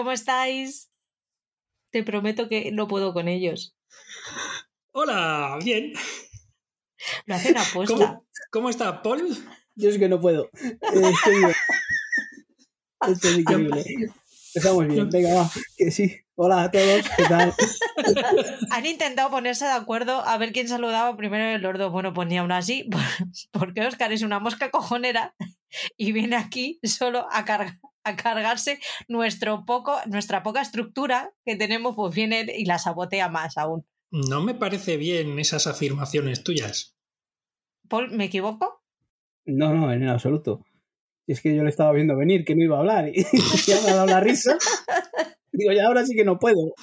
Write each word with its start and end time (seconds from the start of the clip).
¿cómo 0.00 0.12
estáis? 0.12 0.90
Te 1.92 2.02
prometo 2.02 2.48
que 2.48 2.72
no 2.72 2.88
puedo 2.88 3.12
con 3.12 3.28
ellos. 3.28 3.76
Hola, 4.92 5.58
bien. 5.62 5.92
Lo 7.26 7.34
hacen 7.34 7.58
a 7.58 7.62
¿Cómo, 7.86 8.24
¿Cómo, 8.50 8.70
está, 8.70 9.02
Paul? 9.02 9.28
Yo 9.74 9.90
es 9.90 9.98
que 9.98 10.08
no 10.08 10.18
puedo. 10.18 10.48
Eh, 10.54 10.78
estoy 10.80 11.36
bien. 11.36 11.52
Esto 13.12 13.28
es 13.28 13.38
increíble. 13.40 13.84
Estamos 14.54 14.88
bien, 14.88 15.10
venga, 15.10 15.34
va, 15.34 15.50
que 15.76 15.90
sí. 15.90 16.16
Hola 16.34 16.62
a 16.62 16.70
todos, 16.70 17.06
¿qué 17.18 17.24
tal? 17.24 17.52
Han 18.70 18.86
intentado 18.86 19.28
ponerse 19.28 19.66
de 19.66 19.72
acuerdo 19.72 20.26
a 20.26 20.38
ver 20.38 20.52
quién 20.52 20.66
saludaba 20.66 21.14
primero 21.18 21.44
el 21.44 21.60
lordo. 21.60 21.90
Bueno, 21.90 22.14
pues 22.14 22.26
ni 22.26 22.38
aún 22.38 22.52
así, 22.52 22.88
porque 23.52 23.86
Oscar 23.86 24.14
es 24.14 24.22
una 24.22 24.38
mosca 24.38 24.70
cojonera 24.70 25.34
y 25.96 26.12
viene 26.12 26.36
aquí 26.36 26.78
solo 26.82 27.26
a, 27.30 27.44
a 28.04 28.16
cargarse 28.16 28.80
nuestro 29.08 29.64
poco, 29.64 29.96
nuestra 30.06 30.42
poca 30.42 30.62
estructura 30.62 31.32
que 31.44 31.56
tenemos, 31.56 31.94
pues 31.96 32.14
viene 32.14 32.46
y 32.56 32.64
la 32.64 32.78
sabotea 32.78 33.28
más 33.28 33.56
aún. 33.58 33.84
No 34.10 34.42
me 34.42 34.54
parece 34.54 34.96
bien 34.96 35.38
esas 35.38 35.66
afirmaciones 35.66 36.42
tuyas. 36.42 36.96
Paul, 37.88 38.10
¿me 38.10 38.24
equivoco? 38.24 38.82
No, 39.46 39.74
no, 39.74 39.92
en 39.92 40.08
absoluto. 40.08 40.64
Es 41.26 41.40
que 41.40 41.54
yo 41.54 41.62
le 41.62 41.70
estaba 41.70 41.92
viendo 41.92 42.16
venir 42.16 42.44
que 42.44 42.56
no 42.56 42.64
iba 42.64 42.76
a 42.76 42.80
hablar 42.80 43.08
y 43.08 43.24
ya 43.66 43.80
me 43.82 43.90
ha 43.90 43.94
dado 43.94 44.06
la 44.06 44.20
risa. 44.20 44.58
Digo, 45.52 45.72
ya 45.72 45.86
ahora 45.86 46.04
sí 46.04 46.14
que 46.14 46.24
no 46.24 46.38
puedo. 46.38 46.74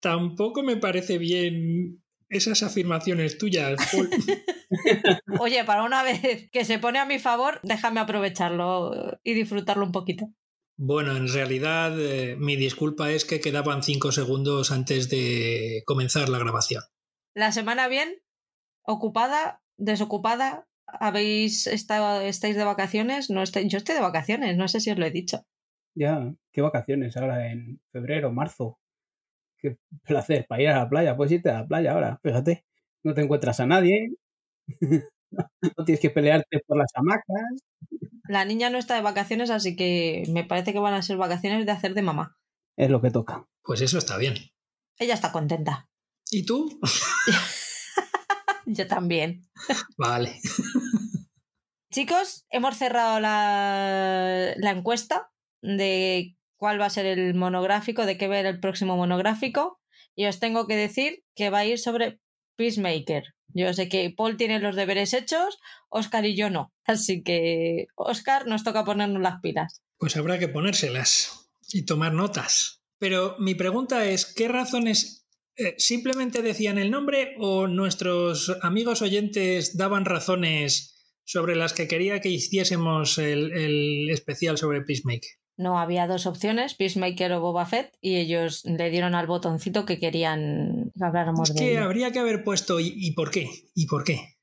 Tampoco 0.00 0.62
me 0.62 0.76
parece 0.76 1.18
bien 1.18 2.01
esas 2.32 2.62
afirmaciones 2.62 3.38
tuyas. 3.38 3.78
Oye, 5.40 5.64
para 5.64 5.84
una 5.84 6.02
vez 6.02 6.50
que 6.50 6.64
se 6.64 6.78
pone 6.78 6.98
a 6.98 7.04
mi 7.04 7.18
favor, 7.18 7.60
déjame 7.62 8.00
aprovecharlo 8.00 9.18
y 9.22 9.34
disfrutarlo 9.34 9.84
un 9.84 9.92
poquito. 9.92 10.32
Bueno, 10.78 11.14
en 11.16 11.28
realidad 11.28 11.92
eh, 12.00 12.36
mi 12.38 12.56
disculpa 12.56 13.10
es 13.12 13.26
que 13.26 13.40
quedaban 13.40 13.82
cinco 13.82 14.10
segundos 14.10 14.72
antes 14.72 15.10
de 15.10 15.82
comenzar 15.84 16.30
la 16.30 16.38
grabación. 16.38 16.82
¿La 17.34 17.52
semana 17.52 17.86
bien? 17.88 18.14
¿Ocupada? 18.82 19.62
¿Desocupada? 19.76 20.66
¿Habéis 20.86 21.66
estado, 21.66 22.22
estáis 22.22 22.56
de 22.56 22.64
vacaciones? 22.64 23.28
No 23.30 23.42
estoy, 23.42 23.68
yo 23.68 23.78
estoy 23.78 23.94
de 23.94 24.00
vacaciones, 24.00 24.56
no 24.56 24.68
sé 24.68 24.80
si 24.80 24.90
os 24.90 24.98
lo 24.98 25.04
he 25.04 25.10
dicho. 25.10 25.44
Ya, 25.94 26.34
¿qué 26.50 26.62
vacaciones 26.62 27.16
ahora 27.18 27.52
en 27.52 27.80
febrero, 27.92 28.32
marzo? 28.32 28.78
Qué 29.62 29.78
placer 30.04 30.46
para 30.48 30.62
ir 30.62 30.68
a 30.68 30.78
la 30.78 30.88
playa. 30.88 31.16
Puedes 31.16 31.32
irte 31.32 31.50
a 31.50 31.60
la 31.60 31.66
playa 31.66 31.92
ahora, 31.92 32.20
fíjate. 32.22 32.64
No 33.04 33.14
te 33.14 33.22
encuentras 33.22 33.60
a 33.60 33.66
nadie. 33.66 34.14
no 35.30 35.84
tienes 35.84 36.00
que 36.00 36.10
pelearte 36.10 36.60
por 36.66 36.76
las 36.76 36.90
hamacas. 36.94 37.62
La 38.28 38.44
niña 38.44 38.70
no 38.70 38.78
está 38.78 38.94
de 38.94 39.02
vacaciones, 39.02 39.50
así 39.50 39.76
que 39.76 40.24
me 40.28 40.44
parece 40.44 40.72
que 40.72 40.78
van 40.78 40.94
a 40.94 41.02
ser 41.02 41.16
vacaciones 41.16 41.66
de 41.66 41.72
hacer 41.72 41.94
de 41.94 42.02
mamá. 42.02 42.36
Es 42.76 42.90
lo 42.90 43.00
que 43.00 43.10
toca. 43.10 43.46
Pues 43.62 43.80
eso 43.80 43.98
está 43.98 44.16
bien. 44.16 44.34
Ella 44.98 45.14
está 45.14 45.32
contenta. 45.32 45.88
¿Y 46.30 46.46
tú? 46.46 46.80
Yo 48.66 48.86
también. 48.86 49.42
Vale. 49.98 50.40
Chicos, 51.92 52.46
hemos 52.50 52.76
cerrado 52.76 53.20
la, 53.20 54.54
la 54.56 54.70
encuesta 54.70 55.30
de 55.60 56.36
cuál 56.62 56.80
va 56.80 56.86
a 56.86 56.90
ser 56.90 57.06
el 57.06 57.34
monográfico, 57.34 58.06
de 58.06 58.16
qué 58.16 58.28
ver 58.28 58.46
el 58.46 58.60
próximo 58.60 58.96
monográfico. 58.96 59.80
Y 60.14 60.26
os 60.26 60.38
tengo 60.38 60.68
que 60.68 60.76
decir 60.76 61.24
que 61.34 61.50
va 61.50 61.58
a 61.58 61.64
ir 61.64 61.76
sobre 61.76 62.20
Peacemaker. 62.54 63.24
Yo 63.48 63.74
sé 63.74 63.88
que 63.88 64.14
Paul 64.16 64.36
tiene 64.36 64.60
los 64.60 64.76
deberes 64.76 65.12
hechos, 65.12 65.58
Oscar 65.88 66.24
y 66.24 66.36
yo 66.36 66.50
no. 66.50 66.72
Así 66.84 67.24
que, 67.24 67.88
Oscar, 67.96 68.46
nos 68.46 68.62
toca 68.62 68.84
ponernos 68.84 69.20
las 69.20 69.40
pilas. 69.40 69.82
Pues 69.98 70.16
habrá 70.16 70.38
que 70.38 70.46
ponérselas 70.46 71.50
y 71.72 71.84
tomar 71.84 72.12
notas. 72.12 72.84
Pero 73.00 73.34
mi 73.40 73.56
pregunta 73.56 74.04
es, 74.04 74.24
¿qué 74.24 74.46
razones 74.46 75.26
eh, 75.56 75.74
simplemente 75.78 76.42
decían 76.42 76.78
el 76.78 76.92
nombre 76.92 77.34
o 77.40 77.66
nuestros 77.66 78.56
amigos 78.62 79.02
oyentes 79.02 79.76
daban 79.76 80.04
razones 80.04 80.94
sobre 81.24 81.56
las 81.56 81.72
que 81.72 81.88
quería 81.88 82.20
que 82.20 82.28
hiciésemos 82.28 83.18
el, 83.18 83.52
el 83.52 84.10
especial 84.10 84.58
sobre 84.58 84.82
Peacemaker? 84.82 85.41
No, 85.56 85.78
había 85.78 86.06
dos 86.06 86.26
opciones, 86.26 86.74
Peacemaker 86.74 87.32
o 87.32 87.40
Boba 87.40 87.66
Fett, 87.66 87.96
y 88.00 88.16
ellos 88.16 88.64
le 88.64 88.90
dieron 88.90 89.14
al 89.14 89.26
botoncito 89.26 89.84
que 89.84 89.98
querían 89.98 90.90
que 90.96 91.04
habláramos 91.04 91.50
es 91.50 91.56
que 91.56 91.78
habría 91.78 92.10
que 92.10 92.18
haber 92.18 92.42
puesto 92.42 92.80
¿y, 92.80 93.12
por 93.12 93.30
qué? 93.30 93.48
¿Y 93.74 93.86
por 93.86 94.04
qué? 94.04 94.36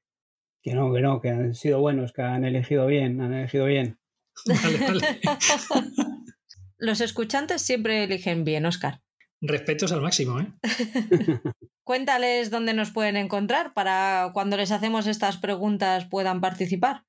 Que 0.62 0.74
no, 0.74 0.94
que 0.94 1.02
no, 1.02 1.20
que 1.20 1.30
han 1.30 1.56
sido 1.56 1.80
buenos, 1.80 2.14
que 2.14 2.22
han 2.22 2.46
elegido 2.46 2.86
bien, 2.86 3.22
han 3.22 3.34
elegido 3.34 3.66
bien. 3.66 4.00
Vale, 4.46 4.78
vale. 4.80 5.20
Los 6.78 7.02
escuchantes 7.02 7.62
siempre 7.62 8.04
eligen 8.04 8.44
bien, 8.44 8.66
Oscar. 8.66 9.02
Respetos 9.42 9.92
al 9.92 10.02
máximo, 10.02 10.40
¿eh? 10.40 10.54
Cuéntales 11.84 12.52
dónde 12.52 12.74
nos 12.74 12.92
pueden 12.92 13.18
encontrar 13.18 13.74
para 13.74 14.32
cuando 14.34 14.58
les 14.58 14.72
hacemos 14.72 15.08
estas 15.08 15.38
preguntas 15.38 16.06
puedan 16.06 16.40
participar. 16.40 17.06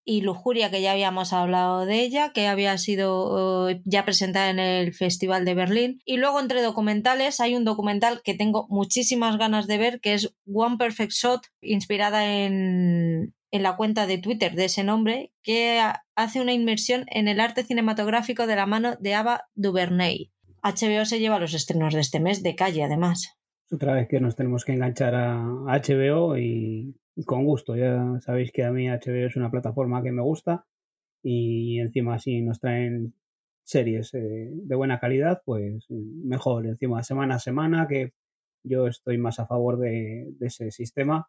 y 0.03 0.21
Lujuria, 0.21 0.71
que 0.71 0.81
ya 0.81 0.93
habíamos 0.93 1.31
hablado 1.31 1.85
de 1.85 2.01
ella, 2.01 2.31
que 2.33 2.47
había 2.47 2.77
sido 2.77 3.69
eh, 3.69 3.81
ya 3.85 4.03
presentada 4.03 4.49
en 4.49 4.59
el 4.59 4.93
Festival 4.93 5.45
de 5.45 5.53
Berlín. 5.53 6.01
Y 6.05 6.17
luego 6.17 6.39
entre 6.39 6.63
documentales 6.63 7.39
hay 7.39 7.55
un 7.55 7.65
documental 7.65 8.21
que 8.23 8.33
tengo 8.33 8.65
muchísimas 8.69 9.37
ganas 9.37 9.67
de 9.67 9.77
ver, 9.77 10.01
que 10.01 10.15
es 10.15 10.33
One 10.51 10.77
Perfect 10.77 11.11
Shot, 11.11 11.41
inspirada 11.61 12.25
en, 12.25 13.35
en 13.51 13.63
la 13.63 13.75
cuenta 13.75 14.07
de 14.07 14.17
Twitter 14.17 14.55
de 14.55 14.65
ese 14.65 14.83
nombre 14.83 15.33
que 15.43 15.79
hace 16.15 16.41
una 16.41 16.53
inmersión 16.53 17.05
en 17.07 17.27
el 17.27 17.39
arte 17.39 17.63
cinematográfico 17.63 18.47
de 18.47 18.55
la 18.55 18.65
mano 18.65 18.95
de 18.99 19.13
Ava 19.13 19.43
DuVernay. 19.55 20.31
HBO 20.63 21.05
se 21.05 21.19
lleva 21.19 21.39
los 21.39 21.53
estrenos 21.53 21.93
de 21.93 22.01
este 22.01 22.19
mes 22.19 22.43
de 22.43 22.55
calle, 22.55 22.83
además. 22.83 23.37
Otra 23.71 23.93
vez 23.93 24.07
que 24.07 24.19
nos 24.19 24.35
tenemos 24.35 24.65
que 24.65 24.73
enganchar 24.73 25.15
a 25.15 25.43
HBO 25.43 26.37
y 26.37 26.95
con 27.25 27.45
gusto. 27.45 27.75
Ya 27.75 28.19
sabéis 28.21 28.51
que 28.51 28.63
a 28.63 28.71
mí 28.71 28.87
HBO 28.87 29.27
es 29.27 29.35
una 29.35 29.51
plataforma 29.51 30.01
que 30.01 30.11
me 30.11 30.21
gusta 30.21 30.65
y 31.23 31.79
encima 31.79 32.19
si 32.19 32.41
nos 32.41 32.59
traen 32.59 33.13
series 33.63 34.13
eh, 34.13 34.49
de 34.51 34.75
buena 34.75 34.99
calidad, 34.99 35.41
pues 35.45 35.85
mejor. 35.89 36.65
Encima 36.65 37.03
semana 37.03 37.35
a 37.35 37.39
semana, 37.39 37.87
que 37.87 38.13
yo 38.63 38.87
estoy 38.87 39.17
más 39.17 39.39
a 39.39 39.47
favor 39.47 39.77
de, 39.77 40.33
ese 40.41 40.71
sistema, 40.71 41.27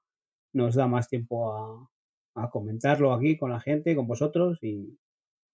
nos 0.53 0.75
da 0.75 0.87
más 0.87 1.09
tiempo 1.09 1.53
a, 1.53 1.89
a 2.35 2.51
comentarlo 2.51 3.13
aquí 3.13 3.37
con 3.37 3.51
la 3.51 3.61
gente, 3.61 3.95
con 3.95 4.07
vosotros 4.07 4.59
y 4.63 4.99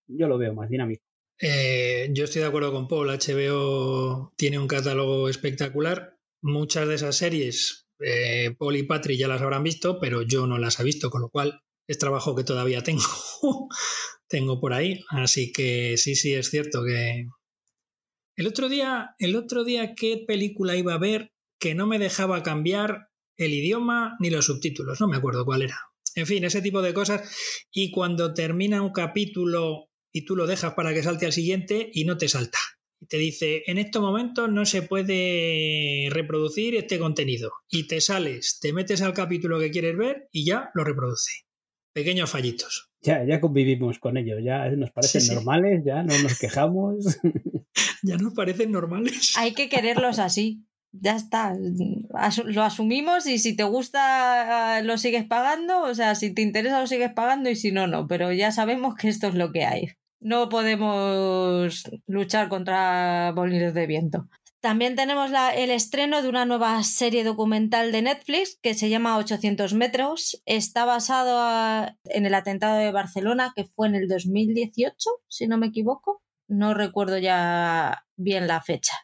yo 0.06 0.28
lo 0.28 0.38
veo 0.38 0.54
más 0.54 0.70
dinámico. 0.70 1.02
Eh, 1.40 2.08
yo 2.12 2.24
estoy 2.24 2.42
de 2.42 2.48
acuerdo 2.48 2.72
con 2.72 2.88
Paul. 2.88 3.08
HBO 3.08 4.32
tiene 4.36 4.58
un 4.58 4.66
catálogo 4.66 5.28
espectacular. 5.28 6.16
Muchas 6.40 6.88
de 6.88 6.94
esas 6.94 7.16
series, 7.16 7.88
eh, 8.00 8.54
Paul 8.58 8.76
y 8.76 8.84
Patrick 8.84 9.18
ya 9.18 9.28
las 9.28 9.42
habrán 9.42 9.62
visto, 9.62 9.98
pero 10.00 10.22
yo 10.22 10.46
no 10.46 10.58
las 10.58 10.78
he 10.80 10.84
visto, 10.84 11.10
con 11.10 11.22
lo 11.22 11.30
cual 11.30 11.60
es 11.86 11.98
trabajo 11.98 12.34
que 12.34 12.44
todavía 12.44 12.82
tengo, 12.82 13.02
tengo 14.28 14.60
por 14.60 14.72
ahí. 14.72 15.04
Así 15.10 15.52
que 15.52 15.96
sí, 15.96 16.14
sí, 16.14 16.34
es 16.34 16.50
cierto 16.50 16.84
que. 16.84 17.26
El 18.36 18.46
otro 18.46 18.68
día, 18.68 19.16
el 19.18 19.34
otro 19.34 19.64
día, 19.64 19.94
¿qué 19.94 20.22
película 20.26 20.76
iba 20.76 20.94
a 20.94 20.98
ver 20.98 21.32
que 21.58 21.74
no 21.74 21.88
me 21.88 21.98
dejaba 21.98 22.44
cambiar 22.44 23.08
el 23.36 23.52
idioma 23.52 24.16
ni 24.20 24.30
los 24.30 24.46
subtítulos? 24.46 25.00
No 25.00 25.08
me 25.08 25.16
acuerdo 25.16 25.44
cuál 25.44 25.62
era. 25.62 25.87
En 26.18 26.26
fin, 26.26 26.44
ese 26.44 26.62
tipo 26.62 26.82
de 26.82 26.94
cosas. 26.94 27.22
Y 27.72 27.90
cuando 27.90 28.34
termina 28.34 28.82
un 28.82 28.92
capítulo 28.92 29.88
y 30.12 30.24
tú 30.24 30.36
lo 30.36 30.46
dejas 30.46 30.74
para 30.74 30.92
que 30.92 31.02
salte 31.02 31.26
al 31.26 31.32
siguiente 31.32 31.90
y 31.92 32.04
no 32.04 32.16
te 32.16 32.28
salta. 32.28 32.58
Y 33.00 33.06
te 33.06 33.18
dice, 33.18 33.62
en 33.66 33.78
estos 33.78 34.02
momentos 34.02 34.50
no 34.50 34.64
se 34.64 34.82
puede 34.82 36.08
reproducir 36.10 36.74
este 36.74 36.98
contenido. 36.98 37.52
Y 37.70 37.86
te 37.86 38.00
sales, 38.00 38.58
te 38.60 38.72
metes 38.72 39.02
al 39.02 39.12
capítulo 39.12 39.60
que 39.60 39.70
quieres 39.70 39.96
ver 39.96 40.28
y 40.32 40.44
ya 40.44 40.70
lo 40.74 40.82
reproduce. 40.82 41.30
Pequeños 41.92 42.30
fallitos. 42.30 42.90
Ya, 43.00 43.24
ya 43.24 43.40
convivimos 43.40 44.00
con 44.00 44.16
ellos, 44.16 44.40
ya 44.44 44.68
nos 44.70 44.90
parecen 44.90 45.34
normales, 45.34 45.82
ya 45.84 46.02
no 46.02 46.18
nos 46.18 46.38
quejamos. 46.38 47.18
ya 48.02 48.16
nos 48.16 48.34
parecen 48.34 48.72
normales. 48.72 49.34
Hay 49.36 49.54
que 49.54 49.68
quererlos 49.68 50.18
así. 50.18 50.64
Ya 51.00 51.16
está, 51.16 51.54
lo 52.44 52.62
asumimos 52.62 53.26
y 53.26 53.38
si 53.38 53.54
te 53.56 53.64
gusta 53.64 54.80
lo 54.82 54.98
sigues 54.98 55.24
pagando, 55.24 55.82
o 55.82 55.94
sea, 55.94 56.14
si 56.14 56.34
te 56.34 56.42
interesa 56.42 56.80
lo 56.80 56.86
sigues 56.86 57.12
pagando 57.12 57.50
y 57.50 57.56
si 57.56 57.72
no, 57.72 57.86
no, 57.86 58.06
pero 58.06 58.32
ya 58.32 58.52
sabemos 58.52 58.94
que 58.94 59.08
esto 59.08 59.28
es 59.28 59.34
lo 59.34 59.52
que 59.52 59.64
hay 59.64 59.88
no 60.20 60.48
podemos 60.48 61.84
luchar 62.06 62.48
contra 62.48 63.32
bolinos 63.34 63.74
de 63.74 63.86
viento. 63.86 64.28
También 64.60 64.96
tenemos 64.96 65.30
el 65.54 65.70
estreno 65.70 66.20
de 66.20 66.28
una 66.28 66.44
nueva 66.44 66.82
serie 66.82 67.22
documental 67.22 67.92
de 67.92 68.02
Netflix 68.02 68.58
que 68.60 68.74
se 68.74 68.88
llama 68.88 69.16
800 69.16 69.72
metros. 69.74 70.42
Está 70.46 70.84
basado 70.84 71.94
en 72.04 72.26
el 72.26 72.34
atentado 72.34 72.76
de 72.76 72.90
Barcelona 72.90 73.52
que 73.54 73.64
fue 73.64 73.86
en 73.86 73.94
el 73.94 74.08
2018, 74.08 75.10
si 75.28 75.46
no 75.46 75.58
me 75.58 75.68
equivoco. 75.68 76.22
No 76.48 76.74
recuerdo 76.74 77.18
ya 77.18 78.04
bien 78.16 78.48
la 78.48 78.60
fecha. 78.60 78.94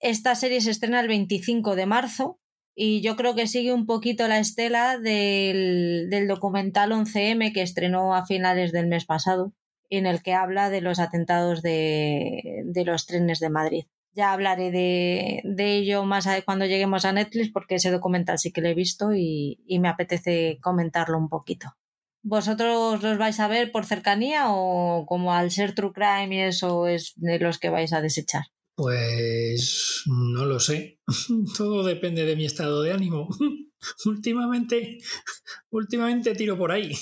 Esta 0.00 0.34
serie 0.36 0.60
se 0.60 0.70
estrena 0.70 1.00
el 1.00 1.08
25 1.08 1.74
de 1.74 1.86
marzo 1.86 2.38
y 2.80 3.00
yo 3.00 3.16
creo 3.16 3.34
que 3.34 3.48
sigue 3.48 3.72
un 3.72 3.86
poquito 3.86 4.28
la 4.28 4.38
estela 4.38 4.98
del, 4.98 6.08
documental 6.28 6.92
11M 6.92 7.52
que 7.52 7.62
estrenó 7.62 8.14
a 8.14 8.24
finales 8.24 8.70
del 8.70 8.86
mes 8.86 9.04
pasado 9.04 9.52
en 9.90 10.06
el 10.06 10.22
que 10.22 10.34
habla 10.34 10.70
de 10.70 10.80
los 10.80 11.00
atentados 11.00 11.62
de, 11.62 12.62
los 12.86 13.06
trenes 13.06 13.40
de 13.40 13.50
Madrid. 13.50 13.84
Ya 14.12 14.32
hablaré 14.32 14.70
de, 14.70 15.42
ello 15.58 16.04
más 16.04 16.28
cuando 16.44 16.66
lleguemos 16.66 17.04
a 17.04 17.12
Netflix 17.12 17.50
porque 17.50 17.76
ese 17.76 17.90
documental 17.90 18.38
sí 18.38 18.52
que 18.52 18.60
lo 18.60 18.68
he 18.68 18.74
visto 18.74 19.12
y, 19.12 19.58
me 19.80 19.88
apetece 19.88 20.58
comentarlo 20.62 21.18
un 21.18 21.28
poquito. 21.28 21.74
¿Vosotros 22.22 23.02
los 23.02 23.18
vais 23.18 23.40
a 23.40 23.48
ver 23.48 23.72
por 23.72 23.86
cercanía 23.86 24.52
o 24.52 25.04
como 25.06 25.32
al 25.32 25.50
ser 25.50 25.74
True 25.74 25.92
Crime 25.92 26.34
y 26.36 26.40
eso 26.40 26.86
es 26.86 27.14
de 27.16 27.40
los 27.40 27.58
que 27.58 27.70
vais 27.70 27.92
a 27.92 28.00
desechar? 28.00 28.44
Pues 28.78 30.04
no 30.06 30.44
lo 30.44 30.60
sé. 30.60 31.00
Todo 31.58 31.84
depende 31.84 32.24
de 32.24 32.36
mi 32.36 32.44
estado 32.44 32.80
de 32.80 32.92
ánimo. 32.92 33.28
últimamente, 34.06 34.98
últimamente 35.70 36.32
tiro 36.36 36.56
por 36.56 36.70
ahí. 36.70 36.92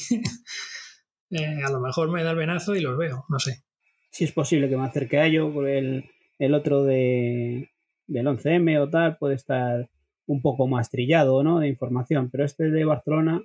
Eh, 1.28 1.62
a 1.62 1.70
lo 1.70 1.80
mejor 1.80 2.10
me 2.10 2.22
da 2.22 2.30
el 2.30 2.38
venazo 2.38 2.74
y 2.74 2.80
los 2.80 2.96
veo, 2.96 3.26
no 3.28 3.38
sé. 3.38 3.64
Si 4.10 4.24
es 4.24 4.32
posible 4.32 4.70
que 4.70 4.76
me 4.78 4.86
acerque 4.86 5.18
a 5.18 5.26
ello, 5.26 5.66
el, 5.66 6.08
el 6.38 6.54
otro 6.54 6.82
de, 6.82 7.68
del 8.06 8.26
11M 8.26 8.80
o 8.80 8.88
tal 8.88 9.18
puede 9.18 9.34
estar 9.34 9.90
un 10.24 10.40
poco 10.40 10.66
más 10.66 10.88
trillado, 10.88 11.42
¿no? 11.42 11.60
De 11.60 11.68
información, 11.68 12.30
pero 12.30 12.46
este 12.46 12.70
de 12.70 12.86
Barcelona 12.86 13.44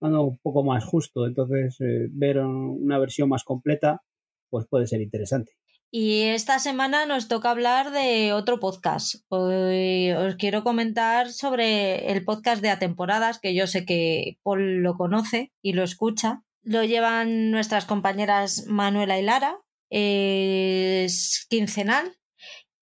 ando 0.00 0.22
un 0.22 0.38
poco 0.38 0.64
más 0.64 0.82
justo, 0.82 1.26
entonces 1.26 1.78
eh, 1.80 2.08
ver 2.10 2.38
una 2.38 2.98
versión 2.98 3.28
más 3.28 3.44
completa 3.44 4.00
pues 4.48 4.66
puede 4.66 4.86
ser 4.86 5.02
interesante. 5.02 5.52
Y 5.98 6.24
esta 6.24 6.58
semana 6.58 7.06
nos 7.06 7.26
toca 7.26 7.48
hablar 7.48 7.90
de 7.90 8.34
otro 8.34 8.60
podcast. 8.60 9.14
Os 9.30 10.34
quiero 10.38 10.62
comentar 10.62 11.30
sobre 11.32 12.12
el 12.12 12.22
podcast 12.22 12.60
de 12.60 12.68
A 12.68 12.78
Temporadas, 12.78 13.38
que 13.38 13.54
yo 13.54 13.66
sé 13.66 13.86
que 13.86 14.36
Paul 14.42 14.82
lo 14.82 14.98
conoce 14.98 15.54
y 15.62 15.72
lo 15.72 15.82
escucha. 15.82 16.42
Lo 16.62 16.84
llevan 16.84 17.50
nuestras 17.50 17.86
compañeras 17.86 18.66
Manuela 18.66 19.18
y 19.18 19.22
Lara. 19.22 19.56
Es 19.88 21.46
quincenal 21.48 22.12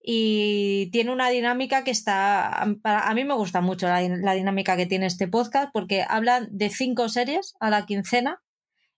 y 0.02 0.90
tiene 0.90 1.12
una 1.12 1.28
dinámica 1.28 1.85
que 1.85 1.92
está. 1.92 2.62
A 2.62 3.14
mí 3.14 3.23
me 3.23 3.35
gusta 3.35 3.61
mucho 3.61 3.87
la, 3.87 4.02
la 4.02 4.33
dinámica 4.33 4.76
que 4.76 4.87
tiene 4.87 5.06
este 5.06 5.28
podcast 5.28 5.71
porque 5.73 6.02
hablan 6.02 6.49
de 6.50 6.68
cinco 6.68 7.09
series 7.09 7.54
a 7.61 7.71
la 7.71 7.87
quincena 7.87 8.42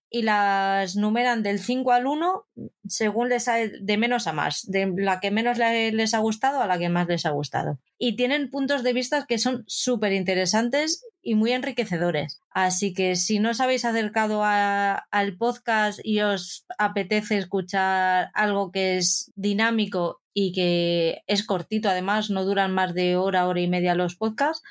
y 0.09 0.21
las 0.21 0.95
numeran 0.95 1.43
del 1.43 1.59
5 1.59 1.91
al 1.91 2.07
1 2.07 2.45
según 2.87 3.29
les 3.29 3.47
ha, 3.47 3.57
de 3.57 3.97
menos 3.97 4.27
a 4.27 4.33
más, 4.33 4.63
de 4.65 4.93
la 4.95 5.19
que 5.19 5.31
menos 5.31 5.57
les 5.57 6.13
ha 6.13 6.19
gustado 6.19 6.61
a 6.61 6.67
la 6.67 6.77
que 6.77 6.89
más 6.89 7.07
les 7.07 7.25
ha 7.25 7.31
gustado. 7.31 7.79
Y 7.97 8.15
tienen 8.15 8.49
puntos 8.49 8.83
de 8.83 8.93
vista 8.93 9.25
que 9.27 9.37
son 9.37 9.63
súper 9.67 10.13
interesantes 10.13 11.05
y 11.21 11.35
muy 11.35 11.51
enriquecedores. 11.51 12.41
Así 12.51 12.93
que 12.93 13.15
si 13.15 13.39
no 13.39 13.49
os 13.49 13.59
habéis 13.59 13.83
acercado 13.85 14.43
al 14.43 15.37
podcast 15.37 15.99
y 16.03 16.21
os 16.21 16.65
apetece 16.77 17.37
escuchar 17.37 18.29
algo 18.33 18.71
que 18.71 18.97
es 18.97 19.31
dinámico 19.35 20.21
y 20.33 20.53
que 20.53 21.23
es 21.27 21.45
cortito, 21.45 21.89
además 21.89 22.29
no 22.29 22.45
duran 22.45 22.73
más 22.73 22.93
de 22.93 23.17
hora, 23.17 23.47
hora 23.47 23.59
y 23.59 23.67
media 23.67 23.95
los 23.95 24.15
podcasts, 24.15 24.63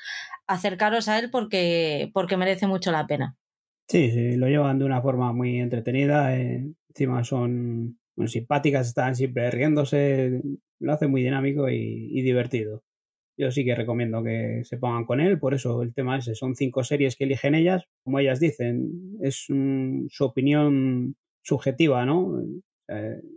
acercaros 0.47 1.07
a 1.09 1.19
él 1.19 1.29
porque, 1.29 2.09
porque 2.13 2.37
merece 2.37 2.67
mucho 2.67 2.91
la 2.91 3.05
pena. 3.05 3.35
Sí, 3.89 4.11
sí, 4.11 4.35
lo 4.35 4.47
llevan 4.49 4.79
de 4.79 4.85
una 4.85 5.01
forma 5.01 5.31
muy 5.31 5.59
entretenida. 5.59 6.37
Eh, 6.37 6.73
encima 6.89 7.23
son 7.23 7.97
simpáticas, 8.25 8.87
están 8.87 9.15
siempre 9.15 9.49
riéndose. 9.49 10.41
Lo 10.79 10.93
hace 10.93 11.07
muy 11.07 11.23
dinámico 11.23 11.69
y, 11.69 12.21
divertido. 12.21 12.83
Yo 13.37 13.51
sí 13.51 13.63
que 13.65 13.75
recomiendo 13.75 14.23
que 14.23 14.61
se 14.65 14.77
pongan 14.77 15.05
con 15.05 15.21
él. 15.21 15.39
Por 15.39 15.53
eso 15.53 15.81
el 15.83 15.93
tema 15.93 16.17
ese. 16.17 16.35
Son 16.35 16.55
cinco 16.55 16.83
series 16.83 17.15
que 17.15 17.25
eligen 17.25 17.55
ellas. 17.55 17.85
Como 18.03 18.19
ellas 18.19 18.39
dicen, 18.39 19.17
es 19.21 19.45
su 19.45 20.25
opinión 20.25 21.15
subjetiva, 21.43 22.05
¿no? 22.05 22.43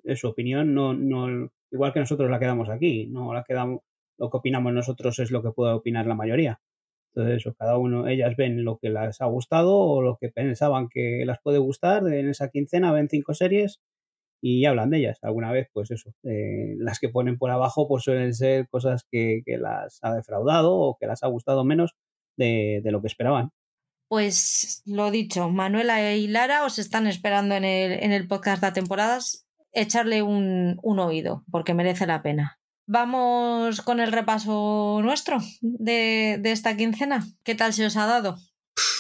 es 0.04 0.20
su 0.20 0.28
opinión, 0.28 0.74
no, 0.74 0.94
no, 0.94 1.50
igual 1.72 1.92
que 1.92 2.00
nosotros 2.00 2.30
la 2.30 2.38
quedamos 2.40 2.68
aquí. 2.68 3.06
No 3.06 3.34
la 3.34 3.44
quedamos, 3.44 3.82
lo 4.18 4.30
que 4.30 4.36
opinamos 4.38 4.72
nosotros 4.72 5.18
es 5.20 5.30
lo 5.30 5.42
que 5.42 5.52
puede 5.52 5.74
opinar 5.74 6.06
la 6.06 6.14
mayoría. 6.14 6.60
Entonces, 7.14 7.52
cada 7.58 7.76
uno, 7.76 8.06
ellas 8.06 8.36
ven 8.36 8.64
lo 8.64 8.78
que 8.78 8.90
les 8.90 9.20
ha 9.20 9.26
gustado 9.26 9.76
o 9.76 10.02
lo 10.02 10.16
que 10.20 10.28
pensaban 10.28 10.88
que 10.88 11.24
las 11.26 11.38
puede 11.42 11.58
gustar 11.58 12.06
en 12.06 12.28
esa 12.28 12.50
quincena, 12.50 12.92
ven 12.92 13.08
cinco 13.08 13.34
series 13.34 13.80
y 14.40 14.64
hablan 14.64 14.90
de 14.90 14.98
ellas. 14.98 15.18
Alguna 15.22 15.50
vez, 15.52 15.68
pues 15.72 15.90
eso, 15.90 16.14
eh, 16.22 16.74
las 16.78 17.00
que 17.00 17.08
ponen 17.08 17.36
por 17.36 17.50
abajo 17.50 17.88
pues 17.88 18.04
suelen 18.04 18.32
ser 18.34 18.68
cosas 18.68 19.04
que, 19.10 19.42
las 19.46 19.98
ha 20.02 20.14
defraudado 20.14 20.74
o 20.74 20.96
que 20.98 21.06
las 21.06 21.22
ha 21.24 21.28
gustado 21.28 21.64
menos 21.64 21.94
de, 22.36 22.80
lo 22.84 23.00
que 23.00 23.08
esperaban. 23.08 23.50
Pues 24.08 24.82
lo 24.86 25.10
dicho, 25.10 25.50
Manuela 25.50 26.14
y 26.14 26.26
Lara 26.26 26.64
os 26.64 26.78
están 26.78 27.06
esperando 27.06 27.54
en 27.54 27.64
el, 27.64 27.92
en 27.92 28.12
el 28.12 28.26
podcast 28.26 28.62
de 28.62 28.72
temporadas. 28.72 29.46
Echarle 29.72 30.22
un, 30.22 30.78
un 30.82 30.98
oído, 30.98 31.44
porque 31.50 31.74
merece 31.74 32.06
la 32.06 32.22
pena. 32.22 32.59
Vamos 32.92 33.82
con 33.82 34.00
el 34.00 34.10
repaso 34.10 34.98
nuestro 35.00 35.38
de, 35.60 36.40
esta 36.42 36.76
quincena. 36.76 37.24
¿Qué 37.44 37.54
tal 37.54 37.72
se 37.72 37.86
os 37.86 37.96
ha 37.96 38.04
dado? 38.04 38.36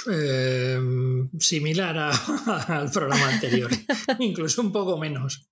Em, 0.06 1.28
similar 1.40 1.96
al 2.68 2.88
programa 2.92 3.28
anterior, 3.28 3.68
incluso 4.20 4.62
un 4.62 4.70
poco 4.70 4.96
menos. 4.96 5.50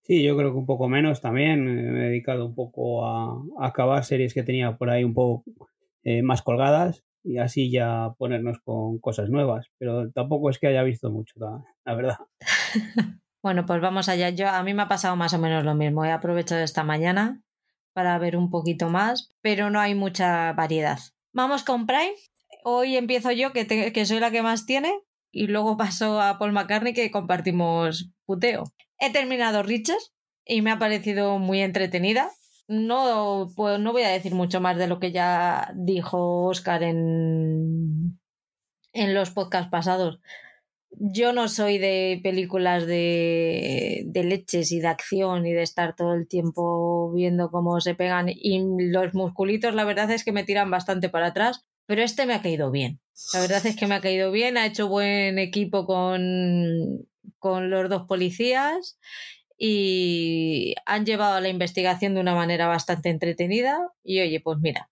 Sí, 0.00 0.22
yo 0.22 0.38
creo 0.38 0.52
que 0.52 0.56
un 0.56 0.64
poco 0.64 0.88
menos 0.88 1.20
también. 1.20 1.66
Me 1.66 2.06
he 2.06 2.08
dedicado 2.08 2.46
un 2.46 2.54
poco 2.54 3.04
a, 3.04 3.38
acabar 3.60 4.06
series 4.06 4.32
que 4.32 4.42
tenía 4.42 4.78
por 4.78 4.88
ahí 4.88 5.04
un 5.04 5.12
poco 5.12 5.44
eh, 6.04 6.22
más 6.22 6.40
colgadas 6.40 7.04
y 7.22 7.36
así 7.36 7.70
ya 7.70 8.14
ponernos 8.16 8.58
con 8.60 9.00
cosas 9.00 9.28
nuevas. 9.28 9.66
Pero 9.76 10.10
tampoco 10.12 10.48
es 10.48 10.58
que 10.58 10.68
haya 10.68 10.82
visto 10.82 11.10
mucho, 11.10 11.34
la, 11.38 11.62
la 11.84 11.94
verdad. 11.94 12.16
Bueno, 13.42 13.66
pues 13.66 13.80
vamos 13.80 14.08
allá. 14.08 14.30
Yo 14.30 14.48
a 14.48 14.62
mí 14.62 14.74
me 14.74 14.82
ha 14.82 14.88
pasado 14.88 15.16
más 15.16 15.32
o 15.32 15.38
menos 15.38 15.64
lo 15.64 15.74
mismo. 15.74 16.04
He 16.04 16.10
aprovechado 16.10 16.62
esta 16.62 16.82
mañana 16.82 17.40
para 17.92 18.18
ver 18.18 18.36
un 18.36 18.50
poquito 18.50 18.88
más, 18.88 19.30
pero 19.40 19.70
no 19.70 19.80
hay 19.80 19.94
mucha 19.94 20.52
variedad. 20.52 20.98
Vamos 21.32 21.64
con 21.64 21.86
Prime. 21.86 22.14
Hoy 22.64 22.96
empiezo 22.96 23.30
yo, 23.32 23.52
que, 23.52 24.06
soy 24.06 24.20
la 24.20 24.30
que 24.30 24.42
más 24.42 24.66
tiene, 24.66 24.92
y 25.32 25.46
luego 25.46 25.76
paso 25.76 26.20
a 26.20 26.38
Paul 26.38 26.52
McCartney, 26.52 26.92
que 26.92 27.10
compartimos 27.10 28.10
puteo. 28.26 28.64
He 28.98 29.12
terminado 29.12 29.62
Riches 29.62 30.12
y 30.44 30.62
me 30.62 30.70
ha 30.70 30.78
parecido 30.78 31.38
muy 31.38 31.60
entretenida. 31.60 32.30
No, 32.66 33.52
pues, 33.56 33.78
no 33.78 33.92
voy 33.92 34.02
a 34.02 34.10
decir 34.10 34.34
mucho 34.34 34.60
más 34.60 34.76
de 34.76 34.88
lo 34.88 34.98
que 34.98 35.12
ya 35.12 35.72
dijo 35.74 36.46
Oscar 36.46 36.82
en, 36.82 38.20
en 38.92 39.14
los 39.14 39.30
podcasts 39.30 39.70
pasados. 39.70 40.20
Yo 40.90 41.32
no 41.32 41.48
soy 41.48 41.78
de 41.78 42.18
películas 42.22 42.86
de, 42.86 44.10
leches 44.14 44.72
y 44.72 44.80
de 44.80 44.88
acción 44.88 45.46
y 45.46 45.52
de 45.52 45.62
estar 45.62 45.94
todo 45.94 46.14
el 46.14 46.26
tiempo 46.26 47.12
viendo 47.12 47.50
cómo 47.50 47.80
se 47.80 47.94
pegan 47.94 48.28
y 48.28 48.60
los 48.90 49.14
musculitos 49.14 49.74
la 49.74 49.84
verdad 49.84 50.10
es 50.10 50.24
que 50.24 50.32
me 50.32 50.44
tiran 50.44 50.70
bastante 50.70 51.08
para 51.08 51.28
atrás, 51.28 51.66
pero 51.86 52.02
este 52.02 52.26
me 52.26 52.34
ha 52.34 52.42
caído 52.42 52.70
bien. 52.70 53.00
La 53.34 53.40
verdad 53.40 53.64
es 53.66 53.76
que 53.76 53.86
me 53.86 53.96
ha 53.96 54.00
caído 54.00 54.30
bien, 54.32 54.56
ha 54.56 54.66
hecho 54.66 54.88
buen 54.88 55.38
equipo 55.38 55.86
con, 55.86 57.06
los 57.42 57.88
dos 57.90 58.06
policías 58.08 58.98
y 59.58 60.74
han 60.86 61.04
llevado 61.04 61.40
la 61.40 61.48
investigación 61.48 62.14
de 62.14 62.20
una 62.20 62.34
manera 62.34 62.66
bastante 62.66 63.10
entretenida 63.10 63.78
y 64.02 64.20
oye, 64.20 64.40
pues 64.40 64.58
mira, 64.58 64.90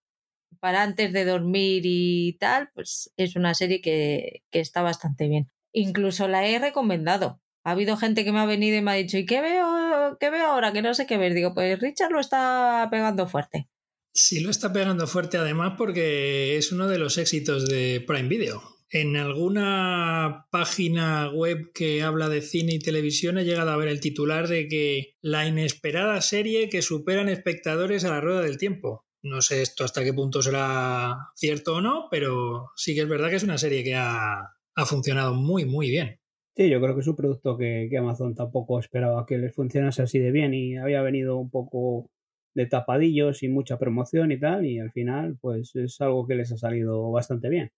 para 0.61 0.83
antes 0.83 1.13
de 1.13 1.25
dormir 1.25 1.83
y 1.85 2.37
tal, 2.39 2.71
pues 2.75 3.13
es 3.17 3.37
una 3.37 3.55
serie 3.55 3.81
que 3.81 4.43
está 4.53 4.83
bastante 4.83 5.29
bien. 5.29 5.51
Incluso 5.79 6.27
la 6.27 6.49
he 6.49 6.59
recomendado. 6.59 7.43
Ha 7.63 7.73
habido 7.73 7.99
gente 7.99 8.25
que 8.25 8.33
me 8.33 8.39
ha 8.39 8.47
venido 8.47 8.79
y 8.79 8.81
me 8.81 8.93
ha 8.93 8.95
dicho, 8.95 9.19
¿y 9.19 9.27
qué 9.27 9.43
veo, 9.43 10.17
qué 10.19 10.31
veo 10.31 10.47
ahora? 10.47 10.73
Que 10.73 10.81
no 10.81 10.95
sé 10.95 11.05
qué 11.05 11.19
ver. 11.19 11.35
Digo, 11.35 11.53
pues 11.53 11.79
Richard 11.79 12.13
lo 12.13 12.21
está 12.21 12.89
pegando 12.91 13.29
fuerte. 13.29 13.69
Sí, 14.15 14.41
lo 14.41 14.49
está 14.49 14.73
pegando 14.73 15.07
fuerte 15.07 15.37
además 15.37 15.75
porque 15.77 16.57
es 16.57 16.73
uno 16.73 16.89
de 16.89 16.99
los 16.99 17.19
éxitos 17.19 17.69
de 17.69 18.03
Prime 18.07 18.27
Video. 18.27 18.63
En 18.89 19.19
alguna 19.19 20.47
página 20.51 21.31
web 21.31 21.73
que 21.75 22.03
habla 22.03 22.31
de 22.31 22.41
cine 22.41 22.73
y 22.73 22.79
televisión 22.79 23.37
he 23.37 23.45
llegado 23.45 23.71
a 23.71 23.77
ver 23.77 23.89
el 23.89 24.01
titular 24.01 24.49
de 24.49 24.69
que 24.69 25.17
la 25.21 25.47
inesperada 25.47 26.23
serie 26.23 26.71
que 26.71 26.81
superan 26.81 27.29
espectadores 27.29 28.07
a 28.07 28.11
la 28.11 28.23
rueda 28.23 28.41
del 28.41 28.57
tiempo. 28.57 29.05
No 29.21 29.43
sé 29.43 29.61
esto 29.61 29.85
hasta 29.85 30.05
qué 30.05 30.15
punto 30.15 30.41
será 30.41 31.19
cierto 31.35 31.75
o 31.75 31.81
no, 31.83 32.09
pero 32.11 32.71
sí 32.77 32.95
que 32.95 33.03
es 33.03 33.09
verdad 33.09 33.29
que 33.29 33.37
es 33.37 33.43
una 33.43 33.59
serie 33.59 33.85
que 33.85 33.95
ha, 33.95 34.56
ha 34.77 34.87
funcionado 34.87 35.35
muy, 35.35 35.65
muy 35.65 35.91
bien. 35.91 36.19
Sí, 36.55 36.71
yo 36.71 36.81
creo 36.81 36.95
que 36.95 37.01
es 37.01 37.07
un 37.09 37.17
producto 37.17 37.57
que, 37.57 37.91
Amazon 37.99 38.35
tampoco 38.35 38.79
esperaba 38.79 39.27
que 39.27 39.39
les 39.39 39.55
funcionase 39.55 40.03
así 40.03 40.19
de 40.19 40.31
bien 40.33 40.55
y 40.55 40.77
había 40.77 41.03
venido 41.03 41.37
un 41.39 41.51
poco 41.51 42.11
de 42.55 42.67
tapadillos 42.67 43.43
y 43.43 43.49
mucha 43.49 43.79
promoción 43.79 44.33
y 44.33 44.41
tal, 44.41 44.67
y 44.67 44.79
al 44.79 44.91
final, 44.93 45.37
pues 45.41 45.75
es 45.77 46.01
algo 46.01 46.27
que 46.27 46.35
les 46.37 46.53
ha 46.53 46.57
salido 46.59 47.11
bastante 47.11 47.51
bien. 47.51 47.71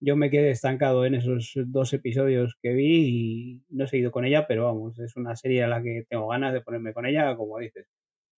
Yo 0.00 0.16
me 0.16 0.30
quedé 0.30 0.50
estancado 0.50 1.06
en 1.06 1.14
esos 1.14 1.52
dos 1.66 1.92
episodios 1.94 2.56
que 2.62 2.74
vi 2.74 3.08
y 3.08 3.62
no 3.70 3.84
he 3.84 3.88
seguido 3.88 4.12
con 4.12 4.24
ella, 4.26 4.46
pero 4.46 4.64
vamos, 4.64 4.98
es 4.98 5.16
una 5.16 5.36
serie 5.36 5.64
a 5.64 5.68
la 5.68 5.82
que 5.82 6.04
tengo 6.08 6.28
ganas 6.28 6.52
de 6.54 6.62
ponerme 6.62 6.92
con 6.94 7.06
ella, 7.06 7.36
como 7.36 7.58
dices. 7.58 7.86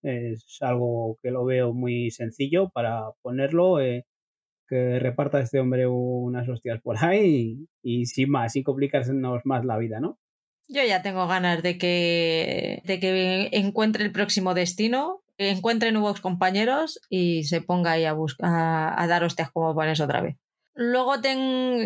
Es 0.03 0.57
algo 0.61 1.17
que 1.21 1.31
lo 1.31 1.45
veo 1.45 1.73
muy 1.73 2.11
sencillo 2.11 2.69
para 2.69 3.03
ponerlo, 3.21 3.81
eh, 3.81 4.05
que 4.69 4.99
reparta 4.99 5.39
este 5.41 5.59
hombre 5.59 5.87
unas 5.87 6.47
hostias 6.47 6.79
por 6.81 7.03
ahí 7.03 7.67
y, 7.83 8.01
y 8.01 8.05
sin 8.05 8.29
más, 8.29 8.53
sin 8.53 8.63
complicarnos 8.63 9.41
más 9.45 9.65
la 9.65 9.77
vida, 9.77 9.99
¿no? 9.99 10.19
Yo 10.67 10.83
ya 10.83 11.01
tengo 11.01 11.27
ganas 11.27 11.63
de 11.63 11.79
que, 11.79 12.83
de 12.85 12.99
que 12.99 13.49
encuentre 13.53 14.03
el 14.03 14.11
próximo 14.11 14.53
destino, 14.53 15.23
que 15.35 15.49
encuentre 15.49 15.91
nuevos 15.91 16.21
compañeros 16.21 17.01
y 17.09 17.45
se 17.45 17.61
ponga 17.61 17.93
ahí 17.93 18.05
a, 18.05 18.15
a, 18.43 19.03
a 19.03 19.07
dar 19.07 19.23
hostias 19.23 19.49
como 19.51 19.73
pones 19.73 19.99
otra 19.99 20.21
vez. 20.21 20.35
Luego 20.75 21.19
ten, 21.19 21.39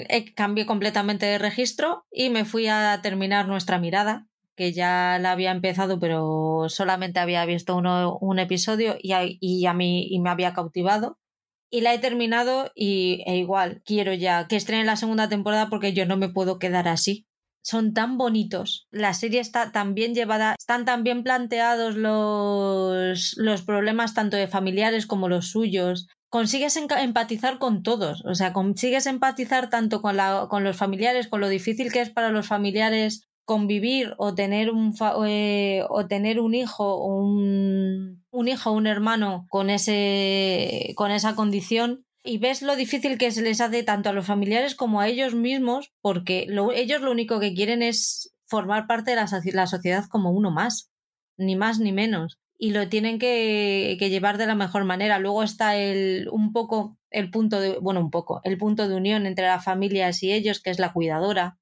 eh, 0.10 0.34
cambié 0.36 0.66
completamente 0.66 1.26
de 1.26 1.38
registro 1.38 2.06
y 2.12 2.30
me 2.30 2.46
fui 2.46 2.68
a 2.68 3.00
terminar 3.02 3.48
nuestra 3.48 3.80
mirada, 3.80 4.28
que 4.56 4.74
ya 4.74 5.18
la 5.20 5.32
había 5.32 5.52
empezado, 5.52 6.00
pero 6.00 6.66
solamente 6.68 7.20
había 7.20 7.46
visto 7.46 7.76
uno, 7.76 8.18
un 8.20 8.38
episodio 8.38 8.96
y, 9.02 9.14
y 9.40 9.66
a 9.66 9.74
mí 9.74 10.08
y 10.10 10.20
me 10.20 10.30
había 10.30 10.54
cautivado. 10.54 11.18
Y 11.74 11.82
la 11.82 11.92
he 11.92 11.98
terminado 11.98 12.72
y 12.76 13.24
e 13.26 13.38
igual 13.38 13.82
quiero 13.84 14.14
ya 14.14 14.48
que 14.48 14.58
estrene 14.58 14.84
la 14.84 14.96
segunda 14.96 15.28
temporada 15.28 15.70
porque 15.70 15.92
yo 15.92 16.06
no 16.06 16.18
me 16.18 16.30
puedo 16.30 16.60
quedar 16.60 16.88
así. 16.88 17.26
Son 17.64 17.96
tan 17.96 18.20
bonitos. 18.20 18.88
La 18.92 19.16
serie 19.16 19.40
está 19.40 19.72
tan 19.72 19.96
bien 19.96 20.14
llevada, 20.14 20.54
están 20.56 20.86
tan 20.86 21.02
bien 21.04 21.24
planteados 21.24 21.96
los, 21.96 23.34
los 23.38 23.64
problemas 23.64 24.14
tanto 24.14 24.38
de 24.38 24.48
familiares 24.48 25.08
como 25.08 25.30
los 25.30 25.50
suyos 25.50 26.08
consigues 26.30 26.78
empatizar 26.78 27.58
con 27.58 27.82
todos, 27.82 28.24
o 28.26 28.34
sea, 28.34 28.54
consigues 28.54 29.06
empatizar 29.06 29.70
tanto 29.70 30.02
con, 30.02 30.18
la, 30.18 30.48
con 30.50 30.64
los 30.64 30.76
familiares, 30.76 31.28
con 31.28 31.42
lo 31.42 31.48
difícil 31.48 31.92
que 31.92 32.02
es 32.02 32.10
para 32.10 32.30
los 32.30 32.48
familiares 32.48 33.28
convivir 33.46 34.16
o 34.18 34.34
tener 34.34 34.72
un, 34.72 34.96
eh, 35.28 35.84
o 35.90 36.08
tener 36.08 36.40
un 36.40 36.56
hijo 36.56 36.86
o 36.86 37.24
un, 37.24 38.23
un 38.34 38.48
hijo 38.48 38.72
o 38.72 38.74
un 38.74 38.88
hermano 38.88 39.46
con, 39.50 39.70
ese, 39.70 40.94
con 40.96 41.12
esa 41.12 41.36
condición 41.36 42.06
y 42.24 42.40
ves 42.40 42.62
lo 42.62 42.76
difícil 42.76 43.18
que 43.18 43.32
se 43.32 43.44
les 43.44 43.62
hace 43.62 43.84
tanto 43.84 44.10
a 44.10 44.14
los 44.14 44.26
familiares 44.26 44.76
como 44.76 45.00
a 45.00 45.08
ellos 45.08 45.36
mismos 45.36 45.94
porque 46.02 46.46
lo, 46.50 46.72
ellos 46.72 47.02
lo 47.02 47.12
único 47.12 47.40
que 47.40 47.54
quieren 47.54 47.84
es 47.84 48.34
formar 48.46 48.88
parte 48.88 49.12
de 49.12 49.18
la, 49.18 49.30
la 49.54 49.68
sociedad 49.68 50.06
como 50.10 50.32
uno 50.32 50.50
más, 50.50 50.92
ni 51.38 51.56
más 51.56 51.80
ni 51.80 51.92
menos 51.92 52.40
y 52.58 52.72
lo 52.72 52.88
tienen 52.90 53.20
que, 53.20 53.98
que, 54.00 54.10
llevar 54.10 54.38
de 54.38 54.48
la 54.48 54.56
mejor 54.56 54.86
manera. 54.86 55.20
Luego 55.20 55.44
está 55.44 55.76
el 55.76 56.30
un 56.32 56.54
poco 56.54 56.98
el 57.12 57.30
punto 57.30 57.60
de, 57.60 57.78
bueno, 57.80 58.00
un 58.00 58.10
poco, 58.10 58.42
el 58.44 58.58
punto 58.58 58.88
de 58.88 58.96
unión 58.96 59.26
entre 59.26 59.46
las 59.46 59.64
familias 59.64 60.24
y 60.24 60.32
ellos, 60.32 60.62
que 60.62 60.70
es 60.70 60.80
la 60.80 60.94
cuidadora, 60.94 61.58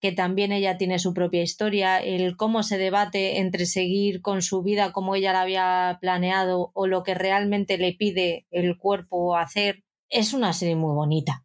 que 0.00 0.12
también 0.12 0.52
ella 0.52 0.76
tiene 0.76 0.98
su 0.98 1.14
propia 1.14 1.42
historia, 1.42 1.98
el 1.98 2.36
cómo 2.36 2.62
se 2.62 2.78
debate 2.78 3.38
entre 3.38 3.66
seguir 3.66 4.20
con 4.20 4.42
su 4.42 4.62
vida 4.62 4.92
como 4.92 5.14
ella 5.14 5.32
la 5.32 5.42
había 5.42 5.98
planeado 6.00 6.70
o 6.74 6.86
lo 6.86 7.02
que 7.02 7.14
realmente 7.14 7.78
le 7.78 7.94
pide 7.94 8.46
el 8.50 8.76
cuerpo 8.76 9.36
hacer. 9.36 9.84
Es 10.08 10.34
una 10.34 10.52
serie 10.52 10.76
muy 10.76 10.94
bonita. 10.94 11.44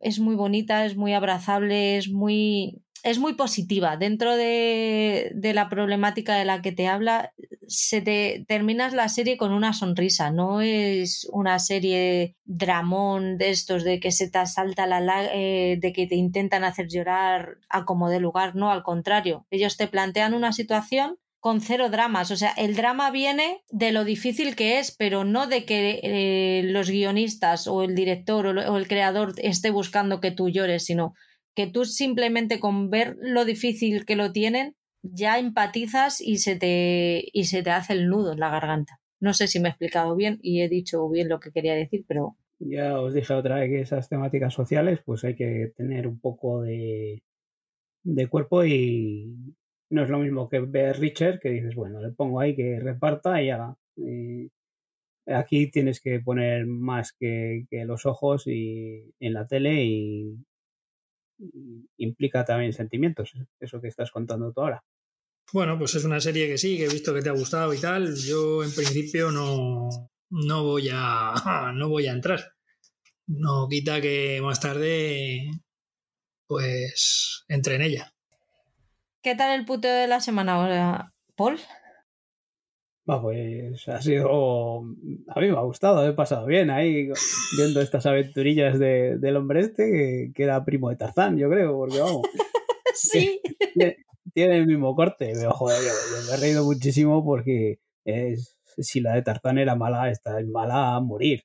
Es 0.00 0.18
muy 0.18 0.34
bonita, 0.34 0.84
es 0.84 0.96
muy 0.96 1.14
abrazable, 1.14 1.96
es 1.96 2.10
muy 2.10 2.83
es 3.04 3.18
muy 3.18 3.34
positiva. 3.34 3.96
Dentro 3.98 4.34
de, 4.34 5.30
de, 5.34 5.54
la 5.54 5.68
problemática 5.68 6.36
de 6.36 6.46
la 6.46 6.62
que 6.62 6.72
te 6.72 6.88
habla, 6.88 7.34
se 7.68 8.00
te 8.00 8.44
terminas 8.48 8.94
la 8.94 9.10
serie 9.10 9.36
con 9.36 9.52
una 9.52 9.74
sonrisa. 9.74 10.30
No 10.30 10.62
es 10.62 11.28
una 11.30 11.58
serie 11.58 12.34
dramón 12.44 13.36
de 13.36 13.50
estos 13.50 13.84
de 13.84 14.00
que 14.00 14.10
se 14.10 14.30
te 14.30 14.44
salta 14.46 14.86
la 14.86 15.28
eh, 15.32 15.78
de 15.80 15.92
que 15.92 16.06
te 16.06 16.16
intentan 16.16 16.64
hacer 16.64 16.88
llorar 16.88 17.58
a 17.68 17.84
como 17.84 18.08
de 18.08 18.20
lugar. 18.20 18.56
No, 18.56 18.70
al 18.70 18.82
contrario. 18.82 19.46
Ellos 19.50 19.76
te 19.76 19.86
plantean 19.86 20.32
una 20.32 20.52
situación 20.52 21.18
con 21.40 21.60
cero 21.60 21.90
dramas. 21.90 22.30
O 22.30 22.36
sea, 22.36 22.52
el 22.56 22.74
drama 22.74 23.10
viene 23.10 23.62
de 23.68 23.92
lo 23.92 24.04
difícil 24.04 24.56
que 24.56 24.78
es, 24.78 24.96
pero 24.96 25.24
no 25.24 25.46
de 25.46 25.66
que 25.66 26.00
eh, 26.02 26.62
los 26.64 26.88
guionistas 26.88 27.66
o 27.66 27.82
el 27.82 27.94
director 27.94 28.46
o 28.46 28.76
el 28.78 28.88
creador 28.88 29.34
esté 29.36 29.70
buscando 29.70 30.22
que 30.22 30.30
tú 30.30 30.48
llores, 30.48 30.86
sino 30.86 31.12
que 31.54 31.66
tú 31.66 31.84
simplemente 31.84 32.60
con 32.60 32.90
ver 32.90 33.16
lo 33.20 33.44
difícil 33.44 34.04
que 34.04 34.16
lo 34.16 34.32
tienen 34.32 34.74
ya 35.02 35.38
empatizas 35.38 36.20
y 36.20 36.38
se 36.38 36.56
te, 36.56 37.24
y 37.32 37.44
se 37.44 37.62
te 37.62 37.70
hace 37.70 37.92
el 37.92 38.08
nudo 38.08 38.32
en 38.32 38.40
la 38.40 38.50
garganta. 38.50 39.00
No 39.20 39.34
sé 39.34 39.48
si 39.48 39.60
me 39.60 39.68
he 39.68 39.70
explicado 39.70 40.16
bien 40.16 40.38
y 40.42 40.62
he 40.62 40.68
dicho 40.68 41.08
bien 41.08 41.28
lo 41.28 41.40
que 41.40 41.52
quería 41.52 41.74
decir, 41.74 42.04
pero... 42.08 42.36
Ya 42.58 42.98
os 42.98 43.12
dije 43.12 43.34
otra 43.34 43.56
vez 43.56 43.68
que 43.68 43.80
esas 43.80 44.08
temáticas 44.08 44.54
sociales 44.54 45.00
pues 45.04 45.24
hay 45.24 45.34
que 45.34 45.72
tener 45.76 46.06
un 46.06 46.18
poco 46.18 46.62
de, 46.62 47.22
de 48.02 48.26
cuerpo 48.28 48.64
y 48.64 49.34
no 49.90 50.04
es 50.04 50.08
lo 50.08 50.18
mismo 50.18 50.48
que 50.48 50.60
ver 50.60 50.98
Richard 50.98 51.40
que 51.40 51.50
dices, 51.50 51.74
bueno, 51.74 52.00
le 52.00 52.12
pongo 52.12 52.40
ahí 52.40 52.56
que 52.56 52.80
reparta 52.80 53.42
y 53.42 53.50
haga. 53.50 53.76
Y 53.96 54.50
aquí 55.26 55.70
tienes 55.70 56.00
que 56.00 56.20
poner 56.20 56.66
más 56.66 57.12
que, 57.12 57.66
que 57.70 57.84
los 57.84 58.06
ojos 58.06 58.46
y 58.46 59.12
en 59.20 59.34
la 59.34 59.46
tele 59.46 59.84
y, 59.84 60.38
implica 61.96 62.44
también 62.44 62.72
sentimientos, 62.72 63.32
eso 63.60 63.80
que 63.80 63.88
estás 63.88 64.10
contando 64.10 64.52
tú 64.52 64.60
ahora. 64.60 64.84
Bueno, 65.52 65.78
pues 65.78 65.94
es 65.94 66.04
una 66.04 66.20
serie 66.20 66.48
que 66.48 66.58
sí, 66.58 66.76
que 66.76 66.86
he 66.86 66.88
visto 66.88 67.14
que 67.14 67.22
te 67.22 67.28
ha 67.28 67.32
gustado 67.32 67.72
y 67.74 67.80
tal. 67.80 68.14
Yo 68.16 68.64
en 68.64 68.74
principio 68.74 69.30
no, 69.30 69.88
no 70.30 70.64
voy 70.64 70.88
a 70.92 71.72
no 71.74 71.88
voy 71.88 72.06
a 72.06 72.12
entrar. 72.12 72.54
No 73.26 73.68
quita 73.68 74.00
que 74.00 74.40
más 74.42 74.60
tarde 74.60 75.50
pues 76.46 77.44
entre 77.48 77.76
en 77.76 77.82
ella. 77.82 78.14
¿Qué 79.22 79.34
tal 79.34 79.58
el 79.58 79.64
puteo 79.64 79.94
de 79.94 80.06
la 80.06 80.20
semana 80.20 80.54
ahora, 80.54 81.14
Paul? 81.34 81.58
Va, 83.08 83.20
pues 83.20 83.86
ha 83.88 84.00
sido. 84.00 84.80
A 85.28 85.40
mí 85.40 85.48
me 85.50 85.58
ha 85.58 85.62
gustado, 85.62 86.06
he 86.08 86.14
pasado 86.14 86.46
bien 86.46 86.70
ahí 86.70 87.10
viendo 87.56 87.82
estas 87.82 88.06
aventurillas 88.06 88.78
de, 88.78 89.18
del 89.18 89.36
hombre 89.36 89.60
este, 89.60 89.90
que, 89.90 90.32
que, 90.34 90.42
era 90.44 90.64
primo 90.64 90.88
de 90.88 90.96
Tarzán, 90.96 91.36
yo 91.36 91.50
creo, 91.50 91.76
porque 91.76 92.00
vamos. 92.00 92.22
sí. 92.94 93.42
Tiene, 93.74 93.98
tiene, 94.32 94.56
el 94.56 94.66
mismo 94.66 94.94
corte. 94.94 95.32
Pero, 95.34 95.50
joder, 95.50 95.78
yo, 95.82 95.88
yo, 95.88 96.26
me 96.30 96.34
he 96.34 96.40
reído 96.40 96.64
muchísimo 96.64 97.22
porque 97.22 97.78
es, 98.06 98.56
si 98.78 99.00
la 99.00 99.14
de 99.14 99.22
Tarzán 99.22 99.58
era 99.58 99.76
mala, 99.76 100.10
esta 100.10 100.40
es 100.40 100.46
mala 100.46 100.96
a 100.96 101.00
morir. 101.00 101.42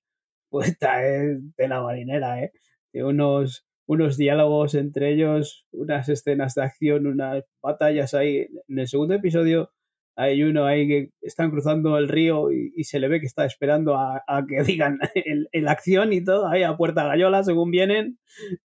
Pues 0.49 0.69
esta 0.69 1.05
es 1.05 1.39
de 1.57 1.67
la 1.67 1.81
marinera, 1.81 2.41
¿eh? 2.41 2.53
De 2.93 3.03
unos, 3.03 3.67
unos 3.85 4.15
diálogos 4.15 4.75
entre 4.75 5.11
ellos, 5.11 5.67
unas 5.71 6.07
escenas 6.07 6.55
de 6.55 6.63
acción, 6.63 7.05
unas 7.05 7.43
batallas 7.61 8.13
ahí. 8.13 8.47
En 8.69 8.79
el 8.79 8.87
segundo 8.87 9.13
episodio 9.13 9.71
hay 10.19 10.43
uno 10.43 10.65
ahí 10.65 10.85
que 10.85 11.11
están 11.21 11.49
cruzando 11.49 11.97
el 11.97 12.09
río 12.09 12.51
y, 12.51 12.83
se 12.83 12.99
le 12.99 13.07
ve 13.07 13.21
que 13.21 13.25
está 13.25 13.45
esperando 13.45 13.95
a, 13.95 14.21
que 14.47 14.63
digan 14.63 14.99
el, 15.15 15.67
acción 15.69 16.11
y 16.11 16.21
todo, 16.21 16.47
ahí 16.47 16.63
a 16.63 16.75
puerta 16.75 17.05
gallola 17.05 17.41
según 17.43 17.71
vienen 17.71 18.19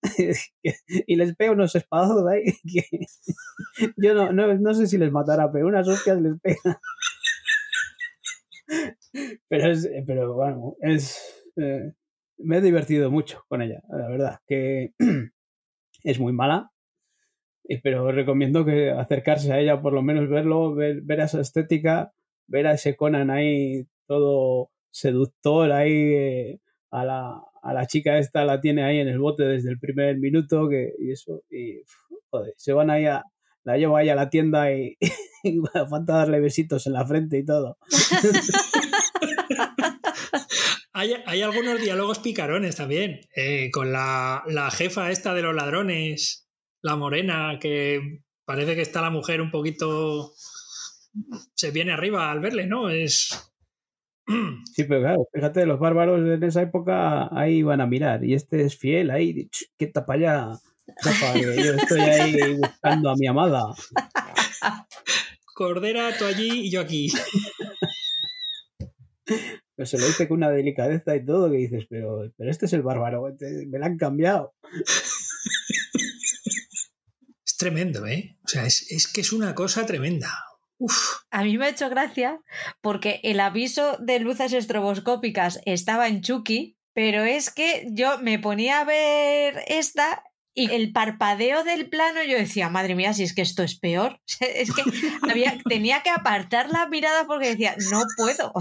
y 1.08 1.16
les 1.16 1.36
pega 1.36 1.52
unos 1.52 1.74
espadazos 1.74 2.28
ahí 2.28 2.44
que 2.72 2.84
yo 3.98 4.14
no, 4.14 4.32
no, 4.32 4.54
no, 4.54 4.74
sé 4.76 4.86
si 4.86 5.00
les 5.00 5.12
matará, 5.12 5.52
pero 5.52 5.68
unas 5.68 5.88
hostias 5.88 6.22
les 6.22 6.40
pega. 6.40 6.80
Pero 9.48 9.72
es, 9.72 9.90
pero 10.06 10.36
bueno, 10.36 10.76
es 10.82 11.20
eh, 11.56 11.94
me 12.38 12.58
he 12.58 12.62
divertido 12.62 13.10
mucho 13.10 13.44
con 13.48 13.64
ella, 13.64 13.82
la 13.90 14.08
verdad, 14.08 14.40
que 14.46 14.94
es 16.04 16.20
muy 16.20 16.32
mala, 16.32 16.72
pero 17.78 18.12
recomiendo 18.12 18.66
que 18.66 18.90
acercarse 18.92 19.54
a 19.54 19.60
ella, 19.60 19.82
por 19.82 19.94
lo 19.94 20.02
menos 20.02 20.28
verlo, 20.28 20.74
ver, 20.74 21.02
ver 21.02 21.20
esa 21.20 21.42
estética, 21.42 22.12
ver 22.48 22.68
a 22.68 22.74
ese 22.74 22.96
Conan 22.96 23.30
ahí 23.30 23.86
todo 24.08 24.72
seductor 24.92 25.72
ahí 25.72 25.94
eh, 25.94 26.60
a, 26.90 27.06
la, 27.06 27.42
a 27.62 27.74
la 27.74 27.86
chica 27.86 28.18
esta 28.18 28.44
la 28.44 28.60
tiene 28.60 28.84
ahí 28.84 29.00
en 29.00 29.08
el 29.08 29.20
bote 29.20 29.44
desde 29.44 29.70
el 29.70 29.80
primer 29.80 30.18
minuto 30.18 30.68
que, 30.68 30.94
y 31.00 31.12
eso 31.12 31.44
y 31.50 31.82
joder, 32.30 32.54
se 32.58 32.74
van 32.74 32.90
ahí 32.90 33.06
a 33.06 33.24
la 33.64 33.78
llevo 33.78 33.98
ahí 33.98 34.10
a 34.10 34.16
la 34.16 34.30
tienda 34.30 34.72
y, 34.74 34.98
y 35.44 35.62
falta 35.90 36.14
darle 36.14 36.40
besitos 36.40 36.88
en 36.88 36.94
la 36.94 37.06
frente 37.06 37.38
y 37.38 37.46
todo. 37.46 37.78
Hay, 40.92 41.14
hay, 41.28 41.42
algunos 41.42 41.80
diálogos 41.80 42.20
picarones 42.20 42.76
también 42.76 43.22
eh, 43.34 43.72
con 43.72 43.94
la, 43.94 44.44
la 44.48 44.70
jefa 44.70 45.12
esta 45.12 45.34
de 45.34 45.42
los 45.42 45.56
ladrones 45.56 46.49
la 46.82 46.96
morena, 46.96 47.58
que 47.60 48.22
parece 48.46 48.76
que 48.76 48.82
está 48.82 49.02
la 49.02 49.10
mujer 49.10 49.42
un 49.42 49.52
poquito. 49.52 50.34
se 51.56 51.72
viene 51.72 51.92
arriba 51.92 52.32
al 52.32 52.40
verle, 52.40 52.68
¿no? 52.68 52.90
Es. 52.90 53.30
Sí, 54.76 54.84
pero 54.84 55.02
claro, 55.02 55.28
fíjate, 55.34 55.66
los 55.66 55.80
bárbaros 55.80 56.20
en 56.20 56.44
esa 56.44 56.62
época 56.62 57.28
ahí 57.36 57.58
iban 57.58 57.82
a 57.82 57.88
mirar, 57.88 58.24
y 58.24 58.36
este 58.36 58.62
es 58.62 58.78
fiel 58.78 59.10
ahí, 59.10 59.50
¿qué 59.78 59.88
tapa 59.88 60.14
allá? 60.14 60.60
Yo 61.36 61.74
estoy 61.74 62.02
ahí 62.02 62.58
buscando 62.58 63.10
a 63.10 63.16
mi 63.16 63.28
amada. 63.28 63.64
Cordera, 65.54 66.18
tú 66.18 66.26
allí 66.26 66.68
y 66.68 66.72
yo 66.72 66.82
aquí. 66.82 67.10
Pero 69.76 69.86
se 69.86 69.98
lo 69.98 70.08
dice 70.08 70.28
con 70.28 70.38
una 70.38 70.50
delicadeza 70.50 71.16
y 71.16 71.26
todo, 71.26 71.50
que 71.50 71.58
dices, 71.58 71.86
pero, 71.90 72.30
pero 72.36 72.52
este 72.52 72.66
es 72.66 72.74
el 72.74 72.82
bárbaro, 72.82 73.34
me 73.68 73.80
lo 73.80 73.86
han 73.86 73.98
cambiado 73.98 74.54
tremendo, 77.60 78.08
¿eh? 78.08 78.38
O 78.46 78.48
sea, 78.48 78.66
es, 78.66 78.90
es 78.90 79.08
que 79.08 79.22
es 79.22 79.34
una 79.34 79.54
cosa 79.54 79.86
tremenda. 79.86 80.46
Uf. 80.80 81.18
A 81.30 81.44
mí 81.44 81.58
me 81.58 81.66
ha 81.66 81.70
hecho 81.70 81.90
gracia 81.90 82.40
porque 82.82 83.20
el 83.24 83.42
aviso 83.42 83.98
de 84.00 84.20
luces 84.20 84.54
estroboscópicas 84.54 85.60
estaba 85.66 86.08
en 86.08 86.22
Chucky, 86.22 86.78
pero 86.94 87.24
es 87.24 87.52
que 87.52 87.86
yo 87.92 88.18
me 88.20 88.40
ponía 88.40 88.80
a 88.80 88.86
ver 88.86 89.62
esta 89.68 90.24
y 90.54 90.72
el 90.72 90.92
parpadeo 90.92 91.64
del 91.64 91.90
plano 91.90 92.24
yo 92.24 92.38
decía, 92.38 92.70
madre 92.70 92.96
mía, 92.96 93.14
si 93.14 93.24
es 93.24 93.34
que 93.34 93.42
esto 93.42 93.62
es 93.64 93.78
peor. 93.78 94.22
Es 94.40 94.74
que 94.74 94.84
había, 95.30 95.58
tenía 95.68 96.02
que 96.02 96.10
apartar 96.10 96.70
la 96.70 96.88
mirada 96.88 97.28
porque 97.28 97.50
decía, 97.50 97.76
no 97.92 98.04
puedo. 98.18 98.54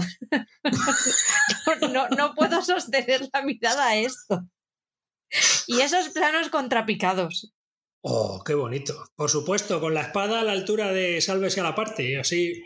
No, 1.81 1.87
no, 1.89 2.07
no 2.09 2.35
puedo 2.35 2.61
sostener 2.61 3.27
la 3.33 3.41
mirada 3.41 3.87
a 3.87 3.95
esto. 3.95 4.45
Y 5.67 5.81
esos 5.81 6.09
planos 6.09 6.49
contrapicados. 6.49 7.53
Oh, 8.01 8.41
qué 8.45 8.53
bonito. 8.53 8.93
Por 9.15 9.29
supuesto, 9.29 9.79
con 9.79 9.93
la 9.93 10.01
espada 10.01 10.39
a 10.39 10.43
la 10.43 10.53
altura 10.53 10.91
de 10.91 11.19
Sálvese 11.21 11.59
a 11.59 11.63
la 11.63 11.75
parte, 11.75 12.17
así. 12.17 12.61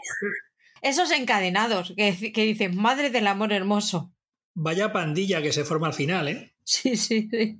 Esos 0.82 1.12
encadenados 1.12 1.94
que, 1.96 2.32
que 2.32 2.44
dicen, 2.44 2.76
madre 2.76 3.10
del 3.10 3.28
amor 3.28 3.52
hermoso. 3.52 4.14
Vaya 4.54 4.94
pandilla 4.94 5.42
que 5.42 5.52
se 5.52 5.66
forma 5.66 5.88
al 5.88 5.94
final, 5.94 6.28
¿eh? 6.28 6.56
Sí, 6.66 6.96
sí, 6.96 7.28
sí. 7.30 7.58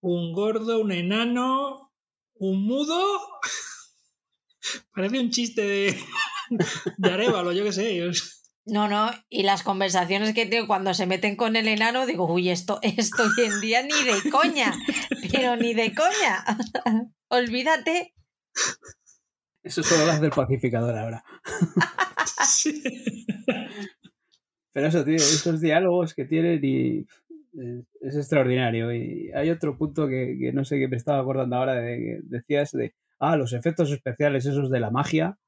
Un 0.00 0.32
gordo, 0.32 0.80
un 0.80 0.92
enano, 0.92 1.92
un 2.34 2.62
mudo. 2.64 3.20
Parece 4.94 5.20
un 5.20 5.30
chiste 5.30 5.62
de, 5.62 5.98
de 6.96 7.10
Arevalo, 7.10 7.52
yo 7.52 7.64
qué 7.64 7.72
sé. 7.72 8.10
No, 8.70 8.86
no, 8.86 9.10
y 9.28 9.42
las 9.42 9.64
conversaciones 9.64 10.32
que 10.32 10.46
tengo 10.46 10.68
cuando 10.68 10.94
se 10.94 11.06
meten 11.06 11.34
con 11.34 11.56
el 11.56 11.66
enano, 11.66 12.06
digo, 12.06 12.32
uy, 12.32 12.50
esto, 12.50 12.78
esto 12.82 13.24
hoy 13.24 13.44
en 13.46 13.60
día 13.60 13.82
ni 13.82 14.04
de 14.04 14.30
coña, 14.30 14.72
pero 15.32 15.56
ni 15.56 15.74
de 15.74 15.92
coña. 15.94 16.44
Olvídate. 17.28 18.14
Eso 19.62 19.82
solo 19.82 20.06
lo 20.06 20.12
hace 20.12 20.26
el 20.26 20.30
pacificador 20.30 20.96
ahora. 20.96 21.24
Sí. 22.46 22.82
Pero 24.72 24.86
eso, 24.86 25.04
tío, 25.04 25.16
esos 25.16 25.60
diálogos 25.60 26.14
que 26.14 26.24
tienen 26.24 26.60
y 26.64 27.06
es 28.00 28.16
extraordinario. 28.16 28.94
Y 28.94 29.30
hay 29.34 29.50
otro 29.50 29.76
punto 29.76 30.06
que, 30.06 30.36
que 30.40 30.52
no 30.52 30.64
sé 30.64 30.78
qué 30.78 30.88
me 30.88 30.96
estaba 30.96 31.20
acordando 31.20 31.56
ahora 31.56 31.74
de 31.74 31.96
que 31.98 32.18
decías 32.22 32.72
de, 32.72 32.94
ah, 33.18 33.36
los 33.36 33.52
efectos 33.52 33.90
especiales 33.90 34.46
esos 34.46 34.70
de 34.70 34.80
la 34.80 34.90
magia 34.90 35.38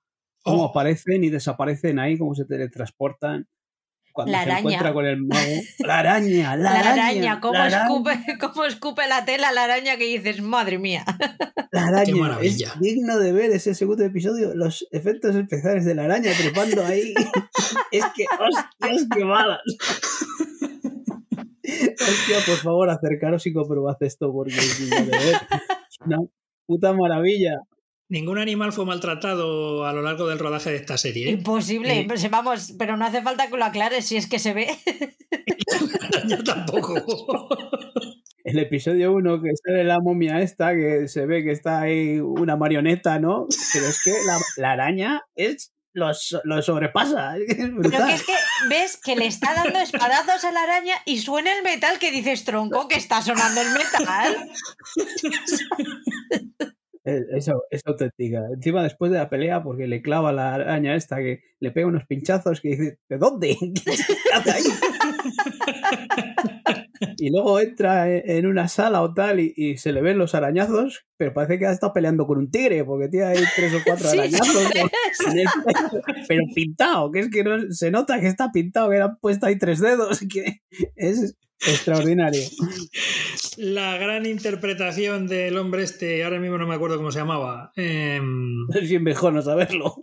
cómo 0.43 0.65
oh. 0.65 0.69
aparecen 0.69 1.25
y 1.25 1.31
desaparecen 1.31 1.99
ahí, 1.99 2.19
cómo 2.19 2.35
se 2.35 2.45
teletransportan. 2.45 3.49
Cuando 4.13 4.33
la 4.33 4.39
se 4.41 4.43
araña. 4.45 4.59
encuentra 4.59 4.93
con 4.93 5.07
el 5.07 5.23
mago. 5.23 5.53
La 5.87 5.99
araña, 6.01 6.55
la, 6.55 6.63
La 6.65 6.81
araña. 6.81 7.07
araña, 7.07 7.41
¿cómo, 7.41 7.55
la 7.55 7.65
araña, 7.65 7.83
Escupe, 7.85 8.11
cómo 8.41 8.65
escupe 8.67 9.09
la 9.09 9.25
tela 9.25 9.53
la 9.53 9.65
araña 9.65 9.97
que 9.97 10.05
dices, 10.05 10.43
madre 10.43 10.79
mía. 10.79 11.03
la 11.71 11.87
araña. 11.87 12.05
Qué 12.05 12.15
maravilla. 12.15 12.73
Es 12.75 12.81
digno 12.81 13.19
de 13.19 13.33
ver 13.33 13.51
ese 13.53 13.75
segundo 13.75 14.05
episodio, 14.05 14.55
los 14.55 14.87
efectos 14.91 15.35
especiales 15.35 15.87
de 15.87 15.95
la 15.95 16.05
araña 16.05 16.31
trepando 16.37 16.85
ahí. 16.85 17.15
es 17.91 18.05
que, 18.15 18.27
hostias, 18.39 19.07
qué 19.17 19.25
malas. 19.25 19.61
Hostia, 21.65 22.37
por 22.47 22.57
favor, 22.59 22.91
acercaros 22.91 23.47
y 23.47 23.53
comprobad 23.55 23.97
esto 24.01 24.31
porque 24.31 24.55
es 24.57 24.79
digno 24.79 24.97
de 25.07 25.11
ver. 25.11 25.37
Una 26.05 26.19
puta 26.67 26.93
maravilla. 26.93 27.55
Ningún 28.13 28.39
animal 28.39 28.75
fue 28.75 28.85
maltratado 28.85 29.87
a 29.87 29.93
lo 29.95 30.03
largo 30.03 30.29
del 30.29 30.39
rodaje 30.39 30.69
de 30.69 30.77
esta 30.77 30.99
serie. 30.99 31.29
¿eh? 31.29 31.33
Imposible, 31.33 32.01
Eh. 32.01 32.05
pues, 32.07 32.29
vamos, 32.31 32.75
pero 32.79 32.99
no 32.99 33.07
hace 33.07 33.23
falta 33.23 33.49
que 33.49 33.57
lo 33.57 33.65
aclares 33.65 34.05
si 34.05 34.19
es 34.19 34.27
que 34.29 34.39
se 34.39 34.53
ve. 34.53 34.69
Yo 36.29 36.45
tampoco. 36.45 36.95
El 38.45 38.59
episodio 38.59 39.13
1 39.15 39.41
que 39.41 39.51
sale 39.65 39.85
la 39.85 40.01
momia 40.01 40.43
esta, 40.43 40.75
que 40.75 41.09
se 41.09 41.25
ve 41.25 41.43
que 41.43 41.53
está 41.53 41.81
ahí 41.81 42.19
una 42.21 42.55
marioneta, 42.57 43.19
¿no? 43.19 43.47
Pero 43.73 43.87
es 43.87 44.03
que 44.05 44.11
la, 44.27 44.39
la 44.59 44.73
araña 44.73 45.23
es 45.35 45.73
lo, 45.95 46.11
lo 46.45 46.61
sobrepasa. 46.61 47.37
Es 47.39 47.47
Pero 47.57 47.77
brutal. 47.77 48.09
que 48.09 48.15
es 48.15 48.23
que 48.27 48.35
ves 48.69 48.97
que 49.03 49.17
le 49.17 49.27
está 49.27 49.55
dando 49.55 49.79
espadazos 49.79 50.45
a 50.45 50.53
la 50.53 50.65
araña 50.65 50.97
y 51.07 51.21
suena 51.21 51.51
el 51.57 51.63
metal 51.63 51.99
que 51.99 52.11
dices, 52.11 52.45
tronco, 52.45 52.89
que 52.89 52.97
está 52.97 53.23
sonando 53.23 53.63
el 53.63 53.71
metal. 53.71 54.51
Es, 57.05 57.25
eso, 57.35 57.65
es 57.71 57.83
auténtica. 57.85 58.45
Encima 58.55 58.83
después 58.83 59.11
de 59.11 59.19
la 59.19 59.29
pelea, 59.29 59.63
porque 59.63 59.87
le 59.87 60.03
clava 60.03 60.33
la 60.33 60.55
araña 60.55 60.95
esta, 60.95 61.17
que 61.17 61.41
le 61.61 61.71
pega 61.73 61.87
unos 61.89 62.07
pinchazos 62.07 62.61
que 62.61 62.69
dice, 62.71 62.99
¿de 63.09 63.19
dónde? 63.19 63.57
¿Qué 63.85 63.93
hace 64.35 64.51
ahí? 64.51 64.63
y 67.19 67.31
luego 67.31 67.59
entra 67.61 68.09
en 68.09 68.23
en 68.43 68.47
una 68.47 68.69
sala 68.69 69.03
o 69.03 69.13
tal 69.13 69.41
y, 69.41 69.53
y 69.57 69.77
se 69.77 69.93
le 69.93 70.03
ven 70.03 70.19
los 70.19 70.35
arañazos, 70.35 71.05
pero 71.17 71.33
parece 71.35 71.59
que 71.59 71.67
ha 71.67 71.73
estado 71.73 71.93
peleando 71.93 72.27
con 72.27 72.39
un 72.39 72.51
tigre, 72.51 72.85
porque 72.85 73.09
tiene 73.09 73.27
ahí 73.27 73.45
tres 73.57 73.75
o 73.75 73.79
cuatro 73.85 74.09
Sí, 74.09 74.19
arañazos. 74.19 74.47
sí. 75.13 75.31
en 75.31 75.39
el 75.39 75.47
pecho, 75.67 76.01
pero 76.29 76.43
pintado, 76.55 77.11
que 77.11 77.21
es 77.21 77.31
que 77.31 77.45
no, 77.45 77.59
se 77.71 77.91
nota 77.91 78.21
que 78.21 78.29
está 78.29 78.51
pintado, 78.53 78.91
que 78.91 78.97
le 78.97 79.03
han 79.03 79.19
puesto 79.19 79.47
ahí 79.47 79.59
tres 79.59 79.81
dedos, 79.81 80.21
que 80.33 80.61
es 80.97 81.37
extraordinario. 81.67 82.43
La 83.57 83.97
gran 83.99 84.27
interpretación 84.27 85.27
del 85.27 85.57
hombre 85.59 85.83
este, 85.85 86.25
ahora 86.25 86.39
mismo 86.41 86.59
no 86.59 86.67
me 86.67 86.75
acuerdo 86.75 86.97
cómo 86.97 87.13
se 87.13 87.19
llamaba. 87.21 87.73
Em, 87.77 88.67
Es 88.75 88.89
bien 88.89 89.03
mejor 89.03 89.33
no 89.33 89.43
saberlo. 89.43 89.97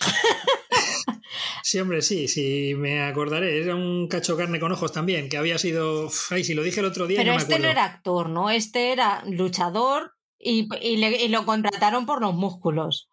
sí, 1.63 1.80
hombre, 1.80 2.02
sí, 2.02 2.28
sí, 2.28 2.74
me 2.78 3.02
acordaré. 3.02 3.62
Era 3.62 3.76
un 3.76 4.08
cacho 4.08 4.38
carne 4.38 4.60
con 4.60 4.72
ojos 4.72 4.91
también, 4.91 5.30
que 5.30 5.38
había 5.38 5.58
sido. 5.58 6.10
Ay, 6.30 6.43
si 6.43 6.54
lo 6.54 6.63
dije 6.63 6.80
el 6.80 6.86
otro 6.86 7.08
día, 7.08 7.17
Pero 7.19 7.32
no 7.32 7.36
me 7.38 7.41
este 7.41 7.54
acuerdo. 7.56 7.65
no 7.67 7.72
era 7.72 7.86
actor, 7.86 8.30
¿no? 8.30 8.50
Este 8.50 8.91
era 8.91 9.24
luchador 9.26 10.13
y, 10.39 10.67
y 10.82 10.98
le- 10.98 11.24
y 11.24 11.28
lo 11.30 11.45
contrataron 11.45 12.06
por 12.06 12.22
los 12.22 12.34
músculos. 12.36 13.10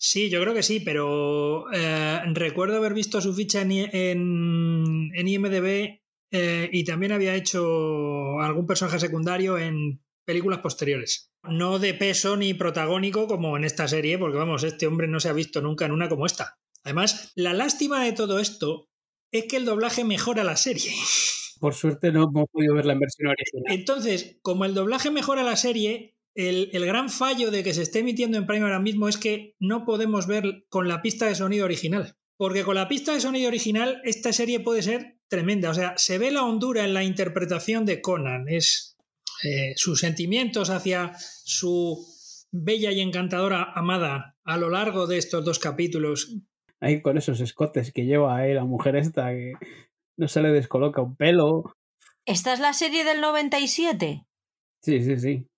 Sí, 0.00 0.30
yo 0.30 0.40
creo 0.40 0.54
que 0.54 0.62
sí, 0.62 0.78
pero 0.78 1.64
eh, 1.72 2.20
recuerdo 2.32 2.76
haber 2.76 2.94
visto 2.94 3.20
su 3.20 3.34
ficha 3.34 3.62
en, 3.62 3.72
en, 3.72 5.10
en 5.12 5.28
IMDB 5.28 5.98
eh, 6.30 6.68
y 6.72 6.84
también 6.84 7.12
había 7.12 7.34
hecho 7.34 8.40
algún 8.40 8.66
personaje 8.66 8.98
secundario 8.98 9.58
en 9.58 10.02
películas 10.24 10.60
posteriores. 10.60 11.32
No 11.42 11.78
de 11.78 11.94
peso 11.94 12.36
ni 12.36 12.52
protagónico 12.52 13.26
como 13.26 13.56
en 13.56 13.64
esta 13.64 13.88
serie, 13.88 14.18
porque 14.18 14.36
vamos, 14.36 14.64
este 14.64 14.86
hombre 14.86 15.08
no 15.08 15.20
se 15.20 15.30
ha 15.30 15.32
visto 15.32 15.62
nunca 15.62 15.86
en 15.86 15.92
una 15.92 16.08
como 16.08 16.26
esta. 16.26 16.58
Además, 16.84 17.32
la 17.34 17.54
lástima 17.54 18.04
de 18.04 18.12
todo 18.12 18.38
esto 18.38 18.88
es 19.32 19.46
que 19.46 19.56
el 19.56 19.64
doblaje 19.64 20.04
mejora 20.04 20.44
la 20.44 20.56
serie. 20.56 20.92
Por 21.60 21.74
suerte 21.74 22.12
no 22.12 22.24
hemos 22.24 22.48
podido 22.52 22.74
ver 22.74 22.86
la 22.86 22.94
versión 22.94 23.28
original. 23.28 23.64
Entonces, 23.68 24.38
como 24.42 24.64
el 24.64 24.74
doblaje 24.74 25.10
mejora 25.10 25.42
la 25.42 25.56
serie, 25.56 26.14
el, 26.34 26.70
el, 26.72 26.86
gran 26.86 27.08
fallo 27.10 27.50
de 27.50 27.64
que 27.64 27.74
se 27.74 27.82
esté 27.82 28.00
emitiendo 28.00 28.38
en 28.38 28.46
Prime 28.46 28.64
ahora 28.64 28.78
mismo 28.78 29.08
es 29.08 29.16
que 29.16 29.56
no 29.58 29.84
podemos 29.84 30.28
ver 30.28 30.66
con 30.68 30.86
la 30.86 31.02
pista 31.02 31.26
de 31.26 31.34
sonido 31.34 31.64
original. 31.64 32.16
Porque 32.38 32.64
con 32.64 32.76
la 32.76 32.88
pista 32.88 33.12
de 33.12 33.20
sonido 33.20 33.48
original, 33.48 34.00
esta 34.04 34.32
serie 34.32 34.60
puede 34.60 34.82
ser 34.82 35.18
tremenda. 35.28 35.70
O 35.70 35.74
sea, 35.74 35.94
se 35.98 36.18
ve 36.18 36.30
la 36.30 36.44
hondura 36.44 36.84
en 36.84 36.94
la 36.94 37.02
interpretación 37.02 37.84
de 37.84 38.00
Conan. 38.00 38.48
Es 38.48 38.96
eh, 39.44 39.74
sus 39.76 40.00
sentimientos 40.00 40.70
hacia 40.70 41.12
su 41.18 42.06
bella 42.50 42.92
y 42.92 43.00
encantadora 43.00 43.72
amada 43.74 44.36
a 44.44 44.56
lo 44.56 44.70
largo 44.70 45.06
de 45.06 45.18
estos 45.18 45.44
dos 45.44 45.58
capítulos. 45.58 46.36
Ahí 46.80 47.02
con 47.02 47.18
esos 47.18 47.40
escotes 47.40 47.92
que 47.92 48.06
lleva 48.06 48.36
ahí 48.36 48.54
la 48.54 48.64
mujer 48.64 48.96
esta, 48.96 49.30
que 49.30 49.54
no 50.16 50.28
se 50.28 50.40
le 50.40 50.50
descoloca 50.50 51.02
un 51.02 51.16
pelo. 51.16 51.74
¿Esta 52.24 52.52
es 52.52 52.60
la 52.60 52.72
serie 52.72 53.04
del 53.04 53.20
97? 53.20 54.24
Sí, 54.82 55.02
sí, 55.02 55.18
sí. 55.18 55.48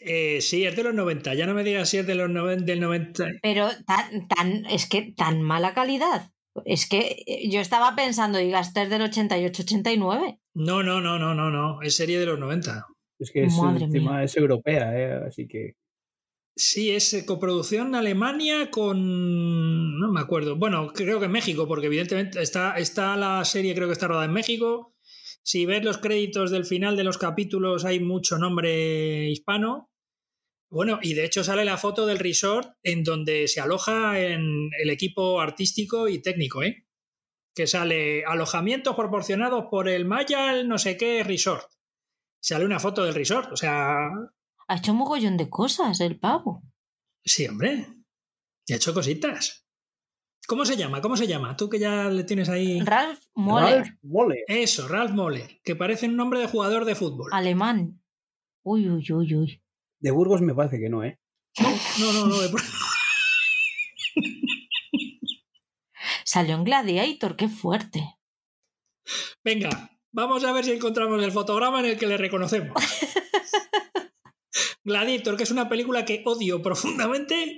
Eh, 0.00 0.40
sí, 0.40 0.64
es 0.64 0.76
de 0.76 0.82
los 0.82 0.94
90. 0.94 1.34
Ya 1.34 1.46
no 1.46 1.54
me 1.54 1.64
digas 1.64 1.88
si 1.88 1.98
es 1.98 2.06
de 2.06 2.14
los 2.14 2.30
no, 2.30 2.46
del 2.46 2.80
90. 2.80 3.24
Pero 3.42 3.68
tan, 3.86 4.28
tan, 4.28 4.66
es 4.66 4.88
que 4.88 5.12
tan 5.16 5.42
mala 5.42 5.74
calidad. 5.74 6.30
Es 6.64 6.88
que 6.88 7.22
eh, 7.26 7.48
yo 7.50 7.60
estaba 7.60 7.94
pensando, 7.94 8.38
diga, 8.38 8.60
esta 8.60 8.82
es 8.82 8.90
del 8.90 9.02
88-89. 9.02 10.38
No, 10.54 10.82
no, 10.82 11.00
no, 11.00 11.18
no, 11.18 11.34
no, 11.34 11.50
no. 11.50 11.82
Es 11.82 11.96
serie 11.96 12.18
de 12.18 12.26
los 12.26 12.38
90. 12.38 12.86
Es 13.18 13.30
que 13.30 13.44
es, 13.44 13.54
encima, 13.58 14.24
es 14.24 14.36
europea, 14.36 14.98
¿eh? 14.98 15.26
así 15.26 15.46
que. 15.46 15.74
Sí, 16.56 16.90
es 16.90 17.24
coproducción 17.26 17.94
Alemania 17.94 18.70
con. 18.70 19.98
No 19.98 20.12
me 20.12 20.20
acuerdo. 20.20 20.56
Bueno, 20.56 20.88
creo 20.94 21.20
que 21.20 21.28
México, 21.28 21.68
porque 21.68 21.86
evidentemente 21.86 22.42
está, 22.42 22.76
está 22.78 23.16
la 23.16 23.44
serie, 23.44 23.74
creo 23.74 23.86
que 23.86 23.92
está 23.92 24.08
rodada 24.08 24.24
en 24.24 24.32
México. 24.32 24.94
Si 25.42 25.66
ves 25.66 25.84
los 25.84 25.98
créditos 25.98 26.50
del 26.50 26.64
final 26.64 26.96
de 26.96 27.04
los 27.04 27.18
capítulos, 27.18 27.84
hay 27.84 28.00
mucho 28.00 28.38
nombre 28.38 29.28
hispano. 29.30 29.90
Bueno, 30.70 31.00
y 31.02 31.14
de 31.14 31.24
hecho 31.24 31.42
sale 31.42 31.64
la 31.64 31.76
foto 31.76 32.06
del 32.06 32.18
resort 32.18 32.76
en 32.82 33.02
donde 33.02 33.48
se 33.48 33.60
aloja 33.60 34.20
en 34.20 34.70
el 34.80 34.90
equipo 34.90 35.40
artístico 35.40 36.08
y 36.08 36.22
técnico, 36.22 36.62
¿eh? 36.62 36.86
Que 37.54 37.66
sale 37.66 38.24
alojamientos 38.24 38.94
proporcionados 38.94 39.64
por 39.68 39.88
el 39.88 40.04
Mayal 40.04 40.68
no 40.68 40.78
sé 40.78 40.96
qué 40.96 41.24
resort. 41.24 41.68
Sale 42.40 42.64
una 42.64 42.78
foto 42.78 43.04
del 43.04 43.14
resort, 43.14 43.52
o 43.52 43.56
sea. 43.56 44.08
Ha 44.68 44.76
hecho 44.76 44.92
un 44.92 44.98
mogollón 44.98 45.36
de 45.36 45.50
cosas 45.50 46.00
el 46.00 46.18
pavo. 46.20 46.62
Sí, 47.24 47.46
hombre. 47.48 47.86
Y 48.66 48.72
ha 48.72 48.76
hecho 48.76 48.94
cositas. 48.94 49.66
¿Cómo 50.50 50.64
se 50.64 50.76
llama? 50.76 51.00
¿Cómo 51.00 51.16
se 51.16 51.28
llama? 51.28 51.56
Tú 51.56 51.70
que 51.70 51.78
ya 51.78 52.08
le 52.08 52.24
tienes 52.24 52.48
ahí. 52.48 52.80
Ralph 52.80 53.20
Moller. 53.36 53.82
Ralph 53.82 53.94
Moller. 54.02 54.44
Eso, 54.48 54.88
Ralph 54.88 55.12
Moller, 55.12 55.60
que 55.62 55.76
parece 55.76 56.08
un 56.08 56.16
nombre 56.16 56.40
de 56.40 56.48
jugador 56.48 56.84
de 56.86 56.96
fútbol. 56.96 57.30
Alemán. 57.32 58.02
Uy, 58.64 58.90
uy, 58.90 59.12
uy, 59.12 59.36
uy. 59.36 59.62
De 60.00 60.10
Burgos 60.10 60.40
me 60.40 60.52
parece 60.52 60.80
que 60.80 60.88
no, 60.88 61.04
¿eh? 61.04 61.20
No, 62.00 62.12
no, 62.12 62.26
no. 62.26 62.40
De... 62.40 62.50
Salió 66.24 66.56
en 66.56 66.64
Gladiator, 66.64 67.36
qué 67.36 67.48
fuerte. 67.48 68.18
Venga, 69.44 69.92
vamos 70.10 70.42
a 70.42 70.50
ver 70.50 70.64
si 70.64 70.72
encontramos 70.72 71.22
el 71.22 71.30
fotograma 71.30 71.78
en 71.78 71.86
el 71.86 71.96
que 71.96 72.08
le 72.08 72.16
reconocemos. 72.16 72.74
Gladiator, 74.82 75.36
que 75.36 75.44
es 75.44 75.52
una 75.52 75.68
película 75.68 76.04
que 76.04 76.24
odio 76.26 76.60
profundamente. 76.60 77.56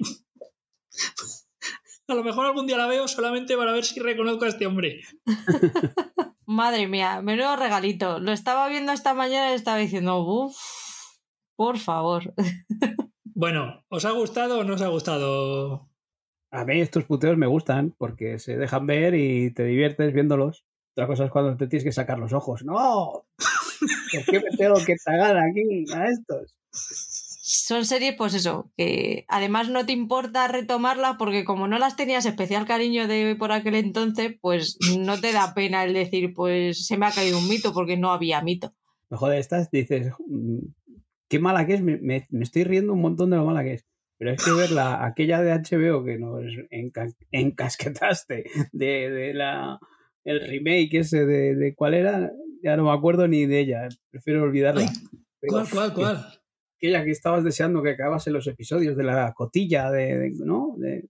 A 2.08 2.14
lo 2.14 2.24
mejor 2.24 2.46
algún 2.46 2.66
día 2.66 2.76
la 2.76 2.86
veo 2.86 3.06
solamente 3.08 3.56
para 3.56 3.72
ver 3.72 3.84
si 3.84 4.00
reconozco 4.00 4.44
a 4.44 4.48
este 4.48 4.66
hombre. 4.66 5.00
Madre 6.46 6.88
mía, 6.88 7.22
menudo 7.22 7.56
regalito. 7.56 8.18
Lo 8.18 8.32
estaba 8.32 8.68
viendo 8.68 8.92
esta 8.92 9.14
mañana 9.14 9.52
y 9.52 9.54
estaba 9.54 9.78
diciendo, 9.78 10.20
uff, 10.20 10.56
por 11.56 11.78
favor. 11.78 12.34
Bueno, 13.34 13.82
¿os 13.88 14.04
ha 14.04 14.10
gustado 14.10 14.60
o 14.60 14.64
no 14.64 14.74
os 14.74 14.82
ha 14.82 14.88
gustado? 14.88 15.88
A 16.50 16.64
mí 16.64 16.80
estos 16.80 17.04
puteos 17.04 17.38
me 17.38 17.46
gustan 17.46 17.92
porque 17.96 18.38
se 18.38 18.58
dejan 18.58 18.86
ver 18.86 19.14
y 19.14 19.52
te 19.52 19.64
diviertes 19.64 20.12
viéndolos. 20.12 20.64
Otra 20.92 21.06
cosa 21.06 21.24
es 21.24 21.30
cuando 21.30 21.56
te 21.56 21.66
tienes 21.66 21.82
que 21.82 21.92
sacar 21.92 22.18
los 22.18 22.34
ojos. 22.34 22.62
¡No! 22.62 23.24
¿Por 24.12 24.24
qué 24.26 24.38
me 24.38 24.56
tengo 24.56 24.76
que 24.84 24.96
tragar 25.02 25.38
aquí 25.38 25.86
a 25.94 26.06
estos? 26.08 26.54
Son 27.54 27.84
series, 27.84 28.14
pues 28.16 28.32
eso, 28.32 28.72
que 28.78 29.26
además 29.28 29.68
no 29.68 29.84
te 29.84 29.92
importa 29.92 30.48
retomarlas 30.48 31.16
porque 31.18 31.44
como 31.44 31.68
no 31.68 31.78
las 31.78 31.96
tenías 31.96 32.24
especial 32.24 32.64
cariño 32.64 33.06
de 33.06 33.36
por 33.38 33.52
aquel 33.52 33.74
entonces, 33.74 34.34
pues 34.40 34.78
no 34.98 35.20
te 35.20 35.34
da 35.34 35.52
pena 35.52 35.84
el 35.84 35.92
decir, 35.92 36.32
pues 36.32 36.86
se 36.86 36.96
me 36.96 37.04
ha 37.04 37.10
caído 37.10 37.38
un 37.38 37.46
mito 37.50 37.74
porque 37.74 37.98
no 37.98 38.10
había 38.10 38.40
mito. 38.40 38.72
Mejor 39.10 39.32
de 39.32 39.38
estas 39.38 39.70
dices, 39.70 40.14
qué 41.28 41.38
mala 41.40 41.66
que 41.66 41.74
es, 41.74 41.82
me, 41.82 41.98
me, 41.98 42.26
me, 42.30 42.42
estoy 42.42 42.64
riendo 42.64 42.94
un 42.94 43.02
montón 43.02 43.28
de 43.28 43.36
lo 43.36 43.44
mala 43.44 43.62
que 43.62 43.74
es. 43.74 43.86
Pero 44.16 44.30
es 44.30 44.42
que 44.42 44.52
ver 44.52 44.70
la, 44.70 45.04
aquella 45.04 45.42
de 45.42 45.52
HBO 45.52 46.04
que 46.06 46.16
nos 46.16 46.42
enca, 46.70 47.06
encasquetaste 47.32 48.44
de, 48.72 49.10
de, 49.10 49.34
la, 49.34 49.78
el 50.24 50.40
remake 50.40 51.00
ese 51.00 51.26
de, 51.26 51.54
de, 51.54 51.74
cuál 51.74 51.92
era, 51.92 52.32
ya 52.62 52.78
no 52.78 52.84
me 52.84 52.92
acuerdo 52.92 53.28
ni 53.28 53.44
de 53.44 53.60
ella, 53.60 53.88
prefiero 54.10 54.42
olvidarla. 54.42 54.86
Ay, 54.88 55.48
¿Cuál, 55.50 55.68
cuál, 55.68 55.92
cuál? 55.92 56.41
Aquella 56.82 57.04
que 57.04 57.12
estabas 57.12 57.44
deseando 57.44 57.80
que 57.80 57.90
acabase 57.90 58.32
los 58.32 58.44
episodios 58.48 58.96
de 58.96 59.04
la 59.04 59.32
cotilla, 59.34 59.88
de, 59.92 60.32
¿no? 60.44 60.74
De, 60.76 61.08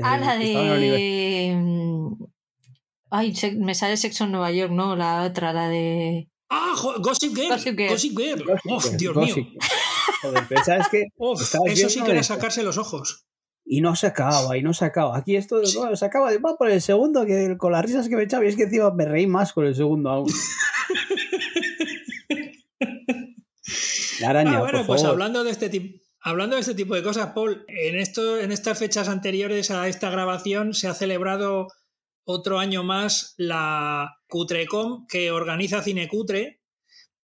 ah, 0.00 0.16
la 0.18 0.36
de... 0.36 1.56
Ay, 3.10 3.34
me 3.58 3.74
sale 3.74 3.96
Sexo 3.96 4.22
en 4.22 4.30
Nueva 4.30 4.52
York, 4.52 4.70
¿no? 4.70 4.94
La 4.94 5.24
otra, 5.24 5.52
la 5.52 5.68
de... 5.68 6.28
¡Ah! 6.48 6.74
Gossip 7.00 7.34
Girl. 7.34 7.48
Gossip 7.48 7.76
Girl. 7.76 7.90
Gossip 7.90 8.16
Girl. 8.16 8.44
Gossip 8.44 8.92
Oh, 8.94 8.96
Dios 8.96 9.14
Gossip. 9.14 9.36
mío. 9.36 9.58
Joder, 10.22 10.44
pero 10.48 10.64
¿sabes 10.64 10.88
qué? 10.88 11.06
Uf, 11.16 11.42
Estabas 11.42 11.72
eso 11.72 11.88
sí 11.88 12.00
que 12.00 12.12
era 12.12 12.22
sacarse 12.22 12.62
los 12.62 12.78
ojos. 12.78 13.26
Y 13.64 13.80
no 13.80 13.96
se 13.96 14.06
acaba, 14.06 14.56
y 14.56 14.62
no 14.62 14.74
se 14.74 14.84
acaba. 14.84 15.18
Aquí 15.18 15.34
esto 15.34 15.60
no, 15.60 15.96
se 15.96 16.04
acaba 16.04 16.30
de 16.30 16.38
va 16.38 16.56
por 16.56 16.70
el 16.70 16.80
segundo, 16.80 17.26
que 17.26 17.56
con 17.58 17.72
las 17.72 17.84
risas 17.84 18.08
que 18.08 18.14
me 18.14 18.22
echaba, 18.22 18.44
y 18.44 18.48
es 18.48 18.54
que 18.54 18.62
encima 18.62 18.92
me 18.92 19.06
reí 19.06 19.26
más 19.26 19.52
con 19.52 19.66
el 19.66 19.74
segundo 19.74 20.10
aún. 20.10 20.30
La 24.20 24.30
araña, 24.30 24.56
Ah, 24.56 24.60
bueno, 24.60 24.78
por 24.78 24.86
pues 24.86 25.02
favor. 25.02 25.14
hablando 25.14 25.44
de 25.44 25.50
este 25.50 25.68
tipo. 25.68 26.00
Hablando 26.26 26.56
de 26.56 26.60
este 26.60 26.74
tipo 26.74 26.94
de 26.94 27.02
cosas, 27.02 27.32
Paul, 27.34 27.66
en, 27.68 27.98
esto, 27.98 28.38
en 28.38 28.50
estas 28.50 28.78
fechas 28.78 29.08
anteriores 29.08 29.70
a 29.70 29.88
esta 29.88 30.08
grabación 30.08 30.72
se 30.72 30.88
ha 30.88 30.94
celebrado 30.94 31.68
otro 32.24 32.58
año 32.58 32.82
más 32.82 33.34
la 33.36 34.16
Cutrecom 34.28 35.06
que 35.06 35.30
organiza 35.30 35.82
Cinecutre 35.82 36.62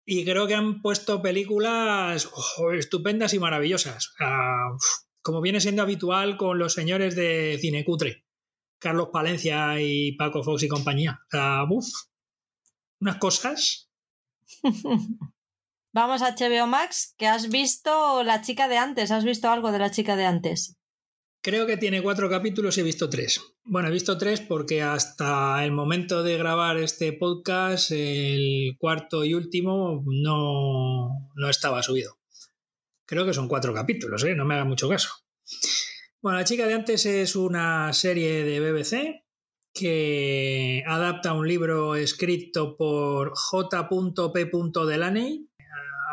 y 0.06 0.25
creo 0.25 0.47
que 0.47 0.56
han 0.56 0.82
puesto 0.82 1.21
películas 1.21 2.30
oh, 2.58 2.73
estupendas 2.73 3.34
y 3.34 3.39
maravillosas, 3.39 4.13
uh, 4.19 4.78
como 5.21 5.39
viene 5.39 5.62
siendo 5.62 5.82
habitual 5.82 6.36
con 6.36 6.60
los 6.60 6.73
señores 6.73 7.15
de 7.15 7.58
Cinecutre, 7.62 8.25
Carlos 8.80 9.10
Palencia 9.13 9.80
y 9.80 10.12
Paco 10.17 10.43
Fox 10.43 10.63
y 10.63 10.67
compañía. 10.67 11.21
Uh, 11.32 11.73
uf, 11.73 11.88
unas 12.99 13.15
cosas. 13.15 13.89
Vamos 15.91 16.21
a 16.21 16.36
HBO 16.36 16.67
Max, 16.67 17.15
que 17.17 17.28
has 17.28 17.49
visto 17.49 18.23
la 18.23 18.41
chica 18.41 18.67
de 18.67 18.78
antes, 18.78 19.10
¿has 19.10 19.23
visto 19.23 19.49
algo 19.49 19.71
de 19.71 19.80
la 19.80 19.89
chica 19.89 20.15
de 20.15 20.25
antes? 20.25 20.75
Creo 21.41 21.65
que 21.65 21.78
tiene 21.78 22.04
cuatro 22.04 22.30
capítulos 22.30 22.78
y 22.78 22.82
he 22.82 22.84
visto 22.84 23.10
tres. 23.10 23.41
Bueno, 23.63 23.88
he 23.88 23.91
visto 23.91 24.17
tres 24.17 24.41
porque 24.41 24.84
hasta 24.84 25.63
el 25.65 25.71
momento 25.71 26.21
de 26.21 26.38
grabar 26.38 26.78
este 26.78 27.13
podcast, 27.13 27.91
el 27.91 28.75
cuarto 28.78 29.23
y 29.23 29.34
último 29.34 30.04
no, 30.06 31.10
no 31.36 31.49
estaba 31.49 31.82
subido. 31.82 32.19
Creo 33.06 33.25
que 33.25 33.34
son 33.34 33.47
cuatro 33.47 33.73
capítulos, 33.73 34.23
¿eh? 34.25 34.36
no 34.36 34.45
me 34.45 34.54
haga 34.54 34.65
mucho 34.65 34.88
caso. 34.88 35.10
Bueno, 36.21 36.38
La 36.38 36.45
chica 36.45 36.67
de 36.67 36.73
antes 36.75 37.06
es 37.08 37.36
una 37.36 37.93
serie 37.93 38.43
de 38.43 38.60
BBC 38.60 39.23
que 39.73 40.84
adapta 40.86 41.34
un 41.34 41.47
libro 41.47 41.95
escrito 41.95 42.75
por 42.75 43.32
J.P. 43.34 44.52
Delaney, 44.86 45.49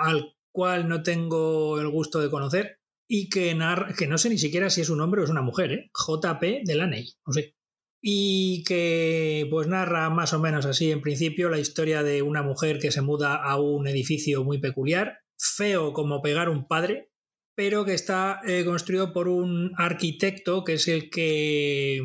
al 0.01 0.35
cual 0.53 0.89
no 0.89 1.03
tengo 1.03 1.81
el 1.81 1.89
gusto 1.89 2.21
de 2.21 2.31
conocer, 2.31 2.79
y 3.09 3.29
que, 3.29 3.55
narra, 3.55 3.95
que 3.95 4.07
no 4.07 4.19
sé 4.19 4.29
ni 4.31 4.39
siquiera 4.39 4.71
si 4.71 4.81
es 4.81 4.91
un 4.91 5.01
hombre 5.01 5.21
o 5.21 5.25
es 5.25 5.31
una 5.31 5.43
mujer, 5.43 5.73
¿eh? 5.73 5.91
JP 5.95 6.43
Delaney, 6.65 7.15
no 7.27 7.33
sé. 7.33 7.55
Y 8.03 8.63
que 8.65 9.47
pues 9.51 9.69
narra 9.69 10.11
más 10.11 10.33
o 10.33 10.39
menos 10.39 10.67
así 10.67 10.91
en 10.91 11.01
principio 11.01 11.49
la 11.49 11.59
historia 11.59 12.03
de 12.03 12.23
una 12.23 12.43
mujer 12.43 12.79
que 12.79 12.93
se 12.93 13.03
muda 13.03 13.37
a 13.37 13.61
un 13.61 13.87
edificio 13.89 14.45
muy 14.45 14.59
peculiar, 14.59 15.21
feo 15.39 15.93
como 15.93 16.23
pegar 16.23 16.49
un 16.49 16.67
padre, 16.67 17.11
pero 17.55 17.85
que 17.85 17.95
está 17.95 18.41
eh, 18.47 18.65
construido 18.65 19.13
por 19.13 19.29
un 19.29 19.73
arquitecto 19.77 20.63
que 20.63 20.75
es 20.75 20.89
el 20.89 21.11
que, 21.11 22.03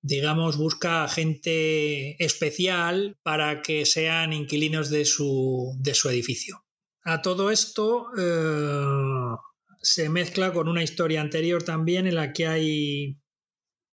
digamos, 0.00 0.56
busca 0.56 1.06
gente 1.08 2.22
especial 2.24 3.18
para 3.22 3.60
que 3.60 3.84
sean 3.84 4.32
inquilinos 4.32 4.88
de 4.88 5.04
su, 5.04 5.76
de 5.78 5.94
su 5.94 6.08
edificio. 6.08 6.63
A 7.04 7.20
todo 7.20 7.50
esto 7.50 8.06
eh, 8.16 9.36
se 9.82 10.08
mezcla 10.08 10.52
con 10.52 10.68
una 10.68 10.82
historia 10.82 11.20
anterior 11.20 11.62
también 11.62 12.06
en 12.06 12.14
la 12.14 12.32
que 12.32 12.46
hay 12.46 13.18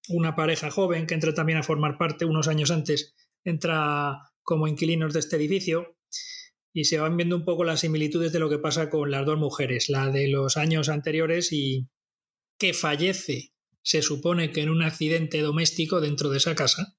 una 0.09 0.35
pareja 0.35 0.69
joven 0.71 1.07
que 1.07 1.13
entra 1.13 1.33
también 1.33 1.57
a 1.57 1.63
formar 1.63 1.97
parte 1.97 2.25
unos 2.25 2.49
años 2.49 2.69
antes, 2.69 3.15
entra 3.45 4.19
como 4.43 4.67
inquilinos 4.67 5.13
de 5.13 5.21
este 5.21 5.37
edificio 5.37 5.97
y 6.73 6.83
se 6.83 6.99
van 6.99 7.15
viendo 7.15 7.37
un 7.37 7.45
poco 7.45 7.63
las 7.63 7.79
similitudes 7.79 8.33
de 8.33 8.39
lo 8.39 8.49
que 8.49 8.59
pasa 8.59 8.89
con 8.89 9.09
las 9.09 9.25
dos 9.25 9.37
mujeres, 9.37 9.89
la 9.89 10.09
de 10.09 10.27
los 10.27 10.57
años 10.57 10.89
anteriores 10.89 11.53
y 11.53 11.87
que 12.59 12.73
fallece, 12.73 13.53
se 13.81 14.01
supone 14.01 14.51
que 14.51 14.61
en 14.61 14.69
un 14.69 14.83
accidente 14.83 15.39
doméstico 15.39 16.01
dentro 16.01 16.29
de 16.29 16.37
esa 16.37 16.55
casa, 16.55 16.97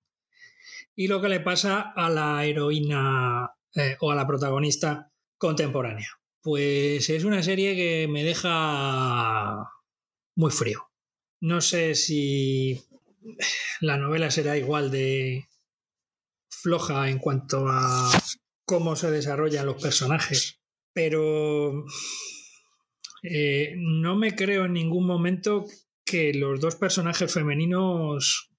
y 0.96 1.06
lo 1.06 1.20
que 1.20 1.28
le 1.28 1.40
pasa 1.40 1.80
a 1.80 2.08
la 2.08 2.44
heroína 2.44 3.50
eh, 3.74 3.96
o 4.00 4.10
a 4.10 4.14
la 4.14 4.26
protagonista 4.26 5.12
contemporánea. 5.38 6.09
Pues 6.42 7.09
es 7.11 7.24
una 7.24 7.42
serie 7.42 7.74
que 7.74 8.09
me 8.09 8.24
deja 8.24 9.68
muy 10.37 10.51
frío. 10.51 10.90
No 11.40 11.61
sé 11.61 11.94
si 11.94 12.81
la 13.81 13.96
novela 13.96 14.31
será 14.31 14.57
igual 14.57 14.90
de 14.90 15.48
floja 16.48 17.09
en 17.09 17.18
cuanto 17.18 17.66
a 17.68 18.11
cómo 18.64 18.96
se 18.96 19.11
desarrollan 19.11 19.66
los 19.66 19.83
personajes. 19.83 20.61
Pero 20.92 21.85
eh, 23.22 23.74
no 23.77 24.16
me 24.16 24.35
creo 24.35 24.64
en 24.64 24.72
ningún 24.72 25.07
momento 25.07 25.64
que 26.05 26.33
los 26.35 26.61
dos 26.61 26.77
personajes 26.77 27.33
femeninos 27.33 28.51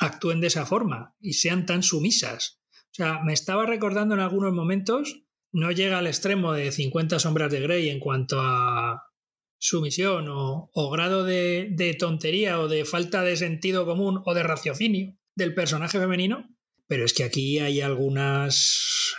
actúen 0.00 0.40
de 0.40 0.46
esa 0.48 0.66
forma 0.66 1.14
y 1.20 1.34
sean 1.34 1.66
tan 1.66 1.82
sumisas. 1.82 2.60
O 2.92 2.94
sea, 2.94 3.22
me 3.24 3.32
estaba 3.32 3.66
recordando 3.66 4.14
en 4.14 4.20
algunos 4.20 4.52
momentos, 4.52 5.24
no 5.52 5.70
llega 5.70 5.98
al 5.98 6.06
extremo 6.06 6.52
de 6.52 6.72
50 6.72 7.18
sombras 7.18 7.52
de 7.52 7.60
Grey 7.60 7.90
en 7.90 8.00
cuanto 8.00 8.40
a 8.40 9.02
sumisión 9.58 10.26
o, 10.28 10.90
grado 10.90 11.24
de, 11.24 11.68
de 11.70 11.94
tontería 11.94 12.58
o 12.58 12.68
de 12.68 12.84
falta 12.84 13.22
de 13.22 13.36
sentido 13.36 13.86
común 13.86 14.22
o 14.24 14.34
de 14.34 14.42
raciocinio 14.42 15.16
del 15.36 15.54
personaje 15.54 15.98
femenino, 15.98 16.48
pero 16.88 17.04
es 17.04 17.14
que 17.14 17.24
aquí 17.24 17.58
hay 17.58 17.80
algunas 17.80 19.14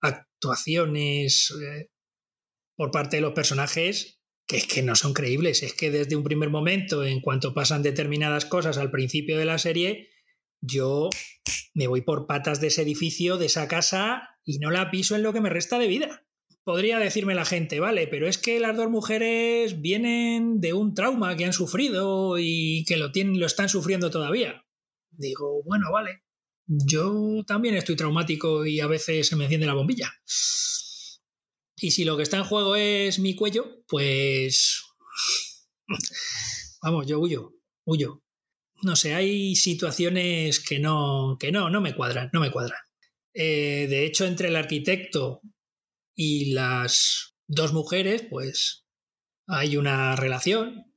actuaciones 0.00 1.50
eh, 1.62 1.90
por 2.76 2.90
parte 2.90 3.16
de 3.16 3.22
los 3.22 3.32
personajes 3.32 4.18
que 4.46 4.56
es 4.56 4.66
que 4.66 4.82
no 4.82 4.96
son 4.96 5.12
creíbles. 5.12 5.62
Es 5.62 5.74
que 5.74 5.90
desde 5.90 6.16
un 6.16 6.24
primer 6.24 6.48
momento, 6.48 7.04
en 7.04 7.20
cuanto 7.20 7.52
pasan 7.52 7.82
determinadas 7.82 8.46
cosas 8.46 8.78
al 8.78 8.90
principio 8.90 9.36
de 9.36 9.44
la 9.44 9.58
serie, 9.58 10.08
yo 10.62 11.10
me 11.74 11.86
voy 11.86 12.00
por 12.00 12.26
patas 12.26 12.60
de 12.60 12.68
ese 12.68 12.82
edificio, 12.82 13.36
de 13.36 13.46
esa 13.46 13.68
casa, 13.68 14.37
y 14.48 14.58
no 14.60 14.70
la 14.70 14.90
piso 14.90 15.14
en 15.14 15.22
lo 15.22 15.34
que 15.34 15.42
me 15.42 15.50
resta 15.50 15.78
de 15.78 15.88
vida. 15.88 16.26
Podría 16.64 16.98
decirme 16.98 17.34
la 17.34 17.44
gente, 17.44 17.80
vale, 17.80 18.06
pero 18.06 18.26
es 18.26 18.38
que 18.38 18.58
las 18.58 18.74
dos 18.74 18.88
mujeres 18.88 19.82
vienen 19.82 20.58
de 20.62 20.72
un 20.72 20.94
trauma 20.94 21.36
que 21.36 21.44
han 21.44 21.52
sufrido 21.52 22.38
y 22.38 22.82
que 22.88 22.96
lo, 22.96 23.12
tienen, 23.12 23.38
lo 23.38 23.44
están 23.44 23.68
sufriendo 23.68 24.10
todavía. 24.10 24.64
Digo, 25.10 25.62
bueno, 25.64 25.92
vale, 25.92 26.22
yo 26.66 27.44
también 27.46 27.74
estoy 27.74 27.94
traumático 27.96 28.64
y 28.64 28.80
a 28.80 28.86
veces 28.86 29.28
se 29.28 29.36
me 29.36 29.44
enciende 29.44 29.66
la 29.66 29.74
bombilla. 29.74 30.10
Y 31.76 31.90
si 31.90 32.06
lo 32.06 32.16
que 32.16 32.22
está 32.22 32.38
en 32.38 32.44
juego 32.44 32.74
es 32.74 33.18
mi 33.18 33.34
cuello, 33.36 33.84
pues... 33.86 34.82
Vamos, 36.82 37.06
yo 37.06 37.20
huyo, 37.20 37.52
huyo. 37.84 38.22
No 38.82 38.96
sé, 38.96 39.12
hay 39.12 39.56
situaciones 39.56 40.58
que 40.60 40.78
no, 40.78 41.36
que 41.38 41.52
no, 41.52 41.68
no 41.68 41.82
me 41.82 41.94
cuadran, 41.94 42.30
no 42.32 42.40
me 42.40 42.50
cuadran. 42.50 42.87
Eh, 43.40 43.86
de 43.88 44.04
hecho, 44.04 44.26
entre 44.26 44.48
el 44.48 44.56
arquitecto 44.56 45.42
y 46.16 46.52
las 46.54 47.36
dos 47.46 47.72
mujeres, 47.72 48.26
pues 48.28 48.84
hay 49.46 49.76
una 49.76 50.16
relación. 50.16 50.92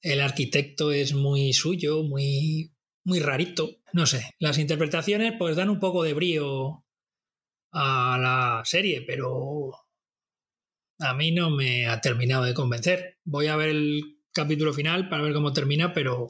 El 0.00 0.22
arquitecto 0.22 0.90
es 0.90 1.12
muy 1.12 1.52
suyo, 1.52 2.02
muy 2.02 2.72
muy 3.04 3.20
rarito. 3.20 3.76
No 3.92 4.06
sé, 4.06 4.30
las 4.38 4.56
interpretaciones 4.56 5.34
pues 5.38 5.54
dan 5.54 5.68
un 5.68 5.80
poco 5.80 6.02
de 6.02 6.14
brío 6.14 6.86
a 7.72 8.18
la 8.18 8.62
serie, 8.64 9.02
pero 9.06 9.72
a 10.98 11.12
mí 11.12 11.30
no 11.30 11.50
me 11.50 11.88
ha 11.88 12.00
terminado 12.00 12.44
de 12.44 12.54
convencer. 12.54 13.18
Voy 13.24 13.48
a 13.48 13.56
ver 13.56 13.68
el 13.68 14.18
capítulo 14.32 14.72
final 14.72 15.10
para 15.10 15.22
ver 15.22 15.34
cómo 15.34 15.52
termina, 15.52 15.92
pero, 15.92 16.28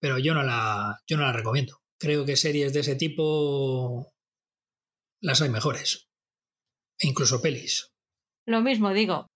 pero 0.00 0.18
yo, 0.20 0.34
no 0.34 0.44
la, 0.44 1.00
yo 1.08 1.16
no 1.16 1.24
la 1.24 1.32
recomiendo. 1.32 1.80
Creo 1.98 2.24
que 2.24 2.36
series 2.36 2.72
de 2.72 2.80
ese 2.80 2.94
tipo 2.94 4.12
las 5.20 5.42
hay 5.42 5.48
mejores. 5.48 6.08
E 6.98 7.08
incluso 7.08 7.40
pelis. 7.40 7.92
Lo 8.46 8.60
mismo 8.60 8.92
digo. 8.92 9.26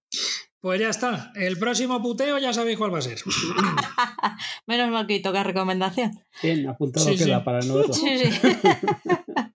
Pues 0.60 0.80
ya 0.80 0.90
está. 0.90 1.32
El 1.34 1.58
próximo 1.58 2.00
puteo 2.00 2.38
ya 2.38 2.52
sabéis 2.52 2.78
cuál 2.78 2.94
va 2.94 2.98
a 2.98 3.02
ser. 3.02 3.18
Menos 4.66 4.90
mal 4.90 5.06
que 5.06 5.20
toca 5.20 5.42
recomendación. 5.42 6.12
Bien, 6.42 6.68
apuntado 6.68 7.06
sí, 7.06 7.16
queda 7.16 7.38
sí. 7.38 7.44
para 7.44 7.58
nosotros. 7.60 7.98
Sí, 7.98 8.18
sí. 8.18 8.40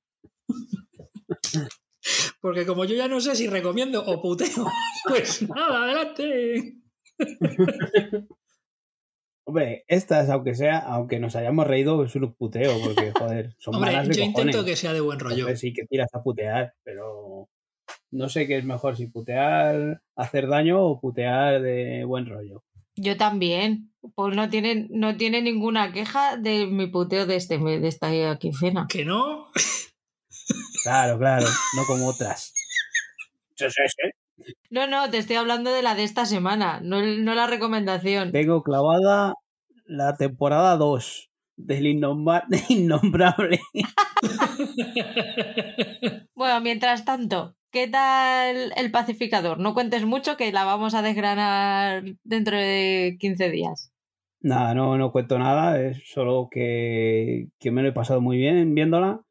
Porque 2.42 2.66
como 2.66 2.86
yo 2.86 2.96
ya 2.96 3.08
no 3.08 3.20
sé 3.20 3.36
si 3.36 3.48
recomiendo 3.48 4.04
o 4.06 4.22
puteo, 4.22 4.72
pues 5.08 5.42
nada, 5.42 5.84
adelante. 5.84 6.78
Hombre, 9.48 9.86
estas, 9.88 10.30
aunque 10.30 10.56
sea, 10.56 10.78
aunque 10.80 11.20
nos 11.20 11.38
hayamos 11.38 11.66
reído, 11.66 12.04
es 12.04 12.14
un 12.16 12.34
puteo, 12.34 12.74
porque, 12.84 13.14
joder, 13.18 13.56
son 13.60 13.76
Hombre, 13.76 13.92
malas 13.94 14.10
de 14.10 14.16
yo 14.16 14.26
cojones. 14.26 14.46
intento 14.46 14.66
que 14.66 14.76
sea 14.76 14.92
de 14.92 15.00
buen 15.00 15.20
rollo. 15.20 15.36
Entonces 15.38 15.62
sí 15.62 15.72
que 15.72 15.86
tiras 15.86 16.10
a 16.14 16.22
putear, 16.22 16.74
pero 16.84 17.48
no 18.12 18.28
sé 18.28 18.46
qué 18.46 18.58
es 18.58 18.66
mejor, 18.66 18.98
si 18.98 19.08
putear, 19.08 20.02
hacer 20.18 20.50
daño 20.50 20.84
o 20.84 21.00
putear 21.00 21.62
de 21.62 22.04
buen 22.04 22.26
rollo. 22.26 22.62
Yo 22.98 23.16
también. 23.16 23.94
Pues 24.16 24.36
no 24.36 24.50
tiene, 24.50 24.88
no 24.90 25.16
tiene 25.16 25.42
ninguna 25.42 25.94
queja 25.94 26.36
de 26.38 26.66
mi 26.68 26.88
puteo 26.88 27.26
de, 27.26 27.38
este, 27.38 27.58
de 27.58 27.88
esta 27.88 28.10
quincena. 28.40 28.86
¿Que 28.90 29.06
no? 29.06 29.48
Claro, 30.84 31.18
claro, 31.18 31.46
no 31.76 31.86
como 31.86 32.08
otras. 32.08 32.54
Sí, 33.60 33.66
sí, 33.70 33.82
sí. 33.88 34.27
No, 34.70 34.88
no, 34.88 35.10
te 35.10 35.18
estoy 35.18 35.36
hablando 35.36 35.72
de 35.72 35.82
la 35.82 35.96
de 35.96 36.04
esta 36.04 36.26
semana, 36.26 36.80
no, 36.82 37.02
no 37.02 37.36
la 37.36 37.48
recomendación. 37.48 38.32
Tengo 38.32 38.64
clavada 38.64 39.36
la 39.86 40.16
temporada 40.16 40.78
2 40.78 41.30
del 41.56 41.88
Innombrable. 41.88 43.60
Bueno, 46.36 46.62
mientras 46.62 47.04
tanto, 47.04 47.56
¿qué 47.72 47.88
tal 47.88 48.72
el 48.76 48.92
pacificador? 48.92 49.60
No 49.60 49.74
cuentes 49.74 50.06
mucho 50.06 50.38
que 50.38 50.52
la 50.52 50.66
vamos 50.66 50.94
a 50.94 51.02
desgranar 51.02 52.04
dentro 52.24 52.58
de 52.58 53.18
15 53.20 53.50
días. 53.50 53.92
Nada, 54.40 54.76
no, 54.76 54.98
no 54.98 55.12
cuento 55.12 55.40
nada, 55.40 55.82
es 55.82 56.04
solo 56.06 56.48
que, 56.52 57.48
que 57.60 57.72
me 57.72 57.82
lo 57.82 57.90
he 57.90 57.94
pasado 57.94 58.22
muy 58.22 58.38
bien 58.38 58.76
viéndola 58.76 59.22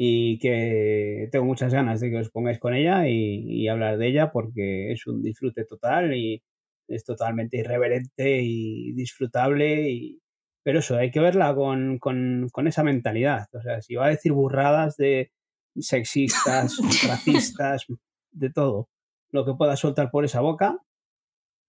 y 0.00 0.38
que 0.38 1.28
tengo 1.32 1.44
muchas 1.44 1.74
ganas 1.74 1.98
de 2.00 2.08
que 2.10 2.18
os 2.18 2.30
pongáis 2.30 2.60
con 2.60 2.72
ella 2.72 3.08
y, 3.08 3.64
y 3.64 3.66
hablar 3.66 3.98
de 3.98 4.06
ella 4.06 4.30
porque 4.30 4.92
es 4.92 5.04
un 5.08 5.22
disfrute 5.22 5.64
total 5.64 6.14
y 6.14 6.40
es 6.86 7.04
totalmente 7.04 7.56
irreverente 7.56 8.40
y 8.40 8.92
disfrutable 8.92 9.90
y, 9.90 10.20
pero 10.62 10.78
eso, 10.78 10.96
hay 10.96 11.10
que 11.10 11.18
verla 11.18 11.52
con, 11.52 11.98
con, 11.98 12.48
con, 12.52 12.68
esa 12.68 12.84
mentalidad. 12.84 13.48
O 13.52 13.60
sea, 13.60 13.82
si 13.82 13.96
va 13.96 14.06
a 14.06 14.10
decir 14.10 14.32
burradas 14.32 14.96
de 14.96 15.32
sexistas, 15.76 16.78
racistas, 17.08 17.84
de 18.30 18.50
todo, 18.50 18.88
lo 19.30 19.44
que 19.44 19.54
pueda 19.54 19.76
soltar 19.76 20.12
por 20.12 20.24
esa 20.24 20.40
boca, 20.40 20.78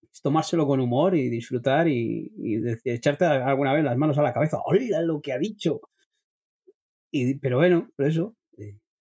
es 0.03 0.21
tomárselo 0.21 0.67
con 0.67 0.79
humor 0.81 1.15
y 1.15 1.29
disfrutar 1.29 1.87
y, 1.87 2.31
y 2.37 2.61
echarte 2.83 3.25
alguna 3.25 3.73
vez 3.73 3.83
las 3.83 3.97
manos 3.97 4.19
a 4.19 4.21
la 4.21 4.33
cabeza. 4.33 4.59
¡Hola 4.65 5.01
lo 5.01 5.19
que 5.19 5.33
ha 5.33 5.39
dicho! 5.39 5.81
Y, 7.11 7.35
pero 7.35 7.57
bueno, 7.57 7.89
por 7.95 8.07
eso, 8.07 8.35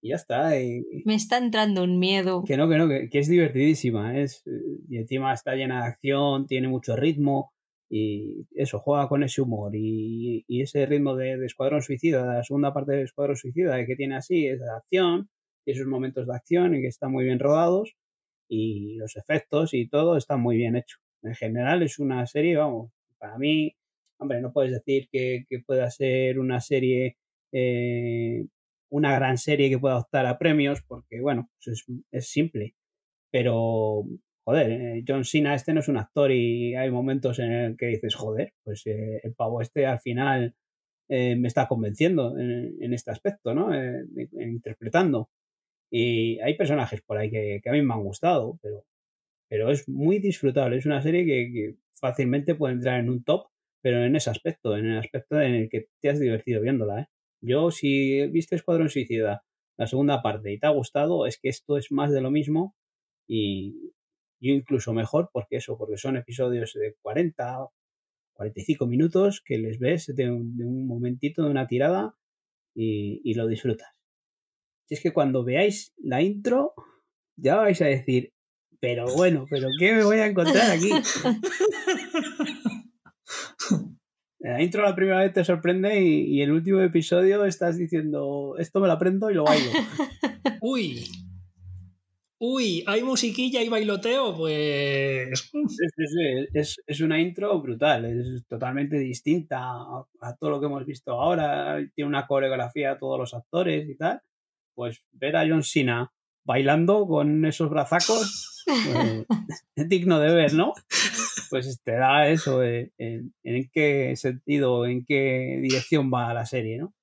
y 0.00 0.10
ya 0.10 0.16
está. 0.16 0.60
Y, 0.60 0.82
Me 1.04 1.14
está 1.14 1.38
entrando 1.38 1.84
un 1.84 1.98
miedo. 1.98 2.44
Que 2.44 2.56
no, 2.56 2.68
que 2.68 2.78
no, 2.78 2.88
que, 2.88 3.08
que 3.10 3.18
es 3.18 3.28
divertidísima. 3.28 4.18
Es, 4.18 4.42
y 4.88 4.96
encima 4.96 5.32
está 5.32 5.54
llena 5.54 5.82
de 5.82 5.88
acción, 5.88 6.46
tiene 6.46 6.68
mucho 6.68 6.96
ritmo 6.96 7.52
y 7.90 8.46
eso, 8.54 8.80
juega 8.80 9.08
con 9.08 9.22
ese 9.22 9.40
humor 9.40 9.74
y, 9.74 10.44
y 10.46 10.62
ese 10.62 10.84
ritmo 10.84 11.16
de, 11.16 11.38
de, 11.38 11.46
Escuadrón 11.46 11.82
Suicida, 11.82 12.22
de 12.22 12.34
la 12.34 12.44
segunda 12.44 12.72
parte 12.74 12.92
de 12.92 13.02
Escuadrón 13.02 13.36
Suicida 13.36 13.84
que 13.86 13.96
tiene 13.96 14.16
así, 14.16 14.46
es 14.46 14.60
de 14.60 14.70
acción, 14.70 15.30
y 15.64 15.72
esos 15.72 15.86
momentos 15.86 16.26
de 16.26 16.34
acción 16.34 16.74
y 16.74 16.82
que 16.82 16.88
están 16.88 17.12
muy 17.12 17.24
bien 17.24 17.38
rodados 17.38 17.94
y 18.48 18.96
los 18.96 19.16
efectos 19.16 19.74
y 19.74 19.88
todo 19.88 20.16
está 20.16 20.36
muy 20.36 20.56
bien 20.56 20.76
hecho. 20.76 20.98
En 21.22 21.34
general 21.34 21.82
es 21.82 21.98
una 21.98 22.26
serie, 22.26 22.56
vamos, 22.56 22.90
para 23.18 23.38
mí, 23.38 23.74
hombre, 24.18 24.40
no 24.40 24.52
puedes 24.52 24.72
decir 24.72 25.08
que, 25.10 25.44
que 25.48 25.60
pueda 25.60 25.90
ser 25.90 26.38
una 26.38 26.60
serie, 26.60 27.16
eh, 27.52 28.46
una 28.90 29.14
gran 29.14 29.38
serie 29.38 29.70
que 29.70 29.78
pueda 29.78 29.98
optar 29.98 30.26
a 30.26 30.38
premios, 30.38 30.82
porque 30.86 31.20
bueno, 31.20 31.50
es, 31.64 31.84
es 32.10 32.28
simple, 32.28 32.74
pero 33.30 34.04
joder, 34.48 34.70
eh, 34.70 35.04
John 35.06 35.26
Cena 35.26 35.54
este 35.54 35.74
no 35.74 35.80
es 35.80 35.88
un 35.88 35.98
actor 35.98 36.32
y 36.32 36.74
hay 36.74 36.90
momentos 36.90 37.38
en 37.38 37.52
el 37.52 37.76
que 37.76 37.86
dices, 37.86 38.14
joder, 38.14 38.54
pues 38.64 38.86
eh, 38.86 39.20
el 39.22 39.34
pavo 39.34 39.60
este 39.60 39.84
al 39.84 40.00
final 40.00 40.54
eh, 41.10 41.36
me 41.36 41.48
está 41.48 41.68
convenciendo 41.68 42.38
en, 42.38 42.94
este 42.94 43.10
aspecto, 43.10 43.54
¿no? 43.54 43.70
interpretando. 44.40 45.28
Y 45.90 46.40
hay 46.40 46.56
personajes 46.56 47.02
por 47.02 47.18
ahí 47.18 47.30
que, 47.30 47.60
a 47.66 47.72
mí 47.72 47.82
me 47.82 47.92
han 47.92 48.02
gustado, 48.04 48.58
pero, 48.62 48.86
pero 49.50 49.70
es 49.70 49.86
muy 49.88 50.18
disfrutable. 50.18 50.78
Es 50.78 50.86
una 50.86 51.02
serie 51.02 51.26
que, 51.26 51.76
fácilmente 52.00 52.54
puede 52.54 52.74
entrar 52.74 53.00
en 53.00 53.10
un 53.10 53.24
top, 53.24 53.48
pero 53.82 54.02
en 54.04 54.16
ese 54.16 54.30
aspecto, 54.30 54.78
en 54.78 54.86
el 54.86 54.98
aspecto 54.98 55.40
en 55.40 55.54
el 55.54 55.68
que 55.68 55.88
te 56.00 56.08
has 56.10 56.20
divertido 56.20 56.62
viéndola. 56.62 57.02
¿eh? 57.02 57.06
Yo, 57.40 57.70
si 57.70 58.26
viste 58.28 58.56
Escuadrón 58.56 58.88
Suicida, 58.88 59.44
la 59.76 59.86
segunda 59.86 60.22
parte, 60.22 60.52
y 60.52 60.58
te 60.58 60.66
ha 60.66 60.70
gustado, 60.70 61.26
es 61.26 61.38
que 61.38 61.48
esto 61.48 61.78
es 61.78 61.92
más 61.92 62.12
de 62.12 62.20
lo 62.20 62.30
mismo 62.30 62.74
y 63.28 63.92
yo 64.40 64.52
incluso 64.52 64.92
mejor 64.92 65.30
porque 65.32 65.56
eso, 65.56 65.76
porque 65.78 65.96
son 65.96 66.16
episodios 66.16 66.72
de 66.74 66.96
40, 67.02 67.68
45 68.32 68.86
minutos 68.86 69.42
que 69.44 69.58
les 69.58 69.78
ves 69.78 70.12
de 70.14 70.30
un, 70.30 70.86
momentito, 70.86 71.42
de 71.42 71.50
una 71.50 71.66
tirada 71.66 72.16
y, 72.74 73.20
y, 73.24 73.34
lo 73.34 73.46
disfrutas. 73.46 73.88
Y 74.88 74.94
es 74.94 75.00
que 75.00 75.12
cuando 75.12 75.44
veáis 75.44 75.92
la 75.98 76.22
intro, 76.22 76.74
ya 77.36 77.56
vais 77.56 77.80
a 77.82 77.86
decir, 77.86 78.32
pero 78.80 79.06
bueno, 79.14 79.46
pero 79.50 79.68
¿qué 79.78 79.92
me 79.92 80.04
voy 80.04 80.18
a 80.18 80.26
encontrar 80.26 80.70
aquí? 80.70 80.90
La 84.40 84.62
intro 84.62 84.82
la 84.82 84.94
primera 84.94 85.18
vez 85.18 85.32
te 85.32 85.44
sorprende 85.44 86.00
y, 86.00 86.40
el 86.42 86.52
último 86.52 86.80
episodio 86.80 87.44
estás 87.44 87.76
diciendo, 87.76 88.54
esto 88.58 88.80
me 88.80 88.86
lo 88.86 88.92
aprendo 88.92 89.30
y 89.30 89.34
lo 89.34 89.44
bailo. 89.44 89.70
Uy, 90.60 91.04
uy, 92.38 92.84
hay 92.86 93.02
musiquilla 93.02 93.62
y 93.62 93.68
bailoteo, 93.68 94.36
pues... 94.36 95.50
Es, 96.52 97.00
una 97.00 97.20
intro 97.20 97.60
brutal, 97.60 98.04
es 98.04 98.46
totalmente 98.46 98.96
distinta 98.98 99.58
a, 99.58 100.36
todo 100.38 100.50
lo 100.50 100.60
que 100.60 100.66
hemos 100.66 100.86
visto 100.86 101.12
ahora, 101.12 101.78
tiene 101.94 102.08
una 102.08 102.26
coreografía 102.26 102.92
a 102.92 102.98
todos 102.98 103.18
los 103.18 103.34
actores 103.34 103.88
y 103.88 103.96
tal. 103.96 104.20
Pues 104.74 105.02
ver 105.12 105.36
a 105.36 105.48
John 105.48 105.64
Cena 105.64 106.12
bailando 106.44 107.06
con 107.06 107.44
esos 107.44 107.68
brazacos 107.68 108.64
pues, 108.64 109.26
es 109.76 109.88
digno 109.88 110.18
de 110.20 110.34
ver, 110.34 110.54
¿no? 110.54 110.74
Pues 111.50 111.80
te 111.82 111.92
da 111.92 112.28
eso, 112.28 112.62
en, 112.62 112.92
en 112.98 113.70
qué 113.72 114.14
sentido, 114.16 114.86
en 114.86 115.04
qué 115.04 115.58
dirección 115.62 116.10
va 116.12 116.34
la 116.34 116.46
serie, 116.46 116.78
¿no? 116.78 116.94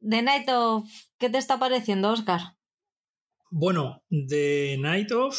The 0.00 0.22
Night 0.22 0.48
of, 0.50 0.88
¿qué 1.18 1.30
te 1.30 1.38
está 1.38 1.58
pareciendo, 1.58 2.10
Oscar? 2.12 2.40
Bueno, 3.50 4.02
The 4.10 4.76
Night 4.78 5.12
of 5.12 5.36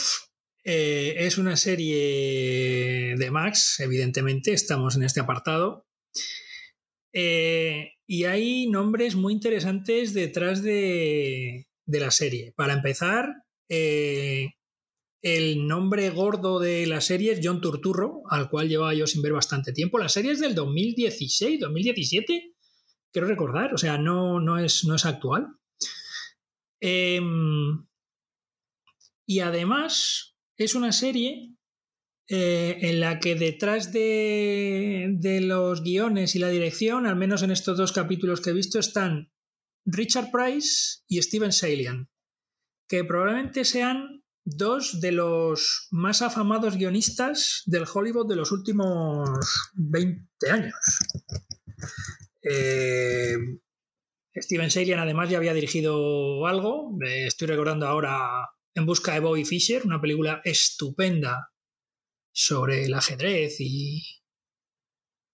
eh, 0.67 1.13
es 1.19 1.37
una 1.37 1.55
serie 1.55 3.15
de 3.15 3.31
Max, 3.31 3.79
evidentemente, 3.79 4.51
estamos 4.51 4.95
en 4.95 5.03
este 5.03 5.19
apartado. 5.19 5.85
Eh, 7.13 7.91
y 8.07 8.23
hay 8.23 8.67
nombres 8.67 9.15
muy 9.15 9.33
interesantes 9.33 10.15
detrás 10.15 10.63
de, 10.63 11.67
la 11.85 12.09
serie. 12.09 12.51
Para 12.57 12.73
empezar, 12.73 13.43
eh, 13.69 14.53
el 15.25 15.65
nombre 15.67 16.11
gordo 16.11 16.59
de 16.59 16.85
la 16.85 17.01
serie 17.01 17.31
es 17.31 17.39
John 17.41 17.59
Turturro, 17.59 18.21
al 18.29 18.47
cual 18.47 18.69
llevaba 18.69 18.93
yo 18.93 19.07
sin 19.07 19.23
ver 19.23 19.33
bastante 19.33 19.73
tiempo. 19.73 19.97
La 19.97 20.07
serie 20.07 20.31
es 20.31 20.39
del 20.39 20.53
2016, 20.53 21.59
2017, 21.61 22.53
quiero 23.11 23.27
recordar, 23.27 23.73
o 23.73 23.77
sea, 23.79 23.97
no, 23.97 24.39
no, 24.39 24.59
es, 24.59 24.85
no 24.85 24.93
es 24.93 25.03
actual. 25.03 25.47
Em, 26.79 27.87
y 29.25 29.39
además 29.39 30.35
es 30.57 30.75
una 30.75 30.91
serie 30.91 31.55
eh, 32.29 32.77
en 32.81 32.99
la 32.99 33.19
que 33.19 33.33
detrás 33.33 33.91
de, 33.91 35.17
los 35.41 35.81
guiones 35.81 36.35
y 36.35 36.39
la 36.39 36.49
dirección, 36.49 37.07
al 37.07 37.15
menos 37.15 37.41
en 37.41 37.49
estos 37.49 37.79
dos 37.79 37.93
capítulos 37.93 38.41
que 38.41 38.51
he 38.51 38.53
visto, 38.53 38.77
están 38.77 39.31
Richard 39.85 40.29
Price 40.31 41.01
y 41.07 41.19
Steven 41.19 41.51
Salian, 41.51 42.11
que 42.87 43.03
probablemente 43.03 43.65
sean 43.65 44.21
dos 44.45 45.01
de 45.01 45.11
los 45.11 45.87
más 45.91 46.21
afamados 46.21 46.77
guionistas 46.77 47.63
del 47.65 47.85
Hollywood 47.91 48.29
de 48.29 48.35
los 48.35 48.51
últimos 48.51 49.29
20 49.73 50.51
años. 50.51 50.75
Eh, 52.47 53.35
Steven 54.35 54.69
Salian 54.69 54.99
además 54.99 55.29
ya 55.29 55.37
había 55.37 55.53
dirigido 55.53 56.45
algo, 56.45 56.95
estoy 57.01 57.47
recordando 57.47 57.87
ahora 57.87 58.49
en 58.75 58.85
busca 58.85 59.13
de 59.13 59.21
Bobby 59.21 59.45
Fischer, 59.45 59.83
una 59.85 59.99
película 59.99 60.41
estupenda 60.43 61.51
sobre 62.31 62.85
el 62.85 62.93
ajedrez 62.93 63.59
y, 63.59 64.03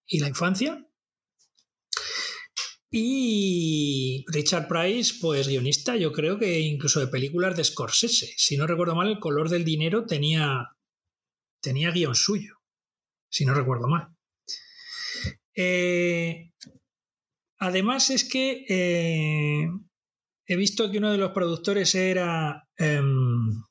y 0.07 0.19
la 0.19 0.29
infancia. 0.29 0.87
Y 2.93 4.25
Richard 4.27 4.67
Price, 4.67 5.13
pues 5.21 5.47
guionista, 5.47 5.95
yo 5.95 6.11
creo 6.11 6.37
que 6.37 6.59
incluso 6.59 6.99
de 6.99 7.07
películas 7.07 7.55
de 7.55 7.63
Scorsese. 7.63 8.33
Si 8.35 8.57
no 8.57 8.67
recuerdo 8.67 8.95
mal, 8.95 9.07
El 9.07 9.19
color 9.19 9.47
del 9.47 9.63
dinero 9.63 10.05
tenía, 10.05 10.75
tenía 11.61 11.91
guion 11.91 12.15
suyo, 12.15 12.57
si 13.29 13.45
no 13.45 13.53
recuerdo 13.53 13.87
mal. 13.87 14.09
Eh, 15.55 16.51
además 17.59 18.09
es 18.09 18.27
que 18.27 18.65
eh, 18.67 19.69
he 20.45 20.55
visto 20.57 20.91
que 20.91 20.97
uno 20.97 21.13
de 21.13 21.17
los 21.17 21.31
productores 21.31 21.95
era 21.95 22.67
em, 22.75 23.63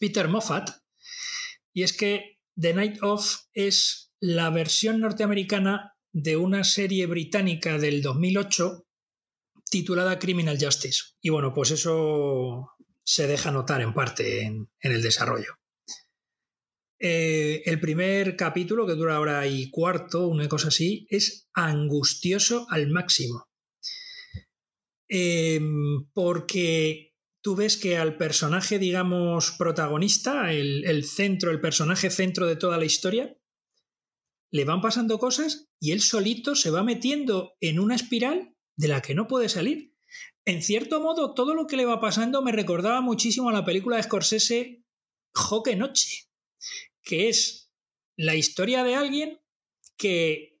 Peter 0.00 0.26
Moffat, 0.26 0.70
y 1.72 1.84
es 1.84 1.96
que 1.96 2.38
The 2.60 2.74
Night 2.74 2.98
Of 3.02 3.42
es 3.52 4.12
la 4.18 4.50
versión 4.50 4.98
norteamericana 4.98 5.95
de 6.18 6.38
una 6.38 6.64
serie 6.64 7.04
británica 7.04 7.76
del 7.76 8.00
2008 8.00 8.86
titulada 9.70 10.18
Criminal 10.18 10.56
Justice. 10.58 11.12
Y 11.20 11.28
bueno, 11.28 11.52
pues 11.52 11.72
eso 11.72 12.70
se 13.04 13.26
deja 13.26 13.50
notar 13.50 13.82
en 13.82 13.92
parte 13.92 14.44
en, 14.44 14.70
el 14.80 15.02
desarrollo. 15.02 15.58
Eh, 16.98 17.62
el 17.66 17.78
primer 17.80 18.34
capítulo, 18.34 18.86
que 18.86 18.94
dura 18.94 19.20
hora 19.20 19.46
y 19.46 19.68
cuarto, 19.68 20.26
una 20.28 20.48
cosa 20.48 20.68
así, 20.68 21.06
es 21.10 21.50
angustioso 21.52 22.66
al 22.70 22.88
máximo. 22.88 23.50
Em, 25.08 26.08
porque 26.14 27.12
tú 27.42 27.56
ves 27.56 27.76
que 27.76 27.98
al 27.98 28.16
personaje, 28.16 28.78
digamos, 28.78 29.52
protagonista, 29.58 30.50
el, 30.50 31.04
centro, 31.04 31.50
el 31.50 31.60
personaje 31.60 32.08
centro 32.08 32.46
de 32.46 32.56
toda 32.56 32.78
la 32.78 32.86
historia, 32.86 33.36
le 34.52 34.64
van 34.64 34.80
pasando 34.80 35.18
cosas 35.18 35.68
y 35.80 35.92
él 35.92 36.00
solito 36.00 36.54
se 36.54 36.70
va 36.70 36.82
metiendo 36.82 37.54
en 37.60 37.78
una 37.78 37.94
espiral 37.94 38.54
de 38.76 38.88
la 38.88 39.02
que 39.02 39.14
no 39.14 39.26
puede 39.26 39.48
salir. 39.48 39.94
En 40.44 40.62
cierto 40.62 41.00
modo, 41.00 41.34
todo 41.34 41.54
lo 41.54 41.66
que 41.66 41.76
le 41.76 41.84
va 41.84 42.00
pasando 42.00 42.42
me 42.42 42.52
recordaba 42.52 43.00
muchísimo 43.00 43.48
a 43.48 43.52
la 43.52 43.64
película 43.64 43.96
de 43.96 44.04
Scorsese 44.04 44.84
Joque 45.34 45.76
Noche, 45.76 46.28
que 47.02 47.28
es 47.28 47.72
la 48.16 48.36
historia 48.36 48.84
de 48.84 48.94
alguien 48.94 49.40
que 49.96 50.60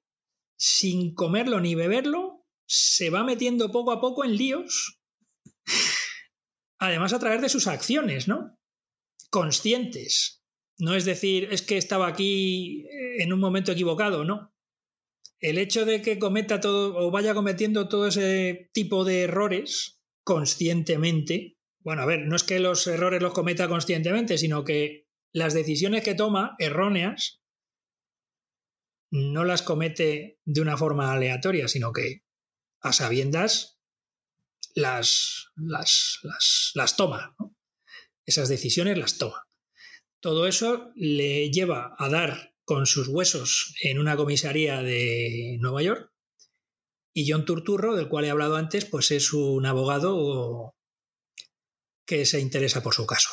sin 0.58 1.14
comerlo 1.14 1.60
ni 1.60 1.74
beberlo 1.74 2.46
se 2.66 3.10
va 3.10 3.22
metiendo 3.22 3.70
poco 3.70 3.92
a 3.92 4.00
poco 4.00 4.24
en 4.24 4.36
líos, 4.36 4.98
además 6.78 7.12
a 7.12 7.18
través 7.18 7.40
de 7.40 7.48
sus 7.48 7.66
acciones, 7.66 8.26
¿no? 8.26 8.58
Conscientes. 9.30 10.35
No 10.78 10.94
es 10.94 11.04
decir, 11.04 11.48
es 11.50 11.62
que 11.62 11.78
estaba 11.78 12.06
aquí 12.06 12.86
en 13.18 13.32
un 13.32 13.40
momento 13.40 13.72
equivocado, 13.72 14.24
no. 14.24 14.54
El 15.40 15.58
hecho 15.58 15.84
de 15.84 16.02
que 16.02 16.18
cometa 16.18 16.60
todo 16.60 16.96
o 16.96 17.10
vaya 17.10 17.34
cometiendo 17.34 17.88
todo 17.88 18.08
ese 18.08 18.70
tipo 18.72 19.04
de 19.04 19.22
errores 19.22 20.00
conscientemente, 20.24 21.58
bueno, 21.80 22.02
a 22.02 22.06
ver, 22.06 22.26
no 22.26 22.36
es 22.36 22.42
que 22.42 22.58
los 22.58 22.86
errores 22.86 23.22
los 23.22 23.32
cometa 23.32 23.68
conscientemente, 23.68 24.38
sino 24.38 24.64
que 24.64 25.06
las 25.32 25.54
decisiones 25.54 26.02
que 26.02 26.14
toma, 26.14 26.56
erróneas, 26.58 27.42
no 29.10 29.44
las 29.44 29.62
comete 29.62 30.40
de 30.44 30.60
una 30.60 30.76
forma 30.76 31.12
aleatoria, 31.12 31.68
sino 31.68 31.92
que 31.92 32.24
a 32.80 32.92
sabiendas 32.92 33.78
las, 34.74 35.52
las, 35.54 36.20
las, 36.74 36.96
toma, 36.96 37.36
esas 38.26 38.48
decisiones 38.48 38.98
las 38.98 39.18
toma. 39.18 39.45
Todo 40.20 40.46
eso 40.46 40.90
le 40.94 41.50
lleva 41.50 41.94
a 41.98 42.08
dar 42.08 42.54
con 42.64 42.86
sus 42.86 43.08
huesos 43.08 43.74
en 43.82 43.98
una 43.98 44.16
comisaría 44.16 44.82
de 44.82 45.56
Nueva 45.60 45.82
York 45.82 46.12
y 47.12 47.30
John 47.30 47.44
Turturro, 47.44 47.96
del 47.96 48.08
cual 48.08 48.24
he 48.24 48.30
hablado 48.30 48.56
antes, 48.56 48.84
pues 48.84 49.10
es 49.10 49.32
un 49.32 49.64
abogado 49.64 50.74
que 52.04 52.26
se 52.26 52.40
interesa 52.40 52.82
por 52.82 52.94
su 52.94 53.06
caso. 53.06 53.30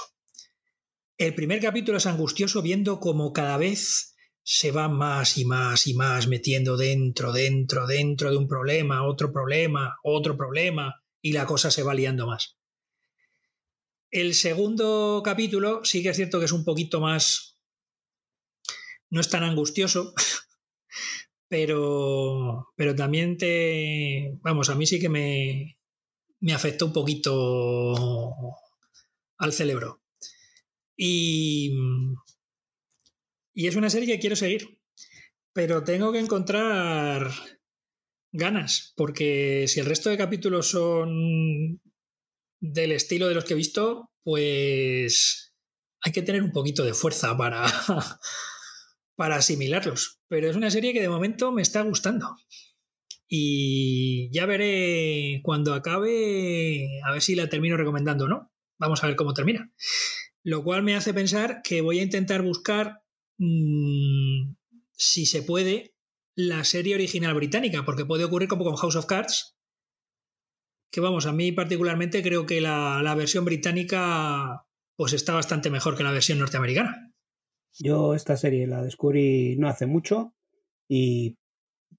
El 1.17 1.35
primer 1.35 1.59
capítulo 1.59 1.97
es 1.97 2.05
angustioso 2.05 2.61
viendo 2.61 2.99
como 2.99 3.33
cada 3.33 3.57
vez 3.57 4.15
se 4.43 4.71
va 4.71 4.89
más 4.89 5.37
y 5.37 5.45
más 5.45 5.87
y 5.87 5.93
más 5.93 6.27
metiendo 6.27 6.75
dentro, 6.75 7.31
dentro, 7.31 7.87
dentro 7.87 8.31
de 8.31 8.37
un 8.37 8.47
problema, 8.47 9.07
otro 9.07 9.31
problema, 9.31 9.95
otro 10.03 10.35
problema, 10.35 11.01
y 11.21 11.31
la 11.33 11.45
cosa 11.45 11.71
se 11.71 11.83
va 11.83 11.93
liando 11.93 12.27
más. 12.27 12.57
El 14.13 14.35
segundo 14.35 15.23
capítulo 15.25 15.83
sí 15.83 16.03
que 16.03 16.09
es 16.09 16.15
cierto 16.15 16.37
que 16.37 16.45
es 16.45 16.51
un 16.51 16.63
poquito 16.63 17.01
más... 17.01 17.57
No 19.09 19.19
es 19.19 19.27
tan 19.27 19.43
angustioso, 19.43 20.13
pero, 21.47 22.71
pero 22.75 22.93
también 22.93 23.39
te... 23.39 24.37
Vamos, 24.43 24.69
a 24.69 24.75
mí 24.75 24.85
sí 24.85 24.99
que 24.99 25.09
me, 25.09 25.79
me 26.41 26.53
afectó 26.53 26.85
un 26.85 26.93
poquito 26.93 27.95
al 29.39 29.51
cerebro. 29.51 30.03
Y, 30.95 31.73
y 33.51 33.65
es 33.65 33.75
una 33.75 33.89
serie 33.89 34.13
que 34.13 34.19
quiero 34.19 34.35
seguir, 34.35 34.79
pero 35.53 35.83
tengo 35.83 36.11
que 36.11 36.19
encontrar 36.19 37.31
ganas, 38.31 38.93
porque 38.95 39.65
si 39.67 39.79
el 39.79 39.87
resto 39.87 40.11
de 40.11 40.17
capítulos 40.17 40.69
son 40.69 41.81
del 42.63 42.93
estilo 42.93 43.27
de 43.27 43.35
los 43.35 43.43
que 43.43 43.53
he 43.53 43.57
visto, 43.57 44.09
pues 44.23 45.53
hay 46.01 46.13
que 46.13 46.21
tener 46.21 46.41
un 46.41 46.53
poquito 46.53 46.85
de 46.85 46.93
fuerza 46.93 47.35
para, 47.35 47.65
para 49.17 49.35
asimilarlos. 49.35 50.21
Pero 50.29 50.49
es 50.49 50.55
una 50.55 50.71
serie 50.71 50.93
que 50.93 51.01
de 51.01 51.09
momento 51.09 51.51
me 51.51 51.61
está 51.61 51.81
gustando. 51.81 52.37
Y 53.27 54.29
ya 54.31 54.45
veré 54.45 55.41
cuando 55.43 55.73
acabe, 55.73 57.01
a 57.05 57.11
ver 57.11 57.21
si 57.21 57.35
la 57.35 57.49
termino 57.49 57.75
recomendando 57.75 58.25
o 58.25 58.27
no. 58.29 58.53
Vamos 58.79 59.03
a 59.03 59.07
ver 59.07 59.17
cómo 59.17 59.33
termina. 59.33 59.69
Lo 60.41 60.63
cual 60.63 60.83
me 60.83 60.95
hace 60.95 61.13
pensar 61.13 61.61
que 61.63 61.81
voy 61.81 61.99
a 61.99 62.03
intentar 62.03 62.43
buscar, 62.43 63.01
mmm, 63.37 64.55
si 64.93 65.25
se 65.25 65.41
puede, 65.41 65.95
la 66.35 66.63
serie 66.63 66.95
original 66.95 67.33
británica, 67.33 67.83
porque 67.83 68.05
puede 68.05 68.23
ocurrir 68.23 68.47
como 68.47 68.63
con 68.63 68.77
House 68.77 68.95
of 68.95 69.05
Cards, 69.05 69.57
que 70.93 71.01
vamos, 71.01 71.25
a 71.25 71.33
mí 71.33 71.51
particularmente 71.51 72.21
creo 72.21 72.45
que 72.45 72.61
la, 72.61 73.01
la, 73.03 73.15
versión 73.15 73.45
británica 73.45 74.63
pues 74.95 75.13
está 75.13 75.33
bastante 75.33 75.71
mejor 75.71 75.97
que 75.97 76.03
la 76.03 76.11
versión 76.11 76.37
norteamericana. 76.37 77.11
Yo 77.79 78.13
esta 78.13 78.37
serie 78.37 78.67
la 78.67 78.83
descubrí 78.83 79.55
no 79.57 79.67
hace 79.67 79.87
mucho 79.87 80.35
y 80.87 81.39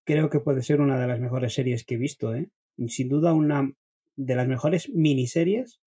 creo 0.05 0.31
que 0.31 0.39
puede 0.39 0.63
ser 0.63 0.81
una 0.81 0.97
de 0.97 1.09
las 1.09 1.19
mejores 1.19 1.55
series 1.55 1.85
que 1.85 1.97
he 1.97 1.99
visto, 1.99 2.37
¿eh? 2.37 2.51
Sin 2.87 3.09
duda 3.09 3.33
una 3.33 3.73
de 4.15 4.37
las 4.37 4.47
mejores 4.47 4.89
miniseries 4.89 5.81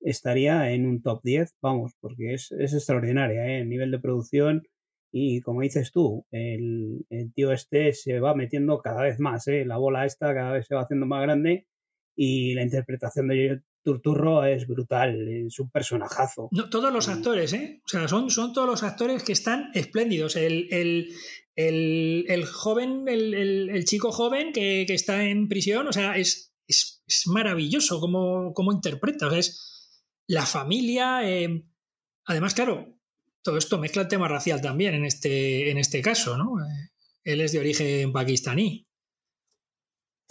estaría 0.00 0.70
en 0.70 0.86
un 0.86 1.02
top 1.02 1.20
10, 1.22 1.56
vamos, 1.60 1.92
porque 2.00 2.32
es, 2.32 2.50
es 2.52 2.72
extraordinaria, 2.72 3.46
¿eh? 3.46 3.60
El 3.60 3.68
nivel 3.68 3.90
de 3.90 3.98
producción 3.98 4.62
y 5.12 5.42
como 5.42 5.60
dices 5.60 5.92
tú, 5.92 6.24
el, 6.30 7.04
el, 7.10 7.30
tío 7.34 7.52
este 7.52 7.92
se 7.92 8.20
va 8.20 8.34
metiendo 8.34 8.78
cada 8.78 9.02
vez 9.02 9.20
más, 9.20 9.46
¿eh? 9.48 9.66
La 9.66 9.76
bola 9.76 10.06
esta 10.06 10.32
cada 10.32 10.52
vez 10.52 10.66
se 10.66 10.74
va 10.74 10.80
haciendo 10.80 11.04
más 11.04 11.20
grande 11.20 11.66
y 12.14 12.54
la 12.54 12.62
interpretación 12.62 13.28
de 13.28 13.62
Turturro 13.82 14.44
es 14.44 14.66
brutal, 14.66 15.28
es 15.28 15.58
un 15.58 15.70
personajazo. 15.70 16.48
No, 16.52 16.70
todos 16.70 16.92
los 16.92 17.08
actores, 17.08 17.52
¿eh? 17.52 17.80
O 17.84 17.88
sea, 17.88 18.06
son, 18.08 18.30
son 18.30 18.52
todos 18.52 18.68
los 18.68 18.82
actores 18.82 19.22
que 19.22 19.32
están 19.32 19.70
espléndidos. 19.74 20.36
El, 20.36 20.68
el, 20.70 21.12
el, 21.56 22.24
el 22.28 22.44
joven, 22.44 23.04
el, 23.08 23.84
chico 23.84 24.12
joven 24.12 24.52
que, 24.52 24.84
que, 24.86 24.94
está 24.94 25.24
en 25.24 25.48
prisión, 25.48 25.88
o 25.88 25.92
sea, 25.92 26.16
es, 26.16 26.54
es, 26.68 27.02
es 27.06 27.26
maravilloso 27.26 28.00
como, 28.00 28.52
como 28.54 28.72
interpreta. 28.72 29.26
O 29.26 29.30
sea, 29.30 29.38
es 29.38 30.02
la 30.28 30.46
familia. 30.46 31.28
Eh, 31.28 31.64
además, 32.26 32.54
claro, 32.54 32.98
todo 33.42 33.58
esto 33.58 33.78
mezcla 33.78 34.02
el 34.02 34.08
tema 34.08 34.28
racial 34.28 34.60
también 34.60 34.94
en 34.94 35.04
este, 35.04 35.70
en 35.70 35.78
este 35.78 36.00
caso, 36.02 36.36
¿no? 36.38 36.60
Eh, 36.60 36.90
él 37.24 37.40
es 37.40 37.52
de 37.52 37.58
origen 37.58 38.12
pakistaní. 38.12 38.86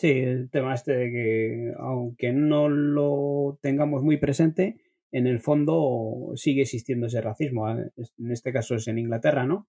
Sí, 0.01 0.09
el 0.09 0.49
tema 0.49 0.73
este 0.73 0.93
de 0.93 1.11
que 1.11 1.73
aunque 1.77 2.33
no 2.33 2.69
lo 2.69 3.59
tengamos 3.61 4.01
muy 4.01 4.17
presente, 4.17 4.81
en 5.11 5.27
el 5.27 5.39
fondo 5.41 6.31
sigue 6.33 6.63
existiendo 6.63 7.05
ese 7.05 7.21
racismo. 7.21 7.69
En 7.69 8.31
este 8.31 8.51
caso 8.51 8.73
es 8.73 8.87
en 8.87 8.97
Inglaterra, 8.97 9.45
¿no? 9.45 9.67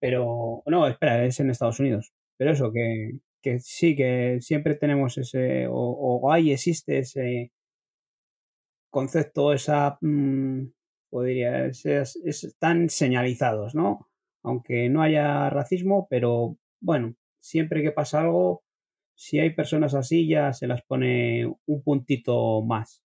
Pero, 0.00 0.62
no, 0.64 0.88
espera, 0.88 1.26
es 1.26 1.40
en 1.40 1.50
Estados 1.50 1.78
Unidos. 1.78 2.14
Pero 2.38 2.52
eso, 2.52 2.72
que, 2.72 3.18
que 3.42 3.58
sí, 3.60 3.94
que 3.94 4.38
siempre 4.40 4.76
tenemos 4.76 5.18
ese, 5.18 5.66
o, 5.66 5.74
o 5.74 6.32
hay, 6.32 6.50
existe 6.52 7.00
ese 7.00 7.52
concepto, 8.90 9.52
esa, 9.52 9.98
mmm, 10.00 10.68
podría, 11.10 11.66
es, 11.66 11.84
están 11.84 12.88
señalizados, 12.88 13.74
¿no? 13.74 14.08
Aunque 14.42 14.88
no 14.88 15.02
haya 15.02 15.50
racismo, 15.50 16.06
pero 16.08 16.56
bueno, 16.80 17.14
siempre 17.40 17.82
que 17.82 17.92
pasa 17.92 18.22
algo, 18.22 18.63
si 19.14 19.38
hay 19.38 19.50
personas 19.50 19.94
así 19.94 20.28
ya 20.28 20.52
se 20.52 20.66
las 20.66 20.82
pone 20.82 21.46
un 21.66 21.82
puntito 21.82 22.62
más. 22.62 23.02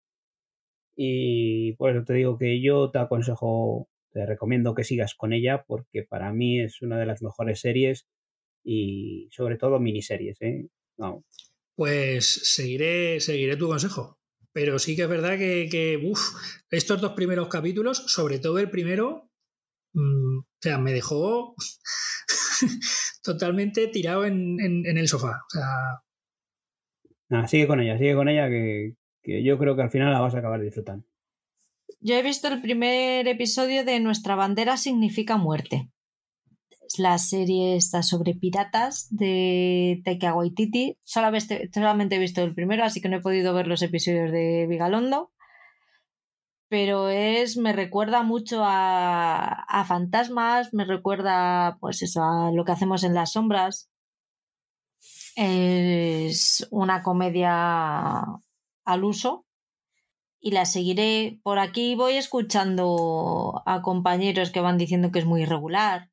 Y 0.97 1.73
por 1.75 1.91
eso 1.91 2.05
te 2.05 2.15
digo 2.15 2.39
que 2.39 2.63
yo 2.63 2.91
te 2.91 2.99
aconsejo, 2.99 3.89
te 4.13 4.25
recomiendo 4.25 4.75
que 4.75 4.85
sigas 4.85 5.15
con 5.15 5.33
ella 5.33 5.65
porque 5.67 6.03
para 6.03 6.33
mí 6.33 6.61
es 6.61 6.81
una 6.81 6.99
de 6.99 7.07
las 7.07 7.23
mejores 7.23 7.61
series 7.61 8.09
y 8.65 9.29
sobre 9.31 9.59
todo 9.59 9.79
miniseries. 9.79 10.41
¿eh? 10.41 10.69
No. 10.97 11.25
Pues 11.75 12.27
seguiré, 12.55 13.21
seguiré 13.21 13.57
tu 13.57 13.69
consejo. 13.69 14.19
Pero 14.53 14.79
sí 14.79 14.97
que 14.97 15.03
es 15.03 15.09
verdad 15.09 15.37
que, 15.37 15.69
que 15.71 16.01
estos 16.71 17.01
dos 17.03 17.13
primeros 17.13 17.49
capítulos, 17.49 18.05
sobre 18.07 18.39
todo 18.39 18.59
el 18.59 18.71
primero, 18.71 19.29
mmm, 19.93 20.39
o 20.39 20.47
sea, 20.63 20.79
me 20.79 20.95
dejó 20.95 21.55
totalmente 23.27 23.87
tirado 23.89 24.25
en, 24.25 24.59
en, 24.61 24.87
en, 24.87 24.99
el 24.99 25.09
sofá. 25.09 25.43
O 25.47 25.51
sea... 25.51 25.67
Nada, 27.29 27.49
sigue 27.49 27.67
con 27.67 27.81
ella, 27.81 27.99
sigue 27.99 28.15
con 28.15 28.29
ella, 28.29 28.49
que, 28.49 28.95
que 29.23 29.43
yo 29.43 29.59
creo 29.59 29.77
que 29.77 29.83
al 29.83 29.91
final 29.91 30.13
la 30.13 30.21
vas 30.21 30.35
a 30.35 30.39
acabar 30.39 30.61
disfrutando. 30.61 31.05
Yo 32.01 32.15
he 32.15 32.23
visto 32.23 32.49
el 32.49 32.63
primer 32.63 33.27
episodio 33.29 33.85
de 33.85 34.01
Nuestra 34.01 34.35
bandera 34.35 34.77
significa 34.77 35.37
muerte. 35.37 35.91
La 36.99 37.19
serie 37.19 37.77
está 37.77 38.03
sobre 38.03 38.35
piratas 38.35 39.09
de 39.11 40.01
Taika 40.05 40.35
Waititi. 40.35 40.97
Solamente 41.03 42.15
he 42.15 42.19
visto 42.19 42.43
el 42.43 42.55
primero, 42.55 42.85
así 42.85 43.01
que 43.01 43.09
no 43.09 43.17
he 43.17 43.21
podido 43.21 43.53
ver 43.55 43.67
los 43.67 43.83
episodios 43.83 44.31
de 44.31 44.67
Vigalondo. 44.69 45.33
Pero 46.69 47.09
es, 47.09 47.57
me 47.57 47.73
recuerda 47.73 48.23
mucho 48.23 48.63
a, 48.65 49.47
a 49.69 49.85
fantasmas, 49.85 50.75
me 50.75 50.85
recuerda, 50.85 51.79
pues 51.81 52.03
eso, 52.03 52.23
a 52.23 52.51
lo 52.53 52.65
que 52.65 52.73
hacemos 52.73 53.05
en 53.05 53.15
las 53.15 53.33
sombras. 53.33 53.89
Es 55.37 56.67
una 56.71 57.03
comedia 57.03 58.23
al 58.85 59.05
uso 59.05 59.47
y 60.41 60.53
la 60.53 60.65
seguiré. 60.65 61.41
Por 61.43 61.59
aquí 61.59 61.95
voy 61.95 62.15
escuchando 62.17 63.63
a 63.67 63.83
compañeros 63.83 64.51
que 64.51 64.61
van 64.61 64.79
diciendo 64.79 65.11
que 65.13 65.19
es 65.21 65.27
muy 65.27 65.43
irregular. 65.43 66.11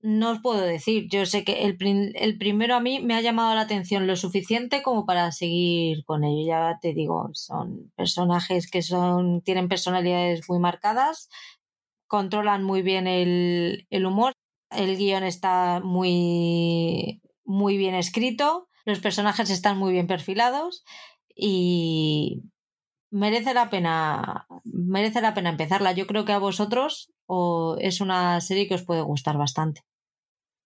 No 0.00 0.30
os 0.30 0.40
puedo 0.40 0.60
decir, 0.60 1.08
yo 1.10 1.26
sé 1.26 1.44
que 1.44 1.64
el, 1.64 1.76
el, 2.14 2.38
primero 2.38 2.76
a 2.76 2.80
mí 2.80 3.00
me 3.00 3.14
ha 3.14 3.20
llamado 3.20 3.54
la 3.54 3.62
atención 3.62 4.06
lo 4.06 4.14
suficiente 4.14 4.82
como 4.82 5.04
para 5.06 5.32
seguir 5.32 6.04
con 6.04 6.22
ello. 6.24 6.46
Ya 6.46 6.78
te 6.80 6.94
digo, 6.94 7.30
son 7.32 7.90
personajes 7.96 8.70
que 8.70 8.82
son, 8.82 9.42
tienen 9.42 9.68
personalidades 9.68 10.48
muy 10.48 10.60
marcadas, 10.60 11.28
controlan 12.06 12.62
muy 12.64 12.82
bien 12.82 13.06
el, 13.08 13.86
el 13.90 14.06
humor, 14.06 14.32
el 14.70 14.96
guion 14.96 15.24
está 15.24 15.80
muy, 15.82 17.20
muy 17.44 17.76
bien 17.76 17.94
escrito, 17.94 18.68
los 18.84 19.00
personajes 19.00 19.50
están 19.50 19.78
muy 19.78 19.92
bien 19.92 20.06
perfilados 20.06 20.84
y 21.34 22.42
merece 23.10 23.54
la 23.54 23.70
pena 23.70 24.46
merece 24.64 25.20
la 25.20 25.34
pena 25.34 25.50
empezarla. 25.50 25.92
Yo 25.92 26.06
creo 26.06 26.24
que 26.24 26.32
a 26.32 26.38
vosotros 26.38 27.12
o 27.26 27.76
es 27.80 28.00
una 28.00 28.40
serie 28.40 28.68
que 28.68 28.74
os 28.74 28.84
puede 28.84 29.02
gustar 29.02 29.36
bastante. 29.36 29.82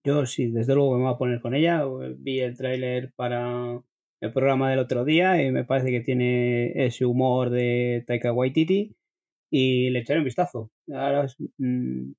Yo 0.05 0.27
sí, 0.27 0.51
desde 0.51 0.75
luego 0.75 0.97
me 0.97 1.05
voy 1.05 1.15
a 1.15 1.19
poner 1.19 1.41
con 1.41 1.55
ella. 1.55 1.85
Vi 2.19 2.41
el 2.41 2.57
tráiler 2.57 3.13
para 3.15 3.81
el 4.21 4.33
programa 4.33 4.71
del 4.71 4.81
otro 4.81 5.05
día 5.05 5.43
y 5.43 5.51
me 5.51 5.65
parece 5.65 5.91
que 5.91 6.01
tiene 6.01 6.73
ese 6.87 7.05
humor 7.05 7.51
de 7.51 8.05
Taika 8.07 8.33
Waititi 8.33 8.95
y 9.51 9.91
le 9.91 10.01
echaré 10.01 10.21
un 10.21 10.25
vistazo. 10.25 10.71
Ahora 10.93 11.27
mmm, 11.59 12.13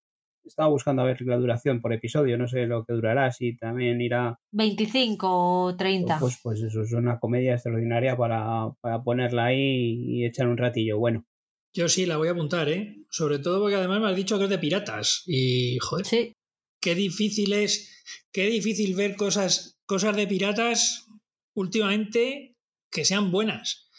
estaba 0.45 0.69
buscando 0.69 1.01
a 1.01 1.05
ver 1.05 1.21
la 1.21 1.37
duración 1.37 1.81
por 1.81 1.93
episodio, 1.93 2.37
no 2.37 2.47
sé 2.47 2.65
lo 2.65 2.85
que 2.85 2.93
durará, 2.93 3.31
si 3.31 3.57
también 3.57 4.01
irá 4.01 4.39
25 4.51 5.27
o 5.29 5.75
30. 5.75 6.19
Pues, 6.19 6.39
pues 6.41 6.61
eso 6.61 6.81
es 6.81 6.91
una 6.93 7.19
comedia 7.19 7.53
extraordinaria 7.53 8.17
para, 8.17 8.71
para 8.81 9.03
ponerla 9.03 9.45
ahí 9.45 10.03
y 10.05 10.25
echar 10.25 10.47
un 10.47 10.57
ratillo. 10.57 10.99
Bueno, 10.99 11.25
yo 11.73 11.89
sí, 11.89 12.05
la 12.05 12.17
voy 12.17 12.27
a 12.27 12.31
apuntar, 12.31 12.69
¿eh? 12.69 12.97
Sobre 13.09 13.39
todo 13.39 13.59
porque 13.59 13.75
además 13.75 13.99
me 13.99 14.09
has 14.09 14.15
dicho 14.15 14.37
que 14.37 14.43
es 14.43 14.49
de 14.49 14.59
piratas. 14.59 15.23
Y, 15.25 15.79
joder, 15.79 16.05
sí. 16.05 16.33
qué 16.79 16.93
difícil 16.93 17.53
es, 17.53 18.03
qué 18.31 18.45
difícil 18.47 18.95
ver 18.95 19.15
cosas, 19.15 19.79
cosas 19.85 20.15
de 20.15 20.27
piratas 20.27 21.07
últimamente 21.55 22.55
que 22.91 23.05
sean 23.05 23.31
buenas. 23.31 23.89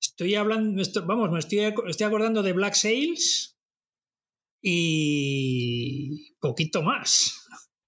Estoy 0.00 0.36
hablando, 0.36 0.80
vamos, 1.06 1.30
me 1.32 1.40
estoy, 1.40 1.74
estoy 1.88 2.06
acordando 2.06 2.42
de 2.42 2.52
Black 2.52 2.74
Sails 2.74 3.53
y 4.66 6.34
poquito 6.40 6.82
más. 6.82 7.46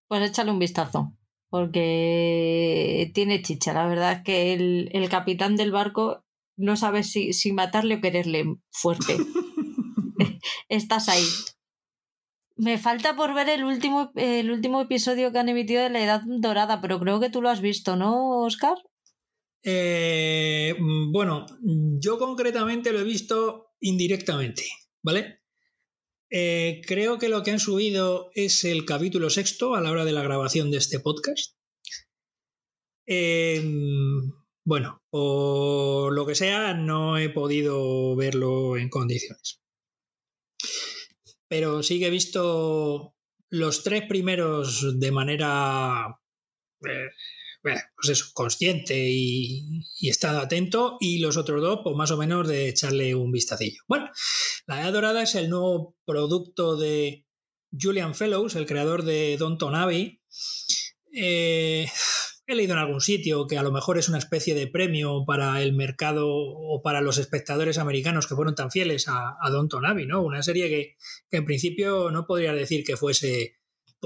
Pues 0.09 0.31
échale 0.31 0.51
un 0.51 0.59
vistazo, 0.59 1.17
porque 1.49 3.11
tiene 3.15 3.41
chicha. 3.41 3.73
La 3.73 3.89
verdad 3.89 4.13
es 4.13 4.23
que 4.23 4.53
el, 4.53 4.91
el 4.93 5.09
capitán 5.09 5.57
del 5.57 5.73
barco 5.73 6.27
no 6.57 6.77
sabes 6.77 7.11
si, 7.11 7.33
si 7.33 7.53
matarle 7.53 7.95
o 7.97 8.01
quererle 8.03 8.45
fuerte. 8.71 9.17
estás 10.69 11.09
ahí. 11.09 11.25
Me 12.57 12.77
falta 12.77 13.17
por 13.17 13.35
ver 13.35 13.49
el 13.49 13.65
último, 13.65 14.13
el 14.15 14.51
último 14.51 14.83
episodio 14.83 15.33
que 15.33 15.39
han 15.39 15.49
emitido 15.49 15.83
de 15.83 15.91
La 15.91 16.05
Edad 16.05 16.23
Dorada, 16.27 16.83
pero 16.83 17.01
creo 17.01 17.21
que 17.21 17.31
tú 17.31 17.41
lo 17.41 17.49
has 17.49 17.63
visto, 17.63 17.97
¿no, 17.97 18.43
Oscar? 18.43 18.77
Eh, 19.63 20.75
bueno, 21.11 21.47
yo 21.63 22.19
concretamente 22.19 22.93
lo 22.93 23.01
he 23.01 23.05
visto 23.05 23.73
indirectamente, 23.81 24.65
¿vale? 25.03 25.41
Eh, 26.31 26.83
creo 26.87 27.19
que 27.19 27.29
lo 27.29 27.43
que 27.43 27.53
han 27.53 27.61
subido 27.61 28.31
es 28.35 28.65
el 28.65 28.85
capítulo 28.85 29.31
sexto 29.31 29.75
a 29.75 29.81
la 29.81 29.91
hora 29.91 30.05
de 30.05 30.13
la 30.13 30.23
grabación 30.23 30.71
de 30.71 30.79
este 30.79 31.01
podcast. 31.01 31.55
Eh, 33.07 33.63
bueno, 34.65 35.03
por 35.11 36.13
lo 36.13 36.27
que 36.27 36.35
sea, 36.35 36.75
no 36.75 37.19
he 37.19 37.31
podido 37.31 38.17
verlo 38.17 38.77
en 38.77 38.89
condiciones 38.89 39.61
pero 41.49 41.83
sí 41.83 41.99
que 41.99 42.07
he 42.07 42.11
visto 42.11 43.15
los 43.51 43.83
tres 43.83 44.03
primeros 44.09 44.99
de 44.99 45.13
manera, 45.13 46.19
eh, 46.89 47.09
pues 47.73 48.09
eso, 48.09 48.27
consciente 48.35 48.95
y, 48.97 49.83
estado 50.03 50.41
atento, 50.41 50.97
y 51.01 51.19
los 51.19 51.37
otros 51.37 51.61
dos, 51.61 51.81
pues 51.83 51.97
más 51.97 52.11
o 52.11 52.17
menos 52.17 52.47
de 52.49 52.69
echarle 52.69 53.15
un 53.15 53.33
vistacillo. 53.33 53.83
Bueno, 53.89 54.11
La 54.67 54.81
Edad 54.81 54.93
Dorada 54.93 55.23
es 55.23 55.35
el 55.35 55.51
nuevo 55.51 55.97
producto 56.05 56.77
de 56.77 57.27
Julian 57.79 58.15
Fellows, 58.15 58.55
el 58.55 58.67
creador 58.67 59.05
de 59.05 59.37
Don 59.37 59.59
Tonavi. 59.59 60.21
Eh, 61.13 61.87
he 62.47 62.55
leído 62.55 62.75
en 62.75 62.79
algún 62.79 63.01
sitio 63.01 63.47
que 63.47 63.59
a 63.59 63.63
lo 63.63 63.73
mejor 63.73 63.99
es 63.99 64.09
una 64.09 64.19
especie 64.19 64.55
de 64.55 64.69
premio 64.69 65.25
para 65.27 65.61
el 65.63 65.73
mercado 65.73 66.29
o 66.29 66.81
para 66.83 67.01
los 67.01 67.19
espectadores 67.19 67.79
americanos 67.79 68.27
que 68.27 68.37
fueron 68.37 68.55
tan 68.55 68.71
fieles 68.71 69.07
a, 69.09 69.37
Don 69.51 69.69
Tonavi, 69.69 70.07
¿no? 70.07 70.23
Una 70.23 70.43
serie 70.43 70.69
que, 70.69 70.97
en 71.37 71.45
principio 71.45 72.11
no 72.11 72.27
podría 72.27 72.53
decir 72.53 72.85
que 72.85 72.97
fuese 72.97 73.57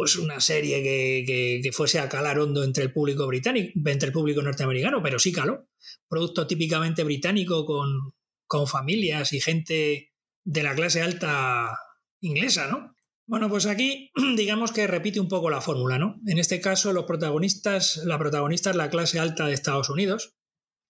pues 0.00 0.16
una 0.16 0.40
serie 0.40 0.82
que, 0.82 1.60
que, 1.62 1.72
fuese 1.72 1.98
a 1.98 2.08
calar 2.08 2.38
hondo 2.38 2.64
entre 2.64 2.84
el 2.84 2.90
público 2.90 3.26
británico, 3.26 3.78
entre 3.84 4.06
el 4.06 4.14
público 4.14 4.40
norteamericano, 4.40 5.02
pero 5.02 5.18
sí 5.18 5.30
caló. 5.30 5.68
Producto 6.08 6.46
típicamente 6.46 7.04
británico 7.04 7.66
con, 7.66 8.14
con 8.46 8.66
familias 8.66 9.34
y 9.34 9.42
gente 9.42 10.14
de 10.42 10.62
la 10.62 10.74
clase 10.74 11.02
alta 11.02 11.78
inglesa, 12.20 12.66
¿no? 12.66 12.96
Bueno, 13.26 13.50
pues 13.50 13.66
aquí 13.66 14.10
digamos 14.38 14.72
que 14.72 14.86
repite 14.86 15.20
un 15.20 15.28
poco 15.28 15.50
la 15.50 15.60
fórmula, 15.60 15.98
¿no? 15.98 16.18
En 16.26 16.38
este 16.38 16.62
caso, 16.62 16.94
los 16.94 17.04
protagonistas, 17.04 17.98
la 18.06 18.18
protagonista 18.18 18.70
es 18.70 18.76
la 18.76 18.88
clase 18.88 19.18
alta 19.18 19.48
de 19.48 19.52
Estados 19.52 19.90
Unidos, 19.90 20.34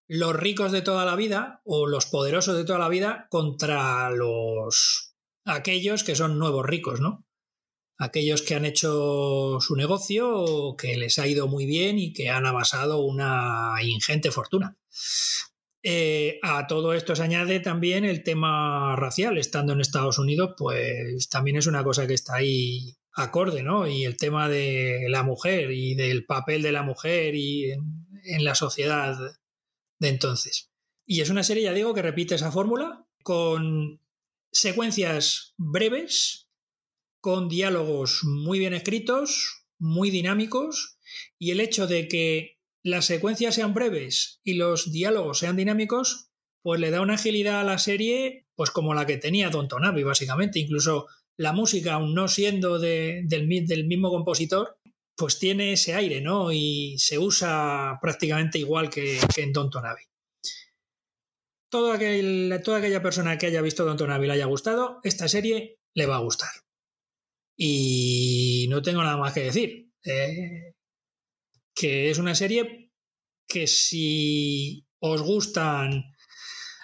los 0.06 0.36
ricos 0.36 0.70
de 0.70 0.82
toda 0.82 1.04
la 1.04 1.16
vida 1.16 1.62
o 1.64 1.88
los 1.88 2.06
poderosos 2.06 2.56
de 2.56 2.64
toda 2.64 2.78
la 2.78 2.88
vida 2.88 3.26
contra 3.28 4.08
los 4.11 5.16
aquellos 5.44 6.04
que 6.04 6.14
son 6.14 6.38
nuevos 6.38 6.64
ricos, 6.64 7.00
¿no? 7.00 7.26
Aquellos 8.03 8.40
que 8.40 8.55
han 8.55 8.64
hecho 8.64 9.59
su 9.61 9.76
negocio, 9.76 10.74
que 10.78 10.96
les 10.96 11.18
ha 11.18 11.26
ido 11.26 11.48
muy 11.48 11.66
bien 11.66 11.98
y 11.98 12.14
que 12.14 12.30
han 12.30 12.46
amasado 12.46 13.03
una 13.03 13.74
ingente 13.82 14.30
fortuna. 14.30 14.78
Eh, 15.82 16.38
a 16.42 16.66
todo 16.66 16.92
esto 16.92 17.16
se 17.16 17.22
añade 17.22 17.61
también 17.61 18.05
el 18.05 18.22
tema 18.22 18.96
racial. 18.96 19.36
Estando 19.36 19.74
en 19.74 19.80
Estados 19.80 20.18
Unidos, 20.18 20.55
pues 20.57 21.28
también 21.28 21.57
es 21.57 21.66
una 21.66 21.84
cosa 21.84 22.07
que 22.07 22.14
está 22.14 22.36
ahí 22.36 22.96
acorde, 23.12 23.62
¿no? 23.62 23.86
Y 23.86 24.05
el 24.05 24.16
tema 24.16 24.48
de 24.48 25.07
la 25.09 25.22
mujer 25.22 25.70
y 25.72 25.94
del 25.94 26.24
papel 26.24 26.62
de 26.62 26.72
la 26.72 26.82
mujer 26.82 27.34
y 27.34 27.72
en, 27.72 28.44
la 28.44 28.55
sociedad 28.55 29.16
de 29.98 30.09
entonces. 30.09 30.70
Y 31.07 31.20
es 31.20 31.30
una 31.30 31.42
serie, 31.42 31.64
ya 31.64 31.72
digo, 31.72 31.94
que 31.94 32.03
repite 32.03 32.34
esa 32.34 32.53
fórmula 32.53 33.07
con 33.22 34.01
secuencias 34.53 35.55
breves, 35.57 36.48
con 37.21 37.49
diálogos 37.49 38.21
muy 38.25 38.59
bien 38.59 38.75
escritos, 38.75 39.66
muy 39.79 40.11
dinámicos, 40.11 40.99
y 41.39 41.51
el 41.51 41.61
hecho 41.61 41.87
de 41.87 42.09
que 42.09 42.59
las 42.83 43.07
secuencias 43.07 43.55
sean 43.55 43.75
breves 43.75 44.41
y 44.43 44.55
los 44.55 44.91
diálogos 44.91 45.39
sean 45.39 45.57
dinámicos, 45.57 46.31
pues 46.62 46.81
le 46.81 46.91
da 46.91 47.01
una 47.01 47.14
agilidad 47.14 47.61
a 47.61 47.64
la 47.64 47.79
serie, 47.79 48.47
pues 48.55 48.71
como 48.71 48.95
la 48.95 49.07
que 49.07 49.16
tenía 49.16 49.51
Don 49.51 49.68
Tonavi, 49.68 50.03
básicamente. 50.03 50.59
Incluso 50.59 51.07
la 51.37 51.53
música, 51.53 51.95
aún 51.95 52.14
no 52.14 52.29
siendo 52.29 52.79
del, 52.79 53.27
del, 53.29 53.87
mismo 53.87 54.11
compositor, 54.11 54.79
pues 55.16 55.39
tiene 55.39 55.73
ese 55.73 55.95
aire, 55.95 56.21
¿no? 56.21 56.53
Y 56.53 56.97
se 56.99 57.18
usa 57.18 57.99
prácticamente 58.01 58.59
igual 58.59 58.91
que, 58.91 59.18
en 59.37 59.53
Don 59.53 59.71
Tonavi. 59.71 60.03
Todo 61.71 61.93
aquel, 61.93 62.61
toda 62.64 62.79
aquella 62.79 63.03
persona 63.03 63.39
que 63.39 63.47
haya 63.47 63.62
visto 63.62 63.85
Don 63.85 63.97
Tonavi 63.97 64.27
le 64.27 64.33
haya 64.35 64.47
gustado, 64.47 65.01
esta 65.03 65.29
serie 65.29 65.79
le 65.95 66.07
va 66.07 66.16
a 66.16 66.21
gustar. 66.21 66.51
Y 67.62 68.68
no 68.70 68.80
tengo 68.80 69.02
nada 69.02 69.18
más 69.18 69.34
que 69.34 69.42
decir. 69.42 69.92
Eh, 70.02 70.72
que 71.74 72.11
es 72.11 72.16
una 72.16 72.34
serie 72.34 72.90
que 73.46 73.66
si 73.66 74.86
os 74.98 75.20
gustan 75.20 76.14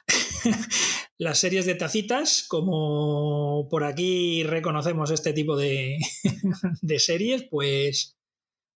las 1.18 1.38
series 1.38 1.64
de 1.64 1.76
tacitas, 1.76 2.44
como 2.46 3.68
por 3.70 3.84
aquí 3.84 4.42
reconocemos 4.42 5.10
este 5.10 5.32
tipo 5.32 5.56
de, 5.56 5.96
de 6.82 6.98
series, 6.98 7.44
pues, 7.50 8.18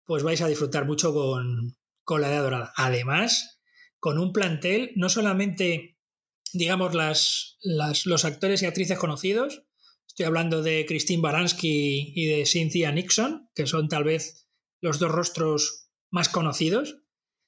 pues 0.07 0.23
vais 0.23 0.41
a 0.41 0.49
disfrutar 0.49 0.87
mucho 0.87 1.13
con, 1.13 1.77
con 2.03 2.23
la 2.23 2.31
Edad 2.31 2.45
Dorada. 2.45 2.73
Además, 2.77 3.61
con 3.99 4.19
un 4.19 4.33
plantel, 4.33 4.93
no 4.97 5.11
solamente, 5.11 5.99
digamos, 6.55 6.95
las, 6.95 7.59
las, 7.61 8.07
los 8.07 8.25
actores 8.25 8.63
y 8.63 8.67
actrices 8.67 8.99
conocidos, 8.99 9.65
estoy 10.21 10.29
hablando 10.29 10.63
de 10.63 10.85
Christine 10.85 11.23
Baranski 11.23 12.13
y 12.15 12.27
de 12.27 12.45
Cynthia 12.45 12.93
Nixon, 12.93 13.49
que 13.55 13.67
son 13.67 13.89
tal 13.89 14.05
vez 14.05 14.47
los 14.83 14.99
dos 14.99 15.11
rostros 15.11 15.89
más 16.11 16.29
conocidos, 16.29 16.99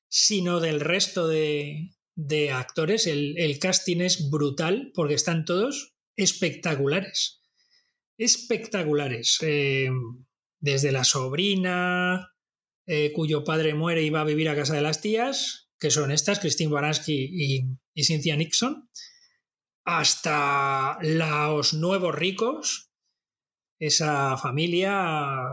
sino 0.09 0.59
del 0.59 0.81
resto 0.81 1.29
de, 1.29 1.91
actores. 2.51 3.07
El, 3.07 3.59
casting 3.59 4.01
es 4.01 4.31
brutal 4.31 4.91
porque 4.95 5.13
están 5.13 5.45
todos 5.45 5.93
espectaculares. 6.17 7.43
Espectaculares. 8.17 9.37
Eh, 9.43 9.91
desde 10.59 10.93
la 10.93 11.05
sobrina, 11.05 12.33
eh, 12.87 13.13
cuyo 13.13 13.45
padre 13.45 13.75
muere 13.75 14.03
y 14.03 14.09
va 14.09 14.23
a 14.23 14.25
vivir 14.25 14.49
a 14.49 14.57
casa 14.57 14.75
de 14.75 14.81
las 14.81 15.03
tías, 15.03 15.69
que 15.79 15.91
son 15.91 16.11
estas, 16.11 16.39
Christine 16.41 16.73
Baranski 16.73 17.77
y 17.95 18.03
Cynthia 18.03 18.35
Nixon, 18.35 18.89
hasta 19.85 20.99
los 21.03 21.75
nuevos 21.75 22.15
ricos, 22.15 22.91
esa 23.79 24.37
familia 24.37 25.49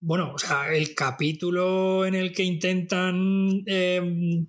bueno, 0.00 0.34
o 0.34 0.38
sea, 0.38 0.72
el 0.74 0.94
capítulo 0.94 2.06
en 2.06 2.14
el 2.14 2.32
que 2.32 2.44
intentan, 2.44 3.62
em, 3.66 4.46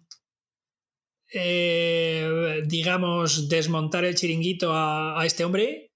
eh, 1.33 2.61
digamos, 2.67 3.49
desmontar 3.49 4.05
el 4.05 4.15
chiringuito 4.15 4.71
a, 4.73 5.23
este 5.25 5.45
hombre, 5.45 5.91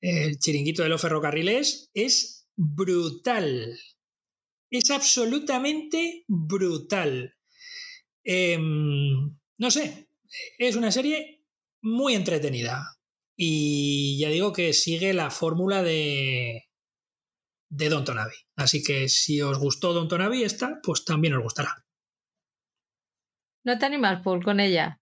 el 0.00 0.38
chiringuito 0.38 0.82
de 0.82 0.88
los 0.88 1.00
ferrocarriles, 1.00 1.90
es 1.94 2.48
brutal. 2.56 3.78
Es 4.70 4.90
absolutamente 4.90 6.24
brutal. 6.26 7.34
Em, 8.24 9.36
no 9.58 9.70
sé, 9.70 10.05
es 10.58 10.76
una 10.76 10.90
serie 10.90 11.44
muy 11.82 12.14
entretenida. 12.14 12.96
Y 13.36 14.18
ya 14.18 14.30
digo 14.30 14.52
que 14.52 14.72
sigue 14.72 15.12
la 15.12 15.30
fórmula 15.30 15.82
de, 15.82 16.64
de 17.68 17.88
Don 17.88 18.04
Tonavi. 18.04 18.34
Así 18.56 18.82
que 18.82 19.08
si 19.08 19.42
os 19.42 19.58
gustó 19.58 19.92
Don 19.92 20.08
Tonavi 20.08 20.42
esta, 20.42 20.80
pues 20.82 21.04
también 21.04 21.34
os 21.34 21.42
gustará. 21.42 21.84
¿No 23.64 23.78
te 23.78 23.86
animas, 23.86 24.22
Paul, 24.22 24.44
con 24.44 24.60
ella? 24.60 25.00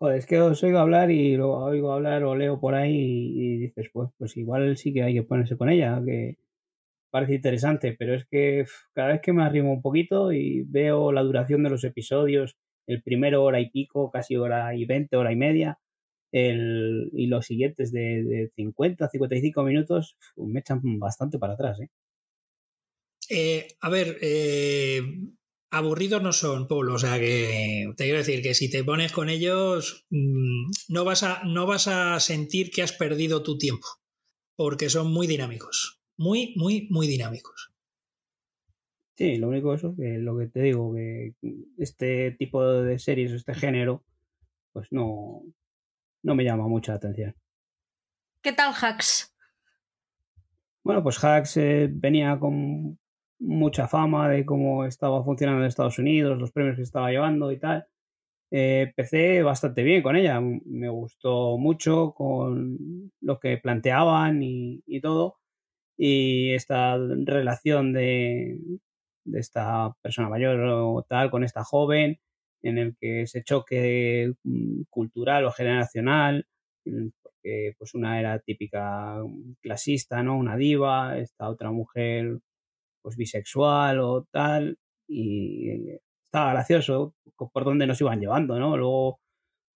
Joder, 0.00 0.18
es 0.18 0.26
que 0.26 0.40
os 0.40 0.62
oigo 0.62 0.78
hablar 0.78 1.10
y 1.10 1.36
lo 1.36 1.50
oigo 1.56 1.92
hablar 1.92 2.22
o 2.22 2.36
leo 2.36 2.60
por 2.60 2.76
ahí 2.76 2.94
y, 2.94 3.58
dices, 3.58 3.90
pues, 3.92 4.10
pues 4.16 4.36
igual 4.36 4.76
sí 4.76 4.92
que 4.92 5.02
hay 5.02 5.14
que 5.14 5.24
ponerse 5.24 5.56
con 5.56 5.68
ella, 5.68 6.00
que 6.06 6.38
parece 7.10 7.34
interesante, 7.34 7.96
pero 7.98 8.14
es 8.14 8.24
que 8.26 8.64
cada 8.94 9.08
vez 9.08 9.20
que 9.20 9.32
me 9.32 9.42
arrimo 9.42 9.72
un 9.72 9.82
poquito 9.82 10.32
y 10.32 10.62
veo 10.62 11.10
la 11.10 11.22
duración 11.22 11.64
de 11.64 11.70
los 11.70 11.82
episodios, 11.82 12.56
el 12.88 13.02
primero 13.02 13.44
hora 13.44 13.60
y 13.60 13.70
pico, 13.70 14.10
casi 14.10 14.36
hora 14.36 14.74
y 14.74 14.84
veinte, 14.86 15.16
hora 15.16 15.30
y 15.30 15.36
media, 15.36 15.78
el, 16.32 17.10
y 17.12 17.26
los 17.26 17.46
siguientes 17.46 17.92
de, 17.92 18.24
de 18.24 18.50
50, 18.56 19.08
55 19.08 19.62
minutos 19.62 20.16
me 20.36 20.60
echan 20.60 20.80
bastante 20.98 21.38
para 21.38 21.52
atrás. 21.52 21.80
¿eh? 21.80 21.88
Eh, 23.30 23.68
a 23.80 23.90
ver, 23.90 24.18
eh, 24.22 25.02
aburridos 25.70 26.22
no 26.22 26.32
son, 26.32 26.66
Paul. 26.66 26.90
O 26.90 26.98
sea 26.98 27.18
que 27.18 27.92
te 27.96 28.04
quiero 28.04 28.18
decir 28.18 28.42
que 28.42 28.54
si 28.54 28.70
te 28.70 28.84
pones 28.84 29.12
con 29.12 29.28
ellos, 29.28 30.06
mm, 30.10 30.70
no 30.88 31.04
vas 31.04 31.22
a, 31.22 31.42
no 31.44 31.66
vas 31.66 31.88
a 31.88 32.18
sentir 32.20 32.70
que 32.70 32.82
has 32.82 32.92
perdido 32.92 33.42
tu 33.42 33.58
tiempo, 33.58 33.86
porque 34.56 34.88
son 34.88 35.12
muy 35.12 35.26
dinámicos. 35.26 36.00
Muy, 36.16 36.54
muy, 36.56 36.88
muy 36.90 37.06
dinámicos. 37.06 37.70
Sí, 39.18 39.36
lo 39.36 39.48
único 39.48 39.74
eso, 39.74 39.96
que 39.96 40.16
lo 40.18 40.38
que 40.38 40.46
te 40.46 40.60
digo, 40.62 40.94
que 40.94 41.34
este 41.76 42.36
tipo 42.38 42.64
de 42.64 43.00
series, 43.00 43.32
este 43.32 43.52
género, 43.52 44.04
pues 44.72 44.92
no, 44.92 45.42
no 46.22 46.34
me 46.36 46.44
llama 46.44 46.68
mucha 46.68 46.94
atención. 46.94 47.34
¿Qué 48.40 48.52
tal 48.52 48.72
Hacks? 48.80 49.34
Bueno, 50.84 51.02
pues 51.02 51.18
Hacks 51.24 51.56
eh, 51.56 51.88
venía 51.90 52.38
con 52.38 52.96
mucha 53.40 53.88
fama 53.88 54.28
de 54.28 54.46
cómo 54.46 54.84
estaba 54.84 55.24
funcionando 55.24 55.62
en 55.62 55.66
Estados 55.66 55.98
Unidos, 55.98 56.38
los 56.38 56.52
premios 56.52 56.76
que 56.76 56.82
estaba 56.82 57.10
llevando 57.10 57.50
y 57.50 57.58
tal. 57.58 57.88
Eh, 58.52 58.84
empecé 58.86 59.42
bastante 59.42 59.82
bien 59.82 60.00
con 60.00 60.14
ella, 60.14 60.40
me 60.40 60.90
gustó 60.90 61.58
mucho 61.58 62.12
con 62.12 63.10
lo 63.20 63.40
que 63.40 63.58
planteaban 63.58 64.44
y, 64.44 65.00
todo. 65.02 65.40
Y 65.96 66.52
esta 66.52 66.96
relación 66.96 67.92
de, 67.92 68.60
de, 69.24 69.40
esta 69.40 69.94
persona 70.02 70.28
mayor 70.28 70.60
o 70.60 71.04
tal 71.08 71.30
con 71.30 71.44
esta 71.44 71.64
joven, 71.64 72.18
en 72.62 72.78
el 72.78 72.96
que 72.98 73.22
ese 73.22 73.42
choque 73.44 74.32
mm, 74.44 74.82
cultural 74.90 75.44
o 75.44 75.52
generacional, 75.52 76.46
mm, 76.84 77.08
porque 77.22 77.74
pues 77.78 77.94
una 77.94 78.18
era 78.20 78.38
típica 78.40 79.16
clasista, 79.60 80.22
¿no? 80.22 80.36
Una 80.38 80.56
diva, 80.56 81.18
esta 81.18 81.48
otra 81.48 81.70
mujer 81.70 82.38
pues 83.02 83.16
bisexual 83.16 84.00
o 84.00 84.26
tal, 84.30 84.78
y 85.08 85.90
estaba 86.24 86.52
gracioso 86.52 87.14
por 87.36 87.64
dónde 87.64 87.86
nos 87.86 88.00
iban 88.00 88.20
llevando, 88.20 88.58
¿no? 88.58 88.76
Luego 88.76 89.20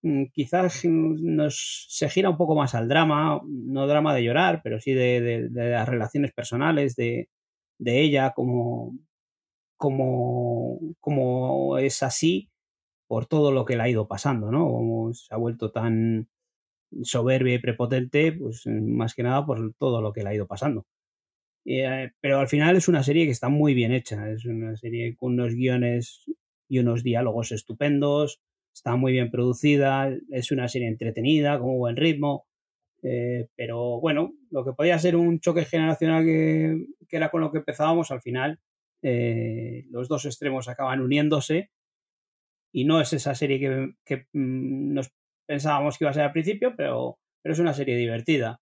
mm, 0.03 0.27
quizás 0.33 0.85
nos, 0.85 1.87
se 1.89 2.09
gira 2.09 2.31
un 2.31 2.37
poco 2.37 2.55
más 2.55 2.75
al 2.75 2.89
drama, 2.89 3.41
no 3.45 3.87
drama 3.87 4.15
de 4.15 4.25
llorar, 4.25 4.61
pero 4.63 4.81
sí 4.81 4.93
de, 4.95 5.49
las 5.53 5.89
relaciones 5.89 6.33
personales 6.33 6.97
de, 6.97 7.29
ella, 7.85 8.33
como, 8.35 8.95
como, 9.83 10.79
como 11.01 11.77
es 11.77 12.05
así 12.05 12.49
por 13.09 13.27
todo 13.27 13.51
lo 13.51 13.65
que 13.65 13.77
le 13.77 13.83
ha 13.83 13.89
ido 13.89 14.07
pasando, 14.07 14.53
¿no? 14.53 15.13
Se 15.13 15.35
ha 15.35 15.37
vuelto 15.37 15.73
tan 15.73 16.29
soberbia 17.03 17.57
y 17.57 17.59
prepotente, 17.59 18.31
pues 18.33 18.65
más 18.69 19.13
que 19.17 19.25
nada 19.25 19.45
por 19.45 19.75
todo 19.75 20.01
lo 20.01 20.13
que 20.13 20.23
le 20.23 20.29
ha 20.29 20.35
ido 20.35 20.47
pasando. 20.47 20.87
Eh, 21.65 22.13
pero 22.21 22.39
al 22.39 22.47
final 22.47 22.77
es 22.77 22.87
una 22.87 23.03
serie 23.03 23.25
que 23.25 23.33
está 23.33 23.49
muy 23.49 23.75
bien 23.75 23.91
hecha, 23.93 24.31
es 24.31 24.45
una 24.45 24.77
serie 24.77 25.17
con 25.17 25.33
unos 25.33 25.53
guiones 25.53 26.27
y 26.69 26.79
unos 26.79 27.03
diálogos 27.03 27.51
estupendos, 27.51 28.41
está 28.73 28.95
muy 28.95 29.11
bien 29.11 29.33
producida, 29.33 30.17
es 30.31 30.53
una 30.53 30.69
serie 30.69 30.87
entretenida, 30.87 31.59
con 31.59 31.71
un 31.71 31.79
buen 31.79 31.97
ritmo, 31.97 32.47
eh, 33.03 33.49
pero 33.57 34.01
bueno, 34.01 34.33
lo 34.51 34.65
que 34.65 34.75
podía 34.75 34.97
ser 35.01 35.17
un 35.17 35.41
choque 35.41 35.65
generacional 35.65 36.25
que, 36.25 36.87
era 37.11 37.31
con 37.33 37.41
lo 37.41 37.51
que 37.51 37.59
empezábamos, 37.59 38.13
al 38.13 38.23
final 38.23 38.61
eh, 39.03 39.87
los 39.91 40.09
dos 40.09 40.25
extremos 40.25 40.69
acaban 40.69 41.01
uniéndose 41.01 41.71
y 42.73 42.85
no 42.85 43.01
es 43.01 43.13
esa 43.13 43.35
serie 43.35 43.95
que, 44.05 44.27
mm, 44.33 44.95
nos 44.95 45.13
pensábamos 45.47 45.99
que 45.99 46.05
iba 46.05 46.11
a 46.11 46.15
ser 46.15 46.25
al 46.25 46.33
principio, 46.33 46.75
pero, 46.77 47.19
pero 47.43 47.53
es 47.53 47.59
una 47.59 47.75
serie 47.75 47.97
divertida. 47.97 48.61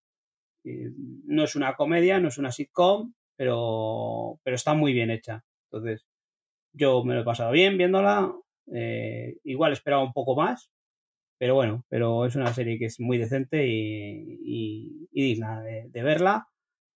No 0.64 1.44
es 1.44 1.56
una 1.56 1.74
comedia, 1.74 2.20
no 2.20 2.28
es 2.28 2.38
una 2.38 2.52
sitcom, 2.52 3.14
pero, 3.36 4.40
pero 4.42 4.56
está 4.56 4.74
muy 4.74 4.92
bien 4.92 5.10
hecha. 5.10 5.44
Entonces, 5.70 6.06
yo 6.72 7.04
me 7.04 7.14
lo 7.14 7.22
he 7.22 7.24
pasado 7.24 7.52
bien 7.52 7.78
viéndola. 7.78 8.34
Eh, 8.72 9.38
igual 9.44 9.72
esperaba 9.72 10.02
un 10.02 10.12
poco 10.12 10.36
más, 10.36 10.70
pero 11.38 11.54
bueno, 11.54 11.84
pero 11.88 12.26
es 12.26 12.36
una 12.36 12.52
serie 12.52 12.78
que 12.78 12.86
es 12.86 13.00
muy 13.00 13.18
decente 13.18 13.66
y, 13.66 15.08
digna 15.10 15.62
de, 15.62 16.02
verla. 16.02 16.48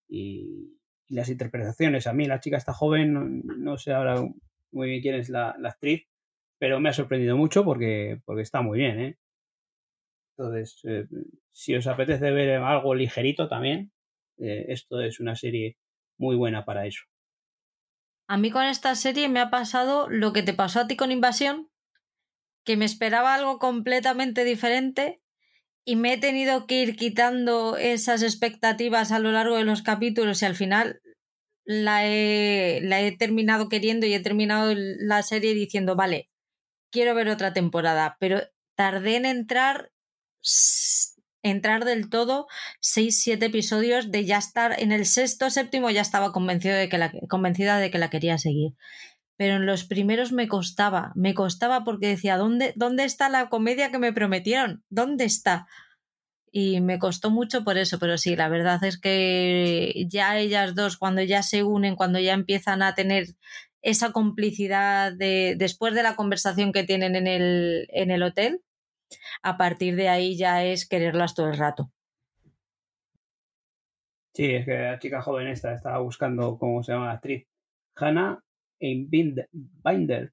Y, 0.08 0.76
las 1.14 1.28
interpretaciones, 1.28 2.06
a 2.06 2.12
mí 2.12 2.26
la 2.26 2.40
chica 2.40 2.56
está 2.56 2.72
joven, 2.72 3.42
no, 3.44 3.78
sé 3.78 3.92
ahora 3.92 4.22
muy 4.72 4.88
bien 4.88 5.02
quién 5.02 5.14
es 5.14 5.28
la, 5.28 5.50
actriz, 5.64 6.06
pero 6.58 6.80
me 6.80 6.88
ha 6.88 6.92
sorprendido 6.92 7.36
mucho 7.36 7.64
porque, 7.64 8.20
porque 8.24 8.42
está 8.42 8.62
muy 8.62 8.78
bien. 8.78 9.00
¿eh? 9.00 9.18
Entonces, 10.36 10.80
eh, 10.84 11.06
si 11.52 11.74
os 11.74 11.86
apetece 11.86 12.30
ver 12.30 12.58
algo 12.58 12.94
ligerito 12.94 13.48
también, 13.48 13.92
eh, 14.38 14.66
esto 14.68 15.00
es 15.00 15.20
una 15.20 15.36
serie 15.36 15.76
muy 16.18 16.36
buena 16.36 16.64
para 16.64 16.86
eso. 16.86 17.04
A 18.26 18.36
mí 18.36 18.50
con 18.50 18.64
esta 18.64 18.94
serie 18.94 19.28
me 19.28 19.40
ha 19.40 19.50
pasado 19.50 20.08
lo 20.08 20.32
que 20.32 20.42
te 20.42 20.54
pasó 20.54 20.80
a 20.80 20.86
ti 20.86 20.96
con 20.96 21.12
Invasión, 21.12 21.68
que 22.64 22.76
me 22.76 22.86
esperaba 22.86 23.34
algo 23.34 23.58
completamente 23.58 24.44
diferente 24.44 25.20
y 25.84 25.96
me 25.96 26.14
he 26.14 26.18
tenido 26.18 26.66
que 26.66 26.82
ir 26.82 26.96
quitando 26.96 27.76
esas 27.76 28.22
expectativas 28.22 29.12
a 29.12 29.18
lo 29.18 29.32
largo 29.32 29.56
de 29.56 29.64
los 29.64 29.82
capítulos 29.82 30.40
y 30.40 30.46
al 30.46 30.54
final 30.54 31.02
la 31.64 32.06
he, 32.06 32.80
la 32.82 33.00
he 33.00 33.16
terminado 33.16 33.68
queriendo 33.68 34.06
y 34.06 34.14
he 34.14 34.20
terminado 34.20 34.72
la 34.74 35.22
serie 35.22 35.54
diciendo, 35.54 35.96
vale, 35.96 36.30
quiero 36.90 37.14
ver 37.14 37.28
otra 37.28 37.52
temporada, 37.52 38.16
pero 38.20 38.42
tardé 38.76 39.16
en 39.16 39.26
entrar 39.26 39.90
entrar 41.44 41.84
del 41.84 42.08
todo 42.08 42.46
seis, 42.80 43.22
siete 43.22 43.46
episodios 43.46 44.10
de 44.10 44.24
ya 44.24 44.38
estar 44.38 44.80
en 44.80 44.90
el 44.92 45.06
sexto, 45.06 45.50
séptimo, 45.50 45.90
ya 45.90 46.00
estaba 46.00 46.32
convencido 46.32 46.74
de 46.74 46.88
que 46.88 46.98
la, 46.98 47.12
convencida 47.28 47.78
de 47.78 47.90
que 47.90 47.98
la 47.98 48.10
quería 48.10 48.38
seguir. 48.38 48.72
Pero 49.36 49.56
en 49.56 49.66
los 49.66 49.84
primeros 49.84 50.32
me 50.32 50.48
costaba, 50.48 51.12
me 51.14 51.34
costaba 51.34 51.84
porque 51.84 52.08
decía, 52.08 52.36
¿dónde, 52.36 52.72
¿dónde 52.76 53.04
está 53.04 53.28
la 53.28 53.48
comedia 53.48 53.90
que 53.90 53.98
me 53.98 54.12
prometieron? 54.12 54.84
¿Dónde 54.88 55.24
está? 55.24 55.66
Y 56.56 56.80
me 56.80 57.00
costó 57.00 57.32
mucho 57.32 57.64
por 57.64 57.78
eso, 57.78 57.98
pero 57.98 58.16
sí, 58.16 58.36
la 58.36 58.48
verdad 58.48 58.84
es 58.84 58.96
que 58.96 60.06
ya 60.06 60.38
ellas 60.38 60.76
dos, 60.76 60.96
cuando 60.96 61.20
ya 61.20 61.42
se 61.42 61.64
unen, 61.64 61.96
cuando 61.96 62.20
ya 62.20 62.32
empiezan 62.32 62.80
a 62.80 62.94
tener 62.94 63.26
esa 63.82 64.12
complicidad 64.12 65.12
de, 65.12 65.56
después 65.58 65.94
de 65.94 66.04
la 66.04 66.14
conversación 66.14 66.72
que 66.72 66.84
tienen 66.84 67.16
en 67.16 67.26
el, 67.26 67.88
en 67.90 68.12
el 68.12 68.22
hotel, 68.22 68.62
a 69.42 69.56
partir 69.56 69.96
de 69.96 70.08
ahí 70.08 70.36
ya 70.36 70.64
es 70.64 70.88
quererlas 70.88 71.34
todo 71.34 71.48
el 71.48 71.58
rato. 71.58 71.90
Sí, 74.32 74.54
es 74.54 74.64
que 74.64 74.78
la 74.78 75.00
chica 75.00 75.22
joven 75.22 75.48
esta 75.48 75.74
estaba 75.74 75.98
buscando 75.98 76.56
cómo 76.56 76.84
se 76.84 76.92
llama 76.92 77.06
la 77.06 77.12
actriz. 77.14 77.48
Hannah 77.96 78.38
Binder. 78.78 80.32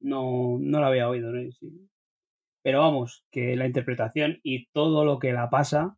No, 0.00 0.56
no 0.58 0.80
la 0.80 0.86
había 0.86 1.10
oído, 1.10 1.30
¿no? 1.30 1.42
Pero 2.62 2.80
vamos, 2.80 3.24
que 3.30 3.56
la 3.56 3.66
interpretación 3.66 4.40
y 4.42 4.68
todo 4.72 5.04
lo 5.04 5.18
que 5.18 5.32
la 5.32 5.50
pasa, 5.50 5.96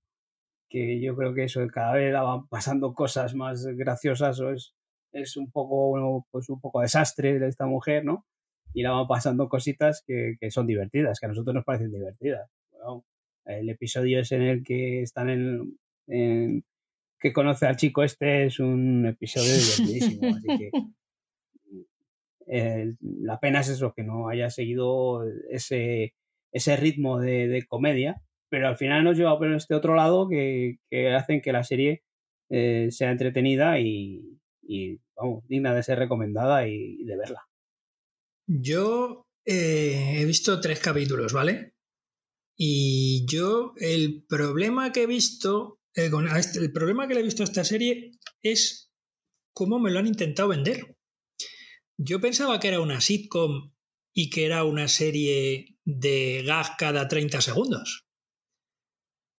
que 0.68 1.00
yo 1.00 1.16
creo 1.16 1.34
que 1.34 1.44
eso 1.44 1.66
cada 1.68 1.94
vez 1.94 2.12
la 2.12 2.22
van 2.22 2.46
pasando 2.48 2.94
cosas 2.94 3.34
más 3.34 3.66
graciosas 3.66 4.40
o 4.40 4.50
es, 4.50 4.74
es 5.12 5.36
un 5.36 5.50
poco 5.50 6.26
pues 6.30 6.48
un 6.48 6.60
poco 6.60 6.80
desastre 6.82 7.38
de 7.38 7.48
esta 7.48 7.66
mujer, 7.66 8.04
¿no? 8.04 8.26
y 8.72 8.82
la 8.82 8.92
van 8.92 9.06
pasando 9.06 9.48
cositas 9.48 10.02
que, 10.06 10.36
son 10.50 10.66
divertidas, 10.66 11.18
que 11.18 11.26
a 11.26 11.28
nosotros 11.28 11.54
nos 11.54 11.64
parecen 11.64 11.92
divertidas. 11.92 12.50
el 13.46 13.68
episodio 13.68 14.20
es 14.20 14.32
en 14.32 14.42
el 14.42 14.62
que 14.62 15.02
están 15.02 15.30
en, 15.30 16.64
que 17.18 17.32
conoce 17.32 17.66
al 17.66 17.76
chico 17.76 18.02
este 18.02 18.46
es 18.46 18.60
un 18.60 19.06
episodio 19.06 19.52
divertidísimo, 19.52 20.34
así 20.34 20.46
que 20.58 20.70
eh, 22.46 22.94
la 23.00 23.38
pena 23.40 23.60
es 23.60 23.68
eso, 23.68 23.92
que 23.92 24.02
no 24.02 24.28
haya 24.28 24.50
seguido 24.50 25.24
ese, 25.50 26.14
ese 26.52 26.76
ritmo 26.76 27.20
de, 27.20 27.64
comedia, 27.68 28.22
pero 28.48 28.68
al 28.68 28.76
final 28.76 29.04
nos 29.04 29.16
lleva 29.16 29.38
por 29.38 29.52
este 29.52 29.74
otro 29.74 29.94
lado 29.94 30.28
que, 30.28 30.78
hacen 31.16 31.40
que 31.40 31.52
la 31.52 31.64
serie 31.64 32.02
eh, 32.50 32.88
sea 32.90 33.10
entretenida 33.10 33.78
y, 33.78 34.38
vamos, 35.16 35.46
digna 35.46 35.74
de 35.74 35.82
ser 35.82 35.98
recomendada 35.98 36.66
y 36.66 37.04
de 37.04 37.16
verla. 37.16 37.46
Yo 38.46 39.28
eh, 39.44 40.16
he 40.20 40.24
visto 40.24 40.60
tres 40.60 40.80
capítulos, 40.80 41.32
¿vale? 41.32 41.74
Y 42.56 43.24
yo 43.26 43.72
el 43.76 44.24
problema 44.28 44.92
que 44.92 45.04
he 45.04 45.06
visto, 45.06 45.80
eh, 45.94 46.10
con 46.10 46.28
este, 46.28 46.58
el 46.58 46.72
problema 46.72 47.08
que 47.08 47.14
le 47.14 47.20
he 47.20 47.24
visto 47.24 47.42
a 47.42 47.44
esta 47.44 47.64
serie 47.64 48.10
es 48.42 48.92
cómo 49.54 49.78
me 49.78 49.90
lo 49.90 49.98
han 49.98 50.06
intentado 50.06 50.48
vender. 50.48 50.96
Yo 51.96 52.20
pensaba 52.20 52.60
que 52.60 52.68
era 52.68 52.80
una 52.80 53.00
sitcom 53.00 53.72
y 54.12 54.30
que 54.30 54.44
era 54.44 54.64
una 54.64 54.88
serie 54.88 55.78
de 55.84 56.42
gas 56.44 56.72
cada 56.78 57.08
30 57.08 57.40
segundos. 57.40 58.06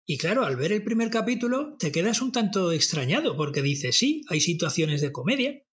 Y 0.06 0.18
claro, 0.18 0.46
al 0.46 0.56
ver 0.56 0.72
el 0.72 0.84
primer 0.84 1.10
capítulo 1.10 1.78
te 1.78 1.92
quedas 1.92 2.22
un 2.22 2.32
tanto 2.32 2.72
extrañado 2.72 3.38
porque 3.38 3.62
dices, 3.62 3.98
sí, 3.98 4.24
hay 4.30 4.42
situaciones 4.42 5.02
de 5.02 5.12
comedia, 5.12 5.64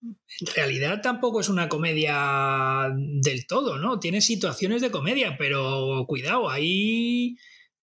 en 0.00 0.46
realidad 0.54 1.00
tampoco 1.02 1.40
es 1.40 1.48
una 1.48 1.68
comedia 1.68 2.88
del 2.96 3.46
todo, 3.46 3.78
¿no? 3.78 3.98
Tiene 3.98 4.20
situaciones 4.20 4.80
de 4.80 4.90
comedia, 4.90 5.36
pero 5.36 6.04
cuidado, 6.06 6.48
hay, 6.48 7.36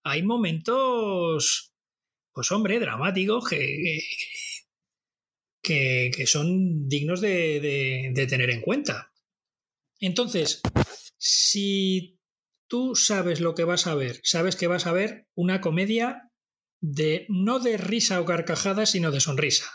hay 0.04 0.24
momentos, 0.24 1.74
pues 2.34 2.52
hombre, 2.52 2.80
dramáticos 2.80 3.50
que, 3.50 4.00
que, 5.62 6.26
son 6.28 6.88
dignos 6.88 7.20
de, 7.20 8.12
de 8.14 8.28
tener 8.28 8.50
en 8.50 8.62
cuenta. 8.62 9.12
Entonces, 10.00 10.62
si 11.18 12.20
tú 12.68 12.96
sabes 12.96 13.40
lo 13.40 13.56
que 13.56 13.64
vas 13.64 13.88
a 13.88 13.96
ver, 13.96 14.20
sabes 14.24 14.56
que 14.56 14.68
vas 14.68 14.86
a 14.88 14.92
ver 14.92 15.28
una 15.36 15.62
comedia 15.62 16.32
de 16.82 17.26
no 17.30 17.60
de 17.60 17.78
risa 17.78 18.22
o 18.22 18.26
carcajada, 18.26 18.86
sino 18.86 19.12
de 19.12 19.20
sonrisa. 19.20 19.66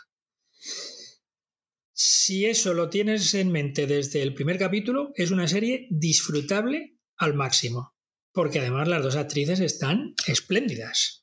Si 1.92 2.46
eso 2.46 2.72
lo 2.72 2.88
tienes 2.88 3.34
en 3.34 3.50
mente 3.50 3.86
desde 3.86 4.22
el 4.22 4.34
primer 4.34 4.58
capítulo, 4.58 5.12
es 5.14 5.30
una 5.30 5.48
serie 5.48 5.86
disfrutable 5.90 6.96
al 7.16 7.34
máximo, 7.34 7.94
porque 8.32 8.60
además 8.60 8.88
las 8.88 9.02
dos 9.02 9.16
actrices 9.16 9.60
están 9.60 10.14
espléndidas. 10.26 11.19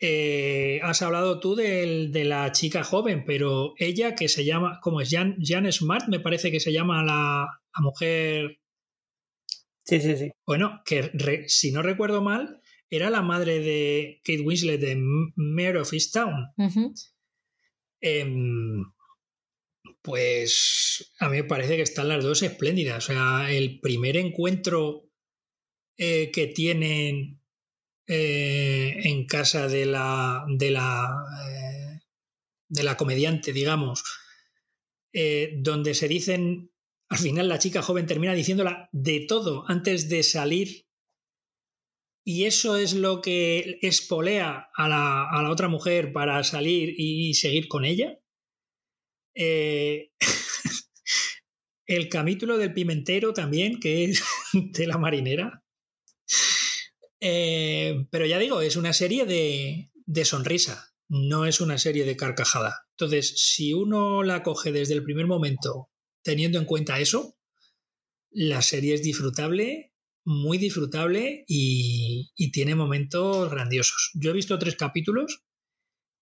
Eh, 0.00 0.80
has 0.82 1.02
hablado 1.02 1.40
tú 1.40 1.56
de 1.56 2.24
la 2.24 2.52
chica 2.52 2.84
joven, 2.84 3.24
pero 3.26 3.74
ella 3.78 4.14
que 4.14 4.28
se 4.28 4.44
llama, 4.44 4.78
¿cómo 4.82 5.00
es? 5.00 5.10
Jan, 5.10 5.36
Jan 5.42 5.70
Smart, 5.72 6.08
me 6.08 6.20
parece 6.20 6.52
que 6.52 6.60
se 6.60 6.72
llama 6.72 7.02
la, 7.02 7.46
mujer. 7.80 8.58
Sí, 9.84 10.00
sí, 10.00 10.16
sí. 10.16 10.30
Bueno, 10.46 10.82
que 10.84 11.10
si 11.48 11.72
no 11.72 11.82
recuerdo 11.82 12.22
mal, 12.22 12.60
era 12.90 13.10
la 13.10 13.22
madre 13.22 13.60
de 13.60 14.20
Kate 14.24 14.42
Winslet 14.42 14.80
de 14.80 14.96
Mayor 15.34 15.78
of 15.78 15.92
Easttown. 15.92 16.46
Em, 18.00 18.84
pues 20.02 21.12
a 21.18 21.28
mí 21.28 21.38
me 21.38 21.44
parece 21.44 21.76
que 21.76 21.82
están 21.82 22.08
las 22.08 22.22
dos 22.22 22.42
espléndidas. 22.42 23.04
O 23.04 23.12
sea, 23.12 23.50
el 23.50 23.80
primer 23.80 24.16
encuentro 24.16 25.10
eh, 25.96 26.30
que 26.30 26.46
tienen 26.46 27.40
eh, 28.10 29.00
en 29.04 29.26
casa 29.26 29.68
de 29.68 29.84
la, 29.84 30.46
de 30.48 30.70
la, 30.70 31.26
eh, 31.46 32.00
de 32.66 32.82
la 32.82 32.96
comediante, 32.96 33.52
digamos, 33.52 34.02
eh, 35.12 35.52
donde 35.58 35.92
se 35.92 36.08
dicen, 36.08 36.72
al 37.10 37.18
final 37.18 37.50
la 37.50 37.58
chica 37.58 37.82
joven 37.82 38.06
termina 38.06 38.32
diciéndola 38.32 38.88
de 38.92 39.26
todo 39.28 39.66
antes 39.68 40.08
de 40.08 40.22
salir. 40.22 40.86
Y 42.24 42.46
eso 42.46 42.78
es 42.78 42.94
lo 42.94 43.20
que 43.20 43.78
espolea 43.82 44.70
a 44.74 44.88
la, 44.88 45.28
a 45.28 45.42
la 45.42 45.50
otra 45.50 45.68
mujer 45.68 46.10
para 46.10 46.42
salir 46.44 46.94
y 46.96 47.34
seguir 47.34 47.68
con 47.68 47.84
ella. 47.84 48.18
el 51.86 52.08
capítulo 52.08 52.56
del 52.56 52.72
pimentero 52.72 53.34
también, 53.34 53.78
que 53.78 54.04
es 54.04 54.24
de 54.54 54.86
la 54.86 54.96
marinera. 54.96 55.62
Eh, 57.20 58.06
pero 58.10 58.26
ya 58.26 58.38
digo, 58.38 58.60
es 58.60 58.76
una 58.76 58.92
serie 58.92 59.26
de, 59.26 59.90
de 60.06 60.24
sonrisa, 60.24 60.92
no 61.08 61.46
es 61.46 61.60
una 61.60 61.78
serie 61.78 62.04
de 62.04 62.16
carcajada. 62.16 62.86
Entonces, 62.92 63.34
si 63.38 63.72
uno 63.72 64.22
la 64.22 64.42
coge 64.42 64.72
desde 64.72 64.94
el 64.94 65.02
primer 65.02 65.26
momento 65.26 65.90
teniendo 66.22 66.58
en 66.58 66.64
cuenta 66.64 67.00
eso, 67.00 67.36
la 68.30 68.62
serie 68.62 68.94
es 68.94 69.02
disfrutable, 69.02 69.92
muy 70.24 70.58
disfrutable 70.58 71.44
y, 71.48 72.30
y, 72.36 72.52
tiene 72.52 72.74
momentos 72.74 73.50
grandiosos. 73.50 74.10
Yo 74.14 74.30
he 74.30 74.34
visto 74.34 74.58
tres 74.58 74.76
capítulos 74.76 75.42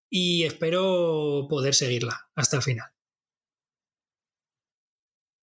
y 0.09 0.44
espero 0.44 1.47
poder 1.49 1.74
seguirla 1.74 2.28
hasta 2.34 2.59
el 2.59 2.62
final. 2.62 2.88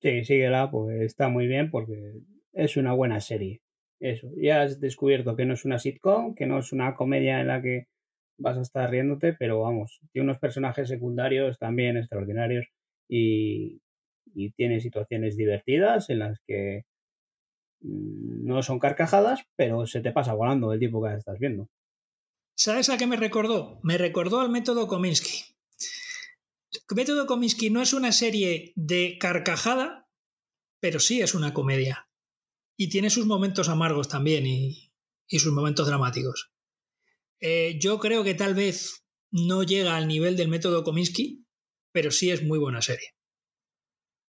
Sí, 0.02 0.24
síguela, 0.24 0.72
pues 0.72 1.02
está 1.02 1.28
muy 1.30 1.48
bien 1.48 1.70
porque 1.70 2.22
es 2.54 2.78
una 2.78 2.94
buena 2.94 3.20
serie 3.20 3.63
eso, 4.04 4.30
ya 4.36 4.62
has 4.62 4.82
descubierto 4.82 5.38
que 5.38 5.46
no 5.46 5.54
es 5.54 5.64
una 5.64 5.80
sitcom, 5.80 6.36
que 6.36 6.46
no 6.46 6.60
es 6.60 6.74
una 6.74 6.94
comedia 6.94 7.40
en 7.40 7.48
la 7.48 7.62
que 7.62 7.88
vas 8.38 8.58
a 8.58 8.62
estar 8.62 8.90
riéndote, 8.90 9.32
pero 9.32 9.62
vamos, 9.62 10.02
tiene 10.12 10.26
unos 10.26 10.40
personajes 10.40 10.90
secundarios 10.90 11.58
también 11.58 11.96
extraordinarios 11.96 12.68
y, 13.10 13.80
tiene 14.58 14.80
situaciones 14.80 15.38
divertidas 15.38 16.10
en 16.10 16.20
las 16.20 16.40
que 16.48 16.86
mm, 17.82 18.46
no 18.46 18.64
son 18.64 18.80
carcajadas, 18.80 19.46
pero 19.56 19.86
se 19.86 20.02
te 20.02 20.12
pasa 20.12 20.34
volando 20.34 20.74
el 20.74 20.80
tipo 20.80 21.04
que 21.04 21.14
estás 21.14 21.40
viendo. 21.40 21.70
¿Sabes 22.56 22.90
a 22.90 22.98
qué 22.98 23.06
me 23.06 23.16
recordó? 23.16 23.80
Me 23.84 23.98
recordó 23.98 24.42
al 24.42 24.50
método 24.50 24.88
Kominsky. 24.88 25.44
Método 26.96 27.28
Kominsky 27.28 27.70
no 27.70 27.82
es 27.82 27.94
una 27.94 28.12
serie 28.12 28.74
de 28.76 29.18
carcajada, 29.20 30.10
pero 30.80 31.00
sí 31.00 31.22
es 31.22 31.36
una 31.36 31.54
comedia. 31.54 32.08
Y 32.76 32.90
tiene 32.90 33.10
sus 33.10 33.26
momentos 33.26 33.70
amargos 33.70 34.08
también 34.10 34.46
y, 34.46 34.92
sus 35.28 35.52
momentos 35.52 35.88
dramáticos. 35.88 36.52
Eh, 37.40 37.80
yo 37.80 38.00
creo 38.00 38.24
que 38.24 38.36
tal 38.36 38.54
vez 38.54 39.04
no 39.32 39.64
llega 39.64 39.98
al 39.98 40.08
nivel 40.08 40.38
del 40.38 40.48
método 40.48 40.84
Kominsky, 40.84 41.44
pero 41.92 42.12
sí 42.12 42.30
es 42.32 42.44
muy 42.44 42.60
buena 42.60 42.82
serie. 42.82 43.10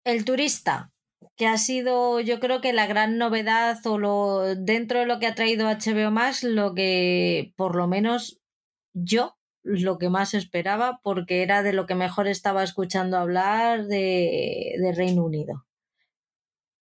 El 0.03 0.25
turista, 0.25 0.91
que 1.35 1.47
ha 1.47 1.57
sido 1.57 2.19
yo 2.19 2.39
creo 2.39 2.61
que 2.61 2.73
la 2.73 2.87
gran 2.87 3.17
novedad 3.17 3.79
o 3.85 3.97
lo 3.97 4.55
dentro 4.55 4.99
de 4.99 5.05
lo 5.05 5.19
que 5.19 5.27
ha 5.27 5.35
traído 5.35 5.67
HBO 5.67 6.11
más, 6.11 6.43
lo 6.43 6.73
que 6.73 7.53
por 7.55 7.75
lo 7.75 7.87
menos 7.87 8.39
yo 8.93 9.37
lo 9.63 9.97
que 9.97 10.09
más 10.09 10.33
esperaba 10.33 10.99
porque 11.03 11.43
era 11.43 11.61
de 11.63 11.73
lo 11.73 11.85
que 11.85 11.95
mejor 11.95 12.27
estaba 12.27 12.63
escuchando 12.63 13.17
hablar 13.17 13.85
de, 13.85 14.73
de 14.79 14.91
Reino 14.93 15.23
Unido. 15.23 15.65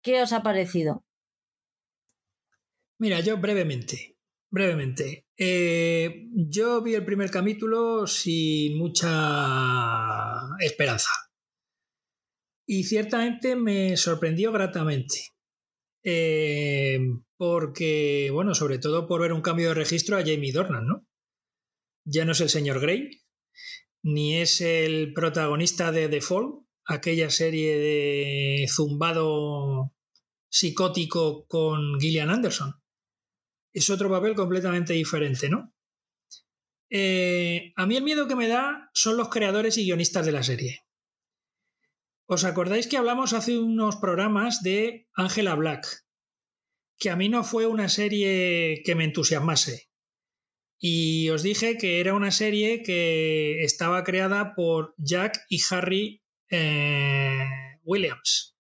¿Qué 0.03 0.23
os 0.23 0.33
ha 0.33 0.43
parecido? 0.43 1.05
Mira, 3.01 3.21
yo 3.21 3.37
brevemente, 3.39 4.17
brevemente. 4.51 5.27
Eh, 5.37 6.27
yo 6.35 6.83
vi 6.83 6.95
el 6.95 7.05
primer 7.05 7.31
capítulo 7.31 8.09
sin 8.09 8.77
mucha 8.77 10.41
esperanza. 10.59 11.11
Y 12.67 12.85
ciertamente 12.85 13.55
me 13.55 13.97
sorprendió 13.97 14.51
gratamente. 14.51 15.29
Eh, 16.03 16.99
porque, 17.37 18.31
bueno, 18.33 18.55
sobre 18.55 18.79
todo 18.79 19.07
por 19.07 19.21
ver 19.21 19.33
un 19.33 19.43
cambio 19.43 19.69
de 19.69 19.75
registro 19.75 20.17
a 20.17 20.25
Jamie 20.25 20.53
Dornan, 20.53 20.87
¿no? 20.87 21.07
Ya 22.05 22.25
no 22.25 22.33
es 22.33 22.41
el 22.41 22.49
señor 22.49 22.81
Grey, 22.81 23.23
ni 24.03 24.39
es 24.39 24.61
el 24.61 25.13
protagonista 25.13 25.93
de 25.93 26.09
The 26.09 26.21
Fall, 26.21 26.67
aquella 26.85 27.31
serie 27.31 27.79
de 27.79 28.67
zumbado 28.69 29.93
psicótico 30.51 31.47
con 31.47 32.01
Gillian 32.01 32.31
Anderson 32.31 32.78
es 33.73 33.91
otro 33.91 34.09
papel 34.11 34.35
completamente 34.35 34.93
diferente, 34.93 35.49
¿no? 35.49 35.73
Eh, 36.91 37.73
a 37.77 37.87
mí 37.87 37.97
el 37.97 38.03
miedo 38.03 38.29
que 38.29 38.37
me 38.37 38.49
da 38.49 38.91
son 38.95 39.17
los 39.17 39.29
creadores 39.29 39.77
y 39.77 39.85
guionistas 39.85 40.25
de 40.25 40.33
la 40.33 40.43
serie. 40.43 40.81
¿Os 42.27 42.45
acordáis 42.45 42.87
que 42.87 42.97
hablamos 42.97 43.33
hace 43.33 43.59
unos 43.59 43.97
programas 43.97 44.63
de 44.63 45.09
Angela 45.15 45.55
Black? 45.55 46.05
Que 46.99 47.11
a 47.11 47.17
mí 47.17 47.29
no 47.29 47.45
fue 47.45 47.67
una 47.67 47.89
serie 47.89 48.83
que 48.85 48.95
me 48.95 49.05
entusiasmase. 49.05 49.89
Y 50.79 51.31
os 51.31 51.43
dije 51.43 51.77
que 51.77 52.01
era 52.01 52.15
una 52.15 52.31
serie 52.31 52.83
que 52.83 53.65
estaba 53.65 54.05
creada 54.05 54.55
por 54.55 54.95
Jack 54.99 55.45
y 55.49 55.61
Harry 55.71 56.23
eh, 56.51 57.47
Williams. 57.83 58.57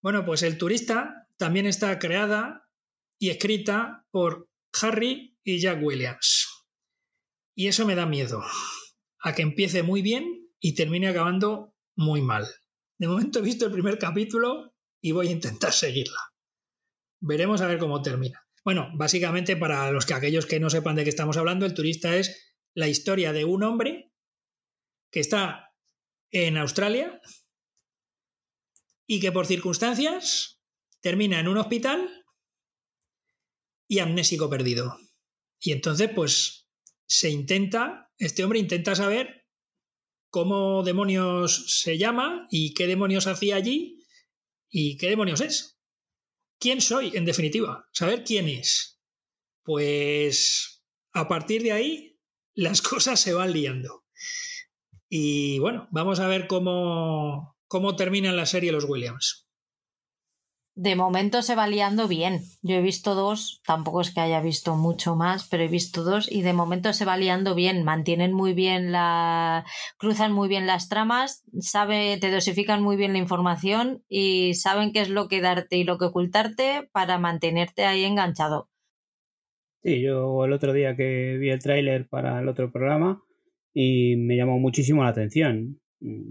Bueno, 0.00 0.24
pues 0.24 0.42
El 0.42 0.58
Turista 0.58 1.28
también 1.36 1.66
está 1.66 1.98
creada 1.98 2.67
y 3.18 3.30
escrita 3.30 4.06
por 4.10 4.48
Harry 4.80 5.36
y 5.42 5.58
Jack 5.58 5.82
Williams. 5.82 6.46
Y 7.54 7.66
eso 7.66 7.84
me 7.86 7.94
da 7.94 8.06
miedo, 8.06 8.42
a 9.20 9.34
que 9.34 9.42
empiece 9.42 9.82
muy 9.82 10.02
bien 10.02 10.48
y 10.60 10.74
termine 10.74 11.08
acabando 11.08 11.74
muy 11.96 12.22
mal. 12.22 12.46
De 12.98 13.08
momento 13.08 13.40
he 13.40 13.42
visto 13.42 13.66
el 13.66 13.72
primer 13.72 13.98
capítulo 13.98 14.74
y 15.00 15.12
voy 15.12 15.28
a 15.28 15.32
intentar 15.32 15.72
seguirla. 15.72 16.20
Veremos 17.20 17.60
a 17.60 17.66
ver 17.66 17.78
cómo 17.78 18.00
termina. 18.02 18.44
Bueno, 18.64 18.90
básicamente 18.94 19.56
para 19.56 19.90
los 19.90 20.06
que 20.06 20.14
aquellos 20.14 20.46
que 20.46 20.60
no 20.60 20.70
sepan 20.70 20.96
de 20.96 21.04
qué 21.04 21.10
estamos 21.10 21.36
hablando, 21.36 21.66
el 21.66 21.74
turista 21.74 22.16
es 22.16 22.54
la 22.74 22.88
historia 22.88 23.32
de 23.32 23.44
un 23.44 23.62
hombre 23.64 24.12
que 25.10 25.20
está 25.20 25.74
en 26.30 26.56
Australia 26.58 27.20
y 29.06 29.20
que 29.20 29.32
por 29.32 29.46
circunstancias 29.46 30.60
termina 31.00 31.40
en 31.40 31.48
un 31.48 31.56
hospital 31.56 32.17
y 33.88 33.98
amnésico 33.98 34.48
perdido. 34.50 34.98
Y 35.58 35.72
entonces, 35.72 36.10
pues, 36.14 36.68
se 37.06 37.30
intenta, 37.30 38.12
este 38.18 38.44
hombre 38.44 38.60
intenta 38.60 38.94
saber 38.94 39.46
cómo 40.30 40.82
demonios 40.82 41.80
se 41.80 41.96
llama 41.96 42.46
y 42.50 42.74
qué 42.74 42.86
demonios 42.86 43.26
hacía 43.26 43.56
allí 43.56 44.04
y 44.68 44.98
qué 44.98 45.08
demonios 45.08 45.40
es. 45.40 45.80
¿Quién 46.60 46.80
soy, 46.80 47.16
en 47.16 47.24
definitiva? 47.24 47.88
Saber 47.92 48.24
quién 48.24 48.48
es. 48.48 49.00
Pues 49.64 50.84
a 51.12 51.26
partir 51.26 51.62
de 51.62 51.72
ahí 51.72 52.20
las 52.54 52.82
cosas 52.82 53.18
se 53.18 53.32
van 53.32 53.52
liando. 53.52 54.04
Y 55.08 55.58
bueno, 55.60 55.88
vamos 55.90 56.20
a 56.20 56.28
ver 56.28 56.46
cómo, 56.46 57.56
cómo 57.66 57.96
termina 57.96 58.30
la 58.32 58.44
serie 58.44 58.72
los 58.72 58.84
Williams 58.84 59.47
de 60.78 60.94
momento 60.94 61.42
se 61.42 61.56
va 61.56 61.66
liando 61.66 62.06
bien. 62.06 62.42
Yo 62.62 62.76
he 62.76 62.80
visto 62.80 63.16
dos, 63.16 63.60
tampoco 63.66 64.00
es 64.00 64.14
que 64.14 64.20
haya 64.20 64.40
visto 64.40 64.76
mucho 64.76 65.16
más, 65.16 65.48
pero 65.48 65.64
he 65.64 65.68
visto 65.68 66.04
dos 66.04 66.30
y 66.30 66.42
de 66.42 66.52
momento 66.52 66.92
se 66.92 67.04
va 67.04 67.16
liando 67.16 67.56
bien. 67.56 67.82
Mantienen 67.82 68.32
muy 68.32 68.54
bien 68.54 68.92
la. 68.92 69.64
cruzan 69.98 70.32
muy 70.32 70.48
bien 70.48 70.68
las 70.68 70.88
tramas, 70.88 71.42
sabe, 71.58 72.16
te 72.20 72.30
dosifican 72.30 72.80
muy 72.80 72.96
bien 72.96 73.12
la 73.12 73.18
información 73.18 74.04
y 74.08 74.54
saben 74.54 74.92
qué 74.92 75.00
es 75.00 75.10
lo 75.10 75.26
que 75.26 75.40
darte 75.40 75.78
y 75.78 75.82
lo 75.82 75.98
que 75.98 76.04
ocultarte 76.04 76.88
para 76.92 77.18
mantenerte 77.18 77.84
ahí 77.84 78.04
enganchado. 78.04 78.68
Sí, 79.82 80.00
yo 80.00 80.44
el 80.44 80.52
otro 80.52 80.72
día 80.72 80.94
que 80.94 81.38
vi 81.38 81.50
el 81.50 81.60
tráiler 81.60 82.06
para 82.08 82.38
el 82.38 82.48
otro 82.48 82.70
programa 82.70 83.20
y 83.74 84.14
me 84.14 84.36
llamó 84.36 84.60
muchísimo 84.60 85.02
la 85.02 85.10
atención. 85.10 85.80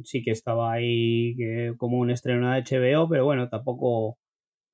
Sí 0.06 0.24
que 0.24 0.32
estaba 0.32 0.72
ahí 0.72 1.36
como 1.76 1.98
un 1.98 2.12
estreno 2.12 2.50
de 2.50 2.62
HBO, 2.62 3.10
pero 3.10 3.26
bueno, 3.26 3.50
tampoco 3.50 4.18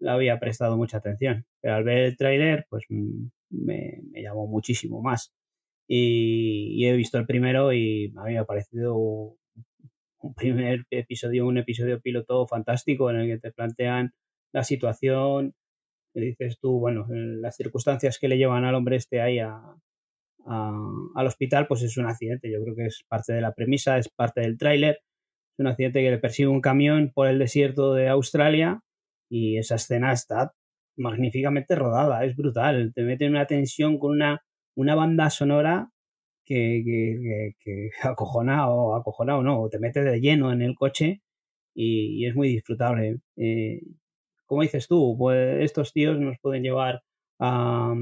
había 0.07 0.39
prestado 0.39 0.77
mucha 0.77 0.97
atención. 0.97 1.45
Pero 1.61 1.75
al 1.75 1.83
ver 1.83 1.99
el 1.99 2.17
tráiler, 2.17 2.65
pues 2.69 2.85
mm, 2.89 3.25
me, 3.51 4.01
llamó 4.13 4.47
muchísimo 4.47 5.01
más. 5.01 5.33
y, 5.87 6.85
he 6.85 6.93
visto 6.95 7.17
el 7.17 7.25
primero 7.25 7.73
y 7.73 8.13
a 8.17 8.23
mí 8.23 8.33
me 8.33 8.39
ha 8.39 8.45
parecido 8.45 8.95
un 8.95 10.33
primer 10.35 10.85
episodio, 10.89 11.45
un 11.45 11.57
episodio 11.57 11.99
piloto 12.01 12.47
fantástico 12.47 13.09
en 13.09 13.17
el 13.17 13.27
que 13.27 13.39
te 13.39 13.51
plantean 13.51 14.13
la 14.53 14.63
situación, 14.63 15.53
dices 16.13 16.59
tú, 16.59 16.79
bueno, 16.79 17.07
las 17.09 17.55
circunstancias 17.55 18.19
que 18.19 18.27
le 18.27 18.37
llevan 18.37 18.65
al 18.65 18.75
hombre 18.75 18.97
este 18.97 19.21
ahí 19.21 19.39
a, 19.39 19.59
al 20.45 21.27
hospital, 21.27 21.67
pues 21.67 21.81
es 21.83 21.97
un 21.97 22.05
accidente. 22.05 22.51
Yo 22.51 22.61
creo 22.63 22.75
que 22.75 22.85
es 22.85 23.03
parte 23.07 23.33
de 23.33 23.41
la 23.41 23.53
premisa, 23.53 23.97
es 23.97 24.09
parte 24.09 24.41
del 24.41 24.57
tráiler. 24.57 24.99
Es 25.53 25.59
un 25.59 25.67
accidente 25.67 26.01
que 26.01 26.11
le 26.11 26.17
persigue 26.17 26.47
un 26.47 26.61
camión 26.61 27.11
por 27.13 27.27
el 27.27 27.39
desierto 27.39 27.93
de 27.93 28.09
Australia 28.09 28.81
y 29.33 29.57
esa 29.57 29.75
escena 29.75 30.13
está 30.13 30.53
magníficamente 30.95 31.75
rodada, 31.75 32.23
es 32.23 32.35
brutal. 32.35 32.93
Te 32.93 33.01
mete 33.03 33.25
en 33.25 33.31
una 33.31 33.47
tensión 33.47 33.97
con 33.97 34.11
una, 34.11 34.43
una 34.75 34.93
banda 34.95 35.31
sonora 35.31 35.89
que, 36.45 36.83
que, 36.85 37.55
que, 37.59 37.89
acojona 38.03 38.69
o 38.69 38.95
acojona 38.95 39.37
o 39.37 39.43
no, 39.43 39.67
te 39.69 39.79
mete 39.79 40.03
de 40.03 40.19
lleno 40.21 40.53
en 40.53 40.61
el 40.61 40.75
coche 40.75 41.21
y, 41.75 42.25
es 42.27 42.35
muy 42.35 42.49
disfrutable. 42.49 43.21
Eh, 43.37 43.81
como 44.45 44.61
dices 44.61 44.87
tú, 44.87 45.15
pues 45.17 45.63
estos 45.63 45.93
tíos 45.93 46.19
nos 46.19 46.37
pueden 46.39 46.63
llevar 46.63 47.01
a, 47.39 47.95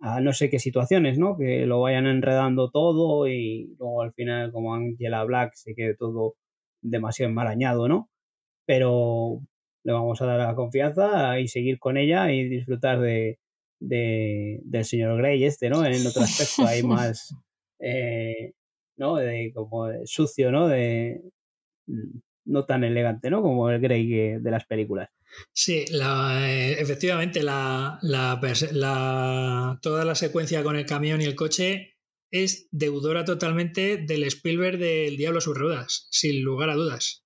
a 0.00 0.20
no 0.20 0.32
sé 0.32 0.50
qué 0.50 0.60
situaciones, 0.60 1.18
¿no? 1.18 1.36
Que 1.36 1.66
lo 1.66 1.80
vayan 1.80 2.06
enredando 2.06 2.70
todo 2.70 3.26
y 3.28 3.74
luego 3.78 4.02
al 4.02 4.12
final, 4.12 4.52
como 4.52 4.74
Angela 4.74 5.24
Black, 5.24 5.54
se 5.54 5.74
quede 5.74 5.96
todo 5.96 6.34
demasiado 6.82 7.30
enmarañado, 7.30 7.88
¿no? 7.88 8.08
Pero 8.66 9.42
le 9.88 9.94
vamos 9.94 10.20
a 10.20 10.26
dar 10.26 10.38
la 10.38 10.54
confianza 10.54 11.40
y 11.40 11.48
seguir 11.48 11.78
con 11.78 11.96
ella 11.96 12.30
y 12.30 12.46
disfrutar 12.46 13.00
de, 13.00 13.38
del 13.80 14.84
señor 14.84 15.16
Grey 15.16 15.42
este, 15.44 15.70
¿no? 15.70 15.82
En 15.82 16.06
otro 16.06 16.22
aspecto 16.22 16.66
hay 16.66 16.82
más, 16.82 17.34
eh, 17.80 18.52
¿no? 18.98 19.16
De 19.16 19.50
como 19.54 19.86
sucio, 20.04 20.52
¿no? 20.52 20.68
De 20.68 21.22
no 22.44 22.66
tan 22.66 22.84
elegante, 22.84 23.30
¿no? 23.30 23.40
Como 23.40 23.70
el 23.70 23.80
Grey 23.80 24.38
de 24.38 24.50
las 24.50 24.66
películas. 24.66 25.08
Sí, 25.54 25.86
eh, 25.90 26.76
efectivamente, 26.78 27.42
la, 27.42 27.98
toda 29.80 30.04
la 30.04 30.14
secuencia 30.14 30.62
con 30.62 30.76
el 30.76 30.84
camión 30.84 31.22
y 31.22 31.24
el 31.24 31.34
coche 31.34 31.94
es 32.30 32.68
deudora 32.72 33.24
totalmente 33.24 33.96
del 33.96 34.24
Spielberg 34.24 34.76
del 34.76 35.16
Diablo 35.16 35.38
a 35.38 35.42
sus 35.42 35.56
ruedas, 35.56 36.08
sin 36.10 36.42
lugar 36.42 36.68
a 36.68 36.74
dudas. 36.74 37.24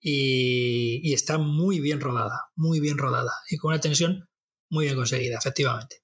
Y, 0.00 1.12
está 1.12 1.38
muy 1.38 1.80
bien 1.80 2.00
rodada, 2.00 2.50
muy 2.54 2.80
bien 2.80 2.98
rodada 2.98 3.32
y 3.50 3.56
con 3.56 3.70
una 3.72 3.80
tensión 3.80 4.28
muy 4.70 4.84
bien 4.84 4.96
conseguida, 4.96 5.38
efectivamente. 5.38 5.96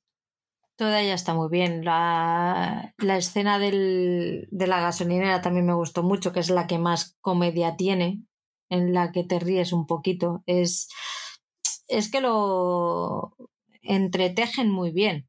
Toda 0.76 1.01
ella 1.01 1.14
está 1.14 1.34
muy 1.34 1.49
bien. 1.49 1.84
La, 1.84 2.92
escena 2.99 3.59
de 3.61 4.47
la 4.51 4.80
gasolinera 4.80 5.40
también 5.40 5.66
me 5.66 5.74
gustó 5.74 6.03
mucho, 6.03 6.32
que 6.32 6.40
es 6.40 6.51
la 6.51 6.66
que 6.66 6.78
más 6.78 7.16
comedia 7.20 7.76
tiene, 7.76 8.24
en 8.68 8.92
la 8.92 9.12
que 9.12 9.22
te 9.22 9.38
ríes 9.38 9.72
un 9.72 9.86
poquito. 9.86 10.42
Es, 10.47 10.88
es 11.86 12.11
que 12.11 12.20
lo 12.20 13.36
entretejen 13.82 14.70
muy 14.70 14.90
bien. 14.90 15.28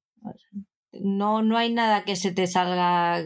No, 0.92 1.42
no 1.44 1.58
hay 1.58 1.72
nada 1.72 2.06
que 2.06 2.16
se 2.16 2.32
te 2.32 2.48
salga 2.48 3.24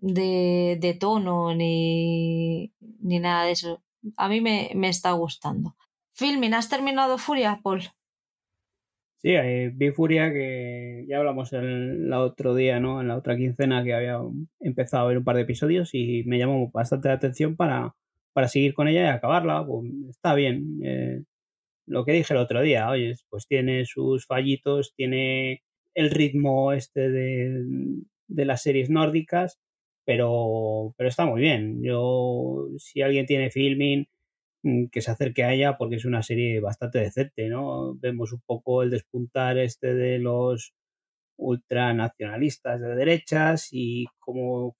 de, 0.00 0.78
de 0.80 0.94
tono 0.94 1.54
ni, 1.54 2.72
ni, 3.00 3.18
nada 3.18 3.44
de 3.44 3.52
eso. 3.52 3.82
A 4.16 4.28
mí 4.28 4.40
me, 4.40 4.70
me, 4.74 4.88
está 4.88 5.12
gustando. 5.12 5.76
Filmin, 6.12 6.54
¿has 6.54 6.68
terminado 6.68 7.18
Furia, 7.18 7.60
Paul? 7.62 7.82
Sí, 9.22 9.32
vi 9.74 9.90
Furia 9.90 10.32
que 10.32 11.04
ya 11.06 11.18
hablamos 11.18 11.52
el, 11.52 12.10
otro 12.14 12.54
día, 12.54 12.80
¿no? 12.80 13.02
En 13.02 13.08
la 13.08 13.16
otra 13.16 13.36
quincena 13.36 13.84
que 13.84 13.92
había 13.92 14.18
empezado 14.60 15.04
a 15.04 15.08
ver 15.08 15.18
un 15.18 15.24
par 15.24 15.36
de 15.36 15.42
episodios 15.42 15.90
y 15.92 16.24
me 16.24 16.38
llamó 16.38 16.70
bastante 16.70 17.08
la 17.08 17.14
atención 17.14 17.54
para, 17.54 17.94
para 18.32 18.48
seguir 18.48 18.72
con 18.72 18.88
ella 18.88 19.04
y 19.04 19.08
acabarla. 19.08 19.66
Pues, 19.66 19.92
está 20.08 20.34
bien. 20.34 20.80
Eh, 20.82 21.22
lo 21.86 22.04
que 22.06 22.12
dije 22.12 22.32
el 22.32 22.40
otro 22.40 22.62
día, 22.62 22.88
oye, 22.88 23.14
pues 23.28 23.46
tiene 23.46 23.84
sus 23.84 24.26
fallitos, 24.26 24.94
tiene 24.96 25.62
el 25.94 26.10
ritmo 26.10 26.72
este 26.72 27.10
de, 27.10 27.64
de 28.28 28.44
las 28.46 28.62
series 28.62 28.88
nórdicas, 28.90 29.60
pero, 30.10 30.92
pero 30.96 31.08
está 31.08 31.24
muy 31.24 31.40
bien. 31.40 31.84
Yo, 31.84 32.66
si 32.78 33.00
alguien 33.00 33.26
tiene 33.26 33.52
filming, 33.52 34.08
mm, 34.64 34.86
que 34.90 35.02
se 35.02 35.12
acerque 35.12 35.44
a 35.44 35.52
ella 35.52 35.78
porque 35.78 35.96
es 35.96 36.04
una 36.04 36.24
serie 36.24 36.58
bastante 36.58 36.98
decente, 36.98 37.48
¿no? 37.48 37.94
Vemos 37.94 38.32
un 38.32 38.40
poco 38.44 38.82
el 38.82 38.90
despuntar 38.90 39.56
este 39.58 39.94
de 39.94 40.18
los 40.18 40.74
ultranacionalistas 41.36 42.80
de 42.80 42.96
derechas 42.96 43.68
y 43.70 44.06
como 44.18 44.76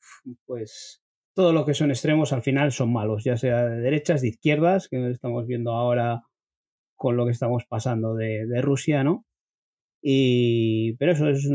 pues 0.47 1.01
todo 1.33 1.53
lo 1.53 1.65
que 1.65 1.75
son 1.75 1.91
extremos 1.91 2.33
al 2.33 2.43
final 2.43 2.73
son 2.73 2.93
malos, 2.93 3.23
ya 3.23 3.37
sea 3.37 3.67
de 3.67 3.81
derechas, 3.81 4.23
de 4.23 4.31
izquierdas, 4.31 4.89
que 4.89 5.11
estamos 5.11 5.47
viendo 5.47 5.71
ahora 5.75 6.25
con 6.97 7.17
lo 7.17 7.25
que 7.25 7.33
estamos 7.33 7.67
pasando 7.67 8.17
de, 8.17 8.61
Rusia, 8.63 9.05
¿no? 9.05 9.25
Y, 10.03 10.95
pero 10.95 11.13
eso 11.13 11.29
es, 11.29 11.47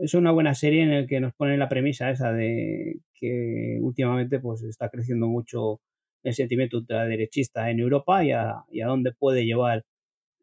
es, 0.00 0.14
una 0.14 0.30
buena 0.32 0.54
serie 0.54 0.82
en 0.82 0.90
la 0.92 1.06
que 1.06 1.20
nos 1.20 1.34
pone 1.34 1.56
la 1.58 1.68
premisa 1.68 2.10
esa 2.10 2.32
de 2.32 3.00
que 3.14 3.78
últimamente 3.80 4.38
pues 4.40 4.62
está 4.62 4.88
creciendo 4.90 5.26
mucho 5.26 5.80
el 6.22 6.34
sentimiento 6.34 6.78
ultraderechista 6.78 7.70
en 7.70 7.80
Europa 7.80 8.24
y 8.24 8.32
a, 8.32 8.64
y 8.70 8.80
a 8.82 8.86
dónde 8.86 9.12
puede 9.12 9.44
llevar 9.44 9.84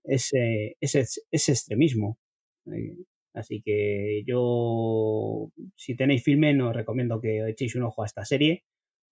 ese, 0.03 0.77
ese, 0.81 1.05
ese 1.31 1.51
extremismo. 1.51 2.19
Eh, 2.67 2.97
así 3.33 3.61
que 3.63 4.23
yo, 4.25 5.51
si 5.75 5.95
tenéis 5.95 6.23
filme, 6.23 6.61
os 6.61 6.75
recomiendo 6.75 7.21
que 7.21 7.47
echéis 7.49 7.75
un 7.75 7.83
ojo 7.83 8.03
a 8.03 8.07
esta 8.07 8.25
serie 8.25 8.63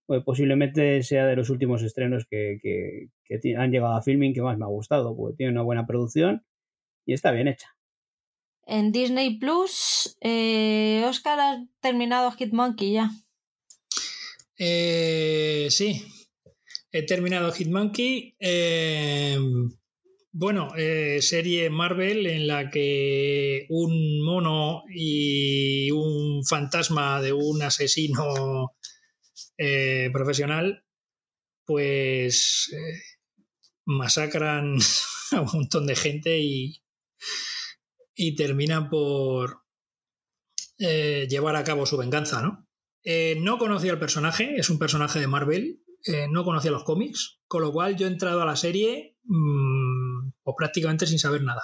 pues 0.06 0.24
posiblemente 0.24 1.02
sea 1.04 1.26
de 1.26 1.36
los 1.36 1.50
últimos 1.50 1.82
estrenos 1.84 2.26
que, 2.26 3.10
han 3.58 3.72
llegado 3.72 3.96
a 3.96 4.02
filming 4.02 4.34
que 4.34 4.42
más 4.42 4.58
me 4.58 4.66
ha 4.66 4.68
gustado, 4.68 5.16
porque 5.16 5.38
tiene 5.38 5.52
una 5.54 5.64
buena 5.64 5.88
producción 5.88 6.44
y 7.06 7.14
está 7.14 7.32
bien 7.32 7.48
hecha. 7.48 7.75
En 8.66 8.92
Disney 8.92 9.38
Plus, 9.38 10.18
eh, 10.22 11.04
Oscar 11.08 11.40
ha 11.40 11.66
terminado 11.82 12.32
Hitmonkey 12.32 12.94
ya. 12.94 13.12
Eh, 14.58 15.68
sí, 15.70 16.04
he 16.92 17.04
terminado 17.04 17.52
Hitmonkey. 17.52 18.36
Eh, 18.40 19.38
bueno, 20.32 20.70
serie 21.22 21.70
Marvel 21.70 22.28
en 22.28 22.48
la 22.48 22.70
que 22.70 23.68
un 23.70 24.22
mono 24.26 24.84
y 24.94 25.92
un 25.92 26.44
fantasma 26.44 27.22
de 27.22 27.32
un 27.34 27.62
asesino 27.62 28.76
eh, 29.58 30.10
profesional, 30.12 30.84
pues 31.66 32.70
eh, 32.74 33.02
masacran 33.86 34.78
a 35.32 35.42
un 35.42 35.50
montón 35.54 35.88
de 35.88 35.96
gente 35.96 36.40
y, 36.40 36.82
y 38.16 38.36
terminan 38.36 38.90
por 38.90 39.64
eh, 40.80 41.28
llevar 41.30 41.56
a 41.56 41.64
cabo 41.64 41.86
su 41.86 41.98
venganza, 41.98 42.42
¿no? 42.42 42.68
no 43.38 43.60
conocía 43.60 43.92
al 43.92 44.00
personaje, 44.00 44.56
es 44.58 44.72
un 44.72 44.80
personaje 44.80 45.20
de 45.20 45.28
Marvel, 45.28 45.84
no 46.32 46.44
conocía 46.44 46.72
los 46.72 46.84
cómics, 46.84 47.40
con 47.48 47.62
lo 47.62 47.72
cual 47.72 47.96
yo 47.96 48.08
he 48.08 48.10
entrado 48.10 48.42
a 48.42 48.46
la 48.46 48.56
serie 48.56 49.16
mm, 49.26 50.32
o 50.42 50.56
prácticamente 50.56 51.06
sin 51.06 51.20
saber 51.20 51.44
nada. 51.44 51.62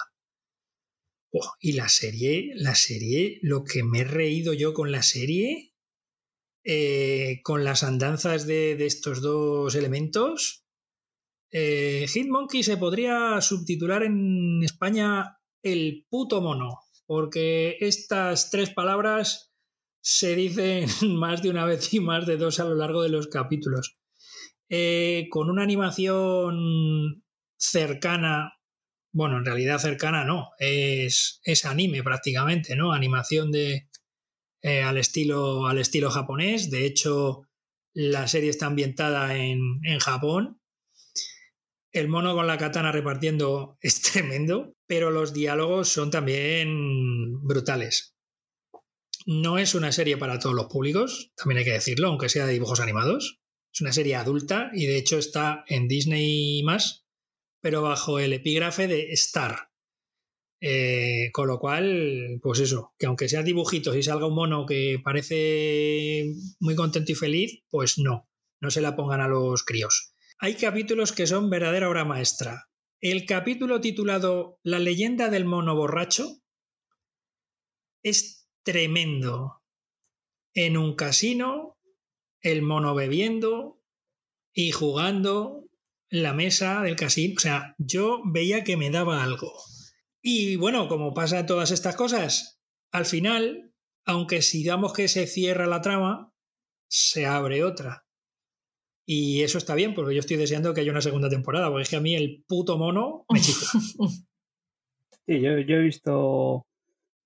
Y 1.60 1.72
la 1.72 1.88
serie, 1.88 2.52
la 2.54 2.74
serie, 2.74 3.38
lo 3.42 3.64
que 3.64 3.82
me 3.82 4.00
he 4.00 4.04
reído 4.04 4.52
yo 4.52 4.74
con 4.74 4.92
la 4.92 5.02
serie, 5.02 5.74
eh, 6.64 7.40
con 7.42 7.64
las 7.64 7.82
andanzas 7.82 8.46
de, 8.46 8.72
estos 8.84 9.22
dos 9.22 9.74
elementos. 9.74 10.66
Eh, 11.50 12.06
Hitmonkey 12.08 12.62
se 12.62 12.76
podría 12.76 13.40
subtitular 13.40 14.02
en 14.02 14.62
España 14.62 15.38
el 15.62 16.06
puto 16.08 16.40
mono, 16.40 16.80
porque 17.06 17.76
estas 17.80 18.50
tres 18.50 18.70
palabras 18.70 19.52
se 20.00 20.34
dicen 20.34 20.86
más 21.18 21.42
de 21.42 21.50
una 21.50 21.64
vez 21.64 21.92
y 21.94 22.00
más 22.00 22.26
de 22.26 22.36
dos 22.36 22.60
a 22.60 22.64
lo 22.64 22.74
largo 22.74 23.02
de 23.02 23.10
los 23.10 23.28
capítulos. 23.28 23.96
Eh, 24.68 25.26
con 25.30 25.50
una 25.50 25.62
animación 25.62 27.24
cercana, 27.58 28.54
bueno, 29.12 29.38
en 29.38 29.44
realidad 29.44 29.78
cercana 29.78 30.24
no, 30.24 30.50
es, 30.58 31.40
es 31.44 31.64
anime 31.66 32.02
prácticamente, 32.02 32.74
¿no? 32.74 32.92
Animación 32.92 33.52
de, 33.52 33.88
eh, 34.62 34.82
al, 34.82 34.96
estilo, 34.96 35.66
al 35.66 35.78
estilo 35.78 36.10
japonés. 36.10 36.70
De 36.70 36.86
hecho, 36.86 37.48
la 37.94 38.28
serie 38.28 38.50
está 38.50 38.66
ambientada 38.66 39.36
en, 39.36 39.80
Japón. 39.98 40.61
El 41.92 42.08
mono 42.08 42.34
con 42.34 42.46
la 42.46 42.56
katana 42.56 42.90
repartiendo 42.90 43.76
es 43.82 44.00
tremendo, 44.00 44.74
pero 44.86 45.10
los 45.10 45.32
diálogos 45.32 45.88
son 45.88 46.10
también 46.10 47.42
brutales. 47.42 48.16
No 49.26 49.58
es 49.58 49.74
una 49.74 49.92
serie 49.92 50.16
para 50.16 50.38
todos 50.38 50.56
los 50.56 50.66
públicos, 50.66 51.32
también 51.36 51.58
hay 51.58 51.64
que 51.64 51.72
decirlo, 51.72 52.08
aunque 52.08 52.28
sea 52.28 52.46
de 52.46 52.54
dibujos 52.54 52.80
animados. 52.80 53.40
Es 53.72 53.80
una 53.80 53.92
serie 53.92 54.16
adulta 54.16 54.70
y 54.74 54.86
de 54.86 54.96
hecho 54.96 55.16
está 55.16 55.64
en 55.68 55.86
Disney 55.86 56.62
más, 56.62 57.06
pero 57.60 57.82
bajo 57.82 58.18
el 58.18 58.32
epígrafe 58.32 58.88
de 58.88 59.12
Star. 59.12 59.70
Eh, 60.60 61.30
con 61.32 61.48
lo 61.48 61.58
cual, 61.58 62.38
pues 62.42 62.60
eso, 62.60 62.94
que 62.98 63.06
aunque 63.06 63.28
sea 63.28 63.42
dibujitos 63.42 63.96
y 63.96 64.02
salga 64.02 64.26
un 64.26 64.34
mono 64.34 64.66
que 64.66 65.00
parece 65.02 66.34
muy 66.60 66.74
contento 66.74 67.12
y 67.12 67.16
feliz, 67.16 67.62
pues 67.68 67.98
no, 67.98 68.28
no 68.60 68.70
se 68.70 68.80
la 68.80 68.94
pongan 68.94 69.20
a 69.20 69.28
los 69.28 69.64
críos. 69.64 70.11
Hay 70.44 70.56
capítulos 70.56 71.12
que 71.12 71.28
son 71.28 71.50
verdadera 71.50 71.88
obra 71.88 72.04
maestra. 72.04 72.68
El 73.00 73.26
capítulo 73.26 73.80
titulado 73.80 74.58
La 74.64 74.80
leyenda 74.80 75.28
del 75.28 75.44
mono 75.44 75.76
borracho 75.76 76.42
es 78.02 78.48
tremendo. 78.64 79.62
En 80.52 80.76
un 80.76 80.96
casino, 80.96 81.78
el 82.40 82.60
mono 82.60 82.96
bebiendo 82.96 83.84
y 84.52 84.72
jugando 84.72 85.68
la 86.10 86.32
mesa 86.32 86.82
del 86.82 86.96
casino. 86.96 87.34
O 87.36 87.40
sea, 87.40 87.76
yo 87.78 88.20
veía 88.24 88.64
que 88.64 88.76
me 88.76 88.90
daba 88.90 89.22
algo. 89.22 89.52
Y 90.20 90.56
bueno, 90.56 90.88
como 90.88 91.14
pasa 91.14 91.46
todas 91.46 91.70
estas 91.70 91.94
cosas, 91.94 92.60
al 92.90 93.06
final, 93.06 93.72
aunque 94.04 94.42
sigamos 94.42 94.92
que 94.92 95.06
se 95.06 95.28
cierra 95.28 95.68
la 95.68 95.82
trama, 95.82 96.32
se 96.88 97.26
abre 97.26 97.62
otra. 97.62 98.01
Y 99.04 99.42
eso 99.42 99.58
está 99.58 99.74
bien, 99.74 99.94
porque 99.94 100.14
yo 100.14 100.20
estoy 100.20 100.36
deseando 100.36 100.72
que 100.74 100.80
haya 100.80 100.92
una 100.92 101.00
segunda 101.00 101.28
temporada, 101.28 101.68
porque 101.68 101.82
es 101.82 101.90
que 101.90 101.96
a 101.96 102.00
mí 102.00 102.14
el 102.14 102.44
puto 102.46 102.78
mono 102.78 103.24
me. 103.28 103.40
Sí, 105.24 105.40
yo, 105.40 105.56
yo 105.58 105.76
he 105.76 105.82
visto 105.82 106.66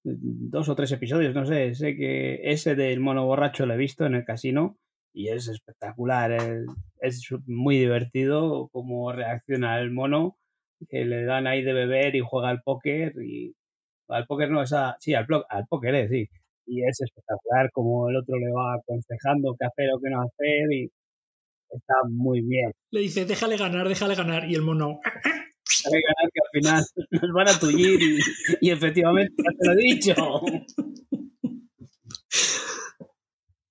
dos 0.04 0.68
o 0.68 0.74
tres 0.76 0.92
episodios, 0.92 1.34
no 1.34 1.46
sé, 1.46 1.74
sé 1.74 1.96
que 1.96 2.40
ese 2.50 2.74
del 2.74 3.00
mono 3.00 3.24
borracho 3.26 3.66
lo 3.66 3.74
he 3.74 3.78
visto 3.78 4.04
en 4.04 4.14
el 4.14 4.24
casino 4.24 4.76
y 5.14 5.28
es 5.28 5.48
espectacular, 5.48 6.32
es, 6.32 6.66
es 7.00 7.28
muy 7.46 7.78
divertido 7.78 8.68
cómo 8.72 9.12
reacciona 9.12 9.80
el 9.80 9.90
mono 9.92 10.36
que 10.90 11.04
le 11.04 11.24
dan 11.24 11.46
ahí 11.46 11.62
de 11.62 11.72
beber 11.72 12.14
y 12.16 12.20
juega 12.20 12.50
al 12.50 12.62
póker 12.62 13.14
y 13.22 13.54
al 14.08 14.26
póker 14.26 14.50
no, 14.50 14.62
esa, 14.62 14.96
sí, 15.00 15.14
al, 15.14 15.26
al 15.48 15.66
póker, 15.66 15.94
eh, 15.94 16.08
sí. 16.08 16.28
Y 16.66 16.82
es 16.84 17.00
espectacular 17.00 17.70
como 17.72 18.08
el 18.10 18.16
otro 18.16 18.36
le 18.38 18.50
va 18.52 18.74
aconsejando 18.74 19.56
qué 19.58 19.66
hacer 19.66 19.90
o 19.94 20.00
qué 20.00 20.10
no 20.10 20.22
hacer 20.22 20.72
y 20.72 20.90
está 21.70 21.94
muy 22.10 22.42
bien. 22.42 22.72
Le 22.90 23.00
dice, 23.00 23.24
déjale 23.24 23.56
ganar, 23.56 23.88
déjale 23.88 24.14
ganar 24.14 24.50
y 24.50 24.54
el 24.54 24.62
mono... 24.62 25.00
Déjale 25.84 26.02
ganar 26.02 26.30
que 26.32 26.40
al 26.40 26.50
final 26.52 26.84
nos 27.22 27.32
van 27.32 27.48
a 27.48 27.58
tullir 27.58 28.00
y, 28.02 28.18
y 28.60 28.70
efectivamente, 28.70 29.34
ya 29.38 29.50
te 29.58 29.66
lo 29.66 29.72
he 29.72 29.76
dicho. 29.76 30.14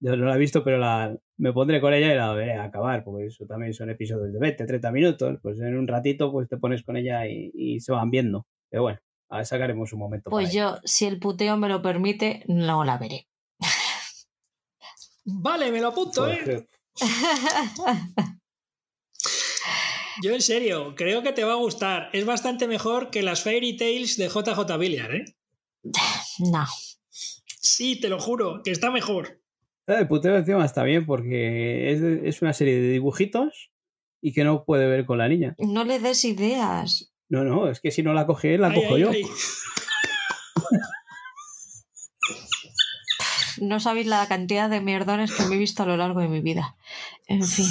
Yo 0.01 0.15
no 0.15 0.25
la 0.25 0.35
he 0.35 0.39
visto, 0.39 0.63
pero 0.63 0.77
la, 0.77 1.17
me 1.37 1.51
pondré 1.51 1.81
con 1.81 1.93
ella 1.93 2.13
y 2.13 2.15
la 2.15 2.31
veré 2.33 2.53
a 2.53 2.65
acabar, 2.65 3.03
porque 3.03 3.25
eso 3.25 3.45
también 3.47 3.73
son 3.73 3.89
episodios 3.89 4.31
de 4.33 4.39
20, 4.39 4.65
30 4.65 4.91
minutos. 4.91 5.39
Pues 5.41 5.59
en 5.59 5.75
un 5.75 5.87
ratito 5.87 6.31
pues 6.31 6.47
te 6.47 6.57
pones 6.57 6.83
con 6.83 6.95
ella 6.95 7.27
y, 7.27 7.51
y 7.55 7.79
se 7.79 7.91
van 7.91 8.11
viendo. 8.11 8.45
Pero 8.69 8.83
bueno, 8.83 8.99
a 9.29 9.37
ver, 9.37 9.45
sacaremos 9.45 9.91
un 9.93 9.99
momento. 9.99 10.29
Pues 10.29 10.47
para 10.47 10.53
yo, 10.53 10.79
si 10.83 11.05
el 11.05 11.19
puteo 11.19 11.57
me 11.57 11.69
lo 11.69 11.81
permite, 11.81 12.43
no 12.47 12.83
la 12.83 12.97
veré. 12.97 13.27
Vale, 15.25 15.71
me 15.71 15.81
lo 15.81 15.87
apunto. 15.87 16.29
¿eh? 16.29 16.67
Yo 20.21 20.33
en 20.33 20.41
serio, 20.41 20.95
creo 20.95 21.23
que 21.23 21.33
te 21.33 21.43
va 21.43 21.53
a 21.53 21.57
gustar. 21.57 22.09
Es 22.13 22.25
bastante 22.25 22.67
mejor 22.67 23.09
que 23.09 23.21
las 23.21 23.43
Fairy 23.43 23.75
Tales 23.75 24.15
de 24.17 24.29
JJ 24.29 24.77
Billiard, 24.79 25.15
¿eh? 25.15 25.25
No. 26.39 26.65
Sí, 27.09 27.99
te 27.99 28.09
lo 28.09 28.19
juro, 28.19 28.61
que 28.63 28.71
está 28.71 28.91
mejor. 28.91 29.41
El 29.87 30.07
puteo 30.07 30.37
encima 30.37 30.65
está 30.65 30.83
bien 30.83 31.05
porque 31.05 31.91
es, 31.91 32.01
es, 32.01 32.41
una 32.41 32.53
serie 32.53 32.75
de 32.75 32.89
dibujitos 32.89 33.71
y 34.21 34.33
que 34.33 34.43
no 34.43 34.63
puede 34.65 34.87
ver 34.87 35.05
con 35.05 35.17
la 35.17 35.27
niña. 35.27 35.55
No 35.59 35.83
le 35.83 35.99
des 35.99 36.25
ideas. 36.25 37.13
No, 37.29 37.43
no, 37.43 37.69
es 37.69 37.81
que 37.81 37.91
si 37.91 38.01
no 38.01 38.13
la 38.13 38.25
coge 38.25 38.55
él, 38.55 38.61
la 38.61 38.69
Ay, 38.69 38.81
cojo 38.81 38.95
ay, 38.95 39.01
yo. 39.01 39.09
ay. 39.11 39.25
No 43.61 43.79
sabéis 43.79 44.07
la 44.07 44.27
cantidad 44.27 44.69
de 44.69 44.81
mierdones 44.81 45.31
que 45.31 45.45
me 45.45 45.55
he 45.55 45.59
visto 45.59 45.83
a 45.83 45.85
lo 45.85 45.97
largo 45.97 46.19
de 46.19 46.27
mi 46.27 46.41
vida. 46.41 46.75
En 47.27 47.43
fin. 47.43 47.65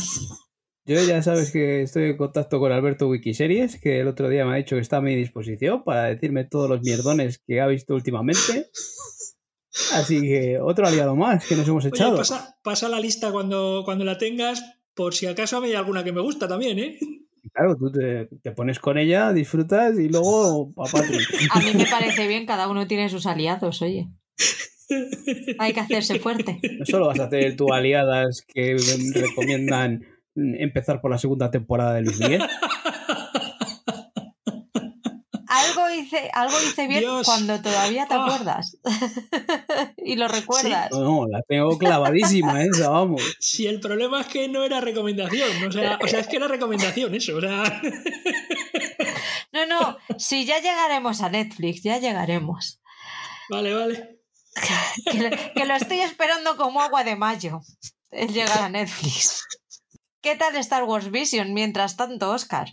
Yo 0.86 1.02
ya 1.02 1.22
sabes 1.22 1.50
que 1.50 1.82
estoy 1.82 2.10
en 2.10 2.16
contacto 2.18 2.58
con 2.58 2.70
Alberto 2.70 3.08
Wikiseries, 3.08 3.80
que 3.80 4.00
el 4.00 4.08
otro 4.08 4.28
día 4.28 4.44
me 4.44 4.52
ha 4.52 4.56
dicho 4.56 4.76
que 4.76 4.82
está 4.82 4.98
a 4.98 5.00
mi 5.00 5.16
disposición 5.16 5.82
para 5.82 6.04
decirme 6.04 6.44
todos 6.44 6.68
los 6.68 6.82
mierdones 6.82 7.38
que 7.38 7.60
ha 7.60 7.66
visto 7.66 7.94
últimamente. 7.94 8.68
Así 9.94 10.20
que 10.20 10.58
otro 10.60 10.86
aliado 10.86 11.16
más 11.16 11.46
que 11.46 11.56
nos 11.56 11.66
hemos 11.66 11.84
Oye, 11.84 11.94
echado. 11.94 12.16
pasa, 12.16 12.58
pasa 12.62 12.88
la 12.88 13.00
lista 13.00 13.32
cuando, 13.32 13.82
cuando 13.84 14.04
la 14.04 14.18
tengas, 14.18 14.62
por 14.94 15.14
si 15.14 15.26
acaso 15.26 15.60
hay 15.62 15.74
alguna 15.74 16.04
que 16.04 16.12
me 16.12 16.20
gusta 16.20 16.46
también, 16.46 16.78
¿eh? 16.78 16.98
Claro, 17.52 17.76
tú 17.76 17.90
te, 17.90 18.28
te 18.42 18.52
pones 18.52 18.78
con 18.78 18.98
ella, 18.98 19.32
disfrutas 19.32 19.98
y 19.98 20.08
luego 20.08 20.70
a. 20.76 20.88
A 21.50 21.60
mí 21.60 21.72
me 21.74 21.86
parece 21.86 22.26
bien, 22.26 22.46
cada 22.46 22.68
uno 22.68 22.86
tiene 22.86 23.08
sus 23.08 23.26
aliados, 23.26 23.82
oye. 23.82 24.08
Hay 25.58 25.72
que 25.72 25.80
hacerse 25.80 26.18
fuerte. 26.18 26.58
No 26.78 26.86
solo 26.86 27.06
vas 27.08 27.20
a 27.20 27.28
tener 27.28 27.56
tú 27.56 27.72
aliadas 27.72 28.44
que 28.46 28.76
recomiendan 29.14 30.04
empezar 30.34 31.00
por 31.00 31.10
la 31.10 31.18
segunda 31.18 31.50
temporada 31.50 31.94
de 31.94 32.02
Luis 32.02 32.18
Miguel. 32.20 32.42
Algo 35.46 35.88
hice, 35.90 36.30
algo 36.32 36.56
hice 36.66 36.88
bien 36.88 37.00
Dios. 37.00 37.24
cuando 37.26 37.60
todavía 37.62 38.06
te 38.06 38.14
Ah. 38.14 38.24
acuerdas. 38.24 38.76
y 39.98 40.16
lo 40.16 40.26
recuerdas. 40.26 40.90
No, 40.90 41.00
no, 41.04 41.26
la 41.28 41.42
tengo 41.42 41.78
clavadísima 41.78 42.64
esa, 42.64 42.88
vamos. 42.90 43.22
Si 43.38 43.66
el 43.66 43.78
problema 43.78 44.22
es 44.22 44.26
que 44.26 44.48
no 44.48 44.64
era 44.64 44.80
recomendación, 44.80 45.48
o 45.68 45.70
sea, 45.70 45.98
o 46.02 46.08
sea 46.08 46.20
es 46.20 46.26
que 46.26 46.36
era 46.36 46.48
recomendación 46.48 47.14
eso, 47.14 47.36
o 47.36 47.40
sea. 47.40 47.62
No, 49.52 49.66
no, 49.66 49.96
si 50.18 50.44
ya 50.44 50.58
llegaremos 50.58 51.20
a 51.22 51.28
Netflix, 51.28 51.84
ya 51.84 51.98
llegaremos. 51.98 52.80
Vale, 53.48 53.72
vale. 53.72 54.18
Que, 55.54 55.64
lo- 55.66 55.74
estoy 55.76 56.00
esperando 56.00 56.56
como 56.56 56.80
agua 56.80 57.04
de 57.04 57.16
mayo. 57.16 57.60
El 58.10 58.32
llegar 58.32 58.58
a 58.62 58.68
Netflix. 58.68 59.42
¿Qué 60.22 60.36
tal 60.36 60.56
Star 60.56 60.84
Wars 60.84 61.10
Vision 61.10 61.52
mientras 61.52 61.96
tanto, 61.96 62.30
Oscar? 62.30 62.68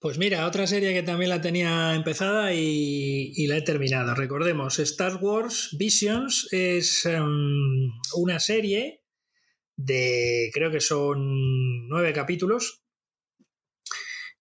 Pues 0.00 0.16
mira, 0.16 0.46
otra 0.46 0.66
serie 0.66 0.94
que 0.94 1.02
también 1.02 1.28
la 1.28 1.42
tenía 1.42 1.94
empezada 1.94 2.54
y, 2.54 3.32
y 3.36 3.46
la 3.46 3.58
he 3.58 3.62
terminado. 3.62 4.14
Recordemos, 4.14 4.78
Star 4.78 5.16
Wars 5.16 5.68
Visions 5.78 6.48
es 6.52 7.04
em, 7.04 7.90
una 8.16 8.40
serie 8.40 9.02
de, 9.76 10.50
creo 10.54 10.70
que 10.70 10.80
son 10.80 11.86
nueve 11.88 12.14
capítulos, 12.14 12.82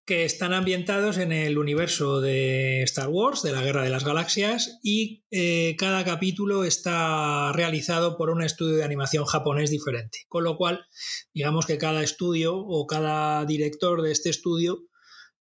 que 0.09 0.25
están 0.25 0.53
ambientados 0.53 1.19
en 1.19 1.31
el 1.31 1.59
universo 1.59 2.19
de 2.19 2.81
Star 2.81 3.09
Wars, 3.09 3.43
de 3.43 3.51
la 3.51 3.61
Guerra 3.61 3.83
de 3.83 3.91
las 3.91 4.03
Galaxias, 4.03 4.79
y 4.81 5.23
eh, 5.29 5.75
cada 5.77 6.03
capítulo 6.03 6.63
está 6.63 7.51
realizado 7.53 8.17
por 8.17 8.31
un 8.31 8.41
estudio 8.41 8.77
de 8.77 8.83
animación 8.83 9.25
japonés 9.25 9.69
diferente. 9.69 10.25
Con 10.27 10.45
lo 10.45 10.57
cual, 10.57 10.83
digamos 11.31 11.67
que 11.67 11.77
cada 11.77 12.01
estudio 12.01 12.57
o 12.57 12.87
cada 12.87 13.45
director 13.45 14.01
de 14.01 14.11
este 14.11 14.31
estudio 14.31 14.87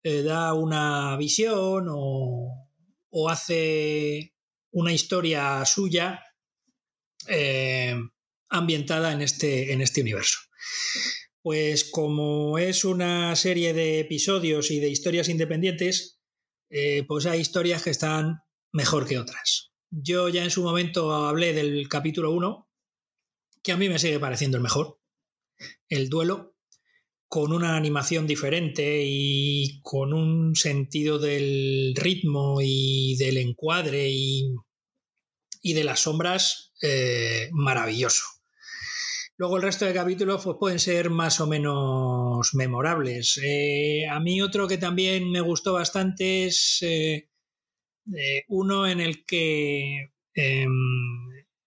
eh, 0.02 0.22
da 0.22 0.52
una 0.52 1.16
visión 1.16 1.86
o, 1.88 2.66
hace 3.30 4.34
una 4.72 4.92
historia 4.92 5.64
suya 5.64 6.24
eh, 7.28 7.94
ambientada 8.48 9.12
en 9.12 9.22
este, 9.22 9.72
en 9.72 9.80
este 9.80 10.00
universo. 10.00 10.40
Pues 11.46 11.84
como 11.84 12.58
es 12.58 12.84
una 12.84 13.36
serie 13.36 13.72
de 13.72 14.00
episodios 14.00 14.72
y 14.72 14.80
de 14.80 14.88
historias 14.88 15.28
independientes, 15.28 16.20
eh, 16.70 17.04
pues 17.06 17.24
hay 17.26 17.38
historias 17.38 17.84
que 17.84 17.90
están 17.90 18.40
mejor 18.72 19.06
que 19.06 19.20
otras. 19.20 19.70
Yo 19.88 20.28
ya 20.28 20.42
en 20.42 20.50
su 20.50 20.64
momento 20.64 21.14
hablé 21.14 21.52
del 21.52 21.88
capítulo 21.88 22.32
1, 22.32 22.68
que 23.62 23.70
a 23.70 23.76
mí 23.76 23.88
me 23.88 24.00
sigue 24.00 24.18
pareciendo 24.18 24.56
el 24.56 24.64
mejor, 24.64 24.98
el 25.88 26.08
duelo, 26.08 26.56
con 27.28 27.52
una 27.52 27.76
animación 27.76 28.26
diferente 28.26 29.04
y 29.04 29.80
con 29.82 30.14
un 30.14 30.56
sentido 30.56 31.20
del 31.20 31.94
ritmo 31.94 32.58
y 32.60 33.14
del 33.18 33.36
encuadre 33.36 34.08
y, 34.10 34.52
y 35.62 35.74
de 35.74 35.84
las 35.84 36.00
sombras 36.00 36.72
eh, 36.82 37.50
maravilloso. 37.52 38.35
Luego 39.38 39.56
el 39.56 39.62
resto 39.62 39.84
de 39.84 39.92
capítulos 39.92 40.42
pues, 40.42 40.56
pueden 40.58 40.78
ser 40.78 41.10
más 41.10 41.40
o 41.40 41.46
menos 41.46 42.54
memorables. 42.54 43.38
Eh, 43.44 44.06
a 44.08 44.18
mí 44.18 44.40
otro 44.40 44.66
que 44.66 44.78
también 44.78 45.30
me 45.30 45.42
gustó 45.42 45.74
bastante 45.74 46.46
es 46.46 46.78
eh, 46.80 47.28
eh, 48.16 48.44
uno 48.48 48.86
en 48.86 49.00
el 49.00 49.26
que 49.26 50.12
em, 50.34 50.70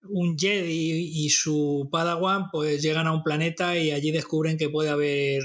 un 0.01 0.38
Jedi 0.38 1.26
y 1.26 1.30
su 1.30 1.88
Padawan 1.91 2.49
pues 2.51 2.82
llegan 2.82 3.05
a 3.05 3.13
un 3.13 3.22
planeta 3.22 3.78
y 3.78 3.91
allí 3.91 4.11
descubren 4.11 4.57
que 4.57 4.70
puede 4.70 4.89
haber, 4.89 5.43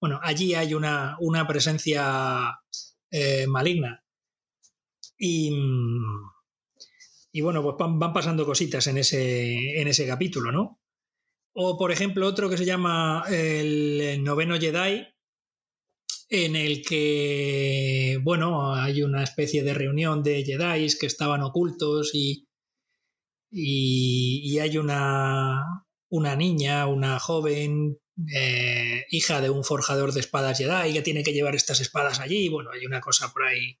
bueno, 0.00 0.18
allí 0.24 0.54
hay 0.54 0.74
una, 0.74 1.16
una 1.20 1.46
presencia 1.46 2.58
maligna. 3.46 4.02
Y, 5.16 5.52
y 7.30 7.40
bueno, 7.42 7.62
pues 7.62 7.76
van, 7.78 7.98
van 8.00 8.12
pasando 8.12 8.44
cositas 8.44 8.88
en 8.88 8.98
ese, 8.98 9.80
en 9.80 9.86
ese 9.86 10.04
capítulo, 10.04 10.50
¿no? 10.50 10.80
O, 11.54 11.78
por 11.78 11.92
ejemplo, 11.92 12.26
otro 12.26 12.50
que 12.50 12.56
se 12.56 12.64
llama 12.64 13.24
El 13.30 14.22
Noveno 14.24 14.58
Jedi, 14.58 15.06
en 16.28 16.56
el 16.56 16.82
que, 16.82 18.18
bueno, 18.22 18.74
hay 18.74 19.02
una 19.02 19.22
especie 19.22 19.62
de 19.62 19.72
reunión 19.72 20.24
de 20.24 20.44
Jedi 20.44 20.88
que 20.98 21.06
estaban 21.06 21.42
ocultos 21.42 22.10
y, 22.12 22.48
y, 23.52 24.58
hay 24.58 24.78
una, 24.78 25.84
una 26.08 26.34
niña, 26.34 26.88
una 26.88 27.20
joven, 27.20 27.98
eh, 28.34 29.04
hija 29.10 29.40
de 29.40 29.50
un 29.50 29.62
forjador 29.62 30.12
de 30.12 30.20
espadas 30.20 30.58
Jedi 30.58 30.92
que 30.92 31.02
tiene 31.02 31.22
que 31.22 31.32
llevar 31.32 31.54
estas 31.54 31.80
espadas 31.80 32.18
allí. 32.18 32.48
Bueno, 32.48 32.70
hay 32.72 32.84
una 32.84 33.00
cosa 33.00 33.32
por 33.32 33.44
ahí. 33.44 33.78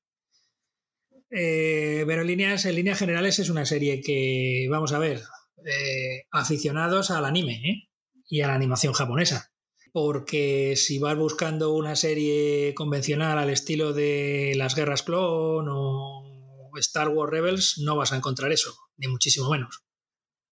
Eh, 1.30 2.04
pero 2.06 2.22
en 2.22 2.28
líneas, 2.28 2.64
en 2.66 2.76
líneas 2.76 2.98
generales 2.98 3.40
es 3.40 3.48
una 3.50 3.66
serie 3.66 4.00
que, 4.00 4.68
vamos 4.70 4.92
a 4.92 5.00
ver, 5.00 5.22
eh, 5.64 6.26
aficionados 6.30 7.10
al 7.10 7.24
anime 7.24 7.88
y 8.26 8.40
a 8.40 8.48
la 8.48 8.54
animación 8.54 8.92
japonesa 8.92 9.54
porque 9.94 10.74
si 10.74 10.98
vas 10.98 11.16
buscando 11.16 11.72
una 11.72 11.94
serie 11.94 12.74
convencional 12.74 13.38
al 13.38 13.48
estilo 13.48 13.92
de 13.92 14.54
las 14.56 14.74
guerras 14.74 15.04
clon 15.04 15.68
o 15.70 16.70
Star 16.80 17.10
Wars 17.10 17.30
Rebels, 17.30 17.78
no 17.78 17.94
vas 17.94 18.12
a 18.12 18.16
encontrar 18.16 18.50
eso, 18.50 18.74
ni 18.96 19.06
muchísimo 19.06 19.48
menos, 19.48 19.84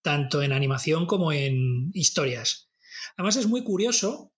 tanto 0.01 0.41
en 0.41 0.53
animación 0.53 1.05
como 1.05 1.31
en 1.31 1.91
historias. 1.93 2.71
Además 3.15 3.35
es 3.35 3.45
muy 3.45 3.63
curioso 3.63 4.33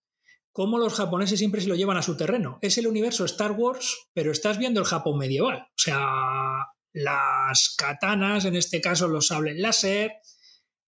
cómo 0.52 0.78
los 0.78 0.96
japoneses 0.96 1.40
siempre 1.40 1.62
se 1.62 1.70
lo 1.70 1.76
llevan 1.76 1.96
a 1.96 2.02
su 2.02 2.18
terreno. 2.18 2.60
Es 2.62 2.78
el 2.78 2.86
universo 2.86 3.24
Star 3.24 3.54
Wars, 3.54 4.10
pero 4.14 4.34
estás 4.34 4.58
viendo 4.58 4.82
el 4.82 4.86
Japón 4.86 5.18
medieval. 5.18 5.60
O 5.60 5.78
sea, 5.78 6.10
las 6.92 7.74
katanas, 7.78 8.44
en 8.44 8.58
este 8.58 8.82
caso 8.82 9.08
los 9.08 9.28
sables 9.28 9.58
láser, 9.58 10.12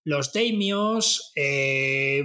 los 0.04 0.34
daimios, 0.34 1.32
eh, 1.36 2.24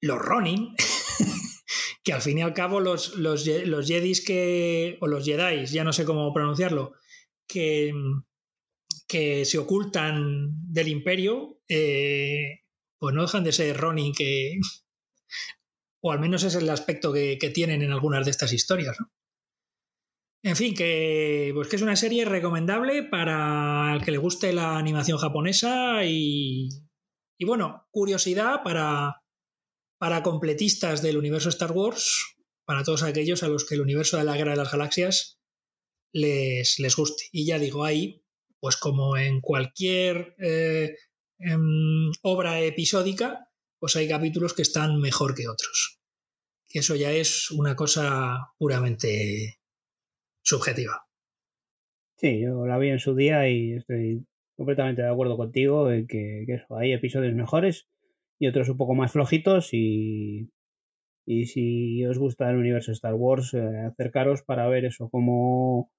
los 0.00 0.18
Ronin, 0.18 0.74
que 2.04 2.12
al 2.12 2.22
fin 2.22 2.38
y 2.38 2.42
al 2.42 2.54
cabo 2.54 2.80
los, 2.80 3.16
los, 3.16 3.46
los 3.46 3.86
Jedis 3.86 4.24
que, 4.24 4.98
o 5.00 5.06
los 5.06 5.24
Jedi, 5.24 5.66
ya 5.66 5.84
no 5.84 5.92
sé 5.92 6.04
cómo 6.04 6.32
pronunciarlo, 6.32 6.94
que, 7.46 7.92
que 9.06 9.44
se 9.44 9.58
ocultan 9.58 10.50
del 10.72 10.88
imperio, 10.88 11.60
eh, 11.68 12.62
pues 12.98 13.14
no 13.14 13.22
dejan 13.22 13.44
de 13.44 13.52
ser 13.52 13.76
Ronin 13.76 14.12
que... 14.12 14.58
O 16.04 16.10
al 16.10 16.18
menos 16.18 16.42
es 16.42 16.56
el 16.56 16.68
aspecto 16.68 17.12
que, 17.12 17.36
tienen 17.54 17.80
en 17.80 17.92
algunas 17.92 18.24
de 18.24 18.32
estas 18.32 18.52
historias. 18.52 18.96
En 20.44 20.56
fin, 20.56 20.74
que, 20.74 21.52
pues 21.54 21.68
que 21.68 21.76
es 21.76 21.82
una 21.82 21.94
serie 21.94 22.24
recomendable 22.24 23.04
para 23.04 23.94
el 23.94 24.04
que 24.04 24.10
le 24.10 24.18
guste 24.18 24.52
la 24.52 24.76
animación 24.76 25.18
japonesa 25.18 26.04
y, 26.04 26.68
y 27.38 27.44
bueno, 27.44 27.86
curiosidad 27.92 28.62
para, 28.64 29.22
para 29.98 30.24
completistas 30.24 31.00
del 31.00 31.16
universo 31.16 31.48
Star 31.48 31.70
Wars, 31.70 32.36
para 32.64 32.82
todos 32.82 33.04
aquellos 33.04 33.44
a 33.44 33.48
los 33.48 33.64
que 33.64 33.76
el 33.76 33.82
universo 33.82 34.16
de 34.16 34.24
la 34.24 34.36
Guerra 34.36 34.52
de 34.52 34.56
las 34.56 34.72
Galaxias 34.72 35.38
les, 36.12 36.80
les 36.80 36.96
guste. 36.96 37.24
Y 37.30 37.46
ya 37.46 37.60
digo, 37.60 37.84
ahí, 37.84 38.24
pues 38.58 38.76
como 38.76 39.16
en 39.16 39.40
cualquier 39.40 40.34
eh, 40.38 40.96
em, 41.38 42.10
obra 42.22 42.60
episódica, 42.60 43.48
pues 43.78 43.94
hay 43.94 44.08
capítulos 44.08 44.54
que 44.54 44.62
están 44.62 45.00
mejor 45.00 45.36
que 45.36 45.48
otros. 45.48 46.00
Eso 46.68 46.96
ya 46.96 47.12
es 47.12 47.50
una 47.52 47.76
cosa 47.76 48.52
puramente 48.58 49.61
subjetiva. 50.42 51.06
Sí, 52.16 52.40
yo 52.40 52.66
la 52.66 52.78
vi 52.78 52.90
en 52.90 52.98
su 52.98 53.14
día 53.14 53.48
y 53.48 53.72
estoy 53.72 54.24
completamente 54.56 55.02
de 55.02 55.10
acuerdo 55.10 55.36
contigo 55.36 55.90
en 55.90 56.06
que, 56.06 56.44
eso, 56.46 56.76
hay 56.76 56.92
episodios 56.92 57.34
mejores 57.34 57.88
y 58.38 58.46
otros 58.46 58.68
un 58.68 58.76
poco 58.76 58.94
más 58.94 59.12
flojitos 59.12 59.70
y, 59.72 60.50
y 61.26 61.46
si 61.46 62.04
os 62.04 62.18
gusta 62.18 62.50
el 62.50 62.56
universo 62.56 62.92
Star 62.92 63.14
Wars, 63.14 63.54
eh, 63.54 63.86
acercaros 63.86 64.42
para 64.42 64.68
ver 64.68 64.84
eso, 64.84 65.08
cómo, 65.10 65.90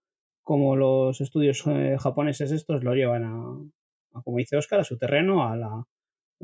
los 0.45 1.21
estudios 1.21 1.63
eh, 1.67 1.97
japoneses 1.99 2.51
estos 2.51 2.83
lo 2.83 2.93
llevan 2.93 3.23
a, 3.23 4.21
como 4.23 4.37
dice 4.37 4.57
Oscar, 4.57 4.81
a 4.81 4.83
su 4.83 4.97
terreno, 4.97 5.47
a 5.47 5.57
la, 5.57 5.85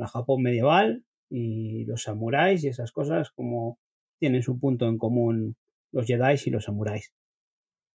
Japón 0.08 0.42
medieval 0.42 1.04
y 1.30 1.84
los 1.84 2.04
samuráis 2.04 2.64
y 2.64 2.70
esas 2.70 2.94
cosas, 2.94 3.32
como 3.32 3.80
tienen 4.18 4.44
su 4.44 4.58
punto 4.58 4.88
en 4.88 4.98
común 4.98 5.58
los 5.92 6.06
Jedi 6.06 6.36
y 6.46 6.50
los 6.52 6.64
samuráis. 6.64 7.14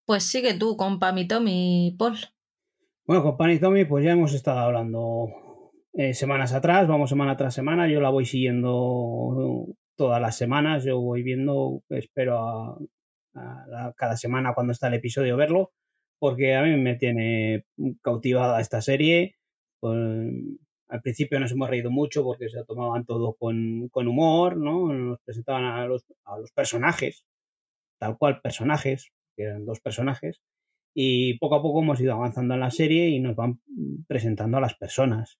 Pues 0.05 0.23
sigue 0.23 0.53
tú 0.53 0.75
con 0.75 0.99
Pam 0.99 1.27
Tommy, 1.27 1.95
Paul. 1.97 2.17
Bueno, 3.05 3.23
con 3.23 3.37
Pam 3.37 3.51
y 3.51 3.59
Tommy, 3.59 3.85
pues 3.85 4.03
ya 4.03 4.11
hemos 4.11 4.33
estado 4.33 4.59
hablando 4.59 5.29
eh, 5.93 6.13
semanas 6.13 6.53
atrás, 6.53 6.87
vamos 6.87 7.09
semana 7.09 7.37
tras 7.37 7.53
semana, 7.53 7.87
yo 7.87 8.01
la 8.01 8.09
voy 8.09 8.25
siguiendo 8.25 9.67
todas 9.95 10.21
las 10.21 10.35
semanas, 10.35 10.83
yo 10.83 10.99
voy 10.99 11.23
viendo, 11.23 11.83
espero 11.89 12.39
a, 13.33 13.93
cada 13.95 14.17
semana 14.17 14.53
cuando 14.53 14.73
está 14.73 14.87
el 14.87 14.95
episodio 14.95 15.37
verlo, 15.37 15.71
porque 16.19 16.55
a 16.55 16.63
mí 16.63 16.75
me 16.77 16.95
tiene 16.95 17.65
cautivada 18.01 18.59
esta 18.59 18.81
serie. 18.81 19.35
al 19.81 21.01
principio 21.01 21.39
nos 21.39 21.51
hemos 21.51 21.69
reído 21.69 21.91
mucho 21.91 22.23
porque 22.23 22.49
se 22.49 22.63
tomaban 22.65 23.05
todo 23.05 23.35
con, 23.35 23.87
con 23.89 24.07
humor, 24.07 24.57
¿no? 24.57 24.93
Nos 24.93 25.19
presentaban 25.21 25.63
a 25.65 25.85
los, 25.85 26.05
a 26.25 26.37
los 26.39 26.51
personajes, 26.51 27.25
tal 27.99 28.17
cual 28.17 28.41
personajes, 28.41 29.11
que 29.35 29.43
eran 29.43 29.65
dos 29.65 29.79
personajes, 29.81 30.39
y 30.95 31.37
poco 31.39 31.55
a 31.55 31.61
poco 31.61 31.81
hemos 31.81 31.99
ido 32.01 32.13
avanzando 32.13 32.53
en 32.53 32.59
la 32.61 32.71
serie 32.71 33.09
y 33.09 33.19
nos 33.19 33.35
van 33.35 33.59
presentando 34.07 34.57
a 34.57 34.61
las 34.61 34.75
personas 34.75 35.37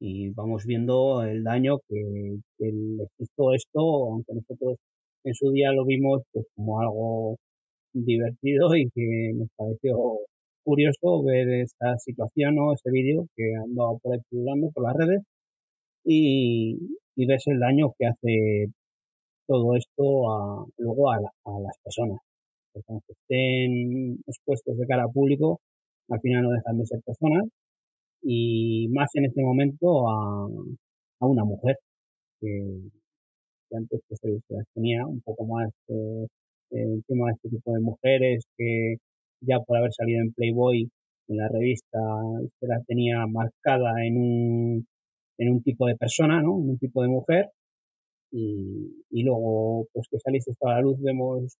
y 0.00 0.30
vamos 0.30 0.64
viendo 0.66 1.22
el 1.22 1.44
daño 1.44 1.78
que, 1.88 2.38
que 2.58 2.72
hizo 3.18 3.54
esto, 3.54 3.80
aunque 3.80 4.34
nosotros 4.34 4.76
en 5.24 5.34
su 5.34 5.50
día 5.52 5.72
lo 5.72 5.84
vimos 5.84 6.22
pues 6.32 6.46
como 6.56 6.80
algo 6.80 7.36
divertido 7.94 8.74
y 8.76 8.90
que 8.90 9.32
nos 9.34 9.48
pareció 9.56 9.96
curioso 10.64 11.22
ver 11.24 11.48
esta 11.50 11.98
situación 11.98 12.58
o 12.58 12.72
este 12.74 12.90
vídeo 12.90 13.26
que 13.36 13.54
andaba 13.56 13.96
por 13.98 14.14
ahí 14.14 14.20
por 14.74 14.84
las 14.84 14.96
redes 14.96 15.22
y, 16.04 16.78
y 17.16 17.26
ves 17.26 17.44
el 17.46 17.60
daño 17.60 17.92
que 17.98 18.06
hace 18.06 18.72
todo 19.46 19.76
esto 19.76 20.30
a, 20.32 20.66
luego 20.78 21.10
a, 21.12 21.16
a 21.16 21.60
las 21.60 21.76
personas. 21.84 22.20
Porque 22.72 22.86
aunque 22.92 23.12
estén 23.12 24.18
expuestos 24.26 24.76
de 24.78 24.86
cara 24.86 25.04
al 25.04 25.12
público, 25.12 25.60
al 26.08 26.20
final 26.20 26.42
no 26.44 26.50
dejan 26.50 26.78
de 26.78 26.86
ser 26.86 27.00
personas 27.04 27.44
y 28.22 28.88
más 28.90 29.10
en 29.14 29.26
este 29.26 29.42
momento 29.42 30.08
a, 30.08 30.46
a 31.20 31.26
una 31.26 31.44
mujer 31.44 31.76
que, 32.40 32.80
antes 33.72 34.00
pues, 34.08 34.20
se 34.20 34.54
las 34.54 34.66
tenía 34.74 35.06
un 35.06 35.20
poco 35.22 35.46
más 35.46 35.70
eh, 35.88 36.26
encima 36.70 37.28
de 37.28 37.32
este 37.34 37.50
tipo 37.50 37.72
de 37.74 37.80
mujeres 37.80 38.44
que 38.56 38.96
ya 39.40 39.58
por 39.60 39.78
haber 39.78 39.92
salido 39.92 40.20
en 40.20 40.32
Playboy 40.32 40.88
en 41.28 41.36
la 41.36 41.48
revista 41.48 41.98
se 42.58 42.66
las 42.66 42.84
tenía 42.86 43.26
marcada 43.26 44.04
en 44.04 44.16
un, 44.16 44.86
en 45.38 45.52
un 45.52 45.62
tipo 45.62 45.86
de 45.86 45.96
persona, 45.96 46.42
¿no? 46.42 46.54
Un 46.54 46.78
tipo 46.78 47.02
de 47.02 47.08
mujer 47.08 47.46
y, 48.32 49.04
y 49.10 49.22
luego 49.24 49.86
pues 49.92 50.06
que 50.10 50.18
saliste 50.18 50.52
a 50.62 50.74
la 50.74 50.80
luz 50.80 51.00
vemos 51.00 51.56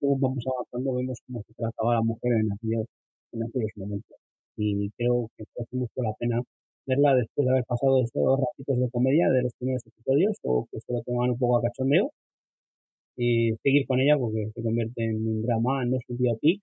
según 0.00 0.20
vamos 0.20 0.44
avanzando 0.46 0.94
vemos 0.94 1.18
cómo 1.26 1.42
se 1.46 1.54
trataba 1.54 1.94
la 1.94 2.02
mujer 2.02 2.32
en 2.32 2.52
aquellos, 2.52 2.86
en 3.32 3.42
aquellos 3.44 3.70
momentos. 3.76 4.16
Y 4.56 4.90
creo 4.96 5.30
que 5.36 5.44
hace 5.60 5.76
mucho 5.76 6.02
la 6.02 6.14
pena 6.14 6.40
verla 6.86 7.14
después 7.14 7.46
de 7.46 7.50
haber 7.52 7.64
pasado 7.64 8.02
estos 8.02 8.40
ratitos 8.40 8.78
de 8.78 8.90
comedia 8.90 9.28
de 9.30 9.42
los 9.42 9.52
primeros 9.58 9.82
episodios 9.86 10.36
o 10.42 10.66
que 10.70 10.80
se 10.80 10.92
lo 10.92 11.02
toman 11.02 11.30
un 11.30 11.38
poco 11.38 11.58
a 11.58 11.62
cachondeo 11.62 12.12
y 13.16 13.52
seguir 13.62 13.86
con 13.86 14.00
ella 14.00 14.16
porque 14.18 14.50
se 14.54 14.62
convierte 14.62 15.04
en 15.04 15.26
un 15.26 15.42
drama, 15.42 15.84
no 15.84 15.96
es 15.96 16.02
un 16.08 16.18
biopic 16.18 16.60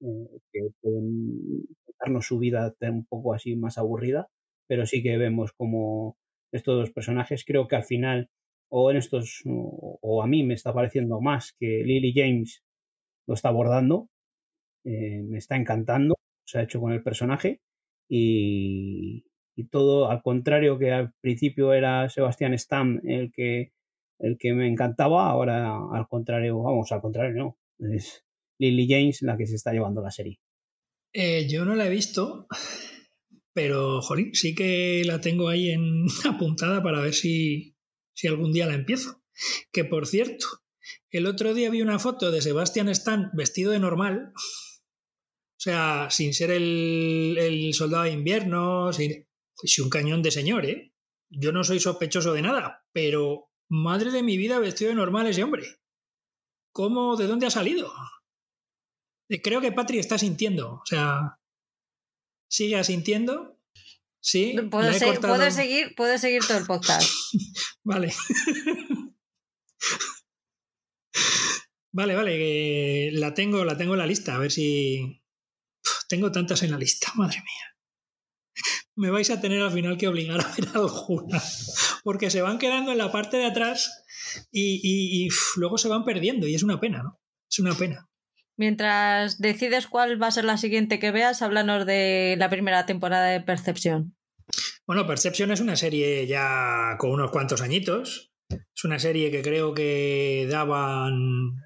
eh, 0.00 0.28
que 0.52 0.68
pueden 0.80 1.64
darnos 1.98 2.26
su 2.26 2.38
vida 2.38 2.74
un 2.82 3.06
poco 3.06 3.34
así 3.34 3.56
más 3.56 3.78
aburrida, 3.78 4.28
pero 4.68 4.86
sí 4.86 5.02
que 5.02 5.16
vemos 5.16 5.52
como 5.52 6.16
estos 6.52 6.76
dos 6.76 6.90
personajes 6.90 7.44
creo 7.44 7.68
que 7.68 7.76
al 7.76 7.84
final 7.84 8.28
o 8.76 8.90
en 8.90 8.96
estos 8.96 9.42
o, 9.46 10.22
a 10.22 10.26
mí 10.26 10.42
me 10.42 10.54
está 10.54 10.74
pareciendo 10.74 11.20
más 11.20 11.54
que 11.60 11.84
Lily 11.84 12.12
James 12.12 12.64
lo 13.28 13.34
está 13.34 13.48
abordando 13.48 14.08
eh, 14.84 15.22
me 15.22 15.38
está 15.38 15.54
encantando 15.54 16.16
se 16.44 16.58
ha 16.58 16.62
hecho 16.62 16.80
con 16.80 16.92
el 16.92 17.02
personaje 17.02 17.60
y, 18.08 19.24
todo 19.70 20.10
al 20.10 20.22
contrario 20.22 20.78
que 20.78 20.90
al 20.90 21.12
principio 21.20 21.72
era 21.72 22.08
Sebastián 22.08 22.58
Stam 22.58 23.00
el 23.04 23.30
que 23.32 23.72
el 24.18 24.36
que 24.38 24.52
me 24.52 24.68
encantaba, 24.68 25.28
ahora 25.28 25.76
al 25.92 26.08
contrario, 26.08 26.62
vamos, 26.62 26.90
al 26.92 27.00
contrario 27.00 27.34
no, 27.36 27.58
es 27.94 28.24
Lily 28.58 28.86
James 28.88 29.22
la 29.22 29.36
que 29.36 29.46
se 29.46 29.56
está 29.56 29.72
llevando 29.72 30.02
la 30.02 30.10
serie. 30.10 30.38
Eh, 31.12 31.46
yo 31.48 31.64
no 31.64 31.74
la 31.74 31.86
he 31.86 31.90
visto, 31.90 32.46
pero 33.52 34.00
jolín, 34.02 34.34
sí 34.34 34.54
que 34.54 35.02
la 35.06 35.20
tengo 35.20 35.48
ahí 35.48 35.70
en 35.70 36.06
apuntada 36.28 36.82
para 36.82 37.00
ver 37.00 37.14
si, 37.14 37.73
si 38.14 38.28
algún 38.28 38.52
día 38.52 38.66
la 38.66 38.74
empiezo. 38.74 39.22
Que 39.72 39.84
por 39.84 40.06
cierto, 40.06 40.46
el 41.10 41.26
otro 41.26 41.54
día 41.54 41.70
vi 41.70 41.82
una 41.82 41.98
foto 41.98 42.30
de 42.30 42.40
Sebastián 42.40 42.88
Stan 42.88 43.30
vestido 43.34 43.72
de 43.72 43.80
normal 43.80 44.32
o 45.56 45.60
sea, 45.64 46.10
sin 46.10 46.34
ser 46.34 46.50
el, 46.50 47.70
soldado 47.72 48.04
de 48.04 48.10
invierno, 48.10 48.92
sin, 48.92 49.26
un 49.82 49.88
cañón 49.88 50.22
de 50.22 50.30
señor, 50.30 50.66
¿eh? 50.66 50.92
Yo 51.30 51.52
no 51.52 51.64
soy 51.64 51.80
sospechoso 51.80 52.34
de 52.34 52.42
nada, 52.42 52.84
pero 52.92 53.50
Madre 53.70 54.10
de 54.10 54.22
mi 54.22 54.36
vida, 54.36 54.58
vestido 54.58 54.90
de 54.90 54.94
normal 54.94 55.26
ese 55.26 55.42
hombre. 55.42 55.64
¿Cómo? 56.70 57.16
¿De 57.16 57.26
dónde 57.26 57.46
ha 57.46 57.50
salido? 57.50 57.90
Creo 59.42 59.62
que 59.62 59.72
Patri 59.72 59.98
está 59.98 60.18
sintiendo. 60.18 60.74
O 60.74 60.84
sea, 60.84 61.40
sigue 62.46 62.76
asintiendo. 62.76 63.53
Sí. 64.24 64.56
Puedo, 64.70 64.90
seguir, 65.50 65.94
puedo 65.94 66.18
seguir 66.18 66.42
todo 66.46 66.56
el 66.56 66.64
podcast. 66.64 67.10
vale. 67.84 68.14
vale, 71.92 72.14
vale. 72.14 73.12
la 73.12 73.34
tengo, 73.34 73.64
la 73.66 73.76
tengo 73.76 73.92
en 73.92 73.98
la 73.98 74.06
lista. 74.06 74.34
A 74.34 74.38
ver 74.38 74.50
si. 74.50 75.22
tengo 76.08 76.32
tantas 76.32 76.62
en 76.62 76.70
la 76.70 76.78
lista, 76.78 77.12
madre 77.16 77.36
mía 77.36 77.74
me 78.96 79.10
vais 79.10 79.30
a 79.30 79.40
tener 79.40 79.60
al 79.62 79.72
final 79.72 79.98
que 79.98 80.08
obligar 80.08 80.40
a 80.40 80.54
ver 80.54 80.68
alguna, 80.74 81.42
porque 82.02 82.30
se 82.30 82.42
van 82.42 82.58
quedando 82.58 82.92
en 82.92 82.98
la 82.98 83.10
parte 83.10 83.36
de 83.36 83.46
atrás 83.46 84.04
y, 84.50 85.28
luego 85.56 85.78
se 85.78 85.88
van 85.88 86.04
perdiendo 86.04 86.46
y 86.46 86.54
es 86.54 86.62
una 86.62 86.80
pena, 86.80 87.02
¿no? 87.02 87.20
Es 87.50 87.58
una 87.58 87.74
pena. 87.74 88.08
Mientras 88.56 89.38
decides 89.38 89.86
cuál 89.86 90.22
va 90.22 90.28
a 90.28 90.32
ser 90.32 90.44
la 90.44 90.58
siguiente 90.58 90.98
que 90.98 91.10
veas, 91.10 91.42
háblanos 91.42 91.86
de 91.86 92.36
la 92.38 92.48
primera 92.48 92.86
temporada 92.86 93.26
de 93.28 93.40
Percepción. 93.40 94.16
Bueno, 94.86 95.06
Percepción 95.06 95.50
es 95.50 95.60
una 95.60 95.76
serie 95.76 96.26
ya 96.26 96.96
con 96.98 97.10
unos 97.10 97.30
cuantos 97.30 97.62
añitos. 97.62 98.32
Es 98.48 98.84
una 98.84 98.98
serie 98.98 99.30
que 99.30 99.42
creo 99.42 99.74
que 99.74 100.46
daban 100.50 101.56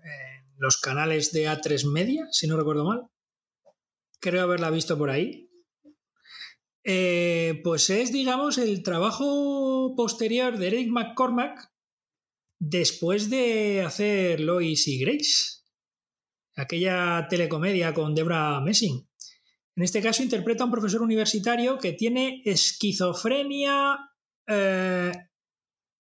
los 0.59 0.79
canales 0.79 1.33
de 1.33 1.49
A3 1.49 1.91
Media, 1.91 2.27
si 2.31 2.47
no 2.47 2.57
recuerdo 2.57 2.85
mal. 2.85 3.03
Creo 4.21 4.43
haberla 4.43 4.71
visto 4.71 4.99
por 4.99 5.11
ahí. 5.11 5.49
Eh, 6.85 7.61
pues 7.65 7.91
es, 7.91 8.13
digamos, 8.13 8.59
el 8.59 8.83
trabajo 8.83 9.95
posterior 9.97 10.59
de 10.59 10.69
Eric 10.69 10.89
McCormack 10.89 11.71
después 12.59 13.31
de 13.31 13.83
hacer 13.83 14.41
Lois 14.41 14.89
y 14.89 14.99
Grace, 14.99 15.58
aquella 16.59 17.27
telecomedia 17.29 17.95
con 17.95 18.15
Debra 18.15 18.61
Messing. 18.61 19.09
En 19.77 19.83
este 19.85 20.03
caso 20.03 20.25
interpreta 20.25 20.65
a 20.65 20.67
un 20.67 20.73
profesor 20.73 21.03
universitario 21.03 21.79
que 21.79 21.93
tiene 21.93 22.43
esquizofrenia, 22.45 23.97
eh, 24.47 25.13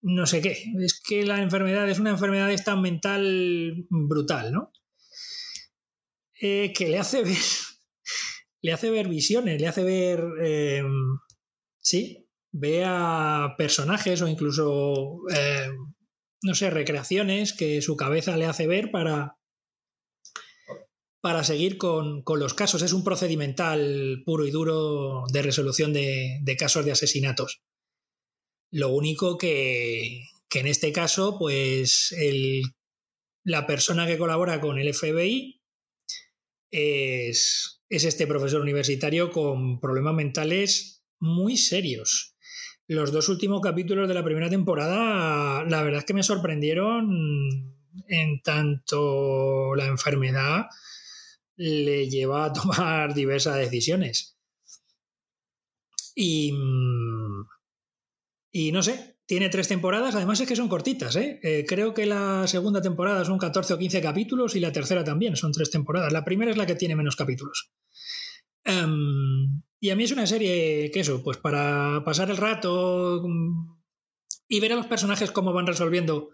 no 0.03 0.27
sé 0.27 0.41
qué. 0.41 0.65
Es 0.81 1.01
que 1.01 1.25
la 1.25 1.41
enfermedad 1.41 1.89
es 1.89 2.01
una 2.01 2.11
enfermedad 2.11 2.51
esta 2.51 2.75
mental 2.75 3.87
brutal, 3.89 4.53
¿no? 4.53 4.73
Eh, 6.41 6.73
que 6.73 6.89
le 6.89 6.99
hace 6.99 7.23
ver 7.23 7.37
le 8.63 8.73
hace 8.73 8.91
ver 8.91 9.09
visiones, 9.09 9.61
le 9.61 9.69
hace 9.69 9.85
ver, 9.85 10.25
eh, 10.43 10.83
sí, 11.79 12.29
ve 12.51 12.83
a 12.85 13.55
personajes 13.57 14.21
o 14.23 14.27
incluso, 14.27 15.21
no 16.43 16.55
sé, 16.55 16.71
recreaciones 16.71 17.53
que 17.53 17.81
su 17.81 17.97
cabeza 17.97 18.37
le 18.37 18.47
hace 18.47 18.67
ver 18.67 18.91
para, 18.91 19.38
para 21.21 21.45
seguir 21.45 21.79
con, 21.79 22.23
los 22.27 22.55
casos. 22.55 22.83
Es 22.83 22.93
un 22.93 23.05
procedimental 23.05 24.23
puro 24.25 24.47
y 24.47 24.51
duro 24.51 25.25
de 25.33 25.43
resolución 25.43 25.93
de, 25.93 26.57
casos 26.59 26.85
de 26.85 26.93
asesinatos. 26.93 27.61
Lo 28.71 28.91
único 28.91 29.39
que, 29.39 30.25
que 30.49 30.61
en 30.61 30.67
este 30.67 30.93
caso, 30.93 31.39
pues 31.39 32.13
el, 32.13 32.63
la 33.45 33.67
persona 33.67 34.07
que 34.07 34.19
colabora 34.19 34.61
con 34.61 34.79
el 34.79 34.95
FBI 34.95 35.61
es 36.71 37.79
es 37.89 38.05
este 38.05 38.27
profesor 38.27 38.61
universitario 38.61 39.31
con 39.31 39.81
problemas 39.81 40.15
mentales 40.15 41.03
muy 41.19 41.57
serios. 41.57 42.37
Los 42.87 43.13
dos 43.13 43.29
últimos 43.29 43.61
capítulos 43.61 44.09
de 44.09 44.15
la 44.15 44.25
primera 44.25 44.51
temporada, 44.51 45.65
la 45.65 45.83
verdad 45.83 46.01
es 46.01 46.05
que 46.05 46.15
me 46.15 46.23
sorprendieron 46.23 47.75
en 48.09 48.43
tanto 48.43 49.75
la 49.75 49.87
enfermedad 49.87 50.67
le 51.59 52.09
lleva 52.09 52.47
a 52.47 52.53
tomar 52.53 53.13
diversas 53.15 53.57
decisiones. 53.57 54.39
Y, 56.15 56.53
y 58.51 58.73
no 58.73 58.83
sé, 58.83 59.19
tiene 59.27 59.51
tres 59.51 59.69
temporadas, 59.69 60.15
además 60.15 60.41
es 60.41 60.49
que 60.49 60.57
son 60.57 60.69
cortitas, 60.69 61.15
¿eh? 61.17 61.39
¿eh? 61.43 61.65
creo 61.69 61.93
que 61.93 62.07
la 62.07 62.47
segunda 62.47 62.81
temporada 62.81 63.25
son 63.25 63.39
14 63.39 63.75
o 63.75 63.79
15 63.79 64.01
capítulos 64.01 64.57
y 64.57 64.61
la 64.61 64.73
tercera 64.73 65.05
también 65.05 65.37
son 65.37 65.53
tres 65.53 65.71
temporadas. 65.71 66.13
La 66.13 66.25
primera 66.25 66.51
es 66.51 66.57
la 66.57 66.67
que 66.67 66.75
tiene 66.75 66.97
menos 66.97 67.15
capítulos. 67.15 67.73
Em, 68.65 69.63
y 69.81 69.91
a 69.91 69.97
mí 69.97 70.05
es 70.05 70.13
una 70.13 70.27
serie 70.27 70.91
que 70.91 71.01
eso, 71.01 71.23
pues 71.23 71.37
para 71.37 72.03
pasar 72.05 72.31
el 72.31 72.37
rato 72.37 73.23
mm, 73.25 73.79
y 74.49 74.61
ver 74.61 74.73
a 74.73 74.77
los 74.77 74.87
personajes 74.87 75.31
cómo 75.31 75.53
van 75.53 75.67
resolviendo 75.67 76.31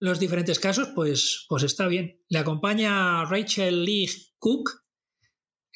los 0.00 0.20
diferentes 0.20 0.58
casos, 0.58 0.88
pues, 0.94 1.46
pues 1.48 1.62
está 1.62 1.86
bien. 1.86 2.20
Le 2.28 2.38
acompaña 2.38 3.24
Rachel 3.24 3.84
Lee 3.84 4.08
Cook, 4.38 4.70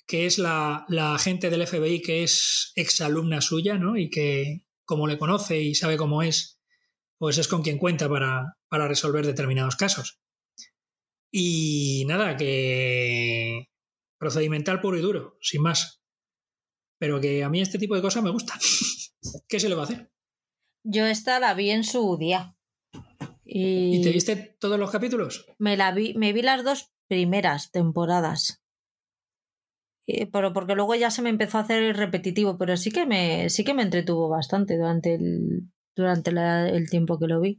que 0.06 0.26
es 0.26 0.38
la, 0.38 0.84
la 0.88 1.14
agente 1.14 1.50
del 1.50 1.66
FBI 1.66 2.02
que 2.02 2.22
es 2.22 2.72
exalumna 2.74 3.40
suya, 3.40 3.78
¿no? 3.78 3.96
Y 3.96 4.10
que, 4.10 4.64
como 4.84 5.06
le 5.06 5.18
conoce 5.18 5.60
y 5.60 5.74
sabe 5.74 5.96
cómo 5.96 6.22
es, 6.22 6.58
pues 7.18 7.36
es 7.36 7.48
con 7.48 7.62
quien 7.62 7.78
cuenta 7.78 8.08
para, 8.08 8.56
resolver 8.88 9.26
determinados 9.26 9.76
casos. 9.76 10.20
Y 11.30 12.04
nada, 12.06 12.36
que 12.36 13.68
procedimental 14.18 14.80
puro 14.80 14.96
y 14.96 15.02
duro, 15.02 15.36
sin 15.42 15.62
más. 15.62 16.00
Pero 16.98 17.20
que 17.20 17.44
a 17.44 17.50
mí 17.50 17.60
este 17.60 17.78
tipo 17.78 17.94
de 17.94 18.02
cosas 18.02 18.22
me 18.22 18.30
gustan. 18.30 18.58
¿Qué 19.48 19.60
se 19.60 19.68
le 19.68 19.74
va 19.74 19.82
a 19.82 19.84
hacer? 19.84 20.10
Yo 20.84 21.04
esta 21.06 21.38
la 21.38 21.54
vi 21.54 21.82
su 21.82 22.16
día. 22.16 22.56
¿Y, 23.50 24.02
te 24.02 24.10
viste 24.10 24.36
todos 24.60 24.78
los 24.78 24.90
capítulos? 24.90 25.46
Me 25.58 25.78
la 25.78 25.90
vi, 25.92 26.12
me 26.14 26.34
vi 26.34 26.42
las 26.42 26.62
dos 26.64 26.92
primeras 27.08 27.70
temporadas. 27.70 28.62
Eh, 30.06 30.26
pero 30.30 30.52
porque 30.52 30.74
luego 30.74 30.94
ya 30.94 31.10
se 31.10 31.22
me 31.22 31.30
empezó 31.30 31.56
a 31.56 31.62
hacer 31.62 31.96
repetitivo, 31.96 32.58
pero 32.58 32.76
sí 32.76 32.90
que 32.90 33.06
me, 33.06 33.48
sí 33.48 33.64
que 33.64 33.72
me 33.72 33.82
entretuvo 33.82 34.28
bastante 34.28 34.76
durante 34.76 35.14
el, 35.14 35.70
durante 35.96 36.30
el 36.30 36.90
tiempo 36.90 37.18
que 37.18 37.26
lo 37.26 37.40
vi. 37.40 37.58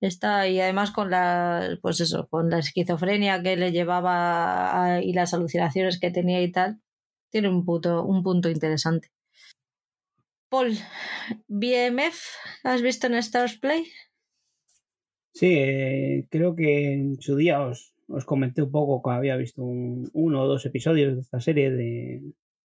Está, 0.00 0.46
y 0.46 0.60
además 0.60 0.92
con 0.92 1.10
la, 1.10 1.76
pues 1.82 2.00
eso, 2.00 2.28
con 2.28 2.48
la 2.48 2.60
esquizofrenia 2.60 3.42
que 3.42 3.56
le 3.56 3.72
llevaba 3.72 5.00
y 5.02 5.12
las 5.12 5.34
alucinaciones 5.34 5.98
que 5.98 6.12
tenía 6.12 6.40
y 6.42 6.52
tal, 6.52 6.80
tiene 7.30 7.48
un, 7.48 7.64
punto 7.64 8.04
un 8.04 8.22
punto 8.22 8.48
interesante. 8.48 9.10
Paul, 10.48 10.78
¿BMF 11.48 12.20
has 12.64 12.82
visto 12.82 13.08
en 13.08 13.14
Stars 13.14 13.58
Play? 13.58 13.84
Sí, 15.32 15.54
eh, 15.56 16.26
creo 16.30 16.54
que 16.56 16.92
en 16.92 17.20
su 17.20 17.36
día 17.36 17.60
os, 17.62 17.94
os 18.08 18.24
comenté 18.24 18.62
un 18.62 18.70
poco 18.70 19.02
que 19.02 19.14
había 19.14 19.36
visto 19.36 19.62
uno 19.62 20.42
o 20.42 20.46
dos 20.46 20.66
episodios 20.66 21.14
de 21.14 21.20
esta 21.20 21.40
serie 21.40 21.70
de 21.70 22.22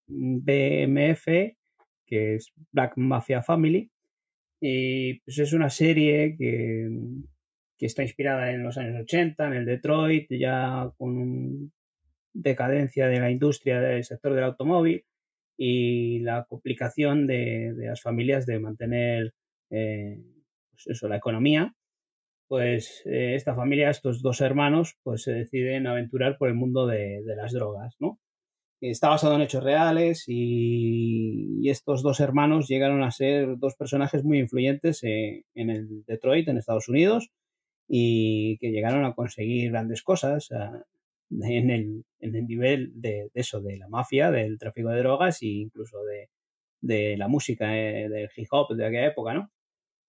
BMF, 0.07 1.25
que 2.05 2.35
es 2.35 2.53
Black 2.71 2.93
Mafia 2.97 3.43
Family. 3.43 3.91
Y 4.59 5.19
pues 5.21 5.39
es 5.39 5.53
una 5.53 5.69
serie 5.69 6.35
que, 6.37 6.89
que 7.77 7.85
está 7.85 8.03
inspirada 8.03 8.51
en 8.51 8.63
los 8.63 8.77
años 8.77 9.01
80, 9.01 9.47
en 9.47 9.53
el 9.53 9.65
Detroit, 9.65 10.27
ya 10.31 10.91
con 10.97 11.71
decadencia 12.33 13.07
de 13.07 13.19
la 13.19 13.31
industria 13.31 13.79
del 13.79 14.03
sector 14.03 14.33
del 14.33 14.43
automóvil 14.43 15.05
y 15.57 16.19
la 16.19 16.45
complicación 16.45 17.27
de, 17.27 17.73
las 17.77 18.01
familias 18.01 18.45
de 18.45 18.59
mantener 18.59 19.33
eh, 19.69 20.19
pues 20.71 20.87
eso, 20.87 21.07
la 21.07 21.17
economía 21.17 21.73
pues 22.47 23.01
eh, 23.05 23.35
esta 23.35 23.55
familia, 23.55 23.89
estos 23.89 24.21
dos 24.21 24.41
hermanos, 24.41 24.97
pues 25.03 25.23
se 25.23 25.33
deciden 25.33 25.87
aventurar 25.87 26.37
por 26.37 26.49
el 26.49 26.55
mundo 26.55 26.87
de, 26.87 27.21
las 27.25 27.53
drogas, 27.53 27.95
¿no? 27.99 28.19
Está 28.81 29.09
basado 29.09 29.35
en 29.35 29.41
hechos 29.41 29.63
reales 29.63 30.25
y, 30.27 31.69
estos 31.69 32.03
dos 32.03 32.19
hermanos 32.19 32.67
llegaron 32.67 33.03
a 33.03 33.11
ser 33.11 33.57
dos 33.57 33.75
personajes 33.75 34.23
muy 34.23 34.39
influyentes 34.39 35.01
en, 35.03 35.69
el 35.69 36.05
Detroit, 36.05 36.47
en 36.47 36.57
Estados 36.57 36.89
Unidos, 36.89 37.29
y 37.87 38.57
que 38.59 38.71
llegaron 38.71 39.05
a 39.05 39.15
conseguir 39.15 39.71
grandes 39.71 40.03
cosas 40.03 40.49
en, 41.31 41.69
el, 41.71 42.03
nivel 42.47 42.91
de, 42.95 43.29
eso, 43.33 43.61
de 43.61 43.77
la 43.77 43.87
mafia, 43.87 44.31
del 44.31 44.59
tráfico 44.59 44.89
de 44.89 44.99
drogas 44.99 45.41
e 45.41 45.47
incluso 45.47 45.97
de, 46.81 47.17
la 47.17 47.27
música, 47.27 47.77
eh, 47.77 48.09
del 48.09 48.29
hip 48.35 48.47
hop 48.51 48.75
de 48.75 48.85
aquella 48.85 49.07
época, 49.07 49.33
¿no? 49.33 49.49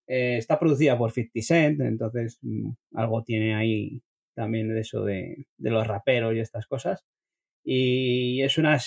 Eh, 0.09 0.37
está 0.39 0.59
producida 0.59 0.97
por 0.97 1.11
50 1.13 1.43
Cent, 1.43 1.81
entonces 1.81 2.39
mm, 2.43 2.71
algo 2.95 3.23
tiene 3.25 3.55
ahí 3.55 4.03
también 4.35 4.69
de 4.69 4.81
eso 4.81 5.05
de, 5.05 5.47
los 5.59 5.87
raperos 5.87 6.35
y 6.35 6.41
estas 6.41 6.67
cosas. 6.67 7.05
Y 7.65 8.43
es 8.43 8.59
una, 8.59 8.79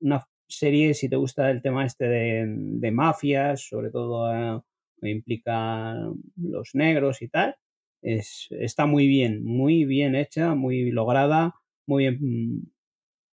una, 0.00 0.26
serie, 0.48 0.94
si 0.94 1.08
te 1.08 1.16
gusta 1.16 1.50
el 1.50 1.62
tema 1.62 1.86
este 1.86 2.06
de, 2.08 2.90
mafias, 2.92 3.68
sobre 3.68 3.90
todo 3.90 4.32
eh, 4.34 4.60
implica 5.02 5.94
los 6.36 6.74
negros 6.74 7.22
y 7.22 7.28
tal, 7.28 7.56
es, 8.02 8.48
está 8.50 8.86
muy 8.86 9.06
bien, 9.08 9.44
muy 9.44 9.84
bien 9.84 10.14
hecha, 10.14 10.54
muy 10.54 10.90
lograda, 10.90 11.54
muy 11.86 12.04
bien 12.04 12.18
mm, 12.20 12.66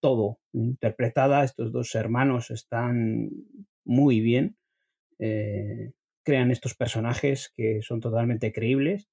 todo 0.02 0.40
interpretada. 0.53 1.44
Estos 1.44 1.72
dos 1.72 1.95
hermanos 1.95 2.52
están 2.52 3.30
muy 3.86 4.22
bien. 4.22 4.57
Eh, 5.20 5.94
crean 6.26 6.52
estos 6.52 6.76
personajes 6.76 7.52
que 7.56 7.81
son 7.81 8.02
totalmente 8.02 8.52
creíbles 8.52 9.07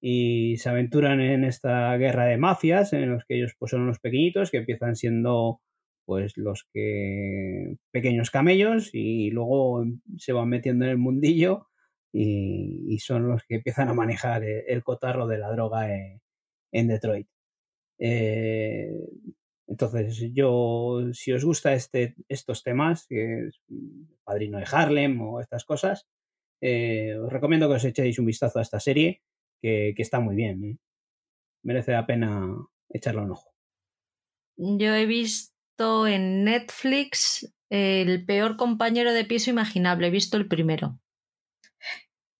y 0.00 0.56
se 0.58 0.68
aventuran 0.68 1.20
en 1.20 1.44
esta 1.44 1.96
guerra 1.96 2.26
de 2.26 2.38
mafias 2.38 2.92
en 2.92 3.10
los 3.10 3.24
que 3.24 3.36
ellos 3.36 3.54
pues 3.58 3.70
son 3.70 3.82
unos 3.82 4.00
pequeñitos 4.00 4.50
que 4.50 4.58
empiezan 4.58 4.96
siendo 4.96 5.60
pues 6.04 6.36
los 6.36 6.66
que 6.72 7.76
pequeños 7.90 8.30
camellos 8.30 8.90
y 8.92 9.30
luego 9.30 9.84
se 10.16 10.32
van 10.32 10.48
metiendo 10.48 10.84
en 10.84 10.92
el 10.92 10.98
mundillo 10.98 11.68
y, 12.12 12.98
son 13.00 13.28
los 13.28 13.42
que 13.44 13.56
empiezan 13.56 13.88
a 13.88 13.94
manejar 13.94 14.42
el, 14.44 14.82
cotarro 14.82 15.26
de 15.26 15.38
la 15.38 15.50
droga 15.52 15.88
en, 16.72 16.88
Detroit. 16.88 17.28
Eh, 17.98 18.90
entonces, 19.66 20.32
yo, 20.32 21.00
si 21.12 21.32
os 21.32 21.44
gusta 21.44 21.74
este, 21.74 22.14
estos 22.28 22.62
temas, 22.62 23.06
que 23.06 23.48
es 23.48 23.60
Padrino 24.24 24.58
de 24.58 24.66
Harlem 24.70 25.20
o 25.20 25.40
estas 25.40 25.64
cosas, 25.64 26.06
eh, 26.60 27.16
os 27.18 27.32
recomiendo 27.32 27.68
que 27.68 27.76
os 27.76 27.84
echéis 27.84 28.18
un 28.18 28.26
vistazo 28.26 28.58
a 28.58 28.62
esta 28.62 28.80
serie, 28.80 29.22
que, 29.60 29.94
está 29.96 30.20
muy 30.20 30.36
bien. 30.36 30.64
¿eh? 30.64 30.78
Merece 31.62 31.92
la 31.92 32.06
pena 32.06 32.54
echarle 32.88 33.22
un 33.22 33.32
ojo. 33.32 33.52
Yo 34.56 34.94
he 34.94 35.06
visto 35.06 36.06
en 36.06 36.44
Netflix 36.44 37.52
El 37.68 38.24
peor 38.24 38.56
compañero 38.56 39.12
de 39.12 39.24
piso 39.24 39.50
imaginable, 39.50 40.06
he 40.06 40.10
visto 40.10 40.36
el 40.36 40.46
primero. 40.46 41.00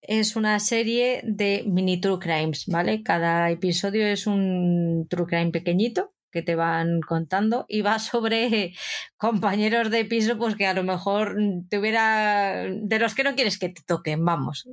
Es 0.00 0.36
una 0.36 0.60
serie 0.60 1.20
de 1.24 1.64
mini 1.66 2.00
true 2.00 2.20
crimes, 2.20 2.66
¿vale? 2.68 3.02
Cada 3.02 3.50
episodio 3.50 4.06
es 4.06 4.28
un 4.28 5.08
true 5.10 5.26
crime 5.26 5.50
pequeñito 5.50 6.15
que 6.36 6.42
te 6.42 6.54
van 6.54 7.00
contando 7.00 7.64
y 7.66 7.80
va 7.80 7.98
sobre 7.98 8.74
compañeros 9.16 9.90
de 9.90 10.04
piso 10.04 10.36
pues 10.36 10.54
que 10.54 10.66
a 10.66 10.74
lo 10.74 10.84
mejor 10.84 11.34
te 11.70 11.78
hubiera 11.78 12.66
de 12.68 12.98
los 12.98 13.14
que 13.14 13.24
no 13.24 13.34
quieres 13.34 13.58
que 13.58 13.70
te 13.70 13.80
toquen, 13.82 14.22
vamos. 14.22 14.68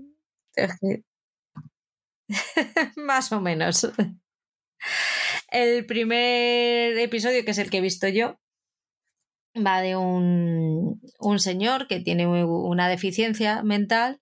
Más 2.98 3.32
o 3.32 3.40
menos. 3.40 3.90
El 5.50 5.86
primer 5.86 6.98
episodio, 6.98 7.46
que 7.46 7.52
es 7.52 7.58
el 7.60 7.70
que 7.70 7.78
he 7.78 7.82
visto 7.82 8.10
yo, 8.10 8.42
va 9.56 9.80
de 9.80 9.96
un, 9.96 11.02
un 11.20 11.40
señor 11.40 11.88
que 11.88 12.02
tiene 12.02 12.28
una 12.28 12.90
deficiencia 12.90 13.64
mental 13.64 14.20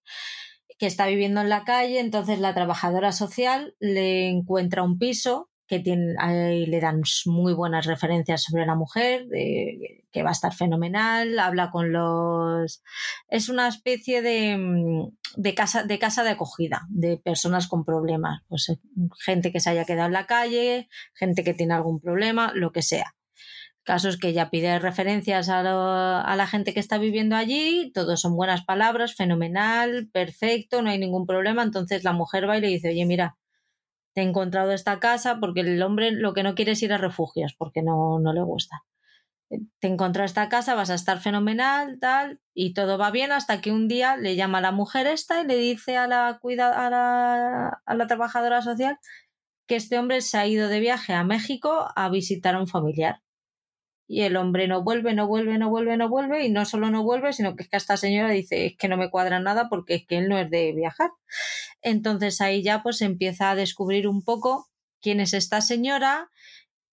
que 0.78 0.86
está 0.86 1.08
viviendo 1.08 1.42
en 1.42 1.50
la 1.50 1.64
calle, 1.64 2.00
entonces 2.00 2.38
la 2.38 2.54
trabajadora 2.54 3.12
social 3.14 3.76
le 3.80 4.30
encuentra 4.30 4.84
un 4.84 5.00
piso 5.00 5.51
que 5.72 6.66
le 6.68 6.80
dan 6.82 7.02
muy 7.28 7.54
buenas 7.54 7.86
referencias 7.86 8.44
sobre 8.44 8.66
la 8.66 8.76
mujer, 8.76 9.26
que 10.12 10.22
va 10.22 10.30
a 10.30 10.34
estar 10.34 10.54
fenomenal, 10.54 11.40
habla 11.40 11.72
con 11.72 11.94
los... 11.94 12.84
Es 13.30 13.48
una 13.48 13.70
especie 13.70 14.22
de, 14.22 14.58
mm, 14.58 15.16
de, 15.38 15.56
casa, 15.56 15.84
de 15.84 15.98
casa 15.98 16.26
de 16.26 16.32
acogida 16.32 16.82
de 16.90 17.16
personas 17.18 17.70
con 17.70 17.86
problemas, 17.86 18.42
pues 18.50 18.68
eh, 18.68 18.80
gente 19.24 19.54
que 19.54 19.62
se 19.62 19.70
haya 19.70 19.86
quedado 19.86 20.08
en 20.08 20.14
la 20.14 20.28
calle, 20.28 20.90
gente 21.14 21.46
que 21.46 21.54
tiene 21.54 21.74
algún 21.74 22.02
problema, 22.02 22.52
lo 22.54 22.74
que 22.74 22.82
sea. 22.82 23.16
Casos 23.84 24.18
que 24.18 24.28
ella 24.28 24.50
pide 24.50 24.78
referencias 24.78 25.48
a, 25.48 26.22
a, 26.22 26.36
la 26.36 26.48
gente 26.48 26.74
que 26.74 26.82
está 26.82 26.98
viviendo 26.98 27.38
allí, 27.38 27.92
todos 27.94 28.20
son 28.20 28.36
buenas 28.36 28.66
palabras, 28.66 29.16
fenomenal, 29.16 30.10
perfecto, 30.12 30.82
no 30.82 30.90
hay 30.90 31.00
ningún 31.00 31.26
problema. 31.26 31.64
Entonces 31.64 32.04
la 32.04 32.12
mujer 32.12 32.48
va 32.48 32.58
y 32.58 32.62
le 32.62 32.68
dice, 32.68 32.90
oye, 32.90 33.06
mira, 33.06 33.38
te 34.14 34.22
he 34.22 34.24
encontrado 34.24 34.72
esta 34.72 35.00
casa 35.00 35.40
porque 35.40 35.62
el 35.62 35.82
hombre 35.82 36.12
lo 36.12 36.34
que 36.34 36.44
no 36.44 36.56
quiere 36.56 36.74
es 36.74 36.84
ir 36.84 36.94
a 36.94 36.98
refugios 36.98 37.54
porque 37.58 37.82
no, 37.82 38.20
no 38.20 38.34
le 38.34 38.42
gusta. 38.42 38.84
Te 39.80 39.88
encontrado 39.88 40.26
esta 40.26 40.48
casa, 40.48 40.76
vas 40.76 40.90
a 40.90 40.96
estar 40.96 41.20
fenomenal, 41.20 41.98
tal, 42.00 42.40
y 42.54 42.74
todo 42.74 42.98
va 42.98 43.12
bien 43.12 43.34
hasta 43.34 43.60
que 43.60 43.72
un 43.72 43.90
día 43.90 44.16
le 44.16 44.38
llama 44.38 44.62
la 44.62 44.72
mujer 44.72 45.08
esta 45.08 45.42
y 45.42 45.48
le 45.48 45.58
dice 45.58 45.98
a 45.98 46.08
la, 46.08 46.40
cuida, 46.42 46.70
a 46.86 46.90
la, 46.90 47.82
a 47.86 47.96
la 47.96 48.08
trabajadora 48.08 48.62
social 48.62 48.98
que 49.68 49.76
este 49.76 50.00
hombre 50.00 50.22
se 50.22 50.38
ha 50.38 50.48
ido 50.48 50.70
de 50.70 50.80
viaje 50.80 51.14
a 51.14 51.26
México 51.26 51.88
a 51.96 52.10
visitar 52.10 52.56
a 52.56 52.60
un 52.62 52.68
familiar 52.68 53.22
y 54.12 54.24
el 54.24 54.36
hombre 54.36 54.68
no 54.68 54.84
vuelve, 54.84 55.14
no 55.14 55.26
vuelve, 55.26 55.58
no 55.58 55.70
vuelve, 55.70 55.96
no 55.96 56.10
vuelve, 56.10 56.46
y 56.46 56.50
no 56.50 56.66
solo 56.66 56.90
no 56.90 57.02
vuelve, 57.02 57.32
sino 57.32 57.56
que 57.56 57.64
es 57.64 57.70
que 57.70 57.78
esta 57.78 57.96
señora 57.96 58.30
dice, 58.30 58.66
es 58.66 58.76
que 58.76 58.90
no 58.90 58.98
me 58.98 59.10
cuadra 59.10 59.40
nada 59.40 59.70
porque 59.70 59.96
es 59.96 60.06
que 60.06 60.18
él 60.18 60.28
no 60.28 60.38
es 60.38 60.50
de 60.50 60.74
viajar. 60.74 61.12
Entonces 61.82 62.42
ahí 62.42 62.62
ya 62.62 62.84
pues 62.84 63.02
empieza 63.02 63.52
a 63.52 63.56
descubrir 63.56 64.10
un 64.10 64.22
poco 64.22 64.68
quién 65.02 65.22
es 65.22 65.34
esta 65.34 65.62
señora, 65.62 66.30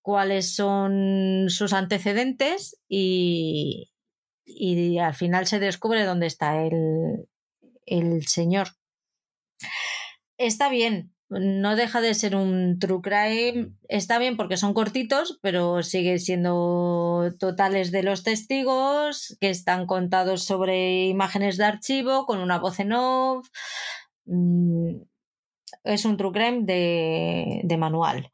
cuáles 0.01 0.55
son 0.55 1.47
sus 1.49 1.73
antecedentes 1.73 2.81
y, 2.89 3.91
y 4.45 4.99
al 4.99 5.15
final 5.15 5.49
se 5.49 5.59
descubre 5.59 6.05
dónde 6.05 6.29
está 6.29 6.63
el, 6.63 7.29
el 7.85 8.29
señor. 8.29 8.69
Está 10.37 10.69
bien, 10.69 11.13
no 11.31 11.77
deja 11.77 12.01
de 12.01 12.15
ser 12.15 12.35
un 12.37 12.79
true 12.79 13.01
crime. 13.03 13.73
Está 13.89 14.19
bien 14.19 14.37
porque 14.37 14.57
son 14.57 14.75
cortitos, 14.75 15.39
pero 15.43 15.83
sigue 15.83 16.19
siendo 16.19 17.29
totales 17.39 17.91
de 17.91 18.03
los 18.03 18.23
testigos 18.23 19.37
que 19.41 19.51
están 19.51 19.87
contados 19.87 20.45
sobre 20.45 21.07
imágenes 21.07 21.57
de 21.57 21.65
archivo 21.65 22.27
con 22.27 22.41
una 22.41 22.59
voz 22.59 22.81
en 22.81 22.93
off. 22.93 23.49
Mm, 24.27 25.03
es 25.85 26.05
un 26.05 26.17
true 26.17 26.33
crime 26.33 26.61
de, 26.63 27.61
de 27.65 27.77
manual 27.77 28.31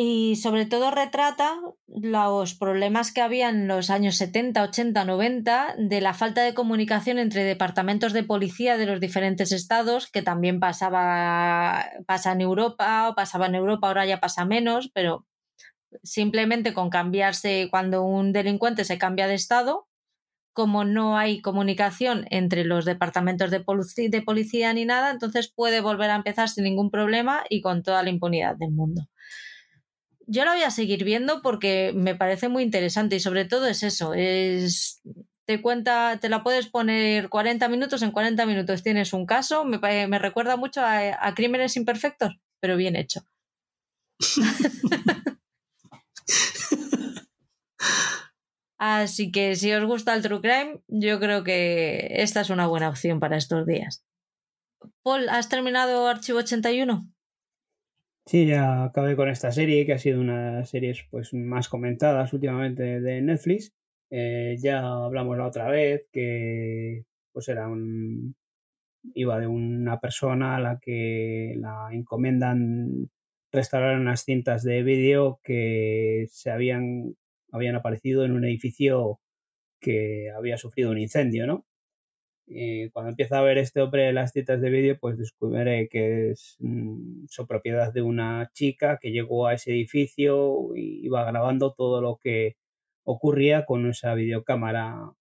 y 0.00 0.36
sobre 0.36 0.64
todo 0.64 0.92
retrata 0.92 1.58
los 1.88 2.54
problemas 2.54 3.10
que 3.10 3.20
había 3.20 3.48
en 3.48 3.66
los 3.66 3.90
años 3.90 4.14
70, 4.14 4.62
80, 4.62 5.04
90 5.04 5.74
de 5.76 6.00
la 6.00 6.14
falta 6.14 6.44
de 6.44 6.54
comunicación 6.54 7.18
entre 7.18 7.42
departamentos 7.42 8.12
de 8.12 8.22
policía 8.22 8.76
de 8.76 8.86
los 8.86 9.00
diferentes 9.00 9.50
estados, 9.50 10.08
que 10.08 10.22
también 10.22 10.60
pasaba 10.60 11.84
pasa 12.06 12.30
en 12.30 12.42
Europa 12.42 13.08
o 13.08 13.16
pasaba 13.16 13.46
en 13.46 13.56
Europa, 13.56 13.88
ahora 13.88 14.06
ya 14.06 14.20
pasa 14.20 14.44
menos, 14.44 14.88
pero 14.94 15.26
simplemente 16.04 16.72
con 16.74 16.90
cambiarse 16.90 17.66
cuando 17.68 18.04
un 18.04 18.32
delincuente 18.32 18.84
se 18.84 18.98
cambia 18.98 19.26
de 19.26 19.34
estado, 19.34 19.88
como 20.52 20.84
no 20.84 21.18
hay 21.18 21.42
comunicación 21.42 22.24
entre 22.30 22.64
los 22.64 22.84
departamentos 22.84 23.50
de, 23.50 23.64
de 24.10 24.22
policía 24.22 24.72
ni 24.74 24.84
nada, 24.84 25.10
entonces 25.10 25.52
puede 25.52 25.80
volver 25.80 26.10
a 26.10 26.16
empezar 26.16 26.48
sin 26.48 26.62
ningún 26.62 26.92
problema 26.92 27.42
y 27.50 27.62
con 27.62 27.82
toda 27.82 28.04
la 28.04 28.10
impunidad 28.10 28.54
del 28.54 28.70
mundo 28.70 29.08
yo 30.28 30.44
la 30.44 30.52
voy 30.52 30.62
a 30.62 30.70
seguir 30.70 31.04
viendo 31.04 31.40
porque 31.42 31.92
me 31.94 32.14
parece 32.14 32.48
muy 32.48 32.62
interesante 32.62 33.16
y 33.16 33.20
sobre 33.20 33.46
todo 33.46 33.66
es 33.66 33.82
eso, 33.82 34.12
es 34.14 35.02
te 35.46 35.62
cuenta, 35.62 36.18
te 36.20 36.28
la 36.28 36.42
puedes 36.42 36.68
poner 36.68 37.30
40 37.30 37.68
minutos, 37.70 38.02
en 38.02 38.10
40 38.10 38.44
minutos 38.44 38.82
tienes 38.82 39.14
un 39.14 39.24
caso, 39.24 39.64
me, 39.64 39.78
me 40.06 40.18
recuerda 40.18 40.56
mucho 40.58 40.82
a, 40.84 41.34
Crímenes 41.34 41.76
Imperfectos, 41.78 42.38
pero 42.60 42.76
bien 42.76 42.96
hecho. 42.96 43.22
Así 48.78 49.32
que 49.32 49.56
si 49.56 49.72
os 49.72 49.84
gusta 49.86 50.14
el 50.14 50.22
True 50.22 50.42
Crime, 50.42 50.82
yo 50.86 51.18
creo 51.18 51.42
que 51.42 52.08
esta 52.10 52.42
es 52.42 52.50
una 52.50 52.66
buena 52.66 52.90
opción 52.90 53.18
para 53.18 53.38
estos 53.38 53.66
días. 53.66 54.04
Paul, 55.02 55.30
¿has 55.30 55.48
terminado 55.48 56.06
Archivo 56.06 56.40
81? 56.40 57.10
Sí, 58.28 58.46
ya 58.46 58.84
acabé 58.84 59.16
con 59.16 59.30
esta 59.30 59.50
serie, 59.52 59.86
que 59.86 59.94
ha 59.94 59.98
sido 59.98 60.20
una 60.20 60.50
de 60.50 60.58
las 60.58 60.68
series 60.68 61.02
pues, 61.10 61.32
más 61.32 61.70
comentadas 61.70 62.30
últimamente 62.34 63.00
de 63.00 63.22
Netflix. 63.22 63.72
Eh, 64.10 64.56
ya 64.60 64.80
hablamos 64.86 65.38
la 65.38 65.46
otra 65.46 65.70
vez 65.70 66.06
que 66.12 67.04
pues 67.32 67.48
era 67.48 67.68
un 67.68 68.36
iba 69.14 69.40
de 69.40 69.46
una 69.46 70.00
persona 70.00 70.56
a 70.56 70.60
la 70.60 70.78
que 70.80 71.54
la 71.58 71.88
encomendan 71.92 73.10
restaurar 73.52 73.98
unas 73.98 74.24
cintas 74.24 74.62
de 74.64 74.82
vídeo 74.82 75.40
que 75.44 76.26
se 76.30 76.50
habían, 76.50 77.16
habían 77.52 77.76
aparecido 77.76 78.24
en 78.26 78.32
un 78.32 78.44
edificio 78.44 79.20
que 79.80 80.30
había 80.36 80.58
sufrido 80.58 80.90
un 80.92 80.98
incendio, 80.98 81.46
¿no? 81.46 81.67
Y 82.50 82.88
cuando 82.90 83.10
empieza 83.10 83.38
a 83.38 83.42
ver 83.42 83.58
este 83.58 83.80
hombre 83.82 84.12
las 84.12 84.32
citas 84.32 84.60
de 84.60 84.70
vídeo, 84.70 84.98
pues 84.98 85.18
descubre 85.18 85.88
que 85.90 86.30
es, 86.30 86.56
mm, 86.60 87.26
son 87.28 87.46
propiedad 87.46 87.92
de 87.92 88.02
una 88.02 88.50
chica 88.54 88.98
que 89.00 89.10
llegó 89.12 89.46
a 89.46 89.54
ese 89.54 89.72
edificio 89.72 90.74
y 90.74 91.04
iba 91.04 91.24
grabando 91.24 91.74
todo 91.74 92.00
lo 92.00 92.16
que 92.16 92.56
ocurría 93.04 93.64
con 93.66 93.88
esa 93.88 94.14
videocámara 94.14 95.12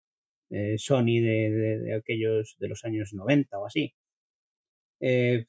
eh, 0.49 0.75
Sony 0.77 1.21
de, 1.21 1.95
aquellos 1.97 2.55
de 2.59 2.69
los 2.69 2.85
años 2.85 3.13
90 3.13 3.59
o 3.59 3.65
así. 3.65 3.93
Eh, 4.99 5.45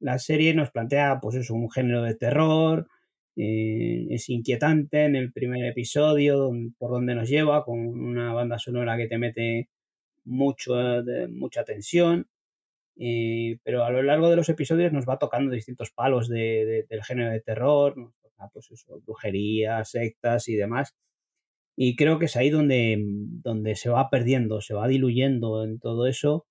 la 0.00 0.18
serie 0.18 0.54
nos 0.54 0.70
plantea, 0.70 1.18
pues 1.20 1.36
eso, 1.36 1.54
un 1.54 1.70
género 1.70 2.02
de 2.02 2.14
terror, 2.14 2.88
eh, 3.36 4.06
es 4.10 4.28
inquietante 4.28 5.04
en 5.04 5.16
el 5.16 5.32
primer 5.32 5.64
episodio, 5.64 6.50
por 6.78 6.90
donde 6.92 7.14
nos 7.14 7.28
lleva, 7.28 7.64
con 7.64 7.78
una 7.78 8.32
banda 8.32 8.58
sonora 8.58 8.96
que 8.96 9.08
te 9.08 9.18
mete 9.18 9.68
mucho, 10.24 10.74
mucha 11.30 11.64
tensión, 11.64 12.28
pero 12.96 13.84
a 13.84 13.90
lo 13.90 14.02
largo 14.02 14.30
de 14.30 14.36
los 14.36 14.48
episodios 14.48 14.92
nos 14.92 15.06
va 15.06 15.18
tocando 15.18 15.52
distintos 15.52 15.90
palos 15.90 16.28
de, 16.28 16.86
del 16.88 17.04
género 17.04 17.30
de 17.30 17.40
terror, 17.40 17.96
nos 17.96 18.14
pues 18.52 18.68
sectas 19.84 20.48
y 20.48 20.54
demás. 20.54 20.94
Y 21.76 21.96
creo 21.96 22.18
que 22.18 22.26
es 22.26 22.36
ahí 22.36 22.50
donde, 22.50 23.02
donde 23.04 23.74
se 23.76 23.90
va 23.90 24.10
perdiendo, 24.10 24.60
se 24.60 24.74
va 24.74 24.86
diluyendo 24.88 25.64
en 25.64 25.80
todo 25.80 26.06
eso 26.06 26.46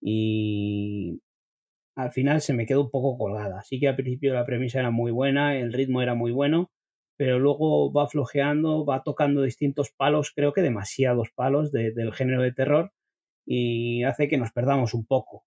y 0.00 1.20
al 1.96 2.12
final 2.12 2.42
se 2.42 2.52
me 2.52 2.66
quedó 2.66 2.82
un 2.82 2.90
poco 2.90 3.16
colgada. 3.18 3.62
Sí 3.62 3.80
que 3.80 3.88
al 3.88 3.96
principio 3.96 4.34
la 4.34 4.44
premisa 4.44 4.80
era 4.80 4.90
muy 4.90 5.12
buena, 5.12 5.58
el 5.58 5.72
ritmo 5.72 6.02
era 6.02 6.14
muy 6.14 6.32
bueno, 6.32 6.70
pero 7.16 7.38
luego 7.38 7.92
va 7.92 8.08
flojeando, 8.08 8.84
va 8.84 9.02
tocando 9.02 9.42
distintos 9.42 9.90
palos, 9.96 10.32
creo 10.34 10.52
que 10.52 10.62
demasiados 10.62 11.30
palos 11.34 11.72
del 11.72 12.12
género 12.12 12.42
de 12.42 12.52
terror 12.52 12.92
y 13.46 14.02
hace 14.04 14.28
que 14.28 14.38
nos 14.38 14.52
perdamos 14.52 14.94
un 14.94 15.06
poco. 15.06 15.44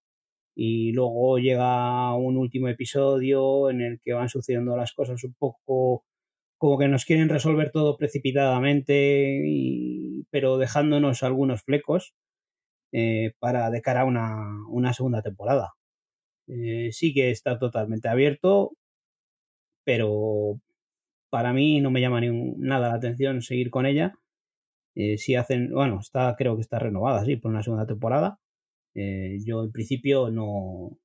Y 0.54 0.92
luego 0.92 1.38
llega 1.38 2.14
un 2.16 2.36
último 2.36 2.68
episodio 2.68 3.70
en 3.70 3.82
el 3.82 4.00
que 4.02 4.14
van 4.14 4.28
sucediendo 4.28 4.76
las 4.76 4.92
cosas 4.92 5.22
un 5.24 5.34
poco 5.34 6.04
como 6.60 6.78
que 6.78 6.88
nos 6.88 7.06
quieren 7.06 7.30
resolver 7.30 7.70
todo 7.72 7.96
precipitadamente, 7.96 9.42
pero 10.30 10.58
dejándonos 10.58 11.22
algunos 11.22 11.62
flecos 11.62 12.14
eh, 12.92 13.32
para 13.38 13.70
de 13.70 13.82
cara 13.82 14.02
a 14.02 14.04
una, 14.04 14.92
segunda 14.94 15.22
temporada. 15.22 15.74
Eh, 16.48 16.90
sí 16.92 17.14
que 17.14 17.30
está 17.30 17.58
totalmente 17.58 18.08
abierto, 18.08 18.72
pero 19.84 20.60
para 21.30 21.52
mí 21.54 21.80
no 21.80 21.90
me 21.90 22.00
llama 22.02 22.20
ni 22.20 22.28
nada 22.58 22.88
la 22.90 22.94
atención 22.96 23.42
seguir 23.42 23.70
con 23.70 23.86
ella. 23.86 24.14
Eh, 24.94 25.18
si 25.18 25.34
hacen, 25.36 25.70
bueno, 25.72 26.00
está, 26.00 26.34
creo 26.36 26.56
que 26.56 26.62
está 26.62 26.78
renovada, 26.78 27.24
sí, 27.24 27.36
por 27.36 27.50
una 27.50 27.62
segunda 27.62 27.86
temporada. 27.86 28.38
yo 28.94 29.64
en 29.64 29.72
principio 29.72 30.30
no, 30.30 30.98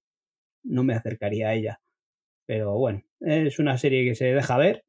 no 0.63 0.83
me 0.83 0.93
acercaría 0.95 1.49
a 1.49 1.55
ella. 1.55 1.81
Pero 2.47 2.75
bueno, 2.77 3.03
es 3.21 3.59
una 3.59 3.77
serie 3.77 4.05
que 4.05 4.15
se 4.15 4.25
deja 4.33 4.57
ver 4.57 4.85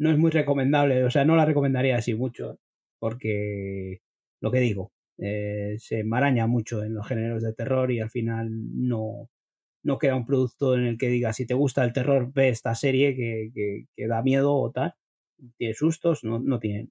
no 0.00 0.10
es 0.10 0.18
muy 0.18 0.30
recomendable, 0.30 1.04
o 1.04 1.10
sea, 1.10 1.24
no 1.26 1.36
la 1.36 1.44
recomendaría 1.44 1.96
así 1.96 2.14
mucho, 2.14 2.58
porque 2.98 4.00
lo 4.40 4.50
que 4.50 4.60
digo, 4.60 4.92
eh, 5.18 5.76
se 5.78 6.04
maraña 6.04 6.46
mucho 6.46 6.82
en 6.82 6.94
los 6.94 7.06
géneros 7.06 7.42
de 7.42 7.52
terror 7.52 7.92
y 7.92 8.00
al 8.00 8.10
final 8.10 8.48
no, 8.50 9.28
no 9.84 9.98
queda 9.98 10.16
un 10.16 10.26
producto 10.26 10.74
en 10.74 10.86
el 10.86 10.98
que 10.98 11.08
diga, 11.08 11.34
si 11.34 11.46
te 11.46 11.54
gusta 11.54 11.84
el 11.84 11.92
terror, 11.92 12.32
ve 12.32 12.48
esta 12.48 12.74
serie 12.74 13.14
que, 13.14 13.50
que, 13.94 14.06
da 14.08 14.22
miedo 14.22 14.54
o 14.54 14.70
tal, 14.72 14.94
tiene 15.58 15.74
sustos, 15.74 16.24
no, 16.24 16.40
no 16.40 16.58
tienen. 16.60 16.90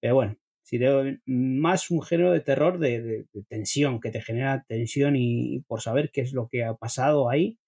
Pero 0.00 0.14
bueno, 0.14 0.36
si 0.64 0.78
te, 0.78 1.20
más 1.26 1.90
un 1.90 2.02
género 2.02 2.32
de 2.32 2.40
terror 2.40 2.78
de, 2.78 3.26
tensión, 3.48 4.00
que 4.00 4.10
te 4.10 4.20
genera 4.20 4.64
tensión 4.66 5.14
y, 5.16 5.60
por 5.68 5.82
saber 5.82 6.10
qué 6.10 6.22
es 6.22 6.32
lo 6.32 6.48
que 6.48 6.64
ha 6.64 6.74
pasado 6.74 7.30
ahí 7.30 7.58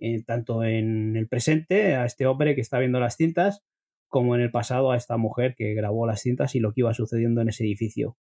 eh, 0.00 0.22
tanto 0.24 0.64
en 0.64 1.16
el 1.16 1.28
presente 1.28 1.94
a 1.94 2.04
este 2.04 2.26
hombre 2.26 2.54
que 2.54 2.60
está 2.60 2.78
viendo 2.78 3.00
las 3.00 3.16
cintas, 3.16 3.64
como 4.08 4.34
en 4.34 4.42
el 4.42 4.50
pasado 4.50 4.90
a 4.90 4.96
esta 4.96 5.16
mujer 5.16 5.54
que 5.56 5.74
grabó 5.74 6.06
las 6.06 6.20
cintas 6.20 6.54
y 6.54 6.60
lo 6.60 6.72
que 6.72 6.82
iba 6.82 6.94
sucediendo 6.94 7.40
en 7.40 7.48
ese 7.48 7.64
edificio. 7.64 8.16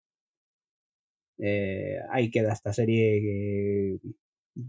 Eh, 1.39 1.98
ahí 2.10 2.31
queda 2.31 2.52
esta 2.52 2.73
serie 2.73 4.01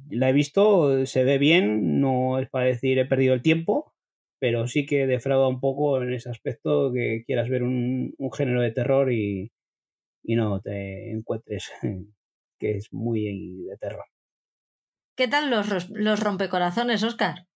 la 0.10 0.30
he 0.30 0.34
visto, 0.34 1.06
se 1.06 1.24
ve 1.24 1.38
bien, 1.38 2.00
no 2.00 2.40
es 2.40 2.50
para 2.50 2.66
decir 2.66 3.00
he 3.00 3.06
perdido 3.06 3.34
el 3.34 3.42
tiempo, 3.42 3.94
pero 4.40 4.68
sí 4.68 4.86
que 4.86 5.06
defrauda 5.06 5.48
un 5.48 5.60
poco 5.60 6.02
en 6.02 6.14
ese 6.14 6.30
aspecto 6.30 6.92
que 6.94 7.24
quieras 7.26 7.50
ver 7.50 7.64
un, 7.64 8.16
género 8.34 8.62
de 8.62 8.72
terror 8.72 9.12
y, 9.12 9.52
y 10.24 10.36
no 10.36 10.62
te 10.62 11.12
encuentres 11.12 11.72
que 12.60 12.78
es 12.78 12.92
muy 12.92 13.66
de 13.66 13.78
terror. 13.78 14.06
¿Qué 15.16 15.28
tal 15.28 15.50
los, 15.50 15.90
los 15.90 16.20
rompecorazones, 16.20 17.04
Oscar? 17.04 17.50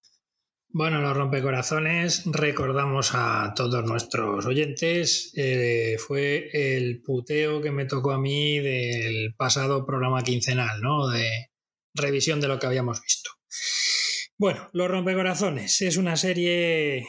Bueno, 0.75 1.01
los 1.01 1.15
rompecorazones, 1.15 2.23
recordamos 2.25 3.11
a 3.13 3.53
todos 3.55 3.85
nuestros 3.85 4.43
oyentes, 4.47 5.31
eh, 5.37 5.97
fue 5.99 6.49
el 6.51 6.99
puteo 7.03 7.61
que 7.61 7.69
me 7.69 7.85
tocó 7.85 8.11
a 8.11 8.17
mí 8.17 8.57
del 8.57 9.35
pasado 9.35 9.85
programa 9.85 10.23
quincenal, 10.23 10.81
¿no? 10.81 11.09
De 11.09 11.51
revisión 11.93 12.41
de 12.41 12.47
lo 12.47 12.57
que 12.57 12.65
habíamos 12.65 13.03
visto. 13.03 13.29
Bueno, 14.37 14.67
Los 14.73 14.89
rompecorazones 14.89 15.81
es 15.81 15.97
una 15.97 16.15
serie 16.15 17.05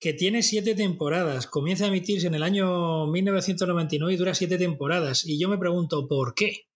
que 0.00 0.12
tiene 0.12 0.42
siete 0.42 0.74
temporadas, 0.74 1.46
comienza 1.46 1.84
a 1.84 1.88
emitirse 1.88 2.26
en 2.26 2.34
el 2.34 2.42
año 2.42 3.06
1999 3.06 4.12
y 4.12 4.16
dura 4.16 4.34
siete 4.34 4.58
temporadas. 4.58 5.24
Y 5.24 5.40
yo 5.40 5.48
me 5.48 5.56
pregunto, 5.56 6.08
¿por 6.08 6.34
qué? 6.34 6.66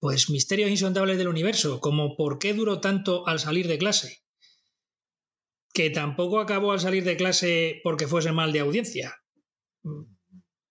Pues 0.00 0.28
misterios 0.28 0.70
insondables 0.70 1.18
del 1.18 1.28
universo, 1.28 1.80
como 1.80 2.16
por 2.16 2.38
qué 2.38 2.52
duró 2.52 2.80
tanto 2.80 3.26
al 3.26 3.38
salir 3.38 3.68
de 3.68 3.78
clase. 3.78 4.24
Que 5.72 5.90
tampoco 5.90 6.40
acabó 6.40 6.72
al 6.72 6.80
salir 6.80 7.04
de 7.04 7.16
clase 7.16 7.80
porque 7.82 8.08
fuese 8.08 8.32
mal 8.32 8.52
de 8.52 8.60
audiencia. 8.60 9.16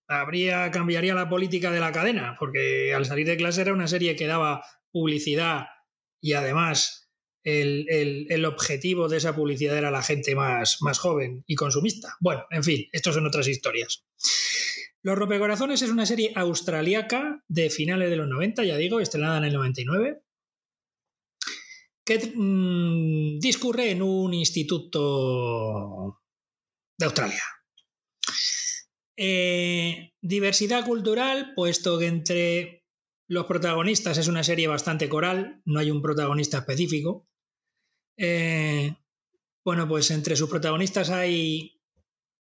Habría, 0.07 0.69
cambiaría 0.71 1.15
la 1.15 1.29
política 1.29 1.71
de 1.71 1.79
la 1.79 1.91
cadena, 1.91 2.35
porque 2.37 2.93
al 2.93 3.05
salir 3.05 3.25
de 3.25 3.37
clase 3.37 3.61
era 3.61 3.73
una 3.73 3.87
serie 3.87 4.15
que 4.15 4.27
daba 4.27 4.63
publicidad 4.91 5.65
y 6.27 6.33
además 6.33 7.09
el, 7.45 7.85
el, 8.29 8.43
objetivo 8.43 9.07
de 9.07 9.15
esa 9.15 9.33
publicidad 9.33 9.77
era 9.77 9.91
la 9.91 10.03
gente 10.03 10.35
más, 10.35 10.81
más 10.81 10.99
joven 10.99 11.45
y 11.47 11.55
consumista. 11.55 12.17
Bueno, 12.19 12.43
en 12.49 12.65
fin, 12.65 12.85
estos 12.91 13.15
son 13.15 13.25
otras 13.25 13.47
historias. 13.47 14.03
Los 15.03 15.17
Rompecorazones 15.17 15.81
es 15.81 15.89
una 15.89 16.05
serie 16.05 16.33
australiaca 16.35 17.45
de 17.47 17.69
finales 17.69 18.09
de 18.09 18.17
los 18.17 18.27
90, 18.27 18.65
ya 18.65 18.75
digo, 18.75 18.99
estrenada 18.99 19.37
en 19.37 19.45
el 19.45 19.53
99, 19.53 20.21
que 22.03 22.33
mm, 22.35 23.39
discurre 23.39 23.91
en 23.91 24.01
un 24.01 24.33
instituto 24.33 26.19
de 26.99 27.05
Australia. 27.05 27.43
Eh, 29.15 30.11
diversidad 30.21 30.83
cultural, 30.83 31.53
puesto 31.55 31.97
que 31.97 32.07
entre 32.07 32.76
los 33.27 33.45
protagonistas 33.45 34.17
es 34.17 34.27
una 34.27 34.43
serie 34.43 34.67
bastante 34.67 35.09
coral, 35.09 35.61
no 35.65 35.79
hay 35.79 35.91
un 35.91 36.01
protagonista 36.01 36.59
específico. 36.59 37.27
Eh, 38.17 38.95
bueno, 39.63 39.87
pues 39.87 40.11
entre 40.11 40.35
sus 40.35 40.49
protagonistas 40.49 41.09
hay 41.09 41.77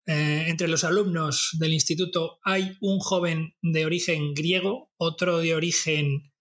eh, 0.09 0.45
entre 0.47 0.69
los 0.69 0.85
alumnos 0.85 1.49
del 1.59 1.73
instituto 1.73 2.39
hay 2.41 2.77
un 2.79 2.99
joven 2.99 3.55
de 3.61 3.85
origen 3.85 4.33
griego, 4.33 4.89
otro 4.95 5.39
de 5.39 5.53
origen 5.53 6.31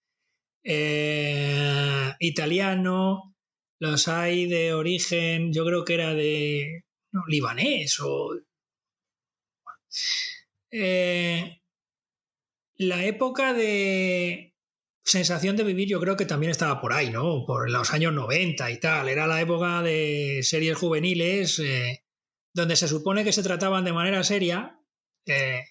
eh, 0.62 2.12
italiano, 2.20 3.34
los 3.80 4.06
hay 4.06 4.46
de 4.46 4.72
origen, 4.72 5.52
yo 5.52 5.64
creo 5.64 5.84
que 5.84 5.94
era 5.94 6.14
de 6.14 6.84
libanés 7.26 7.98
o... 8.00 8.36
Eh, 10.70 11.60
la 12.78 13.04
época 13.04 13.52
de 13.52 14.54
sensación 15.04 15.56
de 15.56 15.64
vivir 15.64 15.88
yo 15.88 16.00
creo 16.00 16.16
que 16.16 16.26
también 16.26 16.50
estaba 16.50 16.80
por 16.80 16.92
ahí, 16.92 17.10
¿no? 17.10 17.44
Por 17.46 17.70
los 17.70 17.92
años 17.92 18.12
90 18.12 18.70
y 18.70 18.80
tal. 18.80 19.08
Era 19.08 19.26
la 19.26 19.40
época 19.40 19.82
de 19.82 20.40
series 20.42 20.76
juveniles 20.76 21.62
donde 22.56 22.74
se 22.74 22.88
supone 22.88 23.22
que 23.22 23.32
se 23.32 23.42
trataban 23.42 23.84
de 23.84 23.92
manera 23.92 24.24
seria 24.24 24.80
eh, 25.26 25.62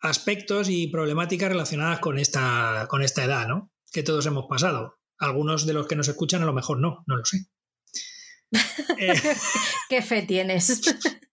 aspectos 0.00 0.68
y 0.68 0.88
problemáticas 0.88 1.48
relacionadas 1.48 2.00
con 2.00 2.18
esta, 2.18 2.86
con 2.90 3.02
esta 3.02 3.24
edad, 3.24 3.46
¿no? 3.46 3.72
Que 3.92 4.02
todos 4.02 4.26
hemos 4.26 4.46
pasado. 4.48 4.98
Algunos 5.18 5.64
de 5.64 5.74
los 5.74 5.86
que 5.86 5.94
nos 5.94 6.08
escuchan 6.08 6.42
a 6.42 6.46
lo 6.46 6.52
mejor 6.52 6.80
no, 6.80 7.04
no 7.06 7.16
lo 7.16 7.24
sé. 7.24 7.46
Eh, 8.98 9.14
¿Qué 9.88 10.02
fe 10.02 10.22
tienes? 10.22 10.82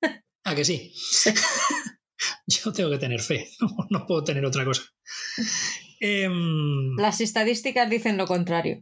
¿A 0.45 0.55
que 0.55 0.63
sí? 0.63 0.93
Yo 2.47 2.71
tengo 2.73 2.89
que 2.91 2.97
tener 2.97 3.21
fe, 3.21 3.49
no, 3.89 4.05
puedo 4.05 4.23
tener 4.23 4.45
otra 4.45 4.65
cosa. 4.65 4.83
Em, 6.01 6.95
Las 6.95 7.19
estadísticas 7.19 7.89
dicen 7.89 8.15
lo 8.15 8.25
contrario. 8.25 8.79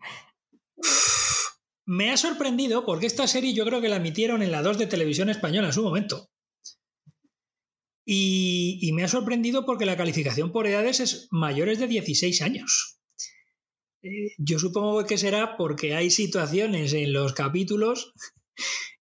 Me 1.84 2.12
ha 2.12 2.18
sorprendido 2.18 2.86
porque 2.86 3.08
esta 3.08 3.26
serie 3.26 3.56
yo 3.56 3.66
creo 3.66 3.82
que 3.82 3.90
la 3.90 3.96
emitieron 3.96 4.44
en 4.44 4.52
la 4.52 4.62
2 4.62 4.78
de 4.78 4.86
televisión 4.86 5.32
española 5.32 5.70
en 5.70 5.74
su 5.74 5.82
momento. 5.82 6.30
Y, 8.06 8.92
me 8.94 9.04
ha 9.04 9.08
sorprendido 9.08 9.66
porque 9.66 9.86
la 9.86 9.98
calificación 9.98 10.52
por 10.52 10.68
edades 10.68 11.00
es 11.00 11.28
mayores 11.32 11.80
de 11.80 11.88
16 11.88 12.42
años. 12.42 13.00
Eh, 14.02 14.34
yo 14.38 14.60
supongo 14.60 15.04
que 15.06 15.18
será 15.18 15.58
porque 15.58 15.96
hay 15.96 16.10
situaciones 16.10 16.94
en 16.94 17.12
los 17.14 17.34
capítulos 17.34 18.14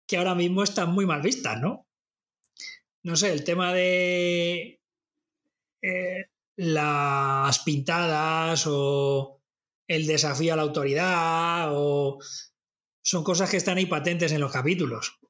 que 0.07 0.17
ahora 0.17 0.35
mismo 0.35 0.63
están 0.63 0.93
muy 0.93 1.07
mal 1.07 1.23
vistas, 1.23 1.61
¿no? 1.61 1.86
No 3.07 3.15
sé, 3.15 3.33
el 3.33 3.45
tema 3.45 3.73
de 3.73 4.83
eh, 5.81 6.25
las 6.57 7.61
pintadas 7.61 8.65
o 8.67 9.45
el 9.87 10.09
desafío 10.09 10.53
a 10.53 10.57
la 10.57 10.63
autoridad 10.63 11.69
o 11.71 12.19
son 13.03 13.23
cosas 13.23 13.49
que 13.49 13.59
están 13.59 13.79
ahí 13.79 13.87
patentes 13.87 14.33
en 14.33 14.41
los 14.41 14.51
capítulos. 14.51 15.21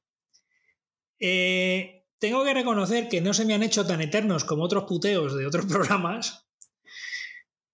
Eh, 1.19 2.07
tengo 2.17 2.43
que 2.43 2.55
reconocer 2.55 3.09
que 3.09 3.21
no 3.21 3.35
se 3.35 3.45
me 3.45 3.53
han 3.53 3.61
hecho 3.61 3.85
tan 3.85 4.01
eternos 4.01 4.43
como 4.43 4.63
otros 4.63 4.85
puteos 4.85 5.35
de 5.35 5.45
otros 5.45 5.65
programas, 5.71 6.49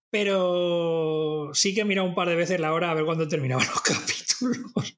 pero 0.10 1.52
sí 1.54 1.74
que 1.74 1.80
he 1.80 1.86
mirado 1.86 2.10
un 2.10 2.16
par 2.16 2.28
de 2.28 2.36
veces 2.36 2.60
la 2.60 2.74
hora 2.74 2.92
a 2.92 2.94
ver 2.94 3.06
cuándo 3.06 3.30
terminaban 3.30 3.66
los 3.66 3.82
capítulos. 3.82 4.98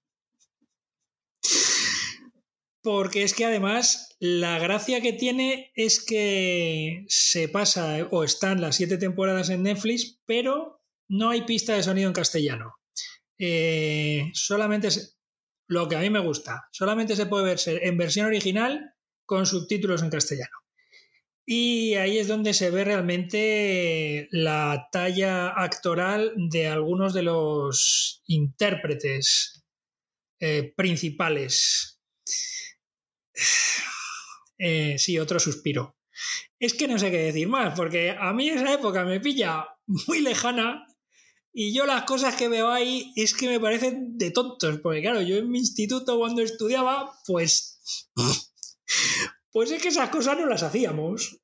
Porque 2.85 3.23
es 3.23 3.33
que 3.33 3.45
además 3.45 4.15
la 4.19 4.59
gracia 4.59 5.01
que 5.01 5.11
tiene 5.11 5.71
es 5.73 6.05
que 6.05 7.03
se 7.07 7.49
pasa 7.49 8.07
o 8.11 8.23
están 8.23 8.61
las 8.61 8.75
siete 8.75 8.99
temporadas 8.99 9.49
en 9.49 9.63
Netflix, 9.63 10.21
pero 10.27 10.83
no 11.07 11.31
hay 11.31 11.41
pista 11.45 11.73
de 11.73 11.81
sonido 11.81 12.09
en 12.09 12.13
castellano. 12.13 12.75
Eh, 13.39 14.29
solamente 14.35 14.89
es 14.89 15.19
lo 15.67 15.89
que 15.89 15.95
a 15.95 15.99
mí 15.99 16.11
me 16.11 16.19
gusta. 16.19 16.67
Solamente 16.71 17.15
se 17.15 17.25
puede 17.25 17.45
ver 17.45 17.59
en 17.65 17.97
versión 17.97 18.27
original 18.27 18.93
con 19.25 19.47
subtítulos 19.47 20.03
en 20.03 20.11
castellano. 20.11 20.55
Y 21.43 21.95
ahí 21.95 22.19
es 22.19 22.27
donde 22.27 22.53
se 22.53 22.69
ve 22.69 22.83
realmente 22.83 24.27
la 24.29 24.89
talla 24.91 25.47
actoral 25.59 26.33
de 26.35 26.67
algunos 26.67 27.15
de 27.15 27.23
los 27.23 28.21
intérpretes 28.27 29.65
eh, 30.39 30.71
principales. 30.77 31.94
Eh, 34.57 34.97
sí, 34.97 35.19
otro 35.19 35.37
suspiro. 35.39 35.97
Es 36.59 36.73
que 36.73 36.87
no 36.87 36.97
sé 36.97 37.11
qué 37.11 37.17
decir 37.17 37.47
más, 37.49 37.75
porque 37.75 38.15
a 38.17 38.31
mí 38.31 38.49
esa 38.49 38.73
época 38.73 39.03
me 39.03 39.19
pilla 39.19 39.67
muy 39.85 40.21
lejana 40.21 40.85
y 41.53 41.73
yo 41.73 41.85
las 41.85 42.03
cosas 42.03 42.35
que 42.35 42.47
veo 42.47 42.69
ahí 42.69 43.11
es 43.15 43.33
que 43.33 43.47
me 43.47 43.59
parecen 43.59 44.17
de 44.17 44.31
tontos, 44.31 44.79
porque 44.79 45.01
claro, 45.01 45.21
yo 45.21 45.37
en 45.37 45.49
mi 45.49 45.59
instituto 45.59 46.17
cuando 46.17 46.41
estudiaba, 46.41 47.11
pues 47.25 47.81
pues 49.51 49.71
es 49.71 49.81
que 49.81 49.87
esas 49.87 50.09
cosas 50.09 50.37
no 50.37 50.47
las 50.47 50.63
hacíamos. 50.63 51.39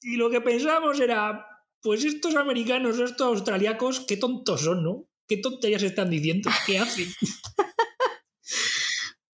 Y 0.00 0.16
lo 0.16 0.30
que 0.30 0.40
pensábamos 0.40 1.00
era, 1.00 1.46
pues 1.82 2.04
estos 2.04 2.36
americanos, 2.36 3.00
estos 3.00 3.26
australiacos, 3.26 4.00
qué 4.06 4.16
tontos 4.16 4.60
son, 4.60 4.84
¿no? 4.84 5.08
¿Qué 5.26 5.38
tonterías 5.38 5.82
están 5.82 6.10
diciendo? 6.10 6.48
¿Qué 6.64 6.78
hacen? 6.78 7.08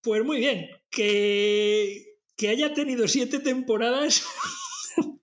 pues 0.01 0.23
muy 0.23 0.39
bien, 0.39 0.69
que, 0.89 2.17
que 2.35 2.49
haya 2.49 2.73
tenido 2.73 3.07
siete 3.07 3.39
temporadas. 3.39 4.23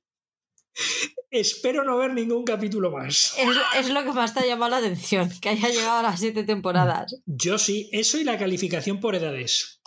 Espero 1.31 1.85
no 1.85 1.99
ver 1.99 2.15
ningún 2.15 2.45
capítulo 2.45 2.91
más. 2.91 3.35
Es, 3.37 3.57
es, 3.77 3.91
lo 3.91 4.03
que 4.03 4.13
más 4.13 4.33
te 4.33 4.41
ha 4.41 4.47
llamado 4.47 4.71
la 4.71 4.79
atención, 4.79 5.31
que 5.41 5.51
haya 5.51 5.69
llegado 5.69 5.99
a 5.99 6.03
las 6.03 6.21
siete 6.21 6.45
temporadas. 6.45 7.21
Yo 7.27 7.59
sí, 7.59 7.91
eso 7.93 8.19
y 8.19 8.25
la 8.25 8.39
calificación 8.39 9.01
por 9.01 9.15
edades. 9.15 9.81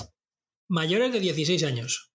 Mayores 0.68 1.12
de 1.12 1.20
16 1.20 1.64
años. 1.64 2.12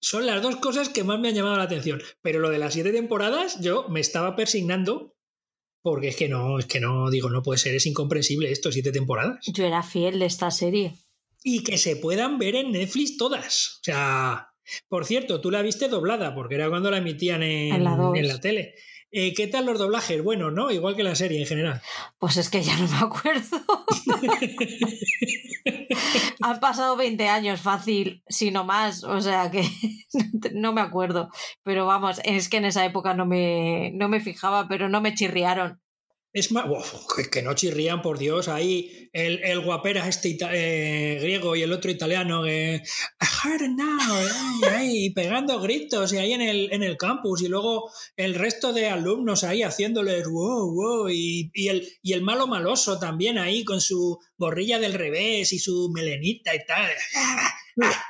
Son 0.00 0.26
las 0.26 0.42
dos 0.42 0.56
cosas 0.56 0.88
que 0.88 1.04
más 1.04 1.20
me 1.20 1.28
han 1.28 1.34
llamado 1.34 1.58
la 1.58 1.64
atención. 1.64 2.02
Pero 2.22 2.40
lo 2.40 2.50
de 2.50 2.58
las 2.58 2.72
siete 2.72 2.92
temporadas, 2.92 3.60
yo 3.60 3.88
me 3.88 4.00
estaba 4.00 4.34
persignando 4.34 5.14
porque 5.82 6.08
es 6.08 6.16
que 6.16 6.28
no, 6.28 6.58
es 6.58 6.66
que 6.66 6.80
no, 6.80 7.10
digo, 7.10 7.28
no 7.28 7.42
puede 7.42 7.58
ser, 7.58 7.74
es 7.74 7.86
incomprensible 7.86 8.50
esto, 8.50 8.70
siete 8.70 8.92
temporadas. 8.92 9.44
Yo 9.46 9.64
era 9.64 9.82
fiel 9.82 10.20
de 10.20 10.26
esta 10.26 10.50
serie. 10.50 10.94
Y 11.42 11.62
que 11.62 11.78
se 11.78 11.96
puedan 11.96 12.38
ver 12.38 12.56
en 12.56 12.72
Netflix 12.72 13.16
todas. 13.16 13.78
O 13.80 13.84
sea, 13.84 14.48
por 14.88 15.04
cierto, 15.04 15.40
tú 15.40 15.50
la 15.50 15.62
viste 15.62 15.88
doblada, 15.88 16.34
porque 16.34 16.54
era 16.54 16.68
cuando 16.68 16.90
la 16.90 16.98
emitían 16.98 17.42
en, 17.42 17.74
en 17.74 18.28
la 18.28 18.40
tele. 18.40 18.74
Eh, 19.14 19.34
¿Qué 19.34 19.46
tal 19.46 19.66
los 19.66 19.78
doblajes? 19.78 20.24
Bueno, 20.24 20.50
¿no? 20.50 20.70
Igual 20.70 20.96
que 20.96 21.02
la 21.02 21.14
serie 21.14 21.38
en 21.38 21.46
general. 21.46 21.82
Pues 22.18 22.38
es 22.38 22.48
que 22.48 22.62
ya 22.62 22.74
no 22.78 22.88
me 22.88 22.96
acuerdo. 22.96 23.58
Han 26.40 26.60
pasado 26.60 26.96
20 26.96 27.28
años 27.28 27.60
fácil, 27.60 28.22
si 28.26 28.50
no 28.50 28.64
más, 28.64 29.04
o 29.04 29.20
sea 29.20 29.50
que 29.50 29.68
no 30.54 30.72
me 30.72 30.80
acuerdo. 30.80 31.28
Pero 31.62 31.84
vamos, 31.84 32.22
es 32.24 32.48
que 32.48 32.56
en 32.56 32.64
esa 32.64 32.86
época 32.86 33.12
no 33.12 33.26
me, 33.26 33.92
no 33.94 34.08
me 34.08 34.20
fijaba, 34.20 34.66
pero 34.66 34.88
no 34.88 35.02
me 35.02 35.12
chirriaron. 35.12 35.82
Es 36.32 36.50
más, 36.50 36.64
que 37.30 37.42
no 37.42 37.54
chirrían, 37.54 38.00
por 38.00 38.18
Dios, 38.18 38.48
ahí 38.48 39.10
el, 39.12 39.44
el 39.44 39.60
guapera 39.60 40.08
este 40.08 40.38
eh, 40.40 41.18
griego 41.20 41.54
y 41.54 41.62
el 41.62 41.72
otro 41.72 41.90
italiano, 41.90 42.46
eh, 42.46 42.82
now, 43.76 44.70
ahí, 44.70 45.10
pegando 45.10 45.60
gritos 45.60 46.12
y 46.12 46.16
ahí 46.16 46.32
en 46.32 46.40
el, 46.40 46.72
en 46.72 46.82
el 46.82 46.96
campus 46.96 47.42
y 47.42 47.48
luego 47.48 47.90
el 48.16 48.34
resto 48.34 48.72
de 48.72 48.88
alumnos 48.88 49.44
ahí 49.44 49.62
haciéndoles 49.62 50.26
wow, 50.26 50.72
wow, 50.72 51.08
y, 51.10 51.50
y, 51.52 51.68
el, 51.68 51.86
y 52.02 52.14
el 52.14 52.22
malo 52.22 52.46
maloso 52.46 52.98
también 52.98 53.36
ahí 53.38 53.64
con 53.64 53.80
su 53.80 54.18
gorrilla 54.38 54.78
del 54.78 54.94
revés 54.94 55.52
y 55.52 55.58
su 55.58 55.90
melenita 55.94 56.54
y 56.54 56.64
tal. 56.64 56.90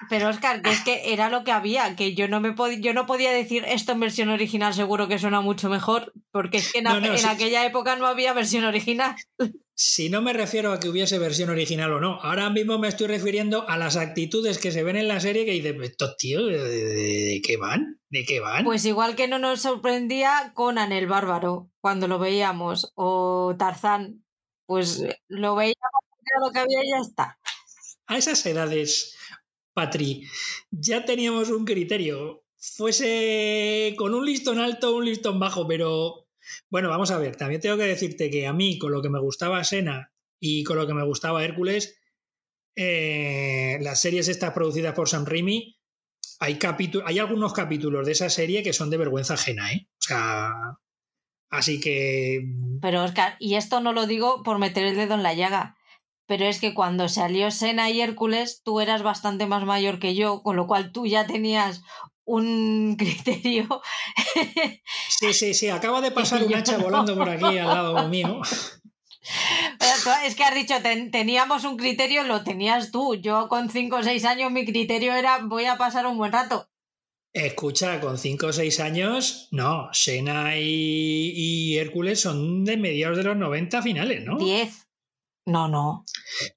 Pero 0.08 0.28
Oscar, 0.28 0.62
que 0.62 0.70
es 0.70 0.80
que 0.80 1.12
era 1.12 1.28
lo 1.28 1.44
que 1.44 1.52
había, 1.52 1.94
que 1.96 2.14
yo 2.14 2.28
no 2.28 2.40
me 2.40 2.54
yo 2.80 2.94
no 2.94 3.06
podía 3.06 3.32
decir 3.32 3.64
esto 3.66 3.92
en 3.92 4.00
versión 4.00 4.28
original, 4.28 4.74
seguro 4.74 5.08
que 5.08 5.18
suena 5.18 5.40
mucho 5.40 5.68
mejor, 5.68 6.12
porque 6.30 6.58
es 6.58 6.72
que 6.72 6.80
en, 6.80 6.86
aquella 6.88 7.64
época 7.64 7.96
no 7.96 8.06
había 8.06 8.32
versión 8.32 8.64
original. 8.64 9.14
Si 9.74 10.10
no 10.10 10.20
me 10.20 10.32
refiero 10.32 10.72
a 10.72 10.80
que 10.80 10.88
hubiese 10.88 11.18
versión 11.18 11.50
original 11.50 11.92
o 11.92 12.00
no, 12.00 12.20
ahora 12.20 12.50
mismo 12.50 12.78
me 12.78 12.88
estoy 12.88 13.06
refiriendo 13.06 13.68
a 13.68 13.76
las 13.76 13.96
actitudes 13.96 14.58
que 14.58 14.70
se 14.70 14.82
ven 14.82 14.96
en 14.96 15.08
la 15.08 15.18
serie 15.18 15.44
que 15.44 15.52
dice, 15.52 15.76
estos 15.82 16.16
tíos, 16.16 16.46
¿de, 16.46 17.40
qué 17.44 17.56
van? 17.56 18.00
¿De 18.10 18.24
qué 18.24 18.40
van? 18.40 18.64
Pues 18.64 18.84
igual 18.84 19.16
que 19.16 19.28
no 19.28 19.38
nos 19.38 19.62
sorprendía 19.62 20.52
Conan 20.54 20.92
el 20.92 21.06
bárbaro 21.06 21.70
cuando 21.80 22.06
lo 22.06 22.18
veíamos, 22.18 22.92
o 22.94 23.56
Tarzán, 23.58 24.24
pues 24.66 25.02
lo 25.28 25.54
veíamos, 25.56 26.02
lo 26.44 26.52
que 26.52 26.58
había 26.58 26.84
y 26.84 26.90
ya 26.90 26.98
está. 26.98 27.38
A 28.06 28.18
esas 28.18 28.44
edades 28.46 29.16
Patri, 29.74 30.26
ya 30.70 31.04
teníamos 31.04 31.50
un 31.50 31.64
criterio. 31.64 32.44
Fuese 32.56 33.94
con 33.96 34.14
un 34.14 34.24
listón 34.24 34.58
alto 34.58 34.90
o 34.90 34.98
un 34.98 35.04
listón 35.04 35.40
bajo, 35.40 35.66
pero 35.66 36.28
bueno, 36.70 36.88
vamos 36.88 37.10
a 37.10 37.18
ver. 37.18 37.36
También 37.36 37.60
tengo 37.60 37.76
que 37.76 37.84
decirte 37.84 38.30
que 38.30 38.46
a 38.46 38.52
mí, 38.52 38.78
con 38.78 38.92
lo 38.92 39.02
que 39.02 39.10
me 39.10 39.20
gustaba 39.20 39.64
Sena 39.64 40.12
y 40.38 40.62
con 40.64 40.76
lo 40.76 40.86
que 40.86 40.94
me 40.94 41.04
gustaba 41.04 41.44
Hércules, 41.44 41.98
eh, 42.76 43.78
las 43.80 44.00
series 44.00 44.28
estas 44.28 44.52
producidas 44.52 44.94
por 44.94 45.08
Sam 45.08 45.24
Raimi, 45.26 45.76
hay, 46.40 46.58
hay 47.04 47.18
algunos 47.18 47.52
capítulos 47.52 48.06
de 48.06 48.12
esa 48.12 48.30
serie 48.30 48.62
que 48.62 48.72
son 48.72 48.90
de 48.90 48.96
vergüenza 48.96 49.34
ajena, 49.34 49.72
¿eh? 49.72 49.88
O 49.90 50.02
sea, 50.02 50.52
así 51.50 51.80
que... 51.80 52.40
Pero 52.80 53.04
Oscar, 53.04 53.36
y 53.38 53.54
esto 53.54 53.80
no 53.80 53.92
lo 53.92 54.06
digo 54.06 54.42
por 54.42 54.58
meter 54.58 54.84
el 54.84 54.96
dedo 54.96 55.14
en 55.14 55.22
la 55.22 55.34
llaga 55.34 55.76
pero 56.32 56.46
es 56.46 56.60
que 56.60 56.72
cuando 56.72 57.10
salió 57.10 57.50
Sena 57.50 57.90
y 57.90 58.00
Hércules 58.00 58.62
tú 58.64 58.80
eras 58.80 59.02
bastante 59.02 59.44
más 59.44 59.66
mayor 59.66 59.98
que 59.98 60.14
yo, 60.14 60.42
con 60.42 60.56
lo 60.56 60.66
cual 60.66 60.90
tú 60.90 61.04
ya 61.04 61.26
tenías 61.26 61.82
un 62.24 62.96
criterio. 62.98 63.82
Sí, 65.10 65.34
sí, 65.34 65.52
sí, 65.52 65.68
acaba 65.68 66.00
de 66.00 66.10
pasar 66.20 66.42
un 66.42 66.54
hacha 66.54 66.78
volando 66.78 67.14
por 67.14 67.28
aquí 67.28 67.58
al 67.58 67.66
lado 67.68 68.08
mío. 68.08 68.40
es 70.24 70.34
que 70.34 70.42
has 70.42 70.54
dicho, 70.54 70.74
teníamos 71.10 71.64
un 71.64 71.76
criterio, 71.76 72.22
lo 72.22 72.42
tenías 72.42 72.90
tú. 72.90 73.14
Yo 73.16 73.48
con 73.48 73.68
5 73.68 73.96
o 73.96 74.02
6 74.02 74.24
años 74.24 74.50
mi 74.50 74.64
criterio 74.64 75.12
era 75.12 75.40
voy 75.42 75.66
a 75.66 75.76
pasar 75.76 76.06
un 76.06 76.16
buen 76.16 76.32
rato. 76.32 76.66
Escucha, 77.34 78.00
con 78.00 78.16
5 78.16 78.46
o 78.46 78.52
6 78.54 78.80
años, 78.80 79.48
no, 79.50 79.90
Sena 79.92 80.56
y, 80.56 81.34
y, 81.36 81.76
Hércules 81.76 82.22
son 82.22 82.64
de 82.64 82.78
mediados 82.78 83.18
de 83.18 83.24
los 83.24 83.36
90 83.36 83.82
finales, 83.82 84.24
¿no? 84.24 84.38
10. 84.38 84.86
No, 85.46 85.68
no. 85.68 86.04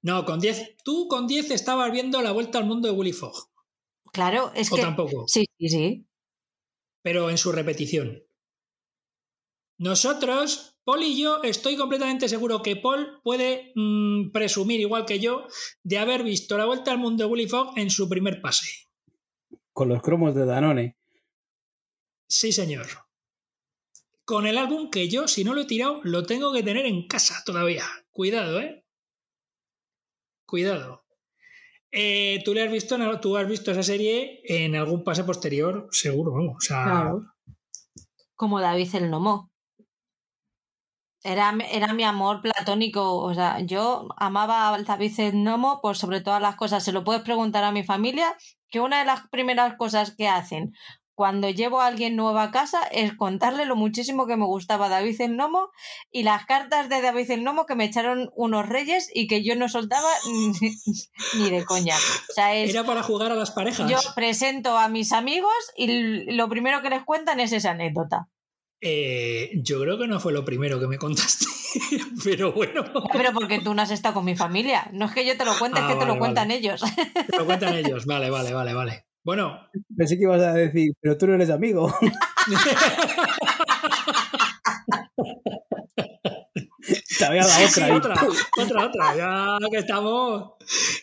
No, 0.02 0.24
con 0.24 0.38
10. 0.38 0.76
Tú 0.84 1.08
con 1.08 1.26
10 1.26 1.50
estabas 1.50 1.90
viendo 1.90 2.22
la 2.22 2.32
vuelta 2.32 2.58
al 2.58 2.66
mundo 2.66 2.88
de 2.88 2.94
Willy 2.94 3.12
Fogg. 3.12 3.50
Claro, 4.12 4.52
es 4.54 4.72
¿O 4.72 4.76
que. 4.76 4.82
tampoco. 4.82 5.24
Sí, 5.26 5.46
sí, 5.58 5.68
sí. 5.68 6.06
Pero 7.02 7.30
en 7.30 7.38
su 7.38 7.52
repetición. 7.52 8.22
Nosotros, 9.78 10.78
Paul 10.84 11.02
y 11.02 11.20
yo, 11.20 11.42
estoy 11.42 11.76
completamente 11.76 12.28
seguro 12.28 12.62
que 12.62 12.76
Paul 12.76 13.20
puede 13.22 13.72
mm, 13.74 14.30
presumir, 14.32 14.80
igual 14.80 15.04
que 15.04 15.20
yo, 15.20 15.46
de 15.82 15.98
haber 15.98 16.22
visto 16.22 16.56
la 16.56 16.64
vuelta 16.64 16.92
al 16.92 16.98
mundo 16.98 17.24
de 17.24 17.30
Willy 17.30 17.48
Fogg 17.48 17.76
en 17.76 17.90
su 17.90 18.08
primer 18.08 18.40
pase. 18.40 18.66
Con 19.72 19.88
los 19.88 20.00
cromos 20.00 20.34
de 20.34 20.46
Danone. 20.46 20.96
Sí, 22.28 22.52
señor. 22.52 22.86
Con 24.24 24.46
el 24.46 24.56
álbum 24.56 24.90
que 24.90 25.08
yo, 25.08 25.28
si 25.28 25.44
no 25.44 25.54
lo 25.54 25.60
he 25.60 25.66
tirado, 25.66 26.00
lo 26.02 26.24
tengo 26.24 26.52
que 26.52 26.62
tener 26.62 26.86
en 26.86 27.06
casa 27.06 27.42
todavía. 27.44 27.84
Cuidado, 28.16 28.60
¿eh? 28.60 28.82
Cuidado. 30.46 31.04
Eh, 31.92 32.40
¿Tú 32.46 32.54
le 32.54 32.62
has 32.62 32.72
visto, 32.72 32.96
tú 33.20 33.36
has 33.36 33.46
visto 33.46 33.72
esa 33.72 33.82
serie 33.82 34.40
en 34.44 34.74
algún 34.74 35.04
pase 35.04 35.22
posterior? 35.22 35.86
Seguro, 35.90 36.32
O 36.32 36.58
sea, 36.58 37.12
Como 38.34 38.58
David 38.58 38.94
el 38.94 39.10
Nomo. 39.10 39.50
Era, 41.22 41.52
era, 41.70 41.92
mi 41.92 42.04
amor 42.04 42.40
platónico. 42.40 43.18
O 43.18 43.34
sea, 43.34 43.60
yo 43.60 44.08
amaba 44.16 44.72
a 44.72 44.82
David 44.82 45.20
el 45.20 45.44
Nomo 45.44 45.82
por 45.82 45.98
sobre 45.98 46.22
todas 46.22 46.40
las 46.40 46.56
cosas. 46.56 46.82
Se 46.82 46.92
lo 46.92 47.04
puedes 47.04 47.20
preguntar 47.20 47.64
a 47.64 47.72
mi 47.72 47.84
familia, 47.84 48.34
que 48.70 48.80
una 48.80 49.00
de 49.00 49.04
las 49.04 49.28
primeras 49.28 49.76
cosas 49.76 50.16
que 50.16 50.26
hacen 50.26 50.72
cuando 51.16 51.48
llevo 51.48 51.80
a 51.80 51.86
alguien 51.86 52.14
nuevo 52.14 52.38
a 52.38 52.50
casa 52.50 52.82
es 52.92 53.14
contarle 53.14 53.64
lo 53.64 53.74
muchísimo 53.74 54.26
que 54.26 54.36
me 54.36 54.44
gustaba 54.44 54.90
David 54.90 55.18
el 55.22 55.36
Nomo 55.36 55.70
y 56.12 56.24
las 56.24 56.44
cartas 56.44 56.90
de 56.90 57.00
David 57.00 57.30
el 57.30 57.42
Nomo 57.42 57.64
que 57.64 57.74
me 57.74 57.86
echaron 57.86 58.30
unos 58.36 58.68
reyes 58.68 59.10
y 59.14 59.26
que 59.26 59.42
yo 59.42 59.56
no 59.56 59.70
soltaba 59.70 60.08
ni, 61.38 61.50
de 61.50 61.64
coña. 61.64 61.96
Era 62.36 62.84
para 62.84 63.02
jugar 63.02 63.32
a 63.32 63.34
las 63.34 63.50
parejas. 63.50 63.90
Yo 63.90 63.96
presento 64.14 64.76
a 64.76 64.88
mis 64.88 65.12
amigos 65.12 65.54
y 65.74 66.30
lo 66.32 66.50
primero 66.50 66.82
que 66.82 66.90
les 66.90 67.02
cuentan 67.02 67.40
es 67.40 67.52
esa 67.52 67.70
anécdota. 67.70 68.28
Eh, 68.82 69.52
yo 69.54 69.80
creo 69.80 69.98
que 69.98 70.06
no 70.06 70.20
fue 70.20 70.34
lo 70.34 70.44
primero 70.44 70.78
que 70.78 70.86
me 70.86 70.98
contaste. 70.98 71.46
Pero 72.24 72.52
bueno. 72.52 72.84
Pero 73.10 73.32
porque 73.32 73.58
tú 73.60 73.72
no 73.72 73.80
has 73.80 73.90
estado 73.90 74.16
con 74.16 74.26
mi 74.26 74.36
familia. 74.36 74.88
No 74.92 75.06
es 75.06 75.12
que 75.12 75.26
yo 75.26 75.34
te 75.38 75.46
lo 75.46 75.58
cuente, 75.58 75.80
Ah, 75.80 75.84
es 75.84 75.88
que 75.88 75.94
te 75.94 76.00
vale, 76.00 76.12
lo 76.12 76.18
cuentan 76.18 76.48
vale. 76.48 76.58
ellos. 76.60 76.82
Te 76.82 77.36
lo 77.38 77.46
cuentan 77.46 77.74
ellos. 77.78 78.04
Vale, 78.04 78.28
vale, 78.28 78.52
vale, 78.52 78.74
vale. 78.74 79.05
Bueno, 79.26 79.58
Pensé 79.96 80.16
que 80.16 80.22
ibas 80.22 80.40
a 80.40 80.52
decir, 80.52 80.92
pero 81.00 81.18
tú 81.18 81.26
no 81.26 81.34
eres 81.34 81.50
amigo. 81.50 81.92
Había 87.26 87.44
dado 87.44 87.66
Sí, 87.68 87.80
otra. 87.80 87.86
ahí. 87.86 87.92
otra, 87.92 88.14
otra, 88.62 88.86
otra. 88.86 89.16
Ya 89.16 89.58
que 89.68 89.78
estamos. 89.78 90.52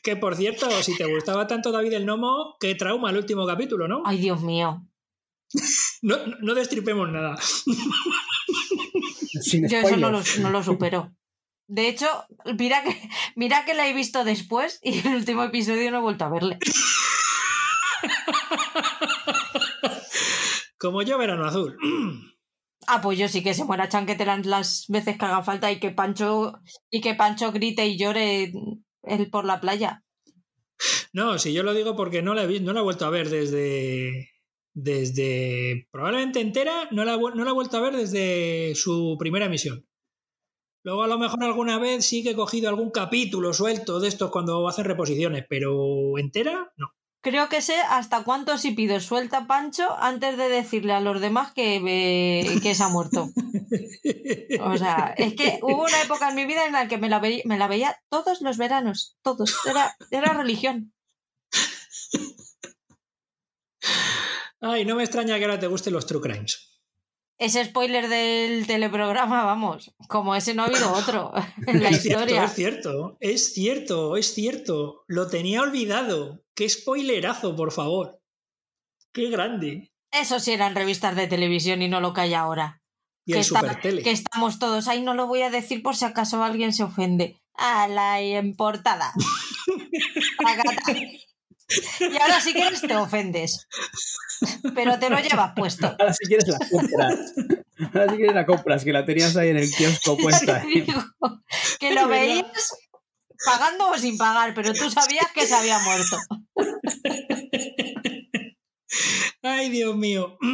Que 0.01 0.15
por 0.15 0.37
cierto, 0.37 0.69
si 0.81 0.95
te 0.95 1.05
gustaba 1.13 1.47
tanto 1.47 1.73
David 1.73 1.91
el 1.93 2.05
Nomo, 2.05 2.55
qué 2.61 2.75
trauma 2.75 3.09
el 3.09 3.17
último 3.17 3.45
capítulo, 3.45 3.89
¿no? 3.89 4.03
Ay, 4.05 4.19
Dios 4.19 4.41
mío. 4.41 4.87
No, 6.01 6.15
no 6.39 6.53
destripemos 6.53 7.11
nada. 7.11 7.35
Yo 9.51 9.77
eso 9.79 9.97
no 9.97 10.11
lo, 10.11 10.21
no 10.39 10.49
lo 10.49 10.63
supero. 10.63 11.13
De 11.67 11.89
hecho, 11.89 12.07
mira 12.57 12.83
que, 12.83 13.09
mira 13.35 13.65
que 13.65 13.73
la 13.73 13.85
he 13.89 13.93
visto 13.93 14.23
después 14.23 14.79
y 14.81 15.05
el 15.05 15.15
último 15.15 15.43
episodio 15.43 15.91
no 15.91 15.97
he 15.97 16.01
vuelto 16.01 16.23
a 16.23 16.29
verle. 16.29 16.57
Como 20.77 21.01
yo, 21.01 21.17
verano 21.17 21.45
azul. 21.45 21.77
Ah, 22.87 23.01
pues 23.01 23.17
yo 23.17 23.27
sí 23.29 23.41
que 23.43 23.53
se 23.53 23.63
muera 23.63 23.87
Chanquete 23.87 24.25
las- 24.43 24.85
veces 24.89 25.17
que 25.17 25.25
haga 25.25 25.41
falta 25.43 25.71
y 25.71 25.79
que 25.79 25.91
Pancho 25.91 26.59
y 26.89 26.99
que 27.01 27.15
Pancho 27.15 27.51
grite 27.53 27.85
y 27.87 27.97
llore 27.97 28.51
él 29.03 29.29
por 29.29 29.45
la 29.45 29.61
playa. 29.61 30.03
No, 31.13 31.39
si 31.39 31.53
yo 31.53 31.63
lo 31.63 31.73
digo 31.73 31.95
porque 31.95 32.21
no 32.21 32.33
la 32.33 32.43
he 32.43 32.47
visto, 32.47 32.65
no 32.65 32.73
la 32.73 32.81
he 32.81 32.83
vuelto 32.83 33.05
a 33.05 33.09
ver 33.09 33.29
desde. 33.29 34.29
Desde. 34.73 35.87
Probablemente 35.91 36.41
entera, 36.41 36.87
no 36.91 37.05
la, 37.05 37.15
no 37.15 37.43
la 37.45 37.51
he 37.51 37.53
vuelto 37.53 37.77
a 37.77 37.81
ver 37.81 37.95
desde 37.95 38.73
su 38.75 39.15
primera 39.19 39.45
emisión. 39.45 39.87
Luego, 40.83 41.03
a 41.03 41.07
lo 41.07 41.17
mejor 41.17 41.41
alguna 41.43 41.77
vez 41.79 42.05
sí 42.05 42.23
que 42.23 42.31
he 42.31 42.35
cogido 42.35 42.67
algún 42.67 42.89
capítulo 42.91 43.53
suelto 43.53 44.01
de 44.01 44.09
estos 44.09 44.31
cuando 44.31 44.67
hacen 44.67 44.83
reposiciones, 44.83 45.45
pero 45.47 46.17
entera, 46.17 46.73
no. 46.75 46.87
Creo 47.23 47.47
que 47.47 47.61
sé 47.61 47.77
hasta 47.89 48.25
cuántos 48.25 48.65
hípidos 48.65 49.05
suelta 49.05 49.47
Pancho 49.47 49.95
antes 49.97 50.35
de 50.35 50.49
decirle 50.49 50.91
a 50.91 50.99
los 50.99 51.21
demás 51.21 51.53
que, 51.53 51.77
eh, 51.77 52.59
que 52.61 52.75
se 52.75 52.83
ha 52.83 52.89
muerto. 52.89 53.29
O 54.59 54.77
sea, 54.77 55.13
es 55.15 55.33
que 55.33 55.57
hubo 55.61 55.85
una 55.85 56.01
época 56.01 56.29
en 56.29 56.35
mi 56.35 56.43
vida 56.43 56.65
en 56.65 56.73
la 56.73 56.89
que 56.89 56.97
me 56.97 57.07
la, 57.07 57.19
veía, 57.19 57.41
me 57.45 57.57
la 57.57 57.69
veía 57.69 57.97
todos 58.09 58.41
los 58.41 58.57
veranos, 58.57 59.17
todos. 59.21 59.55
Era, 59.65 59.95
era 60.11 60.33
religión. 60.33 60.93
Ay, 64.59 64.83
no 64.83 64.95
me 64.95 65.03
extraña 65.03 65.37
que 65.37 65.45
ahora 65.45 65.59
te 65.59 65.67
gusten 65.67 65.93
los 65.93 66.05
True 66.05 66.21
Crimes. 66.21 66.72
Ese 67.43 67.65
spoiler 67.65 68.07
del 68.07 68.65
teleprograma, 68.67 69.43
vamos, 69.43 69.93
como 70.07 70.33
ese 70.35 70.53
no 70.53 70.63
ha 70.63 70.67
habido 70.67 70.93
otro 70.93 71.33
en 71.67 71.83
la 71.83 71.89
es 71.89 72.01
cierto, 72.01 72.21
historia. 72.21 72.43
es 72.45 72.53
cierto, 72.53 73.17
es 73.19 73.53
cierto, 73.53 74.15
es 74.17 74.33
cierto. 74.33 75.03
Lo 75.07 75.27
tenía 75.27 75.61
olvidado. 75.61 76.41
Qué 76.55 76.69
spoilerazo, 76.69 77.55
por 77.55 77.71
favor. 77.71 78.21
Qué 79.11 79.29
grande. 79.29 79.91
Eso 80.11 80.39
sí 80.39 80.51
eran 80.53 80.75
revistas 80.75 81.15
de 81.15 81.27
televisión 81.27 81.81
y 81.81 81.89
no 81.89 81.99
lo 81.99 82.13
que 82.13 82.21
hay 82.21 82.33
ahora. 82.33 82.81
Y 83.25 83.33
que, 83.33 83.39
el 83.39 83.45
está- 83.45 83.79
que 83.79 84.11
estamos 84.11 84.59
todos 84.59 84.87
ahí, 84.87 85.01
no 85.01 85.13
lo 85.13 85.27
voy 85.27 85.41
a 85.41 85.49
decir 85.49 85.81
por 85.83 85.95
si 85.95 86.05
acaso 86.05 86.43
alguien 86.43 86.71
se 86.73 86.83
ofende. 86.83 87.37
A 87.55 87.87
la 87.87 88.19
en 88.21 88.55
portada. 88.55 89.13
Tacata. 90.43 90.91
Y 90.91 92.17
ahora 92.21 92.39
si 92.41 92.53
quieres 92.53 92.81
te 92.81 92.95
ofendes. 92.95 93.67
Pero 94.75 94.99
te 94.99 95.09
lo 95.09 95.17
llevas 95.19 95.53
puesto. 95.55 95.87
Ahora 95.99 96.13
si 96.13 96.25
quieres 96.25 96.47
la 96.47 96.59
compras. 96.59 97.33
Ahora 97.93 98.09
si 98.09 98.15
quieres 98.17 98.35
la 98.35 98.45
compras, 98.45 98.83
que 98.83 98.93
la 98.93 99.05
tenías 99.05 99.35
ahí 99.37 99.49
en 99.49 99.57
el 99.57 99.71
kiosco 99.71 100.17
puesta. 100.17 100.63
Digo, 100.65 101.03
que 101.79 101.93
lo 101.93 102.07
veías 102.07 102.77
pagando 103.45 103.89
o 103.89 103.97
sin 103.97 104.17
pagar, 104.17 104.53
pero 104.53 104.73
tú 104.73 104.89
sabías 104.89 105.27
que 105.33 105.45
se 105.45 105.55
había 105.55 105.79
muerto. 105.79 106.17
Ay, 109.41 109.69
Dios 109.69 109.95
mío. 109.95 110.37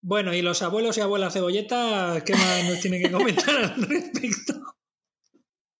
Bueno, 0.00 0.32
y 0.32 0.42
los 0.42 0.62
abuelos 0.62 0.96
y 0.96 1.00
abuelas 1.00 1.34
cebolletas, 1.34 2.22
¿qué 2.22 2.32
más 2.32 2.64
nos 2.64 2.80
tienen 2.80 3.02
que 3.02 3.10
comentar 3.10 3.54
al 3.56 3.74
respecto? 3.74 4.54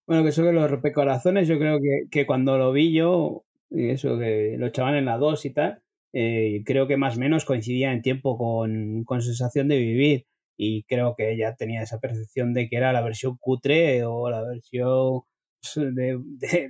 Bueno, 0.07 0.23
que 0.24 0.31
eso 0.31 0.43
que 0.43 0.53
los 0.53 0.69
rompecorazones, 0.70 1.47
yo 1.47 1.59
creo 1.59 1.78
que, 1.78 2.11
que 2.11 2.27
cuando 2.27 2.59
lo 2.59 2.73
vi 2.73 2.93
yo, 2.93 3.45
y 3.70 3.90
eso 3.90 4.19
que 4.19 4.57
lo 4.59 4.66
echaban 4.66 4.97
en 4.97 5.05
la 5.05 5.19
2 5.19 5.45
y 5.45 5.51
tal, 5.51 5.82
eh, 6.12 6.62
creo 6.64 6.86
que 6.86 6.97
más 6.97 7.16
o 7.16 7.20
menos 7.20 7.44
coincidía 7.44 7.93
en 7.93 8.02
tiempo 8.02 8.36
con, 8.39 9.05
con 9.05 9.22
Sensación 9.22 9.68
de 9.68 9.78
Vivir. 9.78 10.26
Y 10.56 10.82
creo 10.85 11.14
que 11.16 11.32
ella 11.32 11.55
tenía 11.56 11.82
esa 11.82 12.01
percepción 12.01 12.52
de 12.52 12.68
que 12.68 12.76
era 12.76 12.93
la 12.93 13.02
versión 13.02 13.36
cutre 13.39 14.05
o 14.05 14.28
la 14.28 14.43
versión 14.43 15.22
de, 15.94 16.18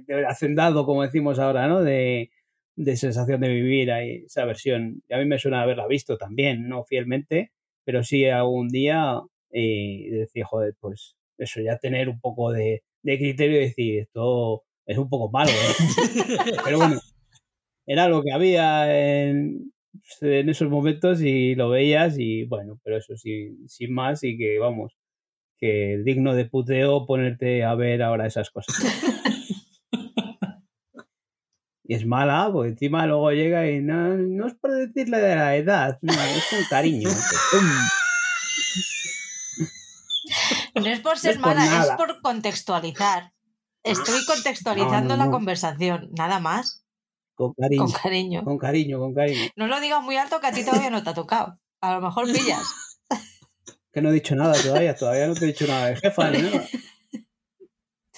de, 0.06 0.26
hacendado, 0.26 0.84
como 0.84 1.02
decimos 1.02 1.38
ahora, 1.38 1.68
¿no? 1.68 1.82
De, 1.82 2.30
de 2.76 2.96
Sensación 2.96 3.40
de 3.40 3.48
Vivir, 3.48 3.90
ahí, 3.92 4.24
esa 4.26 4.44
versión. 4.44 5.02
A 5.10 5.18
mí 5.18 5.24
me 5.24 5.38
suena 5.38 5.62
haberla 5.62 5.86
visto 5.86 6.18
también, 6.18 6.68
no 6.68 6.84
fielmente, 6.84 7.52
pero 7.84 8.04
sí 8.04 8.26
algún 8.26 8.68
día 8.68 9.20
y 9.50 10.10
decir, 10.10 10.44
joder, 10.44 10.74
pues 10.80 11.16
eso, 11.38 11.60
ya 11.60 11.78
tener 11.78 12.08
un 12.08 12.20
poco 12.20 12.52
de, 12.52 12.82
de 13.02 13.18
criterio 13.18 13.58
y 13.58 13.66
decir, 13.66 14.00
esto 14.00 14.64
es 14.86 14.98
un 14.98 15.08
poco 15.08 15.30
malo, 15.30 15.50
¿eh? 15.50 16.54
pero 16.64 16.78
bueno, 16.78 17.00
era 17.88 18.06
lo 18.06 18.22
que 18.22 18.32
había 18.32 18.94
en, 19.24 19.72
en 20.20 20.48
esos 20.48 20.68
momentos 20.68 21.22
y 21.22 21.54
lo 21.54 21.70
veías 21.70 22.16
y 22.18 22.44
bueno, 22.44 22.78
pero 22.84 22.98
eso 22.98 23.16
sí, 23.16 23.56
sin 23.66 23.94
más 23.94 24.22
y 24.22 24.36
que 24.36 24.58
vamos, 24.58 24.92
que 25.56 25.98
digno 26.04 26.34
de 26.34 26.44
puteo 26.44 27.06
ponerte 27.06 27.64
a 27.64 27.74
ver 27.74 28.02
ahora 28.02 28.26
esas 28.26 28.50
cosas. 28.50 28.76
Y 31.90 31.94
es 31.94 32.04
mala, 32.04 32.50
porque 32.52 32.68
encima 32.68 33.06
luego 33.06 33.30
llega 33.32 33.66
y 33.66 33.80
no, 33.80 34.14
no 34.14 34.46
es 34.46 34.52
por 34.56 34.72
decirle 34.72 35.20
de 35.20 35.34
la 35.34 35.56
edad, 35.56 35.98
no, 36.02 36.12
es 36.12 36.44
con 36.50 36.62
cariño. 36.68 37.08
No 40.74 40.86
es 40.86 41.00
por 41.00 41.18
ser 41.18 41.30
es 41.30 41.38
por 41.38 41.56
mala, 41.56 41.80
es 41.80 41.90
por 41.92 42.20
contextualizar. 42.20 43.32
Estoy 43.82 44.22
contextualizando 44.26 45.16
No, 45.16 45.16
no, 45.16 45.24
la 45.24 45.30
conversación, 45.30 46.10
nada 46.12 46.40
más, 46.40 46.84
Con 47.38 47.54
cariño, 47.54 47.84
con 47.84 47.92
cariño. 47.92 48.44
con 48.44 48.58
cariño, 48.58 48.98
con 48.98 49.14
cariño. 49.14 49.50
No 49.54 49.68
lo 49.68 49.80
digas 49.80 50.02
muy 50.02 50.16
alto 50.16 50.40
que 50.40 50.48
a 50.48 50.52
ti 50.52 50.64
todavía 50.64 50.90
no 50.90 51.04
te 51.04 51.10
ha 51.10 51.14
tocado. 51.14 51.60
A 51.80 51.94
lo 51.94 52.00
mejor 52.00 52.26
pillas. 52.26 52.64
Que 53.90 54.02
no 54.02 54.10
he 54.10 54.12
dicho 54.12 54.34
nada 54.34 54.52
todavía, 54.60 54.94
todavía 54.94 55.28
no 55.28 55.34
te 55.34 55.44
he 55.44 55.48
dicho 55.48 55.66
nada 55.66 55.86
de 55.86 55.96
jefa 55.96 56.30
ni 56.30 56.42
nada. 56.42 56.68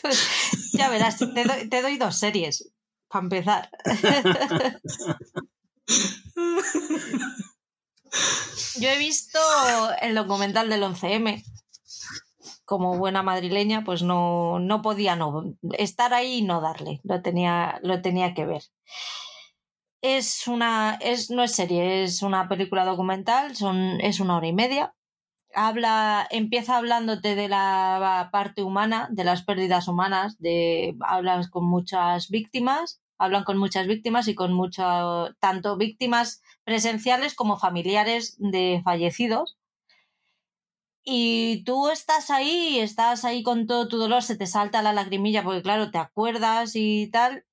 ya 0.73 0.91
verás, 0.91 1.19
te 1.19 1.45
doy, 1.45 1.69
te 1.69 1.81
doy 1.81 1.97
dos 1.97 2.19
series 2.19 2.73
para 3.09 3.23
empezar. 3.23 3.71
Yo 8.81 8.89
he 8.89 8.99
visto 8.99 9.39
el 10.03 10.17
documental 10.17 10.69
del 10.69 10.83
11M. 10.83 11.45
Como 12.71 12.97
buena 12.97 13.25
madrileña, 13.25 13.83
pues 13.85 14.05
no, 14.05 14.61
no 14.61 14.81
podía 14.81 15.17
no 15.17 15.57
estar 15.73 16.15
ahí 16.15 16.39
y 16.39 16.43
no 16.43 16.61
darle. 16.61 17.01
Lo 17.03 17.21
tenía, 17.21 17.81
lo 17.83 18.01
tenía 18.01 18.33
que 18.33 18.47
ver. 18.47 18.63
Es 20.03 20.47
una. 20.47 20.97
Es, 21.01 21.31
no 21.31 21.43
es 21.43 21.53
serie, 21.53 22.05
es 22.05 22.23
una 22.23 22.49
película 22.49 22.85
documental, 22.85 23.57
son, 23.57 24.01
es 24.01 24.21
una 24.21 24.37
hora 24.37 24.47
y 24.47 24.53
media. 24.53 24.95
Habla, 25.53 26.29
empieza 26.31 26.77
hablándote 26.77 27.35
de 27.35 27.49
la 27.49 28.29
parte 28.31 28.63
humana, 28.63 29.09
de 29.11 29.25
las 29.25 29.43
pérdidas 29.43 29.89
humanas, 29.89 30.39
de 30.39 30.97
hablas 31.01 31.51
con 31.51 31.65
muchas 31.65 32.29
víctimas, 32.29 33.03
hablan 33.19 33.43
con 33.45 33.59
muchas 33.59 33.89
víctimas 33.89 34.29
y 34.29 34.37
con 34.37 34.53
mucho, 34.53 35.35
tanto 35.41 35.77
víctimas 35.77 36.41
presenciales 36.65 37.35
como 37.35 37.59
familiares 37.59 38.37
de 38.39 38.81
fallecidos. 38.85 39.60
Y 41.05 41.65
tú 41.65 41.89
estás 41.89 42.31
ahí, 42.31 42.79
estás 42.79 43.25
ahí 43.25 43.43
con 43.43 43.67
todo 43.67 43.89
tu 43.89 43.99
dolor, 43.99 44.23
se 44.23 44.37
te 44.37 44.47
salta 44.47 44.83
la 44.83 44.93
lagrimilla 44.93 45.43
porque 45.43 45.63
claro, 45.63 45.91
te 45.91 45.99
acuerdas 45.99 46.73
y 46.75 47.11
tal, 47.11 47.45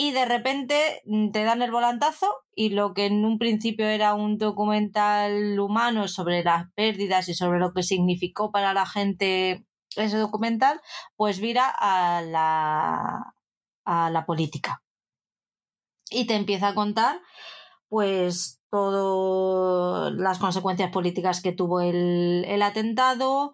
y 0.00 0.12
de 0.12 0.24
repente 0.26 1.02
mm, 1.06 1.32
te 1.32 1.42
dan 1.42 1.60
el 1.60 1.72
volantazo 1.72 2.32
y 2.54 2.70
lo 2.70 2.94
que 2.94 3.06
en 3.06 3.24
un 3.24 3.36
principio 3.36 3.84
era 3.88 4.14
un 4.14 4.38
documental 4.38 5.58
humano 5.58 6.06
sobre 6.06 6.44
las 6.44 6.70
pérdidas 6.74 7.28
y 7.28 7.34
sobre 7.34 7.58
lo 7.58 7.72
que 7.74 7.82
significó 7.82 8.52
para 8.52 8.72
la 8.74 8.86
gente 8.86 9.66
ese 9.96 10.18
documental, 10.18 10.80
pues 11.16 11.40
vira 11.40 11.68
a 11.68 12.22
la, 12.22 13.34
a 13.84 14.10
la 14.10 14.24
política. 14.24 14.84
Y 16.10 16.26
te 16.26 16.36
empieza 16.36 16.68
a 16.68 16.74
contar 16.74 17.20
pues 17.88 18.60
todas 18.70 20.12
las 20.14 20.38
consecuencias 20.38 20.90
políticas 20.90 21.40
que 21.40 21.52
tuvo 21.52 21.80
el, 21.80 22.44
el 22.46 22.62
atentado, 22.62 23.52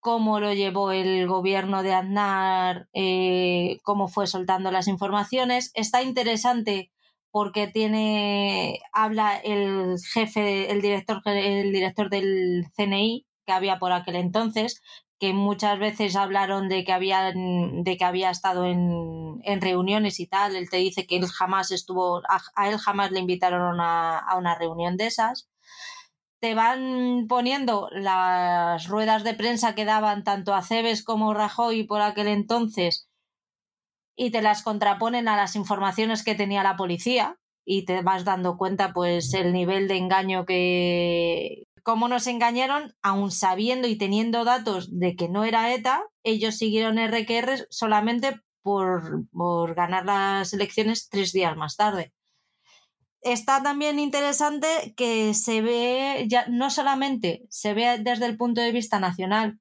cómo 0.00 0.40
lo 0.40 0.52
llevó 0.52 0.92
el 0.92 1.26
gobierno 1.26 1.82
de 1.82 1.94
Aznar, 1.94 2.88
eh, 2.92 3.78
cómo 3.82 4.08
fue 4.08 4.26
soltando 4.26 4.70
las 4.70 4.88
informaciones. 4.88 5.72
Está 5.74 6.02
interesante 6.02 6.92
porque 7.32 7.66
tiene 7.66 8.80
habla 8.92 9.36
el 9.36 9.96
jefe, 10.12 10.70
el 10.70 10.80
director, 10.80 11.20
el 11.26 11.72
director 11.72 12.08
del 12.08 12.66
CNI 12.76 13.26
que 13.46 13.52
había 13.52 13.78
por 13.78 13.92
aquel 13.92 14.16
entonces, 14.16 14.80
que 15.18 15.32
muchas 15.32 15.78
veces 15.78 16.16
hablaron 16.16 16.68
de 16.68 16.84
que 16.84 16.92
había, 16.92 17.32
de 17.32 17.96
que 17.98 18.04
había 18.04 18.30
estado 18.30 18.66
en, 18.66 19.40
en, 19.44 19.60
reuniones 19.60 20.20
y 20.20 20.26
tal. 20.26 20.56
Él 20.56 20.68
te 20.70 20.76
dice 20.78 21.06
que 21.06 21.16
él 21.16 21.26
jamás 21.26 21.70
estuvo, 21.70 22.22
a, 22.28 22.68
él 22.68 22.78
jamás 22.78 23.12
le 23.12 23.20
invitaron 23.20 23.80
a, 23.80 24.18
a, 24.18 24.36
una 24.36 24.54
reunión 24.56 24.96
de 24.96 25.06
esas. 25.06 25.48
Te 26.40 26.54
van 26.54 27.26
poniendo 27.28 27.88
las 27.92 28.88
ruedas 28.88 29.24
de 29.24 29.34
prensa 29.34 29.74
que 29.74 29.86
daban 29.86 30.22
tanto 30.24 30.54
a 30.54 30.62
Cebes 30.62 31.02
como 31.02 31.34
Rajoy 31.34 31.84
por 31.84 32.02
aquel 32.02 32.28
entonces 32.28 33.08
y 34.16 34.30
te 34.30 34.42
las 34.42 34.62
contraponen 34.62 35.28
a 35.28 35.36
las 35.36 35.56
informaciones 35.56 36.24
que 36.24 36.34
tenía 36.34 36.62
la 36.62 36.76
policía 36.76 37.38
y 37.64 37.84
te 37.84 38.02
vas 38.02 38.24
dando 38.24 38.56
cuenta 38.56 38.92
pues 38.92 39.34
el 39.34 39.52
nivel 39.52 39.88
de 39.88 39.96
engaño 39.96 40.46
que, 40.46 41.65
cómo 41.86 42.08
nos 42.08 42.26
engañaron, 42.26 42.96
aún 43.00 43.30
sabiendo 43.30 43.86
y 43.86 43.96
teniendo 43.96 44.44
datos 44.44 44.88
de 44.98 45.14
que 45.14 45.28
no 45.28 45.44
era 45.44 45.72
ETA, 45.72 46.02
ellos 46.24 46.56
siguieron 46.56 46.98
RQR 46.98 47.68
solamente 47.70 48.40
por, 48.60 49.28
por 49.30 49.76
ganar 49.76 50.04
las 50.04 50.52
elecciones 50.52 51.08
tres 51.08 51.32
días 51.32 51.56
más 51.56 51.76
tarde. 51.76 52.12
Está 53.20 53.62
también 53.62 54.00
interesante 54.00 54.66
que 54.96 55.32
se 55.32 55.62
ve, 55.62 56.26
ya 56.28 56.48
no 56.48 56.70
solamente 56.70 57.46
se 57.50 57.72
ve 57.72 57.98
desde 58.00 58.26
el 58.26 58.36
punto 58.36 58.60
de 58.60 58.72
vista 58.72 58.98
nacional, 58.98 59.60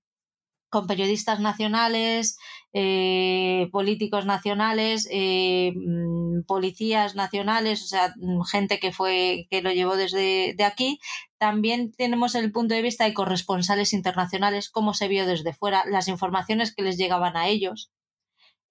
con 0.70 0.88
periodistas 0.88 1.40
nacionales, 1.40 2.38
eh, 2.74 3.70
políticos 3.72 4.26
nacionales, 4.26 5.08
eh, 5.12 5.72
mm, 5.76 6.44
policías 6.46 7.16
nacionales, 7.16 7.84
o 7.84 7.88
sea, 7.88 8.14
mm, 8.18 8.42
gente 8.44 8.80
que 8.80 8.92
fue 8.92 9.48
que 9.50 9.62
lo 9.62 9.72
llevó 9.72 9.96
desde 9.96 10.54
de 10.58 10.64
aquí. 10.66 11.00
También 11.38 11.94
tenemos 11.94 12.36
el 12.36 12.52
punto 12.52 12.76
de 12.76 12.82
vista 12.82 13.06
de 13.06 13.14
corresponsales 13.14 13.94
internacionales, 13.94 14.70
cómo 14.70 14.94
se 14.94 15.08
vio 15.08 15.26
desde 15.26 15.54
fuera, 15.54 15.86
las 15.86 16.08
informaciones 16.08 16.76
que 16.76 16.84
les 16.84 16.98
llegaban 16.98 17.38
a 17.38 17.48
ellos. 17.48 17.92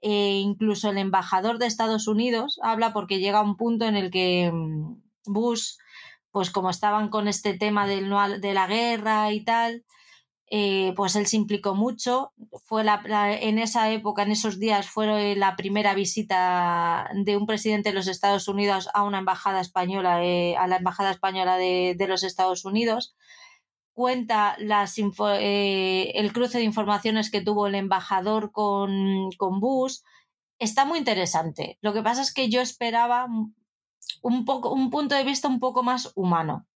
E 0.02 0.38
incluso 0.38 0.90
el 0.90 0.98
embajador 0.98 1.58
de 1.58 1.66
Estados 1.66 2.06
Unidos 2.08 2.58
habla 2.62 2.92
porque 2.92 3.20
llega 3.20 3.40
un 3.40 3.56
punto 3.56 3.86
en 3.86 3.96
el 3.96 4.10
que 4.10 4.50
mm, 4.52 5.02
Bush, 5.26 5.76
pues 6.30 6.50
como 6.50 6.68
estaban 6.70 7.08
con 7.08 7.28
este 7.28 7.54
tema 7.54 7.86
del, 7.86 8.10
de 8.40 8.54
la 8.54 8.66
guerra 8.66 9.32
y 9.32 9.44
tal, 9.44 9.84
eh, 10.56 10.92
pues 10.94 11.16
él 11.16 11.26
se 11.26 11.36
implicó 11.36 11.74
mucho. 11.74 12.32
Fue 12.64 12.84
la, 12.84 13.02
en 13.36 13.58
esa 13.58 13.90
época, 13.90 14.22
en 14.22 14.30
esos 14.30 14.60
días, 14.60 14.88
fue 14.88 15.34
la 15.34 15.56
primera 15.56 15.94
visita 15.94 17.10
de 17.12 17.36
un 17.36 17.44
presidente 17.44 17.88
de 17.88 17.96
los 17.96 18.06
Estados 18.06 18.46
Unidos 18.46 18.88
a 18.94 19.02
una 19.02 19.18
embajada 19.18 19.60
española, 19.60 20.24
eh, 20.24 20.56
a 20.56 20.68
la 20.68 20.76
embajada 20.76 21.10
española 21.10 21.56
de, 21.56 21.96
los 22.08 22.22
Estados 22.22 22.64
Unidos. 22.64 23.16
Cuenta 23.94 24.56
eh, 24.60 26.12
el 26.14 26.32
cruce 26.32 26.58
de 26.58 26.64
informaciones 26.64 27.32
que 27.32 27.40
tuvo 27.40 27.66
el 27.66 27.74
embajador 27.74 28.52
con, 28.52 29.32
con 29.36 29.58
Bush. 29.58 30.02
Está 30.60 30.84
muy 30.84 31.00
interesante. 31.00 31.78
Lo 31.80 31.92
que 31.92 32.02
pasa 32.02 32.22
es 32.22 32.32
que 32.32 32.48
yo 32.48 32.60
esperaba 32.60 33.26
un, 34.22 34.44
poco, 34.44 34.70
un 34.72 34.90
punto 34.90 35.16
de 35.16 35.24
vista 35.24 35.48
un 35.48 35.58
poco 35.58 35.82
más 35.82 36.12
humano 36.14 36.68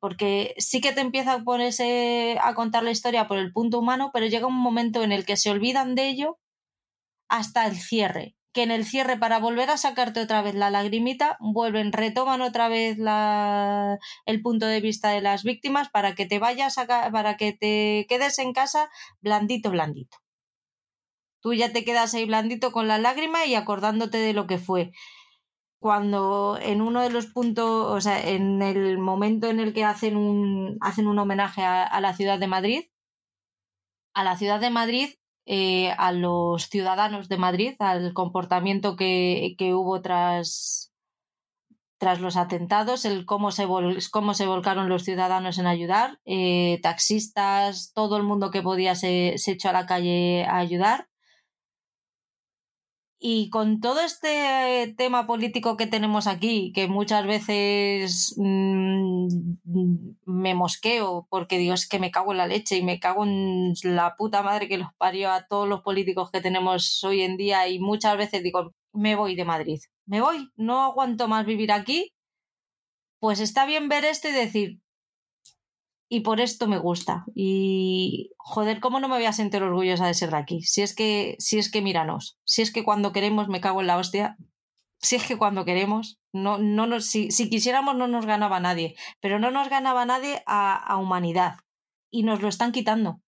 porque 0.00 0.54
sí 0.58 0.80
que 0.80 0.92
te 0.92 1.00
empieza 1.00 1.34
a 1.34 1.44
ponerse 1.44 2.38
a 2.42 2.54
contar 2.54 2.82
la 2.82 2.90
historia 2.90 3.28
por 3.28 3.38
el 3.38 3.52
punto 3.52 3.78
humano, 3.78 4.10
pero 4.12 4.26
llega 4.26 4.46
un 4.46 4.60
momento 4.60 5.02
en 5.02 5.12
el 5.12 5.26
que 5.26 5.36
se 5.36 5.50
olvidan 5.50 5.94
de 5.94 6.08
ello 6.08 6.38
hasta 7.28 7.66
el 7.66 7.76
cierre. 7.76 8.36
Que 8.52 8.64
en 8.64 8.72
el 8.72 8.84
cierre, 8.84 9.16
para 9.16 9.38
volver 9.38 9.70
a 9.70 9.76
sacarte 9.76 10.20
otra 10.20 10.42
vez 10.42 10.56
la 10.56 10.70
lagrimita, 10.70 11.36
vuelven, 11.40 11.92
retoman 11.92 12.42
otra 12.42 12.68
vez 12.68 12.98
la, 12.98 13.98
el 14.26 14.42
punto 14.42 14.66
de 14.66 14.80
vista 14.80 15.10
de 15.10 15.20
las 15.20 15.44
víctimas 15.44 15.88
para 15.88 16.14
que 16.16 16.26
te 16.26 16.40
vayas 16.40 16.76
a, 16.78 16.86
para 17.12 17.36
que 17.36 17.52
te 17.52 18.06
quedes 18.08 18.38
en 18.40 18.52
casa 18.52 18.90
blandito, 19.20 19.70
blandito. 19.70 20.16
Tú 21.40 21.54
ya 21.54 21.72
te 21.72 21.84
quedas 21.84 22.12
ahí 22.14 22.26
blandito 22.26 22.72
con 22.72 22.88
la 22.88 22.98
lágrima 22.98 23.46
y 23.46 23.54
acordándote 23.54 24.18
de 24.18 24.32
lo 24.32 24.46
que 24.46 24.58
fue 24.58 24.90
cuando 25.80 26.58
en 26.60 26.82
uno 26.82 27.02
de 27.02 27.10
los 27.10 27.26
puntos, 27.26 27.64
o 27.66 28.00
sea, 28.00 28.22
en 28.22 28.62
el 28.62 28.98
momento 28.98 29.48
en 29.48 29.60
el 29.60 29.72
que 29.72 29.84
hacen 29.84 30.16
un, 30.16 30.76
hacen 30.80 31.06
un 31.06 31.18
homenaje 31.18 31.62
a, 31.64 32.00
la 32.00 32.14
ciudad 32.14 32.38
de 32.38 32.46
Madrid, 32.46 32.84
a 34.14 34.22
la 34.24 34.36
ciudad 34.36 34.60
de 34.60 34.70
Madrid, 34.70 35.10
eh, 35.46 35.92
a 35.92 36.12
los 36.12 36.68
ciudadanos 36.68 37.28
de 37.28 37.38
Madrid, 37.38 37.74
al 37.78 38.12
comportamiento 38.12 38.94
que, 38.96 39.54
que 39.58 39.74
hubo 39.74 40.02
tras, 40.02 40.92
tras 42.00 42.20
los 42.20 42.38
atentados, 42.38 43.04
el 43.04 43.26
cómo 43.26 43.50
se, 43.50 43.66
cómo 44.10 44.34
se 44.34 44.46
volcaron 44.46 44.88
los 44.88 45.04
ciudadanos 45.04 45.58
en 45.58 45.66
ayudar, 45.66 46.18
eh, 46.24 46.80
taxistas, 46.82 47.92
todo 47.94 48.16
el 48.16 48.22
mundo 48.22 48.50
que 48.50 48.62
podía 48.62 48.94
se, 48.94 49.34
se 49.36 49.52
echó 49.52 49.68
a 49.68 49.74
la 49.74 49.86
calle 49.86 50.44
a 50.44 50.56
ayudar. 50.56 51.09
Y 53.22 53.50
con 53.50 53.80
todo 53.80 54.00
este 54.00 54.94
tema 54.96 55.26
político 55.26 55.76
que 55.76 55.86
tenemos 55.86 56.26
aquí, 56.26 56.72
que 56.72 56.88
muchas 56.88 57.26
veces 57.26 58.34
mmm, 58.38 59.28
me 60.24 60.54
mosqueo 60.54 61.26
porque 61.28 61.58
digo 61.58 61.74
es 61.74 61.86
que 61.86 61.98
me 61.98 62.10
cago 62.10 62.32
en 62.32 62.38
la 62.38 62.46
leche 62.46 62.78
y 62.78 62.82
me 62.82 62.98
cago 62.98 63.24
en 63.24 63.74
la 63.82 64.16
puta 64.16 64.42
madre 64.42 64.68
que 64.68 64.78
los 64.78 64.88
parió 64.96 65.30
a 65.30 65.46
todos 65.46 65.68
los 65.68 65.82
políticos 65.82 66.30
que 66.30 66.40
tenemos 66.40 67.04
hoy 67.04 67.20
en 67.20 67.36
día 67.36 67.68
y 67.68 67.78
muchas 67.78 68.16
veces 68.16 68.42
digo, 68.42 68.72
me 68.94 69.16
voy 69.16 69.36
de 69.36 69.44
Madrid, 69.44 69.80
me 70.06 70.22
voy, 70.22 70.48
no 70.56 70.82
aguanto 70.82 71.28
más 71.28 71.44
vivir 71.44 71.72
aquí, 71.72 72.14
pues 73.18 73.40
está 73.40 73.66
bien 73.66 73.90
ver 73.90 74.06
esto 74.06 74.30
y 74.30 74.32
decir, 74.32 74.80
y 76.12 76.20
por 76.20 76.40
esto 76.40 76.66
me 76.66 76.76
gusta. 76.76 77.24
Y 77.36 78.32
joder, 78.36 78.80
¿cómo 78.80 78.98
no 78.98 79.08
me 79.08 79.14
voy 79.14 79.26
a 79.26 79.32
sentir 79.32 79.62
orgullosa 79.62 80.08
de 80.08 80.14
ser 80.14 80.32
de 80.32 80.38
aquí? 80.38 80.62
Si 80.62 80.82
es 80.82 80.92
que, 80.92 81.36
si 81.38 81.58
es 81.58 81.70
que 81.70 81.82
míranos, 81.82 82.36
si 82.44 82.62
es 82.62 82.72
que 82.72 82.82
cuando 82.82 83.12
queremos 83.12 83.48
me 83.48 83.60
cago 83.60 83.80
en 83.80 83.86
la 83.86 83.96
hostia, 83.96 84.36
si 84.98 85.14
es 85.14 85.24
que 85.24 85.38
cuando 85.38 85.64
queremos, 85.64 86.18
no, 86.32 86.58
no 86.58 86.88
nos, 86.88 87.06
si, 87.06 87.30
si 87.30 87.48
quisiéramos 87.48 87.94
no 87.94 88.08
nos 88.08 88.26
ganaba 88.26 88.58
nadie, 88.58 88.96
pero 89.20 89.38
no 89.38 89.52
nos 89.52 89.70
ganaba 89.70 90.04
nadie 90.04 90.42
a, 90.46 90.74
a, 90.74 90.96
humanidad 90.96 91.54
y 92.10 92.24
nos 92.24 92.42
lo 92.42 92.48
están 92.48 92.72
quitando. 92.72 93.22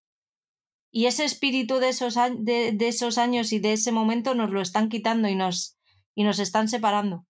Y 0.90 1.06
ese 1.06 1.24
espíritu 1.24 1.78
de 1.78 1.88
esos, 1.88 2.16
de, 2.16 2.72
de 2.72 2.88
esos 2.88 3.16
años 3.16 3.52
y 3.52 3.60
de 3.60 3.74
ese 3.74 3.92
momento 3.92 4.34
nos 4.34 4.50
lo 4.50 4.60
están 4.60 4.88
quitando 4.88 5.28
y 5.28 5.36
nos, 5.36 5.78
y 6.16 6.24
nos 6.24 6.40
están 6.40 6.66
separando. 6.66 7.26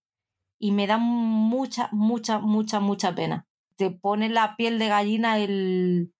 Y 0.57 0.71
me 0.71 0.87
da 0.87 0.97
mucha, 0.97 1.89
mucha, 1.91 2.39
mucha, 2.39 2.79
mucha 2.79 3.13
pena 3.13 3.47
te 3.77 3.91
pone 3.91 4.29
la 4.29 4.55
piel 4.55 4.79
de 4.79 4.87
gallina 4.87 5.39
el, 5.39 6.13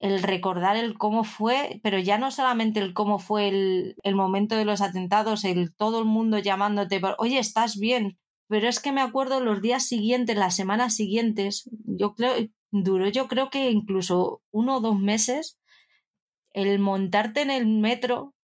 el 0.00 0.22
recordar 0.22 0.76
el 0.76 0.98
cómo 0.98 1.24
fue, 1.24 1.80
pero 1.82 1.98
ya 1.98 2.18
no 2.18 2.30
solamente 2.30 2.80
el 2.80 2.92
cómo 2.92 3.18
fue 3.18 3.48
el, 3.48 3.96
el 4.02 4.14
momento 4.14 4.56
de 4.56 4.64
los 4.64 4.80
atentados, 4.82 5.44
el 5.44 5.74
todo 5.74 6.00
el 6.00 6.04
mundo 6.04 6.38
llamándote, 6.38 7.00
oye, 7.18 7.38
estás 7.38 7.78
bien, 7.78 8.18
pero 8.48 8.68
es 8.68 8.80
que 8.80 8.92
me 8.92 9.00
acuerdo 9.00 9.40
los 9.40 9.62
días 9.62 9.86
siguientes, 9.86 10.36
las 10.36 10.54
semanas 10.56 10.94
siguientes, 10.94 11.70
yo 11.86 12.14
creo, 12.14 12.34
duró 12.70 13.08
yo 13.08 13.28
creo 13.28 13.48
que 13.50 13.70
incluso 13.70 14.42
uno 14.50 14.76
o 14.76 14.80
dos 14.80 14.98
meses, 14.98 15.58
el 16.52 16.78
montarte 16.80 17.40
en 17.40 17.50
el 17.50 17.66
metro 17.66 18.34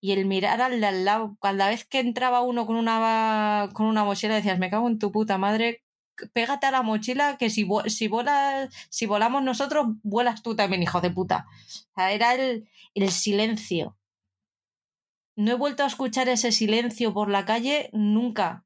y 0.00 0.12
el 0.12 0.26
mirar 0.26 0.60
al 0.60 0.80
de 0.80 0.86
al 0.86 1.04
lado, 1.04 1.36
cada 1.40 1.68
vez 1.68 1.86
que 1.86 2.00
entraba 2.00 2.42
uno 2.42 2.66
con 2.66 2.76
una, 2.76 3.70
con 3.72 3.86
una 3.86 4.04
mochila 4.04 4.34
decías, 4.34 4.58
me 4.58 4.68
cago 4.68 4.88
en 4.88 4.98
tu 4.98 5.12
puta 5.12 5.38
madre, 5.38 5.83
pégate 6.32 6.66
a 6.66 6.70
la 6.70 6.82
mochila 6.82 7.36
que 7.36 7.50
si, 7.50 7.66
si, 7.86 8.10
si 8.90 9.06
volamos 9.06 9.42
nosotros, 9.42 9.86
vuelas 10.02 10.42
tú 10.42 10.54
también, 10.56 10.82
hijo 10.82 11.00
de 11.00 11.10
puta. 11.10 11.46
Era 11.96 12.34
el, 12.34 12.68
el 12.94 13.10
silencio. 13.10 13.96
No 15.36 15.52
he 15.52 15.54
vuelto 15.54 15.82
a 15.82 15.86
escuchar 15.86 16.28
ese 16.28 16.52
silencio 16.52 17.12
por 17.12 17.28
la 17.28 17.44
calle 17.44 17.90
nunca. 17.92 18.64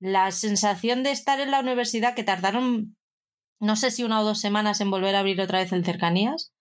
La 0.00 0.30
sensación 0.30 1.02
de 1.02 1.10
estar 1.10 1.40
en 1.40 1.50
la 1.50 1.60
universidad 1.60 2.14
que 2.14 2.24
tardaron, 2.24 2.96
no 3.60 3.76
sé 3.76 3.90
si 3.90 4.02
una 4.04 4.20
o 4.20 4.24
dos 4.24 4.40
semanas 4.40 4.80
en 4.80 4.90
volver 4.90 5.14
a 5.14 5.20
abrir 5.20 5.40
otra 5.40 5.58
vez 5.58 5.72
el 5.72 5.84
cercanías, 5.84 6.52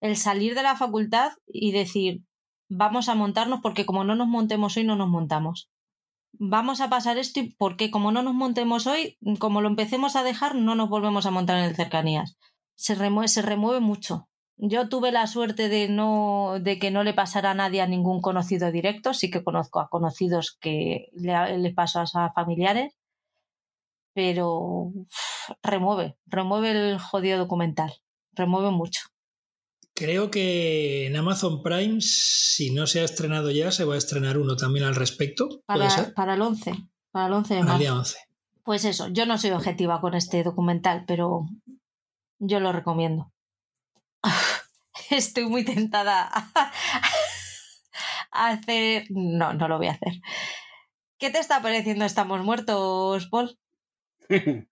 el 0.00 0.16
salir 0.16 0.54
de 0.54 0.62
la 0.62 0.76
facultad 0.76 1.32
y 1.46 1.72
decir, 1.72 2.22
vamos 2.68 3.08
a 3.08 3.14
montarnos 3.14 3.60
porque 3.60 3.86
como 3.86 4.04
no 4.04 4.14
nos 4.14 4.28
montemos 4.28 4.76
hoy, 4.76 4.84
no 4.84 4.96
nos 4.96 5.08
montamos 5.08 5.70
vamos 6.38 6.80
a 6.80 6.88
pasar 6.88 7.18
esto 7.18 7.40
porque 7.58 7.90
como 7.90 8.12
no 8.12 8.22
nos 8.22 8.34
montemos 8.34 8.86
hoy, 8.86 9.18
como 9.38 9.60
lo 9.60 9.68
empecemos 9.68 10.16
a 10.16 10.22
dejar, 10.22 10.54
no 10.54 10.74
nos 10.74 10.88
volvemos 10.88 11.26
a 11.26 11.30
montar 11.30 11.58
en 11.58 11.64
el 11.64 11.76
cercanías. 11.76 12.36
Se 12.74 12.94
remueve, 12.94 13.28
se 13.28 13.42
remueve 13.42 13.80
mucho. 13.80 14.28
Yo 14.58 14.88
tuve 14.88 15.12
la 15.12 15.26
suerte 15.26 15.68
de 15.68 15.88
no 15.88 16.58
de 16.60 16.78
que 16.78 16.90
no 16.90 17.04
le 17.04 17.12
pasara 17.12 17.50
a 17.50 17.54
nadie 17.54 17.82
a 17.82 17.86
ningún 17.86 18.22
conocido 18.22 18.72
directo, 18.72 19.12
sí 19.12 19.30
que 19.30 19.44
conozco 19.44 19.80
a 19.80 19.88
conocidos 19.88 20.56
que 20.60 21.08
le, 21.12 21.58
le 21.58 21.74
pasó 21.74 22.00
a 22.00 22.32
familiares, 22.32 22.94
pero 24.14 24.92
remueve, 25.62 26.16
remueve 26.26 26.70
el 26.70 26.98
jodido 26.98 27.38
documental, 27.38 27.92
remueve 28.32 28.70
mucho. 28.70 29.02
Creo 29.96 30.30
que 30.30 31.06
en 31.06 31.16
Amazon 31.16 31.62
Prime, 31.62 32.02
si 32.02 32.70
no 32.70 32.86
se 32.86 33.00
ha 33.00 33.04
estrenado 33.04 33.50
ya, 33.50 33.72
se 33.72 33.86
va 33.86 33.94
a 33.94 33.98
estrenar 33.98 34.36
uno 34.36 34.54
también 34.54 34.84
al 34.84 34.94
respecto. 34.94 35.62
Para, 35.64 35.88
para 36.14 36.34
el 36.34 36.42
11, 36.42 36.74
para 37.10 37.28
el 37.28 37.32
11 37.32 37.54
de 37.54 37.62
marzo. 37.62 37.78
día 37.78 37.94
11. 37.94 38.18
Pues 38.62 38.84
eso, 38.84 39.08
yo 39.08 39.24
no 39.24 39.38
soy 39.38 39.52
objetiva 39.52 40.02
con 40.02 40.12
este 40.12 40.42
documental, 40.42 41.04
pero 41.06 41.46
yo 42.38 42.60
lo 42.60 42.72
recomiendo. 42.72 43.32
estoy 45.10 45.46
muy 45.46 45.64
tentada 45.64 46.30
a 48.30 48.48
hacer... 48.48 49.06
No, 49.08 49.54
no 49.54 49.66
lo 49.66 49.78
voy 49.78 49.86
a 49.86 49.92
hacer. 49.92 50.20
¿Qué 51.18 51.30
te 51.30 51.38
está 51.38 51.62
pareciendo 51.62 52.04
Estamos 52.04 52.44
Muertos, 52.44 53.28
Paul? 53.30 53.58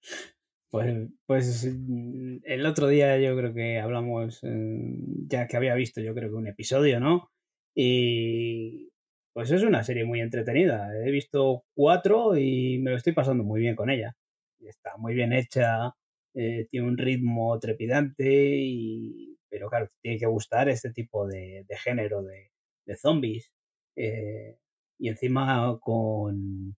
Pues, 0.75 1.09
pues 1.27 1.73
mm, 1.73 2.39
el 2.43 2.67
otro 2.67 2.89
día 2.89 3.17
yo 3.21 3.37
creo 3.37 3.55
que 3.55 3.79
hablamos, 3.79 4.41
eh, 4.43 4.97
ya 5.29 5.47
que 5.47 5.57
había 5.57 5.77
visto 5.77 6.01
yo 6.01 6.15
creo 6.15 6.31
que 6.31 6.35
un 6.35 6.49
episodio, 6.49 6.99
¿no? 6.99 7.31
Y 7.77 8.91
pues 9.33 9.53
es 9.53 9.63
una 9.63 9.85
serie 9.85 10.05
muy 10.05 10.21
entretenida. 10.21 10.91
He 11.07 11.13
visto 11.13 11.63
cuatro 11.75 12.37
y 12.37 12.81
me 12.81 12.91
lo 12.91 12.97
estoy 12.97 13.13
pasando 13.13 13.45
muy 13.45 13.61
bien 13.61 13.77
con 13.77 13.89
ella. 13.89 14.17
Está 14.61 14.97
muy 14.97 15.15
bien 15.15 15.33
hecha, 15.33 15.93
eh, 16.35 16.67
tiene 16.69 16.89
un 16.89 16.99
ritmo 16.99 17.57
trepidante, 17.61 18.25
y, 18.27 19.39
pero 19.49 19.69
claro, 19.71 19.89
tiene 20.03 20.19
que 20.19 20.27
gustar 20.27 20.69
este 20.69 20.91
tipo 20.93 21.29
de, 21.29 21.65
género 21.85 22.23
de, 22.23 22.51
zombies. 22.97 23.53
Eh, 23.95 24.57
y 24.99 25.09
encima 25.09 25.79
con, 25.81 26.77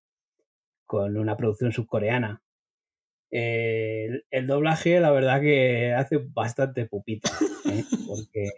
con 0.84 1.16
una 1.16 1.34
producción 1.36 1.72
subcoreana. 1.72 2.42
El, 3.36 4.46
doblaje, 4.46 5.00
la 5.00 5.10
verdad 5.10 5.40
que 5.40 5.92
hace 5.92 6.18
bastante 6.18 6.86
pupita, 6.86 7.30
¿eh? 7.70 7.84
porque 8.06 8.48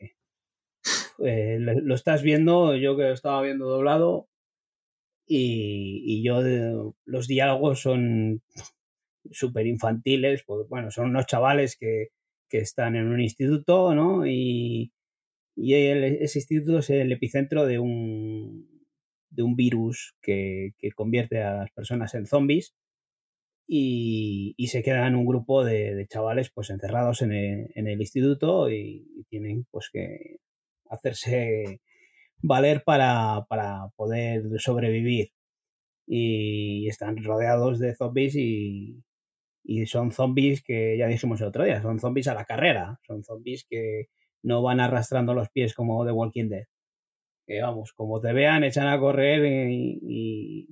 lo 1.18 1.94
estás 1.94 2.22
viendo, 2.22 2.76
yo 2.76 2.96
que 2.96 3.02
lo 3.05 3.12
estaba 3.12 3.42
viendo 3.42 3.66
doblado, 3.66 4.28
y, 5.26 6.02
y 6.06 6.22
yo 6.22 6.40
los 7.05 7.26
diálogos 7.26 7.80
son 7.80 8.42
súper 9.30 9.66
infantiles, 9.66 10.42
pues 10.46 10.68
bueno, 10.68 10.90
son 10.90 11.10
unos 11.10 11.26
chavales 11.26 11.76
que, 11.76 12.09
que 12.48 12.59
están 12.59 12.96
en 12.96 13.09
un 13.09 13.20
instituto, 13.20 13.94
¿no? 13.94 14.26
Y, 14.26 14.92
y 15.56 15.74
ese 15.74 16.38
instituto 16.38 16.78
es 16.78 16.90
el 16.90 17.12
epicentro 17.12 17.66
de 17.66 17.78
un, 17.78 18.86
de 19.30 19.42
un 19.42 19.56
virus 19.56 20.14
que, 20.22 20.74
que 20.78 20.92
convierte 20.92 21.42
a 21.42 21.55
las 21.55 21.70
personas 21.72 22.14
en 22.14 22.26
zombies 22.26 22.74
y, 23.68 24.66
se 24.68 24.82
quedan 24.82 25.14
un 25.14 25.26
grupo 25.26 25.64
de, 25.64 26.06
chavales 26.08 26.50
pues 26.50 26.70
encerrados 26.70 27.22
en 27.22 27.32
el, 27.32 27.70
en 27.74 27.88
el 27.88 28.00
instituto 28.00 28.70
y, 28.70 29.24
tienen 29.30 29.66
pues 29.70 29.90
que 29.92 30.38
hacerse 30.90 31.80
valer 32.42 32.82
para, 32.84 33.44
para 33.48 33.88
poder 33.96 34.42
sobrevivir 34.58 35.32
y 36.06 36.88
están 36.88 37.22
rodeados 37.22 37.78
de 37.78 37.94
zombies 37.94 38.34
y, 38.36 39.02
y 39.68 39.86
son 39.86 40.12
zombies 40.12 40.62
que 40.62 40.96
ya 40.96 41.06
dijimos 41.06 41.40
el 41.42 41.48
otro 41.48 41.64
día, 41.64 41.82
son 41.82 42.00
zombies 42.00 42.28
a 42.28 42.34
la 42.34 42.46
carrera, 42.46 42.98
son 43.06 43.22
zombies 43.22 43.66
que 43.68 44.08
no 44.42 44.62
van 44.62 44.80
arrastrando 44.80 45.34
los 45.34 45.50
pies 45.50 45.74
como 45.74 46.06
The 46.06 46.12
Walking 46.12 46.48
Dead. 46.48 46.64
Que 47.46 47.60
vamos, 47.62 47.92
como 47.92 48.20
te 48.20 48.32
vean, 48.32 48.64
echan 48.64 48.86
a 48.88 48.98
correr 48.98 49.44
y, 49.44 50.68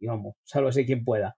vamos, 0.00 0.36
sálvese 0.44 0.86
quien 0.86 1.04
pueda. 1.04 1.36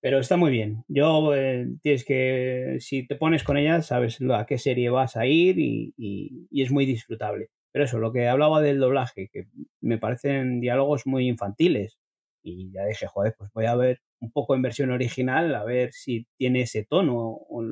Pero 0.00 0.18
está 0.18 0.36
muy 0.36 0.50
bien. 0.50 0.84
Yo 0.88 1.34
eh, 1.34 1.68
tienes 1.82 2.04
que, 2.04 2.78
si 2.80 3.06
te 3.06 3.16
pones 3.16 3.44
con 3.44 3.58
ella, 3.58 3.82
sabes 3.82 4.18
a 4.32 4.46
qué 4.46 4.58
serie 4.58 4.88
vas 4.90 5.16
a 5.16 5.26
ir 5.26 5.58
y, 5.58 5.94
y, 5.98 6.62
es 6.62 6.70
muy 6.70 6.86
disfrutable. 6.86 7.50
Pero 7.72 7.84
eso, 7.84 7.98
lo 7.98 8.12
que 8.12 8.26
hablaba 8.28 8.62
del 8.62 8.80
doblaje, 8.80 9.28
que 9.32 9.46
me 9.80 9.98
parecen 9.98 10.60
diálogos 10.60 11.06
muy 11.06 11.28
infantiles. 11.28 11.98
Y 12.42 12.72
ya 12.72 12.86
dije, 12.86 13.06
joder, 13.06 13.34
pues 13.36 13.50
voy 13.52 13.66
a 13.66 13.76
ver 13.76 14.00
un 14.20 14.32
poco 14.32 14.54
en 14.54 14.62
versión 14.62 14.90
original, 14.90 15.54
a 15.54 15.64
ver 15.64 15.92
si 15.92 16.26
tiene 16.36 16.62
ese 16.62 16.84
tono 16.84 17.14
o 17.18 17.62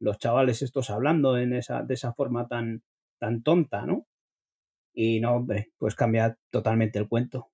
los 0.00 0.18
chavales 0.18 0.62
estos 0.62 0.90
hablando 0.90 1.38
en 1.38 1.54
esa, 1.54 1.82
de 1.82 1.94
esa 1.94 2.12
forma 2.12 2.46
tan, 2.48 2.82
tan 3.18 3.42
tonta, 3.42 3.86
¿no? 3.86 4.06
Y 4.94 5.20
no, 5.20 5.36
hombre, 5.36 5.72
pues 5.78 5.94
cambia 5.94 6.36
totalmente 6.50 6.98
el 6.98 7.08
cuento. 7.08 7.50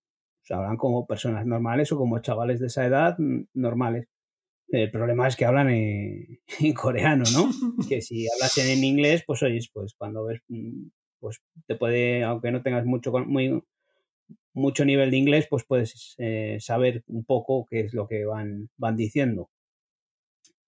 Hablan 0.51 0.77
como 0.77 1.07
personas 1.07 1.47
normales 1.47 1.93
o 1.93 1.97
como 1.99 2.19
chavales 2.21 2.61
de 2.61 2.67
esa 2.67 2.87
edad 2.87 3.17
mm, 3.19 3.45
normales. 3.55 4.09
El 4.69 4.91
problema 4.91 5.27
es 5.27 5.37
que 5.37 5.45
hablan 5.45 5.71
en, 5.71 6.41
coreano, 6.75 7.25
¿no? 7.33 7.51
que 7.89 8.01
si 8.03 8.27
hablasen 8.31 8.79
en 8.79 8.85
inglés, 8.85 9.25
pues 9.27 9.43
oyes, 9.43 9.71
pues 9.73 9.95
cuando 9.95 10.25
ves, 10.25 10.41
mm, 10.49 10.89
pues 11.21 11.41
te 11.67 11.77
puede, 11.77 12.25
aunque 12.25 12.51
no 12.53 12.63
tengas 12.63 12.85
mucho, 12.87 13.13
muy, 13.13 13.63
mucho 14.55 14.85
nivel 14.85 15.11
de 15.11 15.17
inglés, 15.17 15.47
pues 15.49 15.65
puedes 15.65 16.15
eh, 16.19 16.59
saber 16.61 17.05
un 17.09 17.25
poco 17.25 17.67
qué 17.69 17.81
es 17.81 17.95
lo 17.95 18.07
que 18.07 18.25
van, 18.25 18.71
van 18.77 18.97
diciendo. 18.97 19.51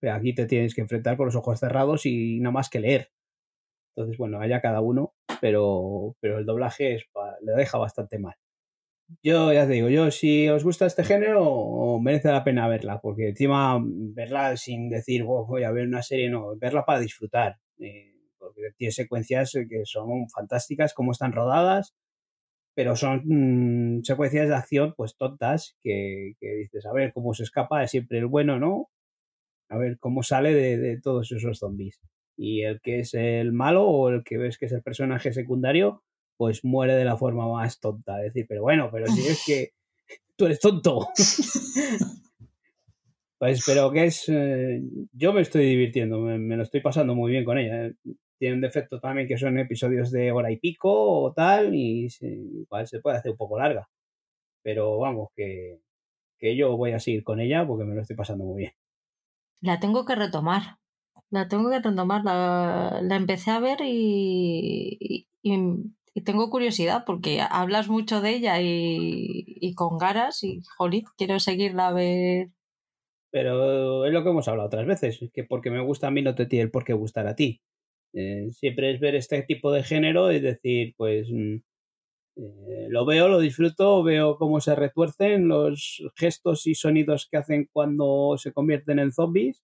Pero 0.00 0.14
aquí 0.14 0.34
te 0.34 0.46
tienes 0.46 0.74
que 0.74 0.80
enfrentar 0.80 1.16
con 1.16 1.26
los 1.26 1.36
ojos 1.36 1.60
cerrados 1.60 2.06
y 2.06 2.40
nada 2.40 2.52
más 2.52 2.68
que 2.70 2.80
leer. 2.80 3.10
Entonces, 3.94 4.18
bueno, 4.18 4.40
haya 4.40 4.60
cada 4.60 4.80
uno, 4.80 5.14
pero, 5.40 6.16
pero 6.20 6.38
el 6.38 6.46
doblaje 6.46 6.96
es, 6.96 7.04
le 7.42 7.52
deja 7.52 7.78
bastante 7.78 8.18
mal. 8.18 8.34
Yo 9.20 9.52
ya 9.52 9.66
te 9.66 9.72
digo, 9.72 9.88
yo 9.88 10.10
si 10.10 10.48
os 10.48 10.62
gusta 10.64 10.86
este 10.86 11.04
género, 11.04 11.98
merece 12.00 12.28
la 12.30 12.44
pena 12.44 12.68
verla, 12.68 13.00
porque 13.00 13.30
encima 13.30 13.78
verla 13.82 14.56
sin 14.56 14.88
decir 14.88 15.24
voy 15.24 15.64
a 15.64 15.72
ver 15.72 15.86
una 15.88 16.02
serie, 16.02 16.30
no, 16.30 16.56
verla 16.56 16.84
para 16.84 17.00
disfrutar, 17.00 17.58
eh, 17.78 18.14
porque 18.38 18.62
tiene 18.76 18.92
secuencias 18.92 19.52
que 19.52 19.82
son 19.84 20.28
fantásticas, 20.30 20.94
cómo 20.94 21.12
están 21.12 21.32
rodadas, 21.32 21.94
pero 22.74 22.96
son 22.96 23.22
mm, 23.24 24.02
secuencias 24.04 24.48
de 24.48 24.54
acción 24.54 24.94
pues 24.96 25.16
tontas 25.16 25.76
que, 25.82 26.34
dices, 26.40 26.86
a 26.86 26.92
ver 26.92 27.12
cómo 27.12 27.34
se 27.34 27.44
escapa, 27.44 27.82
es 27.82 27.90
siempre 27.90 28.18
el 28.18 28.26
bueno, 28.26 28.58
¿no? 28.58 28.88
A 29.68 29.78
ver 29.78 29.98
cómo 29.98 30.22
sale 30.22 30.54
de, 30.54 31.00
todos 31.00 31.32
esos 31.32 31.58
zombies. 31.58 32.00
Y 32.36 32.62
el 32.62 32.80
que 32.80 33.00
es 33.00 33.14
el 33.14 33.52
malo 33.52 33.86
o 33.86 34.10
el 34.10 34.24
que 34.24 34.38
ves 34.38 34.58
que 34.58 34.66
es 34.66 34.72
el 34.72 34.82
personaje 34.82 35.32
secundario, 35.32 36.02
pues 36.42 36.64
muere 36.64 36.94
de 36.94 37.04
la 37.04 37.16
forma 37.16 37.48
más 37.48 37.78
tonta. 37.78 38.18
Es 38.18 38.34
decir, 38.34 38.46
pero 38.48 38.62
bueno, 38.62 38.88
pero 38.90 39.06
si 39.06 39.28
es 39.28 39.44
que 39.46 39.74
tú 40.36 40.46
eres 40.46 40.58
tonto. 40.58 41.06
pues, 43.38 43.62
pero 43.64 43.92
que 43.92 44.06
es. 44.06 44.28
Eh, 44.28 44.82
yo 45.12 45.32
me 45.32 45.42
estoy 45.42 45.66
divirtiendo, 45.66 46.18
me, 46.18 46.38
me, 46.38 46.56
lo 46.56 46.64
estoy 46.64 46.80
pasando 46.80 47.14
muy 47.14 47.30
bien 47.30 47.44
con 47.44 47.58
ella. 47.58 47.86
¿eh? 47.86 47.94
tiene 48.40 48.56
un 48.56 48.60
defecto 48.60 48.98
también 48.98 49.28
que 49.28 49.38
son 49.38 49.56
episodios 49.56 50.10
de 50.10 50.32
hora 50.32 50.50
y 50.50 50.56
pico 50.56 50.90
o 50.90 51.32
tal, 51.32 51.76
y 51.76 52.10
se, 52.10 52.26
igual 52.26 52.88
se 52.88 52.98
puede 52.98 53.18
hacer 53.18 53.30
un 53.30 53.36
poco 53.36 53.56
larga. 53.56 53.88
Pero 54.64 54.98
vamos, 54.98 55.28
que, 55.36 55.78
que 56.40 56.56
yo 56.56 56.76
voy 56.76 56.90
a 56.90 56.98
seguir 56.98 57.22
con 57.22 57.38
ella 57.38 57.64
porque 57.64 57.84
me 57.84 57.94
lo 57.94 58.00
estoy 58.00 58.16
pasando 58.16 58.42
muy 58.42 58.62
bien. 58.62 58.72
La 59.60 59.78
tengo 59.78 60.04
que 60.04 60.16
retomar. 60.16 60.78
La 61.30 61.46
tengo 61.46 61.70
que 61.70 61.78
retomar. 61.78 62.24
La, 62.24 62.98
la 63.00 63.14
empecé 63.14 63.52
a 63.52 63.60
ver 63.60 63.78
y, 63.84 65.28
y, 65.40 65.52
tengo 66.20 66.50
curiosidad 66.50 67.04
porque 67.06 67.40
hablas 67.40 67.88
mucho 67.88 68.20
de 68.20 68.30
ella 68.30 68.60
y, 68.60 69.44
y 69.46 69.74
con 69.74 69.96
garas 69.98 70.44
y, 70.44 70.60
jolín, 70.76 71.04
quiero 71.16 71.40
seguirla 71.40 71.88
a 71.88 71.92
ver. 71.92 72.48
Pero 73.30 74.04
es 74.04 74.12
lo 74.12 74.22
que 74.22 74.28
hemos 74.28 74.46
hablado 74.46 74.66
otras 74.66 74.86
veces, 74.86 75.18
que 75.32 75.44
porque 75.44 75.70
me 75.70 75.80
gusta 75.80 76.08
a 76.08 76.10
mí 76.10 76.20
no 76.20 76.34
te 76.34 76.46
tiene 76.46 76.68
por 76.68 76.84
qué 76.84 76.92
gustar 76.92 77.26
a 77.26 77.34
ti. 77.34 77.62
Eh, 78.12 78.50
siempre 78.52 78.92
es 78.92 79.00
ver 79.00 79.14
este 79.14 79.42
tipo 79.42 79.72
de 79.72 79.82
género 79.82 80.30
y 80.32 80.40
decir, 80.40 80.94
pues 80.98 81.28
mm, 81.30 81.56
eh, 82.36 82.86
lo 82.90 83.04
veo, 83.04 83.28
lo 83.28 83.40
disfruto, 83.40 84.02
veo 84.02 84.36
cómo 84.36 84.60
se 84.60 84.74
retuercen 84.74 85.48
los 85.48 86.02
gestos 86.16 86.66
y 86.66 86.74
sonidos 86.74 87.28
que 87.30 87.38
hacen 87.38 87.68
cuando 87.72 88.36
se 88.38 88.52
convierten 88.52 88.98
en 88.98 89.12
zombies, 89.12 89.62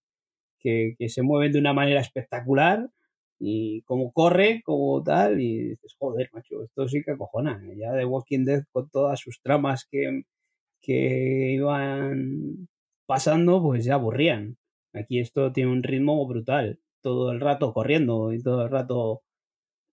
que, 0.61 0.97
se 1.09 1.23
mueven 1.23 1.53
de 1.53 1.59
una 1.59 1.73
manera 1.73 2.01
espectacular 2.01 2.91
y 3.39 3.82
cómo 3.82 4.12
corre, 4.12 4.62
como 4.65 5.02
tal, 5.02 5.40
y 5.40 5.70
dices, 5.70 5.94
joder, 5.98 6.31
macho, 6.32 6.65
esto 6.65 6.89
sí 6.89 7.02
que 7.05 7.12
acojona. 7.12 7.60
Ya 7.77 7.93
de 7.93 8.05
Walking 8.05 8.44
Dead 8.44 8.65
con 8.73 8.89
todas 8.90 9.20
sus 9.20 9.40
tramas 9.43 9.86
que, 9.90 10.23
que 10.82 11.52
iban 11.52 12.69
pasando, 13.06 13.62
pues 13.62 13.85
ya 13.85 13.94
aburrían. 13.94 14.56
Aquí 14.93 15.20
esto 15.20 15.52
tiene 15.52 15.73
un 15.73 15.82
ritmo 15.82 16.27
brutal 16.27 16.81
todo 17.02 17.32
el 17.32 17.40
rato 17.40 17.73
corriendo 17.73 18.32
y 18.32 18.43
todo 18.43 18.65
el 18.65 18.70
rato 18.70 19.23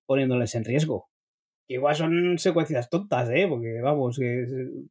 poniéndoles 0.07 0.55
en 0.55 0.65
riesgo. 0.65 1.09
igual 1.67 1.95
son 1.95 2.37
secuencias 2.39 2.89
tontas, 2.89 3.29
¿eh? 3.31 3.47
Porque 3.49 3.81
vamos, 3.81 4.17
que 4.19 4.45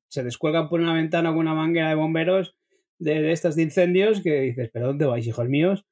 se 0.08 0.24
descuelgan 0.24 0.68
por 0.68 0.80
una 0.80 0.94
ventana 0.94 1.30
con 1.30 1.40
una 1.40 1.54
manguera 1.54 1.90
de 1.90 1.94
bomberos 1.96 2.56
de, 2.98 3.32
estas 3.32 3.56
de 3.56 3.62
incendios 3.64 4.22
que 4.22 4.40
dices, 4.40 4.70
¿pero 4.72 4.88
dónde 4.88 5.06
vais, 5.06 5.26
hijos 5.26 5.48
míos? 5.48 5.84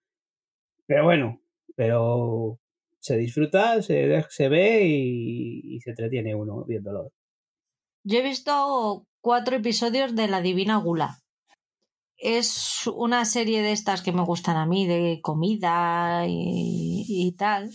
Pero 0.86 1.04
bueno, 1.04 1.41
pero 1.76 2.58
se 3.00 3.16
disfruta, 3.16 3.82
se, 3.82 4.24
se 4.28 4.48
ve 4.48 4.86
y, 4.86 5.76
y 5.76 5.80
se 5.80 5.90
entretiene 5.90 6.34
uno 6.34 6.64
viéndolo. 6.64 7.12
Yo 8.04 8.18
he 8.18 8.22
visto 8.22 9.06
cuatro 9.20 9.56
episodios 9.56 10.14
de 10.14 10.28
La 10.28 10.40
Divina 10.40 10.76
Gula 10.76 11.22
es 12.22 12.86
una 12.86 13.24
serie 13.24 13.62
de 13.62 13.72
estas 13.72 14.00
que 14.00 14.12
me 14.12 14.22
gustan 14.22 14.56
a 14.56 14.64
mí, 14.64 14.86
de 14.86 15.20
comida 15.22 16.24
y, 16.28 17.34
tal. 17.36 17.70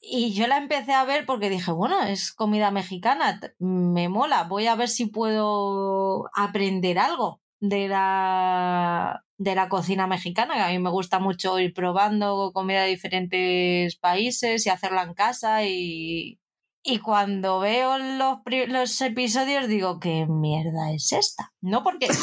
Y 0.00 0.34
yo 0.34 0.48
la 0.48 0.58
empecé 0.58 0.92
a 0.92 1.04
ver 1.04 1.24
porque 1.24 1.48
dije, 1.48 1.70
bueno, 1.70 2.02
es 2.02 2.32
comida 2.32 2.72
mexicana, 2.72 3.40
me 3.60 4.08
mola, 4.08 4.42
voy 4.44 4.66
a 4.66 4.74
ver 4.74 4.88
si 4.88 5.06
puedo 5.06 6.28
aprender 6.34 6.98
algo 6.98 7.40
de 7.68 7.88
la, 7.88 9.24
de 9.38 9.54
la 9.54 9.68
cocina 9.70 10.06
mexicana, 10.06 10.54
que 10.54 10.60
a 10.60 10.68
mí 10.68 10.78
me 10.78 10.90
gusta 10.90 11.18
mucho 11.18 11.58
ir 11.58 11.72
probando 11.72 12.52
comida 12.52 12.82
de 12.82 12.90
diferentes 12.90 13.96
países 13.96 14.66
y 14.66 14.70
hacerla 14.70 15.02
en 15.02 15.14
casa 15.14 15.64
y, 15.64 16.38
y 16.82 16.98
cuando 16.98 17.60
veo 17.60 17.98
los, 17.98 18.38
los 18.68 19.00
episodios 19.00 19.66
digo, 19.66 19.98
¿qué 19.98 20.26
mierda 20.26 20.92
es 20.92 21.12
esta? 21.12 21.52
No 21.62 21.82
porque... 21.82 22.08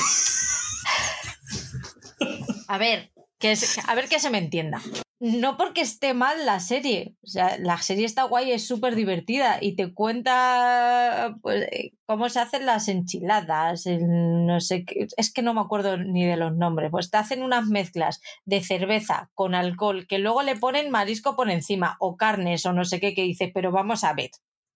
A 2.68 2.78
ver, 2.78 3.12
que 3.38 3.58
a 3.88 3.96
ver 3.96 4.08
que 4.08 4.20
se 4.20 4.30
me 4.30 4.38
entienda. 4.38 4.82
No 5.24 5.56
porque 5.56 5.82
esté 5.82 6.16
mal 6.16 6.48
la 6.48 6.60
serie. 6.60 7.16
O 7.24 7.28
sea, 7.28 7.56
la 7.60 7.78
serie 7.78 8.06
está 8.06 8.24
guay, 8.24 8.52
es 8.54 8.66
súper 8.68 8.96
divertida 8.96 9.60
y 9.62 9.76
te 9.76 9.94
cuenta 9.94 11.36
pues, 11.44 11.62
eh, 11.72 11.92
cómo 12.08 12.28
se 12.30 12.40
hacen 12.40 12.66
las 12.66 12.88
enchiladas, 12.88 13.86
el 13.86 14.02
no 14.48 14.60
sé 14.60 14.84
qué. 14.84 15.06
Es 15.18 15.32
que 15.32 15.44
no 15.44 15.54
me 15.54 15.62
acuerdo 15.62 15.98
ni 15.98 16.26
de 16.26 16.38
los 16.38 16.56
nombres. 16.56 16.90
Pues 16.90 17.12
te 17.12 17.18
hacen 17.18 17.44
unas 17.44 17.68
mezclas 17.68 18.20
de 18.46 18.64
cerveza 18.64 19.30
con 19.36 19.54
alcohol 19.54 20.08
que 20.08 20.18
luego 20.18 20.42
le 20.42 20.56
ponen 20.56 20.90
marisco 20.90 21.36
por 21.36 21.52
encima 21.52 21.98
o 22.00 22.18
carnes 22.18 22.66
o 22.66 22.74
no 22.74 22.84
sé 22.84 23.00
qué 23.00 23.14
que 23.14 23.22
dices, 23.24 23.52
pero 23.54 23.72
vamos 23.72 24.04
a 24.04 24.14
ver. 24.14 24.32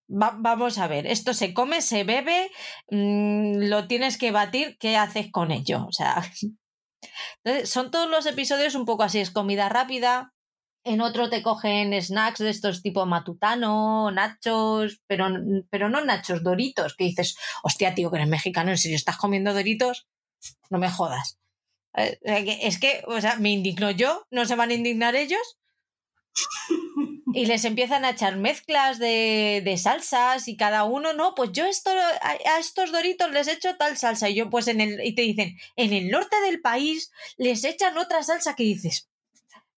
Va- 0.08 0.36
vamos 0.38 0.78
a 0.78 0.88
ver, 0.88 1.08
esto 1.08 1.34
se 1.34 1.56
come, 1.56 1.82
se 1.82 2.04
bebe, 2.04 2.52
mm, 2.92 3.64
lo 3.68 3.88
tienes 3.88 4.20
que 4.20 4.30
batir, 4.32 4.78
¿qué 4.80 4.96
haces 4.98 5.32
con 5.32 5.50
ello? 5.52 5.88
O 5.88 5.92
sea, 5.92 6.22
son 7.66 7.92
todos 7.92 8.10
los 8.10 8.26
episodios 8.26 8.76
un 8.76 8.86
poco 8.86 9.04
así, 9.04 9.20
es 9.20 9.32
comida 9.32 9.70
rápida, 9.70 10.34
en 10.86 11.02
otro 11.02 11.30
te 11.30 11.42
cogen 11.42 12.00
snacks 12.02 12.40
de 12.40 12.52
estos 12.52 12.82
tipo 12.84 13.06
matutano, 13.06 14.12
nachos, 14.12 15.02
pero, 15.08 15.28
pero 15.72 15.90
no 15.90 16.06
nachos, 16.06 16.44
doritos, 16.44 16.96
que 16.96 17.06
dices, 17.06 17.36
hostia, 17.64 17.96
tío, 17.96 18.12
que 18.12 18.18
eres 18.18 18.30
mexicano, 18.30 18.70
¿en 18.70 18.78
serio 18.78 18.96
estás 18.96 19.18
comiendo 19.18 19.54
doritos? 19.54 20.08
No 20.70 20.78
me 20.78 20.90
jodas. 20.90 21.40
Eh, 21.96 22.20
Es 22.62 22.80
que, 22.80 23.04
o 23.08 23.20
sea, 23.20 23.38
me 23.38 23.50
indigno 23.50 23.90
yo, 23.92 24.28
no 24.30 24.46
se 24.46 24.56
van 24.56 24.70
a 24.70 24.76
indignar 24.76 25.16
ellos. 25.16 25.58
Y 27.34 27.48
les 27.48 27.66
empiezan 27.66 28.06
a 28.06 28.12
echar 28.12 28.38
mezclas 28.38 29.00
de, 29.00 29.62
de 29.66 29.78
salsas 29.78 30.48
y 30.48 30.56
cada 30.56 30.84
uno, 30.84 31.14
no, 31.14 31.34
pues 31.34 31.50
yo 31.52 31.66
esto, 31.66 31.90
a, 31.90 32.30
a 32.30 32.60
estos 32.60 32.92
doritos 32.92 33.32
les 33.32 33.48
echo 33.48 33.76
tal 33.78 33.98
salsa. 33.98 34.30
Y 34.30 34.36
yo, 34.36 34.50
pues 34.50 34.68
en 34.68 34.82
el, 34.82 35.04
y 35.04 35.16
te 35.16 35.24
dicen, 35.24 35.58
en 35.76 35.94
el 35.94 36.10
norte 36.10 36.40
del 36.42 36.62
país 36.62 37.12
les 37.38 37.64
echan 37.64 37.98
otra 37.98 38.22
salsa 38.24 38.56
que 38.56 38.64
dices, 38.64 39.10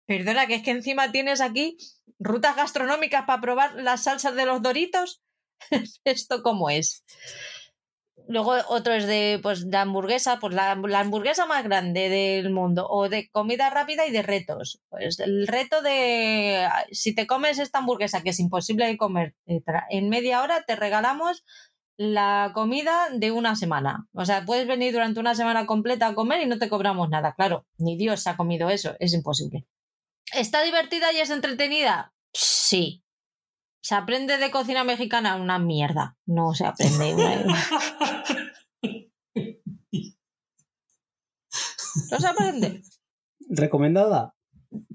perdona, 0.07 0.47
que 0.47 0.57
es 0.57 0.63
que 0.63 0.71
encima 0.71 1.13
tienes 1.13 1.41
aquí 1.41 1.77
rutas 2.19 2.57
gastronómicas 2.57 3.25
para 3.27 3.41
probar 3.41 3.75
las 3.75 4.05
salsas 4.05 4.35
de 4.35 4.47
los 4.47 4.63
doritos. 4.63 5.23
¿Esto 6.05 6.43
cómo 6.43 6.71
es? 6.71 7.05
Luego 8.29 8.55
otro 8.69 8.93
es 8.93 9.07
de, 9.07 9.39
pues, 9.43 9.67
hamburguesa, 9.73 10.41
pues 10.41 10.53
la, 10.53 10.75
la 10.75 11.01
hamburguesa 11.01 11.47
más 11.47 11.63
grande 11.63 12.09
del 12.09 12.51
mundo, 12.51 12.87
o 12.89 13.09
de 13.09 13.31
comida 13.31 13.71
rápida 13.71 14.07
y 14.07 14.11
de 14.11 14.23
retos. 14.23 14.81
Pues 14.89 15.21
el 15.21 15.47
reto 15.47 15.81
de, 15.83 16.67
si 16.91 17.15
te 17.15 17.27
comes 17.27 17.59
esta 17.59 17.79
hamburguesa, 17.79 18.23
que 18.23 18.31
es 18.31 18.41
imposible 18.41 18.87
de 18.87 18.97
comer, 18.97 19.35
en 19.47 20.09
media 20.09 20.43
hora 20.43 20.65
te 20.67 20.75
regalamos 20.75 21.45
la 21.97 22.51
comida 22.55 23.09
de 23.13 23.31
una 23.31 23.55
semana. 23.55 24.09
O 24.13 24.25
sea, 24.25 24.45
puedes 24.45 24.67
venir 24.67 24.93
durante 24.93 25.21
una 25.21 25.35
semana 25.35 25.67
completa 25.67 26.09
a 26.09 26.15
comer 26.15 26.43
y 26.43 26.47
no 26.47 26.59
te 26.59 26.69
cobramos 26.69 27.09
nada. 27.09 27.35
Claro, 27.35 27.65
ni 27.79 27.97
Dios 27.97 28.27
ha 28.27 28.37
comido 28.37 28.71
eso, 28.71 28.97
es 28.99 29.15
imposible. 29.15 29.67
¿Está 30.33 30.63
divertida 30.63 31.13
y 31.13 31.19
es 31.19 31.31
entretenida? 31.31 32.13
Sí. 32.33 33.05
¿Se 33.81 33.95
aprende 33.95 34.39
de 34.39 34.51
cocina 34.51 34.83
mexicana? 34.85 35.37
Una 35.37 35.59
mierda. 35.59 36.17
No 36.27 36.55
se 36.55 36.67
aprende. 36.67 37.15
¿No 42.11 42.19
se 42.19 42.27
aprende? 42.27 42.83
¿Recomendada? 43.49 44.35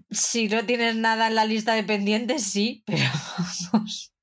Si 0.10 0.50
no 0.50 0.66
tienes 0.66 0.96
nada 0.96 1.28
en 1.28 1.36
la 1.36 1.46
lista 1.46 1.74
de 1.74 1.84
pendientes, 1.84 2.44
sí, 2.44 2.84
pero 2.86 3.06
vamos. 3.72 4.14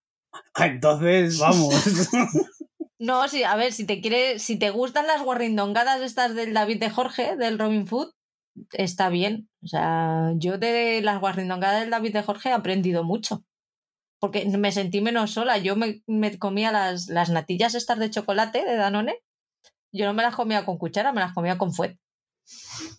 Ah, 0.54 0.66
Entonces, 0.66 1.38
vamos. 1.38 1.74
No, 3.00 3.28
sí, 3.28 3.44
a 3.44 3.54
ver, 3.54 3.72
si 3.72 3.86
te 3.86 4.00
quiere, 4.00 4.40
si 4.40 4.58
te 4.58 4.70
gustan 4.70 5.06
las 5.06 5.22
guarrindongadas 5.22 6.00
estas 6.00 6.34
del 6.34 6.52
David 6.52 6.80
de 6.80 6.90
Jorge, 6.90 7.36
del 7.36 7.56
Robin 7.56 7.86
Food, 7.86 8.12
está 8.72 9.08
bien. 9.08 9.48
O 9.62 9.66
sea, 9.68 10.32
yo 10.36 10.58
de 10.58 11.00
las 11.02 11.20
guarrindongadas 11.20 11.80
del 11.80 11.90
David 11.90 12.12
de 12.14 12.22
Jorge 12.22 12.48
he 12.50 12.52
aprendido 12.52 13.04
mucho. 13.04 13.44
Porque 14.20 14.44
me 14.46 14.72
sentí 14.72 15.00
menos 15.00 15.30
sola. 15.32 15.58
Yo 15.58 15.76
me, 15.76 16.02
me 16.06 16.38
comía 16.38 16.72
las, 16.72 17.08
las 17.08 17.30
natillas 17.30 17.74
estas 17.74 17.98
de 17.98 18.10
chocolate 18.10 18.64
de 18.64 18.76
Danone. 18.76 19.18
Yo 19.92 20.06
no 20.06 20.12
me 20.14 20.22
las 20.22 20.34
comía 20.34 20.64
con 20.64 20.76
cuchara, 20.78 21.12
me 21.12 21.20
las 21.20 21.32
comía 21.34 21.56
con 21.56 21.72
fuet. 21.72 21.96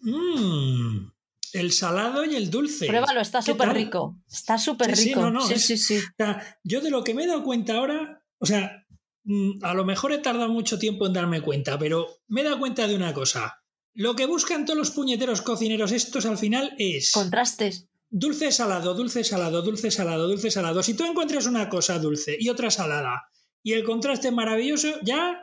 Mm, 0.02 1.08
el 1.54 1.72
salado 1.72 2.24
y 2.26 2.36
el 2.36 2.50
dulce. 2.50 2.88
Pruébalo, 2.88 3.22
está 3.22 3.40
¿Qué 3.40 3.52
súper 3.52 3.74
rico. 3.74 4.18
Está 4.32 4.58
súper 4.58 4.96
Sí, 4.96 5.04
sí, 5.04 5.10
rico. 5.10 5.22
no, 5.22 5.32
no, 5.32 5.42
sí, 5.42 5.54
es- 5.54 5.66
sí, 5.66 5.78
sí. 5.78 5.98
O 5.98 6.02
sea, 6.18 6.58
yo 6.64 6.82
de 6.82 6.90
lo 6.90 7.04
que 7.04 7.14
me 7.14 7.24
he 7.24 7.28
dado 7.28 7.44
cuenta 7.44 7.74
ahora, 7.76 8.24
o 8.40 8.46
sea, 8.46 8.86
mm, 9.24 9.64
a 9.64 9.74
lo 9.74 9.86
mejor 9.86 10.12
he 10.14 10.20
tardado 10.20 10.50
mucho 10.50 10.80
tiempo 10.80 11.08
en 11.08 11.14
darme 11.14 11.42
cuenta, 11.42 11.78
pero 11.78 12.08
me 12.28 12.42
he 12.42 12.44
dado 12.44 12.60
cuenta 12.60 12.88
de 12.88 12.96
una 12.96 13.14
cosa. 13.14 13.59
Lo 13.94 14.16
que 14.16 14.26
buscan 14.26 14.66
todos 14.66 14.78
los 14.78 14.92
puñeteros 14.92 15.42
cocineros 15.42 15.92
estos 15.92 16.26
al 16.26 16.38
final 16.38 16.74
es 16.78 17.12
Contrastes. 17.12 17.88
dulce 18.10 18.52
salado, 18.52 18.94
dulce 18.94 19.24
salado, 19.24 19.62
dulce 19.62 19.92
salado, 19.92 20.28
dulce 20.28 20.52
salado. 20.52 20.84
Si 20.84 20.94
tú 20.94 21.06
encuentras 21.06 21.46
una 21.48 21.70
cosa 21.70 22.00
dulce 22.00 22.38
y 22.40 22.50
otra 22.50 22.72
salada 22.72 23.30
y 23.64 23.74
el 23.74 23.84
contraste 23.84 24.30
es 24.30 24.34
maravilloso, 24.34 24.88
ya 25.04 25.42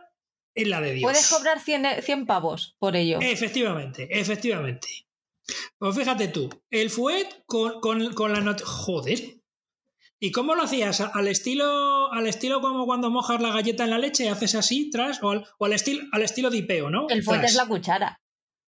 es 0.54 0.66
la 0.68 0.80
de 0.80 0.94
Dios. 0.94 1.10
Puedes 1.10 1.28
cobrar 1.28 1.60
100, 1.60 2.02
100 2.02 2.26
pavos 2.26 2.76
por 2.78 2.96
ello. 2.96 3.18
Efectivamente, 3.20 4.08
efectivamente. 4.10 4.88
Pues 5.78 5.94
fíjate 5.94 6.28
tú, 6.28 6.48
el 6.70 6.88
fuet 6.90 7.28
con, 7.46 7.80
con, 7.80 8.14
con 8.14 8.32
la 8.32 8.40
not... 8.40 8.62
Joder. 8.62 9.36
¿Y 10.18 10.32
cómo 10.32 10.54
lo 10.54 10.62
hacías? 10.62 11.00
¿Al 11.02 11.28
estilo, 11.28 12.10
al 12.10 12.26
estilo 12.26 12.62
como 12.62 12.86
cuando 12.86 13.10
mojas 13.10 13.40
la 13.42 13.52
galleta 13.52 13.84
en 13.84 13.90
la 13.90 13.98
leche? 13.98 14.30
¿Haces 14.30 14.54
así, 14.54 14.88
tras? 14.90 15.22
¿O 15.22 15.28
al, 15.30 15.44
o 15.58 15.66
al 15.66 15.74
estilo, 15.74 16.04
al 16.10 16.22
estilo 16.22 16.48
dipeo, 16.48 16.88
no? 16.88 17.06
El 17.10 17.22
fuet 17.22 17.40
Tras. 17.40 17.50
es 17.50 17.56
la 17.58 17.66
cuchara. 17.66 18.20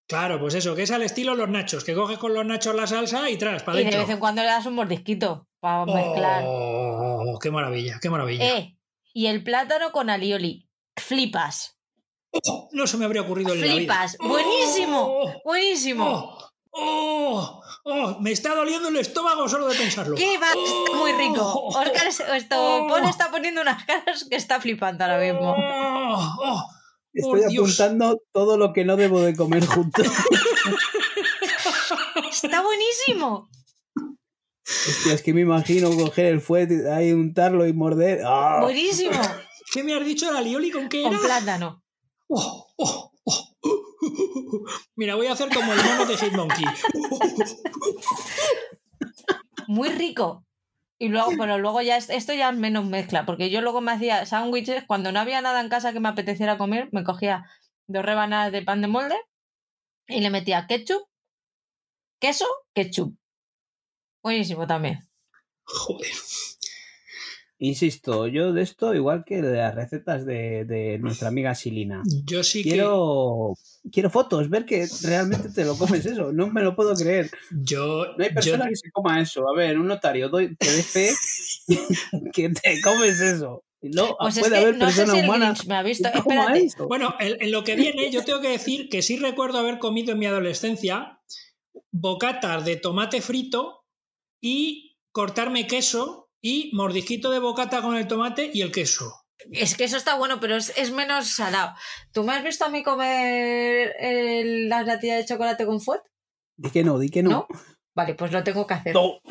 Claro, 0.08 0.40
pues 0.40 0.56
eso, 0.56 0.74
que 0.74 0.84
es 0.84 0.92
al 0.92 1.02
estilo 1.04 1.36
los 1.36 1.50
nachos, 1.50 1.84
que 1.84 1.94
coges 1.94 2.18
con 2.18 2.34
los 2.34 2.46
nachos 2.46 2.74
la 2.74 2.88
salsa 2.88 3.30
y 3.30 3.38
tras, 3.38 3.64
para 3.64 3.82
Y 3.82 3.84
de 3.84 3.98
vez 3.98 4.10
en 4.10 4.20
cuando 4.20 4.42
le 4.42 4.48
das 4.48 4.66
un 4.66 4.76
mordisquito 4.76 5.48
para 5.60 5.86
mezclar. 5.86 6.44
Oh, 6.46 7.38
qué 7.42 7.52
maravilla, 7.52 8.00
qué 8.02 8.10
maravilla. 8.10 8.58
Eh, 8.58 8.78
y 9.14 9.28
el 9.28 9.44
plátano 9.44 9.92
con 9.92 10.10
alioli. 10.10 10.70
Flipas. 10.96 11.78
Oh, 12.32 12.70
no 12.72 12.88
se 12.88 12.98
me 12.98 13.06
habría 13.06 13.22
ocurrido 13.22 13.54
la 13.54 13.62
vida. 13.62 13.74
Flipas. 13.74 14.18
Buenísimo. 14.20 15.02
Oh, 15.02 15.34
Buenísimo. 15.44 16.06
oh, 16.10 16.52
oh, 16.72 17.62
oh, 17.84 18.18
me 18.22 18.32
está 18.32 18.56
doliendo 18.56 18.88
el 18.88 18.96
estómago 18.98 19.50
solo 19.50 19.68
de 19.68 19.76
pensarlo. 19.76 20.16
¿Qué 20.16 20.38
va? 20.38 20.48
Está 20.48 20.98
muy 20.98 21.12
rico. 21.14 21.42
Oh, 21.44 21.68
Oscar, 21.80 22.08
es- 22.08 22.20
esto, 22.22 22.56
oh. 22.58 22.88
Paul 22.88 23.04
está 23.04 23.30
poniendo 23.30 23.62
unas 23.62 23.84
caras 23.84 24.26
que 24.30 24.38
está 24.38 24.62
flipando 24.62 25.04
ahora 25.04 25.20
mismo. 25.20 25.54
Estoy 27.18 27.42
Por 27.42 27.50
Dios. 27.50 27.64
apuntando 27.80 28.22
todo 28.32 28.58
lo 28.58 28.74
que 28.74 28.86
no 28.86 28.96
debo 28.96 29.22
de 29.22 29.36
comer 29.36 29.66
juntos. 29.66 30.06
Está 32.32 32.62
buenísimo. 32.62 33.50
Hostia, 34.66 35.14
es 35.14 35.22
que 35.24 35.34
me 35.34 35.42
imagino 35.42 35.90
coger 35.96 36.26
el 36.28 36.42
fuet, 36.42 36.70
ahí 36.88 37.12
untarlo 37.14 37.66
y 37.68 37.74
morder. 37.74 38.22
¡Ah! 38.26 38.60
Buenísimo. 38.62 39.20
¿Qué 39.72 39.84
me 39.84 39.96
has 39.96 40.06
dicho 40.06 40.32
la 40.32 40.42
lioli 40.42 40.72
con 40.72 40.90
qué 40.90 41.02
Con 41.04 41.14
era? 41.14 41.22
plátano. 41.22 41.84
Oh, 42.28 42.68
oh, 42.78 43.12
oh. 43.26 43.44
Mira, 44.96 45.16
voy 45.16 45.28
a 45.28 45.34
hacer 45.34 45.50
como 45.54 45.72
el 45.74 45.80
mono 45.84 46.06
de 46.06 46.18
Hitmonkey. 46.18 46.66
Muy 49.68 49.90
rico. 49.90 50.46
Y 51.00 51.10
luego, 51.10 51.32
pero 51.40 51.58
luego 51.58 51.82
ya 51.82 51.98
es- 51.98 52.10
esto 52.10 52.34
ya 52.34 52.50
es 52.50 52.56
menos 52.58 52.86
mezcla, 52.86 53.26
porque 53.26 53.50
yo 53.50 53.62
luego 53.62 53.82
me 53.82 53.92
hacía 53.92 54.26
sándwiches 54.26 54.84
cuando 54.86 55.12
no 55.12 55.20
había 55.20 55.42
nada 55.42 55.62
en 55.62 55.70
casa 55.70 55.94
que 55.94 56.00
me 56.00 56.10
apeteciera 56.10 56.58
comer, 56.58 56.90
me 56.92 57.04
cogía 57.04 57.46
dos 57.88 58.04
rebanadas 58.06 58.52
de 58.52 58.62
pan 58.64 58.82
de 58.82 58.88
molde 58.88 59.16
y 60.08 60.22
le 60.22 60.30
metía 60.30 60.68
ketchup, 60.68 61.04
queso, 62.20 62.46
ketchup. 62.74 63.16
Buenísimo 64.24 64.68
también. 64.68 65.00
Joder. 65.64 66.12
Insisto, 67.60 68.28
yo 68.28 68.54
de 68.54 68.62
esto, 68.62 68.94
igual 68.94 69.24
que 69.26 69.42
de 69.42 69.58
las 69.58 69.74
recetas 69.74 70.26
de, 70.28 70.64
de 70.66 71.00
nuestra 71.00 71.30
amiga 71.30 71.56
Silina. 71.56 72.04
Yo 72.24 72.44
sí 72.44 72.62
que. 72.64 72.70
Quiero, 72.70 73.56
quiero 73.92 74.10
fotos, 74.12 74.48
ver 74.50 74.66
que 74.66 74.88
realmente 75.04 75.50
te 75.50 75.66
lo 75.66 75.76
comes 75.76 76.06
eso. 76.06 76.32
No 76.32 76.48
me 76.52 76.62
lo 76.62 76.76
puedo 76.76 76.94
creer. 76.94 77.32
Yo. 77.50 78.06
No 78.16 78.24
hay 78.24 78.30
yo- 78.30 78.36
persona 78.36 78.68
que 78.70 78.76
se 78.76 78.92
coma 78.92 79.20
eso. 79.22 79.50
A 79.50 79.56
ver, 79.56 79.80
un 79.80 79.88
notario 79.88 80.30
doy, 80.30 80.56
te 80.56 80.72
dé 80.72 80.84
fe 80.84 81.10
que 82.34 82.50
te 82.50 82.82
comes 82.82 83.20
eso. 83.20 83.64
Y 83.82 83.90
no, 83.90 84.16
Pues 84.20 84.38
es 84.38 84.42
puede 84.44 84.56
que 84.56 84.62
haber 84.62 84.78
no 84.78 84.90
sé 84.92 84.96
persona 84.98 85.14
si 85.14 85.20
el 85.20 85.26
humana. 85.26 85.46
Grinch 85.52 85.68
me 85.68 85.76
ha 85.76 85.84
visto. 85.84 86.10
Espérate. 86.14 86.68
Bueno, 86.88 87.16
en, 87.20 87.42
en 87.42 87.52
lo 87.52 87.64
que 87.64 87.76
viene, 87.76 88.12
yo 88.12 88.24
tengo 88.24 88.40
que 88.42 88.50
decir 88.50 88.88
que 88.90 89.02
sí 89.02 89.18
recuerdo 89.18 89.58
haber 89.60 89.80
comido 89.80 90.14
en 90.14 90.20
mi 90.20 90.26
adolescencia 90.28 91.20
bocatas 91.92 92.66
de 92.66 92.76
tomate 92.76 93.22
frito 93.22 93.84
y 94.42 94.98
cortarme 95.12 95.68
queso 95.68 96.27
y 96.42 96.72
mordisquito 96.74 97.32
de 97.32 97.40
bocata 97.40 97.82
con 97.82 97.96
el 97.96 98.08
tomate 98.08 98.50
y 98.54 98.62
el 98.62 98.72
queso. 98.72 99.14
Es 99.52 99.76
que 99.76 99.84
eso 99.84 99.98
está 99.98 100.16
bueno, 100.16 100.40
pero 100.40 100.56
es, 100.56 100.74
es 100.78 100.92
menos 100.92 101.28
salado. 101.30 101.74
¿Tú 102.12 102.24
me 102.24 102.34
has 102.34 102.44
visto 102.44 102.66
a 102.66 102.70
mí 102.70 102.84
comer 102.84 103.96
el- 104.00 104.68
la 104.70 104.84
natilla 104.84 105.16
de 105.18 105.26
chocolate 105.26 105.66
con 105.66 105.80
fuet? 105.80 106.02
Di 106.58 106.70
que 106.72 106.84
no, 106.84 106.98
di 107.00 107.10
que 107.10 107.22
no. 107.24 107.30
¿No? 107.30 107.48
Vale, 107.96 108.16
pues 108.16 108.32
lo 108.32 108.44
tengo 108.44 108.66
que 108.66 108.74
hacer. 108.74 108.94
No. 108.96 109.20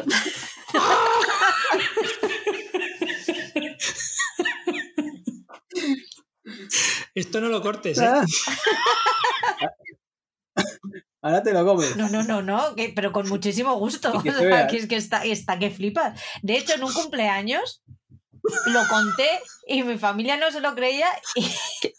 Esto 7.14 7.40
no 7.40 7.48
lo 7.48 7.62
cortes, 7.62 7.98
¿eh? 7.98 8.10
Ah. 11.26 11.30
Ahora 11.30 11.42
te 11.42 11.52
lo 11.52 11.64
comes. 11.64 11.96
No, 11.96 12.08
no, 12.08 12.22
no, 12.22 12.42
no, 12.42 12.74
que- 12.74 12.92
pero 12.94 13.12
con 13.12 13.28
muchísimo 13.28 13.74
gusto. 13.76 14.22
Que 14.22 14.30
O 14.30 14.32
se 14.32 14.38
sea, 14.38 14.48
vea. 14.48 14.66
que 14.66 14.76
es 14.78 14.86
que 14.86 14.96
está, 14.96 15.24
está 15.24 15.58
que 15.58 15.70
flipas. 15.70 16.20
De 16.42 16.56
hecho, 16.56 16.74
en 16.74 16.84
un 16.84 16.92
cumpleaños 16.94 17.82
lo 18.66 18.86
conté 18.88 19.28
y 19.66 19.82
mi 19.82 19.98
familia 19.98 20.36
no 20.36 20.52
se 20.52 20.60
lo 20.60 20.76
creía 20.76 21.08
y, 21.34 21.50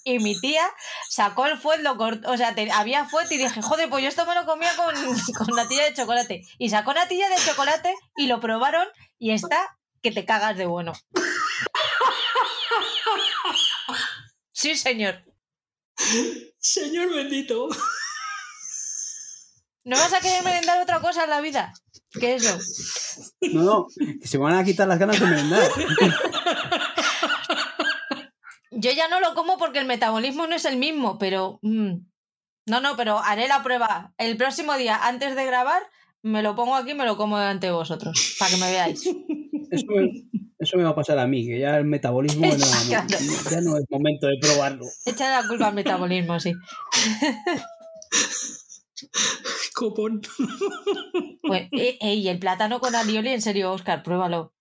y 0.06 0.20
mi 0.20 0.40
tía 0.40 0.64
sacó 1.10 1.46
el 1.46 1.58
fuet, 1.58 1.82
lo 1.82 1.98
cortó, 1.98 2.32
o 2.32 2.38
sea, 2.38 2.56
te- 2.56 2.72
había 2.72 3.04
fuet 3.04 3.30
y 3.34 3.38
dije, 3.38 3.62
joder, 3.62 3.90
pues 3.90 4.02
yo 4.02 4.08
esto 4.08 4.26
me 4.26 4.34
lo 4.34 4.46
comía 4.46 4.72
con, 4.78 4.96
con 5.46 5.56
natilla 5.58 5.84
de 5.84 5.94
chocolate. 5.94 6.42
Y 6.58 6.70
sacó 6.70 6.94
natilla 6.94 7.28
de 7.28 7.36
chocolate 7.46 7.94
y 8.16 8.28
lo 8.28 8.40
probaron 8.40 8.88
y 9.20 9.32
está 9.32 9.78
que 10.02 10.12
te 10.12 10.24
cagas 10.24 10.56
de 10.58 10.68
bueno. 10.68 10.94
Sí, 14.52 14.76
señor. 14.76 15.24
Señor 16.60 17.14
bendito. 17.14 17.68
¿No 19.88 19.96
vas 19.96 20.14
a 20.14 20.20
querer 20.20 20.44
merendar 20.44 20.82
otra 20.82 21.00
cosa 21.00 21.24
en 21.24 21.30
la 21.30 21.40
vida? 21.40 21.72
¿Qué 22.20 22.36
es 22.36 22.44
eso? 22.44 23.32
No, 23.54 23.64
no, 23.64 23.88
que 24.20 24.28
se 24.28 24.38
van 24.38 24.54
a 24.54 24.66
quitar 24.66 24.86
las 24.86 25.00
ganas 25.00 25.18
de 25.18 25.26
merendar. 25.26 25.72
Yo 28.72 28.92
ya 28.92 29.08
no 29.08 29.22
lo 29.22 29.34
como 29.34 29.58
porque 29.58 29.80
el 29.80 29.86
metabolismo 29.86 30.46
no 30.46 30.58
es 30.58 30.66
el 30.66 30.76
mismo, 30.76 31.18
pero... 31.18 31.60
mm, 31.62 31.94
no, 32.66 32.82
no, 32.82 32.98
pero 32.98 33.20
haré 33.20 33.48
la 33.48 33.64
prueba. 33.64 34.14
El 34.18 34.36
próximo 34.36 34.76
día, 34.76 35.08
antes 35.08 35.38
de 35.38 35.46
grabar, 35.46 35.82
me 36.22 36.44
lo 36.44 36.54
pongo 36.54 36.76
aquí 36.76 36.92
y 36.92 36.96
me 36.96 37.06
lo 37.06 37.16
como 37.16 37.40
delante 37.40 37.68
de 37.68 37.74
vosotros, 37.74 38.36
para 38.40 38.52
que 38.52 38.58
me 38.58 38.70
veáis. 38.70 39.06
Eso 39.72 39.86
me, 39.88 40.10
eso 40.60 40.78
me 40.78 40.84
va 40.84 40.90
a 40.90 40.96
pasar 40.96 41.18
a 41.18 41.28
mí, 41.28 41.48
que 41.48 41.60
ya 41.60 41.78
el 41.78 41.86
metabolismo 41.86 42.46
no, 42.46 42.92
ya 42.92 43.62
no 43.62 43.78
es 43.78 43.86
momento 43.90 44.28
de 44.28 44.38
probarlo. 44.42 44.86
Échale 45.06 45.42
la 45.42 45.48
culpa 45.48 45.68
al 45.68 45.76
metabolismo, 45.76 46.42
sí. 46.42 46.52
Copón. 49.74 50.22
Pues, 51.42 51.68
eh, 51.72 51.98
eh, 52.02 52.16
y 52.16 52.28
el 52.30 52.40
plátano 52.40 52.80
con 52.80 52.96
alioli, 52.96 53.30
en 53.30 53.42
serio, 53.42 53.72
Oscar, 53.72 54.04
pruébalo. 54.04 54.54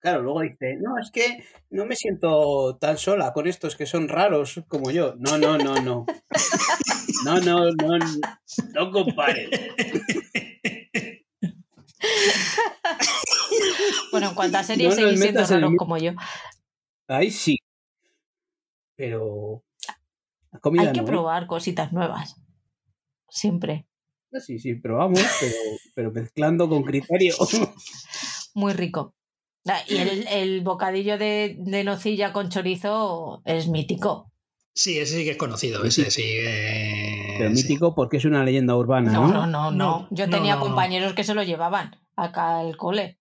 Claro, 0.00 0.22
luego 0.22 0.40
dice, 0.40 0.76
no, 0.80 0.98
es 0.98 1.10
que 1.10 1.44
no 1.68 1.84
me 1.84 1.94
siento 1.94 2.78
tan 2.78 2.96
sola 2.96 3.32
con 3.32 3.46
estos 3.46 3.76
que 3.76 3.84
son 3.86 4.08
raros 4.08 4.62
como 4.66 4.90
yo. 4.90 5.14
No, 5.18 5.36
no, 5.36 5.58
no, 5.58 5.74
no. 5.80 6.06
No, 7.24 7.38
no, 7.40 7.70
no, 7.70 7.98
no 8.74 8.90
compares. 8.90 9.50
Bueno, 14.10 14.30
en 14.30 14.34
cuanto 14.34 14.58
a 14.58 14.64
series, 14.64 14.88
No 14.88 14.94
seguís 14.94 15.20
siendo 15.20 15.44
raros 15.44 15.72
como 15.76 15.98
yo. 15.98 16.12
Ahí 17.06 17.30
sí. 17.30 17.58
Pero 18.96 19.62
comida 20.60 20.82
Hay 20.82 20.92
que 20.92 21.00
no, 21.00 21.06
¿eh? 21.06 21.10
probar 21.10 21.46
cositas 21.46 21.92
nuevas. 21.92 22.36
Siempre. 23.28 23.86
Sí, 24.46 24.58
sí, 24.58 24.74
probamos, 24.74 25.20
pero, 25.40 25.54
pero 25.94 26.10
mezclando 26.12 26.68
con 26.68 26.82
criterio. 26.84 27.34
Muy 28.54 28.72
rico. 28.72 29.14
Ah, 29.66 29.80
Y 29.88 29.96
el, 29.96 30.26
el 30.28 30.60
bocadillo 30.62 31.18
de, 31.18 31.56
de 31.58 31.84
nocilla 31.84 32.32
con 32.32 32.48
chorizo 32.48 33.42
es 33.44 33.68
mítico. 33.68 34.32
Sí, 34.72 34.98
ese 34.98 35.16
sí 35.18 35.24
que 35.24 35.32
es 35.32 35.36
conocido. 35.36 35.84
Ese 35.84 36.10
sí. 36.10 36.22
eh, 36.24 37.34
Pero 37.38 37.50
sí. 37.50 37.56
mítico 37.62 37.94
porque 37.94 38.16
es 38.18 38.24
una 38.24 38.44
leyenda 38.44 38.76
urbana, 38.76 39.12
No, 39.12 39.26
¿no? 39.28 39.46
no, 39.46 39.70
no, 39.70 40.08
Yo 40.10 40.26
no, 40.26 40.36
tenía 40.36 40.54
no, 40.54 40.60
no. 40.60 40.66
compañeros 40.66 41.12
que 41.14 41.24
se 41.24 41.34
lo 41.34 41.42
llevaban 41.42 41.96
acá 42.16 42.60
al 42.60 42.76
cole. 42.76 43.18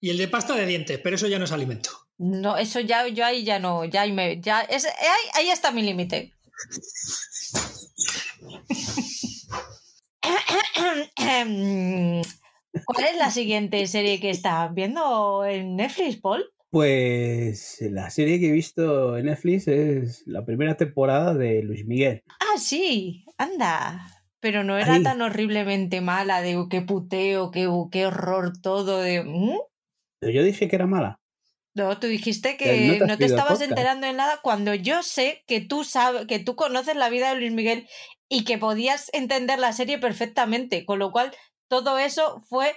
Y 0.00 0.10
el 0.10 0.18
de 0.18 0.28
pasta 0.28 0.54
de 0.56 0.64
dientes, 0.66 0.98
pero 1.02 1.16
eso 1.16 1.26
ya 1.28 1.38
no 1.38 1.44
es 1.44 1.52
alimento. 1.52 1.90
No, 2.18 2.56
eso 2.56 2.80
ya, 2.80 3.06
yo 3.08 3.24
ahí 3.24 3.44
ya 3.44 3.58
no, 3.58 3.84
ya 3.84 4.02
ahí 4.02 4.12
me, 4.12 4.40
ya, 4.40 4.62
es, 4.62 4.86
ahí, 4.86 4.92
ahí 5.34 5.50
está 5.50 5.70
mi 5.72 5.82
límite. 5.82 6.32
¿Cuál 12.84 13.04
es 13.04 13.16
la 13.16 13.30
siguiente 13.30 13.86
serie 13.86 14.20
que 14.20 14.30
estás 14.30 14.72
viendo 14.74 15.44
en 15.44 15.76
Netflix, 15.76 16.16
Paul? 16.16 16.44
Pues 16.70 17.78
la 17.80 18.10
serie 18.10 18.38
que 18.38 18.48
he 18.48 18.52
visto 18.52 19.16
en 19.16 19.26
Netflix 19.26 19.68
es 19.68 20.22
la 20.26 20.44
primera 20.44 20.76
temporada 20.76 21.34
de 21.34 21.62
Luis 21.62 21.86
Miguel. 21.86 22.22
Ah, 22.40 22.58
sí, 22.58 23.24
anda. 23.38 24.06
Pero 24.40 24.62
no 24.64 24.76
era 24.78 24.94
Ahí. 24.94 25.02
tan 25.02 25.20
horriblemente 25.22 26.00
mala 26.00 26.42
de 26.42 26.58
"Uh, 26.58 26.68
qué 26.68 26.82
puteo, 26.82 27.50
qué, 27.50 27.68
qué 27.90 28.06
horror 28.06 28.52
todo 28.60 29.00
de... 29.00 29.24
¿Mm? 29.24 29.56
Pero 30.20 30.32
yo 30.32 30.44
dije 30.44 30.68
que 30.68 30.76
era 30.76 30.86
mala. 30.86 31.18
No, 31.78 31.98
tú 31.98 32.06
dijiste 32.06 32.56
Que 32.56 32.98
no 33.00 33.16
que 33.16 33.16
te 33.16 33.28
no 33.28 33.34
estabas 33.36 33.52
podcast. 33.54 33.70
enterando 33.70 34.06
de 34.06 34.12
nada 34.12 34.40
cuando 34.42 34.74
yo 34.74 35.02
sé 35.02 35.44
que 35.46 35.60
tú 35.60 35.84
sabes, 35.84 36.26
que 36.26 36.38
tú 36.38 36.56
conoces 36.56 36.96
la 36.96 37.08
vida 37.10 37.30
de 37.30 37.36
Luis 37.40 37.52
Miguel 37.52 37.88
y 38.28 38.44
que 38.44 38.58
podías 38.58 39.08
entender 39.12 39.58
la 39.58 39.72
serie 39.72 39.98
perfectamente, 39.98 40.84
con 40.84 40.98
lo 40.98 41.10
cual 41.12 41.34
todo 41.68 41.98
eso 41.98 42.42
fue 42.48 42.74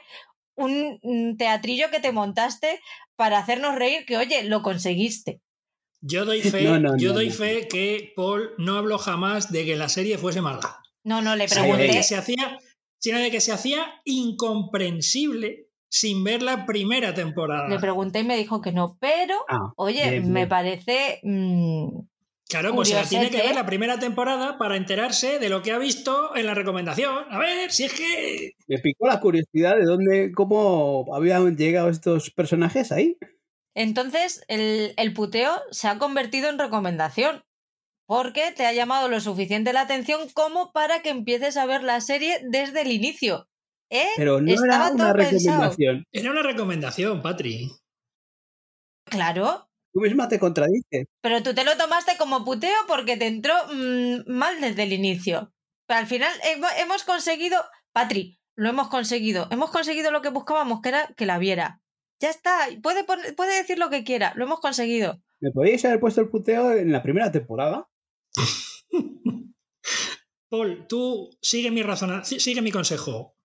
un 0.56 1.00
mm, 1.04 1.38
teatrillo 1.38 1.90
que 1.92 2.00
te 2.00 2.12
montaste 2.12 2.80
para 3.16 3.40
hacernos 3.40 3.76
reír 3.76 4.06
que 4.06 4.18
oye, 4.18 4.44
lo 4.44 4.62
conseguiste. 4.62 5.42
Yo 6.02 6.26
doy 6.26 6.42
fe, 6.42 6.64
No, 6.64 6.80
no, 6.80 6.98
yo 6.98 7.10
no, 7.10 7.16
doy 7.16 7.30
no. 7.30 7.34
fe 7.36 7.68
que 7.68 8.14
Paul 8.16 8.52
no 8.58 8.78
habló 8.78 8.98
jamás 8.98 9.52
de 9.52 9.66
que 9.66 9.76
la 9.76 9.90
serie 9.90 10.18
fuese 10.18 10.42
mala. 10.42 10.78
No, 11.04 11.22
no 11.22 11.36
le 11.36 11.48
Sino 11.48 11.62
de 11.64 11.70
pregunté. 11.72 11.98
que 11.98 12.04
se 12.04 12.16
hacía, 12.16 12.60
sino 13.00 13.18
de 13.20 13.32
que 13.32 13.42
se 13.42 13.52
hacía 13.52 14.02
incomprensible 14.06 15.68
sin 15.92 16.24
ver 16.24 16.42
la 16.42 16.66
primera 16.66 17.14
temporada. 17.14 17.68
Le 17.68 17.78
pregunté 17.78 18.20
y 18.20 18.24
me 18.24 18.38
dijo 18.38 18.62
que 18.62 18.72
no, 18.72 18.98
pero 19.00 19.36
Ah, 19.50 19.74
oye, 19.76 20.10
bien, 20.10 20.32
me 20.32 20.48
parece 20.48 21.20
mm, 21.22 22.00
Claro, 22.52 22.76
pues 22.76 22.90
se 22.90 22.96
la 22.96 23.04
tiene 23.04 23.30
que 23.30 23.38
ver 23.38 23.56
la 23.56 23.66
primera 23.66 23.98
temporada 23.98 24.58
para 24.58 24.76
enterarse 24.76 25.40
de 25.40 25.48
lo 25.48 25.62
que 25.62 25.72
ha 25.72 25.78
visto 25.78 26.36
en 26.36 26.46
la 26.46 26.54
recomendación. 26.54 27.26
A 27.30 27.40
ver, 27.40 27.72
si 27.72 27.86
es 27.86 27.94
que. 27.94 28.56
Me 28.68 28.78
picó 28.80 29.08
la 29.08 29.22
curiosidad 29.22 29.78
de 29.78 29.86
dónde, 29.86 30.32
cómo 30.34 31.06
habían 31.14 31.56
llegado 31.56 31.90
estos 31.90 32.30
personajes 32.30 32.92
ahí. 32.92 33.18
Entonces, 33.74 34.44
el, 34.50 34.94
el 34.98 35.14
puteo 35.14 35.62
se 35.72 35.88
ha 35.88 35.98
convertido 35.98 36.50
en 36.50 36.60
recomendación. 36.60 37.44
Porque 38.06 38.52
te 38.52 38.66
ha 38.66 38.74
llamado 38.74 39.08
lo 39.08 39.22
suficiente 39.22 39.72
la 39.72 39.82
atención 39.82 40.28
como 40.34 40.74
para 40.74 41.02
que 41.02 41.10
empieces 41.10 41.56
a 41.56 41.66
ver 41.66 41.84
la 41.84 42.02
serie 42.02 42.42
desde 42.50 42.82
el 42.82 42.92
inicio. 42.92 43.48
¿Eh? 43.92 44.08
Pero 44.16 44.40
no 44.42 44.52
Estaba 44.52 44.88
era 44.88 44.96
una 44.96 45.14
pensado. 45.14 45.38
recomendación. 45.60 46.06
Era 46.12 46.32
una 46.32 46.44
recomendación, 46.44 47.22
Patri. 47.22 47.70
Claro. 49.06 49.68
Tú 49.94 50.00
misma 50.00 50.30
te 50.30 50.40
contradices. 50.40 51.08
Pero 51.22 51.44
tú 51.44 51.54
te 51.54 51.66
lo 51.66 51.76
tomaste 51.76 52.14
como 52.18 52.46
puteo 52.46 52.74
porque 52.88 53.18
te 53.18 53.28
entró 53.28 53.54
mm, 53.74 54.22
mal 54.32 54.62
desde 54.62 54.84
el 54.84 54.94
inicio. 54.94 55.54
Pero 55.88 56.00
al 56.00 56.08
final 56.08 56.32
hemo- 56.44 56.70
hemos 56.80 57.04
conseguido. 57.04 57.58
Patri, 57.92 58.40
lo 58.56 58.70
hemos 58.70 58.88
conseguido. 58.88 59.50
Hemos 59.52 59.72
conseguido 59.72 60.12
lo 60.12 60.22
que 60.22 60.30
buscábamos, 60.30 60.80
que 60.82 60.90
era 60.90 61.08
que 61.18 61.26
la 61.26 61.38
viera. 61.38 61.82
Ya 62.22 62.30
está. 62.30 62.68
Puede 62.82 63.58
decir 63.58 63.78
lo 63.78 63.90
que 63.90 64.06
quiera. 64.06 64.32
Lo 64.38 64.46
hemos 64.46 64.62
conseguido. 64.62 65.22
¿Me 65.42 65.52
podíais 65.52 65.84
haber 65.84 66.00
puesto 66.00 66.22
el 66.22 66.30
puteo 66.30 66.72
en 66.72 66.94
la 66.94 67.04
primera 67.04 67.30
temporada? 67.32 67.90
Paul, 70.50 70.86
tú 70.88 71.30
sigue 71.42 71.72
mi 71.72 71.82
razona- 71.84 72.24
sigue 72.24 72.62
mi 72.62 72.72
consejo. 72.72 73.36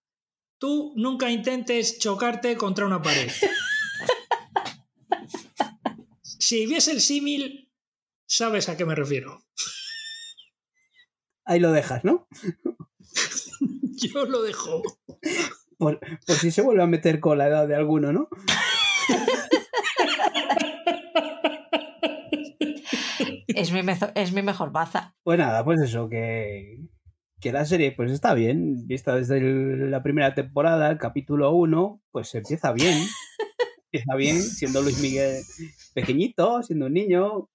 Tú 0.59 0.93
nunca 0.97 1.31
intentes 1.31 1.99
chocarte 1.99 2.57
contra 2.57 2.87
una 2.87 3.03
pared. 3.03 3.31
Si 6.23 6.65
ves 6.67 6.87
el 6.87 7.01
símil, 7.01 7.73
sabes 8.29 8.69
a 8.69 8.77
qué 8.77 8.85
me 8.85 8.95
refiero. 8.95 9.43
Ahí 11.45 11.59
lo 11.59 11.73
dejas, 11.73 12.05
¿no? 12.05 12.29
Yo 13.97 14.27
lo 14.27 14.43
dejo. 14.43 14.81
Por, 15.77 15.99
por 16.25 16.37
si 16.37 16.53
se 16.53 16.63
vuelve 16.63 16.85
a 16.85 16.87
meter 16.87 17.19
con 17.19 17.39
la 17.39 17.49
edad 17.49 17.67
de 17.67 17.75
alguno, 17.75 18.13
¿no? 18.13 18.29
Es 23.49 23.73
mi, 23.73 23.83
mezo- 23.83 24.13
es 24.15 24.33
mi 24.33 24.43
mejor 24.43 24.71
baza. 24.71 25.17
Pues 25.23 25.39
nada, 25.39 25.65
pues 25.65 25.81
eso, 25.81 26.09
que, 26.09 26.79
que 27.41 27.53
la 27.53 27.65
serie 27.65 27.93
pues 27.93 28.11
está 28.13 28.35
bien, 28.35 28.87
vista 28.87 29.15
desde 29.17 29.41
la 29.41 30.03
primera 30.03 30.35
temporada, 30.35 30.91
el 30.91 30.99
capítulo 30.99 31.53
1, 31.53 32.01
pues 32.11 32.35
empieza 32.35 32.73
bien. 32.73 32.99
Empieza 33.93 34.17
bien, 34.17 34.43
siendo 34.43 34.83
Luis 34.83 35.01
Miguel 35.01 35.43
pequeñito, 35.95 36.63
siendo 36.63 36.87
un 36.87 36.95
niño. 36.95 37.49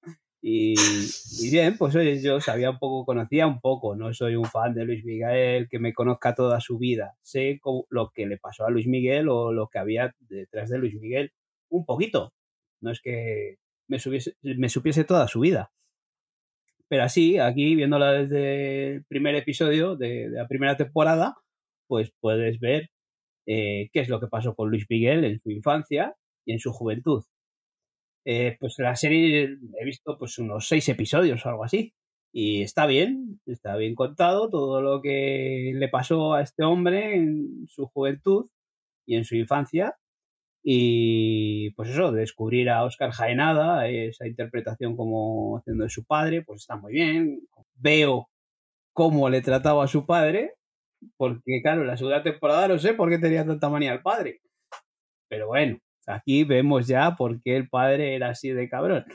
Y, 0.44 0.74
bien, 1.52 1.78
pues 1.78 1.96
oye, 1.96 2.20
yo 2.20 2.42
sabía 2.42 2.72
un 2.72 2.80
poco, 2.80 3.06
conocía 3.06 3.46
un 3.46 3.60
poco, 3.60 3.96
no 3.96 4.12
soy 4.14 4.36
un 4.36 4.46
fan 4.46 4.74
de 4.74 4.86
Luis 4.86 5.04
Miguel 5.06 5.68
que 5.70 5.78
me 5.78 5.94
conozca 5.94 6.34
toda 6.34 6.60
su 6.62 6.80
vida. 6.80 7.16
Sé 7.22 7.60
lo 7.90 8.12
que 8.12 8.26
le 8.26 8.38
pasó 8.38 8.66
a 8.66 8.72
Luis 8.72 8.88
Miguel 8.88 9.30
o 9.30 9.52
lo 9.52 9.68
que 9.68 9.78
había 9.80 10.16
detrás 10.20 10.70
de 10.70 10.80
Luis 10.80 10.96
Miguel, 10.96 11.32
un 11.70 11.86
poquito. 11.86 12.34
No 12.82 12.92
es 12.92 13.02
que 13.02 13.58
me, 13.88 13.98
subiese- 14.00 14.36
me 14.42 14.70
supiese 14.70 15.04
toda 15.04 15.28
su 15.28 15.42
vida 15.42 15.72
Pero 16.92 17.04
así, 17.04 17.38
aquí, 17.38 17.76
viéndola 17.76 18.12
desde 18.12 18.96
el 18.96 19.06
primer 19.06 19.34
episodio 19.36 19.96
de, 19.96 20.28
la 20.30 20.46
primera 20.50 20.76
temporada, 20.76 21.38
pues 21.88 22.12
puedes 22.20 22.60
ver 22.60 22.90
eh, 23.48 23.90
qué 23.94 24.02
es 24.02 24.10
lo 24.10 24.20
que 24.20 24.28
pasó 24.28 24.56
con 24.56 24.70
Luis 24.70 24.88
Miguel 24.90 25.24
en 25.24 25.40
su 25.40 25.52
infancia 25.52 26.18
y 26.46 26.52
en 26.52 26.60
su 26.60 26.74
juventud. 26.74 27.24
Eh, 28.26 28.58
pues 28.60 28.76
la 28.80 28.98
serie 28.98 29.58
he 29.80 29.86
visto 29.86 30.18
pues 30.18 30.38
unos 30.38 30.68
seis 30.68 30.90
episodios 30.90 31.46
o 31.46 31.50
algo 31.50 31.64
así. 31.64 31.94
Y 32.34 32.62
está 32.62 32.88
bien, 32.88 33.40
está 33.46 33.78
bien 33.78 33.96
contado 33.96 34.50
todo 34.50 34.82
lo 34.82 35.02
que 35.02 35.72
le 35.74 35.88
pasó 35.88 36.34
a 36.34 36.42
este 36.42 36.66
hombre 36.66 37.16
en 37.16 37.68
su 37.70 37.88
juventud 37.88 38.50
y 39.06 39.16
en 39.16 39.24
su 39.24 39.38
infancia. 39.38 39.96
Y 40.64 41.72
pues 41.72 41.90
eso, 41.90 42.12
descubrir 42.12 42.70
a 42.70 42.84
Oscar 42.84 43.12
Jaenada, 43.12 43.88
esa 43.88 44.28
interpretación 44.28 44.96
como 44.96 45.58
haciendo 45.58 45.84
de 45.86 45.90
su 45.90 46.06
padre, 46.06 46.44
pues 46.44 46.62
está 46.62 46.76
muy 46.76 46.94
bien. 46.94 47.42
Veo 47.76 48.30
cómo 48.94 49.30
le 49.30 49.42
trataba 49.42 49.84
a 49.86 49.88
su 49.88 50.06
padre, 50.06 50.54
porque 51.18 51.62
claro, 51.62 51.82
en 51.82 51.88
la 51.88 51.98
segunda 51.98 52.24
temporada 52.24 52.68
no 52.68 52.80
sé 52.80 52.94
por 52.94 53.10
qué 53.10 53.18
tenía 53.18 53.46
tanta 53.46 53.70
manía 53.70 53.92
al 53.92 54.02
padre. 54.02 54.42
Pero 55.28 55.48
bueno, 55.48 55.80
aquí 56.08 56.44
vemos 56.44 56.88
ya 56.88 57.16
por 57.16 57.42
qué 57.42 57.56
el 57.56 57.70
padre 57.70 58.16
era 58.16 58.30
así 58.30 58.50
de 58.50 58.70
cabrón. 58.70 59.06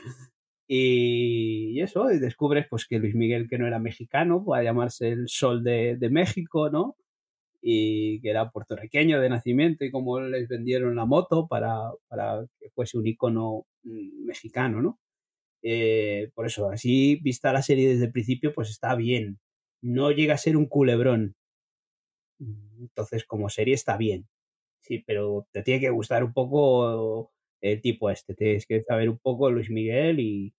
Y, 0.67 1.79
eso, 1.81 2.11
y 2.11 2.19
descubres 2.19 2.67
pues 2.69 2.85
que 2.87 2.99
Luis 2.99 3.15
Miguel, 3.15 3.47
que 3.49 3.57
no 3.57 3.67
era 3.67 3.79
mexicano, 3.79 4.43
va 4.43 4.57
a 4.57 4.63
llamarse 4.63 5.09
el 5.09 5.29
Sol 5.29 5.63
de, 5.63 5.95
de, 5.97 6.09
México, 6.09 6.69
¿no? 6.69 6.97
Y 7.61 8.21
que 8.21 8.29
era 8.29 8.51
puertorriqueño 8.51 9.19
de 9.19 9.29
nacimiento 9.29 9.83
y 9.83 9.91
como 9.91 10.19
les 10.19 10.47
vendieron 10.47 10.95
la 10.95 11.05
moto 11.05 11.47
para, 11.47 11.91
para 12.07 12.45
que 12.59 12.69
fuese 12.69 12.97
un 12.97 13.07
icono 13.07 13.65
mm, 13.83 14.25
mexicano, 14.25 14.81
¿no? 14.81 14.99
Eh, 15.63 16.31
por 16.35 16.45
eso, 16.45 16.69
así 16.69 17.17
vista 17.21 17.51
la 17.53 17.61
serie 17.61 17.89
desde 17.89 18.05
el 18.05 18.11
principio, 18.11 18.53
pues 18.53 18.69
está 18.69 18.95
bien. 18.95 19.39
No 19.81 20.11
llega 20.11 20.35
a 20.35 20.37
ser 20.37 20.57
un 20.57 20.67
culebrón. 20.67 21.35
Entonces, 22.79 23.25
como 23.25 23.49
serie 23.49 23.73
está 23.73 23.97
bien. 23.97 24.27
Sí, 24.81 25.03
pero 25.05 25.47
te 25.51 25.63
tiene 25.63 25.81
que 25.81 25.89
gustar 25.89 26.23
un 26.23 26.33
poco 26.33 27.31
el 27.61 27.81
tipo 27.81 28.09
este. 28.09 28.35
Tienes 28.35 28.65
que 28.65 28.81
saber 28.83 29.09
un 29.09 29.17
poco 29.19 29.51
Luis 29.51 29.69
Miguel 29.69 30.19
y, 30.19 30.53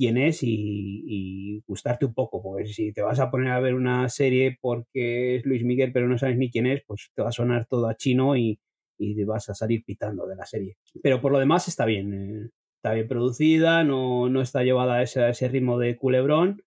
quién 0.00 0.16
es 0.16 0.38
y, 0.42 1.62
gustarte 1.66 2.06
un 2.06 2.14
poco, 2.14 2.42
porque 2.42 2.66
si 2.66 2.90
te 2.92 3.02
vas 3.02 3.20
a 3.20 3.30
poner 3.30 3.52
a 3.52 3.60
ver 3.60 3.74
una 3.74 4.08
serie 4.08 4.56
porque 4.60 5.36
es 5.36 5.44
Luis 5.44 5.62
Miguel 5.62 5.92
pero 5.92 6.08
no 6.08 6.16
sabes 6.16 6.38
ni 6.38 6.50
quién 6.50 6.66
es, 6.66 6.82
pues 6.86 7.10
te 7.14 7.22
va 7.22 7.28
a 7.28 7.32
sonar 7.32 7.66
todo 7.66 7.86
a 7.86 7.96
chino 7.96 8.34
y, 8.34 8.58
y 8.98 9.22
vas 9.24 9.50
a 9.50 9.54
salir 9.54 9.84
pitando 9.84 10.26
de 10.26 10.36
la 10.36 10.46
serie. 10.46 10.78
Pero 11.02 11.20
por 11.20 11.32
lo 11.32 11.38
demás 11.38 11.68
está 11.68 11.84
bien, 11.84 12.14
eh, 12.14 12.48
está 12.76 12.94
bien 12.94 13.08
producida, 13.08 13.84
no, 13.84 14.30
no 14.30 14.40
está 14.40 14.62
llevada 14.62 14.94
a 14.94 15.02
ese, 15.02 15.28
ese 15.28 15.48
ritmo 15.48 15.78
de 15.78 15.96
culebrón 15.98 16.62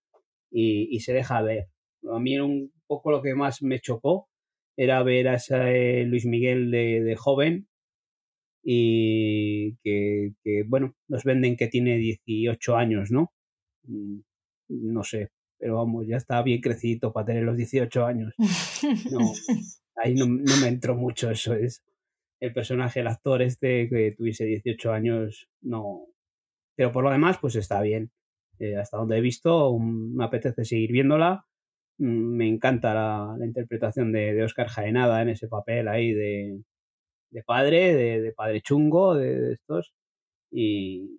y, 0.52 0.94
y, 0.94 1.00
se 1.00 1.12
deja 1.12 1.42
ver. 1.42 1.66
A 2.08 2.20
mí 2.20 2.38
un 2.38 2.72
poco 2.86 3.10
lo 3.10 3.20
que 3.20 3.34
más 3.34 3.62
me 3.62 3.80
chocó 3.80 4.28
era 4.76 5.02
ver 5.02 5.26
a 5.26 5.34
ese 5.34 6.04
Luis 6.04 6.24
Miguel 6.24 6.70
de, 6.70 7.02
de 7.02 7.16
joven 7.16 7.66
y 8.64 9.76
que, 9.82 10.32
que, 10.42 10.64
bueno, 10.66 10.94
nos 11.08 11.22
venden 11.24 11.56
que 11.56 11.68
tiene 11.68 11.98
18 11.98 12.76
años, 12.76 13.10
¿no? 13.10 13.32
Mm, 13.84 14.20
no 14.68 15.04
sé, 15.04 15.30
pero 15.58 15.76
vamos, 15.76 16.06
ya 16.06 16.16
está 16.16 16.42
bien 16.42 16.60
crecido 16.62 17.12
para 17.12 17.26
tener 17.26 17.44
los 17.44 17.56
18 17.56 18.06
años. 18.06 18.34
No, 19.10 19.20
ahí 19.96 20.14
no, 20.14 20.26
no 20.26 20.56
me 20.62 20.68
entró 20.68 20.94
mucho 20.96 21.30
eso, 21.30 21.54
es 21.54 21.84
el 22.40 22.52
personaje, 22.52 23.00
el 23.00 23.06
actor 23.06 23.42
este 23.42 23.88
que 23.88 24.14
tuviese 24.16 24.44
18 24.44 24.92
años, 24.92 25.48
no. 25.60 26.06
Pero 26.76 26.90
por 26.92 27.04
lo 27.04 27.10
demás, 27.10 27.38
pues 27.40 27.56
está 27.56 27.80
bien. 27.82 28.10
Eh, 28.58 28.76
hasta 28.76 28.96
donde 28.96 29.18
he 29.18 29.20
visto, 29.20 29.78
me 29.78 30.24
apetece 30.24 30.64
seguir 30.64 30.92
viéndola. 30.92 31.46
Mm, 31.98 32.36
me 32.36 32.48
encanta 32.48 32.94
la, 32.94 33.36
la 33.38 33.46
interpretación 33.46 34.12
de, 34.12 34.34
de 34.34 34.42
Oscar 34.44 34.68
Jaenada 34.68 35.22
en 35.22 35.30
ese 35.30 35.48
papel 35.48 35.88
ahí 35.88 36.12
de, 36.12 36.60
de 37.34 37.42
padre, 37.42 38.20
de, 38.22 38.32
padre 38.32 38.62
chungo, 38.62 39.14
de, 39.14 39.54
estos. 39.54 39.92
Y, 40.52 41.18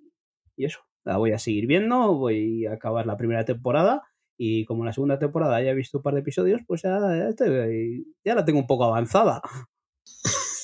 eso, 0.57 0.79
la 1.03 1.17
voy 1.17 1.33
a 1.33 1.39
seguir 1.39 1.67
viendo, 1.67 2.15
voy 2.15 2.65
a 2.65 2.73
acabar 2.73 3.05
la 3.05 3.17
primera 3.17 3.43
temporada 3.43 4.03
y 4.37 4.63
como 4.65 4.85
la 4.85 4.93
segunda 4.93 5.19
temporada 5.19 5.61
ya 5.61 5.71
he 5.71 5.75
visto 5.75 5.97
un 5.97 6.03
par 6.03 6.13
de 6.13 6.21
episodios, 6.21 6.61
pues 6.65 6.83
ya, 6.83 6.97
ya, 8.23 8.35
la 8.35 8.45
tengo 8.45 8.59
un 8.59 8.67
poco 8.67 8.85
avanzada. 8.85 9.41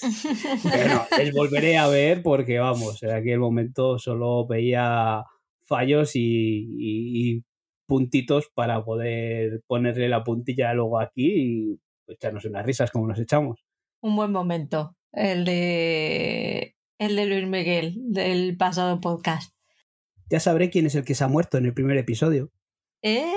Pero 0.63 1.01
les 1.17 1.33
volveré 1.33 1.77
a 1.77 1.87
ver 1.87 2.23
porque, 2.23 2.57
vamos, 2.59 3.03
en 3.03 3.11
aquel 3.11 3.39
momento 3.39 3.99
solo 3.99 4.47
veía 4.47 5.23
fallos 5.65 6.11
y, 6.15 7.43
puntitos 7.85 8.49
para 8.53 8.85
poder 8.85 9.63
ponerle 9.67 10.07
la 10.07 10.23
puntilla 10.23 10.73
luego 10.73 11.01
aquí 11.01 11.27
y 11.27 11.79
echarnos 12.07 12.45
unas 12.45 12.65
risas 12.65 12.89
como 12.89 13.05
nos 13.05 13.19
echamos. 13.19 13.65
Un 14.01 14.15
buen 14.15 14.31
momento 14.31 14.95
el 15.13 15.45
de, 15.45 16.75
el 16.97 17.15
de 17.15 17.25
Luis 17.25 17.47
Miguel, 17.47 17.95
del 17.97 18.55
pasado 18.57 19.01
podcast. 19.01 19.53
Ya 20.29 20.39
sabré 20.39 20.69
quién 20.69 20.85
es 20.85 20.95
el 20.95 21.03
que 21.03 21.15
se 21.15 21.23
ha 21.23 21.27
muerto 21.27 21.57
en 21.57 21.65
el 21.65 21.73
primer 21.73 21.97
episodio. 21.97 22.51
¿Eh? 23.01 23.33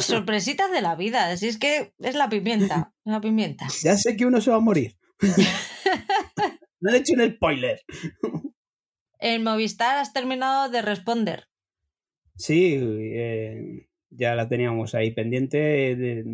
Sorpresitas 0.00 0.70
de 0.72 0.82
la 0.82 0.96
vida, 0.96 1.30
así 1.30 1.46
es 1.46 1.58
que 1.58 1.92
es 1.98 2.14
la 2.14 2.28
pimienta, 2.28 2.92
la 3.04 3.20
pimienta. 3.20 3.66
Ya 3.82 3.96
sé 3.96 4.16
que 4.16 4.26
uno 4.26 4.40
se 4.40 4.50
va 4.50 4.56
a 4.56 4.60
morir. 4.60 4.96
no 6.80 6.92
he 6.92 6.96
hecho 6.96 7.12
un 7.14 7.30
spoiler. 7.30 7.80
En 9.18 9.44
Movistar 9.44 9.98
has 9.98 10.12
terminado 10.12 10.70
de 10.70 10.82
responder. 10.82 11.46
Sí, 12.36 12.78
eh, 12.80 13.88
ya 14.08 14.34
la 14.34 14.48
teníamos 14.48 14.94
ahí 14.94 15.12
pendiente. 15.12 15.58
De, 15.94 16.24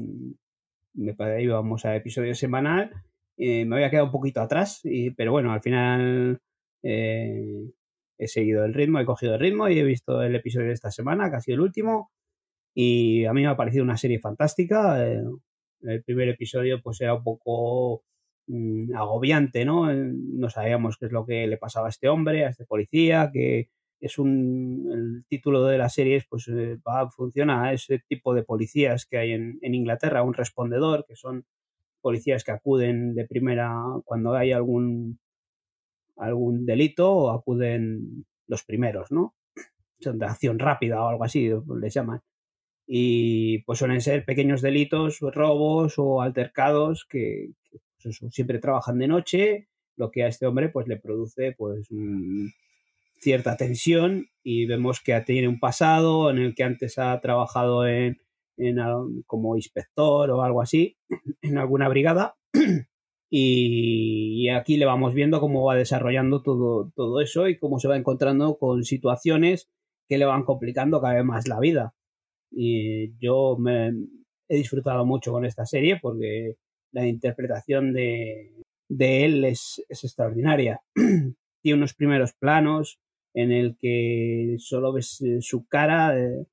me 0.94 1.43
íbamos 1.43 1.84
a 1.84 1.97
episodio 1.97 2.34
semanal 2.34 2.90
eh, 3.38 3.64
me 3.64 3.76
había 3.76 3.90
quedado 3.90 4.06
un 4.06 4.12
poquito 4.12 4.40
atrás, 4.40 4.80
y, 4.84 5.10
pero 5.10 5.32
bueno, 5.32 5.52
al 5.52 5.60
final 5.62 6.40
eh, 6.82 7.70
he 8.18 8.28
seguido 8.28 8.64
el 8.64 8.74
ritmo, 8.74 8.98
he 9.00 9.04
cogido 9.04 9.34
el 9.34 9.40
ritmo 9.40 9.68
y 9.68 9.78
he 9.78 9.84
visto 9.84 10.22
el 10.22 10.34
episodio 10.34 10.68
de 10.68 10.72
esta 10.74 10.90
semana, 10.90 11.30
que 11.30 11.36
ha 11.36 11.40
sido 11.40 11.56
el 11.56 11.60
último, 11.62 12.10
y 12.74 13.24
a 13.26 13.32
mí 13.32 13.42
me 13.42 13.48
ha 13.48 13.56
parecido 13.56 13.84
una 13.84 13.96
serie 13.96 14.20
fantástica. 14.20 15.06
Eh, 15.06 15.22
el 15.82 16.02
primer 16.04 16.28
episodio 16.28 16.80
pues 16.82 17.00
era 17.00 17.14
un 17.14 17.24
poco 17.24 18.04
mm, 18.48 18.94
agobiante, 18.96 19.64
¿no? 19.64 19.92
No 19.92 20.50
sabíamos 20.50 20.96
qué 20.98 21.06
es 21.06 21.12
lo 21.12 21.26
que 21.26 21.46
le 21.46 21.58
pasaba 21.58 21.86
a 21.88 21.90
este 21.90 22.08
hombre, 22.08 22.46
a 22.46 22.50
este 22.50 22.66
policía, 22.66 23.30
que 23.32 23.70
es 24.00 24.18
un 24.18 24.90
el 24.92 25.24
título 25.28 25.64
de 25.64 25.78
la 25.78 25.88
serie 25.88 26.22
pues 26.28 26.48
va, 26.50 27.10
funciona 27.10 27.64
a 27.64 27.72
ese 27.72 28.00
tipo 28.08 28.34
de 28.34 28.42
policías 28.44 29.06
que 29.06 29.18
hay 29.18 29.32
en, 29.32 29.58
en 29.62 29.74
Inglaterra, 29.74 30.22
un 30.22 30.34
respondedor, 30.34 31.06
que 31.06 31.16
son 31.16 31.46
policías 32.07 32.45
que 32.45 32.53
acuden 32.53 33.16
de 33.16 33.27
primera 33.27 33.74
cuando 34.05 34.35
hay 34.35 34.53
algún, 34.53 35.19
algún 36.16 36.65
delito 36.65 37.33
acuden 37.33 38.24
los 38.47 38.62
primeros, 38.62 39.11
¿no? 39.11 39.35
Son 40.01 40.16
de 40.16 40.27
acción 40.27 40.61
rápida 40.61 41.03
o 41.03 41.09
algo 41.09 41.24
así, 41.24 41.51
les 41.81 41.93
llaman. 41.93 42.20
Y 42.87 43.59
pues 43.65 43.81
suelen 43.81 44.01
ser 44.01 44.24
pequeños 44.24 44.62
delitos, 44.62 45.19
robos 45.19 45.95
o 45.97 46.23
altercados 46.23 47.05
que, 47.11 47.51
pues 48.01 48.20
siempre 48.31 48.61
trabajan 48.61 48.99
de 48.99 49.09
noche, 49.09 49.69
lo 49.97 50.12
que 50.12 50.23
a 50.23 50.28
este 50.28 50.47
hombre 50.47 50.69
pues 50.69 50.87
le 50.87 50.99
produce 50.99 51.57
pues 51.59 51.89
cierta 53.19 53.57
tensión 53.57 54.28
y 54.45 54.66
vemos 54.66 55.01
que 55.01 55.20
tiene 55.23 55.49
un 55.49 55.59
pasado 55.59 56.31
en 56.31 56.39
el 56.39 56.55
que 56.55 56.62
antes 56.62 57.01
ha 57.01 57.20
trabajado 57.20 57.85
en, 57.85 58.20
como 59.27 59.57
inspector 59.57 60.31
o 60.31 60.43
algo 60.43 60.62
así 60.62 60.97
en 61.43 61.59
alguna 61.59 61.89
brigada. 61.89 62.37
Y, 63.28 64.49
aquí 64.51 64.77
le 64.77 64.87
vamos 64.87 65.12
viendo 65.12 65.41
cómo 65.41 65.65
va 65.65 65.74
desarrollando 65.74 66.43
todo, 66.43 66.93
todo 66.95 67.20
eso 67.20 67.49
y 67.49 67.59
cómo 67.59 67.81
se 67.81 67.89
va 67.89 67.97
encontrando 67.97 68.57
con 68.57 68.85
situaciones 68.85 69.69
que 70.09 70.16
le 70.16 70.24
van 70.24 70.45
complicando 70.45 71.01
cada 71.01 71.15
vez 71.15 71.24
más 71.24 71.49
la 71.49 71.59
vida. 71.59 71.95
Y 72.53 73.19
yo 73.19 73.57
me 73.59 73.89
he 74.49 74.57
disfrutado 74.57 75.05
mucho 75.05 75.33
con 75.33 75.45
esta 75.45 75.66
serie 75.66 75.99
porque 76.01 76.55
la 76.93 77.07
interpretación 77.07 77.93
de, 77.93 78.53
de 78.89 79.24
él 79.24 79.45
es, 79.45 79.85
es, 79.89 80.05
extraordinaria. 80.05 80.81
Tiene 81.62 81.78
unos 81.78 81.95
primeros 81.95 82.33
planos 82.35 83.01
en 83.35 83.53
el 83.53 83.77
que 83.77 84.57
solo 84.59 84.93
ves 84.93 85.20
eh, 85.20 85.39
su 85.41 85.66
cara 85.66 86.19
eh, 86.19 86.47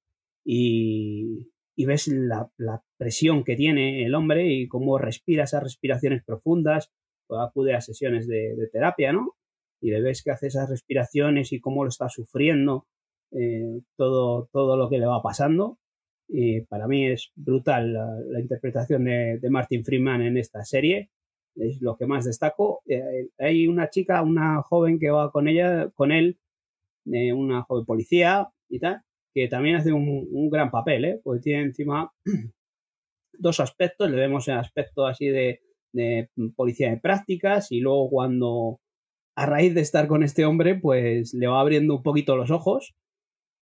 y, 0.46 1.53
y 1.76 1.86
ves 1.86 2.08
la, 2.08 2.50
presión 2.98 3.44
que 3.44 3.56
tiene 3.56 4.06
el 4.06 4.16
hombre 4.16 4.48
y 4.48 4.68
cómo 4.68 4.98
respira 4.98 5.44
esas 5.44 5.64
respiraciones 5.64 6.24
profundas, 6.24 6.92
pues 7.28 7.42
acude 7.42 7.74
a 7.74 7.82
sesiones 7.82 8.28
de, 8.28 8.70
terapia, 8.72 9.12
¿no? 9.12 9.36
Y 9.82 9.92
le 9.92 10.02
ves 10.02 10.24
que 10.24 10.32
hace 10.32 10.48
esas 10.48 10.70
respiraciones 10.70 11.52
y 11.52 11.60
cómo 11.60 11.84
lo 11.84 11.90
está 11.90 12.08
sufriendo, 12.08 12.88
eh, 13.32 13.82
todo, 13.98 14.48
todo 14.52 14.78
lo 14.78 14.90
que 14.90 15.00
le 15.00 15.06
va 15.06 15.22
pasando. 15.22 15.80
Y 16.30 16.62
para 16.62 16.88
mí 16.88 17.08
es 17.08 17.32
brutal 17.36 17.94
la, 17.94 18.40
interpretación 18.40 19.04
de, 19.06 19.50
Martin 19.50 19.84
Freeman 19.84 20.22
en 20.22 20.38
esta 20.38 20.64
serie. 20.64 21.10
Es 21.56 21.82
lo 21.82 21.98
que 21.98 22.06
más 22.06 22.26
destaco. 22.26 22.82
Eh, 22.88 23.30
hay 23.38 23.68
una 23.68 23.90
chica, 23.90 24.22
una 24.22 24.62
joven 24.62 25.00
que 25.00 25.10
va 25.10 25.32
con 25.32 25.48
ella, 25.48 25.90
con 25.90 26.12
él, 26.12 26.40
eh, 27.12 27.34
una 27.34 27.64
joven 27.64 27.86
policía 27.86 28.50
y 28.70 28.80
tal, 28.80 29.02
que 29.34 29.48
también 29.48 29.78
hace 29.78 29.92
un, 29.92 30.50
gran 30.50 30.70
papel, 30.72 31.06
¿eh? 31.06 31.22
Porque 31.24 31.42
tiene 31.42 31.64
encima 31.64 32.12
dos 33.34 33.60
aspectos. 33.60 34.10
Le 34.10 34.18
vemos 34.18 34.48
el 34.48 34.58
aspecto 34.58 35.06
así 35.06 35.28
de, 35.28 35.62
de 35.94 36.30
policía 36.56 36.90
de 36.92 36.98
prácticas 36.98 37.72
y 37.72 37.80
luego 37.80 38.10
cuando 38.10 38.80
a 39.36 39.46
raíz 39.46 39.74
de 39.74 39.82
estar 39.82 40.08
con 40.08 40.24
este 40.24 40.46
hombre, 40.46 40.76
pues 40.76 41.34
le 41.34 41.48
va 41.48 41.60
abriendo 41.60 41.96
un 41.96 42.04
poquito 42.04 42.36
los 42.36 42.52
ojos 42.52 42.94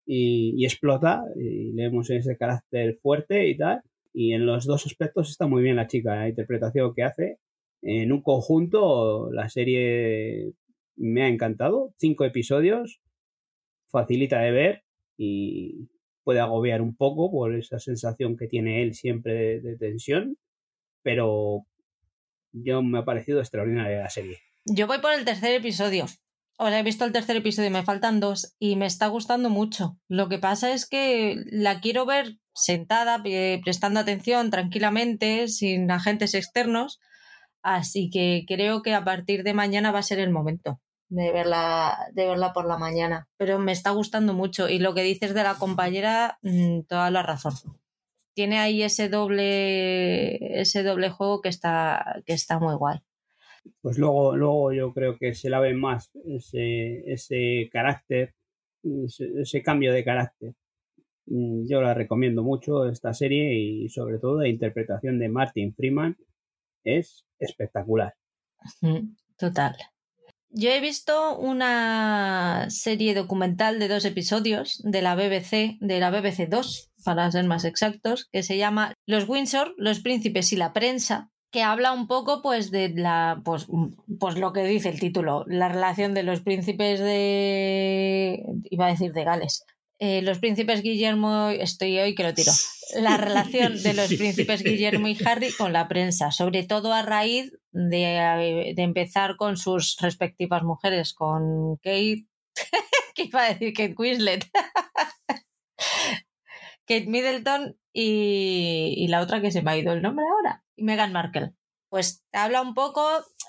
y, 0.06 0.56
y 0.58 0.66
explota 0.66 1.24
y 1.36 1.74
le 1.74 1.84
vemos 1.84 2.10
ese 2.10 2.38
carácter 2.38 2.98
fuerte 3.02 3.48
y 3.48 3.58
tal. 3.58 3.82
Y 4.12 4.34
en 4.34 4.48
los 4.48 4.66
dos 4.66 4.88
aspectos 4.88 5.30
está 5.30 5.46
muy 5.48 5.62
bien 5.62 5.76
la 5.76 5.88
chica, 5.88 6.16
la 6.16 6.30
interpretación 6.30 6.94
que 6.96 7.04
hace. 7.04 7.38
En 7.84 8.12
un 8.12 8.22
conjunto, 8.22 9.32
la 9.32 9.50
serie 9.50 10.54
me 10.98 11.24
ha 11.24 11.28
encantado. 11.28 11.94
Cinco 11.98 12.26
episodios, 12.26 13.00
facilita 13.92 14.40
de 14.40 14.52
ver 14.52 14.84
y 15.20 15.90
puede 16.24 16.40
agobiar 16.40 16.82
un 16.82 16.96
poco 16.96 17.30
por 17.30 17.54
esa 17.54 17.78
sensación 17.78 18.38
que 18.38 18.48
tiene 18.48 18.82
él 18.82 18.94
siempre 18.94 19.60
de, 19.60 19.78
tensión, 19.78 20.38
pero 21.04 21.66
yo 22.54 22.82
me 22.82 23.00
ha 23.00 23.06
parecido 23.06 23.40
extraordinaria 23.40 24.00
la 24.00 24.10
serie. 24.10 24.40
Yo 24.66 24.88
voy 24.88 25.00
por 25.00 25.12
el 25.12 25.26
tercer 25.26 25.54
episodio. 25.54 26.06
Sea, 26.08 26.80
he 26.80 26.84
visto 26.84 27.04
el 27.04 27.12
tercer 27.12 27.36
episodio, 27.36 27.70
me 27.70 27.84
faltan 27.84 28.20
dos 28.22 28.56
y 28.60 28.78
me 28.78 28.86
está 28.86 29.08
gustando 29.08 29.50
mucho. 29.50 29.98
Lo 30.08 30.30
que 30.30 30.40
pasa 30.40 30.74
es 30.74 30.88
que 30.88 31.36
la 31.52 31.82
quiero 31.82 32.06
ver 32.06 32.38
sentada, 32.54 33.22
eh, 33.26 33.60
prestando 33.64 34.00
atención 34.00 34.52
tranquilamente, 34.52 35.50
sin 35.50 35.92
agentes 35.92 36.34
externos. 36.34 37.00
Así 37.62 38.10
que 38.10 38.46
creo 38.48 38.84
que 38.84 38.94
a 38.94 39.04
partir 39.04 39.44
de 39.44 39.54
mañana 39.54 39.92
va 39.92 40.00
a 40.00 40.04
ser 40.04 40.20
el 40.20 40.32
momento 40.32 40.80
de 41.10 41.32
verla, 41.32 41.98
de 42.14 42.28
verla 42.28 42.54
por 42.54 42.68
la 42.68 42.78
mañana. 42.78 43.28
Pero 43.38 43.60
me 43.60 43.72
está 43.72 43.92
gustando 43.92 44.34
mucho. 44.34 44.70
Y 44.70 44.80
lo 44.80 44.94
que 44.94 45.02
dices 45.04 45.34
de 45.34 45.44
la 45.44 45.56
compañera, 45.56 46.40
mm, 46.42 46.82
toda 46.88 47.12
la 47.12 47.24
razón. 47.24 47.54
Tiene 48.36 48.60
ahí 48.60 48.84
ese 48.84 49.10
doble, 49.10 50.62
ese 50.62 50.84
doble 50.84 51.10
juego 51.10 51.42
que 51.42 51.50
está, 51.50 52.22
que 52.26 52.34
está 52.34 52.60
muy 52.60 52.76
guay. 52.76 53.00
Pues 53.82 53.98
luego, 53.98 54.36
luego 54.36 54.72
yo 54.72 54.94
creo 54.94 55.18
que 55.18 55.34
se 55.34 55.50
la 55.50 55.60
ve 55.60 55.74
más 55.74 56.12
ese, 56.26 57.12
ese 57.12 57.70
carácter, 57.72 58.34
ese, 58.84 59.26
ese 59.42 59.62
cambio 59.62 59.92
de 59.92 60.04
carácter. 60.06 60.54
Mm, 61.26 61.68
Yo 61.68 61.82
la 61.82 61.94
recomiendo 61.94 62.44
mucho 62.44 62.88
esta 62.88 63.14
serie 63.14 63.54
y 63.56 63.90
sobre 63.90 64.20
todo 64.20 64.40
la 64.40 64.48
interpretación 64.48 65.20
de 65.20 65.30
Martin 65.30 65.74
Freeman 65.76 66.18
es 66.84 67.26
espectacular. 67.40 68.14
Mm, 68.82 69.16
Total. 69.38 69.76
Yo 70.52 70.72
he 70.72 70.82
visto 70.82 71.38
una 71.38 72.66
serie 72.70 73.14
documental 73.14 73.78
de 73.78 73.88
dos 73.88 74.04
episodios 74.06 74.82
de 74.84 75.04
la 75.04 75.16
BBC, 75.16 75.78
de 75.80 76.00
la 76.00 76.10
BBC 76.10 76.50
2, 76.50 76.90
para 77.06 77.32
ser 77.32 77.46
más 77.46 77.66
exactos, 77.66 78.28
que 78.32 78.42
se 78.42 78.58
llama 78.58 78.94
Los 79.06 79.30
Windsor, 79.30 79.76
los 79.78 80.00
príncipes 80.00 80.52
y 80.52 80.56
la 80.56 80.74
prensa, 80.74 81.30
que 81.52 81.62
habla 81.62 81.92
un 81.92 82.08
poco 82.08 82.42
pues 82.42 82.72
de 82.72 82.90
la 82.90 83.42
pues, 83.44 83.68
pues 84.20 84.38
lo 84.38 84.54
que 84.54 84.64
dice 84.64 84.90
el 84.90 85.00
título, 85.00 85.46
la 85.48 85.70
relación 85.70 86.14
de 86.14 86.24
los 86.24 86.42
príncipes 86.42 87.00
de 87.00 88.44
iba 88.70 88.88
a 88.88 88.90
decir 88.90 89.14
de 89.14 89.24
Gales. 89.24 89.66
Eh, 90.00 90.22
los 90.22 90.40
príncipes 90.40 90.82
Guillermo, 90.82 91.50
estoy 91.50 92.00
hoy 92.00 92.16
que 92.16 92.24
lo 92.24 92.34
tiro. 92.34 92.52
La 92.96 93.18
relación 93.18 93.84
de 93.84 93.94
los 93.94 94.08
príncipes 94.08 94.64
Guillermo 94.64 95.08
y 95.08 95.18
Harry 95.24 95.52
con 95.52 95.74
la 95.74 95.88
prensa, 95.88 96.32
sobre 96.32 96.64
todo 96.64 96.92
a 96.92 97.04
raíz 97.04 97.52
de, 97.72 98.74
de 98.76 98.84
empezar 98.84 99.36
con 99.38 99.58
sus 99.58 99.98
respectivas 100.00 100.64
mujeres, 100.64 101.14
con 101.14 101.78
Kate, 101.78 102.26
que 103.16 103.24
iba 103.24 103.44
a 103.44 103.50
decir 103.50 103.74
Kate 103.74 103.96
Winslet, 103.98 104.46
Kate 106.88 107.08
Middleton 107.08 107.78
y, 107.94 108.96
y 108.98 109.08
la 109.08 109.22
otra 109.22 109.42
que 109.42 109.52
se 109.52 109.62
me 109.62 109.72
ha 109.72 109.78
ido 109.78 109.94
el 109.94 110.02
nombre 110.02 110.26
ahora, 110.26 110.64
Meghan 110.78 111.14
Markle. 111.14 111.54
Pues 111.90 112.24
habla 112.34 112.62
un 112.62 112.76
poco, 112.76 113.04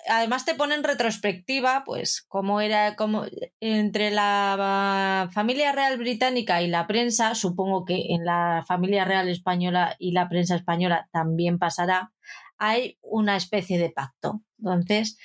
además 0.09 0.47
te 0.47 0.55
pone 0.55 0.75
en 0.75 0.83
retrospectiva, 0.83 1.85
pues 1.85 2.25
cómo 2.27 2.63
era, 2.63 2.97
cómo 2.97 3.25
entre 3.61 4.11
la 4.11 5.29
familia 5.33 5.73
real 5.73 5.99
británica 5.99 6.63
y 6.63 6.69
la 6.69 6.87
prensa, 6.87 7.35
supongo 7.35 7.85
que 7.85 8.15
en 8.15 8.25
la 8.25 8.65
familia 8.67 9.05
real 9.05 9.29
española 9.29 9.95
y 9.99 10.13
la 10.13 10.29
prensa 10.31 10.57
española 10.57 11.09
también 11.13 11.59
pasará, 11.59 12.13
hay 12.61 12.99
una 13.03 13.37
especie 13.37 13.79
de 13.79 13.91
pacto. 13.91 14.43
Entonces, 14.59 15.17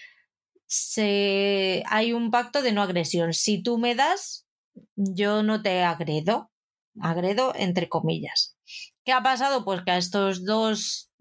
se, 0.66 1.84
hay 1.88 2.14
un 2.14 2.32
pacto 2.32 2.62
de 2.62 2.72
no 2.72 2.82
agresión. 2.82 3.34
Si 3.34 3.62
tú 3.62 3.78
me 3.78 3.94
das, 3.94 4.48
yo 4.96 5.44
no 5.44 5.62
te 5.62 5.84
agredo. 5.84 6.50
Agredo 7.00 7.54
entre 7.56 7.90
comillas. 7.90 8.58
¿Qué 9.04 9.12
ha 9.12 9.22
pasado? 9.22 9.66
Pues 9.66 9.82
que 9.84 9.92
a 9.92 9.98
estos 9.98 10.46
dos 10.46 11.12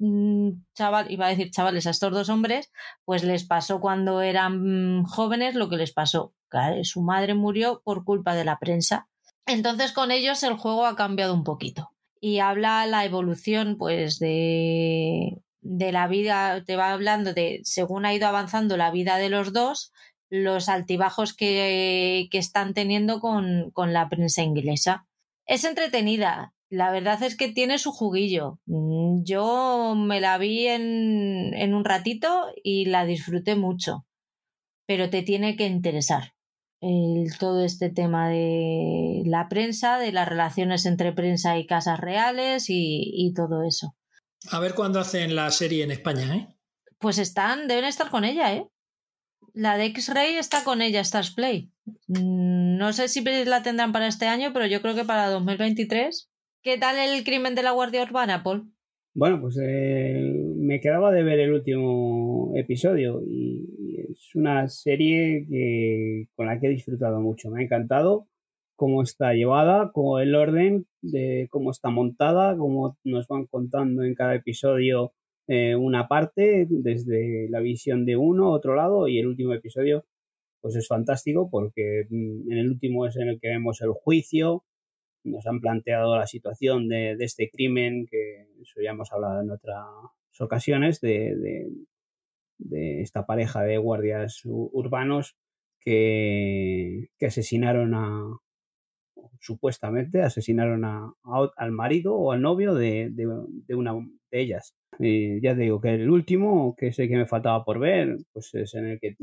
chavales, 0.74 1.12
iba 1.12 1.26
a 1.26 1.30
decir 1.30 1.50
chavales, 1.50 1.86
a 1.86 1.90
estos 1.90 2.12
dos 2.12 2.28
hombres, 2.28 2.70
pues 3.04 3.24
les 3.24 3.44
pasó 3.44 3.80
cuando 3.80 4.22
eran 4.22 5.00
mm, 5.00 5.04
jóvenes 5.04 5.56
lo 5.56 5.68
que 5.68 5.76
les 5.76 5.92
pasó. 5.92 6.32
Su 6.84 7.02
madre 7.02 7.34
murió 7.34 7.82
por 7.84 8.04
culpa 8.04 8.36
de 8.36 8.44
la 8.44 8.60
prensa. 8.60 9.08
Entonces 9.46 9.90
con 9.90 10.12
ellos 10.12 10.44
el 10.44 10.54
juego 10.54 10.86
ha 10.86 10.94
cambiado 10.94 11.34
un 11.34 11.42
poquito. 11.42 11.90
Y 12.20 12.38
habla 12.38 12.86
la 12.86 13.04
evolución, 13.04 13.76
pues, 13.76 14.18
de, 14.18 15.43
de 15.64 15.90
la 15.90 16.06
vida, 16.06 16.62
te 16.64 16.76
va 16.76 16.92
hablando 16.92 17.32
de, 17.34 17.60
según 17.64 18.06
ha 18.06 18.14
ido 18.14 18.28
avanzando 18.28 18.76
la 18.76 18.90
vida 18.90 19.16
de 19.16 19.30
los 19.30 19.52
dos, 19.52 19.92
los 20.30 20.68
altibajos 20.68 21.34
que, 21.34 22.28
que 22.30 22.38
están 22.38 22.74
teniendo 22.74 23.20
con, 23.20 23.70
con 23.72 23.92
la 23.92 24.08
prensa 24.08 24.42
inglesa. 24.42 25.06
Es 25.46 25.64
entretenida, 25.64 26.54
la 26.70 26.92
verdad 26.92 27.22
es 27.22 27.36
que 27.36 27.48
tiene 27.48 27.78
su 27.78 27.92
juguillo. 27.92 28.58
Mm, 28.66 29.24
Yo 29.24 29.94
me 29.96 30.20
la 30.20 30.38
vi 30.38 30.68
en, 30.68 31.54
en 31.54 31.74
un 31.74 31.84
ratito 31.84 32.46
y 32.62 32.84
la 32.86 33.04
disfruté 33.04 33.56
mucho, 33.56 34.06
pero 34.86 35.10
te 35.10 35.22
tiene 35.22 35.56
que 35.56 35.66
interesar 35.66 36.34
todo 37.38 37.64
este 37.64 37.88
tema 37.88 38.28
de 38.28 39.22
la 39.24 39.48
prensa, 39.48 39.98
de 39.98 40.12
las 40.12 40.28
relaciones 40.28 40.84
entre 40.84 41.12
prensa 41.12 41.56
y 41.58 41.66
casas 41.66 41.98
reales 41.98 42.68
y, 42.68 43.10
y 43.14 43.32
todo 43.32 43.62
eso. 43.62 43.94
A 44.50 44.60
ver 44.60 44.74
cuándo 44.74 45.00
hacen 45.00 45.34
la 45.34 45.50
serie 45.50 45.84
en 45.84 45.90
España, 45.90 46.36
¿eh? 46.36 46.48
Pues 46.98 47.18
están, 47.18 47.68
deben 47.68 47.84
estar 47.84 48.10
con 48.10 48.24
ella, 48.24 48.54
¿eh? 48.54 48.66
La 49.52 49.76
de 49.76 49.86
X-Ray 49.86 50.34
está 50.34 50.64
con 50.64 50.82
ella, 50.82 51.00
Stars 51.00 51.32
Play. 51.34 51.70
Mm, 52.08 52.76
No 52.76 52.92
sé 52.92 53.08
si 53.08 53.22
la 53.22 53.62
tendrán 53.62 53.92
para 53.92 54.08
este 54.08 54.26
año, 54.26 54.52
pero 54.52 54.66
yo 54.66 54.82
creo 54.82 54.94
que 54.94 55.04
para 55.04 55.28
2023. 55.30 56.30
¿Qué 56.62 56.78
tal 56.78 56.96
el 56.98 57.24
crimen 57.24 57.54
de 57.54 57.62
la 57.62 57.72
Guardia 57.72 58.02
Urbana, 58.02 58.42
Paul? 58.42 58.72
Bueno, 59.14 59.40
pues 59.40 59.56
eh, 59.62 60.18
me 60.56 60.80
quedaba 60.80 61.12
de 61.12 61.22
ver 61.22 61.38
el 61.38 61.52
último 61.52 62.52
episodio 62.56 63.22
y 63.24 63.64
es 64.10 64.34
una 64.34 64.66
serie 64.68 65.46
que, 65.48 66.28
con 66.34 66.46
la 66.46 66.58
que 66.58 66.66
he 66.66 66.70
disfrutado 66.70 67.20
mucho. 67.20 67.48
Me 67.50 67.60
ha 67.60 67.64
encantado 67.64 68.26
cómo 68.76 69.02
está 69.02 69.32
llevada, 69.34 69.90
cómo 69.92 70.18
el 70.18 70.34
orden 70.34 70.86
de 71.02 71.48
cómo 71.50 71.70
está 71.70 71.90
montada, 71.90 72.56
cómo 72.56 72.96
nos 73.04 73.26
van 73.28 73.46
contando 73.46 74.02
en 74.04 74.14
cada 74.14 74.34
episodio 74.34 75.12
eh, 75.46 75.76
una 75.76 76.08
parte, 76.08 76.66
desde 76.68 77.48
la 77.50 77.60
visión 77.60 78.06
de 78.06 78.16
uno, 78.16 78.50
otro 78.50 78.74
lado, 78.74 79.08
y 79.08 79.18
el 79.18 79.26
último 79.26 79.52
episodio 79.52 80.04
pues 80.60 80.76
es 80.76 80.88
fantástico 80.88 81.50
porque 81.50 82.06
mm, 82.08 82.50
en 82.50 82.58
el 82.58 82.70
último 82.70 83.06
es 83.06 83.16
en 83.16 83.28
el 83.28 83.40
que 83.40 83.48
vemos 83.48 83.82
el 83.82 83.90
juicio, 83.90 84.64
nos 85.24 85.46
han 85.46 85.60
planteado 85.60 86.16
la 86.16 86.26
situación 86.26 86.88
de, 86.88 87.16
este 87.20 87.50
crimen, 87.50 88.06
que 88.10 88.46
eso 88.62 88.80
ya 88.82 88.90
hemos 88.90 89.12
hablado 89.12 89.42
en 89.42 89.50
otras 89.50 89.84
ocasiones, 90.40 91.00
de, 91.00 91.68
de, 92.58 93.02
esta 93.02 93.26
pareja 93.26 93.62
de 93.62 93.78
guardias 93.78 94.40
urbanos 94.44 95.36
que, 95.80 97.10
que 97.18 97.26
asesinaron 97.26 97.94
a, 97.94 98.38
supuestamente 99.40 100.22
asesinaron 100.22 100.84
a, 100.84 101.12
al 101.56 101.72
marido 101.72 102.14
o 102.14 102.32
al 102.32 102.42
novio 102.42 102.74
de, 102.74 103.08
de, 103.12 103.74
una 103.74 103.94
de 104.30 104.40
ellas. 104.40 104.74
Y 104.98 105.40
ya 105.40 105.54
te 105.54 105.62
digo 105.62 105.80
que 105.80 105.94
el 105.94 106.10
último, 106.10 106.74
que 106.76 106.88
es 106.88 106.98
el 106.98 107.08
que 107.08 107.16
me 107.16 107.26
faltaba 107.26 107.64
por 107.64 107.78
ver, 107.78 108.16
pues 108.32 108.54
es 108.54 108.74
en 108.74 108.86
el 108.86 109.00
que 109.00 109.16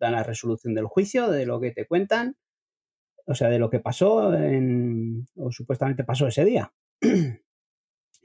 dan 0.00 0.12
la 0.12 0.22
resolución 0.24 0.74
del 0.74 0.86
juicio, 0.86 1.30
de 1.30 1.46
lo 1.46 1.60
que 1.60 1.70
te 1.72 1.86
cuentan, 1.86 2.36
o 3.26 3.34
sea, 3.34 3.48
de 3.50 3.58
lo 3.58 3.70
que 3.70 3.80
pasó 3.80 4.34
en, 4.34 5.26
o 5.36 5.52
supuestamente 5.52 6.04
pasó 6.04 6.26
ese 6.28 6.44
día. 6.44 6.72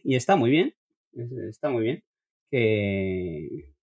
y 0.03 0.15
está 0.15 0.35
muy 0.35 0.49
bien, 0.49 0.73
es- 1.13 1.31
está 1.49 1.69
muy 1.69 1.83
bien. 1.83 2.03
Que 2.49 3.73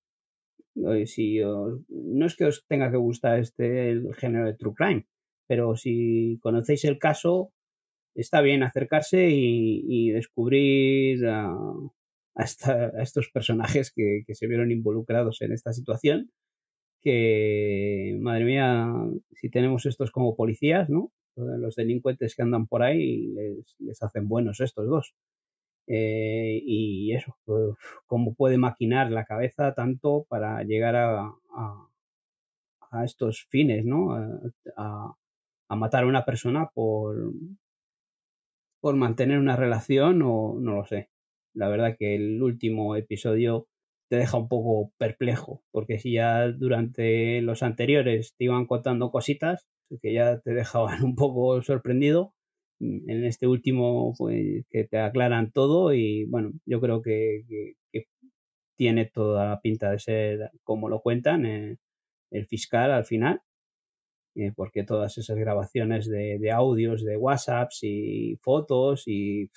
si 1.07 1.41
no 1.41 2.27
es 2.27 2.37
que 2.37 2.45
os 2.47 2.65
tenga 2.67 2.91
que 2.91 2.97
gustar 2.97 3.39
este 3.39 3.91
el 3.91 4.15
género 4.15 4.47
de 4.47 4.55
true 4.55 4.75
crime, 4.75 5.07
pero 5.47 5.77
si 5.77 6.39
conocéis 6.43 6.85
el 6.85 6.99
caso, 6.99 7.53
está 8.15 8.41
bien 8.43 8.63
acercarse 8.63 9.29
y, 9.31 10.11
descubrir 10.13 11.27
a, 11.27 11.55
esta- 12.37 12.93
a 12.97 13.03
estos 13.03 13.31
personajes 13.31 13.93
que, 13.95 14.25
se 14.35 14.47
vieron 14.47 14.71
involucrados 14.71 15.43
en 15.43 15.53
esta 15.53 15.73
situación. 15.73 16.31
Que, 17.03 18.17
madre 18.21 18.45
mía, 18.45 18.89
si 19.33 19.51
tenemos 19.51 19.87
estos 19.87 20.11
como 20.11 20.37
policías, 20.37 20.89
¿no? 20.91 21.13
los 21.37 21.75
delincuentes 21.77 22.35
que 22.37 22.43
andan 22.43 22.67
por 22.67 22.83
ahí 22.83 23.27
les, 23.29 23.75
les 23.81 24.03
hacen 24.03 24.29
buenos 24.29 24.61
estos 24.61 24.87
dos. 24.87 25.15
Eh, 25.87 26.63
y 26.65 27.13
eso, 27.15 27.37
pues, 27.45 27.77
cómo 28.07 28.35
puede 28.35 28.57
maquinar 28.59 29.11
la 29.11 29.25
cabeza 29.25 29.75
tanto 29.75 30.25
para 30.29 30.63
llegar 30.65 30.97
a, 30.97 31.31
a, 32.91 33.05
estos 33.05 33.45
fines, 33.51 33.85
¿no? 33.85 34.17
A, 35.69 35.77
matar 35.77 36.05
a 36.05 36.07
una 36.07 36.25
persona 36.25 36.71
por, 36.75 37.33
por 38.81 38.97
mantener 38.97 39.39
una 39.39 39.57
relación 39.57 40.23
o 40.23 40.57
no 40.61 40.77
lo 40.77 40.85
sé. 40.87 41.11
La 41.55 41.69
verdad 41.69 41.97
que 41.99 42.17
el 42.17 42.43
último 42.43 42.97
episodio 42.97 43.67
te 44.09 44.17
deja 44.17 44.37
un 44.39 44.49
poco 44.49 44.93
perplejo, 44.99 45.63
porque 45.71 45.99
si 45.99 46.13
ya 46.15 46.49
durante 46.49 47.41
los 47.43 47.63
anteriores 47.63 48.35
te 48.37 48.45
iban 48.45 48.67
contando 48.67 49.11
cositas 49.11 49.67
que 50.03 50.13
ya 50.13 50.41
te 50.41 50.55
dejaban 50.55 51.03
un 51.05 51.15
poco 51.15 51.63
sorprendido, 51.63 52.35
en 52.81 53.25
este 53.25 53.47
último 53.47 54.15
pues, 54.19 54.65
que 54.71 54.85
te 54.85 54.99
aclaran 54.99 55.53
todo 55.53 55.95
y 55.95 56.25
bueno, 56.25 56.53
yo 56.67 56.81
creo 56.81 57.03
que, 57.03 57.45
tiene 58.77 59.07
toda 59.07 59.47
la 59.47 59.61
pinta 59.61 59.93
de 59.93 60.01
ser 60.01 60.51
como 60.65 60.89
lo 60.89 61.01
cuentan 61.01 61.47
eh, 61.47 61.79
el 62.33 62.47
fiscal 62.47 62.91
al 62.91 63.05
final, 63.05 63.41
eh, 64.35 64.53
porque 64.55 64.85
todas 64.85 65.17
esas 65.19 65.37
grabaciones 65.37 66.09
de, 66.09 66.51
audios, 66.53 67.05
de 67.05 67.17
WhatsApps 67.17 67.81
y 67.83 68.37
fotos 68.43 69.05
y 69.07 69.51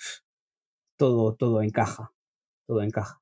todo, 0.96 1.34
todo 1.36 1.62
encaja, 1.62 2.12
todo 2.66 2.82
encaja. 2.82 3.20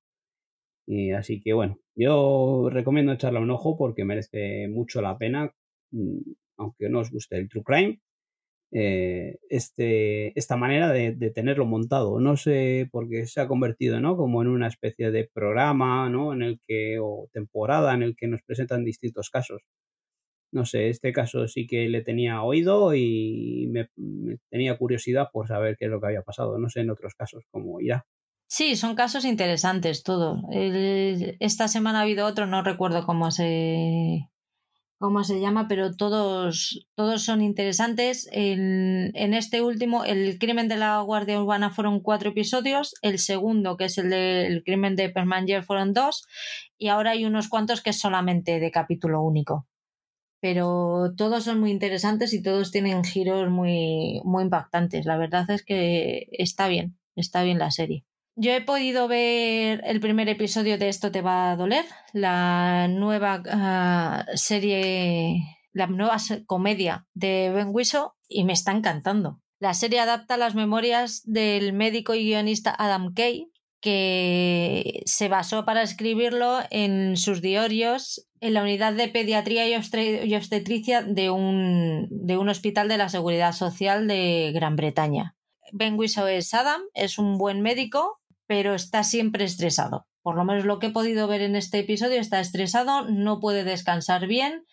Y 0.87 1.13
así 1.13 1.41
que 1.43 1.53
bueno, 1.53 1.79
yo 1.97 2.69
recomiendo 2.71 3.13
echarle 3.13 3.41
un 3.41 3.51
ojo 3.51 3.77
porque 3.77 4.05
merece 4.05 4.69
mucho 4.69 5.03
la 5.03 5.19
pena, 5.19 5.53
mm, 5.93 6.21
aunque 6.59 6.89
no 6.89 7.01
os 7.01 7.11
guste 7.11 7.37
el 7.39 7.49
True 7.49 7.65
Crime, 7.65 8.01
eh, 8.73 9.39
este, 9.49 10.39
esta 10.39 10.57
manera 10.57 10.91
de, 10.93 11.13
tenerlo 11.31 11.67
montado. 11.67 12.21
No 12.21 12.37
sé 12.37 12.89
por 12.93 13.09
qué 13.09 13.27
se 13.27 13.41
ha 13.41 13.49
convertido 13.49 14.01
¿no? 14.01 14.17
como 14.17 14.43
en 14.43 14.49
una 14.49 14.67
especie 14.69 15.11
de 15.11 15.31
programa 15.33 16.09
¿no? 16.11 16.33
en 16.33 16.43
el 16.43 16.61
que, 16.67 16.99
o 17.01 17.29
temporada 17.33 17.95
en 17.95 18.03
el 18.03 18.17
que 18.17 18.29
nos 18.29 18.43
presentan 18.43 18.85
distintos 18.85 19.31
casos. 19.31 19.63
No 20.53 20.65
sé, 20.65 20.89
este 20.89 21.13
caso 21.13 21.49
sí 21.49 21.67
que 21.67 21.89
le 21.89 22.03
tenía 22.03 22.43
oído 22.43 22.95
y 22.95 23.69
me, 23.71 23.89
tenía 24.51 24.79
curiosidad 24.79 25.29
por 25.33 25.49
saber 25.49 25.77
qué 25.79 25.87
es 25.87 25.91
lo 25.91 26.01
que 26.01 26.07
había 26.07 26.23
pasado. 26.23 26.59
No 26.59 26.69
sé 26.69 26.81
en 26.81 26.91
otros 26.91 27.15
casos 27.15 27.45
cómo 27.51 27.81
irá. 27.81 28.07
Sí, 28.49 28.77
son 28.77 28.95
casos 28.95 29.25
interesantes 29.25 30.05
todo. 30.05 30.41
esta 30.51 31.69
semana 31.69 31.99
ha 31.99 32.03
habido 32.03 32.27
otro, 32.27 32.47
no 32.47 32.63
recuerdo 32.63 33.05
cómo 33.05 33.33
se, 33.33 34.29
cómo 34.99 35.25
se 35.25 35.41
llama, 35.41 35.67
pero 35.69 35.95
todos, 35.97 36.87
todos 36.95 37.25
son 37.25 37.43
interesantes. 37.43 38.29
En, 38.33 39.11
en, 39.15 39.35
este 39.35 39.63
último, 39.63 40.05
el 40.05 40.39
crimen 40.39 40.69
de 40.69 40.77
la 40.77 41.01
Guardia 41.01 41.43
Urbana 41.43 41.71
fueron 41.71 42.01
cuatro 42.01 42.31
episodios, 42.31 42.95
el 43.03 43.19
segundo, 43.19 43.77
que 43.77 43.87
es 43.87 43.99
el 43.99 44.11
del 44.11 44.63
crimen 44.65 44.97
de 44.97 45.11
Permanger, 45.11 45.65
fueron 45.65 45.93
dos, 45.93 46.27
y 46.79 46.89
ahora 46.89 47.13
hay 47.13 47.25
unos 47.25 47.49
cuantos 47.49 47.83
que 47.83 47.91
es 47.91 47.99
solamente 47.99 48.61
de 48.61 48.71
capítulo 48.71 49.23
único. 49.23 49.67
Pero 50.49 51.13
todos 51.17 51.43
son 51.43 51.59
muy 51.59 51.73
interesantes 51.73 52.33
y 52.33 52.41
todos 52.41 52.71
tienen 52.71 53.03
giros 53.03 53.51
muy, 53.51 54.21
muy 54.23 54.45
impactantes. 54.45 55.05
La 55.05 55.17
verdad 55.17 55.51
es 55.51 55.65
que 55.65 56.29
está 56.31 56.69
bien, 56.69 56.97
está 57.17 57.43
bien 57.43 57.59
la 57.59 57.73
serie. 57.73 58.05
Yo 58.37 58.53
he 58.53 58.61
podido 58.61 59.09
ver 59.09 59.83
el 59.85 59.99
primer 59.99 60.29
episodio 60.29 60.79
de 60.79 60.89
Esto 60.89 61.11
te 61.11 61.21
va 61.21 61.51
a 61.51 61.57
doler, 61.57 61.85
la 62.13 62.87
nueva 62.87 63.43
ah, 63.51 64.25
serie, 64.35 65.43
la 65.73 65.89
nueva 65.89 66.19
comedia 66.47 67.09
de 67.13 67.51
Ben 67.53 67.71
Wiso 67.73 68.15
y 68.29 68.45
me 68.45 68.53
está 68.53 68.71
encantando. 68.71 69.41
La 69.59 69.75
serie 69.75 69.99
adapta 69.99 70.37
las 70.37 70.55
memorias 70.55 71.23
del 71.25 71.73
médico 71.73 72.15
y 72.15 72.25
guionista 72.25 72.73
Adam 72.79 73.15
Kay, 73.15 73.51
que 73.81 75.03
se 75.07 75.29
basó 75.29 75.65
para 75.65 75.83
escribirlo 75.83 76.61
en 76.71 77.17
sus 77.17 77.41
diarios 77.43 78.27
en 78.41 78.55
la 78.55 78.63
unidad 78.63 78.93
de 78.93 79.09
pediatría 79.09 79.69
y 79.69 80.35
obstetricia 80.35 81.03
de 81.03 81.31
un, 81.31 82.09
de 82.11 82.37
un 82.37 82.49
hospital 82.49 82.89
de 82.89 82.99
la 82.99 83.09
Seguridad 83.09 83.53
Social 83.53 84.07
de 84.07 84.53
Gran 84.55 84.77
Bretaña. 84.77 85.37
Ben 85.73 85.99
Wiso 85.99 86.27
es 86.29 86.53
Adam, 86.55 86.83
es 86.95 87.19
un 87.19 87.39
buen 87.39 87.61
médico 87.61 88.21
pero 88.47 88.75
está 88.75 89.05
siempre 89.05 89.45
estresado. 89.45 90.07
Por 90.23 90.37
lo 90.37 90.45
menos 90.45 90.65
lo 90.65 90.79
que 90.79 90.89
he 90.89 90.93
podido 90.93 91.29
ver 91.29 91.43
en 91.43 91.57
este 91.57 91.81
episodio, 91.81 92.21
está 92.21 92.41
estresado, 92.41 93.09
no 93.09 93.41
puede 93.41 93.65
descansar 93.65 94.27
bien, 94.27 94.65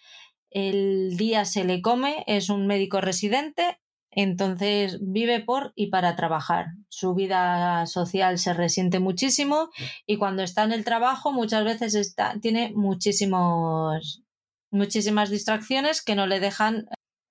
el 0.50 1.18
día 1.18 1.46
se 1.46 1.64
le 1.64 1.82
come, 1.82 2.24
es 2.28 2.50
un 2.50 2.68
médico 2.68 3.02
residente, 3.02 3.80
entonces 4.16 5.00
vive 5.02 5.40
por 5.40 5.74
y 5.76 5.88
para 5.88 6.16
trabajar. 6.16 6.68
Su 6.90 7.14
vida 7.16 7.86
social 7.88 8.38
se 8.40 8.54
resiente 8.54 9.00
muchísimo 9.00 9.70
y 10.06 10.18
cuando 10.18 10.44
está 10.44 10.64
en 10.64 10.72
el 10.72 10.86
trabajo 10.86 11.32
muchas 11.32 11.64
veces 11.64 11.96
está, 11.96 12.40
tiene 12.40 12.72
muchísimos, 12.76 14.24
muchísimas 14.72 15.30
distracciones 15.30 16.02
que 16.02 16.16
no 16.16 16.28
le 16.28 16.40
dejan 16.40 16.86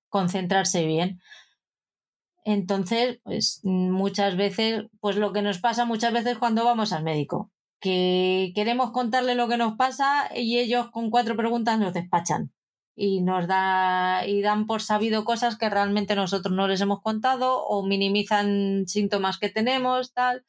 concentrarse 0.09 0.87
bien. 0.87 1.21
Entonces, 2.45 3.21
pues 3.23 3.61
muchas 3.63 4.37
veces, 4.37 4.85
pues 5.01 5.17
lo 5.17 5.33
que 5.33 5.43
nos 5.43 5.59
pasa 5.59 5.85
muchas 5.85 6.13
veces 6.13 6.39
cuando 6.39 6.65
vamos 6.65 6.93
al 6.93 7.05
médico, 7.05 7.53
que 7.81 8.53
queremos 8.55 8.91
contarle 8.91 9.37
lo 9.37 9.49
que 9.49 9.57
nos 9.57 9.77
pasa 9.77 10.29
y 10.35 10.59
ellos 10.59 10.91
con 10.91 11.11
cuatro 11.11 11.37
preguntas 11.37 11.79
nos 11.79 11.93
despachan 11.93 12.53
y 12.95 13.23
nos 13.23 13.47
da 13.47 14.27
y 14.27 14.43
dan 14.43 14.67
por 14.67 14.83
sabido 14.83 15.25
cosas 15.25 15.57
que 15.57 15.71
realmente 15.71 16.15
nosotros 16.15 16.55
no 16.55 16.69
les 16.69 16.81
hemos 16.81 17.01
contado 17.01 17.63
o 17.65 17.87
minimizan 17.87 18.87
síntomas 18.87 19.39
que 19.39 19.49
tenemos, 19.49 20.13
tal. 20.13 20.45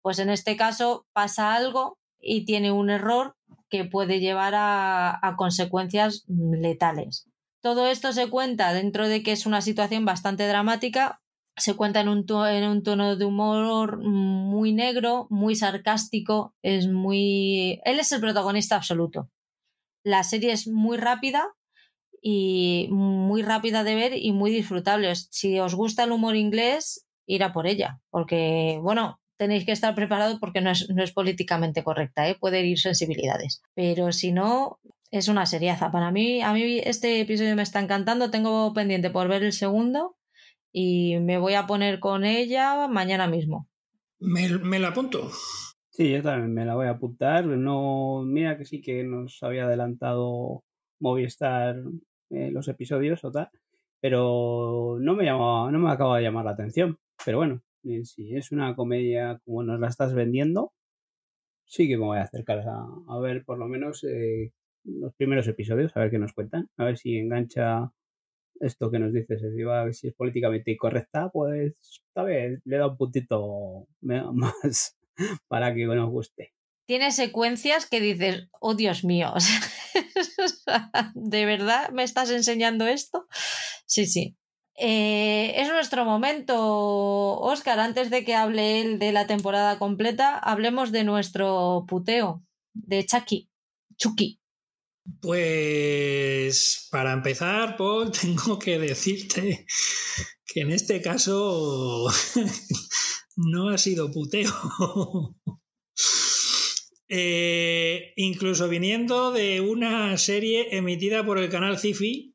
Pues 0.00 0.18
en 0.18 0.30
este 0.30 0.56
caso 0.56 1.06
pasa 1.12 1.54
algo 1.54 1.98
y 2.18 2.44
tiene 2.44 2.72
un 2.72 2.90
error 2.90 3.36
que 3.68 3.84
puede 3.84 4.20
llevar 4.20 4.54
a, 4.54 5.18
a 5.26 5.36
consecuencias 5.36 6.24
letales. 6.28 7.28
Todo 7.62 7.86
esto 7.86 8.12
se 8.12 8.28
cuenta 8.28 8.72
dentro 8.72 9.08
de 9.08 9.22
que 9.22 9.32
es 9.32 9.46
una 9.46 9.60
situación 9.60 10.04
bastante 10.04 10.48
dramática, 10.48 11.22
se 11.56 11.74
cuenta 11.74 12.00
en 12.00 12.08
un, 12.08 12.26
en 12.48 12.68
un 12.68 12.82
tono 12.82 13.16
de 13.16 13.24
humor 13.24 13.98
muy 14.02 14.72
negro, 14.72 15.26
muy 15.30 15.54
sarcástico, 15.54 16.54
es 16.62 16.88
muy... 16.88 17.80
Él 17.84 18.00
es 18.00 18.10
el 18.12 18.20
protagonista 18.20 18.76
absoluto. 18.76 19.30
La 20.02 20.24
serie 20.24 20.52
es 20.52 20.66
muy 20.66 20.96
rápida 20.96 21.54
y 22.22 22.88
muy 22.90 23.42
rápida 23.42 23.82
de 23.82 23.96
ver 23.96 24.12
y 24.16 24.32
muy 24.32 24.52
disfrutable. 24.52 25.12
Si 25.14 25.58
os 25.58 25.74
gusta 25.74 26.04
el 26.04 26.12
humor 26.12 26.36
inglés, 26.36 27.04
ir 27.26 27.42
a 27.42 27.52
por 27.52 27.66
ella, 27.66 28.00
porque, 28.10 28.78
bueno, 28.80 29.20
tenéis 29.36 29.66
que 29.66 29.72
estar 29.72 29.94
preparados 29.96 30.38
porque 30.38 30.60
no 30.60 30.70
es, 30.70 30.88
no 30.88 31.02
es 31.02 31.12
políticamente 31.12 31.82
correcta, 31.82 32.28
¿eh? 32.28 32.36
puede 32.38 32.64
ir 32.64 32.78
sensibilidades. 32.78 33.60
Pero 33.74 34.12
si 34.12 34.30
no, 34.30 34.78
es 35.10 35.26
una 35.26 35.46
seriaza. 35.46 35.90
Para 35.90 36.12
mí, 36.12 36.42
a 36.42 36.52
mí 36.52 36.78
este 36.84 37.20
episodio 37.20 37.56
me 37.56 37.62
está 37.62 37.80
encantando. 37.80 38.30
Tengo 38.30 38.72
pendiente 38.72 39.10
por 39.10 39.26
ver 39.26 39.42
el 39.42 39.52
segundo 39.52 40.16
y 40.72 41.18
me 41.18 41.38
voy 41.38 41.54
a 41.54 41.66
poner 41.66 41.98
con 41.98 42.24
ella 42.24 42.86
mañana 42.86 43.26
mismo. 43.26 43.68
¿Me, 44.20 44.48
me 44.48 44.78
la 44.78 44.88
apunto? 44.88 45.28
Sí, 45.90 46.10
yo 46.10 46.22
también 46.22 46.54
me 46.54 46.64
la 46.64 46.76
voy 46.76 46.86
a 46.86 46.92
apuntar. 46.92 47.44
No, 47.44 48.22
mira 48.24 48.56
que 48.56 48.64
sí 48.64 48.80
que 48.80 49.02
nos 49.02 49.42
había 49.42 49.64
adelantado 49.64 50.62
Movistar 51.00 51.82
eh, 52.32 52.50
los 52.50 52.68
episodios 52.68 53.24
o 53.24 53.30
tal, 53.30 53.50
pero 54.00 54.98
no 55.00 55.14
me 55.14 55.24
llamaba, 55.24 55.70
no 55.70 55.78
me 55.78 55.90
acaba 55.90 56.18
de 56.18 56.24
llamar 56.24 56.44
la 56.44 56.52
atención. 56.52 56.98
Pero 57.24 57.38
bueno, 57.38 57.62
eh, 57.84 58.04
si 58.04 58.36
es 58.36 58.52
una 58.52 58.74
comedia 58.74 59.40
como 59.44 59.62
nos 59.62 59.80
la 59.80 59.88
estás 59.88 60.14
vendiendo, 60.14 60.72
sí 61.66 61.88
que 61.88 61.96
me 61.96 62.04
voy 62.04 62.18
a 62.18 62.22
acercar 62.22 62.64
a, 62.66 63.18
ver 63.20 63.44
por 63.44 63.58
lo 63.58 63.68
menos 63.68 64.04
eh, 64.04 64.52
los 64.84 65.14
primeros 65.14 65.48
episodios, 65.48 65.96
a 65.96 66.00
ver 66.00 66.10
qué 66.10 66.18
nos 66.18 66.32
cuentan, 66.32 66.68
a 66.76 66.84
ver 66.84 66.98
si 66.98 67.16
engancha 67.18 67.92
esto 68.60 68.90
que 68.90 68.98
nos 68.98 69.12
dices, 69.12 69.42
si 69.92 70.08
es 70.08 70.14
políticamente 70.14 70.72
incorrecta, 70.72 71.30
pues 71.30 71.74
tal 72.14 72.26
vez 72.26 72.60
le 72.64 72.76
da 72.78 72.88
un 72.88 72.96
puntito 72.96 73.86
más 74.02 74.98
para 75.48 75.74
que 75.74 75.86
nos 75.86 76.10
guste. 76.10 76.51
Tiene 76.86 77.12
secuencias 77.12 77.86
que 77.86 78.00
dices, 78.00 78.48
oh 78.60 78.74
Dios 78.74 79.04
mío, 79.04 79.32
¿de 81.14 81.44
verdad 81.46 81.90
me 81.90 82.02
estás 82.02 82.30
enseñando 82.30 82.86
esto? 82.86 83.26
Sí, 83.86 84.06
sí. 84.06 84.36
Eh, 84.74 85.52
es 85.60 85.68
nuestro 85.68 86.04
momento, 86.04 86.56
Oscar. 87.38 87.78
Antes 87.78 88.10
de 88.10 88.24
que 88.24 88.34
hable 88.34 88.80
él 88.80 88.98
de 88.98 89.12
la 89.12 89.26
temporada 89.26 89.78
completa, 89.78 90.38
hablemos 90.38 90.92
de 90.92 91.04
nuestro 91.04 91.84
puteo, 91.86 92.42
de 92.72 93.04
Chucky. 93.06 93.48
Chucky. 93.96 94.40
Pues 95.20 96.88
para 96.90 97.12
empezar, 97.12 97.76
Paul, 97.76 98.12
tengo 98.20 98.58
que 98.58 98.78
decirte 98.78 99.66
que 100.46 100.60
en 100.60 100.70
este 100.70 101.00
caso 101.00 102.06
no 103.36 103.68
ha 103.68 103.78
sido 103.78 104.10
puteo. 104.10 105.36
Eh, 107.14 108.14
incluso 108.16 108.70
viniendo 108.70 109.32
de 109.32 109.60
una 109.60 110.16
serie 110.16 110.74
emitida 110.74 111.22
por 111.26 111.38
el 111.38 111.50
canal 111.50 111.78
Cifi 111.78 112.34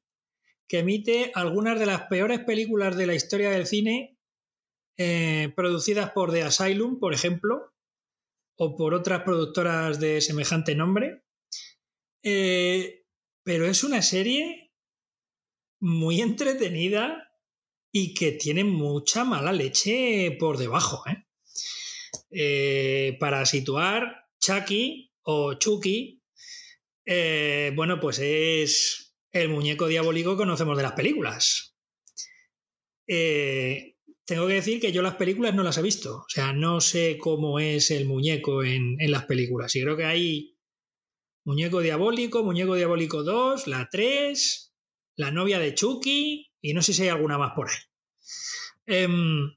que 0.68 0.80
emite 0.80 1.32
algunas 1.34 1.80
de 1.80 1.88
las 1.88 2.04
peores 2.04 2.41
películas 2.41 2.95
de 2.95 3.08
la 3.08 3.16
historia 3.16 3.49
del 3.49 3.66
cine, 3.66 4.20
eh, 4.95 5.52
producidas 5.56 6.12
por 6.12 6.32
The 6.32 6.44
Asylum, 6.44 6.99
por 6.99 7.16
ejemplo, 7.16 7.74
o 8.56 8.76
por 8.76 8.94
otras 8.94 9.24
productoras 9.24 9.99
de 9.99 10.22
semejante 10.22 10.76
nombre. 10.76 11.24
Eh, 12.22 13.04
pero 13.41 13.66
es 13.66 13.84
una 13.84 14.04
serie 14.04 14.74
muy 15.80 16.22
entretenida 16.22 17.32
y 17.91 18.14
que 18.14 18.32
tiene 18.34 18.64
mucha 18.64 19.24
mala 19.24 19.52
leche 19.52 20.38
por 20.40 20.60
debajo. 20.60 21.04
para 23.20 23.45
situar, 23.48 24.27
Chucky 24.40 25.12
o 25.24 25.56
Chucky, 25.56 26.22
bueno, 27.76 28.00
pues 28.00 28.20
es 28.20 29.08
el 29.32 29.50
muñeco 29.50 29.88
diabólico 29.88 30.32
que 30.32 30.38
conocemos 30.38 30.78
de 30.78 30.84
las 30.84 30.94
películas. 30.94 31.76
Eh, 33.08 33.96
tengo 34.26 34.48
que 34.48 34.54
decir 34.54 34.82
que 34.82 34.92
yo 34.92 35.02
las 35.02 35.16
películas 35.16 35.56
no 35.56 35.64
las 35.64 35.78
he 35.78 35.82
visto. 35.82 36.18
O 36.18 36.30
sea, 36.30 36.54
no 36.54 36.82
sé 36.82 37.18
cómo 37.18 37.60
es 37.60 37.92
el 37.92 38.06
muñeco 38.06 38.64
en, 38.64 38.98
las 39.10 39.26
películas. 39.26 39.76
Y 39.76 39.82
creo 39.82 39.96
que 39.96 40.06
hay 40.06 40.58
muñeco 41.46 41.80
diabólico, 41.80 42.44
muñeco 42.44 42.76
diabólico 42.76 43.24
2, 43.24 43.68
la 43.68 43.88
3, 43.90 44.74
la 45.16 45.32
novia 45.32 45.60
de 45.60 45.74
Chucky 45.74 46.52
y 46.62 46.74
no 46.74 46.82
sé 46.82 46.94
si 46.94 47.04
hay 47.04 47.10
alguna 47.10 47.38
más 47.38 47.54
por 47.56 47.70
ahí. 47.70 47.78
Em, 48.86 49.56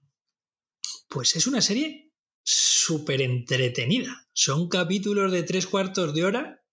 pues 1.08 1.34
es 1.34 1.46
una 1.48 1.60
serie 1.60 2.09
súper 2.42 3.22
entretenida. 3.22 4.28
Son 4.32 4.68
capítulos 4.68 5.32
de 5.32 5.42
tres 5.42 5.66
cuartos 5.66 6.14
de 6.14 6.24
hora 6.24 6.64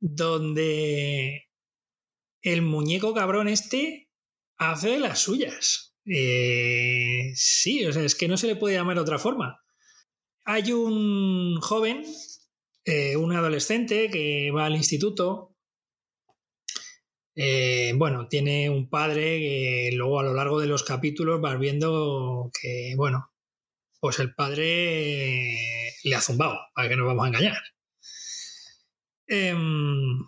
donde 0.00 1.48
el 2.42 2.62
muñeco 2.62 3.14
cabrón 3.14 3.48
este 3.48 4.10
hace 4.56 4.98
las 4.98 5.18
suyas. 5.20 5.96
Eh, 6.06 7.32
sí, 7.34 7.84
o 7.84 7.92
sea, 7.92 8.04
es 8.04 8.14
que 8.14 8.28
no 8.28 8.36
se 8.36 8.46
le 8.46 8.56
puede 8.56 8.76
llamar 8.76 8.96
de 8.96 9.02
otra 9.02 9.18
forma. 9.18 9.60
Hay 10.44 10.72
un 10.72 11.60
joven, 11.60 12.04
eh, 12.84 13.16
un 13.16 13.34
adolescente 13.34 14.08
que 14.10 14.50
va 14.52 14.66
al 14.66 14.76
instituto. 14.76 15.56
Eh, 17.34 17.92
bueno, 17.96 18.28
tiene 18.28 18.70
un 18.70 18.88
padre 18.88 19.38
que 19.38 19.90
luego 19.92 20.20
a 20.20 20.22
lo 20.22 20.34
largo 20.34 20.60
de 20.60 20.68
los 20.68 20.84
capítulos 20.84 21.40
vas 21.40 21.58
viendo 21.58 22.50
que, 22.58 22.94
bueno, 22.96 23.30
pues 24.06 24.20
el 24.20 24.36
padre 24.36 25.50
le 26.04 26.14
ha 26.14 26.20
zumbado, 26.20 26.56
para 26.76 26.88
que 26.88 26.94
nos 26.94 27.08
vamos 27.08 27.24
a 27.24 27.26
engañar. 27.26 27.60
Em, 29.26 30.20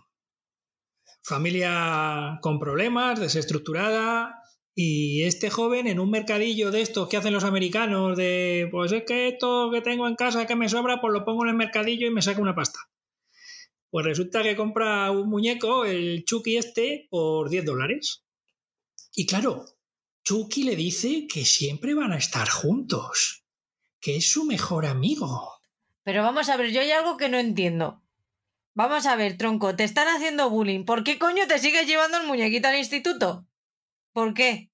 familia 1.23 2.39
con 2.41 2.59
problemas, 2.59 3.21
desestructurada, 3.21 4.35
y 4.75 5.23
este 5.23 5.49
joven 5.49 5.87
en 5.87 6.01
un 6.01 6.11
mercadillo 6.11 6.71
de 6.71 6.81
estos 6.81 7.07
que 7.07 7.15
hacen 7.15 7.31
los 7.31 7.45
americanos, 7.45 8.17
de 8.17 8.67
pues 8.69 8.91
es 8.91 9.03
que 9.07 9.29
esto 9.29 9.69
que 9.71 9.79
tengo 9.79 10.09
en 10.09 10.15
casa 10.15 10.45
que 10.45 10.57
me 10.57 10.67
sobra, 10.67 10.99
pues 10.99 11.13
lo 11.13 11.23
pongo 11.23 11.45
en 11.45 11.51
el 11.51 11.55
mercadillo 11.55 12.05
y 12.05 12.11
me 12.11 12.21
saca 12.21 12.41
una 12.41 12.55
pasta. 12.55 12.79
Pues 13.89 14.05
resulta 14.05 14.43
que 14.43 14.57
compra 14.57 15.09
un 15.11 15.29
muñeco, 15.29 15.85
el 15.85 16.25
Chucky 16.25 16.57
este, 16.57 17.07
por 17.09 17.49
10 17.49 17.63
dólares. 17.63 18.25
Y 19.15 19.25
claro, 19.25 19.63
Chucky 20.25 20.63
le 20.63 20.75
dice 20.75 21.27
que 21.33 21.45
siempre 21.45 21.93
van 21.93 22.11
a 22.11 22.17
estar 22.17 22.49
juntos, 22.49 23.45
que 23.99 24.17
es 24.17 24.29
su 24.29 24.45
mejor 24.45 24.85
amigo. 24.85 25.59
Pero 26.03 26.23
vamos 26.23 26.49
a 26.49 26.57
ver, 26.57 26.71
yo 26.71 26.81
hay 26.81 26.91
algo 26.91 27.17
que 27.17 27.29
no 27.29 27.37
entiendo. 27.37 28.01
Vamos 28.73 29.05
a 29.05 29.15
ver, 29.15 29.37
tronco, 29.37 29.75
te 29.75 29.83
están 29.83 30.07
haciendo 30.07 30.49
bullying. 30.49 30.85
¿Por 30.85 31.03
qué 31.03 31.19
coño 31.19 31.47
te 31.47 31.59
sigues 31.59 31.87
llevando 31.87 32.17
el 32.17 32.27
muñequito 32.27 32.67
al 32.67 32.77
instituto? 32.77 33.45
¿Por 34.13 34.33
qué? 34.33 34.71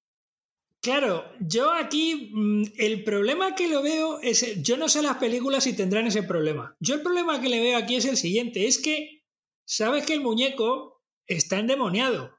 Claro, 0.80 1.24
yo 1.40 1.72
aquí 1.72 2.30
mm, 2.32 2.64
el 2.78 3.02
problema 3.02 3.54
que 3.54 3.68
lo 3.68 3.82
veo 3.82 4.20
es, 4.20 4.62
yo 4.62 4.76
no 4.76 4.88
sé 4.88 5.02
las 5.02 5.16
películas 5.16 5.64
si 5.64 5.74
tendrán 5.74 6.06
ese 6.06 6.22
problema. 6.22 6.76
Yo 6.78 6.94
el 6.94 7.02
problema 7.02 7.40
que 7.40 7.48
le 7.48 7.60
veo 7.60 7.76
aquí 7.76 7.96
es 7.96 8.04
el 8.04 8.16
siguiente, 8.16 8.66
es 8.66 8.78
que 8.78 9.24
sabes 9.64 10.06
que 10.06 10.14
el 10.14 10.20
muñeco 10.20 11.02
está 11.26 11.58
endemoniado. 11.58 12.38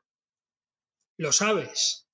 Lo 1.18 1.34
sabes. 1.34 2.07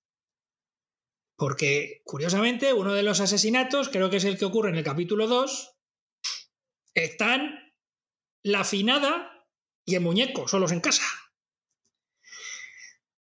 Porque, 1.44 2.02
curiosamente, 2.06 2.72
uno 2.72 2.94
de 2.94 3.04
los 3.04 3.20
asesinatos, 3.20 3.90
creo 3.90 4.10
que 4.10 4.16
es 4.16 4.24
el 4.24 4.38
que 4.38 4.46
ocurre 4.46 4.70
en 4.70 4.78
el 4.78 4.84
capítulo 4.86 5.28
2, 5.28 5.76
están 6.94 7.74
la 8.44 8.64
finada 8.64 9.46
y 9.84 9.96
el 9.96 10.02
muñeco 10.04 10.48
solos 10.48 10.72
en 10.72 10.80
casa. 10.80 11.04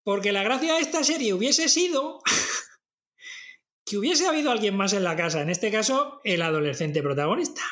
Porque 0.02 0.32
la 0.32 0.42
gracia 0.42 0.74
de 0.74 0.80
esta 0.80 1.02
serie 1.02 1.32
hubiese 1.32 1.70
sido 1.70 2.20
que 3.86 3.97
hubiese 3.97 4.26
habido 4.26 4.51
alguien 4.51 4.76
más 4.76 4.92
en 4.92 5.05
la 5.05 5.16
casa, 5.16 5.40
en 5.40 5.48
este 5.48 5.70
caso 5.70 6.20
el 6.22 6.42
adolescente 6.42 7.02
protagonista. 7.02 7.62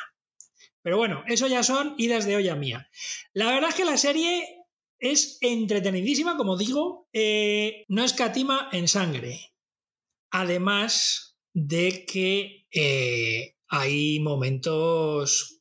Pero 0.81 0.97
bueno, 0.97 1.23
eso 1.27 1.45
ya 1.45 1.61
son 1.61 1.93
idas 1.99 2.25
de 2.25 2.37
olla 2.37 2.55
mía. 2.55 2.89
La 3.33 3.51
verdad 3.51 3.69
es 3.69 3.75
que 3.75 3.85
la 3.85 3.97
serie 3.97 4.65
es 4.97 5.37
entretenidísima, 5.41 6.37
como 6.37 6.57
digo, 6.57 7.07
eh, 7.13 7.85
no 7.87 8.03
escatima 8.03 8.67
en 8.71 8.87
sangre. 8.87 9.48
Además 10.31 11.37
de 11.53 12.05
que 12.05 12.67
eh, 12.71 13.55
hay 13.67 14.19
momentos 14.19 15.59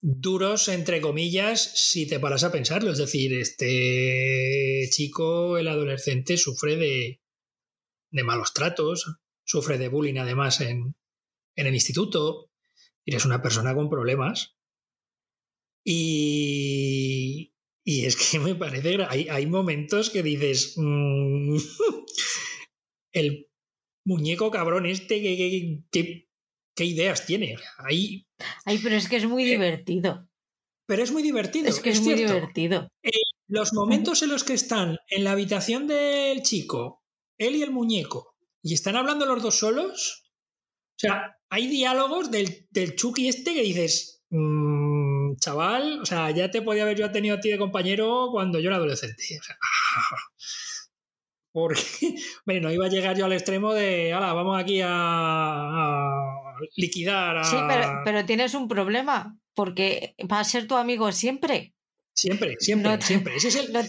duros, 0.00 0.68
entre 0.68 1.00
comillas, 1.00 1.72
si 1.74 2.06
te 2.06 2.20
paras 2.20 2.44
a 2.44 2.52
pensarlo. 2.52 2.92
Es 2.92 2.98
decir, 2.98 3.34
este 3.34 4.88
chico, 4.90 5.58
el 5.58 5.68
adolescente, 5.68 6.36
sufre 6.36 6.76
de, 6.76 7.20
malos 8.24 8.52
tratos, 8.52 9.06
sufre 9.44 9.78
de 9.78 9.88
bullying 9.88 10.18
además 10.18 10.60
en, 10.60 10.94
en 11.56 11.66
el 11.66 11.74
instituto, 11.74 12.50
eres 13.04 13.24
una 13.24 13.42
persona 13.42 13.74
con 13.74 13.90
problemas. 13.90 14.56
Y, 15.84 17.54
y 17.82 18.04
es 18.04 18.16
que 18.16 18.38
me 18.38 18.54
parece, 18.54 18.98
hay, 19.08 19.28
hay 19.28 19.46
momentos 19.46 20.10
que 20.10 20.22
dices, 20.22 20.74
mm, 20.76 21.56
el 23.18 23.48
muñeco 24.04 24.50
cabrón 24.50 24.86
este, 24.86 25.20
que, 25.20 25.82
qué 26.74 26.84
ideas 26.84 27.26
tiene. 27.26 27.56
Ahí. 27.78 28.26
Ay, 28.64 28.78
pero 28.82 28.96
es 28.96 29.08
que 29.08 29.16
es 29.16 29.26
muy 29.26 29.44
eh, 29.44 29.50
divertido. 29.50 30.28
Pero 30.86 31.02
es 31.02 31.12
muy 31.12 31.22
divertido. 31.22 31.68
Es 31.68 31.80
que 31.80 31.90
es, 31.90 32.00
muy 32.00 32.14
divertido. 32.14 32.88
Eh, 33.02 33.10
los 33.48 33.72
momentos 33.72 34.22
en 34.22 34.30
los 34.30 34.44
que 34.44 34.54
están 34.54 34.98
en 35.08 35.24
la 35.24 35.32
habitación 35.32 35.86
del 35.86 36.42
chico, 36.42 37.02
él 37.36 37.56
y 37.56 37.62
el 37.62 37.70
muñeco, 37.70 38.36
y 38.62 38.74
están 38.74 38.96
hablando 38.96 39.26
los 39.26 39.42
dos 39.42 39.58
solos, 39.58 40.30
o 40.96 41.00
sea, 41.00 41.36
hay 41.48 41.66
diálogos 41.68 42.30
del, 42.30 42.66
del 42.70 42.96
Chucky 42.96 43.28
este 43.28 43.54
que 43.54 43.62
dices, 43.62 44.24
mm, 44.30 45.36
chaval, 45.36 46.00
o 46.00 46.06
sea, 46.06 46.30
ya 46.30 46.50
te 46.50 46.62
podía 46.62 46.82
haber 46.82 46.98
yo 46.98 47.10
tenido 47.10 47.36
a 47.36 47.40
ti 47.40 47.50
de 47.50 47.58
compañero 47.58 48.28
cuando 48.32 48.58
yo 48.58 48.68
era 48.68 48.76
adolescente. 48.76 49.22
O 49.40 49.42
sea, 49.42 49.56
porque, 51.52 51.80
bueno, 52.46 52.68
no 52.68 52.74
iba 52.74 52.86
a 52.86 52.90
llegar 52.90 53.16
yo 53.16 53.24
al 53.24 53.32
extremo 53.32 53.74
de, 53.74 54.12
ahora, 54.12 54.32
vamos 54.32 54.60
aquí 54.60 54.80
a 54.84 56.10
liquidar 56.76 57.38
a... 57.38 57.44
Sí, 57.44 57.56
pero, 58.04 58.24
tienes 58.24 58.54
un 58.54 58.68
problema, 58.68 59.36
porque 59.54 60.14
va 60.30 60.40
a 60.40 60.44
ser 60.44 60.66
tu 60.66 60.76
amigo 60.76 61.12
siempre. 61.12 61.74
Siempre, 62.12 62.56
siempre, 62.58 63.00
siempre. 63.00 63.34
no, 63.70 63.84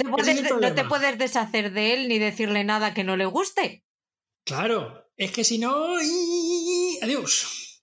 te 0.76 0.84
puedes, 0.84 1.18
deshacer 1.18 1.72
de 1.72 1.94
él 1.94 2.08
ni 2.08 2.20
decirle 2.20 2.64
nada 2.64 2.94
que 2.94 3.04
no 3.04 3.18
le 3.18 3.26
guste. 3.26 3.84
Claro, 4.44 5.10
es 5.18 5.32
que 5.32 5.44
si 5.44 5.58
no... 5.58 5.96
Adiós. 7.02 7.82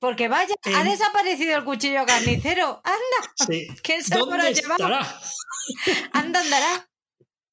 Porque 0.00 0.28
vaya, 0.28 0.54
ha 0.74 0.84
desaparecido 0.84 1.56
el 1.56 1.64
cuchillo 1.64 2.04
carnicero. 2.06 2.80
Anda. 2.84 3.34
Sí. 3.46 3.66
¿Quién 3.82 4.02
se 4.02 4.16
lo 4.16 4.26
Anda, 6.12 6.40
andará. 6.40 6.88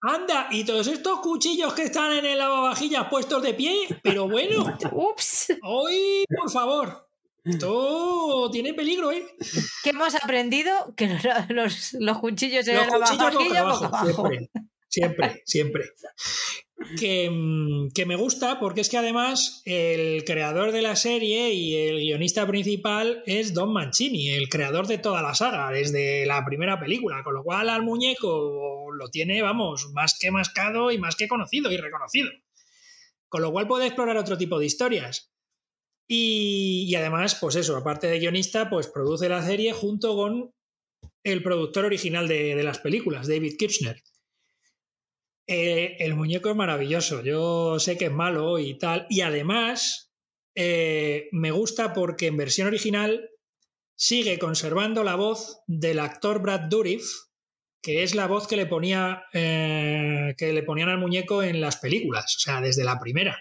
Anda, 0.06 0.48
y 0.52 0.66
todos 0.66 0.88
estos 0.88 1.22
cuchillos 1.22 1.74
que 1.74 1.84
están 1.84 2.12
en 2.12 2.26
el 2.26 2.38
lavavajillas 2.38 3.08
puestos 3.10 3.42
de 3.42 3.54
pie, 3.54 3.88
pero 4.04 4.28
bueno. 4.28 4.66
Ups. 4.92 5.54
Hoy, 5.64 6.26
por 6.28 6.52
favor. 6.52 7.08
Esto 7.46 8.50
tiene 8.52 8.74
peligro, 8.74 9.14
¿eh? 9.14 9.26
¿Qué 9.82 9.92
hemos 9.92 10.14
aprendido? 10.16 10.94
Que 10.98 11.08
los, 11.50 11.94
los, 11.94 12.20
cuchillos 12.20 12.68
en 12.68 12.80
el 12.80 12.88
lavavajillas 12.88 13.66
siempre, 14.94 15.42
siempre. 15.46 15.92
Mm, 17.32 17.90
que, 17.94 18.06
me 18.06 18.16
gusta 18.16 18.60
porque 18.60 18.82
es 18.82 18.90
que 18.90 18.98
además 18.98 19.62
el 19.66 20.24
creador 20.26 20.72
de 20.72 20.82
la 20.82 20.96
serie 20.96 21.54
y 21.54 21.76
el 21.76 22.00
guionista 22.00 22.46
principal 22.46 23.24
es 23.26 23.54
Don 23.54 23.72
Mancini, 23.72 24.30
el 24.30 24.50
creador 24.50 24.88
de 24.88 24.98
toda 24.98 25.22
la 25.22 25.34
saga, 25.34 25.72
desde 25.72 26.26
la 26.26 26.44
primera 26.46 26.80
película, 26.80 27.24
con 27.24 27.34
lo 27.34 27.44
cual 27.44 27.70
al 27.70 27.84
muñeco 27.84 28.92
lo 28.94 29.10
tiene, 29.10 29.42
vamos, 29.42 29.92
más 29.94 30.18
que 30.20 30.32
mascado 30.32 30.92
y 30.92 30.98
más 30.98 31.16
que 31.16 31.28
conocido 31.28 31.72
y 31.72 31.78
reconocido. 31.78 32.30
Con 33.30 33.42
lo 33.42 33.52
cual 33.52 33.68
puede 33.68 33.88
explorar 33.88 34.18
otro 34.18 34.38
tipo 34.38 34.60
de 34.60 34.66
historias. 34.66 35.32
Y, 36.08 36.94
además, 36.96 37.38
pues 37.40 37.56
eso, 37.56 37.76
aparte 37.78 38.08
de 38.08 38.20
guionista, 38.20 38.70
pues 38.70 38.88
produce 38.88 39.30
la 39.30 39.42
serie 39.42 39.72
junto 39.72 40.16
con 40.16 40.54
el 41.24 41.42
productor 41.42 41.86
original 41.86 42.28
de, 42.28 42.56
de 42.56 42.64
las 42.64 42.80
películas, 42.80 43.28
David 43.28 43.56
Kirchner. 43.58 44.04
Eh, 45.48 45.98
el 46.00 46.16
muñeco 46.16 46.50
es 46.50 46.56
maravilloso. 46.56 47.22
Yo 47.24 47.80
sé 47.80 47.98
que 47.98 48.06
es 48.06 48.12
malo 48.12 48.60
y 48.60 48.78
tal. 48.78 49.06
Y 49.10 49.22
además, 49.22 50.14
eh, 50.56 51.28
me 51.32 51.52
gusta 51.52 51.94
porque 51.94 52.28
en 52.28 52.38
versión 52.38 52.68
original 52.68 53.30
sigue 53.96 54.40
conservando 54.40 55.04
la 55.04 55.16
voz 55.16 55.62
del 55.68 56.00
actor 56.00 56.42
Brad 56.42 56.62
Dourif, 56.62 57.04
que 57.82 58.04
es 58.04 58.16
la 58.16 58.28
voz 58.28 58.48
que 58.48 58.56
le 58.56 58.66
ponía 58.66 59.24
eh, 59.34 60.34
que 60.38 60.54
le 60.54 60.64
ponían 60.64 60.90
al 60.90 61.00
muñeco 61.00 61.44
en 61.44 61.60
las 61.62 61.78
películas, 61.78 62.36
o 62.38 62.40
sea, 62.40 62.62
desde 62.62 62.84
la 62.84 63.00
primera. 63.00 63.38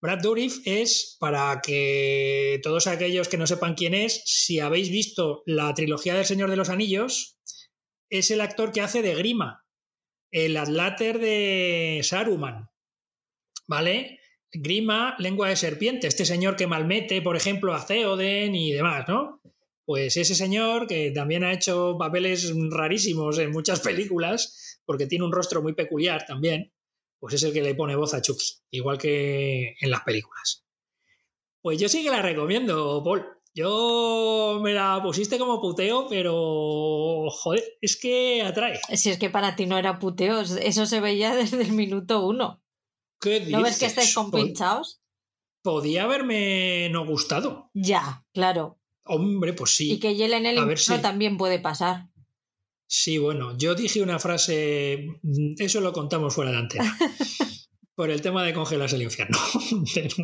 Brad 0.00 0.20
Dourif 0.20 0.60
es, 0.64 1.16
para 1.18 1.60
que 1.60 2.60
todos 2.62 2.86
aquellos 2.86 3.28
que 3.28 3.36
no 3.36 3.46
sepan 3.46 3.74
quién 3.74 3.94
es, 3.94 4.22
si 4.24 4.60
habéis 4.60 4.90
visto 4.90 5.42
la 5.44 5.74
trilogía 5.74 6.14
del 6.14 6.24
Señor 6.24 6.50
de 6.50 6.56
los 6.56 6.70
Anillos, 6.70 7.36
es 8.08 8.30
el 8.30 8.40
actor 8.40 8.72
que 8.72 8.80
hace 8.80 9.02
de 9.02 9.14
Grima, 9.14 9.66
el 10.30 10.56
Atláter 10.56 11.18
de 11.18 12.00
Saruman. 12.02 12.70
¿Vale? 13.66 14.20
Grima, 14.50 15.14
lengua 15.18 15.48
de 15.48 15.56
serpiente, 15.56 16.06
este 16.06 16.24
señor 16.24 16.56
que 16.56 16.66
malmete, 16.66 17.20
por 17.20 17.36
ejemplo, 17.36 17.74
a 17.74 17.84
Theoden 17.84 18.54
y 18.54 18.72
demás, 18.72 19.06
¿no? 19.06 19.42
Pues 19.84 20.16
ese 20.16 20.34
señor 20.34 20.86
que 20.86 21.10
también 21.10 21.44
ha 21.44 21.52
hecho 21.52 21.96
papeles 21.98 22.52
rarísimos 22.70 23.38
en 23.38 23.50
muchas 23.50 23.80
películas, 23.86 24.80
porque 24.84 25.06
tiene 25.06 25.24
un 25.24 25.32
rostro 25.32 25.62
muy 25.62 25.74
peculiar 25.74 26.24
también, 26.26 26.72
pues 27.18 27.34
es 27.34 27.42
el 27.42 27.52
que 27.52 27.62
le 27.62 27.74
pone 27.74 27.96
voz 27.96 28.14
a 28.14 28.22
Chucky, 28.22 28.46
igual 28.70 28.96
que 28.96 29.76
en 29.80 29.90
las 29.90 30.02
películas. 30.02 30.64
Pues 31.60 31.78
yo 31.78 31.88
sí 31.88 32.02
que 32.02 32.10
la 32.10 32.22
recomiendo, 32.22 33.02
Paul. 33.04 33.26
Yo 33.54 34.60
me 34.62 34.72
la 34.72 35.00
pusiste 35.02 35.38
como 35.38 35.60
puteo, 35.60 36.06
pero 36.08 37.28
joder, 37.30 37.64
es 37.80 37.96
que 37.96 38.42
atrae. 38.42 38.78
Si 38.94 39.10
es 39.10 39.18
que 39.18 39.30
para 39.30 39.56
ti 39.56 39.66
no 39.66 39.78
era 39.78 39.98
puteo, 39.98 40.40
eso 40.40 40.86
se 40.86 41.00
veía 41.00 41.34
desde 41.36 41.62
el 41.62 41.72
minuto 41.72 42.24
uno. 42.26 42.62
¿Qué 43.20 43.40
¿No 43.46 43.62
ves 43.62 43.78
que 43.78 43.86
estáis 43.86 44.14
compinchados? 44.14 45.00
Podía 45.62 46.04
haberme 46.04 46.88
no 46.90 47.04
gustado. 47.04 47.70
Ya, 47.74 48.24
claro. 48.32 48.78
Hombre, 49.04 49.54
pues 49.54 49.74
sí. 49.74 49.92
Y 49.92 49.98
que 49.98 50.14
hielen 50.14 50.46
el 50.46 50.64
ver 50.64 50.78
también 51.02 51.36
puede 51.36 51.58
pasar. 51.58 52.08
Sí, 52.86 53.18
bueno, 53.18 53.56
yo 53.58 53.74
dije 53.74 54.00
una 54.00 54.18
frase, 54.18 55.20
mm, 55.22 55.54
eso 55.58 55.80
lo 55.80 55.92
contamos 55.92 56.34
fuera 56.34 56.52
de 56.52 56.56
antena, 56.56 56.98
por 57.94 58.10
el 58.10 58.22
tema 58.22 58.44
de 58.44 58.54
congelarse 58.54 58.96
el 58.96 59.02
infierno. 59.02 59.38
pero, 59.94 60.14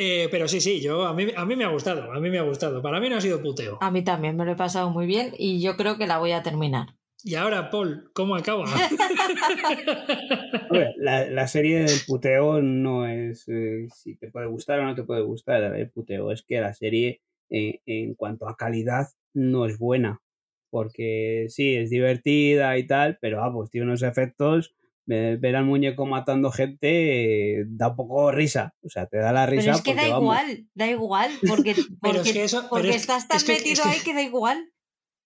Eh, 0.00 0.28
pero 0.30 0.46
sí, 0.46 0.60
sí, 0.60 0.80
yo, 0.80 1.06
a, 1.06 1.12
mí, 1.12 1.26
a 1.36 1.44
mí 1.44 1.56
me 1.56 1.64
ha 1.64 1.70
gustado, 1.70 2.12
a 2.12 2.20
mí 2.20 2.30
me 2.30 2.38
ha 2.38 2.42
gustado. 2.42 2.80
Para 2.80 3.00
mí 3.00 3.08
no 3.08 3.16
ha 3.16 3.20
sido 3.20 3.42
puteo. 3.42 3.78
A 3.80 3.90
mí 3.90 4.04
también 4.04 4.36
me 4.36 4.44
lo 4.44 4.52
he 4.52 4.56
pasado 4.56 4.90
muy 4.90 5.06
bien 5.06 5.32
y 5.36 5.60
yo 5.60 5.76
creo 5.76 5.98
que 5.98 6.06
la 6.06 6.18
voy 6.18 6.30
a 6.30 6.44
terminar. 6.44 6.94
Y 7.24 7.34
ahora, 7.34 7.68
Paul, 7.68 8.12
¿cómo 8.12 8.36
acaba? 8.36 8.64
La, 10.98 11.28
la 11.28 11.48
serie 11.48 11.80
del 11.80 11.98
puteo 12.06 12.62
no 12.62 13.08
es 13.08 13.48
eh, 13.48 13.88
si 13.92 14.14
te 14.16 14.30
puede 14.30 14.46
gustar 14.46 14.78
o 14.78 14.84
no 14.84 14.94
te 14.94 15.02
puede 15.02 15.22
gustar 15.22 15.74
el 15.74 15.90
puteo, 15.90 16.30
es 16.30 16.42
que 16.42 16.60
la 16.60 16.74
serie 16.74 17.20
eh, 17.50 17.80
en 17.86 18.14
cuanto 18.14 18.48
a 18.48 18.56
calidad 18.56 19.08
no 19.34 19.66
es 19.66 19.78
buena, 19.78 20.22
porque 20.70 21.46
sí, 21.48 21.74
es 21.74 21.90
divertida 21.90 22.78
y 22.78 22.86
tal, 22.86 23.18
pero 23.20 23.42
ah, 23.42 23.52
pues 23.52 23.70
tiene 23.70 23.88
unos 23.88 24.02
efectos, 24.02 24.76
ver 25.08 25.56
al 25.56 25.64
muñeco 25.64 26.06
matando 26.06 26.50
gente 26.50 27.60
eh, 27.60 27.64
da 27.66 27.88
un 27.88 27.96
poco 27.96 28.30
risa, 28.30 28.74
o 28.82 28.88
sea, 28.90 29.06
te 29.06 29.16
da 29.18 29.32
la 29.32 29.46
risa. 29.46 29.62
Pero 29.62 29.76
es 29.76 29.82
que 29.82 29.90
porque, 29.92 30.06
da 30.06 30.12
vamos, 30.14 30.22
igual, 30.22 30.66
da 30.74 30.86
igual, 30.88 31.30
porque, 31.48 31.74
porque, 32.00 32.20
es 32.20 32.32
que 32.32 32.44
eso- 32.44 32.58
pero 32.60 32.68
porque 32.70 32.90
es- 32.90 32.96
estás 32.96 33.26
tan 33.28 33.38
es 33.38 33.44
que- 33.44 33.52
metido 33.54 33.72
es 33.72 33.80
que- 33.82 33.88
ahí 33.88 33.98
que 34.04 34.14
da 34.14 34.22
igual. 34.22 34.70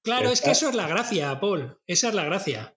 claro, 0.04 0.30
es 0.30 0.40
que 0.40 0.50
eso 0.52 0.68
es 0.68 0.74
la 0.74 0.86
gracia, 0.88 1.38
Paul. 1.40 1.76
Esa 1.86 2.08
es 2.08 2.14
la 2.14 2.24
gracia. 2.24 2.74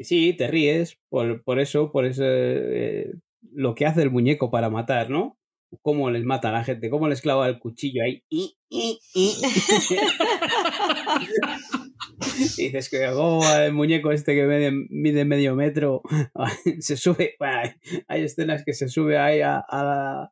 Sí, 0.00 0.32
te 0.32 0.46
ríes 0.48 0.98
por, 1.08 1.42
por 1.42 1.58
eso, 1.60 1.90
por 1.92 2.04
eso 2.06 2.22
eh, 2.24 3.12
lo 3.52 3.74
que 3.74 3.86
hace 3.86 4.02
el 4.02 4.10
muñeco 4.10 4.50
para 4.50 4.70
matar, 4.70 5.10
¿no? 5.10 5.36
Cómo 5.82 6.10
les 6.10 6.24
mata 6.24 6.48
a 6.48 6.52
la 6.52 6.64
gente, 6.64 6.88
cómo 6.88 7.08
les 7.08 7.20
clava 7.20 7.46
el 7.48 7.58
cuchillo 7.58 8.02
ahí. 8.02 8.22
Y, 12.58 12.64
dices 12.64 12.88
que 12.88 13.08
oh, 13.08 13.42
el 13.56 13.72
muñeco 13.72 14.12
este 14.12 14.34
que 14.34 14.44
mide, 14.44 14.72
mide 14.90 15.24
medio 15.24 15.54
metro 15.54 16.02
se 16.80 16.96
sube. 16.96 17.36
bueno, 17.38 17.62
hay, 18.08 18.22
escenas 18.22 18.64
que 18.64 18.74
se 18.74 18.88
sube 18.88 19.18
ahí 19.18 19.40
a, 19.40 19.58
a 19.58 19.84
la, 19.84 20.30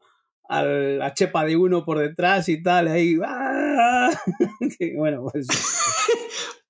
a 0.49 0.63
la 0.63 1.15
chepa 1.15 1.45
de 1.45 1.57
uno 1.57 1.85
por 1.85 1.99
detrás 1.99 2.49
y 2.49 2.63
tal, 2.63 2.89
ahí. 2.89 3.17
¡ah! 3.25 4.11
Bueno, 4.97 5.27
pues 5.33 5.47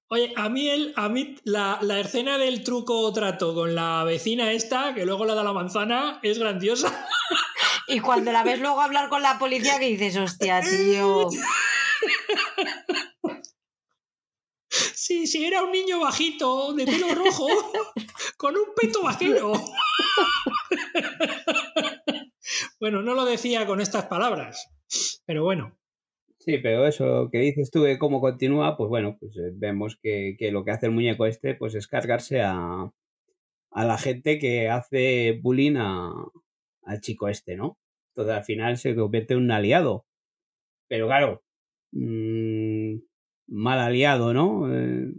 Oye, 0.09 0.33
a 0.36 0.49
mí, 0.49 0.69
el, 0.69 0.93
a 0.97 1.09
mí 1.09 1.35
la, 1.43 1.78
la 1.83 1.99
escena 1.99 2.39
del 2.39 2.62
truco 2.62 3.01
o 3.01 3.12
trato 3.12 3.55
con 3.55 3.75
la 3.75 4.05
vecina 4.05 4.53
esta, 4.53 4.95
que 4.95 5.05
luego 5.05 5.25
le 5.25 5.35
da 5.35 5.43
la 5.43 5.53
manzana, 5.53 6.20
es 6.23 6.39
grandiosa. 6.39 7.07
Y 7.89 8.01
cuando 8.01 8.31
la 8.31 8.45
ves 8.45 8.61
luego 8.61 8.81
hablar 8.81 9.09
con 9.09 9.23
la 9.23 9.39
policía 9.39 9.78
que 9.78 9.86
dices, 9.86 10.17
hostia, 10.17 10.61
tío. 10.61 11.28
Sí, 15.07 15.28
sí, 15.28 15.47
era 15.47 15.62
un 15.62 15.70
niño 15.70 16.01
bajito, 16.01 16.73
de 16.75 16.85
pelo 16.85 17.15
rojo, 17.15 17.47
con 18.36 18.57
un 18.57 18.75
peto 18.75 19.05
vaquero. 19.05 19.52
bueno, 22.81 23.02
no 23.02 23.15
lo 23.15 23.25
decía 23.25 23.68
con 23.68 23.81
estas 23.81 24.07
palabras, 24.07 24.68
pero 25.25 25.44
bueno. 25.44 25.78
Sí, 26.41 26.59
pero 26.59 26.89
eso 26.89 27.28
que 27.31 27.39
dices 27.39 27.70
tú 27.70 27.83
de 27.83 28.01
cómo 28.01 28.20
continúa, 28.20 28.76
pues 28.76 28.89
bueno, 28.89 29.17
pues 29.20 29.36
eh, 29.36 29.52
vemos 29.55 29.97
que, 30.02 30.35
que 30.36 30.51
lo 30.51 30.65
que 30.65 30.73
hace 30.73 30.86
el 30.86 30.93
muñeco 30.93 31.26
este, 31.26 31.55
pues 31.55 31.76
es 31.76 31.86
cargarse 31.86 32.43
a, 32.43 32.91
a 33.70 33.85
la 33.85 33.99
gente 33.99 34.41
que 34.41 34.70
hace 34.70 35.39
bullying 35.41 35.76
a, 35.76 36.12
al 36.83 37.01
chico 37.01 37.28
este, 37.28 37.55
¿no? 37.55 37.78
Entonces 38.09 38.35
al 38.35 38.44
final 38.44 38.76
se 38.76 38.97
convierte 38.97 39.35
en 39.35 39.41
un 39.41 39.52
aliado. 39.52 40.05
Pero 40.89 41.07
claro, 41.07 41.44
mm, 41.93 42.75
mal 43.49 43.78
aliado, 43.78 44.34
¿no? 44.34 44.73
Eh, 44.75 45.12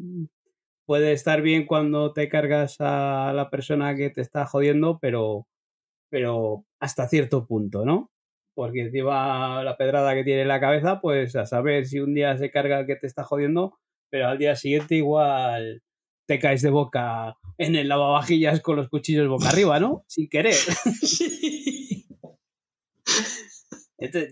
puede 0.85 1.13
estar 1.13 1.41
bien 1.41 1.65
cuando 1.65 2.13
te 2.13 2.29
cargas 2.29 2.77
a 2.79 3.33
la 3.33 3.49
persona 3.49 3.95
que 3.95 4.09
te 4.09 4.21
está 4.21 4.45
jodiendo, 4.45 4.99
pero, 5.01 5.47
pero 6.09 6.65
hasta 6.79 7.07
cierto 7.07 7.47
punto, 7.47 7.85
¿no? 7.85 8.11
porque 8.57 8.81
encima 8.81 9.63
la 9.63 9.77
pedrada 9.77 10.15
que 10.15 10.23
tiene 10.23 10.41
en 10.41 10.47
la 10.47 10.59
cabeza, 10.59 10.99
pues 10.99 11.35
a 11.35 11.45
saber 11.45 11.85
si 11.85 11.99
un 11.99 12.15
día 12.15 12.35
se 12.39 12.49
carga 12.49 12.79
el 12.79 12.87
que 12.87 12.95
te 12.95 13.05
está 13.05 13.23
jodiendo, 13.23 13.77
pero 14.09 14.29
al 14.29 14.39
día 14.39 14.55
siguiente 14.55 14.95
igual 14.95 15.83
te 16.25 16.39
caes 16.39 16.63
de 16.63 16.71
boca 16.71 17.37
en 17.59 17.75
el 17.75 17.87
lavavajillas 17.87 18.61
con 18.61 18.77
los 18.77 18.89
cuchillos 18.89 19.27
boca 19.27 19.49
arriba, 19.49 19.79
¿no? 19.79 20.03
Sin 20.07 20.27
querer. 20.27 20.55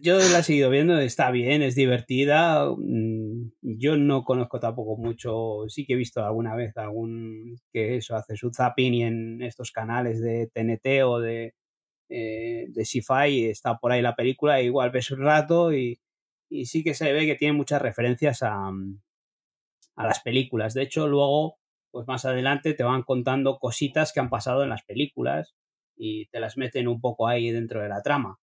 Yo 0.04 0.20
la 0.20 0.40
he 0.40 0.44
seguido 0.44 0.70
viendo, 0.70 0.98
está 1.00 1.32
bien, 1.32 1.64
es 1.64 1.74
divertida. 1.76 2.70
mm, 2.78 3.52
Yo 3.62 3.98
no 3.98 4.24
conozco 4.24 4.60
tampoco 4.60 4.96
mucho, 4.98 5.64
sí 5.70 5.86
que 5.86 5.94
he 5.94 5.96
visto 5.96 6.24
alguna 6.24 6.56
vez 6.56 6.78
algún 6.78 7.56
que 7.74 7.96
eso 7.98 8.16
hace 8.16 8.36
su 8.38 8.52
zapping 8.54 8.94
y 8.94 9.04
en 9.04 9.42
estos 9.42 9.72
canales 9.72 10.22
de 10.22 10.48
TNT 10.54 11.04
o 11.04 11.20
de, 11.20 11.56
eh, 12.10 12.68
de 12.70 12.86
Sci-Fi 12.86 13.46
está 13.48 13.78
por 13.80 13.92
ahí 13.92 14.02
la 14.04 14.16
película, 14.16 14.62
igual 14.62 14.92
ves 14.92 15.12
un 15.12 15.22
rato 15.22 15.74
y, 15.74 16.00
y 16.50 16.66
sí 16.68 16.84
que 16.84 16.94
se 16.96 17.14
ve 17.14 17.26
que 17.26 17.36
tiene 17.36 17.54
muchas 17.58 17.82
referencias 17.82 18.44
a, 18.44 18.72
a 19.96 20.06
las 20.06 20.20
películas. 20.22 20.74
De 20.74 20.84
hecho, 20.84 21.08
luego, 21.08 21.58
pues 21.92 22.08
más 22.08 22.26
adelante 22.26 22.74
te 22.74 22.84
van 22.84 23.04
contando 23.04 23.58
cositas 23.60 24.14
que 24.14 24.20
han 24.20 24.30
pasado 24.30 24.64
en 24.64 24.70
las 24.70 24.84
películas 24.84 25.56
y 25.98 26.28
te 26.28 26.40
las 26.40 26.58
meten 26.58 26.88
un 26.88 27.00
poco 27.02 27.28
ahí 27.28 27.52
dentro 27.52 27.82
de 27.82 27.90
la 27.90 28.02
trama 28.02 28.40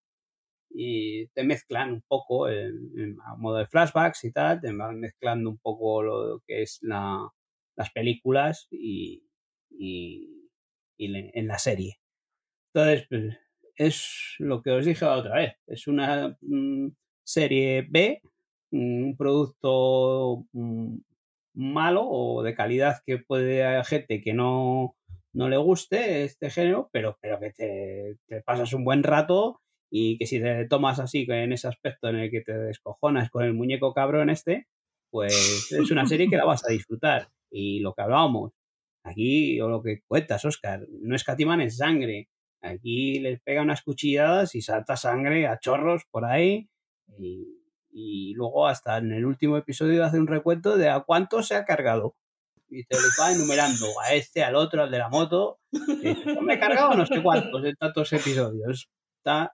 y 0.71 1.27
te 1.29 1.45
mezclan 1.45 1.93
un 1.95 2.03
poco 2.03 2.49
en, 2.49 3.17
modo 3.39 3.59
de 3.59 3.67
flashbacks 3.67 4.25
y 4.25 4.33
tal, 4.33 4.61
te 4.61 4.73
van 4.73 5.01
mezclando 5.01 5.51
un 5.51 5.59
poco 5.59 6.03
lo 6.03 6.43
que 6.47 6.63
es 6.63 6.79
la, 6.83 7.29
las 7.77 7.91
películas 7.93 8.69
y, 8.71 9.23
y, 9.71 10.45
en 10.99 11.47
la 11.47 11.59
serie. 11.59 12.01
Entonces, 12.73 13.07
pues, 13.09 13.39
es 13.77 14.35
lo 14.39 14.63
que 14.63 14.73
os 14.73 14.85
dije 14.85 15.05
la 15.05 15.17
otra 15.17 15.37
vez, 15.37 15.55
es 15.67 15.87
una 15.87 16.37
mm, 16.41 16.89
serie 17.25 17.87
B, 17.89 18.21
un 18.73 19.17
producto 19.17 20.47
mm, 20.53 20.97
malo 21.55 22.07
o 22.09 22.43
de 22.43 22.55
calidad 22.55 22.99
que 23.07 23.19
puede 23.19 23.65
haber 23.65 23.85
gente 23.85 24.21
que 24.21 24.33
no, 24.35 24.97
no 25.33 25.49
le 25.49 25.57
guste 25.57 26.25
este 26.25 26.51
género, 26.51 26.91
pero, 26.93 27.17
pero 27.21 27.39
que 27.41 27.53
te, 27.53 28.17
te 28.27 28.43
pasas 28.43 28.73
un 28.73 28.85
buen 28.85 29.03
rato 29.03 29.61
y 29.91 30.19
que 30.19 30.27
si 30.27 30.41
te 30.41 30.67
tomas 30.69 30.99
así 31.01 31.27
en 31.29 31.53
ese 31.53 31.69
aspecto 31.69 32.09
en 32.09 32.17
el 32.17 32.31
que 32.31 32.43
te 32.43 32.53
descojonas 32.57 33.31
con 33.31 33.45
el 33.45 33.55
muñeco 33.55 33.95
cabrón 33.95 34.31
este, 34.31 34.67
pues 35.11 35.33
es 35.73 35.91
una 35.91 36.07
serie 36.07 36.29
que 36.29 36.37
la 36.37 36.45
vas 36.45 36.65
a 36.69 36.73
disfrutar. 36.73 37.29
Y 37.51 37.81
lo 37.81 37.95
que 37.95 38.03
hablábamos, 38.03 38.53
aquí, 39.05 39.61
o 39.61 39.69
lo 39.69 39.83
que 39.83 40.01
cuentas, 40.07 40.45
Oscar, 40.45 40.87
no 41.03 41.17
escatiman 41.17 41.61
en 41.63 41.71
sangre. 41.71 42.29
Aquí 42.63 43.21
les 43.21 43.41
pega 43.41 43.63
unas 43.63 43.83
cuchilladas 43.83 44.55
y 44.55 44.61
salta 44.63 44.97
sangre 44.97 45.47
a 45.47 45.59
chorros 45.59 46.03
por 46.11 46.25
ahí. 46.27 46.69
Y, 47.19 47.47
y 47.91 48.35
luego 48.35 48.67
hasta 48.67 48.99
en 48.99 49.13
el 49.13 49.25
último 49.25 49.57
episodio 49.57 50.05
hace 50.05 50.19
un 50.21 50.27
recuento 50.27 50.77
de 50.77 50.91
a 50.91 51.01
cuánto 51.01 51.43
se 51.43 51.55
ha 51.57 51.65
cargado. 51.65 52.17
y 52.71 52.85
te 52.85 52.97
los 52.97 53.17
va 53.21 53.33
enumerando 53.33 53.87
a 54.05 54.15
este, 54.15 54.43
al 54.45 54.55
otro, 54.57 54.83
al 54.83 54.91
de 54.91 54.99
la 54.99 55.09
moto. 55.09 55.59
Y 55.73 56.15
"Pues 56.15 56.43
me 56.43 56.55
he 56.55 56.59
cargado 56.61 56.95
no 56.95 57.07
sé 57.07 57.23
cuántos 57.23 57.63
de 57.63 57.75
tantos 57.77 58.13
episodios. 58.13 58.89
Está... 59.19 59.53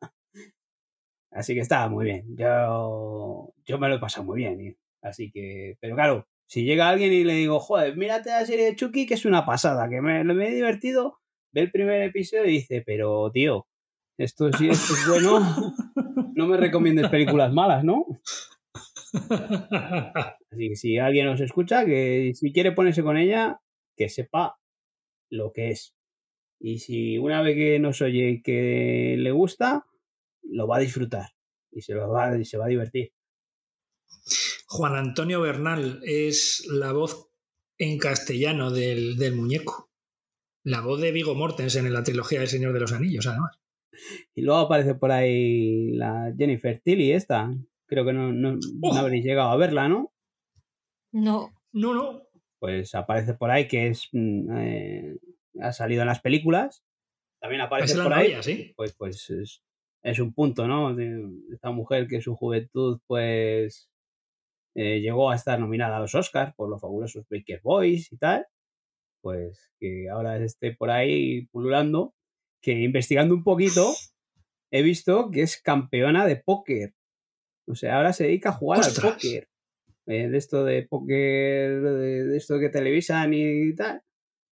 Así 1.34 1.52
que 1.52 1.60
está 1.60 1.88
muy 1.88 2.04
bien. 2.04 2.36
Yo, 2.36 3.52
yo 3.66 3.78
me 3.78 3.88
lo 3.88 3.96
he 3.96 3.98
pasado 3.98 4.24
muy 4.24 4.38
bien. 4.38 4.60
¿eh? 4.60 4.76
Así 5.02 5.32
que, 5.32 5.76
pero 5.80 5.96
claro, 5.96 6.28
si 6.46 6.64
llega 6.64 6.88
alguien 6.88 7.12
y 7.12 7.24
le 7.24 7.34
digo, 7.34 7.58
joder, 7.58 7.96
mírate 7.96 8.30
la 8.30 8.46
serie 8.46 8.66
de 8.66 8.76
Chucky, 8.76 9.04
que 9.04 9.14
es 9.14 9.24
una 9.24 9.44
pasada, 9.44 9.88
que 9.88 10.00
me, 10.00 10.20
he 10.20 10.54
divertido, 10.54 11.18
ve 11.52 11.62
el 11.62 11.72
primer 11.72 12.02
episodio 12.02 12.44
y 12.44 12.52
dice, 12.52 12.82
pero 12.86 13.30
tío, 13.32 13.66
esto 14.16 14.52
sí 14.52 14.68
esto 14.68 14.94
es 14.94 15.08
bueno, 15.08 15.74
no 16.34 16.46
me 16.46 16.56
recomiendes 16.56 17.08
películas 17.08 17.52
malas, 17.52 17.82
¿no? 17.82 18.06
Así 20.50 20.68
que 20.68 20.76
si 20.76 20.98
alguien 20.98 21.26
nos 21.26 21.40
escucha, 21.40 21.84
que 21.84 22.30
si 22.34 22.52
quiere 22.52 22.70
ponerse 22.70 23.02
con 23.02 23.16
ella, 23.16 23.60
que 23.96 24.08
sepa 24.08 24.56
lo 25.30 25.52
que 25.52 25.70
es. 25.70 25.96
Y 26.60 26.78
si 26.78 27.18
una 27.18 27.42
vez 27.42 27.56
que 27.56 27.78
nos 27.80 28.00
oye 28.02 28.40
que 28.44 29.16
le 29.18 29.32
gusta, 29.32 29.84
lo 30.50 30.66
va 30.66 30.76
a 30.76 30.80
disfrutar 30.80 31.30
y 31.70 31.80
se, 31.82 31.94
lo 31.94 32.08
va, 32.10 32.36
y 32.38 32.44
se 32.44 32.56
va 32.58 32.66
a 32.66 32.68
divertir. 32.68 33.12
Juan 34.66 34.96
Antonio 34.96 35.40
Bernal 35.40 36.00
es 36.04 36.66
la 36.70 36.92
voz 36.92 37.30
en 37.78 37.98
castellano 37.98 38.70
del, 38.70 39.16
del 39.16 39.34
muñeco. 39.34 39.90
La 40.64 40.80
voz 40.80 41.00
de 41.00 41.12
Vigo 41.12 41.34
Mortensen 41.34 41.86
en 41.86 41.92
la 41.92 42.02
trilogía 42.02 42.40
del 42.40 42.48
Señor 42.48 42.72
de 42.72 42.80
los 42.80 42.92
Anillos, 42.92 43.26
además. 43.26 43.58
Y 44.34 44.42
luego 44.42 44.60
aparece 44.60 44.94
por 44.94 45.12
ahí 45.12 45.92
la 45.92 46.32
Jennifer 46.36 46.80
Tilly, 46.82 47.12
esta. 47.12 47.52
Creo 47.86 48.04
que 48.04 48.12
no, 48.12 48.32
no, 48.32 48.58
Oh. 48.82 48.94
no 48.94 49.00
habréis 49.00 49.24
llegado 49.24 49.50
a 49.50 49.56
verla, 49.56 49.88
¿no? 49.88 50.12
No, 51.12 51.52
No, 51.72 51.94
no. 51.94 52.22
Pues 52.58 52.94
aparece 52.94 53.34
por 53.34 53.50
ahí 53.50 53.68
que 53.68 53.88
es 53.88 54.08
mm, 54.12 54.56
eh, 54.56 55.16
ha 55.60 55.72
salido 55.72 56.00
en 56.02 56.08
las 56.08 56.20
películas. 56.20 56.82
También 57.40 57.60
aparece 57.60 57.92
Es 57.92 57.98
la 57.98 58.04
por 58.04 58.14
ahí. 58.14 58.28
novia, 58.28 58.42
sí. 58.42 58.72
Pues, 58.74 58.94
pues 58.94 59.28
es, 59.30 59.62
es 60.04 60.18
un 60.18 60.34
punto, 60.34 60.68
¿no? 60.68 60.94
De 60.94 61.18
esta 61.52 61.70
mujer 61.70 62.06
que 62.06 62.16
en 62.16 62.22
su 62.22 62.36
juventud, 62.36 63.00
pues 63.06 63.90
eh, 64.74 65.00
llegó 65.00 65.30
a 65.30 65.34
estar 65.34 65.58
nominada 65.58 65.96
a 65.96 66.00
los 66.00 66.14
Oscars 66.14 66.54
por 66.54 66.68
los 66.68 66.80
fabulosos 66.80 67.26
Baker 67.30 67.60
Boys 67.62 68.12
y 68.12 68.18
tal. 68.18 68.46
Pues 69.22 69.70
que 69.80 70.10
ahora 70.10 70.36
esté 70.36 70.72
por 70.72 70.90
ahí 70.90 71.46
pululando. 71.46 72.14
Que 72.60 72.72
investigando 72.72 73.34
un 73.34 73.44
poquito, 73.44 73.94
he 74.70 74.82
visto 74.82 75.30
que 75.30 75.42
es 75.42 75.60
campeona 75.60 76.26
de 76.26 76.36
póker. 76.36 76.94
O 77.66 77.74
sea, 77.74 77.96
ahora 77.96 78.12
se 78.12 78.24
dedica 78.24 78.50
a 78.50 78.52
jugar 78.52 78.80
¡Ostras! 78.80 79.04
al 79.04 79.12
póker. 79.14 79.48
Eh, 80.06 80.28
de 80.28 80.36
esto 80.36 80.64
de 80.64 80.82
póker, 80.82 81.80
de, 81.80 82.24
de 82.26 82.36
esto 82.36 82.58
que 82.58 82.68
televisan 82.68 83.32
y 83.32 83.74
tal. 83.74 84.02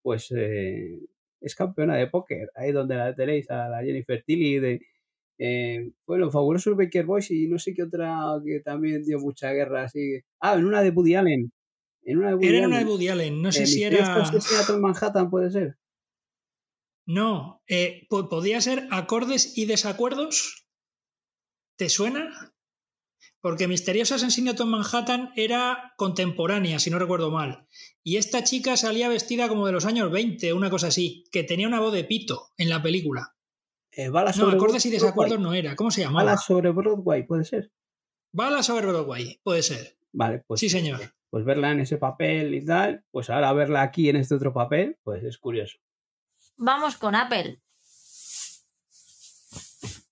Pues 0.03 0.33
eh, 0.35 0.99
es 1.43 1.55
campeona 1.55 1.97
de 1.97 2.07
póker. 2.07 2.51
Ahí 2.55 2.73
donde 2.73 2.97
la 2.97 3.15
tenéis 3.15 3.51
a 3.51 3.69
la 3.69 3.83
Jennifer 3.83 4.23
Tilly 4.25 4.59
de. 4.59 4.81
Eh, 5.45 5.91
bueno, 6.07 6.31
fabulosos 6.31 6.77
Baker 6.77 7.05
Boys 7.05 7.31
y 7.33 7.49
no 7.49 7.59
sé 7.59 7.75
qué 7.75 7.83
otra 7.83 8.17
que 8.45 8.61
también 8.61 9.03
dio 9.03 9.19
mucha 9.19 9.51
guerra 9.53 9.85
así. 9.85 10.21
Ah, 10.41 10.55
en 10.55 10.65
una 10.67 10.83
de 10.83 10.91
Woody 10.91 11.15
Allen. 11.17 11.53
En 12.05 12.19
una 12.19 12.29
de 12.29 12.35
Woody 12.35 12.47
Era 12.49 12.59
en 12.59 12.65
Allen. 12.65 12.71
una 12.77 12.79
de 12.79 12.85
Woody 12.91 13.09
Allen. 13.09 13.43
No 13.43 13.51
sé 13.51 13.67
si 13.67 13.83
era. 13.83 14.25
en 14.69 14.81
Manhattan 14.81 15.31
puede 15.31 15.51
ser. 15.51 15.77
No, 17.07 17.63
eh, 17.67 18.07
po- 18.09 18.29
podía 18.29 18.61
ser 18.61 18.87
acordes 18.91 19.57
y 19.59 19.67
desacuerdos. 19.67 20.67
¿Te 21.77 21.89
suena? 21.89 22.55
Porque 23.41 23.67
Misterioso 23.67 24.15
Asesinato 24.15 24.63
en 24.63 24.69
Manhattan 24.69 25.31
era 25.35 25.95
contemporánea, 25.97 26.79
si 26.79 26.91
no 26.91 27.01
recuerdo 27.01 27.31
mal. 27.33 27.67
Y 28.05 28.17
esta 28.19 28.45
chica 28.45 28.77
salía 28.77 29.09
vestida 29.09 29.49
como 29.49 29.67
de 29.67 29.73
los 29.73 29.85
años 29.87 30.13
20, 30.13 30.53
una 30.53 30.71
cosa 30.71 30.89
así, 30.89 31.25
que 31.33 31.43
tenía 31.43 31.67
una 31.67 31.81
voz 31.81 31.93
de 31.93 32.05
pito 32.05 32.51
en 32.57 32.69
la 32.69 32.81
película. 32.81 33.35
Eh, 33.95 34.09
balas 34.09 34.37
No, 34.39 34.45
sobre 34.45 34.57
acordes 34.57 34.85
y 34.87 34.89
Broadway. 34.89 35.01
desacuerdos 35.07 35.41
no 35.41 35.53
era. 35.55 35.77
¿Cómo 35.77 35.91
se 35.91 36.01
llamaba? 36.03 36.25
Balas 36.25 36.45
sobre 36.45 36.71
Broadway, 36.71 37.25
puede 37.27 37.45
ser. 37.45 37.71
Balas 38.33 38.67
sobre 38.67 38.87
Broadway, 38.87 39.39
puede 39.43 39.63
ser. 39.63 39.97
Vale, 40.13 40.43
pues 40.47 40.61
Sí, 40.61 40.69
señor. 40.71 41.01
pues 41.31 41.45
verla 41.45 41.71
en 41.73 41.81
ese 41.81 41.99
papel 41.99 42.55
y 42.55 42.65
tal, 42.65 43.05
pues 43.11 43.29
ahora 43.31 43.53
verla 43.53 43.83
aquí 43.83 44.09
en 44.09 44.17
este 44.17 44.35
otro 44.35 44.53
papel, 44.53 44.99
pues 45.03 45.23
es 45.25 45.39
curioso. 45.39 45.79
vamos 46.57 46.97
con 46.97 47.15
Apple. 47.15 47.61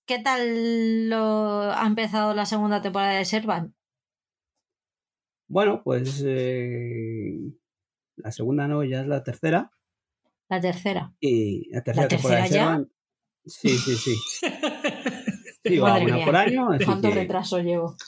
¿Qué 0.05 0.19
tal 0.19 1.09
lo 1.09 1.71
ha 1.71 1.85
empezado 1.87 2.33
la 2.33 2.45
segunda 2.45 2.81
temporada 2.81 3.13
de 3.17 3.25
Servant? 3.25 3.73
Bueno, 5.47 5.81
pues 5.83 6.21
eh, 6.25 7.37
la 8.17 8.31
segunda 8.31 8.67
no, 8.67 8.83
ya 8.83 9.01
es 9.01 9.07
la 9.07 9.23
tercera. 9.23 9.71
La 10.49 10.59
tercera. 10.59 11.13
Y 11.19 11.69
la 11.71 11.81
tercera, 11.83 12.07
temporada 12.07 12.43
de 12.43 12.49
ya? 12.49 12.55
Servant. 12.65 12.91
Sí, 13.45 13.69
sí, 13.69 13.95
sí. 13.95 14.15
Sí, 15.63 15.77
va 15.77 15.89
Madre 15.89 16.05
una 16.05 16.15
mía. 16.15 16.25
por 16.25 16.35
año. 16.35 16.67
¿Cuánto 16.83 17.09
que- 17.09 17.15
retraso 17.15 17.59
llevo? 17.59 17.95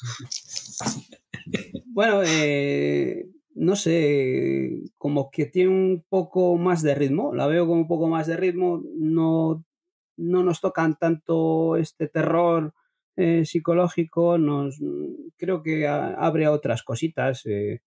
Bueno, 1.85 2.21
eh, 2.25 3.27
no 3.55 3.75
sé, 3.75 4.81
como 4.97 5.29
que 5.29 5.45
tiene 5.45 5.69
un 5.69 6.03
poco 6.09 6.57
más 6.57 6.81
de 6.81 6.95
ritmo, 6.95 7.35
la 7.35 7.45
veo 7.47 7.67
como 7.67 7.81
un 7.81 7.87
poco 7.87 8.07
más 8.07 8.25
de 8.27 8.37
ritmo, 8.37 8.81
no, 8.97 9.63
no 10.17 10.43
nos 10.43 10.61
tocan 10.61 10.97
tanto 10.97 11.75
este 11.77 12.07
terror 12.07 12.73
eh, 13.15 13.45
psicológico, 13.45 14.37
nos, 14.39 14.79
creo 15.37 15.61
que 15.61 15.87
a- 15.87 16.13
abre 16.15 16.45
a 16.45 16.51
otras 16.51 16.81
cositas. 16.83 17.43
eh, 17.45 17.81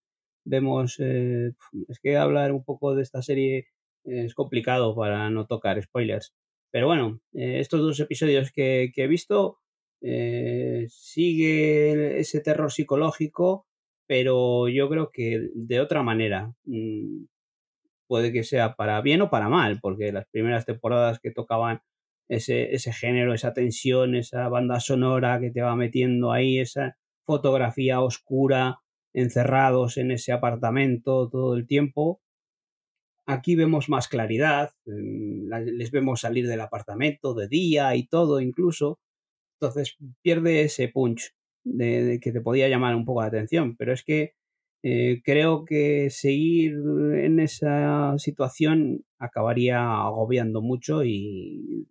vemos, 0.44 0.96
eh, 1.00 1.50
es 1.88 1.98
que 1.98 2.16
hablar 2.16 2.52
un 2.52 2.62
poco 2.64 2.94
de 2.94 3.02
esta 3.02 3.20
serie 3.22 3.66
es 4.04 4.34
complicado 4.34 4.94
para 4.94 5.28
no 5.30 5.46
tocar 5.46 5.82
spoilers. 5.82 6.32
Pero 6.76 6.88
bueno, 6.88 7.22
eh, 7.32 7.58
estos 7.60 7.80
dos 7.80 7.98
episodios 8.00 8.52
que, 8.52 8.92
he 8.94 9.06
visto 9.06 9.60
eh, 10.02 10.84
sigue 10.90 12.18
ese 12.20 12.42
terror 12.42 12.70
psicológico, 12.70 13.66
pero 14.06 14.68
yo 14.68 14.86
creo 14.90 15.10
que 15.10 15.48
de 15.54 15.80
otra 15.80 16.02
manera. 16.02 16.52
Mm, 16.64 17.24
Puede 18.06 18.30
que 18.30 18.44
sea 18.44 18.74
para 18.76 19.00
bien 19.00 19.22
o 19.22 19.30
para 19.30 19.48
mal, 19.48 19.80
porque 19.80 20.12
las 20.12 20.26
primeras 20.26 20.66
temporadas 20.66 21.18
que 21.18 21.30
tocaban 21.30 21.80
ese, 22.28 22.74
ese 22.74 22.92
género, 22.92 23.32
esa 23.32 23.54
tensión, 23.54 24.14
esa 24.14 24.46
banda 24.50 24.78
sonora 24.78 25.40
que 25.40 25.50
te 25.50 25.62
va 25.62 25.76
metiendo 25.76 26.30
ahí, 26.30 26.58
esa 26.58 26.98
fotografía 27.24 28.02
oscura, 28.02 28.80
encerrados 29.14 29.96
en 29.96 30.10
ese 30.10 30.30
apartamento 30.32 31.30
todo 31.30 31.56
el 31.56 31.66
tiempo. 31.66 32.20
Aquí 33.28 33.56
vemos 33.56 33.88
más 33.88 34.08
claridad, 34.08 34.70
la- 34.84 35.60
les 35.60 35.90
vemos 35.90 36.20
salir 36.20 36.46
del 36.46 36.60
apartamento 36.60 37.34
de 37.34 37.48
día 37.48 37.94
y 37.96 38.06
todo 38.06 38.40
incluso. 38.40 39.00
Entonces 39.60 39.96
pierde 40.22 40.62
ese 40.62 40.88
punch 40.88 41.32
de, 41.64 42.20
que 42.22 42.32
te 42.32 42.40
podía 42.42 42.68
llamar 42.68 42.96
un 42.96 43.04
poco 43.06 43.22
la 43.22 43.28
atención. 43.28 43.76
Pero 43.76 43.92
es 43.94 44.04
que 44.04 44.34
eh, 44.84 45.22
creo 45.24 45.64
que 45.64 46.10
seguir 46.10 46.74
en 47.14 47.40
esa 47.40 48.14
situación 48.18 49.04
acabaría 49.18 49.80
agobiando 49.80 50.62
mucho 50.62 51.04
y 51.04 51.88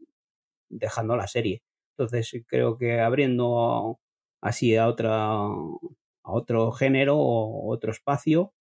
dejando 0.69 1.15
la 1.17 1.27
serie. 1.27 1.63
Entonces 1.97 2.31
creo 2.47 2.77
que 2.77 2.99
abriendo 3.01 3.99
así 4.41 4.75
a 4.75 4.87
otra 4.87 5.45
a 6.27 6.31
otro 6.33 6.71
género 6.71 7.17
o 7.17 7.71
otro 7.73 7.91
espacio 7.91 8.53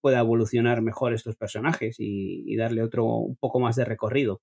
pueda 0.00 0.20
evolucionar 0.20 0.82
mejor 0.82 1.14
estos 1.14 1.36
personajes 1.36 1.96
y, 1.98 2.56
darle 2.56 2.82
otro 2.82 3.04
un 3.04 3.36
poco 3.36 3.60
más 3.60 3.76
de 3.76 3.84
recorrido. 3.84 4.42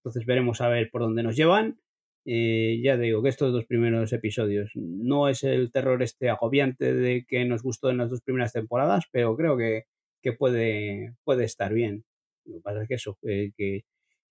Entonces 0.00 0.26
veremos 0.26 0.60
a 0.60 0.68
ver 0.68 0.90
por 0.90 1.02
dónde 1.02 1.22
nos 1.22 1.36
llevan. 1.36 1.80
Eh, 2.24 2.80
ya 2.82 2.96
digo 2.96 3.22
que 3.22 3.30
estos 3.30 3.52
dos 3.52 3.64
primeros 3.66 4.12
episodios 4.12 4.70
no 4.74 5.28
es 5.28 5.44
el 5.44 5.72
terror 5.72 6.02
este 6.02 6.28
agobiante 6.30 6.94
de 6.94 7.24
que 7.26 7.44
nos 7.44 7.62
gustó 7.62 7.90
en 7.90 7.98
las 7.98 8.10
dos 8.10 8.20
primeras 8.22 8.52
temporadas, 8.52 9.04
pero 9.12 9.36
creo 9.36 9.56
que, 9.56 9.84
que 10.22 10.32
puede, 10.32 11.14
puede 11.24 11.44
estar 11.44 11.72
bien. 11.72 12.04
Lo 12.44 12.56
que 12.56 12.60
pasa 12.62 12.82
es 12.82 12.88
que 12.88 12.94
eso, 12.94 13.18
eh, 13.22 13.52
que 13.56 13.82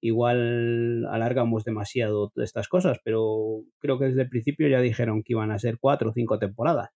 igual 0.01 1.05
alargamos 1.07 1.63
demasiado 1.63 2.31
estas 2.37 2.67
cosas, 2.67 2.99
pero 3.03 3.63
creo 3.79 3.99
que 3.99 4.05
desde 4.05 4.23
el 4.23 4.29
principio 4.29 4.67
ya 4.67 4.81
dijeron 4.81 5.23
que 5.23 5.33
iban 5.33 5.51
a 5.51 5.59
ser 5.59 5.77
cuatro 5.79 6.11
o 6.11 6.13
cinco 6.13 6.39
temporadas. 6.39 6.89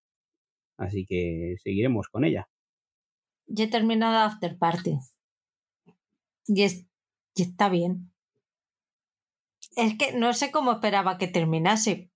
Así 0.78 1.06
que 1.06 1.56
seguiremos 1.64 2.10
con 2.10 2.26
ella. 2.26 2.48
Ya 3.54 3.66
he 3.66 3.68
terminado 3.68 4.18
After 4.18 4.58
Party. 4.58 4.98
Y, 6.48 6.64
es- 6.64 6.86
y 7.36 7.42
está 7.44 7.70
bien. 7.70 8.12
Es 9.76 9.98
que 9.98 10.14
no 10.14 10.34
sé 10.34 10.52
cómo 10.52 10.72
esperaba 10.74 11.18
que 11.18 11.28
terminase. 11.28 12.10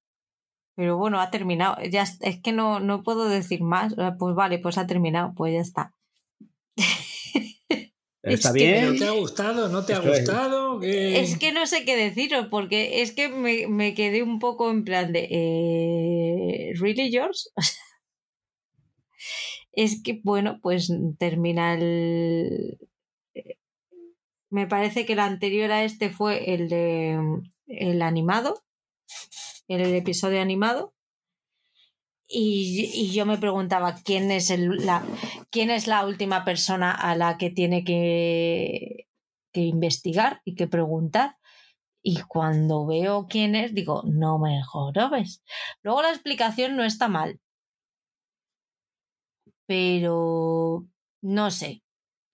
Pero 0.75 0.97
bueno, 0.97 1.22
ha 1.22 1.31
terminado. 1.31 1.77
Ya 1.89 2.01
es 2.03 2.17
es 2.22 2.41
que 2.41 2.51
no, 2.51 2.80
no 2.81 3.01
puedo 3.03 3.30
decir 3.30 3.61
más. 3.61 3.95
Pues 4.19 4.35
vale, 4.35 4.59
pues 4.59 4.77
ha 4.77 4.88
terminado. 4.88 5.33
Pues 5.35 5.53
ya 5.53 5.61
está. 5.61 5.93
Pero 8.22 8.35
está 8.35 8.49
Es 8.49 8.53
que- 8.55 8.59
bien. 8.59 8.85
¿Pero 8.88 8.95
te 8.97 9.05
ha 9.07 9.11
gustado? 9.11 9.69
¿No 9.69 9.85
te 9.85 9.93
ha 9.93 9.99
gustado? 9.99 10.80
¿Qué- 10.80 11.22
Es 11.22 11.38
que 11.38 11.51
no 11.53 11.65
sé 11.67 11.85
qué 11.85 11.95
deciros, 11.95 12.47
porque 12.49 13.01
es 13.03 13.11
que 13.14 13.30
me, 13.30 13.67
me 13.67 13.93
quedé 13.93 14.23
un 14.23 14.39
poco 14.39 14.69
en 14.72 14.83
plan 14.83 15.14
de. 15.14 15.27
eh, 15.31 16.73
¿Really 16.80 17.11
yours? 17.11 17.53
es 19.75 20.01
que, 20.01 20.21
bueno, 20.23 20.59
pues 20.61 20.91
termina 21.19 21.73
el... 21.73 22.79
Me 24.49 24.67
parece 24.67 25.05
que 25.05 25.13
el 25.13 25.19
anterior 25.19 25.71
a 25.71 25.83
este 25.83 26.09
fue 26.09 26.53
el 26.53 26.69
de 26.69 27.19
el 27.67 28.01
animado, 28.01 28.63
el 29.67 29.81
episodio 29.93 30.41
animado. 30.41 30.93
Y, 32.27 32.89
y 32.93 33.11
yo 33.11 33.25
me 33.25 33.37
preguntaba 33.37 33.95
quién 34.03 34.31
es, 34.31 34.49
el, 34.49 34.85
la, 34.85 35.03
quién 35.51 35.69
es 35.69 35.87
la 35.87 36.05
última 36.05 36.43
persona 36.43 36.91
a 36.91 37.15
la 37.15 37.37
que 37.37 37.51
tiene 37.51 37.83
que, 37.83 39.07
que 39.51 39.61
investigar 39.61 40.41
y 40.43 40.55
que 40.55 40.67
preguntar. 40.67 41.37
Y 42.01 42.21
cuando 42.21 42.85
veo 42.85 43.27
quién 43.27 43.55
es, 43.55 43.73
digo, 43.73 44.03
no 44.05 44.39
me 44.39 44.63
jorobes. 44.63 45.43
Luego 45.81 46.01
la 46.01 46.11
explicación 46.11 46.75
no 46.75 46.83
está 46.83 47.07
mal. 47.07 47.39
Pero 49.66 50.88
no 51.22 51.52
sé. 51.52 51.84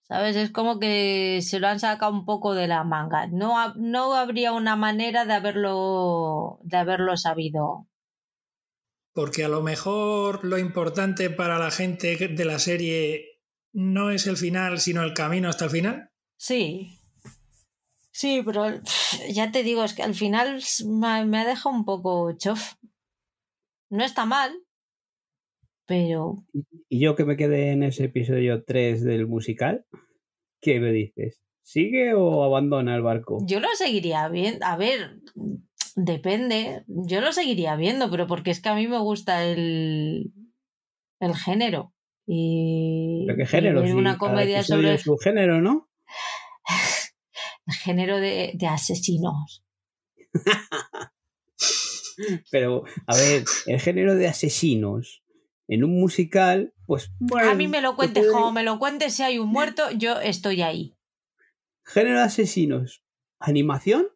¿Sabes? 0.02 0.36
Es 0.36 0.50
como 0.50 0.78
que 0.78 1.40
se 1.42 1.58
lo 1.58 1.68
han 1.68 1.80
sacado 1.80 2.12
un 2.12 2.26
poco 2.26 2.54
de 2.54 2.66
la 2.66 2.84
manga. 2.84 3.26
No, 3.28 3.74
no 3.76 4.14
habría 4.14 4.52
una 4.52 4.76
manera 4.76 5.24
de 5.24 5.32
haberlo, 5.32 6.58
de 6.62 6.76
haberlo 6.76 7.16
sabido. 7.16 7.88
Porque 9.14 9.44
a 9.44 9.48
lo 9.48 9.62
mejor 9.62 10.44
lo 10.44 10.58
importante 10.58 11.30
para 11.30 11.58
la 11.58 11.70
gente 11.70 12.16
de 12.16 12.44
la 12.44 12.58
serie 12.58 13.40
no 13.72 14.10
es 14.10 14.26
el 14.26 14.36
final, 14.36 14.80
sino 14.80 15.02
el 15.02 15.14
camino 15.14 15.48
hasta 15.48 15.64
el 15.64 15.70
final. 15.70 16.10
Sí, 16.36 16.98
Sí, 18.12 18.42
pero 18.44 18.66
ya 19.30 19.50
te 19.50 19.62
digo, 19.62 19.82
es 19.82 19.94
que 19.94 20.02
al 20.02 20.14
final 20.14 20.62
me 20.86 21.40
ha 21.40 21.46
dejado 21.46 21.74
un 21.74 21.84
poco 21.84 22.32
chof. 22.36 22.74
No 23.88 24.04
está 24.04 24.26
mal, 24.26 24.54
pero... 25.86 26.44
Y 26.88 27.00
yo 27.00 27.14
que 27.14 27.24
me 27.24 27.36
quedé 27.36 27.72
en 27.72 27.82
ese 27.82 28.04
episodio 28.04 28.64
3 28.64 29.02
del 29.04 29.26
musical, 29.26 29.86
¿qué 30.60 30.80
me 30.80 30.92
dices? 30.92 31.42
¿Sigue 31.62 32.14
o 32.14 32.42
abandona 32.42 32.94
el 32.96 33.02
barco? 33.02 33.38
Yo 33.46 33.60
lo 33.60 33.68
seguiría 33.74 34.28
viendo. 34.28 34.64
A 34.66 34.76
ver, 34.76 35.20
depende. 35.96 36.84
Yo 36.86 37.20
lo 37.20 37.32
seguiría 37.32 37.76
viendo, 37.76 38.10
pero 38.10 38.26
porque 38.26 38.50
es 38.50 38.60
que 38.60 38.68
a 38.68 38.74
mí 38.74 38.88
me 38.88 38.98
gusta 38.98 39.44
el, 39.44 40.32
el 41.20 41.36
género. 41.36 41.94
Y, 42.26 43.24
¿Pero 43.26 43.38
qué 43.38 43.46
género? 43.46 43.86
Y 43.86 43.92
una 43.92 44.18
comedia 44.18 44.62
sobre 44.62 44.98
su 44.98 45.16
género, 45.16 45.60
¿no? 45.60 45.88
el 47.66 47.74
género 47.74 48.18
de, 48.18 48.52
de 48.54 48.66
asesinos. 48.66 49.64
Pero, 52.50 52.84
a 53.06 53.16
ver, 53.16 53.44
el 53.66 53.80
género 53.80 54.14
de 54.14 54.28
asesinos 54.28 55.21
en 55.68 55.84
un 55.84 55.98
musical, 55.98 56.72
pues 56.86 57.10
bueno. 57.18 57.50
A 57.50 57.54
mí 57.54 57.68
me 57.68 57.80
lo 57.80 57.96
cuentes 57.96 58.24
puede... 58.24 58.32
como 58.32 58.52
me 58.52 58.62
lo 58.62 58.78
cuentes, 58.78 59.14
si 59.14 59.22
hay 59.22 59.38
un 59.38 59.48
muerto, 59.48 59.90
yo 59.92 60.20
estoy 60.20 60.62
ahí. 60.62 60.94
Género 61.84 62.18
de 62.18 62.24
asesinos, 62.24 63.02
animación. 63.38 64.06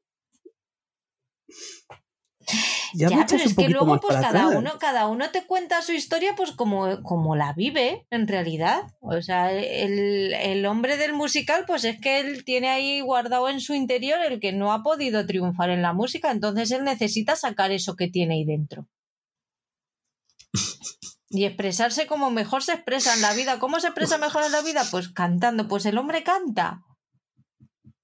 Ya, 2.95 3.09
ya 3.09 3.27
pero 3.29 3.43
es 3.43 3.55
que 3.55 3.69
luego 3.69 4.01
pues 4.01 4.17
cada 4.17 4.49
uno, 4.49 4.79
cada 4.79 5.09
uno 5.09 5.31
te 5.31 5.45
cuenta 5.45 5.83
su 5.83 5.93
historia 5.93 6.35
pues 6.37 6.53
como, 6.53 7.03
como 7.03 7.37
la 7.37 7.53
vive 7.53 8.07
en 8.11 8.27
realidad. 8.29 8.85
O 9.01 9.21
sea, 9.21 9.53
el, 9.53 10.33
el, 10.33 10.65
hombre 10.67 10.97
del 10.97 11.13
musical 11.13 11.65
pues 11.67 11.85
es 11.85 12.01
que 12.01 12.21
él 12.21 12.45
tiene 12.45 12.69
ahí 12.69 13.01
guardado 13.01 13.49
en 13.49 13.61
su 13.61 13.75
interior 13.75 14.19
el 14.21 14.41
que 14.41 14.53
no 14.53 14.73
ha 14.73 14.83
podido 14.83 15.27
triunfar 15.27 15.71
en 15.71 15.83
la 15.83 15.93
música, 15.93 16.31
entonces 16.31 16.71
él 16.71 16.85
necesita 16.85 17.37
sacar 17.37 17.73
eso 17.73 17.97
que 17.97 18.09
tiene 18.09 18.35
ahí 18.35 18.45
dentro. 18.45 18.87
Y 21.37 21.45
expresarse 21.45 22.07
como 22.07 22.31
mejor 22.31 22.63
se 22.63 22.73
expresa 22.73 23.15
en 23.15 23.21
la 23.21 23.35
vida. 23.35 23.59
¿Cómo 23.59 23.79
se 23.79 23.89
expresa 23.89 24.17
mejor 24.17 24.43
en 24.45 24.53
la 24.53 24.63
vida? 24.63 24.85
Pues 24.91 25.11
cantando. 25.11 25.69
Pues 25.69 25.85
el 25.85 25.99
hombre 25.99 26.23
canta. 26.23 26.81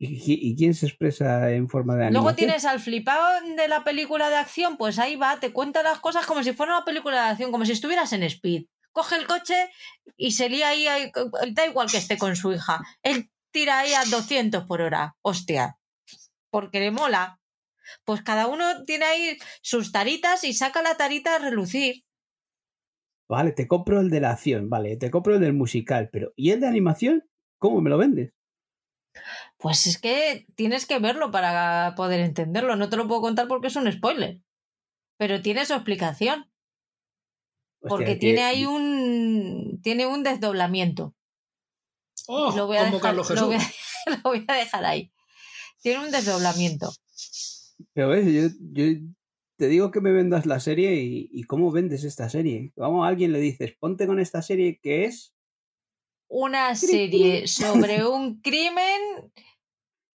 ¿Y, 0.04 0.56
quién 0.56 0.74
se 0.74 0.86
expresa 0.86 1.50
en 1.52 1.68
forma 1.68 1.94
de 1.94 2.06
animación? 2.06 2.24
Luego 2.24 2.36
tienes 2.36 2.64
al 2.64 2.80
flipado 2.80 3.24
de 3.56 3.68
la 3.68 3.84
película 3.84 4.30
de 4.30 4.36
acción, 4.36 4.76
pues 4.76 4.98
ahí 4.98 5.14
va, 5.14 5.38
te 5.38 5.52
cuenta 5.52 5.84
las 5.84 6.00
cosas 6.00 6.26
como 6.26 6.42
si 6.42 6.52
fuera 6.52 6.76
una 6.76 6.84
película 6.84 7.22
de 7.22 7.30
acción, 7.30 7.52
como 7.52 7.64
si 7.64 7.70
estuvieras 7.72 8.12
en 8.12 8.24
Speed. 8.24 8.64
Coge 8.90 9.14
el 9.14 9.28
coche 9.28 9.70
y 10.16 10.32
se 10.32 10.48
lía 10.48 10.70
ahí, 10.70 10.88
ahí 10.88 11.12
da 11.52 11.66
igual 11.66 11.88
que 11.88 11.98
esté 11.98 12.18
con 12.18 12.34
su 12.34 12.52
hija. 12.52 12.80
Él 13.04 13.30
tira 13.52 13.78
ahí 13.78 13.94
a 13.94 14.04
200 14.04 14.64
por 14.64 14.82
hora, 14.82 15.16
hostia, 15.22 15.78
porque 16.50 16.80
le 16.80 16.90
mola. 16.90 17.38
Pues 18.04 18.22
cada 18.22 18.48
uno 18.48 18.84
tiene 18.84 19.04
ahí 19.04 19.38
sus 19.62 19.92
taritas 19.92 20.42
y 20.42 20.52
saca 20.52 20.82
la 20.82 20.96
tarita 20.96 21.36
a 21.36 21.38
relucir. 21.38 22.04
Vale, 23.28 23.52
te 23.52 23.66
compro 23.66 24.00
el 24.00 24.10
de 24.10 24.20
la 24.20 24.32
acción, 24.32 24.68
vale, 24.68 24.96
te 24.96 25.10
compro 25.10 25.34
el 25.34 25.40
del 25.40 25.54
musical, 25.54 26.10
pero 26.12 26.32
¿y 26.36 26.50
el 26.50 26.60
de 26.60 26.66
animación? 26.66 27.24
¿Cómo 27.58 27.80
me 27.80 27.90
lo 27.90 27.98
vendes? 27.98 28.32
Pues 29.56 29.86
es 29.86 29.98
que 29.98 30.46
tienes 30.54 30.86
que 30.86 30.98
verlo 30.98 31.30
para 31.30 31.94
poder 31.96 32.20
entenderlo. 32.20 32.76
No 32.76 32.88
te 32.88 32.96
lo 32.96 33.06
puedo 33.06 33.20
contar 33.20 33.46
porque 33.48 33.68
es 33.68 33.76
un 33.76 33.90
spoiler. 33.90 34.40
Pero 35.16 35.40
tiene 35.40 35.64
su 35.66 35.74
explicación. 35.74 36.50
Porque 37.80 38.16
tiene 38.16 38.42
ahí 38.42 38.64
un. 38.64 39.80
Tiene 39.82 40.06
un 40.06 40.22
desdoblamiento. 40.22 41.14
Oh, 42.26 42.54
lo 42.56 42.66
voy 42.66 42.76
a 42.76 42.84
dejar, 42.84 43.00
Carlos 43.00 43.28
Jesús. 43.28 43.40
Lo 43.40 43.46
voy, 43.48 43.56
a, 43.56 43.60
lo 44.10 44.22
voy 44.22 44.44
a 44.48 44.54
dejar 44.54 44.84
ahí. 44.84 45.12
Tiene 45.80 46.04
un 46.04 46.10
desdoblamiento. 46.10 46.92
Pero 47.92 48.08
ves, 48.08 48.24
yo, 48.26 48.56
yo 48.72 48.84
te 49.56 49.68
digo 49.68 49.90
que 49.90 50.00
me 50.00 50.12
vendas 50.12 50.46
la 50.46 50.60
serie 50.60 50.94
y, 50.96 51.28
y, 51.32 51.44
cómo 51.44 51.70
vendes 51.70 52.04
esta 52.04 52.28
serie. 52.28 52.72
Vamos, 52.76 53.04
a 53.04 53.08
alguien 53.08 53.32
le 53.32 53.40
dices, 53.40 53.74
ponte 53.78 54.06
con 54.06 54.18
esta 54.18 54.42
serie 54.42 54.80
que 54.82 55.04
es 55.04 55.34
una 56.32 56.74
serie 56.74 57.46
sobre 57.46 58.06
un 58.06 58.40
crimen 58.40 59.30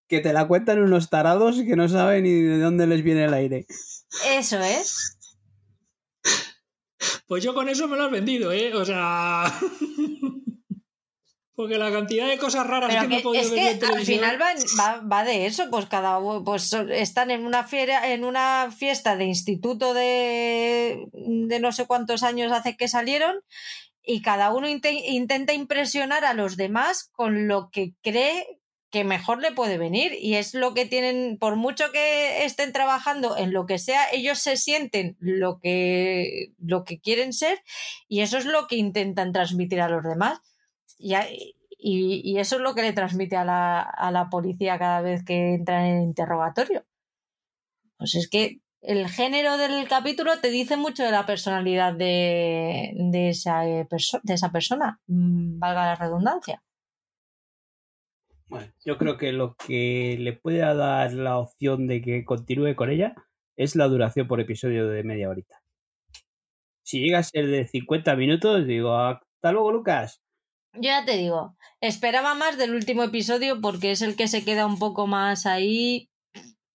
que 0.08 0.20
te 0.20 0.32
la 0.32 0.48
cuentan 0.48 0.80
unos 0.80 1.10
tarados 1.10 1.56
que 1.62 1.76
no 1.76 1.88
saben 1.88 2.24
ni 2.24 2.30
de 2.30 2.58
dónde 2.58 2.86
les 2.86 3.02
viene 3.02 3.24
el 3.24 3.34
aire. 3.34 3.66
Eso 4.28 4.58
es. 4.60 5.18
Pues 7.28 7.42
yo 7.42 7.54
con 7.54 7.68
eso 7.68 7.88
me 7.88 7.96
lo 7.96 8.04
has 8.04 8.10
vendido, 8.10 8.52
¿eh? 8.52 8.72
O 8.72 8.84
sea. 8.84 9.52
Porque 11.56 11.78
la 11.78 11.90
cantidad 11.90 12.28
de 12.28 12.36
cosas 12.36 12.66
raras 12.66 12.90
Pero 12.90 13.02
que, 13.02 13.08
no 13.08 13.16
he 13.16 13.22
podido 13.22 13.42
es 13.42 13.50
ver 13.50 13.58
que 13.58 13.70
en 13.70 13.78
televisión. 13.78 14.24
al 14.24 14.36
final 14.36 14.42
va, 14.42 15.00
va, 15.00 15.00
va, 15.00 15.24
de 15.24 15.46
eso, 15.46 15.70
pues 15.70 15.86
cada 15.86 16.20
pues 16.44 16.72
están 16.90 17.30
en 17.30 17.46
una 17.46 17.64
fiera, 17.64 18.12
en 18.12 18.24
una 18.24 18.70
fiesta 18.70 19.16
de 19.16 19.24
instituto 19.24 19.94
de, 19.94 21.06
de 21.12 21.60
no 21.60 21.72
sé 21.72 21.86
cuántos 21.86 22.22
años 22.22 22.52
hace 22.52 22.76
que 22.76 22.88
salieron 22.88 23.42
y 24.06 24.22
cada 24.22 24.52
uno 24.54 24.68
int 24.68 24.86
intenta 24.86 25.54
impresionar 25.54 26.24
a 26.24 26.34
los 26.34 26.56
demás 26.56 27.10
con 27.12 27.48
lo 27.48 27.70
que 27.70 27.94
cree 28.02 28.60
que 28.90 29.02
mejor 29.02 29.42
le 29.42 29.52
puede 29.52 29.78
venir 29.78 30.12
y 30.18 30.34
es 30.34 30.54
lo 30.54 30.72
que 30.72 30.86
tienen, 30.86 31.38
por 31.38 31.56
mucho 31.56 31.90
que 31.90 32.44
estén 32.44 32.72
trabajando 32.72 33.36
en 33.36 33.52
lo 33.52 33.66
que 33.66 33.78
sea, 33.78 34.08
ellos 34.12 34.38
se 34.38 34.56
sienten 34.56 35.16
lo 35.18 35.58
que, 35.58 36.52
lo 36.58 36.84
que 36.84 37.00
quieren 37.00 37.32
ser 37.32 37.62
y 38.08 38.20
eso 38.20 38.38
es 38.38 38.44
lo 38.44 38.66
que 38.68 38.76
intentan 38.76 39.32
transmitir 39.32 39.80
a 39.80 39.88
los 39.88 40.04
demás. 40.04 40.38
Y, 40.98 41.14
y, 41.78 42.38
eso 42.38 42.56
es 42.56 42.62
lo 42.62 42.74
que 42.74 42.82
le 42.82 42.92
transmite 42.92 43.36
a 43.36 43.44
la, 43.44 43.80
a 43.80 44.10
la 44.10 44.28
policía 44.30 44.78
cada 44.78 45.00
vez 45.02 45.24
que 45.24 45.54
entran 45.54 45.84
en 45.84 45.96
el 45.98 46.02
interrogatorio. 46.04 46.84
Pues 47.98 48.14
es 48.14 48.28
que 48.28 48.60
el 48.82 49.08
género 49.08 49.56
del 49.56 49.88
capítulo 49.88 50.38
te 50.40 50.50
dice 50.50 50.76
mucho 50.76 51.02
de 51.02 51.10
la 51.10 51.26
personalidad 51.26 51.92
de, 51.92 52.92
de, 52.94 53.30
esa, 53.30 53.66
eh, 53.66 53.86
de 54.22 54.34
esa 54.34 54.52
persona, 54.52 55.00
mm, 55.06 55.58
valga 55.58 55.86
la 55.86 55.94
redundancia. 55.96 56.62
Bueno, 58.48 58.72
yo 58.84 58.96
creo 58.96 59.16
que 59.16 59.32
lo 59.32 59.56
que 59.56 60.16
le 60.20 60.32
puede 60.32 60.58
dar 60.58 61.12
la 61.12 61.38
opción 61.38 61.88
de 61.88 62.00
que 62.00 62.24
continúe 62.24 62.76
con 62.76 62.90
ella 62.90 63.14
es 63.56 63.74
la 63.74 63.88
duración 63.88 64.28
por 64.28 64.40
episodio 64.40 64.88
de 64.88 65.02
media 65.02 65.28
horita. 65.28 65.60
Si 66.84 67.00
llega 67.00 67.18
a 67.18 67.24
ser 67.24 67.48
de 67.48 67.66
50 67.66 68.14
minutos, 68.14 68.66
digo, 68.66 68.96
hasta 68.96 69.50
luego, 69.50 69.72
Lucas. 69.72 70.22
Yo 70.76 70.90
ya 70.90 71.04
te 71.04 71.16
digo, 71.16 71.56
esperaba 71.80 72.34
más 72.34 72.58
del 72.58 72.74
último 72.74 73.02
episodio 73.02 73.60
porque 73.60 73.90
es 73.90 74.02
el 74.02 74.16
que 74.16 74.28
se 74.28 74.44
queda 74.44 74.66
un 74.66 74.78
poco 74.78 75.06
más 75.06 75.46
ahí 75.46 76.10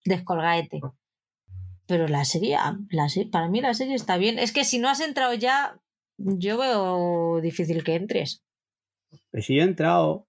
descolgaete. 0.04 0.80
Pero 1.86 2.08
la 2.08 2.24
serie, 2.24 2.56
la 2.90 3.08
serie, 3.08 3.30
para 3.30 3.48
mí 3.48 3.60
la 3.60 3.74
serie 3.74 3.94
está 3.94 4.16
bien. 4.16 4.38
Es 4.38 4.52
que 4.52 4.64
si 4.64 4.78
no 4.78 4.88
has 4.88 5.00
entrado 5.00 5.34
ya, 5.34 5.78
yo 6.16 6.58
veo 6.58 7.40
difícil 7.40 7.84
que 7.84 7.96
entres. 7.96 8.42
Pues 9.30 9.46
si 9.46 9.56
yo 9.56 9.62
he 9.62 9.64
entrado. 9.64 10.28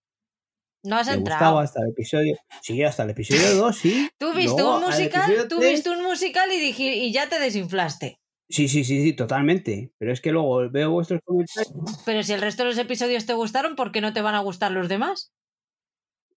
No 0.84 0.98
has 0.98 1.08
me 1.08 1.14
entrado. 1.14 1.60
hasta 1.60 1.82
el 1.82 1.92
episodio. 1.92 2.38
Sí, 2.62 2.84
hasta 2.84 3.04
el 3.04 3.12
episodio 3.12 3.56
2, 3.56 3.76
sí. 3.76 4.10
Tú 4.18 4.34
viste 4.34 4.62
Luego, 4.62 4.78
un 4.78 4.84
al 4.84 4.90
musical, 4.90 5.48
tú 5.48 5.60
3, 5.60 5.72
viste 5.72 5.90
un 5.92 6.04
musical 6.04 6.52
y, 6.52 6.60
dije, 6.60 6.96
y 6.96 7.14
ya 7.14 7.30
te 7.30 7.40
desinflaste. 7.40 8.20
Sí, 8.54 8.68
sí, 8.68 8.84
sí, 8.84 9.02
sí, 9.02 9.14
totalmente. 9.14 9.92
Pero 9.98 10.14
es 10.14 10.22
que 10.22 10.32
luego 10.32 10.70
veo 10.70 10.92
vuestros 10.92 11.22
comentarios. 11.26 11.74
Pero 12.06 12.22
si 12.22 12.34
el 12.34 12.42
resto 12.42 12.62
de 12.62 12.70
los 12.70 12.78
episodios 12.78 13.26
te 13.26 13.34
gustaron, 13.34 13.76
¿por 13.76 13.92
qué 13.92 14.00
no 14.00 14.14
te 14.14 14.22
van 14.22 14.36
a 14.36 14.42
gustar 14.42 14.72
los 14.72 14.88
demás? 14.88 15.34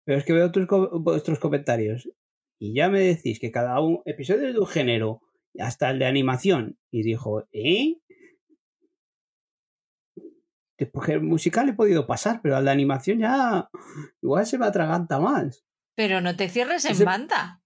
Pero 0.06 0.20
es 0.20 0.24
que 0.24 0.34
veo 0.34 0.52
tus, 0.52 0.68
vuestros 0.68 1.40
comentarios. 1.40 2.08
Y 2.60 2.76
ya 2.76 2.88
me 2.90 3.00
decís 3.00 3.40
que 3.40 3.52
cada 3.52 3.80
un 3.80 4.04
episodio 4.06 4.48
es 4.48 4.54
de 4.54 4.60
un 4.60 4.68
género, 4.68 5.22
hasta 5.58 5.90
el 5.90 5.98
de 5.98 6.06
animación. 6.06 6.78
Y 6.92 7.02
dijo, 7.02 7.48
¿eh? 7.52 7.98
porque 10.94 11.14
el 11.14 11.24
musical 11.24 11.68
he 11.68 11.74
podido 11.74 12.06
pasar, 12.06 12.42
pero 12.44 12.58
al 12.58 12.66
de 12.66 12.72
animación 12.72 13.18
ya 13.18 13.72
igual 14.22 14.46
se 14.46 14.60
me 14.60 14.68
atraganta 14.68 15.20
más. 15.20 15.66
Pero 15.96 16.22
no 16.22 16.36
te 16.36 16.48
cierres 16.48 16.86
en 16.86 17.04
banda. 17.04 17.64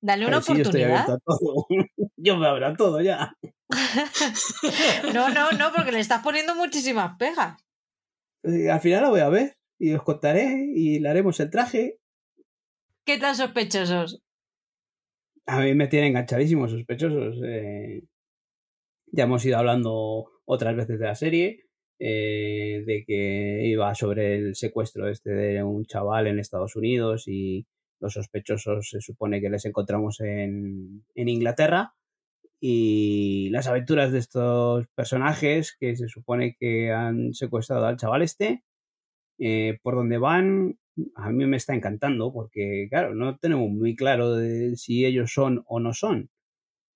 Dale 0.00 0.26
una 0.26 0.40
Pero 0.40 0.42
sí, 0.42 0.54
yo 0.54 0.62
estoy 0.62 0.84
oportunidad. 0.84 1.10
a 1.10 1.18
todo. 1.18 1.66
Yo 2.16 2.36
me 2.36 2.46
abro 2.46 2.74
todo 2.76 3.00
ya. 3.00 3.36
No, 5.14 5.28
no, 5.28 5.52
no, 5.52 5.72
porque 5.74 5.92
le 5.92 6.00
estás 6.00 6.22
poniendo 6.22 6.54
muchísimas 6.54 7.16
pegas. 7.18 7.60
Eh, 8.44 8.70
Al 8.70 8.80
final 8.80 9.02
la 9.02 9.10
voy 9.10 9.20
a 9.20 9.28
ver 9.28 9.56
y 9.78 9.92
os 9.92 10.02
contaré 10.02 10.70
y 10.74 10.98
le 11.00 11.08
haremos 11.08 11.38
el 11.40 11.50
traje. 11.50 11.98
¿Qué 13.04 13.18
tan 13.18 13.34
sospechosos? 13.36 14.20
A 15.46 15.60
mí 15.60 15.74
me 15.74 15.88
tienen 15.88 16.10
enganchadísimos 16.10 16.70
sospechosos. 16.70 17.40
eh. 17.44 18.02
Ya 19.10 19.24
hemos 19.24 19.44
ido 19.46 19.56
hablando 19.56 20.26
otras 20.44 20.76
veces 20.76 20.98
de 20.98 21.06
la 21.06 21.14
serie, 21.14 21.64
eh, 21.98 22.82
de 22.86 23.04
que 23.06 23.62
iba 23.64 23.94
sobre 23.94 24.36
el 24.36 24.54
secuestro 24.54 25.08
este 25.08 25.30
de 25.30 25.62
un 25.62 25.86
chaval 25.86 26.26
en 26.26 26.38
Estados 26.38 26.76
Unidos 26.76 27.24
y 27.26 27.66
los 28.00 28.12
sospechosos 28.12 28.90
se 28.90 29.00
supone 29.00 29.40
que 29.40 29.48
les 29.50 29.64
encontramos 29.64 30.20
en, 30.20 31.04
en 31.14 31.28
Inglaterra 31.28 31.94
y 32.60 33.50
las 33.50 33.68
aventuras 33.68 34.12
de 34.12 34.18
estos 34.18 34.86
personajes 34.94 35.76
que 35.78 35.96
se 35.96 36.08
supone 36.08 36.56
que 36.58 36.92
han 36.92 37.34
secuestrado 37.34 37.86
al 37.86 37.96
chaval 37.96 38.22
este, 38.22 38.64
eh, 39.38 39.78
por 39.82 39.94
donde 39.94 40.18
van, 40.18 40.78
a 41.14 41.30
mí 41.30 41.46
me 41.46 41.56
está 41.56 41.74
encantando 41.74 42.32
porque, 42.32 42.88
claro, 42.90 43.14
no 43.14 43.38
tenemos 43.38 43.70
muy 43.70 43.94
claro 43.96 44.34
de 44.34 44.76
si 44.76 45.06
ellos 45.06 45.32
son 45.32 45.64
o 45.66 45.80
no 45.80 45.94
son. 45.94 46.30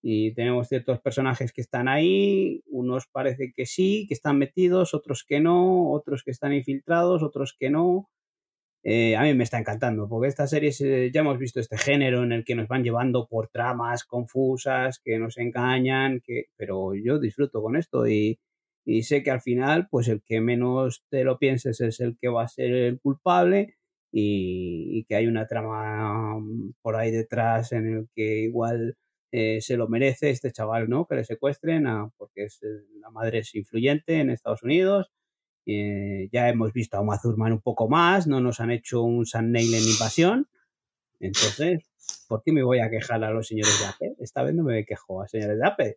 Y 0.02 0.34
tenemos 0.34 0.68
ciertos 0.68 1.00
personajes 1.00 1.52
que 1.52 1.60
están 1.60 1.88
ahí, 1.88 2.62
unos 2.66 3.06
parece 3.06 3.52
que 3.54 3.66
sí, 3.66 4.06
que 4.08 4.14
están 4.14 4.38
metidos, 4.38 4.94
otros 4.94 5.24
que 5.24 5.40
no, 5.40 5.92
otros 5.92 6.24
que 6.24 6.32
están 6.32 6.52
infiltrados, 6.52 7.22
otros 7.22 7.54
que 7.58 7.70
no. 7.70 8.10
Eh, 8.84 9.14
a 9.16 9.22
mí 9.22 9.34
me 9.34 9.44
está 9.44 9.58
encantando, 9.58 10.08
porque 10.08 10.28
estas 10.28 10.50
series 10.50 10.80
eh, 10.80 11.10
ya 11.14 11.20
hemos 11.20 11.38
visto 11.38 11.60
este 11.60 11.78
género 11.78 12.24
en 12.24 12.32
el 12.32 12.44
que 12.44 12.56
nos 12.56 12.66
van 12.68 12.82
llevando 12.82 13.28
por 13.28 13.48
tramas 13.48 14.04
confusas, 14.04 14.98
que 15.04 15.18
nos 15.18 15.38
engañan, 15.38 16.20
que... 16.24 16.46
pero 16.56 16.92
yo 16.94 17.18
disfruto 17.20 17.62
con 17.62 17.76
esto 17.76 18.08
y, 18.08 18.40
y 18.84 19.02
sé 19.04 19.22
que 19.22 19.30
al 19.30 19.40
final, 19.40 19.86
pues 19.90 20.08
el 20.08 20.22
que 20.22 20.40
menos 20.40 21.04
te 21.10 21.22
lo 21.24 21.38
pienses 21.38 21.80
es 21.80 22.00
el 22.00 22.16
que 22.20 22.28
va 22.28 22.42
a 22.44 22.48
ser 22.48 22.72
el 22.74 23.00
culpable 23.00 23.76
y, 24.10 25.04
que 25.08 25.14
hay 25.16 25.26
una 25.26 25.46
trama 25.46 26.38
mm, 26.40 26.72
por 26.82 26.96
ahí 26.96 27.10
detrás 27.12 27.72
en 27.72 27.86
el 27.86 28.08
que 28.14 28.40
igual 28.42 28.96
eh, 29.32 29.60
se 29.60 29.76
lo 29.76 29.88
merece 29.88 30.30
este 30.30 30.50
chaval, 30.52 30.88
¿no? 30.90 31.06
Que 31.06 31.16
le 31.16 31.24
secuestren 31.24 31.86
a- 31.86 32.10
porque 32.16 32.44
es, 32.44 32.60
eh, 32.62 32.66
la 33.00 33.10
madre 33.10 33.38
es 33.40 33.54
influyente 33.54 34.18
en 34.20 34.30
Estados 34.30 34.62
Unidos. 34.64 35.10
Eh, 35.66 36.28
ya 36.32 36.48
hemos 36.48 36.72
visto 36.72 36.96
a 36.96 37.00
Uma 37.00 37.18
Thurman 37.20 37.52
un 37.52 37.60
poco 37.60 37.88
más, 37.88 38.26
no 38.26 38.40
nos 38.40 38.60
han 38.60 38.70
hecho 38.70 39.02
un 39.02 39.26
San 39.26 39.52
Neil 39.52 39.74
en 39.74 39.82
invasión. 39.82 40.48
Entonces, 41.20 41.84
¿por 42.28 42.42
qué 42.42 42.52
me 42.52 42.62
voy 42.62 42.80
a 42.80 42.90
quejar 42.90 43.22
a 43.22 43.30
los 43.30 43.46
señores 43.46 43.78
de 43.80 43.86
Apple? 43.86 44.16
Esta 44.20 44.42
vez 44.42 44.54
no 44.54 44.64
me 44.64 44.84
quejo 44.84 45.22
a 45.22 45.28
señores 45.28 45.58
de 45.58 45.66
Apple. 45.66 45.96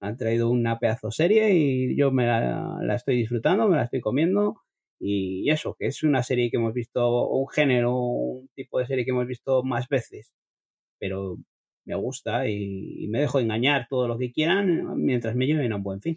Han 0.00 0.16
traído 0.16 0.50
una 0.50 0.78
pedazo 0.78 1.10
serie 1.10 1.54
y 1.54 1.96
yo 1.96 2.10
me 2.10 2.26
la, 2.26 2.94
estoy 2.94 3.16
disfrutando, 3.16 3.68
me 3.68 3.76
la 3.76 3.84
estoy 3.84 4.00
comiendo. 4.00 4.62
Y 4.98 5.50
eso, 5.50 5.76
que 5.78 5.86
es 5.86 6.02
una 6.02 6.22
serie 6.22 6.50
que 6.50 6.56
hemos 6.56 6.74
visto, 6.74 7.28
un 7.28 7.48
género, 7.48 7.96
un 7.96 8.48
tipo 8.54 8.78
de 8.78 8.86
serie 8.86 9.04
que 9.04 9.10
hemos 9.12 9.26
visto 9.26 9.62
más 9.62 9.88
veces. 9.88 10.32
Pero 10.98 11.38
me 11.84 11.94
gusta 11.94 12.48
y, 12.48 13.04
y 13.04 13.08
me 13.08 13.20
dejo 13.20 13.40
engañar 13.40 13.86
todo 13.88 14.08
lo 14.08 14.18
que 14.18 14.32
quieran 14.32 14.96
mientras 14.96 15.36
me 15.36 15.46
lleven 15.46 15.72
a 15.72 15.76
un 15.76 15.82
buen 15.82 16.00
fin. 16.00 16.16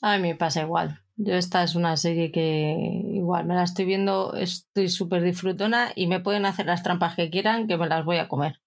A 0.00 0.16
mí 0.16 0.22
me 0.22 0.34
pasa 0.36 0.62
igual. 0.62 1.02
Yo 1.20 1.34
esta 1.34 1.64
es 1.64 1.74
una 1.74 1.96
serie 1.96 2.30
que 2.30 3.02
igual 3.12 3.44
me 3.44 3.56
la 3.56 3.64
estoy 3.64 3.84
viendo, 3.84 4.34
estoy 4.34 4.88
súper 4.88 5.22
disfrutona 5.22 5.90
y 5.96 6.06
me 6.06 6.20
pueden 6.20 6.46
hacer 6.46 6.66
las 6.66 6.84
trampas 6.84 7.16
que 7.16 7.28
quieran 7.28 7.66
que 7.66 7.76
me 7.76 7.88
las 7.88 8.04
voy 8.04 8.18
a 8.18 8.28
comer. 8.28 8.60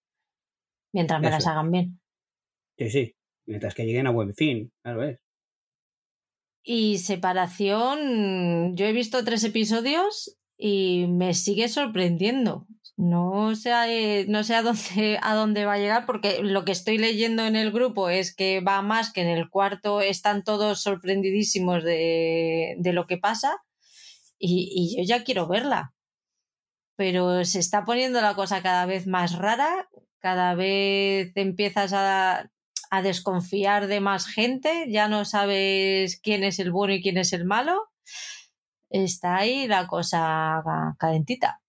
Mientras 0.93 1.21
me 1.21 1.27
Eso. 1.27 1.37
las 1.37 1.47
hagan 1.47 1.71
bien. 1.71 2.01
Sí, 2.77 2.89
sí, 2.89 3.15
mientras 3.45 3.73
que 3.73 3.85
lleguen 3.85 4.07
a 4.07 4.11
buen 4.11 4.33
fin, 4.33 4.69
claro 4.83 5.03
es. 5.05 5.19
Y 6.63 6.97
separación, 6.97 8.75
yo 8.75 8.85
he 8.85 8.91
visto 8.91 9.23
tres 9.23 9.45
episodios 9.45 10.37
y 10.61 11.07
me 11.07 11.33
sigue 11.33 11.67
sorprendiendo. 11.69 12.67
No 12.95 13.55
sé, 13.55 13.71
eh, 13.87 14.25
no 14.29 14.43
sé 14.43 14.53
a 14.53 14.61
dónde, 14.61 15.17
a 15.21 15.33
dónde 15.33 15.65
va 15.65 15.73
a 15.73 15.77
llegar, 15.79 16.05
porque 16.05 16.43
lo 16.43 16.65
que 16.65 16.71
estoy 16.71 16.99
leyendo 16.99 17.43
en 17.45 17.55
el 17.55 17.71
grupo 17.71 18.09
es 18.09 18.35
que 18.35 18.61
va 18.61 18.83
más 18.83 19.11
que 19.11 19.21
en 19.21 19.27
el 19.27 19.49
cuarto 19.49 20.01
están 20.01 20.43
todos 20.43 20.83
sorprendidísimos 20.83 21.83
de, 21.83 22.75
de 22.77 22.93
lo 22.93 23.07
que 23.07 23.17
pasa 23.17 23.57
y, 24.37 24.69
y 24.75 24.97
yo 24.97 25.03
ya 25.07 25.23
quiero 25.23 25.47
verla. 25.47 25.93
Pero 26.95 27.43
se 27.43 27.57
está 27.59 27.83
poniendo 27.83 28.21
la 28.21 28.35
cosa 28.35 28.61
cada 28.61 28.85
vez 28.85 29.07
más 29.07 29.35
rara, 29.39 29.89
cada 30.19 30.53
vez 30.53 31.31
empiezas 31.35 31.91
a, 31.93 32.51
a 32.91 33.01
desconfiar 33.01 33.87
de 33.87 33.99
más 33.99 34.27
gente, 34.27 34.85
ya 34.89 35.07
no 35.07 35.25
sabes 35.25 36.19
quién 36.21 36.43
es 36.43 36.59
el 36.59 36.71
bueno 36.71 36.93
y 36.93 37.01
quién 37.01 37.17
es 37.17 37.33
el 37.33 37.45
malo. 37.45 37.89
Está 38.91 39.37
ahí 39.37 39.67
la 39.67 39.87
cosa 39.87 40.61
calentita. 40.99 41.61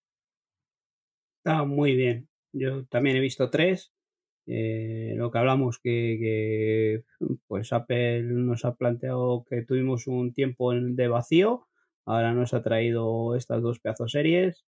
Está 1.39 1.65
muy 1.65 1.95
bien. 1.95 2.29
Yo 2.53 2.85
también 2.87 3.17
he 3.17 3.21
visto 3.21 3.49
tres. 3.49 3.93
Eh, 4.47 5.15
lo 5.17 5.31
que 5.31 5.39
hablamos 5.39 5.79
que, 5.79 6.19
que, 6.21 7.05
pues 7.47 7.73
Apple 7.73 8.23
nos 8.25 8.65
ha 8.65 8.75
planteado 8.75 9.45
que 9.49 9.63
tuvimos 9.63 10.09
un 10.09 10.35
tiempo 10.35 10.73
de 10.75 11.07
vacío. 11.07 11.69
Ahora 12.05 12.33
nos 12.33 12.55
ha 12.55 12.63
traído 12.63 13.37
estas 13.37 13.63
dos 13.63 13.79
pedazos 13.79 14.11
series, 14.11 14.65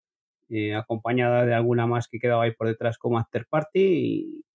eh, 0.49 0.75
acompañada 0.75 1.47
de 1.47 1.55
alguna 1.55 1.87
más 1.87 2.07
que 2.07 2.19
quedaba 2.19 2.43
ahí 2.43 2.51
por 2.51 2.67
detrás 2.67 2.99
como 2.99 3.17
After 3.17 3.47
Party. 3.49 3.79
Y, 3.81 4.45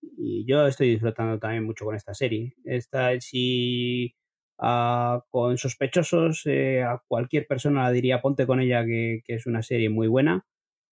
y 0.00 0.46
yo 0.46 0.66
estoy 0.66 0.88
disfrutando 0.88 1.38
también 1.38 1.64
mucho 1.64 1.84
con 1.84 1.94
esta 1.96 2.14
serie. 2.14 2.54
Esta, 2.64 3.20
si 3.20 4.14
ah, 4.58 5.22
con 5.30 5.58
sospechosos, 5.58 6.42
eh, 6.46 6.82
a 6.82 7.02
cualquier 7.06 7.46
persona 7.46 7.88
le 7.88 7.94
diría 7.94 8.20
ponte 8.22 8.46
con 8.46 8.60
ella, 8.60 8.84
que, 8.84 9.22
es 9.26 9.46
una 9.46 9.62
serie 9.62 9.90
muy 9.90 10.08
buena. 10.08 10.44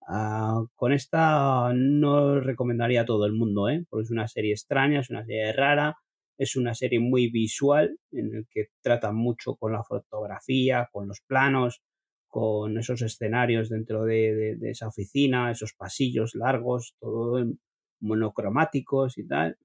Ah, 0.08 0.64
con 0.74 0.92
esta 0.92 1.72
no 1.74 2.40
recomendaría 2.40 3.02
a 3.02 3.04
todo 3.06 3.26
el 3.26 3.32
mundo, 3.32 3.68
¿eh? 3.68 3.84
porque 3.90 4.04
es 4.04 4.10
una 4.10 4.26
serie 4.28 4.52
extraña, 4.52 5.00
es 5.00 5.10
una 5.10 5.24
serie 5.24 5.52
rara, 5.52 5.96
es 6.38 6.56
una 6.56 6.74
serie 6.74 6.98
muy 7.00 7.30
visual 7.30 7.96
en 8.12 8.34
el 8.34 8.46
que 8.50 8.66
trata 8.82 9.12
mucho 9.12 9.54
con 9.56 9.72
la 9.72 9.84
fotografía, 9.84 10.88
con 10.92 11.06
los 11.08 11.20
planos, 11.26 11.82
con 12.28 12.78
esos 12.78 13.02
escenarios 13.02 13.68
dentro 13.68 14.04
de, 14.04 14.56
de- 14.58 14.70
esa 14.70 14.88
oficina, 14.88 15.50
esos 15.50 15.74
pasillos 15.74 16.34
largos, 16.34 16.94
todo 17.00 17.44
monocromáticos 18.00 19.18
y 19.18 19.26
tal. 19.26 19.56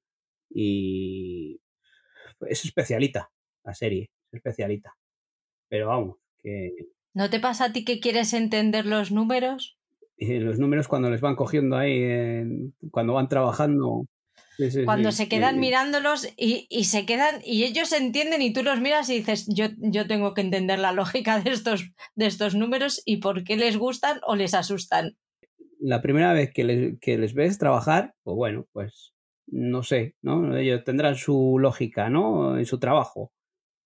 Y 0.50 1.60
es 2.42 2.66
especialita 2.66 3.32
la 3.66 3.74
serie, 3.74 4.10
es 4.32 4.38
especialita. 4.38 4.94
Pero 5.70 5.88
vamos, 5.88 6.18
que 6.42 6.72
¿No 7.14 7.30
te 7.30 7.40
pasa 7.40 7.66
a 7.66 7.74
ti 7.74 7.86
que 7.86 8.00
quieres 8.00 8.34
entender 8.34 8.86
los 8.86 9.12
números? 9.12 9.78
y 10.18 10.40
los 10.40 10.60
números 10.60 10.88
cuando 10.88 11.10
les 11.10 11.22
van 11.22 11.36
cogiendo 11.36 11.76
ahí, 11.78 12.72
cuando 12.92 13.14
van 13.14 13.28
trabajando. 13.28 14.06
sí, 14.58 14.72
sí, 14.72 14.86
Cuando 14.86 15.12
sí, 15.12 15.18
se 15.18 15.30
quedan 15.30 15.56
eh, 15.56 15.60
mirándolos 15.60 16.28
y, 16.38 16.68
y 16.70 16.86
se 16.86 17.06
quedan 17.06 17.42
y 17.44 17.64
ellos 17.66 17.92
entienden 17.92 18.42
y 18.42 18.54
tú 18.54 18.64
los 18.64 18.80
miras 18.80 19.10
y 19.10 19.18
dices, 19.18 19.46
yo, 19.54 19.68
yo 19.78 20.08
tengo 20.08 20.34
que 20.34 20.42
entender 20.42 20.80
la 20.80 20.94
lógica 20.94 21.40
de 21.42 21.52
estos, 21.52 21.92
de 22.16 22.28
estos 22.28 22.56
números 22.56 23.02
y 23.06 23.18
por 23.18 23.44
qué 23.44 23.58
les 23.58 23.78
gustan 23.78 24.20
o 24.26 24.36
les 24.36 24.54
asustan. 24.54 25.18
La 25.80 26.02
primera 26.02 26.34
vez 26.34 26.52
que 26.54 26.64
les, 26.64 27.00
que 27.00 27.18
les 27.18 27.34
ves 27.34 27.58
trabajar, 27.58 28.14
pues 28.24 28.36
bueno, 28.36 28.66
pues 28.72 29.14
no 29.48 29.84
sé, 29.84 30.16
¿no? 30.22 30.56
Ellos 30.58 30.84
tendrán 30.84 31.16
su 31.16 31.58
lógica, 31.60 32.10
¿no? 32.10 32.58
En 32.58 32.66
su 32.66 32.80
trabajo. 32.80 33.32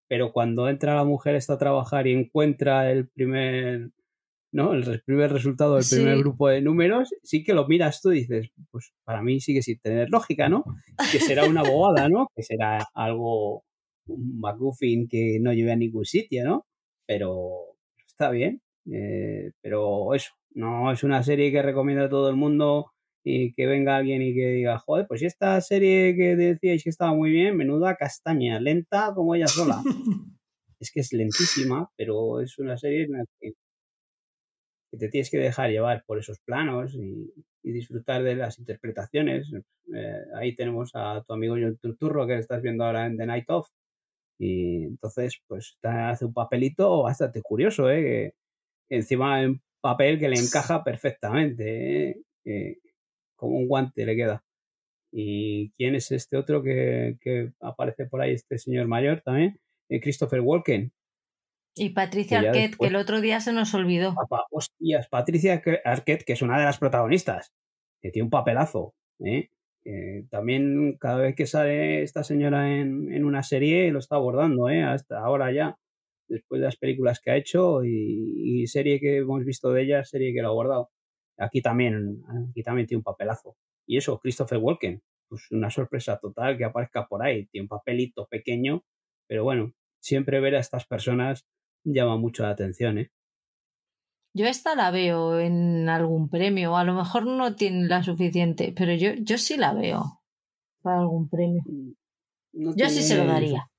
Pero 0.09 0.33
cuando 0.33 0.67
entra 0.67 0.95
la 0.95 1.05
mujer 1.05 1.35
esta 1.35 1.53
a 1.53 1.57
trabajar 1.57 2.07
y 2.07 2.13
encuentra 2.13 2.91
el 2.91 3.07
primer, 3.07 3.91
¿no? 4.51 4.73
El 4.73 5.01
primer 5.05 5.31
resultado 5.31 5.75
del 5.75 5.85
primer 5.89 6.17
grupo 6.17 6.49
de 6.49 6.61
números, 6.61 7.13
sí 7.23 7.43
que 7.43 7.53
lo 7.53 7.67
miras 7.67 8.01
tú 8.01 8.11
y 8.11 8.21
dices, 8.21 8.49
pues 8.71 8.91
para 9.05 9.21
mí 9.21 9.39
sigue 9.39 9.61
sin 9.61 9.79
tener 9.79 10.09
lógica, 10.09 10.49
¿no? 10.49 10.65
Que 11.11 11.19
será 11.19 11.45
una 11.45 11.63
bobada, 11.63 12.09
¿no? 12.09 12.27
Que 12.35 12.43
será 12.43 12.87
algo, 12.95 13.63
un 14.07 14.39
McGuffin 14.41 15.07
que 15.07 15.37
no 15.39 15.53
lleve 15.53 15.71
a 15.71 15.77
ningún 15.77 16.05
sitio, 16.05 16.43
¿no? 16.43 16.65
Pero 17.05 17.77
está 18.07 18.31
bien. 18.31 18.61
eh, 18.91 19.51
pero 19.61 20.15
eso, 20.15 20.31
no 20.55 20.91
es 20.91 21.03
una 21.03 21.23
serie 21.23 21.51
que 21.51 21.61
recomiendo 21.61 22.05
a 22.05 22.09
todo 22.09 22.29
el 22.29 22.35
mundo 22.35 22.91
y 23.29 23.53
que 23.53 23.67
venga 23.67 23.97
alguien 23.97 24.21
y 24.21 24.33
que 24.33 24.47
diga, 24.47 24.79
joder, 24.79 25.05
pues 25.07 25.21
esta 25.21 25.61
serie 25.61 26.15
que 26.15 26.35
decíais 26.35 26.83
que 26.83 26.89
estaba 26.89 27.13
muy 27.13 27.29
bien, 27.31 27.55
menuda 27.57 27.95
castaña, 27.95 28.59
lenta 28.59 29.13
como 29.13 29.35
ella 29.35 29.47
sola. 29.47 29.81
es 30.79 30.91
que 30.91 31.01
es 31.01 31.13
lentísima, 31.13 31.89
pero 31.95 32.41
es 32.41 32.57
una 32.57 32.77
serie 32.77 33.03
en 33.03 33.11
la 33.13 33.25
que, 33.39 33.53
que 34.91 34.97
te 34.97 35.09
tienes 35.09 35.29
que 35.29 35.37
dejar 35.37 35.69
llevar 35.69 36.03
por 36.07 36.17
esos 36.17 36.39
planos 36.39 36.95
y, 36.95 37.31
y 37.63 37.71
disfrutar 37.71 38.23
de 38.23 38.35
las 38.35 38.57
interpretaciones. 38.57 39.51
Eh, 39.93 40.23
ahí 40.35 40.55
tenemos 40.55 40.91
a 40.95 41.23
tu 41.27 41.33
amigo 41.33 41.55
John 41.55 41.77
Turturro 41.77 42.25
que 42.25 42.37
estás 42.37 42.61
viendo 42.63 42.83
ahora 42.83 43.05
en 43.05 43.17
The 43.17 43.25
Night 43.27 43.49
Of, 43.49 43.69
Y 44.39 44.85
entonces, 44.85 45.41
pues 45.47 45.77
hace 45.83 46.25
un 46.25 46.33
papelito 46.33 47.03
bastante 47.03 47.41
curioso, 47.41 47.89
¿eh? 47.91 48.33
Que 48.89 48.95
encima 48.97 49.43
en 49.43 49.61
papel 49.81 50.19
que 50.19 50.29
le 50.29 50.39
encaja 50.39 50.83
perfectamente, 50.85 52.09
¿eh? 52.45 52.79
Como 53.39 53.57
un 53.57 53.67
guante 53.67 54.05
le 54.05 54.15
queda. 54.15 54.43
¿Y 55.11 55.71
quién 55.71 55.95
es 55.95 56.11
este 56.11 56.37
otro 56.37 56.61
que, 56.61 57.17
que 57.21 57.51
aparece 57.61 58.05
por 58.05 58.21
ahí, 58.21 58.33
este 58.33 58.57
señor 58.57 58.87
mayor 58.87 59.21
también? 59.21 59.59
Eh, 59.89 59.99
Christopher 59.99 60.41
Walken. 60.41 60.91
Y 61.75 61.89
Patricia 61.89 62.39
Arquette, 62.39 62.75
que 62.77 62.87
el 62.87 62.95
otro 62.95 63.21
día 63.21 63.39
se 63.39 63.53
nos 63.53 63.73
olvidó. 63.73 64.13
hostias, 64.51 65.07
Patricia 65.07 65.61
Arquette, 65.85 66.25
que 66.25 66.33
es 66.33 66.41
una 66.41 66.59
de 66.59 66.65
las 66.65 66.77
protagonistas, 66.77 67.53
que 68.01 68.11
tiene 68.11 68.25
un 68.25 68.29
papelazo. 68.29 68.93
¿eh? 69.19 69.49
también 70.29 70.97
cada 70.99 71.21
vez 71.21 71.35
que 71.35 71.47
sale 71.47 72.03
esta 72.03 72.23
señora 72.23 72.77
en, 72.77 73.11
en, 73.11 73.25
una 73.25 73.43
serie 73.43 73.91
lo 73.91 73.99
está 73.99 74.17
abordando, 74.17 74.69
¿eh? 74.69 74.83
hasta 74.83 75.19
ahora 75.19 75.51
ya, 75.51 75.77
después 76.27 76.59
de 76.59 76.65
las 76.65 76.77
películas 76.77 77.19
que 77.19 77.31
ha 77.31 77.37
hecho 77.37 77.83
y, 77.83 78.61
y 78.61 78.67
serie 78.67 78.99
que 78.99 79.17
hemos 79.17 79.43
visto 79.45 79.71
de 79.71 79.83
ella, 79.83 80.03
serie 80.03 80.33
que 80.33 80.41
lo 80.41 80.49
ha 80.49 80.51
abordado. 80.51 80.89
Aquí 81.39 81.61
también, 81.61 82.23
aquí 82.51 82.63
también 82.63 82.87
tiene 82.87 82.99
un 82.99 83.03
papelazo. 83.03 83.55
Y 83.87 83.97
eso, 83.97 84.19
Christopher 84.19 84.59
Walken, 84.59 85.01
pues 85.27 85.49
una 85.51 85.69
sorpresa 85.69 86.19
total 86.19 86.57
que 86.57 86.65
aparezca 86.65 87.07
por 87.07 87.23
ahí, 87.23 87.47
tiene 87.47 87.63
un 87.63 87.69
papelito 87.69 88.27
pequeño, 88.27 88.83
pero 89.27 89.43
bueno, 89.43 89.73
siempre 89.99 90.39
ver 90.39 90.55
a 90.55 90.59
estas 90.59 90.85
personas 90.85 91.47
llama 91.83 92.17
mucho 92.17 92.43
la 92.43 92.49
atención, 92.49 92.97
¿eh? 92.97 93.11
Yo 94.35 94.45
esta 94.45 94.75
la 94.75 94.91
veo 94.91 95.39
en 95.39 95.89
algún 95.89 96.29
premio, 96.29 96.77
a 96.77 96.83
lo 96.83 96.93
mejor 96.93 97.25
no 97.25 97.55
tiene 97.55 97.87
la 97.87 98.03
suficiente, 98.03 98.73
pero 98.77 98.93
yo, 98.93 99.13
yo 99.19 99.37
sí 99.37 99.57
la 99.57 99.73
veo 99.73 100.21
para 100.81 100.99
algún 100.99 101.29
premio. 101.29 101.63
Mm, 101.65 102.75
yo 102.75 102.89
sí 102.89 103.01
se 103.01 103.17
lo 103.17 103.25
daría. 103.25 103.69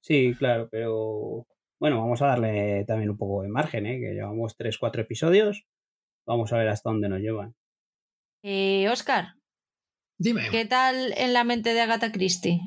Sí, 0.00 0.34
claro, 0.38 0.68
pero 0.70 1.46
bueno, 1.80 1.98
vamos 1.98 2.22
a 2.22 2.26
darle 2.26 2.84
también 2.86 3.10
un 3.10 3.16
poco 3.16 3.42
de 3.42 3.48
margen, 3.48 3.86
¿eh? 3.86 3.98
que 3.98 4.14
llevamos 4.14 4.56
tres, 4.56 4.78
cuatro 4.78 5.02
episodios. 5.02 5.66
Vamos 6.26 6.52
a 6.52 6.58
ver 6.58 6.68
hasta 6.68 6.90
dónde 6.90 7.08
nos 7.08 7.20
llevan. 7.20 7.54
Eh, 8.42 8.88
Oscar. 8.88 9.34
Dime. 10.18 10.48
¿Qué 10.50 10.64
tal 10.64 11.14
en 11.16 11.32
la 11.32 11.44
mente 11.44 11.74
de 11.74 11.80
Agatha 11.80 12.12
Christie? 12.12 12.60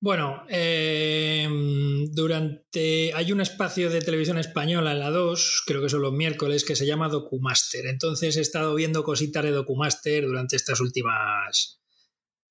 Bueno, 0.00 0.44
em, 0.48 2.04
durante. 2.12 3.12
Hay 3.14 3.32
un 3.32 3.40
espacio 3.40 3.90
de 3.90 4.00
televisión 4.00 4.38
española 4.38 4.92
en 4.92 5.00
la 5.00 5.10
2, 5.10 5.64
creo 5.66 5.82
que 5.82 5.88
son 5.88 6.02
los 6.02 6.12
miércoles, 6.12 6.64
que 6.64 6.76
se 6.76 6.86
llama 6.86 7.08
Documaster. 7.08 7.86
Entonces 7.86 8.36
he 8.36 8.40
estado 8.40 8.74
viendo 8.74 9.02
cositas 9.02 9.42
de 9.42 9.50
Documaster 9.50 10.24
durante 10.24 10.56
estas 10.56 10.80
últimas 10.80 11.80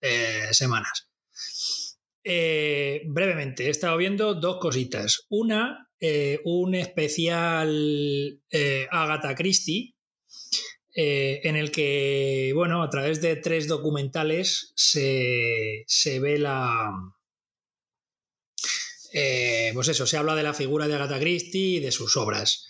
eh, 0.02 0.50
semanas. 0.52 1.10
Eh, 2.24 3.04
brevemente, 3.06 3.68
he 3.68 3.70
estado 3.70 3.96
viendo 3.96 4.34
dos 4.34 4.58
cositas. 4.60 5.26
Una, 5.30 5.87
un 6.44 6.76
especial 6.76 8.42
Agatha 8.92 9.36
Christie, 9.36 9.98
eh, 11.00 11.48
en 11.48 11.56
el 11.56 11.70
que, 11.70 12.52
bueno, 12.56 12.82
a 12.82 12.90
través 12.90 13.22
de 13.22 13.36
tres 13.36 13.68
documentales 13.68 14.74
se, 14.76 15.86
ve 16.20 16.40
la... 16.40 16.92
Eh, 19.14 19.70
pues 19.76 19.90
eso, 19.90 20.08
se 20.08 20.18
habla 20.18 20.34
de 20.34 20.42
la 20.42 20.56
figura 20.56 20.88
de 20.88 20.96
Agatha 20.96 21.20
Christie 21.20 21.78
y 21.78 21.80
de 21.82 21.92
sus 21.92 22.18
obras. 22.18 22.68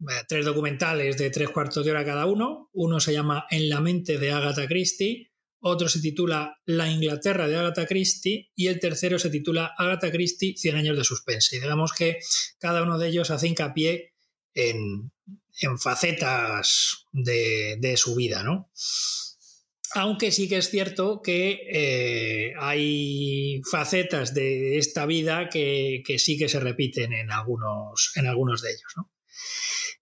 Eh, 0.00 0.24
tres 0.26 0.46
documentales 0.46 1.18
de 1.18 1.28
tres 1.28 1.50
cuartos 1.50 1.84
de 1.84 1.90
hora 1.90 2.06
cada 2.06 2.24
uno. 2.24 2.70
Uno 2.72 2.98
se 2.98 3.12
llama 3.12 3.46
En 3.50 3.68
la 3.68 3.82
mente 3.82 4.16
de 4.16 4.32
Agatha 4.32 4.66
Christie, 4.66 5.34
otro 5.68 5.88
se 5.88 6.00
titula 6.00 6.60
La 6.64 6.90
Inglaterra 6.90 7.48
de 7.48 7.56
Agatha 7.56 7.86
Christie 7.86 8.50
y 8.54 8.68
el 8.68 8.78
tercero 8.78 9.18
se 9.18 9.30
titula 9.30 9.74
Agatha 9.76 10.10
Christie, 10.10 10.56
100 10.56 10.76
años 10.76 10.96
de 10.96 11.04
suspense. 11.04 11.56
Y 11.56 11.60
digamos 11.60 11.92
que 11.92 12.18
cada 12.58 12.82
uno 12.82 12.98
de 12.98 13.08
ellos 13.08 13.30
hace 13.30 13.48
hincapié 13.48 14.14
en, 14.54 15.10
en 15.60 15.78
facetas 15.78 17.06
de, 17.12 17.94
su 17.96 18.14
vida, 18.14 18.42
¿no? 18.42 18.70
Aunque 19.94 20.30
sí 20.30 20.48
que 20.48 20.58
es 20.58 20.70
cierto 20.70 21.20
que 21.22 21.60
eh, 21.72 22.52
hay 22.58 23.60
facetas 23.70 24.34
de 24.34 24.78
esta 24.78 25.06
vida 25.06 25.48
que, 25.48 26.02
sí 26.18 26.38
que 26.38 26.48
se 26.48 26.60
repiten 26.60 27.12
en 27.12 27.30
algunos, 27.30 28.12
en 28.16 28.26
algunos 28.26 28.62
de 28.62 28.70
ellos, 28.70 28.92
¿no? 28.96 29.12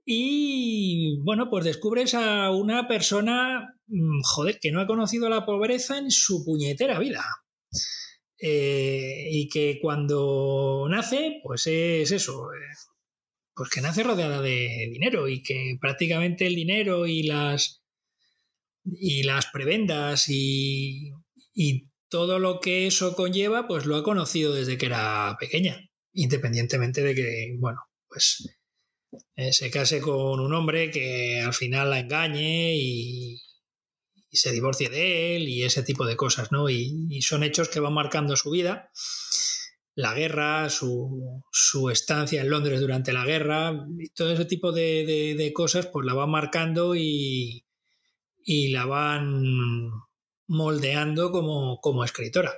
Y 0.05 1.19
bueno, 1.23 1.49
pues 1.51 1.65
descubres 1.65 2.15
a 2.15 2.51
una 2.51 2.87
persona, 2.89 3.75
mm, 3.87 4.21
joder, 4.23 4.59
que 4.61 4.71
no 4.71 4.81
ha 4.81 4.87
conocido 4.87 5.29
la 5.29 5.47
pobreza 5.47 5.99
en 5.99 6.11
su 6.11 6.45
puñetera 6.45 6.99
vida. 6.99 7.25
Eh, 8.39 9.29
y 9.31 9.49
que 9.49 9.79
cuando 9.81 10.87
nace, 10.91 11.41
pues 11.43 11.67
es 11.67 12.11
eso, 12.11 12.53
eh, 12.53 12.77
pues 13.55 13.71
que 13.71 13.81
nace 13.81 14.03
rodeada 14.03 14.43
de 14.43 14.89
dinero 14.93 15.29
y 15.29 15.43
que 15.43 15.77
prácticamente 15.81 16.47
el 16.47 16.55
dinero 16.55 17.07
y 17.07 17.23
las 17.23 17.83
y 18.85 19.23
las 19.23 19.47
prebendas 19.47 20.27
y, 20.29 21.13
todo 22.11 22.39
lo 22.39 22.61
que 22.61 22.87
eso 22.87 23.17
conlleva, 23.17 23.67
pues 23.67 23.87
lo 23.87 23.97
ha 23.97 24.05
conocido 24.05 24.55
desde 24.55 24.79
que 24.79 24.87
era 24.87 25.37
pequeña, 25.41 25.91
independientemente 26.13 27.03
de 27.03 27.15
que, 27.15 27.57
bueno, 27.59 27.81
pues 28.09 28.57
eh, 29.37 29.53
se 29.53 29.71
case 29.71 30.01
con 30.01 30.41
un 30.41 30.55
hombre 30.55 30.91
que 30.91 31.41
al 31.41 31.55
final 31.55 31.91
la 31.91 32.01
engañe 32.01 32.75
y, 32.77 33.41
se 34.31 34.51
divorcie 34.51 34.89
de 34.89 35.37
él 35.37 35.49
y 35.49 35.63
ese 35.63 35.85
tipo 35.85 36.05
de 36.05 36.17
cosas, 36.17 36.51
¿no? 36.51 36.69
Y, 36.69 37.07
y 37.09 37.23
son 37.23 37.45
hechos 37.45 37.69
que 37.69 37.79
van 37.79 37.93
marcando 37.93 38.35
su 38.35 38.51
vida 38.51 38.91
la 39.95 40.15
guerra, 40.15 40.69
su, 40.71 41.43
estancia 41.91 42.41
en 42.41 42.51
Londres 42.51 42.81
durante 42.81 43.13
la 43.13 43.25
guerra, 43.25 43.87
y 43.99 44.09
todo 44.11 44.33
ese 44.33 44.45
tipo 44.45 44.73
de, 44.73 45.53
cosas, 45.55 45.87
pues 45.87 46.05
la 46.07 46.15
van 46.15 46.31
marcando 46.31 46.95
y, 46.97 47.65
la 48.47 48.87
van 48.87 49.91
moldeando 50.47 51.31
como, 51.31 51.79
como, 51.81 52.05
escritora. 52.05 52.53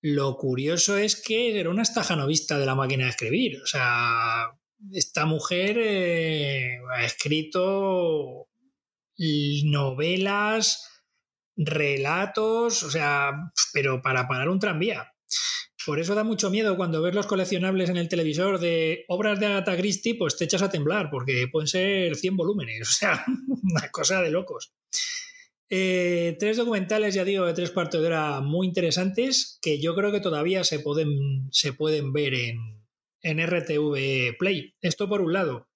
Lo 0.00 0.36
curioso 0.36 0.96
es 0.96 1.20
que 1.20 1.58
era 1.58 1.70
una 1.70 1.82
estajanovista 1.82 2.58
de 2.58 2.66
la 2.66 2.74
máquina 2.74 3.04
de 3.04 3.10
escribir. 3.10 3.60
O 3.62 3.66
sea, 3.66 4.50
esta 4.92 5.26
mujer 5.26 5.76
eh, 5.78 6.78
ha 6.94 7.04
escrito 7.04 8.48
novelas, 9.64 11.02
relatos, 11.56 12.82
o 12.82 12.90
sea, 12.90 13.32
pero 13.72 14.02
para 14.02 14.28
parar 14.28 14.48
un 14.48 14.58
tranvía. 14.58 15.12
Por 15.84 16.00
eso 16.00 16.16
da 16.16 16.24
mucho 16.24 16.50
miedo 16.50 16.76
cuando 16.76 17.00
ves 17.00 17.14
los 17.14 17.26
coleccionables 17.26 17.88
en 17.90 17.96
el 17.96 18.08
televisor 18.08 18.58
de 18.58 19.04
obras 19.08 19.38
de 19.38 19.46
Agatha 19.46 19.76
Christie, 19.76 20.16
pues 20.16 20.36
te 20.36 20.44
echas 20.44 20.62
a 20.62 20.68
temblar, 20.68 21.10
porque 21.10 21.46
pueden 21.50 21.68
ser 21.68 22.16
100 22.16 22.36
volúmenes, 22.36 22.80
o 22.88 22.92
sea, 22.92 23.24
una 23.62 23.88
cosa 23.90 24.20
de 24.20 24.30
locos. 24.30 24.74
Eh, 25.68 26.36
tres 26.38 26.56
documentales, 26.56 27.14
ya 27.14 27.24
digo, 27.24 27.44
de 27.44 27.54
tres 27.54 27.70
cuartos 27.70 28.00
de 28.00 28.08
hora 28.08 28.40
muy 28.40 28.66
interesantes, 28.66 29.58
que 29.62 29.80
yo 29.80 29.94
creo 29.94 30.12
que 30.12 30.20
todavía 30.20 30.64
se 30.64 30.80
pueden, 30.80 31.48
se 31.50 31.72
pueden 31.72 32.12
ver 32.12 32.34
en, 32.34 32.75
en 33.22 33.44
RTV 33.44 34.36
Play. 34.38 34.74
Esto 34.80 35.08
por 35.08 35.20
un 35.20 35.32
lado. 35.32 35.68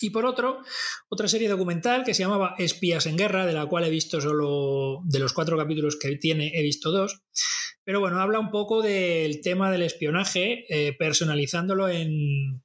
Y 0.00 0.10
por 0.10 0.26
otro, 0.26 0.62
otra 1.08 1.28
serie 1.28 1.48
documental 1.48 2.04
que 2.04 2.14
se 2.14 2.22
llamaba 2.22 2.54
Espías 2.58 3.06
en 3.06 3.16
Guerra, 3.16 3.46
de 3.46 3.52
la 3.52 3.66
cual 3.66 3.84
he 3.84 3.90
visto 3.90 4.20
solo, 4.20 5.00
de 5.04 5.18
los 5.18 5.32
cuatro 5.32 5.56
capítulos 5.56 5.98
que 6.00 6.16
tiene, 6.16 6.52
he 6.54 6.62
visto 6.62 6.92
dos. 6.92 7.22
Pero 7.84 8.00
bueno, 8.00 8.20
habla 8.20 8.38
un 8.38 8.50
poco 8.50 8.82
del 8.82 9.40
tema 9.40 9.72
del 9.72 9.82
espionaje, 9.82 10.64
eh, 10.68 10.92
personalizándolo 10.96 11.88
en, 11.88 12.62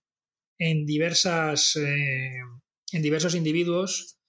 en 0.60 0.86
diversas, 0.86 1.76
eh, 1.76 2.40
en 2.92 3.02
diversos 3.02 3.34
individuos 3.34 4.20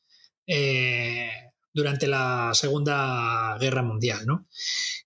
eh, 0.47 1.31
durante 1.75 2.07
la 2.07 2.53
Segunda 2.55 3.59
Guerra 3.61 3.83
Mundial. 3.83 4.25
¿no? 4.25 4.49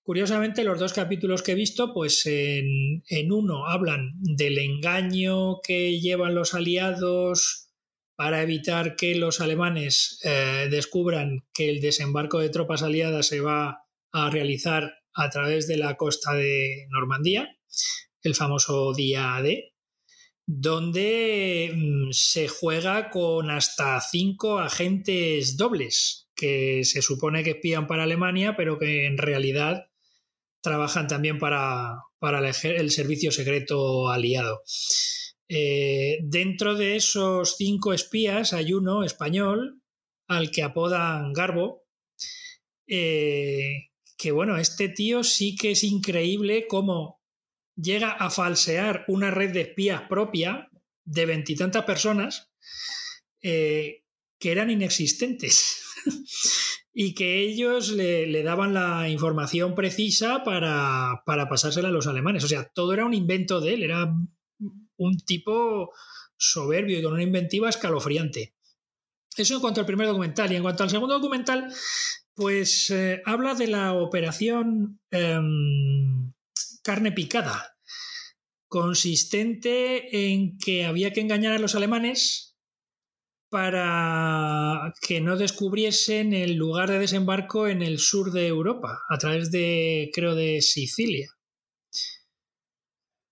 Curiosamente, 0.02 0.62
los 0.62 0.78
dos 0.78 0.92
capítulos 0.92 1.42
que 1.42 1.52
he 1.52 1.56
visto, 1.56 1.92
pues 1.92 2.24
en, 2.26 3.02
uno 3.32 3.66
hablan 3.66 4.12
del 4.20 4.58
engaño 4.58 5.60
que 5.62 5.98
llevan 5.98 6.34
los 6.36 6.54
aliados 6.54 7.70
para 8.14 8.42
evitar 8.42 8.94
que 8.96 9.14
los 9.14 9.40
alemanes 9.40 10.20
descubran 10.70 11.46
que 11.54 11.70
el 11.70 11.80
desembarco 11.80 12.40
de 12.40 12.48
tropas 12.48 12.82
aliadas 12.82 13.26
se 13.26 13.40
va 13.40 13.84
a 14.10 14.30
realizar 14.30 14.92
a 15.14 15.30
través 15.30 15.66
de 15.66 15.76
la 15.76 15.96
costa 15.96 16.34
de 16.34 16.86
Normandía, 16.90 17.56
el 18.22 18.34
famoso 18.34 18.94
día 18.94 19.40
D, 19.42 19.74
donde 20.46 21.72
mm, 21.74 22.10
se 22.12 22.48
juega 22.48 23.10
con 23.10 23.50
hasta 23.50 24.00
cinco 24.00 24.58
agentes 24.60 25.56
dobles, 25.56 26.27
que 26.38 26.84
se 26.84 27.02
supone 27.02 27.42
que 27.42 27.50
espían 27.50 27.88
para 27.88 28.04
Alemania, 28.04 28.54
pero 28.56 28.78
que 28.78 29.06
en 29.06 29.18
realidad 29.18 29.90
trabajan 30.62 31.08
también 31.08 31.38
para, 31.38 31.96
para 32.20 32.38
el, 32.48 32.90
servicio 32.90 33.32
secreto 33.32 34.08
aliado. 34.08 34.62
Eh, 35.48 36.18
dentro 36.22 36.76
de 36.76 36.94
esos 36.94 37.56
cinco 37.56 37.92
espías 37.92 38.52
hay 38.52 38.72
uno 38.72 39.02
español 39.02 39.82
al 40.28 40.50
que 40.50 40.62
apodan 40.62 41.32
Garbo, 41.32 41.84
eh, 42.86 43.88
que 44.16 44.30
bueno, 44.30 44.58
este 44.58 44.88
tío 44.88 45.24
sí 45.24 45.56
que 45.56 45.72
es 45.72 45.82
increíble 45.82 46.66
cómo 46.68 47.20
llega 47.74 48.12
a 48.12 48.30
falsear 48.30 49.04
una 49.08 49.30
red 49.30 49.52
de 49.52 49.62
espías 49.62 50.02
propia 50.08 50.68
de 51.04 51.26
veintitantas 51.26 51.84
personas 51.84 52.52
eh, 53.42 54.04
que 54.38 54.52
eran 54.52 54.70
inexistentes 54.70 55.82
y 56.94 57.14
que 57.14 57.40
ellos 57.40 57.90
le, 57.90 58.42
daban 58.42 58.74
la 58.74 59.08
información 59.08 59.74
precisa 59.74 60.44
para, 60.44 61.22
para 61.26 61.48
pasársela 61.48 61.88
a 61.88 61.92
los 61.92 62.06
alemanes. 62.06 62.44
O 62.44 62.48
sea, 62.48 62.64
todo 62.64 62.92
era 62.92 63.04
un 63.04 63.14
invento 63.14 63.60
de 63.60 63.74
él, 63.74 63.82
era 63.82 64.12
un 64.96 65.16
tipo 65.18 65.92
soberbio 66.36 66.98
y 66.98 67.02
con 67.02 67.14
una 67.14 67.22
inventiva 67.22 67.68
escalofriante. 67.68 68.54
Eso 69.36 69.54
en 69.54 69.60
cuanto 69.60 69.80
al 69.80 69.86
primer 69.86 70.06
documental. 70.06 70.50
Y 70.52 70.56
en 70.56 70.62
cuanto 70.62 70.82
al 70.82 70.90
segundo 70.90 71.14
documental, 71.14 71.72
pues 72.34 72.90
eh, 72.90 73.22
habla 73.24 73.54
de 73.54 73.68
la 73.68 73.92
operación 73.94 75.00
em, 75.10 76.32
carne 76.82 77.12
picada, 77.12 77.76
consistente 78.66 80.32
en 80.32 80.58
que 80.58 80.84
había 80.84 81.12
que 81.12 81.20
engañar 81.20 81.52
a 81.52 81.58
los 81.58 81.74
alemanes 81.74 82.47
para 83.50 84.92
que 85.00 85.20
no 85.20 85.36
descubriesen 85.36 86.34
el 86.34 86.54
lugar 86.54 86.90
de 86.90 86.98
desembarco 86.98 87.66
en 87.66 87.82
el 87.82 87.98
sur 87.98 88.32
de 88.32 88.46
Europa, 88.46 89.00
a 89.08 89.18
través 89.18 89.50
de, 89.50 90.10
creo, 90.12 90.34
de 90.34 90.60
Sicilia. 90.60 91.28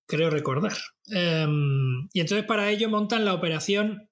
Creo 0.06 0.30
recordar. 0.30 0.76
Em, 1.08 2.08
y 2.12 2.20
entonces 2.20 2.46
para 2.46 2.70
ello 2.70 2.88
montan 2.88 3.24
la 3.24 3.34
operación 3.34 4.08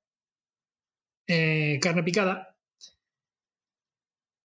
eh, 1.26 1.78
carne 1.80 2.02
picada, 2.02 2.56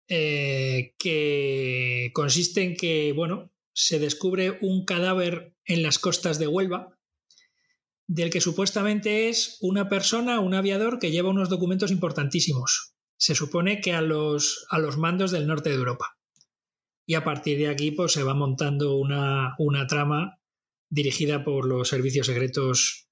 eh, 0.08 0.96
que 0.98 2.12
consiste 2.14 2.64
en 2.64 2.76
que, 2.76 3.14
bueno, 3.14 3.52
se 3.74 4.00
descubre 4.00 4.58
un 4.62 4.86
cadáver 4.86 5.54
en 5.66 5.84
las 5.84 6.00
costas 6.00 6.40
de 6.40 6.48
Huelva, 6.48 6.99
del 8.10 8.32
que 8.32 8.42
supuestamente 8.42 9.30
es 9.30 9.60
una 9.62 9.88
persona, 9.88 10.40
un 10.40 10.56
aviador 10.56 10.98
que 10.98 11.12
lleva 11.12 11.30
unos 11.30 11.48
documentos 11.48 11.92
importantísimos. 11.92 12.96
Se 13.20 13.36
supone 13.36 13.82
que 13.82 13.94
a 13.94 14.02
los, 14.02 14.66
a 14.72 14.80
los 14.80 14.98
mandos 14.98 15.30
del 15.30 15.46
norte 15.46 15.70
de 15.70 15.76
Europa. 15.76 16.18
Y 17.06 17.14
a 17.14 17.24
partir 17.24 17.60
de 17.60 17.68
aquí 17.68 17.92
pues, 17.92 18.14
se 18.14 18.24
va 18.24 18.34
montando 18.34 18.96
una, 18.96 19.54
una 19.60 19.86
trama 19.86 20.40
dirigida 20.90 21.44
por 21.44 21.68
los 21.68 21.88
servicios 21.88 22.26
secretos 22.26 23.08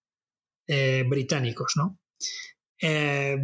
eh, 0.68 1.04
británicos. 1.08 1.74
¿no? 1.76 2.00
Eh, 2.82 3.38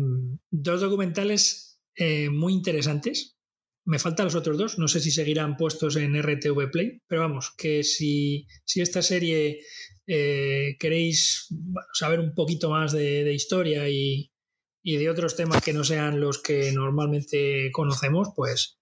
dos 0.49 0.81
documentales 0.81 1.79
eh, 1.95 2.31
muy 2.31 2.53
interesantes. 2.53 3.37
Me 3.85 3.99
faltan 3.99 4.25
los 4.25 4.35
otros 4.35 4.57
dos, 4.57 4.79
no 4.79 4.87
sé 4.87 5.01
si 5.01 5.11
seguirán 5.11 5.55
puestos 5.55 5.97
en 5.97 6.19
RTV 6.19 6.71
Play, 6.71 7.01
pero 7.05 7.21
vamos, 7.21 7.53
que 7.55 7.83
si, 7.83 8.47
si 8.63 8.81
esta 8.81 9.03
serie 9.03 9.59
eh, 10.07 10.75
queréis 10.79 11.47
saber 11.93 12.19
un 12.19 12.33
poquito 12.33 12.69
más 12.69 12.91
de, 12.91 13.33
historia 13.33 13.87
y, 13.89 14.31
y, 14.83 14.97
de 14.97 15.09
otros 15.09 15.35
temas 15.35 15.63
que 15.63 15.73
no 15.73 15.83
sean 15.83 16.19
los 16.19 16.41
que 16.41 16.71
normalmente 16.71 17.69
conocemos, 17.71 18.29
pues 18.35 18.79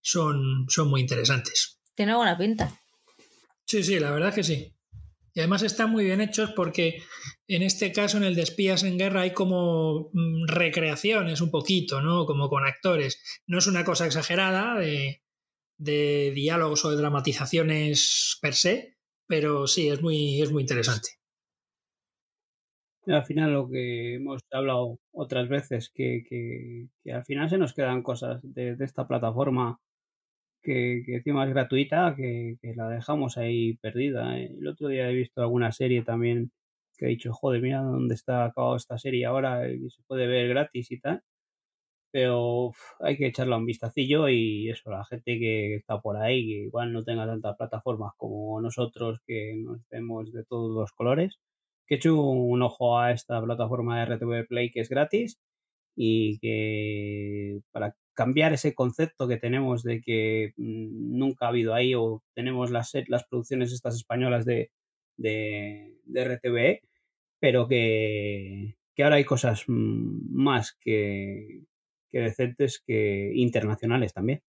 son, 0.00 0.66
son 0.68 0.88
muy 0.88 1.00
interesantes. 1.00 1.80
Tiene 1.94 2.14
buena 2.14 2.36
pinta. 2.36 2.78
Sí, 3.64 3.82
sí, 3.82 3.98
la 3.98 4.10
verdad 4.10 4.34
que 4.34 4.44
sí. 4.44 4.74
Y 5.34 5.40
además 5.40 5.62
están 5.62 5.90
muy 5.90 6.04
bien 6.04 6.20
hechos 6.20 6.50
porque 6.56 7.02
en 7.46 7.62
este 7.62 7.92
caso, 7.92 8.18
en 8.18 8.24
el 8.24 8.34
de 8.34 8.42
espías 8.42 8.82
en 8.82 8.98
guerra, 8.98 9.22
hay 9.22 9.32
como 9.32 10.10
mm, 10.12 10.46
recreaciones 10.48 11.40
un 11.40 11.50
poquito, 11.50 12.02
¿no? 12.02 12.26
Como 12.26 12.48
con 12.48 12.66
actores. 12.66 13.22
No 13.46 13.58
es 13.58 13.66
una 13.66 13.84
cosa 13.84 14.06
exagerada 14.06 14.78
de, 14.78 15.22
diálogos 15.78 16.84
o 16.84 16.90
de 16.90 16.96
dramatizaciones 16.96 18.38
per 18.42 18.54
se, 18.54 18.97
pero 19.28 19.66
sí, 19.66 19.88
es 19.88 20.02
muy, 20.02 20.42
es 20.42 20.50
muy 20.50 20.62
interesante. 20.62 21.10
Al 23.06 23.24
final 23.24 23.52
lo 23.52 23.68
que 23.68 24.16
hemos 24.16 24.42
hablado 24.50 24.98
otras 25.12 25.48
veces, 25.48 25.90
que, 25.94 26.24
que, 26.28 27.12
al 27.12 27.24
final 27.24 27.48
se 27.48 27.58
nos 27.58 27.72
quedan 27.72 28.02
cosas 28.02 28.40
de 28.42 28.76
esta 28.80 29.06
plataforma 29.06 29.78
que, 30.62 31.02
encima 31.16 31.44
es 31.44 31.50
gratuita, 31.50 32.14
que, 32.16 32.58
la 32.76 32.88
dejamos 32.88 33.36
ahí 33.38 33.76
perdida. 33.78 34.38
¿eh? 34.38 34.54
El 34.58 34.66
otro 34.68 34.88
día 34.88 35.10
he 35.10 35.14
visto 35.14 35.40
alguna 35.40 35.72
serie 35.72 36.02
también 36.02 36.52
que 36.96 37.06
he 37.06 37.08
dicho, 37.10 37.32
joder, 37.32 37.62
mira 37.62 37.80
dónde 37.80 38.14
está 38.14 38.46
acabado 38.46 38.76
esta 38.76 38.98
serie 38.98 39.26
ahora 39.26 39.70
y 39.70 39.88
se 39.90 40.02
puede 40.06 40.26
ver 40.26 40.48
gratis 40.48 40.90
y 40.90 41.00
tal. 41.00 41.22
Pero 42.10 42.72
hay 43.00 43.16
que 43.18 43.26
echarle 43.26 43.56
un 43.56 43.66
vistacillo 43.66 44.28
y 44.28 44.70
eso, 44.70 44.90
la 44.90 45.04
gente 45.04 45.38
que 45.38 45.76
está 45.76 46.00
por 46.00 46.16
ahí, 46.16 46.46
que 46.46 46.64
igual 46.64 46.92
no 46.92 47.04
tenga 47.04 47.26
tantas 47.26 47.56
plataformas 47.56 48.12
como 48.16 48.60
nosotros, 48.60 49.20
que 49.26 49.54
nos 49.56 49.80
vemos 49.90 50.32
de 50.32 50.44
todos 50.44 50.74
los 50.74 50.92
colores, 50.92 51.38
que 51.86 51.96
eche 51.96 52.10
un 52.10 52.62
ojo 52.62 52.98
a 52.98 53.12
esta 53.12 53.42
plataforma 53.42 53.98
de 54.00 54.16
RTV 54.16 54.46
Play 54.48 54.70
que 54.70 54.80
es 54.80 54.88
gratis 54.88 55.38
y 55.96 56.38
que 56.40 57.60
para 57.72 57.94
cambiar 58.14 58.52
ese 58.52 58.74
concepto 58.74 59.28
que 59.28 59.36
tenemos 59.38 59.82
de 59.82 60.00
que 60.00 60.52
mm, 60.56 61.18
nunca 61.18 61.46
ha 61.46 61.48
habido 61.50 61.74
ahí 61.74 61.94
o 61.94 62.22
tenemos 62.34 62.70
las, 62.70 62.92
las 63.08 63.24
producciones 63.26 63.72
estas 63.72 63.96
españolas 63.96 64.44
de, 64.44 64.70
de, 65.16 65.94
RTVE, 66.14 66.82
pero 67.40 67.68
que, 67.68 68.76
ahora 68.98 69.16
hay 69.16 69.24
cosas 69.24 69.64
mm, 69.68 70.34
más 70.34 70.76
que, 70.80 71.62
decentes 72.12 72.82
que 72.86 73.32
internacionales 73.34 74.12
también. 74.12 74.42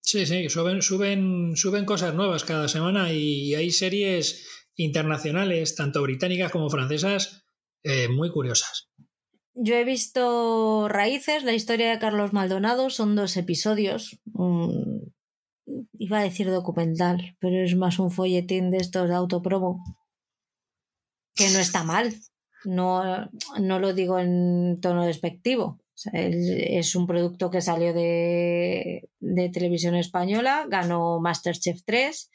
Sí, 0.00 0.24
sí, 0.24 0.48
suben, 0.48 0.82
suben, 0.82 1.56
suben 1.56 1.84
cosas 1.84 2.14
nuevas 2.14 2.44
cada 2.44 2.68
semana 2.68 3.12
y 3.12 3.54
hay 3.54 3.70
series 3.70 4.46
internacionales, 4.76 5.74
tanto 5.74 6.02
británicas 6.02 6.52
como 6.52 6.70
francesas, 6.70 7.44
eh, 7.82 8.08
muy 8.08 8.30
curiosas. 8.30 8.88
Yo 9.54 9.74
he 9.74 9.84
visto 9.84 10.86
Raíces, 10.88 11.42
la 11.42 11.54
historia 11.54 11.90
de 11.90 11.98
Carlos 11.98 12.32
Maldonado, 12.32 12.90
son 12.90 13.16
dos 13.16 13.36
episodios. 13.36 14.20
iba 15.98 16.18
a 16.18 16.22
decir 16.22 16.50
documental, 16.50 17.36
pero 17.40 17.64
es 17.64 17.74
más 17.74 17.98
un 17.98 18.10
folletín 18.10 18.70
de 18.70 18.76
estos 18.76 19.08
de 19.08 19.14
autopromo. 19.14 19.82
Que 21.34 21.48
no 21.50 21.58
está 21.58 21.84
mal. 21.84 22.14
No, 22.64 23.30
no 23.58 23.78
lo 23.78 23.94
digo 23.94 24.18
en 24.18 24.78
tono 24.80 25.06
despectivo. 25.06 25.80
Es 26.12 26.94
un 26.94 27.06
producto 27.06 27.50
que 27.50 27.60
salió 27.60 27.92
de, 27.92 29.08
de 29.20 29.48
televisión 29.48 29.94
española, 29.94 30.66
ganó 30.68 31.20
Masterchef 31.20 31.82
3 31.84 32.30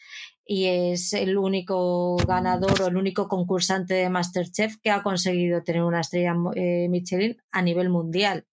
y 0.45 0.65
es 0.65 1.13
el 1.13 1.37
único 1.37 2.17
ganador 2.17 2.81
o 2.81 2.87
el 2.87 2.97
único 2.97 3.27
concursante 3.27 3.93
de 3.93 4.09
Masterchef 4.09 4.77
que 4.81 4.91
ha 4.91 5.03
conseguido 5.03 5.63
tener 5.63 5.83
una 5.83 6.01
estrella 6.01 6.35
eh, 6.55 6.87
Michelin 6.89 7.37
a 7.51 7.61
nivel 7.61 7.89
mundial. 7.89 8.47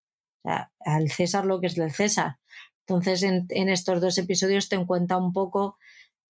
O 0.45 0.49
sea, 0.49 0.71
al 0.81 1.11
César 1.11 1.45
lo 1.45 1.61
que 1.61 1.67
es 1.67 1.75
del 1.75 1.91
César. 1.91 2.39
Entonces, 2.87 3.23
en, 3.23 3.69
estos 3.69 4.01
dos 4.01 4.17
episodios 4.17 4.69
te 4.69 4.87
cuenta 4.87 5.17
un 5.17 5.33
poco 5.33 5.77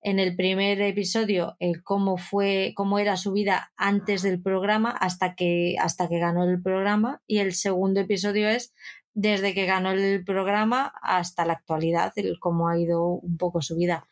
en 0.03 0.19
el 0.19 0.37
primer 0.37 0.81
episodio 0.81 1.57
el 1.59 1.83
cómo 1.83 2.17
fue, 2.17 2.73
cómo 2.77 2.99
era 2.99 3.17
su 3.17 3.33
vida 3.33 3.73
antes 3.77 4.23
del 4.23 4.41
programa 4.41 4.91
hasta 4.91 5.35
que, 5.35 5.77
hasta 5.81 6.09
que 6.09 6.19
ganó 6.19 6.45
el 6.45 6.63
programa. 6.63 7.23
Y 7.27 7.39
el 7.39 7.55
segundo 7.55 8.01
episodio 8.01 8.49
es 8.49 8.75
desde 9.15 9.55
que 9.55 9.67
ganó 9.67 9.91
el 9.93 10.25
programa 10.25 10.93
hasta 11.03 11.45
la 11.45 11.55
actualidad, 11.55 12.13
el 12.17 12.39
cómo 12.39 12.69
ha 12.69 12.79
ido 12.79 13.05
un 13.05 13.37
poco 13.37 13.63
su 13.63 13.77
vida 13.77 14.07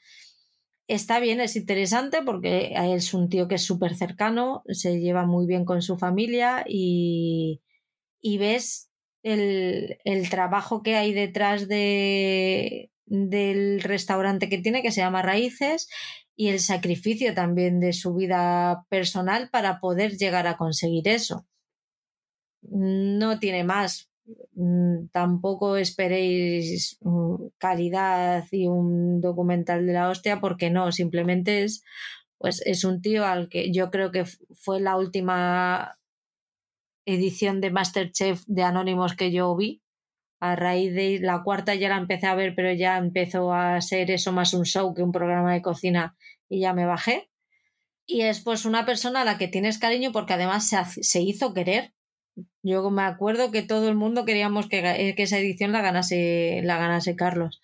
está 0.88 1.20
bien, 1.20 1.40
es 1.40 1.56
interesante 1.56 2.22
porque 2.22 2.72
es 2.74 3.14
un 3.14 3.28
tío 3.28 3.48
que 3.48 3.56
es 3.56 3.62
súper 3.62 3.94
cercano, 3.96 4.62
se 4.68 5.00
lleva 5.00 5.26
muy 5.26 5.46
bien 5.46 5.64
con 5.64 5.82
su 5.82 5.96
familia 5.96 6.64
y, 6.66 7.60
ves 8.22 8.90
el, 9.22 9.98
trabajo 10.30 10.82
que 10.82 10.96
hay 10.96 11.12
detrás 11.12 11.68
de, 11.68 12.90
del 13.06 13.80
restaurante 13.82 14.48
que 14.48 14.58
tiene, 14.58 14.82
que 14.82 14.92
se 14.92 15.00
llama 15.00 15.22
Raíces, 15.22 15.88
y 16.36 16.48
el 16.48 16.60
sacrificio 16.60 17.34
también 17.34 17.80
de 17.80 17.92
su 17.92 18.14
vida 18.14 18.84
personal 18.90 19.48
para 19.50 19.80
poder 19.80 20.16
llegar 20.16 20.46
a 20.46 20.56
conseguir 20.56 21.08
eso. 21.08 21.46
No 22.62 23.38
tiene 23.38 23.64
más. 23.64 24.10
Mm, 24.54 25.06
tampoco 25.12 25.76
esperéis 25.76 26.98
mm, 27.00 27.46
calidad 27.58 28.44
y 28.50 28.66
un 28.66 29.20
documental 29.20 29.86
de 29.86 29.92
la 29.92 30.08
hostia 30.08 30.40
porque 30.40 30.68
no, 30.68 30.90
simplemente 30.90 31.62
es 31.62 31.84
pues 32.38 32.62
es 32.66 32.84
un 32.84 33.00
tío 33.00 33.24
al 33.24 33.48
que 33.48 33.72
yo 33.72 33.90
creo 33.90 34.10
que 34.10 34.24
fue 34.24 34.80
la 34.80 34.96
última 34.96 35.98
edición 37.06 37.60
de 37.60 37.70
Masterchef 37.70 38.42
de 38.46 38.62
Anónimos 38.62 39.14
que 39.14 39.32
yo 39.32 39.54
vi. 39.56 39.82
A 40.40 40.56
raíz 40.56 40.94
de 40.94 41.18
la 41.20 41.42
cuarta 41.42 41.74
ya 41.74 41.88
la 41.88 41.96
empecé 41.96 42.26
a 42.26 42.34
ver, 42.34 42.54
pero 42.54 42.72
ya 42.72 42.98
empezó 42.98 43.52
a 43.52 43.80
ser 43.80 44.10
eso 44.10 44.32
más 44.32 44.54
un 44.54 44.64
show 44.64 44.94
que 44.94 45.02
un 45.02 45.12
programa 45.12 45.54
de 45.54 45.62
cocina 45.62 46.16
y 46.48 46.60
ya 46.60 46.72
me 46.74 46.86
bajé. 46.86 47.30
Y 48.06 48.22
es 48.22 48.40
pues 48.40 48.64
una 48.64 48.86
persona 48.86 49.22
a 49.22 49.24
la 49.24 49.38
que 49.38 49.48
tienes 49.48 49.78
cariño 49.78 50.12
porque 50.12 50.34
además 50.34 50.68
se, 50.68 50.78
se 51.02 51.20
hizo 51.20 51.54
querer 51.54 51.94
yo 52.62 52.90
me 52.90 53.02
acuerdo 53.02 53.50
que 53.50 53.62
todo 53.62 53.88
el 53.88 53.94
mundo 53.94 54.24
queríamos 54.24 54.68
que, 54.68 54.78
eh, 54.78 55.14
esa 55.16 55.38
edición 55.38 55.72
la 55.72 55.80
ganase, 55.82 56.60
la 56.64 56.78
ganase 56.78 57.16
Carlos. 57.16 57.60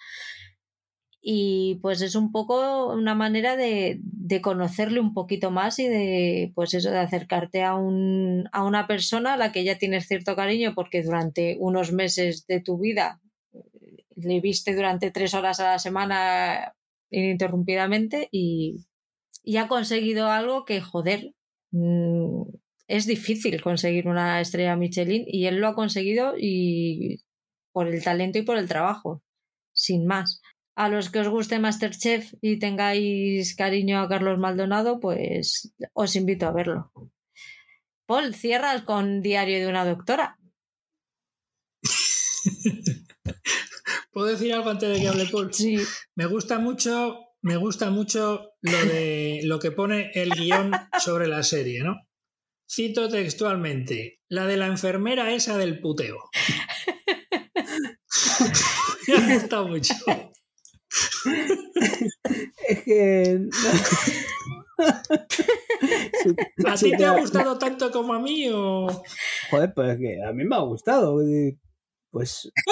Y 1.25 1.77
pues 1.83 2.03
es 2.03 2.17
un 2.17 2.33
poco 2.33 2.93
una 2.93 3.15
manera 3.15 3.57
de, 3.57 4.01
de, 4.03 4.41
conocerle 4.41 4.99
un 4.99 5.15
poquito 5.15 5.53
más 5.53 5.79
y 5.79 5.87
de 5.87 6.51
pues 6.53 6.75
eso 6.75 6.91
de 6.91 6.99
acercarte 6.99 7.63
a, 7.63 7.77
un, 7.77 8.49
a 8.51 8.65
una 8.65 8.89
persona 8.89 9.35
a 9.35 9.37
la 9.37 9.53
que 9.53 9.63
ya 9.63 9.79
tienes 9.79 10.09
cierto 10.09 10.35
cariño 10.35 10.75
porque 10.75 11.05
durante 11.05 11.57
unos 11.61 11.93
meses 11.93 12.45
de 12.49 12.61
tu 12.61 12.77
vida 12.77 13.21
eh, 13.55 14.05
le 14.17 14.41
viste 14.41 14.75
durante 14.75 15.13
tres 15.13 15.33
horas 15.35 15.61
a 15.61 15.73
la 15.73 15.79
semana 15.79 16.75
ininterrumpidamente 17.11 18.29
y, 18.33 18.85
y 19.45 19.59
ha 19.59 19.69
conseguido 19.69 20.27
algo 20.27 20.65
que 20.65 20.81
joder 20.81 21.35
mm, 21.71 22.43
es 22.89 23.07
difícil 23.07 23.63
conseguir 23.63 24.09
una 24.09 24.41
estrella 24.41 24.75
Michelin 24.75 25.25
y 25.29 25.47
él 25.47 25.59
lo 25.59 25.69
ha 25.69 25.77
conseguido 25.77 26.35
y 26.37 27.21
por 27.71 27.87
el 27.87 28.03
talento 28.03 28.39
y 28.39 28.43
por 28.43 28.59
el 28.59 28.67
trabajo 28.67 29.23
sin 29.73 30.05
más 30.05 30.43
a 30.75 30.89
los 30.89 31.11
que 31.11 31.21
os 31.21 31.29
guste 31.29 31.59
Masterchef 31.59 32.33
y 32.41 32.59
tengáis 32.59 33.55
cariño 33.55 34.01
a 34.01 34.09
Carlos 34.09 34.39
Maldonado, 34.39 35.01
pues 35.01 35.75
os 35.93 36.17
invito 36.17 36.47
a 36.47 36.53
verlo. 36.53 36.93
Paul, 38.07 38.35
cierras 38.35 38.83
con 38.83 39.23
Diario 39.23 39.59
de 39.59 39.69
una 39.69 39.85
doctora. 39.85 40.39
¿Puedo 44.13 44.27
decir 44.27 44.53
algo 44.53 44.71
antes 44.71 44.89
de 44.91 45.01
que 45.01 45.09
hable 45.09 45.27
Paul? 45.27 45.53
Sí. 45.53 45.79
Me 46.15 46.27
gusta 46.27 46.59
mucho, 46.59 47.19
me 47.43 47.57
gusta 47.57 47.91
mucho 47.91 48.53
lo 48.61 48.79
de 48.85 49.41
lo 49.45 49.59
que 49.59 49.71
pone 49.71 50.11
el 50.15 50.31
guion 50.31 50.73
sobre 50.99 51.29
la 51.29 51.43
serie, 51.43 51.83
¿no? 51.83 51.97
Cito 52.71 53.09
textualmente, 53.09 54.21
la 54.29 54.47
de 54.47 54.57
la 54.57 54.67
enfermera 54.67 55.33
esa 55.33 55.57
del 55.59 55.81
puteo. 55.81 56.19
me 59.09 59.15
ha 59.15 59.35
gustado 59.35 59.69
mucho 59.69 59.95
es 62.69 62.83
que. 62.83 63.49
¿A 66.67 66.75
ti 66.77 66.93
te 66.97 67.05
ha 67.05 67.19
gustado 67.19 67.59
tanto 67.59 67.91
como 67.91 68.15
a 68.15 68.19
mí 68.19 68.49
o.? 68.53 68.87
Joder, 69.51 69.73
pues 69.75 69.99
que 69.99 70.23
a 70.23 70.33
mí 70.33 70.45
me 70.45 70.57
ha 70.57 70.61
gustado. 70.61 71.21
Pues. 72.11 72.51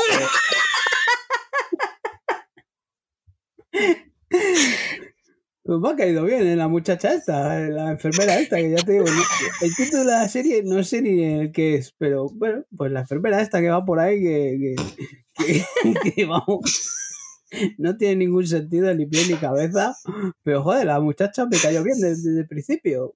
Pues 5.63 5.79
me 5.79 5.89
ha 5.91 5.95
caído 5.95 6.25
bien 6.25 6.45
en 6.49 6.59
la 6.59 6.67
muchacha 6.67 7.15
esta, 7.15 7.61
la 7.61 7.93
enfermera 7.93 8.41
esta, 8.41 8.57
que 8.57 8.71
ya 8.71 8.85
te 8.85 8.91
digo, 8.93 9.05
el 9.61 9.75
título 9.77 10.05
de 10.05 10.11
la 10.11 10.29
serie 10.29 10.63
no 10.65 10.83
sé 10.83 11.01
ni 11.01 11.23
el 11.23 11.53
qué 11.53 11.77
es, 11.77 11.95
pero 11.97 12.29
bueno, 12.33 12.65
pues 12.77 12.91
la 12.91 13.03
enfermera 13.03 13.41
esta 13.41 13.61
que 13.61 13.69
va 13.69 13.85
por 13.85 14.01
ahí, 14.01 14.21
que, 14.21 14.75
que, 15.37 16.11
que 16.11 16.25
vamos, 16.27 17.10
no 17.79 17.97
tiene 17.97 18.17
ningún 18.17 18.47
sentido 18.47 18.93
ni 18.95 19.07
pie 19.07 19.23
ni 19.29 19.35
cabeza, 19.35 19.97
pero 20.43 20.63
joder, 20.63 20.87
la 20.87 21.01
muchacha 21.01 21.47
me 21.47 21.59
cayó 21.59 21.83
bien 21.83 22.01
desde, 22.01 22.41
el 22.41 22.47
principio. 22.47 23.15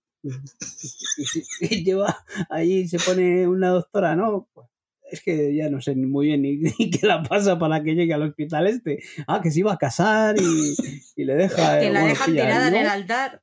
Y, 1.61 1.85
lleva 1.85 2.25
ahí, 2.49 2.89
se 2.89 2.99
pone 2.99 3.47
una 3.47 3.69
doctora, 3.69 4.17
¿no? 4.17 4.49
Pues, 4.55 4.69
es 5.11 5.23
que 5.23 5.55
ya 5.55 5.69
no 5.69 5.81
sé 5.81 5.95
muy 5.95 6.27
bien 6.27 6.43
ni, 6.43 6.61
qué 6.91 7.07
la 7.07 7.23
pasa 7.23 7.59
para 7.59 7.83
que 7.83 7.95
llegue 7.95 8.15
al 8.15 8.23
hospital 8.23 8.67
este. 8.67 9.01
Ah, 9.27 9.41
que 9.43 9.51
se 9.51 9.61
iba 9.61 9.73
a 9.73 9.79
casar 9.79 10.37
y, 10.39 11.25
le 11.25 11.35
deja. 11.35 11.79
Que 11.79 11.91
la 11.91 12.05
dejan 12.05 12.33
tirada 12.33 12.69
en 12.69 12.75
el 12.75 12.87
altar. 12.87 13.43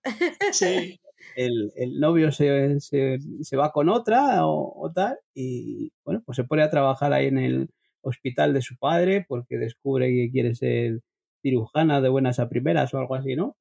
Sí. 0.51 0.99
El, 1.35 1.71
el 1.75 1.99
novio 1.99 2.31
se, 2.31 2.79
se, 2.81 3.19
se, 3.41 3.55
va 3.55 3.71
con 3.71 3.87
otra 3.87 4.45
o, 4.45 4.73
o, 4.75 4.91
tal, 4.91 5.17
y 5.33 5.93
bueno, 6.03 6.21
pues 6.25 6.35
se 6.35 6.43
pone 6.43 6.61
a 6.61 6.69
trabajar 6.69 7.13
ahí 7.13 7.27
en 7.27 7.37
el, 7.37 7.69
hospital 8.01 8.53
de 8.53 8.61
su 8.61 8.77
padre 8.77 9.25
porque 9.27 9.57
descubre 9.57 10.07
que 10.09 10.31
quiere 10.31 10.55
ser 10.55 11.01
cirujana 11.41 12.01
de 12.01 12.09
buenas 12.09 12.39
a 12.39 12.49
primeras 12.49 12.93
o 12.93 12.99
algo 12.99 13.15
así, 13.15 13.35
¿no? 13.35 13.57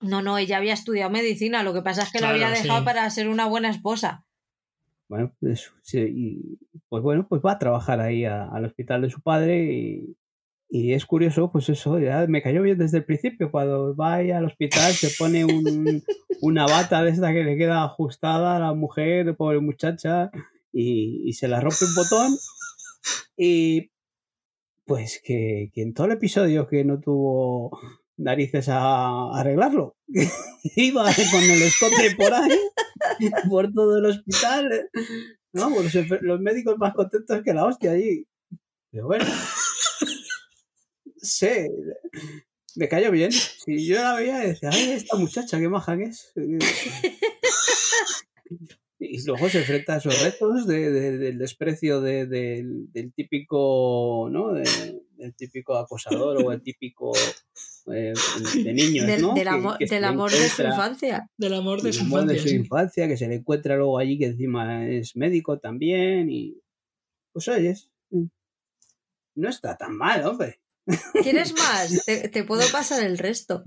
No, 0.00 0.22
no, 0.22 0.38
ella 0.38 0.58
había 0.58 0.74
estudiado 0.74 1.10
medicina, 1.10 1.62
lo 1.62 1.74
que 1.74 1.82
pasa 1.82 2.02
es 2.02 2.12
que 2.12 2.20
la 2.20 2.30
había 2.30 2.50
dejado 2.50 2.84
para 2.84 3.08
ser 3.10 3.28
una 3.28 3.46
buena 3.46 3.70
esposa. 3.70 4.24
Bueno, 5.08 5.34
pues, 5.40 5.72
y, 5.92 6.58
pues 6.88 7.02
bueno, 7.02 7.26
pues 7.28 7.42
va 7.44 7.52
a 7.52 7.58
trabajar 7.58 8.00
ahí 8.00 8.24
al 8.24 8.64
hospital 8.64 9.02
de 9.02 9.10
su 9.10 9.22
padre 9.22 9.64
y, 9.72 10.16
y, 10.68 10.92
es 10.92 11.06
curioso, 11.06 11.50
pues 11.50 11.68
eso, 11.70 11.98
ya 11.98 12.26
me 12.28 12.42
cayó 12.42 12.62
bien 12.62 12.78
desde 12.78 12.98
el 12.98 13.04
principio, 13.04 13.50
cuando 13.50 13.96
va 13.96 14.16
ahí 14.16 14.30
al 14.30 14.44
hospital 14.44 14.92
se 14.92 15.10
pone 15.18 15.44
un, 15.44 16.02
una 16.42 16.66
bata 16.66 17.02
de 17.02 17.10
esta 17.10 17.32
que 17.32 17.42
le 17.42 17.56
queda 17.56 17.84
ajustada 17.84 18.56
a 18.56 18.60
la 18.60 18.74
mujer, 18.74 19.34
pobre 19.34 19.60
muchacha, 19.60 20.30
y, 20.72 21.22
y 21.24 21.32
se 21.32 21.48
la 21.48 21.60
rompe 21.60 21.86
un 21.86 21.94
botón 21.94 22.36
y 23.36 23.90
pues 24.84 25.20
que, 25.22 25.70
en 25.74 25.92
todo 25.92 26.06
el 26.06 26.14
episodio 26.14 26.66
que 26.66 26.84
no 26.84 26.98
tuvo 26.98 27.78
narices 28.16 28.68
a 28.68 29.38
arreglarlo, 29.38 29.96
iba 30.76 31.04
con 31.04 31.42
el 31.42 31.62
escote 31.62 32.16
por 32.16 32.32
ahí, 32.32 32.58
por 33.48 33.72
todo 33.72 33.98
el 33.98 34.06
hospital. 34.06 34.90
No, 35.52 35.70
pues 35.70 35.94
los, 36.22 36.40
médicos 36.40 36.78
más 36.78 36.94
contentos 36.94 37.42
que 37.44 37.52
la 37.52 37.66
hostia 37.66 37.92
allí. 37.92 38.26
Pero 38.90 39.06
bueno, 39.06 39.26
sé, 41.16 41.70
me 42.76 42.88
cayó 42.88 43.10
bien. 43.10 43.30
Si 43.32 43.86
yo 43.86 43.96
la 43.96 44.14
veía 44.14 44.38
decía, 44.38 44.70
ay, 44.72 44.92
esta 44.92 45.16
muchacha, 45.16 45.58
qué 45.58 45.68
maja 45.68 45.96
que 45.96 46.04
es. 46.04 46.32
Y 49.00 49.24
luego 49.24 49.48
se 49.48 49.58
enfrenta 49.58 49.94
a 49.94 49.96
esos 49.98 50.22
retos 50.22 50.66
de, 50.66 50.90
del 50.90 51.38
desprecio 51.38 52.00
del 52.00 53.12
típico, 53.14 54.28
¿no? 54.30 54.52
del 54.52 55.34
típico 55.36 55.76
acosador 55.76 56.44
o 56.44 56.52
el 56.52 56.62
típico 56.62 57.12
eh, 57.92 58.12
de 58.54 58.72
niños, 58.72 59.06
del, 59.06 59.22
¿no? 59.22 59.34
Del, 59.34 59.48
amor, 59.48 59.78
del 59.78 60.04
amor 60.04 60.30
de 60.32 60.48
su 60.48 60.62
infancia. 60.62 61.30
Del 61.36 61.54
amor 61.54 61.80
de 61.80 61.92
su 61.92 62.02
amor 62.02 62.22
infancia. 62.22 62.42
de 62.42 62.48
su 62.48 62.54
infancia, 62.56 63.08
que 63.08 63.16
se 63.16 63.28
le 63.28 63.36
encuentra 63.36 63.76
luego 63.76 63.98
allí 63.98 64.18
que 64.18 64.26
encima 64.26 64.88
es 64.88 65.16
médico 65.16 65.58
también 65.58 66.30
y... 66.30 66.60
Pues 67.32 67.46
oyes, 67.48 67.92
no 69.38 69.48
está 69.48 69.76
tan 69.76 69.96
mal, 69.96 70.26
hombre. 70.26 70.60
¿Quieres 71.22 71.52
más? 71.54 72.02
Te, 72.06 72.28
te 72.28 72.42
puedo 72.42 72.62
pasar 72.72 73.04
el 73.04 73.18
resto. 73.18 73.62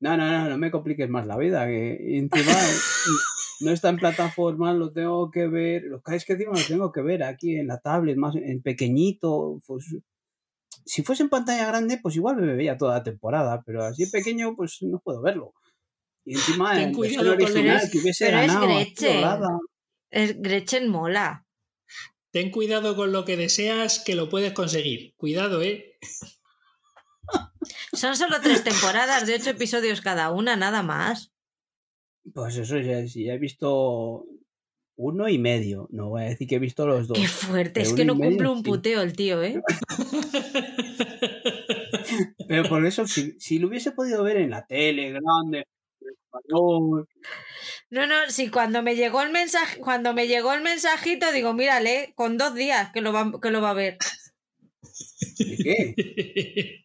No, 0.00 0.16
no, 0.16 0.30
no, 0.30 0.50
no 0.50 0.58
me 0.58 0.70
compliques 0.70 1.08
más 1.08 1.26
la 1.26 1.38
vida, 1.38 1.66
que 1.66 2.18
encima 2.18 2.52
no 3.60 3.70
está 3.70 3.88
en 3.88 3.96
plataforma, 3.98 4.72
lo 4.74 4.92
tengo 4.92 5.30
que 5.30 5.46
ver, 5.48 5.82
lo 5.84 6.00
que 6.02 6.16
es 6.16 6.24
que 6.24 6.34
encima 6.34 6.52
lo 6.58 6.64
tengo 6.66 6.92
que 6.92 7.02
ver 7.02 7.22
aquí 7.22 7.56
en 7.56 7.66
la 7.68 7.78
tablet, 7.80 8.16
más 8.16 8.34
en 8.36 8.62
pequeñito, 8.62 9.60
pues 9.66 9.84
si 10.84 11.02
fuese 11.02 11.22
en 11.24 11.28
pantalla 11.30 11.66
grande, 11.66 11.98
pues 12.02 12.16
igual 12.16 12.36
me 12.36 12.54
veía 12.54 12.76
toda 12.76 12.98
la 12.98 13.02
temporada, 13.02 13.62
pero 13.66 13.82
así 13.84 14.04
en 14.04 14.10
pequeño, 14.10 14.54
pues 14.56 14.78
no 14.82 15.00
puedo 15.00 15.20
verlo. 15.22 15.52
Y 16.24 16.34
encima 16.34 16.74
Ten 16.74 16.90
en 16.90 17.00
versión 17.00 17.28
original 17.28 17.76
es- 17.82 17.90
que 17.90 17.98
hubiese 17.98 18.26
pero 18.26 18.38
es 18.40 18.46
ganado, 18.48 18.66
Gretchen. 18.66 19.14
doblada. 19.14 19.58
Es, 20.10 20.40
Gretchen 20.42 20.88
mola. 20.88 21.46
Ten 22.32 22.50
cuidado 22.50 22.94
con 22.96 23.12
lo 23.12 23.24
que 23.24 23.36
deseas, 23.36 23.98
que 24.04 24.14
lo 24.14 24.28
puedes 24.28 24.52
conseguir. 24.52 25.14
Cuidado, 25.16 25.62
¿eh? 25.62 25.96
Son 27.92 28.14
solo 28.16 28.40
tres 28.42 28.62
temporadas 28.62 29.26
de 29.26 29.34
ocho 29.34 29.50
episodios 29.50 30.00
cada 30.00 30.30
una, 30.30 30.54
nada 30.56 30.82
más. 30.82 31.32
Pues 32.34 32.56
eso 32.56 32.78
ya, 32.78 33.06
si 33.06 33.24
ya 33.24 33.34
he 33.34 33.38
visto 33.38 34.26
uno 34.96 35.28
y 35.28 35.38
medio, 35.38 35.88
no 35.90 36.08
voy 36.08 36.22
a 36.22 36.26
decir 36.26 36.48
que 36.48 36.56
he 36.56 36.58
visto 36.58 36.86
los 36.86 37.08
dos. 37.08 37.18
Qué 37.18 37.28
fuerte, 37.28 37.82
es 37.82 37.92
que 37.92 38.04
no 38.04 38.14
medio, 38.14 38.30
cumple 38.30 38.48
un 38.48 38.58
sí. 38.58 38.64
puteo 38.64 39.02
el 39.02 39.14
tío, 39.14 39.42
¿eh? 39.42 39.60
Pero 42.48 42.68
por 42.68 42.84
eso, 42.86 43.06
si, 43.06 43.38
si 43.38 43.58
lo 43.58 43.68
hubiese 43.68 43.92
podido 43.92 44.22
ver 44.22 44.38
en 44.38 44.50
la 44.50 44.66
tele, 44.66 45.10
grande, 45.10 45.66
español, 46.00 47.08
No, 47.90 48.06
no, 48.06 48.14
sí, 48.28 48.50
cuando 48.50 48.82
me 48.82 48.96
llegó 48.96 49.22
el 49.22 49.30
mensaje, 49.30 49.80
cuando 49.80 50.14
me 50.14 50.26
llegó 50.26 50.52
el 50.52 50.62
mensajito, 50.62 51.30
digo, 51.32 51.52
mírale, 51.52 52.12
con 52.14 52.38
dos 52.38 52.54
días 52.54 52.90
que 52.92 53.00
lo 53.00 53.12
va, 53.12 53.32
que 53.40 53.50
lo 53.50 53.60
va 53.60 53.70
a 53.70 53.74
ver. 53.74 53.98
¿de 55.38 55.56
qué? 55.56 56.84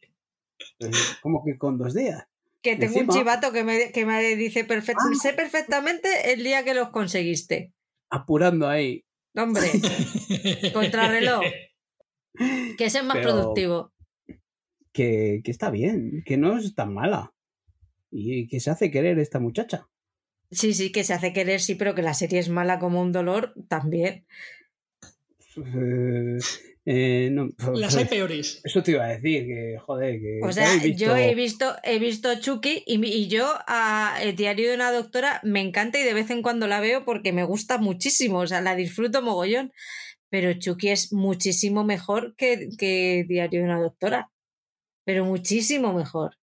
Pues, 0.80 1.18
¿Cómo 1.22 1.44
que 1.46 1.58
con 1.58 1.78
dos 1.78 1.94
días? 1.94 2.26
Que 2.62 2.76
tengo 2.76 3.00
un 3.00 3.08
chivato 3.10 3.52
que 3.52 3.64
me, 3.64 3.92
que 3.92 4.06
me 4.06 4.36
dice 4.36 4.68
perfect- 4.68 4.98
Ah. 5.00 5.16
sé 5.22 5.34
perfectamente 5.34 6.34
el 6.34 6.44
día 6.44 6.64
que 6.64 6.74
los 6.76 6.90
conseguiste. 6.90 7.74
Apurando 8.10 8.68
ahí. 8.68 9.04
Hombre, 9.36 9.64
Contrarreloj. 10.74 11.42
que 12.78 12.86
ese 12.86 13.00
es 13.00 13.04
más 13.04 13.18
Pero- 13.18 13.30
productivo. 13.32 13.92
Que, 14.94 15.42
que 15.44 15.52
está 15.52 15.70
bien, 15.72 16.22
que 16.26 16.36
no 16.38 16.58
es 16.58 16.76
tan 16.76 16.94
mala. 16.94 17.34
Y 18.12 18.48
que 18.48 18.60
se 18.60 18.70
hace 18.72 18.92
querer 18.92 19.18
esta 19.20 19.40
muchacha. 19.40 19.88
Sí, 20.52 20.74
sí, 20.74 20.92
que 20.92 21.06
se 21.06 21.14
hace 21.14 21.32
querer, 21.32 21.62
sí, 21.62 21.76
pero 21.76 21.96
que 21.96 22.02
la 22.02 22.14
serie 22.14 22.40
es 22.40 22.50
mala 22.50 22.78
como 22.78 23.02
un 23.02 23.14
dolor, 23.14 23.54
también. 23.70 24.26
Eh, 25.56 26.38
eh, 26.86 27.30
no, 27.32 27.50
Las 27.76 27.96
hay 27.96 28.06
peores. 28.06 28.62
Eso 28.64 28.82
te 28.84 28.92
iba 28.92 29.06
a 29.06 29.10
decir, 29.10 29.46
que 29.46 29.78
joder, 29.80 30.20
que. 30.20 30.40
O 30.44 30.52
sea, 30.52 30.84
yo 30.84 31.16
he 31.16 31.36
visto- 31.36 31.76
he 31.84 32.00
visto 32.00 32.34
Chucky 32.40 32.84
y, 32.88 33.28
yo 33.28 33.48
a 33.68 34.18
El 34.22 34.36
diario 34.36 34.70
de 34.70 34.76
una 34.76 34.92
doctora 34.92 35.40
me 35.44 35.62
encanta 35.62 36.00
y 36.00 36.04
de 36.04 36.14
vez 36.14 36.30
en 36.32 36.42
cuando 36.42 36.68
la 36.68 36.80
veo 36.80 37.06
porque 37.06 37.34
me 37.34 37.44
gusta 37.44 37.78
muchísimo, 37.78 38.40
o 38.40 38.48
sea, 38.48 38.62
la 38.62 38.76
disfruto 38.76 39.22
mogollón. 39.22 39.72
Pero 40.30 40.54
Chucky 40.54 40.90
es 40.90 41.12
muchísimo 41.12 41.84
mejor 41.84 42.36
que, 42.38 42.70
que 42.78 43.26
Diario 43.28 43.60
de 43.60 43.66
una 43.66 43.82
doctora. 43.82 44.32
pero 45.04 45.26
muchísimo 45.26 45.94
mejor. 45.94 46.38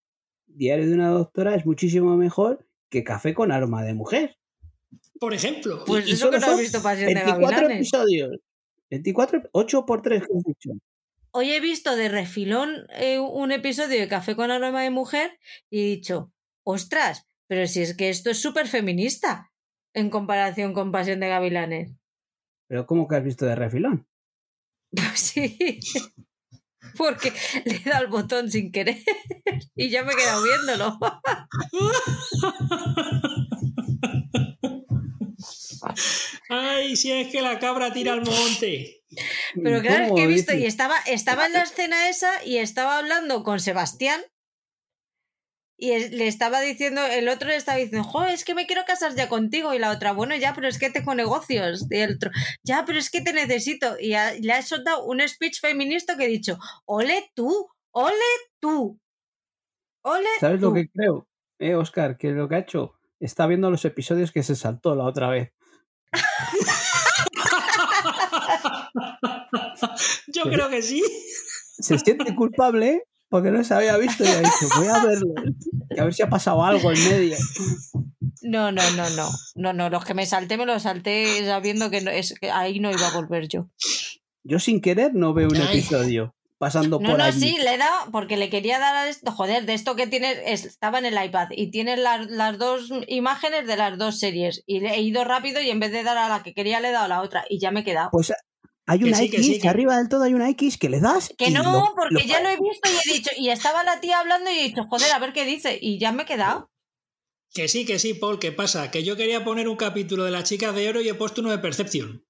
Diario 0.47 0.87
de 0.89 0.95
una 0.95 1.09
doctora 1.09 1.55
es 1.55 1.65
muchísimo 1.65 2.17
mejor 2.17 2.67
que 2.91 3.03
Café 3.05 3.33
con 3.35 3.51
aroma 3.51 3.83
de 3.85 3.95
mujer. 3.95 4.37
Por 5.19 5.33
ejemplo. 5.35 5.85
Pues 5.87 6.07
Y 6.07 6.13
eso 6.13 6.31
que 6.31 6.39
no 6.39 6.47
has 6.49 6.59
visto 6.59 6.83
Pasión 6.83 7.09
de 7.09 7.15
24 7.15 7.41
Gavilanes. 7.51 7.77
episodios. 7.79 8.37
24, 8.91 9.51
8 9.53 9.87
por 9.87 10.03
3 10.03 10.27
que 10.27 10.37
has 10.37 10.45
dicho. 10.45 10.71
Hoy 11.31 11.53
he 11.53 11.61
visto 11.61 11.95
de 11.95 12.09
refilón 12.09 12.87
eh, 12.91 13.19
un 13.19 13.53
episodio 13.53 14.01
de 14.01 14.09
Café 14.09 14.35
con 14.35 14.51
aroma 14.51 14.83
de 14.83 14.91
mujer 14.91 15.39
y 15.71 15.81
he 15.81 15.87
dicho, 15.87 16.33
ostras, 16.65 17.27
pero 17.47 17.67
si 17.67 17.83
es 17.83 17.97
que 17.97 18.09
esto 18.09 18.31
es 18.31 18.41
súper 18.41 18.67
feminista 18.67 19.53
en 19.95 20.11
comparación 20.11 20.73
con 20.73 20.93
Pasión 20.93 21.21
de 21.21 21.29
Gavilanes. 21.29 21.95
Pero 22.67 22.87
¿cómo 22.87 23.09
que 23.09 23.17
has 23.17 23.25
visto 23.25 23.47
de 23.47 23.55
refilón? 23.55 24.07
Pues 24.91 25.21
sí, 25.21 25.81
porque 26.97 27.33
le 27.65 27.77
he 27.77 27.89
dado 27.89 28.05
el 28.05 28.11
botón 28.11 28.51
sin 28.51 28.73
querer 28.73 28.99
y 29.75 29.91
ya 29.91 30.03
me 30.03 30.13
he 30.13 30.17
quedado 30.17 30.43
viéndolo. 30.43 30.99
Ay, 36.49 36.97
si 36.97 37.13
es 37.13 37.29
que 37.29 37.41
la 37.43 37.59
cabra 37.59 37.93
tira 37.93 38.13
al 38.13 38.23
monte. 38.25 39.03
Pero 39.55 39.81
claro, 39.81 40.03
es 40.05 40.09
¿Cómo 40.11 40.15
que 40.17 40.25
he 40.25 40.27
visto 40.27 40.55
y 40.55 40.65
estaba, 40.67 40.97
estaba 41.07 41.47
en 41.47 41.53
la 41.55 41.63
escena 41.63 42.09
esa 42.09 42.45
y 42.45 42.59
estaba 42.59 42.99
hablando 42.99 43.43
con 43.43 43.59
Sebastián 43.61 44.21
y 45.81 45.93
es- 45.93 46.11
le 46.11 46.27
estaba 46.27 46.61
diciendo, 46.61 47.05
el 47.07 47.29
otro 47.29 47.49
le 47.49 47.57
estaba 47.57 47.79
diciendo, 47.79 48.03
jo, 48.07 48.25
es 48.25 48.45
que 48.45 48.55
me 48.55 48.67
quiero 48.67 48.83
casar 48.85 49.15
ya 49.15 49.29
contigo 49.29 49.73
y 49.75 49.79
la 49.79 49.91
otra, 49.93 50.13
bueno, 50.13 50.35
ya, 50.37 50.53
pero 50.55 50.67
es 50.69 50.79
que 50.79 50.91
tengo 50.91 51.15
negocios. 51.15 51.87
Y 51.91 51.97
el 51.99 52.17
otro, 52.17 52.31
ya, 52.65 52.85
pero 52.85 52.99
es 52.99 53.11
que 53.11 53.21
te 53.21 53.33
necesito. 53.33 53.97
Y 54.01 54.15
a- 54.15 54.35
le 54.35 54.53
ha 54.53 54.63
soltado 54.63 55.05
un 55.05 55.27
speech 55.27 55.61
feminista 55.61 56.17
que 56.17 56.25
he 56.25 56.29
dicho, 56.29 56.59
ole 56.85 57.31
tú, 57.35 57.69
ole 57.93 58.13
tú, 58.61 58.99
ole 60.03 60.29
¿Sabes 60.41 60.61
tú". 60.61 60.67
lo 60.67 60.75
que 60.75 60.89
creo? 60.89 61.29
Eh, 61.61 61.75
Oscar, 61.77 62.17
que 62.19 62.31
lo 62.31 62.49
que 62.49 62.57
ha 62.57 62.61
hecho 62.61 62.95
está 63.21 63.47
viendo 63.47 63.71
los 63.71 63.85
episodios 63.85 64.33
que 64.33 64.43
se 64.43 64.55
saltó 64.57 64.95
la 64.97 65.05
otra 65.05 65.29
vez. 65.29 65.53
Yo 70.29 70.45
creo 70.45 70.69
que 70.69 70.83
sí. 70.83 71.03
Se 71.79 71.99
siente 71.99 72.35
culpable 72.35 73.05
porque 73.29 73.51
no 73.51 73.63
se 73.63 73.75
había 73.75 73.97
visto 73.97 74.25
y 74.25 74.29
ha 74.29 74.41
dicho, 74.41 74.69
voy 74.79 74.89
a 74.89 75.05
verlo. 75.05 75.35
Y 75.91 76.01
a 76.01 76.05
ver 76.05 76.15
si 76.15 76.23
ha 76.23 76.29
pasado 76.29 76.65
algo 76.65 76.91
en 76.91 77.09
medio. 77.09 77.37
No, 78.43 78.73
no, 78.73 78.83
no, 78.93 79.11
no, 79.11 79.29
no, 79.57 79.73
no, 79.73 79.91
los 79.91 80.05
que 80.05 80.15
me 80.15 80.27
salté 80.27 80.57
me 80.57 80.67
los 80.67 80.83
salté 80.83 81.45
sabiendo 81.45 81.91
que, 81.91 82.01
no, 82.01 82.11
es, 82.11 82.35
que 82.41 82.51
ahí 82.51 82.81
no 82.81 82.91
iba 82.91 83.09
a 83.09 83.15
volver 83.15 83.49
yo. 83.49 83.69
Yo 84.45 84.59
sin 84.59 84.81
querer 84.81 85.15
no 85.15 85.35
veo 85.35 85.49
un 85.49 85.57
Ay. 85.57 85.79
episodio 85.79 86.35
pasando 86.59 86.99
No, 87.01 87.09
por 87.11 87.19
no, 87.19 87.25
allí. 87.25 87.39
sí, 87.41 87.57
le 87.63 87.75
he 87.75 87.79
dado 87.79 88.11
porque 88.11 88.37
le 88.37 88.51
quería 88.51 88.79
dar 88.79 88.95
a 88.97 89.09
esto, 89.09 89.31
joder, 89.33 89.65
de 89.65 89.75
esto 89.75 89.95
que 89.97 90.07
tiene, 90.07 90.53
es- 90.53 90.65
estaba 90.65 90.99
en 90.99 91.07
el 91.07 91.25
iPad 91.25 91.49
y 91.53 91.71
tiene 91.71 91.97
las, 91.97 92.29
las 92.29 92.59
dos 92.59 92.91
imágenes 93.07 93.67
de 93.67 93.77
las 93.77 93.97
dos 93.97 94.19
series 94.19 94.63
y 94.67 94.81
le 94.81 94.95
he 94.95 95.01
ido 95.03 95.25
rápido 95.25 95.61
y 95.61 95.71
en 95.71 95.79
vez 95.81 95.93
de 95.93 96.03
dar 96.03 96.19
a 96.19 96.29
la 96.29 96.43
que 96.43 96.55
quería 96.55 96.81
le 96.81 96.89
he 96.89 96.93
dado 96.93 97.05
a 97.05 97.09
la 97.09 97.23
otra 97.23 97.45
y 97.49 97.61
ya 97.61 97.71
me 97.71 97.81
he 97.81 97.85
quedado. 97.85 98.11
Pues 98.11 98.33
hay 98.87 98.99
Que 98.99 99.05
una 99.05 99.19
que 99.19 99.25
X, 99.27 99.47
sí, 99.47 99.61
que- 99.61 99.69
arriba 99.69 99.97
del 99.99 100.09
todo 100.09 100.25
hay 100.25 100.35
una 100.35 100.49
X 100.51 100.79
que 100.79 100.89
le 100.89 100.99
das. 101.01 101.33
Que 101.39 101.51
no, 101.51 101.63
lo- 101.63 101.95
porque 101.95 102.15
lo- 102.15 102.21
ya 102.21 102.41
lo 102.43 102.49
he 102.49 102.57
visto 102.59 102.89
y 102.91 103.11
he 103.11 103.15
dicho, 103.15 103.31
y 103.37 103.51
estaba 103.51 103.85
la 103.85 104.01
tía 104.01 104.19
hablando 104.19 104.51
y 104.51 104.59
he 104.59 104.63
dicho, 104.65 104.83
joder, 104.91 105.13
a 105.13 105.19
ver 105.21 105.33
qué 105.33 105.45
dice 105.45 105.79
y 105.81 105.99
ya 106.01 106.11
me 106.13 106.25
he 106.25 106.27
quedado. 106.27 106.71
Que 107.55 107.69
sí, 107.69 107.87
que 107.87 107.99
sí, 107.99 108.15
Paul, 108.15 108.39
¿qué 108.39 108.53
pasa? 108.53 108.91
Que 108.91 109.05
yo 109.05 109.17
quería 109.17 109.45
poner 109.45 109.69
un 109.69 109.77
capítulo 109.77 110.25
de 110.25 110.31
las 110.33 110.45
chicas 110.45 110.75
de 110.75 110.89
oro 110.89 111.01
y 111.01 111.09
he 111.09 111.15
puesto 111.15 111.41
uno 111.41 111.51
de 111.51 111.59
percepción. 111.59 112.27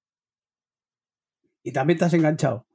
Y 1.63 1.73
también 1.73 1.97
te 1.99 2.05
has 2.05 2.13
enganchado. 2.13 2.65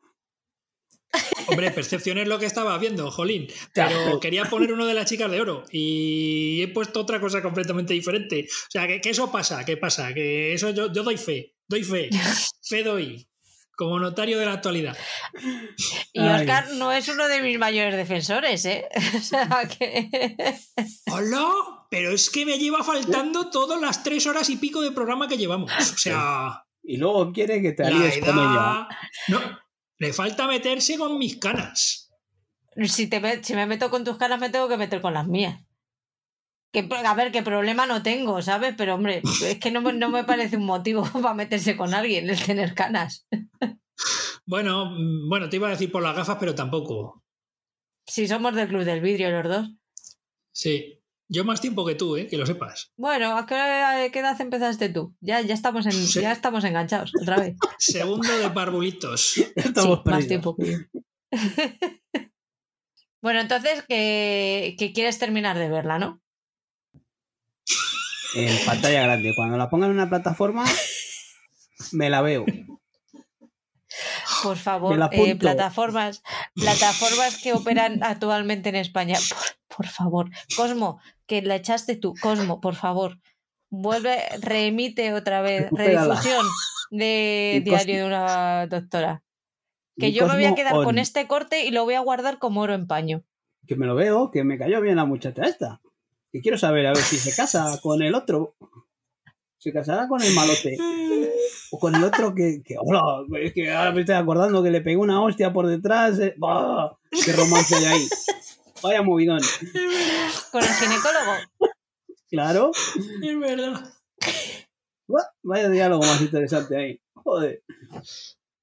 Hombre, 1.47 1.71
percepción 1.71 2.19
es 2.19 2.29
lo 2.29 2.39
que 2.39 2.47
estaba 2.47 2.77
viendo, 2.79 3.11
jolín. 3.11 3.49
Pero 3.73 4.21
quería 4.21 4.45
poner 4.45 4.73
uno 4.73 4.87
de 4.87 4.95
las 4.95 5.09
chicas 5.09 5.31
de 5.31 5.41
oro 5.41 5.65
y 5.71 6.63
he 6.63 6.69
puesto 6.69 7.01
otra 7.01 7.21
cosa 7.21 7.43
completamente 7.43 7.95
diferente. 7.95 8.47
O 8.49 8.71
sea, 8.71 8.87
que, 8.87 9.01
que 9.01 9.11
eso 9.11 9.31
pasa, 9.31 9.65
¿qué 9.65 9.77
pasa? 9.77 10.13
Que 10.15 10.55
eso 10.55 10.71
yo, 10.71 10.93
yo 10.93 11.03
doy 11.03 11.17
fe, 11.17 11.55
doy 11.69 11.85
fe, 11.85 12.11
fe 12.63 12.83
doy, 12.83 13.29
como 13.77 13.99
notario 13.99 14.39
de 14.39 14.47
la 14.47 14.55
actualidad. 14.55 14.97
Y 16.13 16.21
Ay. 16.21 16.41
Oscar 16.41 16.73
no 16.75 16.93
es 16.93 17.09
uno 17.09 17.29
de 17.29 17.43
mis 17.43 17.59
mayores 17.59 17.97
defensores, 17.97 18.65
¿eh? 18.65 18.87
O 19.17 19.21
sea 19.21 19.69
que... 19.69 20.09
¡Hola! 21.11 21.47
Pero 21.91 22.13
es 22.13 22.31
que 22.31 22.47
me 22.47 22.59
lleva 22.59 22.83
faltando 22.83 23.51
todas 23.51 23.81
las 23.81 24.03
tres 24.03 24.27
horas 24.27 24.51
y 24.51 24.57
pico 24.57 24.81
de 24.81 24.93
programa 24.93 25.29
que 25.29 25.39
llevamos. 25.39 25.71
O 25.79 25.99
sea, 25.99 26.65
Y 26.83 26.97
luego 26.97 27.33
quiere 27.33 27.63
que 27.63 27.73
te 27.73 27.85
alíes 27.85 28.19
con 28.19 28.37
ella. 28.37 28.89
No, 29.29 29.41
le 29.99 30.13
falta 30.13 30.47
meterse 30.47 30.99
con 30.99 31.19
mis 31.19 31.37
canas. 31.37 32.11
Si, 32.87 33.07
te 33.07 33.43
si 33.45 33.55
me 33.55 33.67
meto 33.67 33.91
con 33.91 34.05
tus 34.05 34.17
caras, 34.17 34.41
me 34.41 34.51
tengo 34.51 34.69
que 34.69 34.77
meter 34.77 35.01
con 35.01 35.15
las 35.15 35.27
mías. 35.27 35.61
Que, 36.73 36.89
a 36.91 37.15
ver, 37.15 37.31
qué 37.31 37.43
problema 37.43 37.87
no 37.87 38.03
tengo, 38.03 38.43
¿sabes? 38.43 38.75
Pero 38.77 38.97
hombre, 38.97 39.23
es 39.45 39.59
que 39.61 39.71
no 39.71 39.81
me, 39.81 39.93
no 39.93 40.11
me 40.11 40.25
parece 40.25 40.57
un 40.57 40.67
motivo 40.67 41.05
para 41.23 41.35
meterse 41.35 41.77
con 41.77 41.95
alguien 41.95 42.29
el 42.29 42.43
tener 42.43 42.75
canas. 42.75 43.27
Bueno, 44.45 44.87
mm, 44.87 45.29
bueno, 45.29 45.49
te 45.49 45.57
iba 45.57 45.69
a 45.69 45.71
decir 45.71 45.93
por 45.93 46.03
las 46.03 46.17
gafas, 46.17 46.37
pero 46.41 46.55
tampoco. 46.55 47.23
Si 48.07 48.27
somos 48.27 48.55
del 48.55 48.69
club 48.69 48.85
del 48.85 49.01
vidrio 49.01 49.31
los 49.31 49.49
dos. 49.49 49.71
Sí. 50.53 51.01
Yo 51.35 51.45
más 51.45 51.61
tiempo 51.61 51.85
que 51.85 51.97
tú, 51.97 52.17
¿eh? 52.17 52.29
Que 52.29 52.37
lo 52.37 52.47
sepas. 52.47 52.93
Bueno, 52.97 53.37
¿a 53.37 53.45
qué, 53.45 54.11
qué 54.13 54.21
edad 54.21 54.41
empezaste 54.41 54.89
tú? 54.89 55.17
Ya, 55.21 55.41
ya, 55.41 55.53
estamos 55.53 55.85
en, 55.87 55.93
Sí. 55.93 56.21
ya 56.21 56.31
estamos 56.31 56.63
enganchados 56.63 57.11
otra 57.21 57.39
vez. 57.39 57.57
Segundo 57.79 58.39
de 58.39 58.51
parvulitos. 58.51 59.37
Estamos 59.57 60.03
Sí, 60.05 60.11
más 60.11 60.29
tiempo 60.29 60.55
que 60.55 60.73
yo. 60.73 60.79
bueno, 63.21 63.41
entonces 63.41 63.83
que, 63.89 64.77
que 64.79 64.93
quieres 64.93 65.19
terminar 65.19 65.59
de 65.59 65.69
verla, 65.69 65.99
¿no? 65.99 66.23
En 68.37 68.65
pantalla 68.65 69.03
grande. 69.03 69.33
Cuando 69.35 69.57
la 69.57 69.69
pongan 69.69 69.91
en 69.91 69.97
una 69.97 70.09
plataforma, 70.09 70.65
me 71.91 72.11
la 72.11 72.23
veo. 72.23 72.45
Por 74.45 74.57
favor, 74.57 75.09
eh, 75.13 75.37
plataformas, 75.37 76.23
plataformas 76.55 77.41
que 77.43 77.55
operan 77.55 78.03
actualmente 78.03 78.69
en 78.69 78.77
España. 78.77 79.19
Por, 79.29 79.77
por 79.77 79.87
favor, 79.89 80.31
Cosmo, 80.57 81.01
que 81.27 81.43
la 81.43 81.57
echaste 81.57 81.97
tú, 81.97 82.15
Cosmo, 82.21 82.61
por 82.61 82.75
favor. 82.75 83.19
Vuelve, 83.71 84.19
reemite 84.41 85.13
otra 85.15 85.43
vez, 85.43 85.69
redifusión 85.71 86.47
de 86.91 87.63
Diario 87.65 87.97
de 87.99 88.05
una 88.05 88.67
doctora. 88.67 89.23
Que 89.97 90.13
yo 90.13 90.27
me 90.27 90.35
voy 90.35 90.45
a 90.45 90.55
quedar 90.55 90.75
on. 90.75 90.85
con 90.85 90.99
este 90.99 91.29
corte 91.29 91.65
y 91.65 91.71
lo 91.71 91.85
voy 91.85 91.95
a 91.95 92.01
guardar 92.01 92.39
como 92.39 92.63
oro 92.63 92.75
en 92.75 92.87
paño. 92.87 93.25
Que 93.67 93.77
me 93.77 93.87
lo 93.87 93.95
veo, 93.95 94.31
que 94.31 94.43
me 94.43 94.59
cayó 94.59 94.81
bien 94.81 94.97
la 94.97 95.05
muchacha 95.05 95.43
esta. 95.45 95.81
Que 96.33 96.41
quiero 96.41 96.59
saber 96.59 96.87
a 96.87 96.93
ver 96.93 97.03
si 97.03 97.17
se 97.17 97.35
casa 97.35 97.79
con 97.81 98.03
el 98.03 98.15
otro. 98.15 98.57
Se 99.59 99.73
casará 99.73 100.09
con 100.09 100.21
el 100.21 100.35
malote. 100.35 100.77
O 101.71 101.79
con 101.79 101.95
el 101.95 102.03
otro 102.05 102.35
que, 102.35 102.63
que 102.65 102.75
hola, 102.79 103.03
es 103.41 103.53
que 103.53 103.73
ahora 103.73 103.93
me 103.93 104.01
estoy 104.01 104.17
acordando 104.17 104.63
que 104.63 104.71
le 104.71 104.81
pegó 104.81 105.03
una 105.03 105.23
hostia 105.23 105.53
por 105.53 105.67
detrás. 105.69 106.19
eh, 106.19 106.35
¡bah! 106.37 106.99
¡Qué 107.11 107.33
romance 107.33 107.77
hay 107.77 107.85
ahí! 107.85 108.09
Vaya 108.85 109.03
movidón. 109.03 109.41
Con 110.53 110.63
el 110.63 110.69
ginecólogo. 110.69 111.33
Claro. 112.29 112.71
Es 113.23 113.39
verdad. 113.39 113.93
Vaya 115.43 115.69
diálogo 115.71 116.03
más 116.05 116.21
interesante 116.21 116.77
ahí. 116.77 117.01
Joder. 117.15 117.63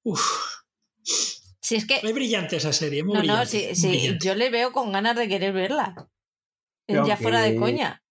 Uf, 0.04 0.20
Si 1.60 1.76
es 1.76 1.86
que. 1.86 1.96
es 2.02 2.14
brillante 2.14 2.56
esa 2.56 2.72
serie, 2.72 3.02
muy 3.02 3.14
No, 3.14 3.18
no, 3.20 3.26
brillante, 3.26 3.46
sí, 3.46 3.66
muy 3.66 3.74
sí, 3.74 3.88
brillante. 3.88 4.26
yo 4.26 4.34
le 4.34 4.50
veo 4.50 4.72
con 4.72 4.92
ganas 4.92 5.16
de 5.16 5.28
querer 5.28 5.52
verla. 5.52 6.08
Pero 6.86 7.06
ya 7.06 7.16
fuera 7.16 7.40
de 7.40 7.52
que- 7.52 7.58
coña. 7.58 8.02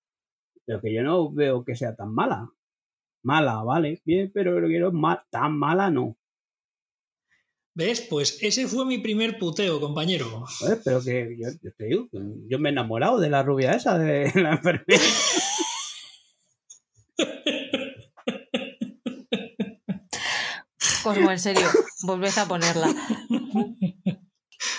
Pero 0.66 0.82
que 0.82 0.94
yo 0.94 1.04
no 1.04 1.32
veo 1.32 1.64
que 1.66 1.76
sea 1.76 1.96
tan 1.96 2.14
mala. 2.14 2.50
Mala, 3.24 3.64
vale, 3.64 4.02
bien, 4.06 4.32
pero 4.34 4.60
lo 4.60 4.68
quiero 4.68 4.92
ma- 4.92 5.26
tan 5.30 5.58
mala 5.58 5.90
no. 5.92 6.18
¿Ves? 7.74 8.02
Pues 8.02 8.38
ese 8.42 8.68
fue 8.68 8.86
mi 8.86 8.98
primer 8.98 9.40
puteo, 9.40 9.80
compañero. 9.80 10.46
Pero 10.84 11.02
que 11.02 11.38
yo, 11.40 11.48
yo 11.62 11.74
te 11.74 11.86
digo, 11.86 12.10
yo 12.50 12.60
me 12.60 12.70
he 12.70 12.72
enamorado 12.72 13.20
de 13.20 13.30
la 13.30 13.44
rubia 13.44 13.72
esa, 13.72 13.98
de 13.98 14.32
la 14.36 14.52
enfermera. 14.54 15.02
Cosmo, 21.04 21.32
en 21.32 21.40
serio, 21.40 21.68
volved 22.04 22.38
a 22.38 22.46
ponerla. 22.46 22.94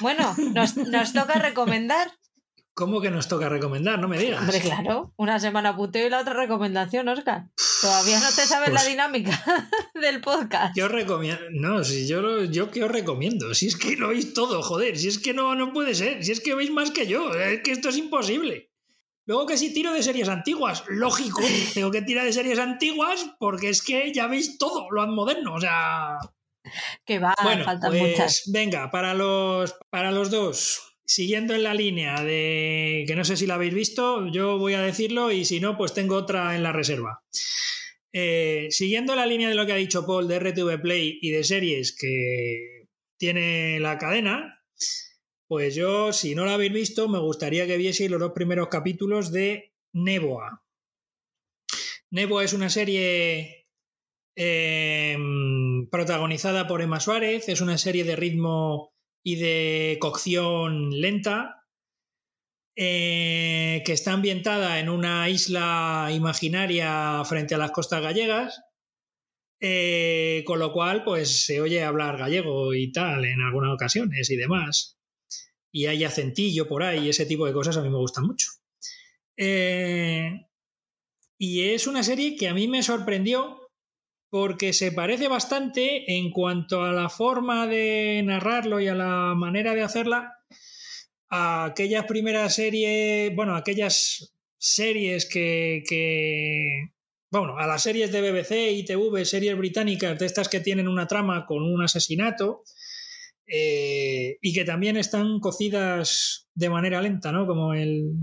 Bueno, 0.01 0.35
nos, 0.53 0.77
nos 0.77 1.13
toca 1.13 1.35
recomendar. 1.35 2.11
¿Cómo 2.75 3.03
que 3.03 3.11
nos 3.11 3.29
toca 3.29 3.51
recomendar? 3.51 3.99
No 3.99 4.09
me 4.09 4.19
digas. 4.19 4.41
Hombre, 4.41 4.61
claro, 4.61 5.13
una 5.17 5.39
semana 5.39 5.77
puteo 5.77 6.07
y 6.07 6.11
la 6.11 6.21
otra 6.21 6.33
recomendación, 6.33 7.07
Oscar. 7.09 7.49
Todavía 7.83 8.19
no 8.19 8.29
te 8.29 8.47
sabes 8.47 8.71
la 8.71 8.81
Pues- 8.81 8.87
dinámica 8.87 9.45
del 9.95 10.23
podcast. 10.23 10.75
Yo 10.75 10.89
recomiendo. 10.89 11.43
No, 11.51 11.85
si 11.85 12.07
yo, 12.09 12.23
lo- 12.23 12.45
yo 12.45 12.71
que 12.71 12.83
os 12.85 12.91
recomiendo. 12.91 13.53
Si 13.55 13.67
es 13.67 13.77
que 13.77 13.97
lo 13.97 14.09
veis 14.09 14.33
todo, 14.33 14.63
joder. 14.63 14.97
Si 14.97 15.09
es 15.09 15.19
que 15.19 15.35
no, 15.35 15.55
no 15.55 15.73
puede 15.75 15.95
ser. 15.95 16.25
Si 16.25 16.33
es 16.33 16.41
que 16.41 16.55
veis 16.55 16.71
más 16.71 16.91
que 16.91 17.07
yo. 17.07 17.35
Es 17.35 17.61
que 17.63 17.73
esto 17.73 17.91
es 17.91 17.99
imposible. 17.99 18.71
Luego 19.27 19.47
que 19.47 19.59
si 19.59 19.73
tiro 19.75 19.93
de 19.93 20.03
series 20.03 20.29
antiguas, 20.31 20.83
lógico, 20.89 21.43
tengo 21.75 21.91
que 21.91 22.01
tirar 22.03 22.25
de 22.25 22.33
series 22.33 22.59
antiguas 22.59 23.27
porque 23.39 23.69
es 23.69 23.83
que 23.83 24.13
ya 24.15 24.29
veis 24.29 24.57
todo, 24.57 24.91
lo 24.91 25.07
moderno. 25.09 25.55
O 25.55 25.61
sea. 25.61 26.17
Que 27.05 27.19
va, 27.19 27.35
bueno, 27.43 27.65
faltan 27.65 27.91
pues 27.91 28.03
muchas. 28.03 28.43
venga, 28.47 28.91
para 28.91 29.13
los, 29.13 29.75
para 29.91 30.11
los 30.11 30.31
dos. 30.31 30.92
Siguiendo 31.05 31.55
en 31.55 31.63
la 31.63 31.75
línea 31.75 32.23
de 32.23 33.05
que 33.07 33.17
no 33.17 33.25
sé 33.25 33.37
si 33.37 33.47
la 33.47 33.55
habéis 33.55 33.75
visto, 33.75 34.29
yo 34.29 34.59
voy 34.59 34.75
a 34.75 34.81
decirlo 34.81 35.31
y 35.31 35.45
si 35.45 35.61
no, 35.61 35.77
pues 35.77 35.95
tengo 35.95 36.17
otra 36.17 36.55
en 36.57 36.63
la 36.63 36.73
reserva. 36.73 37.23
Eh, 38.13 38.69
siguiendo 38.71 39.15
la 39.17 39.27
línea 39.27 39.49
de 39.49 39.55
lo 39.55 39.65
que 39.65 39.73
ha 39.73 39.77
dicho 39.77 40.07
Paul 40.07 40.29
de 40.29 40.39
RTV 40.39 40.81
Play 40.83 41.19
y 41.23 41.31
de 41.31 41.45
series 41.45 41.97
que 41.97 42.89
tiene 43.19 43.81
la 43.81 43.99
cadena, 43.99 44.63
pues 45.49 45.75
yo, 45.75 46.13
si 46.13 46.35
no 46.35 46.45
la 46.45 46.55
habéis 46.55 46.73
visto, 46.73 47.09
me 47.09 47.19
gustaría 47.19 47.67
que 47.67 47.77
vieseis 47.77 48.11
los 48.11 48.21
dos 48.21 48.33
primeros 48.33 48.69
capítulos 48.69 49.33
de 49.33 49.75
Neboa. 49.93 50.65
Neboa 52.11 52.45
es 52.45 52.53
una 52.53 52.69
serie 52.69 53.69
eh, 54.37 55.17
protagonizada 55.91 56.67
por 56.67 56.83
Emma 56.83 57.01
Suárez, 57.01 57.49
es 57.49 57.61
una 57.61 57.79
serie 57.79 58.05
de 58.05 58.17
ritmo 58.17 58.92
y 59.23 59.37
de 59.37 59.99
cocción 60.01 60.91
lenta, 61.01 61.65
eh, 62.75 63.83
que 63.85 63.93
está 63.93 64.13
ambientada 64.13 64.81
en 64.81 64.89
una 64.89 65.29
isla 65.29 66.09
imaginaria 66.13 67.23
frente 67.25 67.55
a 67.55 67.59
las 67.59 67.71
costas 67.71 68.03
gallegas, 68.03 68.63
eh, 69.61 70.43
con 70.47 70.59
lo 70.59 70.73
cual 70.73 71.05
pues 71.05 71.45
se 71.45 71.61
oye 71.61 71.85
hablar 71.85 72.17
gallego 72.17 72.75
y 72.75 72.91
tal 72.91 73.25
en 73.25 73.41
algunas 73.43 73.73
ocasiones 73.75 74.31
y 74.31 74.37
demás. 74.37 74.99
Y 75.71 75.87
hay 75.87 76.05
acentillo 76.05 76.67
por 76.67 76.83
ahí, 76.83 77.09
ese 77.09 77.27
tipo 77.27 77.47
de 77.47 77.53
cosas 77.53 77.77
a 77.77 77.83
mí 77.83 77.89
me 77.91 77.99
gustan 77.99 78.27
mucho. 78.27 78.49
Eh, 79.37 80.47
y 81.39 81.63
es 81.71 81.87
una 81.87 82.03
serie 82.03 82.37
que 82.37 82.49
a 82.49 82.55
mí 82.55 82.69
me 82.69 82.83
sorprendió 82.83 83.62
porque 84.33 84.73
se 84.73 84.93
parece 84.93 85.29
bastante 85.29 86.11
en 86.17 86.31
cuanto 86.31 86.83
a 86.85 86.93
la 86.93 87.11
forma 87.11 87.67
de 87.67 88.23
narrarlo 88.25 88.81
y 88.81 88.89
a 88.89 88.95
la 88.95 89.35
manera 89.37 89.75
de 89.75 89.83
hacerla 89.83 90.39
a 91.29 91.67
aquellas 91.67 92.07
primeras 92.07 92.55
series, 92.55 93.37
bueno, 93.37 93.55
aquellas 93.55 94.35
series 94.57 95.27
que, 95.27 95.83
que, 95.87 96.95
bueno, 97.31 97.59
a 97.59 97.67
las 97.67 97.83
series 97.83 98.11
de 98.11 98.23
BBC, 98.23 98.73
ITV, 98.73 99.23
series 99.27 99.55
británicas, 99.55 100.19
de 100.19 100.25
estas 100.25 100.49
que 100.49 100.61
tienen 100.61 100.89
una 100.89 101.07
trama 101.07 101.45
con 101.45 101.63
un 101.63 101.83
asesinato 101.83 102.63
eh, 103.47 104.39
y 104.41 104.55
que 104.55 104.65
también 104.65 104.97
están 104.97 105.41
cocidas 105.41 106.49
de 106.55 106.71
manera 106.71 107.03
lenta, 107.03 107.33
¿no? 107.33 107.47
Como 107.47 107.75
el, 107.75 108.15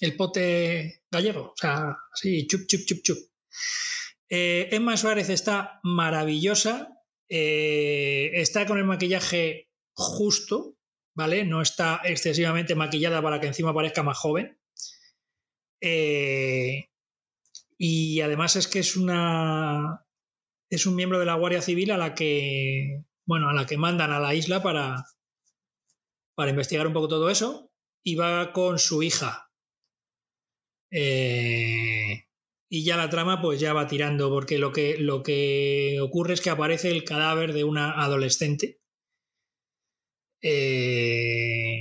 el 0.00 0.16
pote 0.16 1.04
gallego, 1.08 1.52
o 1.52 1.56
sea, 1.56 1.96
así, 2.12 2.48
chup, 2.48 2.66
chup, 2.66 2.80
chup, 2.84 2.98
chup. 3.04 3.18
Eh, 4.30 4.68
Emma 4.70 4.96
Suárez 4.96 5.28
está 5.28 5.80
maravillosa, 5.82 7.02
eh, 7.28 8.30
está 8.34 8.64
con 8.64 8.78
el 8.78 8.84
maquillaje 8.84 9.68
justo, 9.92 10.76
¿vale? 11.16 11.44
No 11.44 11.60
está 11.60 12.00
excesivamente 12.04 12.76
maquillada 12.76 13.20
para 13.20 13.40
que 13.40 13.48
encima 13.48 13.74
parezca 13.74 14.04
más 14.04 14.18
joven. 14.18 14.58
Eh, 15.80 16.90
y 17.78 18.20
además 18.20 18.56
es 18.56 18.68
que 18.68 18.78
es 18.80 18.96
una. 18.96 20.06
es 20.70 20.86
un 20.86 20.94
miembro 20.94 21.18
de 21.18 21.26
la 21.26 21.34
Guardia 21.34 21.62
Civil 21.62 21.90
a 21.90 21.98
la 21.98 22.14
que. 22.14 23.02
Bueno, 23.26 23.48
a 23.48 23.52
la 23.54 23.66
que 23.66 23.78
mandan 23.78 24.12
a 24.12 24.20
la 24.20 24.34
isla 24.34 24.62
para. 24.62 25.04
para 26.36 26.50
investigar 26.50 26.86
un 26.86 26.92
poco 26.92 27.08
todo 27.08 27.30
eso. 27.30 27.72
Y 28.04 28.14
va 28.14 28.52
con 28.52 28.78
su 28.78 29.02
hija. 29.02 29.50
Eh, 30.92 32.24
y 32.72 32.84
ya 32.84 32.96
la 32.96 33.10
trama 33.10 33.42
pues 33.42 33.58
ya 33.58 33.72
va 33.72 33.88
tirando, 33.88 34.30
porque 34.30 34.56
lo 34.56 34.72
que, 34.72 34.96
lo 34.98 35.24
que 35.24 35.98
ocurre 36.00 36.34
es 36.34 36.40
que 36.40 36.50
aparece 36.50 36.90
el 36.90 37.02
cadáver 37.04 37.52
de 37.52 37.64
una 37.64 38.00
adolescente. 38.00 38.80
Eh, 40.40 41.80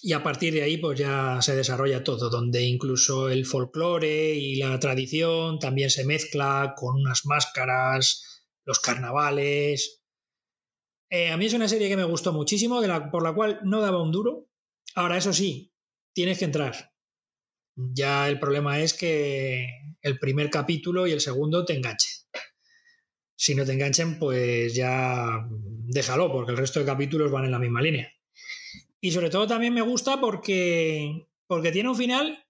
y 0.00 0.12
a 0.14 0.22
partir 0.22 0.54
de 0.54 0.62
ahí 0.62 0.78
pues 0.78 0.98
ya 0.98 1.42
se 1.42 1.54
desarrolla 1.54 2.02
todo, 2.02 2.30
donde 2.30 2.62
incluso 2.62 3.28
el 3.28 3.44
folclore 3.44 4.34
y 4.34 4.56
la 4.56 4.78
tradición 4.80 5.58
también 5.58 5.90
se 5.90 6.06
mezcla 6.06 6.72
con 6.74 6.96
unas 6.96 7.26
máscaras, 7.26 8.46
los 8.64 8.80
carnavales. 8.80 10.04
Eh, 11.10 11.30
a 11.30 11.36
mí 11.36 11.46
es 11.46 11.52
una 11.52 11.68
serie 11.68 11.90
que 11.90 11.96
me 11.98 12.04
gustó 12.04 12.32
muchísimo, 12.32 12.80
por 13.10 13.22
la 13.22 13.34
cual 13.34 13.60
no 13.64 13.82
daba 13.82 14.02
un 14.02 14.10
duro. 14.10 14.48
Ahora, 14.94 15.18
eso 15.18 15.34
sí, 15.34 15.74
tienes 16.14 16.38
que 16.38 16.46
entrar. 16.46 16.92
Ya 17.94 18.28
el 18.28 18.40
problema 18.40 18.80
es 18.80 18.92
que 18.92 19.68
el 20.02 20.18
primer 20.18 20.50
capítulo 20.50 21.06
y 21.06 21.12
el 21.12 21.20
segundo 21.20 21.64
te 21.64 21.74
enganchen. 21.74 22.12
Si 23.36 23.54
no 23.54 23.64
te 23.64 23.72
enganchen, 23.72 24.18
pues 24.18 24.74
ya 24.74 25.46
déjalo, 25.50 26.32
porque 26.32 26.50
el 26.50 26.56
resto 26.56 26.80
de 26.80 26.86
capítulos 26.86 27.30
van 27.30 27.44
en 27.44 27.52
la 27.52 27.60
misma 27.60 27.80
línea. 27.80 28.12
Y 29.00 29.12
sobre 29.12 29.30
todo 29.30 29.46
también 29.46 29.74
me 29.74 29.82
gusta 29.82 30.20
porque, 30.20 31.28
porque 31.46 31.70
tiene 31.70 31.88
un 31.88 31.96
final, 31.96 32.44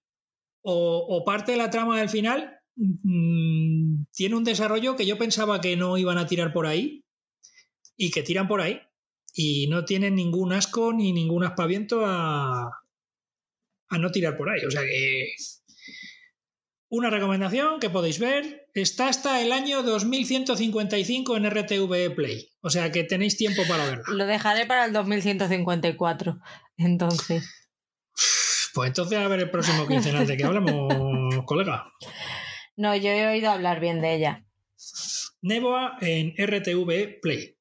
o, 0.61 1.23
parte 1.25 1.51
de 1.51 1.59
la 1.59 1.69
trama 1.69 1.99
del 1.99 2.09
final, 2.09 2.59
mm, 2.75 4.05
tiene 4.11 4.35
un 4.35 4.43
desarrollo 4.43 4.95
que 4.95 5.05
yo 5.05 5.17
pensaba 5.19 5.61
que 5.61 5.77
no 5.77 5.97
iban 5.97 6.17
a 6.17 6.25
tirar 6.25 6.51
por 6.51 6.65
ahí, 6.65 7.05
y 7.95 8.09
que 8.09 8.23
tiran 8.23 8.47
por 8.47 8.61
ahí. 8.61 8.81
Y 9.35 9.67
no 9.67 9.85
tienen 9.85 10.15
ningún 10.15 10.53
asco 10.53 10.91
ni 10.91 11.11
ningún 11.11 11.43
aspaviento 11.43 12.03
a, 12.03 12.71
a 13.89 13.97
no 13.97 14.11
tirar 14.11 14.37
por 14.37 14.49
ahí. 14.49 14.63
O 14.65 14.71
sea 14.71 14.81
que 14.81 15.33
una 16.91 17.11
recomendación 17.11 17.79
que 17.79 17.91
podéis 17.91 18.17
ver 18.17 18.67
está 18.73 19.09
hasta 19.09 19.41
el 19.41 19.51
año 19.51 19.83
2155 19.83 21.37
en 21.37 21.49
RTV 21.49 22.15
Play. 22.15 22.49
O 22.61 22.69
sea 22.69 22.91
que 22.91 23.03
tenéis 23.03 23.37
tiempo 23.37 23.61
para 23.67 23.85
verla. 23.85 24.03
Lo 24.07 24.25
dejaré 24.25 24.65
para 24.65 24.85
el 24.85 24.93
2154. 24.93 26.39
Entonces. 26.77 27.47
Pues 28.73 28.87
entonces 28.87 29.19
a 29.19 29.27
ver 29.27 29.41
el 29.41 29.51
próximo 29.51 29.87
quincenal 29.87 30.25
de 30.25 30.37
que 30.37 30.43
hablamos, 30.43 30.93
colega. 31.45 31.91
No, 32.75 32.95
yo 32.95 33.09
he 33.09 33.27
oído 33.27 33.51
hablar 33.51 33.79
bien 33.79 34.01
de 34.01 34.15
ella. 34.15 34.45
Neboa 35.41 35.97
en 36.01 36.33
RTV 36.37 37.19
Play. 37.21 37.58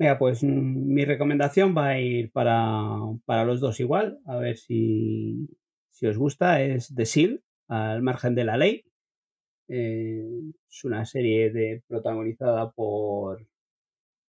Mira, 0.00 0.18
pues 0.18 0.42
mm, 0.42 0.94
mi 0.94 1.04
recomendación 1.04 1.76
va 1.76 1.88
a 1.88 2.00
ir 2.00 2.32
para, 2.32 3.44
los 3.44 3.60
dos 3.60 3.80
igual, 3.80 4.18
a 4.24 4.36
ver 4.38 4.56
si, 4.56 5.46
os 6.02 6.16
gusta. 6.16 6.62
Es 6.62 6.94
The 6.94 7.04
Seal, 7.04 7.42
al 7.68 8.02
margen 8.02 8.34
de 8.34 8.44
la 8.44 8.56
ley. 8.56 8.84
Eh, 9.68 10.24
es 10.70 10.84
una 10.84 11.04
serie 11.04 11.82
protagonizada 11.86 12.70
por 12.72 13.46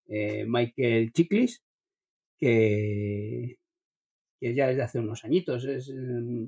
eh, 0.09 0.45
Michael 0.47 1.13
Chiklis, 1.13 1.63
que, 2.39 3.59
que, 4.41 4.55
ya 4.55 4.69
desde 4.69 4.83
hace 4.83 4.99
unos 4.99 5.25
añitos. 5.25 5.67
Mm, 5.89 6.47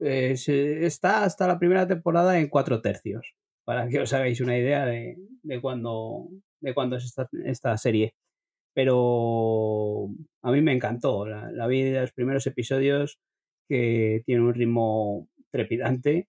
está 0.00 1.24
hasta 1.24 1.46
la 1.46 1.58
primera 1.60 1.86
temporada 1.86 2.40
en 2.40 2.48
cuatro 2.48 2.82
tercios, 2.82 3.36
para 3.64 3.88
que 3.88 4.00
os 4.00 4.12
hagáis 4.12 4.40
una 4.40 4.58
idea 4.58 4.84
de, 4.86 5.16
de 5.44 5.60
cuando 5.60 6.28
de 6.62 6.74
cuando 6.74 6.96
es 6.96 7.14
esta, 7.44 7.76
serie. 7.76 8.14
Pero 8.74 10.08
a 10.42 10.52
mí 10.52 10.62
me 10.62 10.72
encantó. 10.72 11.26
La, 11.26 11.66
vi 11.66 11.82
de 11.82 12.00
los 12.00 12.12
primeros 12.12 12.46
episodios 12.46 13.18
que 13.68 14.22
tiene 14.26 14.42
un 14.42 14.54
ritmo 14.54 15.28
trepidante. 15.50 16.28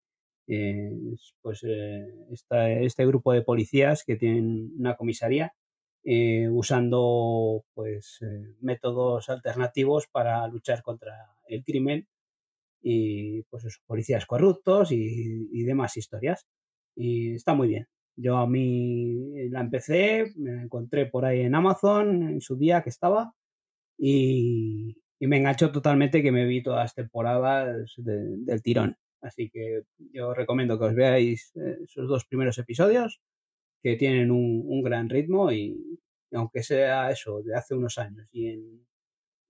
pues 1.42 1.64
eh, 1.64 2.08
este 2.82 3.06
grupo 3.06 3.34
de 3.34 3.44
policías 3.44 4.03
que 4.03 4.18
tienen 4.18 4.74
una 4.78 4.98
comisaría 4.98 5.53
eh, 6.06 6.50
usando 6.50 7.64
pues 7.74 8.20
eh, 8.22 8.56
métodos 8.62 9.30
alternativos 9.30 10.08
para 10.12 10.45
luchar 10.48 10.84
contra 10.84 11.14
el 11.48 11.64
crimen 11.64 12.08
y 12.82 13.44
pues 13.44 13.66
esos 13.66 13.82
policías 13.86 14.26
corruptos 14.26 14.92
y 14.92 15.64
demás 15.64 15.98
historias. 15.98 16.45
Y 16.95 17.36
está 17.36 17.53
muy 17.53 17.70
bien. 17.70 17.93
Yo 18.16 18.38
a 18.38 18.48
mí 18.48 19.50
la 19.50 19.61
empecé, 19.61 20.32
me 20.35 20.51
la 20.53 20.64
encontré 20.64 21.08
por 21.08 21.25
ahí 21.25 21.42
en 21.42 21.56
Amazon 21.56 22.24
en 22.24 22.42
su 22.42 22.58
día 22.58 22.82
que 22.83 22.90
estaba 22.90 23.33
y, 23.98 24.98
me 25.19 25.38
enganchó 25.38 25.72
totalmente 25.72 26.22
que 26.22 26.33
me 26.33 26.45
vi 26.45 26.61
todas 26.61 26.82
las 26.82 26.95
temporadas 26.95 27.93
del 27.98 28.61
tirón. 28.61 28.98
Así 29.22 29.50
que 29.50 29.83
yo 30.11 30.33
recomiendo 30.33 30.77
que 30.77 30.85
os 30.85 30.95
veáis 30.95 31.53
eh, 31.56 31.77
esos 31.85 32.09
dos 32.09 32.25
primeros 32.25 32.58
episodios 32.58 33.22
que 33.82 33.95
tienen 33.95 34.32
un, 34.32 34.83
gran 34.83 35.09
ritmo 35.09 35.50
y, 35.51 36.00
aunque 36.33 36.61
sea 36.61 37.09
eso 37.09 37.42
de 37.42 37.56
hace 37.56 37.74
unos 37.74 37.98
años 37.98 38.27
y 38.33 38.50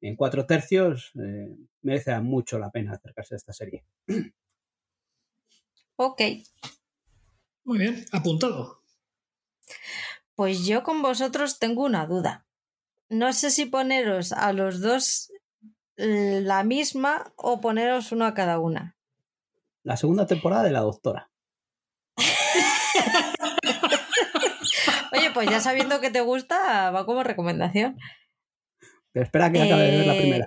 en, 0.02 0.16
cuatro 0.16 0.46
tercios, 0.46 1.12
eh, 1.20 1.56
merece 1.82 2.20
mucho 2.20 2.60
la 2.60 2.70
pena 2.70 2.94
acercarse 2.94 3.36
a 3.36 3.38
esta 3.38 3.54
serie. 3.54 3.84
Ok, 5.96 6.22
muy 7.64 7.78
bien, 7.80 8.06
apuntado. 8.12 8.82
Pues 10.36 10.66
yo 10.66 10.84
con 10.84 11.02
vosotros 11.02 11.60
tengo 11.60 11.84
una 11.84 12.06
duda. 12.08 12.46
No 13.10 13.34
sé 13.34 13.52
si 13.52 13.66
poneros 13.66 14.32
a 14.32 14.54
los 14.54 14.82
dos 14.82 15.32
eh, 15.98 16.42
la 16.44 16.64
misma 16.64 17.34
o 17.36 17.62
poneros 17.62 18.12
uno 18.12 18.26
a 18.26 18.34
cada 18.34 18.60
una. 18.60 18.98
La 19.84 19.98
segunda 19.98 20.26
temporada 20.26 20.64
de 20.64 20.72
la 20.72 20.80
doctora. 20.80 21.30
Oye, 25.12 25.32
pues 25.34 25.50
ya 25.50 25.60
sabiendo 25.60 26.00
que 26.02 26.10
te 26.10 26.22
gusta, 26.22 26.90
va 26.92 27.06
como 27.06 27.24
recomendación. 27.24 27.98
Pero 29.12 29.24
espera 29.26 29.52
que 29.52 29.62
acabe 29.62 29.84
de 29.84 29.98
ver 29.98 30.08
la 30.08 30.16
Eh, 30.16 30.20
primera. 30.22 30.46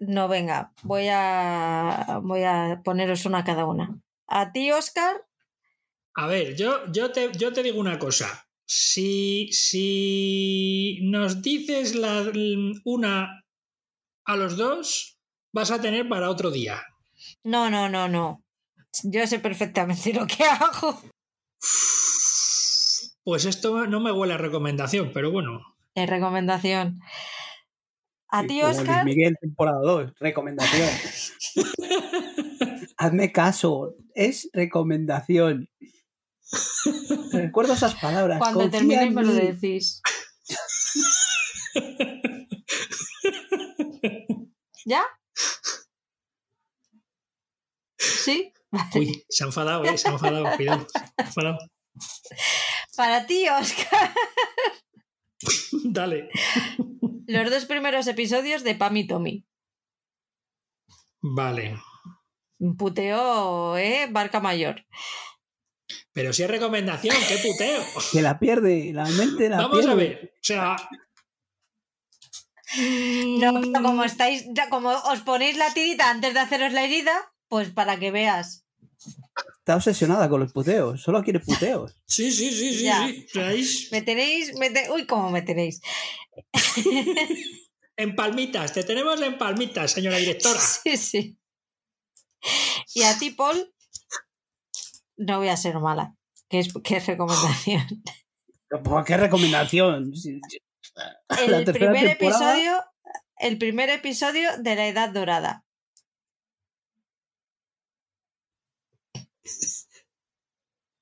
No, 0.00 0.28
venga, 0.28 0.72
voy 0.82 1.08
a, 1.10 2.20
voy 2.22 2.42
a 2.44 2.80
poneros 2.84 3.26
una 3.26 3.38
a 3.38 3.44
cada 3.44 3.66
una. 3.66 3.98
A 4.26 4.52
ti, 4.52 4.70
Oscar, 4.72 5.26
A 6.18 6.26
ver, 6.26 6.56
yo, 6.56 6.90
yo, 6.90 7.12
te, 7.12 7.30
yo 7.36 7.52
te 7.52 7.62
digo 7.62 7.78
una 7.78 7.98
cosa. 7.98 8.48
Si, 8.64 9.52
si 9.52 10.98
nos 11.02 11.42
dices 11.42 11.94
la, 11.94 12.32
una 12.84 13.44
a 14.24 14.36
los 14.36 14.56
dos, 14.56 15.18
vas 15.52 15.70
a 15.70 15.80
tener 15.80 16.08
para 16.08 16.30
otro 16.30 16.50
día. 16.50 16.82
no, 17.44 17.70
no, 17.70 17.88
no, 17.88 18.08
no. 18.08 18.42
Yo 19.04 19.26
sé 19.26 19.38
perfectamente 19.40 20.14
lo 20.14 20.26
que 20.26 20.44
hago. 20.44 21.02
Pues 23.22 23.44
esto 23.44 23.86
no 23.86 24.00
me 24.00 24.10
huele 24.10 24.34
a 24.34 24.38
recomendación, 24.38 25.10
pero 25.12 25.30
bueno. 25.30 25.60
Es 25.94 26.08
recomendación. 26.08 27.00
A 28.28 28.42
ti, 28.46 28.60
Luis 28.62 28.78
Oscar, 28.78 29.04
Miguel, 29.04 29.36
temporada 29.40 29.80
2, 29.82 30.14
recomendación. 30.18 30.88
Hazme 32.96 33.32
caso, 33.32 33.94
es 34.14 34.48
recomendación. 34.52 35.68
Recuerdo 37.32 37.74
esas 37.74 37.94
palabras. 37.96 38.38
cuando 38.38 38.62
en 38.62 39.14
me 39.14 39.22
lo 39.22 39.32
decís. 39.32 40.00
¿Ya? 44.84 45.04
¿Sí? 47.98 48.52
Uy, 48.94 49.24
se 49.28 49.44
ha 49.44 49.46
enfadado, 49.46 49.84
¿eh? 49.84 49.98
Se 49.98 50.08
ha 50.08 50.12
enfadado, 50.12 50.56
cuidado. 50.56 50.86
Se 50.92 50.98
ha 51.16 51.24
enfadado. 51.24 51.58
Para 52.96 53.26
ti, 53.26 53.46
Oscar, 53.48 54.14
Dale. 55.84 56.30
los 57.26 57.50
dos 57.50 57.66
primeros 57.66 58.06
episodios 58.06 58.64
de 58.64 58.74
Pam 58.74 58.96
y 58.96 59.06
Tommy. 59.06 59.46
Vale. 61.20 61.78
Un 62.58 62.76
puteo, 62.76 63.76
¿eh? 63.76 64.08
Barca 64.10 64.40
mayor. 64.40 64.86
Pero 66.12 66.32
si 66.32 66.42
es 66.42 66.50
recomendación, 66.50 67.16
qué 67.28 67.36
puteo. 67.38 67.84
Que 68.12 68.22
la 68.22 68.38
pierde, 68.38 68.92
la 68.92 69.04
mente 69.06 69.48
la 69.48 69.58
Vamos 69.58 69.78
pierde. 69.78 69.92
a 69.92 69.94
ver. 69.94 70.32
O 70.34 70.38
sea. 70.44 70.76
No, 72.78 73.52
mm, 73.52 73.72
pero 73.72 73.82
como 73.84 74.04
estáis, 74.04 74.44
como 74.70 74.90
os 74.90 75.20
ponéis 75.20 75.56
la 75.56 75.72
tirita 75.72 76.10
antes 76.10 76.34
de 76.34 76.40
haceros 76.40 76.72
la 76.72 76.84
herida, 76.84 77.32
pues 77.48 77.70
para 77.70 77.98
que 77.98 78.10
veas. 78.10 78.64
Está 79.58 79.76
obsesionada 79.76 80.28
con 80.28 80.40
los 80.40 80.52
puteos, 80.52 81.00
solo 81.02 81.22
quiere 81.22 81.40
puteos. 81.40 81.94
Sí, 82.06 82.30
sí, 82.32 82.50
sí, 82.50 82.74
sí. 82.74 82.82
Ya. 82.84 83.06
Me 83.92 84.02
tenéis, 84.02 84.54
me 84.58 84.70
te- 84.70 84.90
uy, 84.90 85.06
cómo 85.06 85.30
me 85.30 85.42
tenéis. 85.42 85.80
En 87.98 88.14
palmitas, 88.14 88.74
te 88.74 88.84
tenemos 88.84 89.18
en 89.22 89.38
palmitas, 89.38 89.92
señora 89.92 90.18
directora. 90.18 90.60
Sí, 90.60 90.98
sí. 90.98 91.38
Y 92.94 93.02
a 93.04 93.18
ti, 93.18 93.30
Paul, 93.30 93.72
no 95.16 95.38
voy 95.38 95.48
a 95.48 95.56
ser 95.56 95.78
mala, 95.78 96.14
que 96.48 96.60
es, 96.60 96.72
que 96.84 97.00
recomendación. 97.00 97.86
¿Por 98.84 99.04
qué 99.04 99.16
recomendación? 99.16 100.12
El 101.38 101.64
primer 101.64 102.06
temporada- 102.06 102.12
episodio, 102.12 102.84
el 103.38 103.58
primer 103.58 103.90
episodio 103.90 104.48
de 104.58 104.74
la 104.76 104.86
Edad 104.88 105.10
Dorada. 105.10 105.64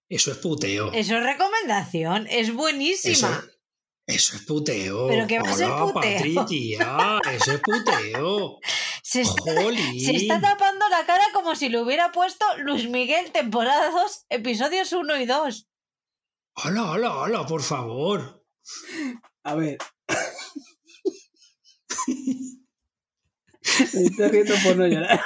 Eso 0.09 0.33
es 0.33 0.39
puteo. 0.39 0.93
Eso 0.93 1.17
es 1.17 1.23
recomendación, 1.23 2.27
es 2.29 2.53
buenísima. 2.53 3.13
Eso, 3.13 3.43
eso 4.07 4.37
es 4.37 4.43
puteo. 4.43 5.09
¿Pero 5.09 5.27
qué 5.27 5.39
va 5.39 5.51
a 5.51 5.55
ser 5.55 5.69
puteo? 5.69 5.95
Patri, 5.95 6.37
tía, 6.47 7.19
eso 7.33 7.53
es 7.53 7.61
puteo. 7.61 8.59
Se 9.07 9.21
está, 9.21 9.53
se 10.03 10.17
está 10.17 10.41
tapando 10.41 10.89
la 10.89 11.05
cara 11.05 11.25
como 11.35 11.55
si 11.55 11.69
le 11.69 11.79
hubiera 11.79 12.11
puesto 12.11 12.47
Luis 12.61 12.89
Miguel, 12.89 13.33
temporada 13.33 13.91
2, 13.91 14.25
episodios 14.31 14.95
1 14.95 15.21
y 15.21 15.27
2. 15.27 15.69
Hola, 16.65 16.91
hola, 16.91 17.15
hola, 17.15 17.45
por 17.45 17.61
favor. 17.63 18.43
A 19.43 19.55
ver. 19.57 19.77
Me 23.93 24.05
estoy 24.05 24.29
riendo 24.29 24.55
por 24.65 24.75
no 24.75 24.87
llorar. 24.87 25.21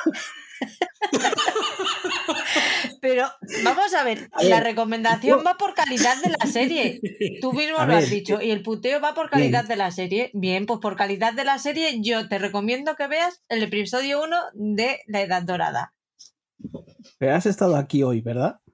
Pero 3.00 3.28
vamos 3.64 3.94
a 3.94 4.02
ver, 4.04 4.28
A 4.32 4.42
la 4.42 4.56
ver, 4.56 4.64
recomendación 4.64 5.42
va 5.46 5.56
por 5.56 5.74
calidad 5.74 6.16
de 6.22 6.30
la 6.30 6.46
serie. 6.50 7.00
Tú 7.40 7.52
mismo 7.52 7.78
A 7.78 7.86
lo 7.86 7.96
has 7.96 8.10
dicho. 8.10 8.40
Y 8.40 8.50
el 8.50 8.62
puteo 8.62 9.00
va 9.00 9.14
por 9.14 9.30
calidad 9.30 9.64
de 9.64 9.76
la 9.76 9.90
serie. 9.90 10.30
Bien, 10.34 10.66
pues 10.66 10.80
por 10.80 10.96
calidad 10.96 11.32
de 11.32 11.44
la 11.44 11.58
serie, 11.58 11.98
yo 12.00 12.28
te 12.28 12.38
recomiendo 12.38 12.96
que 12.96 13.06
veas 13.06 13.42
el 13.48 13.62
episodio 13.62 14.22
1 14.22 14.36
de 14.54 15.00
La 15.06 15.20
Edad 15.22 15.42
Dorada. 15.42 15.94
Pero 17.18 17.34
has 17.34 17.46
estado 17.46 17.76
aquí 17.76 18.02
hoy, 18.02 18.20
¿verdad? 18.20 18.60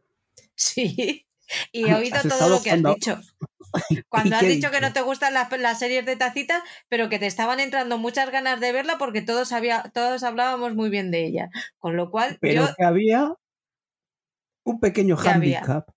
Sí. 0.57 1.27
Y 1.73 1.85
he 1.89 1.95
oído 1.95 2.17
Has 2.17 2.23
todo 2.29 2.49
lo 2.49 2.63
que 2.63 2.71
has 2.71 2.77
cuando- 2.81 2.95
dicho. 2.95 3.21
Cuando 4.09 4.31
¿Y 4.37 4.39
has 4.39 4.43
dicho 4.47 4.71
que 4.71 4.81
no 4.81 4.93
te 4.93 5.01
gustan 5.03 5.35
las, 5.35 5.51
las 5.59 5.81
series 5.81 6.07
de 6.07 6.15
tacitas, 6.15 6.63
pero 6.89 7.09
que 7.09 7.19
te 7.19 7.27
estaban 7.27 7.59
entrando 7.59 7.99
muchas 7.99 8.31
ganas 8.31 8.61
de 8.61 8.71
verla 8.71 8.99
porque 8.99 9.21
todos, 9.21 9.51
había, 9.51 9.91
todos 9.93 10.23
hablábamos 10.23 10.77
muy 10.77 10.91
bien 10.91 11.11
de 11.11 11.27
ella. 11.27 11.51
Con 11.81 11.97
lo 11.97 12.09
cual, 12.11 12.39
Pero 12.41 12.67
yo 12.69 12.75
que 12.77 12.85
había 12.85 13.35
un 14.65 14.81
pequeño 14.81 15.17
handicap. 15.17 15.89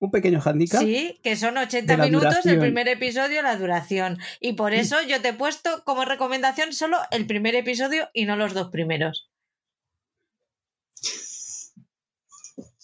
Un 0.00 0.10
pequeño 0.10 0.40
handicap. 0.44 0.80
Sí, 0.82 1.18
que 1.22 1.36
son 1.36 1.56
80 1.56 1.92
de 1.92 1.96
la 1.96 2.04
minutos 2.04 2.44
el 2.44 2.58
primer 2.58 2.88
episodio, 2.88 3.40
la 3.42 3.56
duración. 3.56 4.18
Y 4.40 4.52
por 4.54 4.74
eso 4.74 5.00
yo 5.02 5.22
te 5.22 5.28
he 5.28 5.32
puesto 5.32 5.82
como 5.84 6.04
recomendación 6.04 6.72
solo 6.72 6.98
el 7.10 7.26
primer 7.26 7.54
episodio 7.54 8.10
y 8.12 8.26
no 8.26 8.36
los 8.36 8.52
dos 8.52 8.68
primeros. 8.70 9.30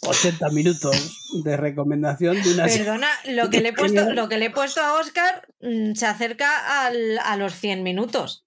80 0.02 0.48
minutos 0.50 1.30
de 1.44 1.56
recomendación 1.56 2.42
de 2.42 2.54
una 2.54 2.68
serie. 2.68 2.84
Perdona, 2.86 3.08
lo 3.28 3.50
que 3.50 3.60
le 3.60 3.68
he 3.70 3.72
puesto, 3.74 4.12
lo 4.14 4.28
que 4.28 4.38
le 4.38 4.46
he 4.46 4.50
puesto 4.50 4.80
a 4.80 4.94
Oscar 4.98 5.46
mm, 5.60 5.92
se 5.94 6.06
acerca 6.06 6.86
al- 6.86 7.18
a 7.18 7.36
los 7.36 7.54
100 7.54 7.82
minutos. 7.82 8.46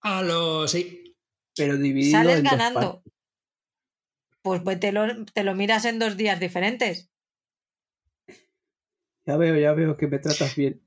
A 0.00 0.22
los. 0.22 0.70
Sí. 0.70 1.14
Pero 1.56 1.76
dividido 1.76 2.18
Sales 2.18 2.38
en 2.38 2.44
dos 2.44 2.52
ganando. 2.52 3.03
Pues, 4.44 4.60
pues 4.62 4.78
te, 4.78 4.92
lo, 4.92 5.24
te 5.24 5.42
lo 5.42 5.54
miras 5.54 5.86
en 5.86 5.98
dos 5.98 6.18
días 6.18 6.38
diferentes. 6.38 7.08
Ya 9.26 9.38
veo, 9.38 9.58
ya 9.58 9.72
veo 9.72 9.96
que 9.96 10.06
me 10.06 10.18
tratas 10.18 10.54
bien. 10.54 10.86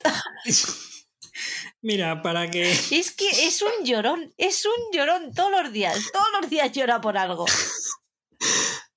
Mira, 1.80 2.22
para 2.22 2.50
que. 2.50 2.72
Es 2.72 3.12
que 3.12 3.28
es 3.28 3.62
un 3.62 3.84
llorón, 3.84 4.34
es 4.36 4.66
un 4.66 4.92
llorón 4.92 5.32
todos 5.32 5.62
los 5.62 5.72
días, 5.72 6.10
todos 6.12 6.26
los 6.40 6.50
días 6.50 6.72
llora 6.72 7.00
por 7.00 7.16
algo. 7.16 7.46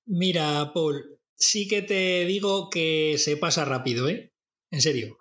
Mira, 0.04 0.72
Paul, 0.74 1.20
sí 1.36 1.68
que 1.68 1.82
te 1.82 2.24
digo 2.24 2.70
que 2.70 3.14
se 3.18 3.36
pasa 3.36 3.64
rápido, 3.64 4.08
¿eh? 4.08 4.32
En 4.72 4.80
serio. 4.80 5.16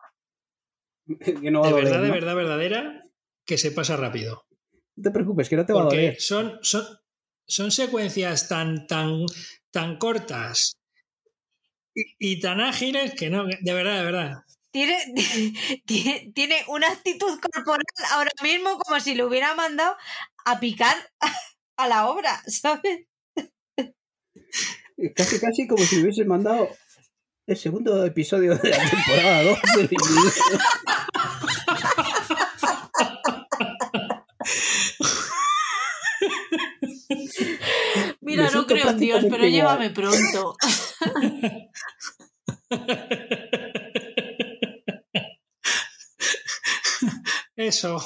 que 1.19 1.51
no 1.51 1.61
va 1.61 1.67
De 1.67 1.73
a 1.73 1.75
doler, 1.75 1.85
verdad, 1.85 2.01
de 2.01 2.11
verdad, 2.11 2.35
verdadera, 2.35 3.05
que 3.45 3.59
se 3.59 3.69
pasa 3.69 3.95
rápido. 3.95 4.47
No 4.95 5.03
te 5.03 5.11
preocupes, 5.11 5.49
que 5.49 5.55
no 5.55 5.67
te 5.67 5.73
va 5.73 5.81
a 5.81 5.85
doler. 5.85 6.19
son, 6.19 6.57
son, 6.63 6.83
son 7.47 7.71
secuencias 7.71 8.47
tan, 8.47 8.87
tan, 8.87 9.25
tan 9.71 9.97
cortas 9.97 10.77
y, 11.93 12.15
y 12.19 12.39
tan 12.39 12.61
ágiles 12.61 13.13
que 13.13 13.29
no, 13.29 13.45
de 13.45 13.73
verdad, 13.73 13.99
de 13.99 14.05
verdad. 14.05 14.33
Tiene, 14.71 14.97
tiene, 15.85 16.31
tiene 16.33 16.65
una 16.67 16.89
actitud 16.89 17.39
corporal 17.39 17.85
ahora 18.11 18.31
mismo 18.43 18.77
como 18.79 18.99
si 18.99 19.15
le 19.15 19.23
hubiera 19.23 19.55
mandado 19.55 19.95
a 20.45 20.59
picar 20.59 20.95
a 21.77 21.87
la 21.87 22.07
obra, 22.07 22.41
¿sabes? 22.47 23.05
Casi, 25.15 25.39
casi 25.39 25.67
como 25.67 25.83
si 25.83 26.01
hubiese 26.01 26.23
mandado 26.23 26.69
el 27.47 27.57
segundo 27.57 28.05
episodio 28.05 28.57
de 28.57 28.69
la 28.69 28.89
temporada 28.89 29.43
2 29.43 29.59
de 29.75 29.83
Luis 29.89 29.91
Miguel. 30.09 30.33
Mira, 38.21 38.49
Me 38.51 38.54
no 38.65 38.81
creo 38.81 38.89
en 38.89 38.97
Dios, 38.99 39.25
pero 39.29 39.45
llévame 39.47 39.89
pronto. 39.91 40.55
Eso, 47.55 47.97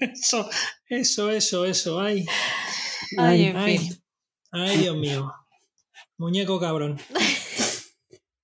eso, 0.00 0.50
eso, 0.88 1.30
eso, 1.30 1.64
eso, 1.64 2.00
ay, 2.00 2.26
Ay, 3.16 3.44
en 3.44 3.56
ay, 3.56 3.78
fin. 3.78 4.02
ay, 4.50 4.78
Dios 4.78 4.96
mío. 4.96 5.32
Muñeco 6.18 6.58
cabrón. 6.58 6.98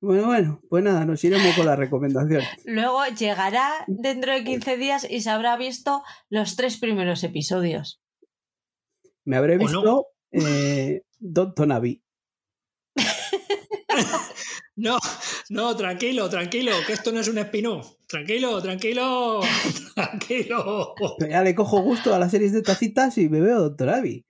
Bueno, 0.01 0.27
bueno, 0.27 0.61
pues 0.71 0.83
nada, 0.85 1.05
nos 1.05 1.23
iremos 1.25 1.55
con 1.57 1.67
la 1.67 1.77
recomendación. 1.77 2.43
Luego 2.65 3.05
llegará 3.07 3.85
dentro 3.87 4.33
de 4.33 4.45
15 4.45 4.77
días 4.77 5.07
y 5.09 5.21
se 5.21 5.31
habrá 5.31 5.57
visto 5.57 6.03
los 6.29 6.57
tres 6.57 6.79
primeros 6.79 7.23
episodios. 7.25 8.01
Me 9.25 9.37
habré 9.37 9.59
visto 9.59 10.07
eh, 10.33 11.03
Don 11.21 11.55
Tonavi. 11.55 12.03
No, 14.81 14.99
no, 15.51 15.77
tranquilo, 15.77 16.31
tranquilo, 16.31 16.73
que 16.87 16.95
esto 16.95 17.13
no 17.13 17.21
es 17.21 17.29
un 17.29 17.37
espinó. 17.37 17.83
Tranquilo, 18.07 18.63
tranquilo, 18.63 19.41
tranquilo. 19.95 20.95
ya 21.29 21.43
le 21.43 21.55
cojo 21.55 21.83
gusto 21.83 22.15
a 22.15 22.19
las 22.19 22.31
series 22.31 22.53
de 22.53 22.63
tacitas 22.63 23.19
y 23.19 23.29
me 23.29 23.43
veo 23.43 23.61
Doctor 23.61 23.91
Abby. 23.91 24.25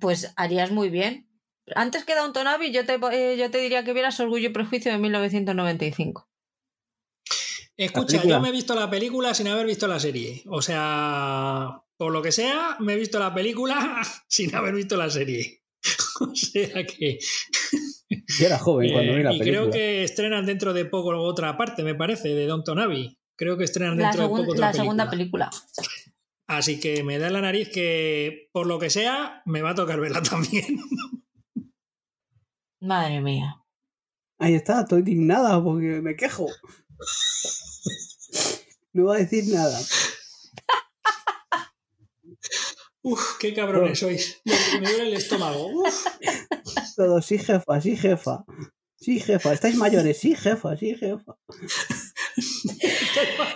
Pues 0.00 0.32
harías 0.36 0.72
muy 0.72 0.90
bien. 0.90 1.28
Antes 1.76 2.04
que 2.04 2.16
Downton 2.16 2.48
Abbey, 2.48 2.72
yo 2.72 2.84
te, 2.84 2.94
eh, 3.12 3.36
yo 3.38 3.50
te 3.52 3.58
diría 3.58 3.84
que 3.84 3.92
vieras 3.92 4.18
Orgullo 4.18 4.48
y 4.48 4.52
Prejuicio 4.52 4.90
de 4.90 4.98
1995. 4.98 6.28
Escucha, 7.76 8.22
yo 8.24 8.40
me 8.40 8.48
he 8.48 8.52
visto 8.52 8.74
la 8.74 8.90
película 8.90 9.34
sin 9.34 9.48
haber 9.48 9.66
visto 9.66 9.86
la 9.86 10.00
serie. 10.00 10.42
O 10.48 10.60
sea, 10.62 11.82
por 11.96 12.12
lo 12.12 12.22
que 12.22 12.32
sea, 12.32 12.76
me 12.80 12.94
he 12.94 12.96
visto 12.96 13.18
la 13.20 13.32
película 13.32 14.02
sin 14.28 14.54
haber 14.54 14.74
visto 14.74 14.96
la 14.96 15.10
serie. 15.10 15.59
o 16.20 16.34
sea 16.34 16.84
que. 16.86 17.18
Yo 18.38 18.46
era 18.46 18.58
joven 18.58 18.92
cuando 18.92 19.14
vi 19.14 19.22
la 19.22 19.32
y 19.32 19.38
película. 19.38 19.62
creo 19.62 19.70
que 19.70 20.04
estrenan 20.04 20.46
dentro 20.46 20.72
de 20.72 20.84
poco 20.84 21.16
otra 21.16 21.56
parte, 21.56 21.82
me 21.84 21.94
parece, 21.94 22.28
de 22.34 22.46
Don 22.46 22.78
Abbey. 22.78 23.16
Creo 23.36 23.56
que 23.56 23.64
estrenan 23.64 23.96
dentro 23.96 24.22
la 24.22 24.22
de 24.24 24.28
poco 24.28 24.52
otra 24.52 24.66
La 24.66 24.72
segunda 24.72 25.08
película. 25.08 25.50
Así 26.46 26.80
que 26.80 27.04
me 27.04 27.18
da 27.18 27.30
la 27.30 27.40
nariz 27.40 27.68
que, 27.68 28.48
por 28.52 28.66
lo 28.66 28.80
que 28.80 28.90
sea, 28.90 29.42
me 29.46 29.62
va 29.62 29.70
a 29.70 29.74
tocar 29.74 30.00
verla 30.00 30.20
también. 30.30 30.80
Madre 32.80 33.20
mía. 33.20 33.56
Ahí 34.38 34.54
está, 34.54 34.80
estoy 34.80 35.00
indignada 35.00 35.62
porque 35.62 36.00
me 36.02 36.16
quejo. 36.16 36.48
No 38.92 39.04
va 39.04 39.16
a 39.16 39.18
decir 39.18 39.44
nada. 39.46 39.78
Uf, 43.10 43.38
qué 43.38 43.52
cabrones 43.52 43.98
sois. 43.98 44.40
Me 44.44 44.88
duele 44.88 45.08
el 45.08 45.14
estómago. 45.14 45.66
Uf. 45.66 46.06
Todo, 46.96 47.20
sí, 47.20 47.38
jefa, 47.38 47.80
sí, 47.80 47.96
jefa. 47.96 48.44
Sí, 48.96 49.18
jefa, 49.18 49.54
estáis 49.54 49.76
mayores, 49.76 50.18
sí, 50.18 50.36
jefa, 50.36 50.76
sí, 50.76 50.94
jefa. 50.94 51.32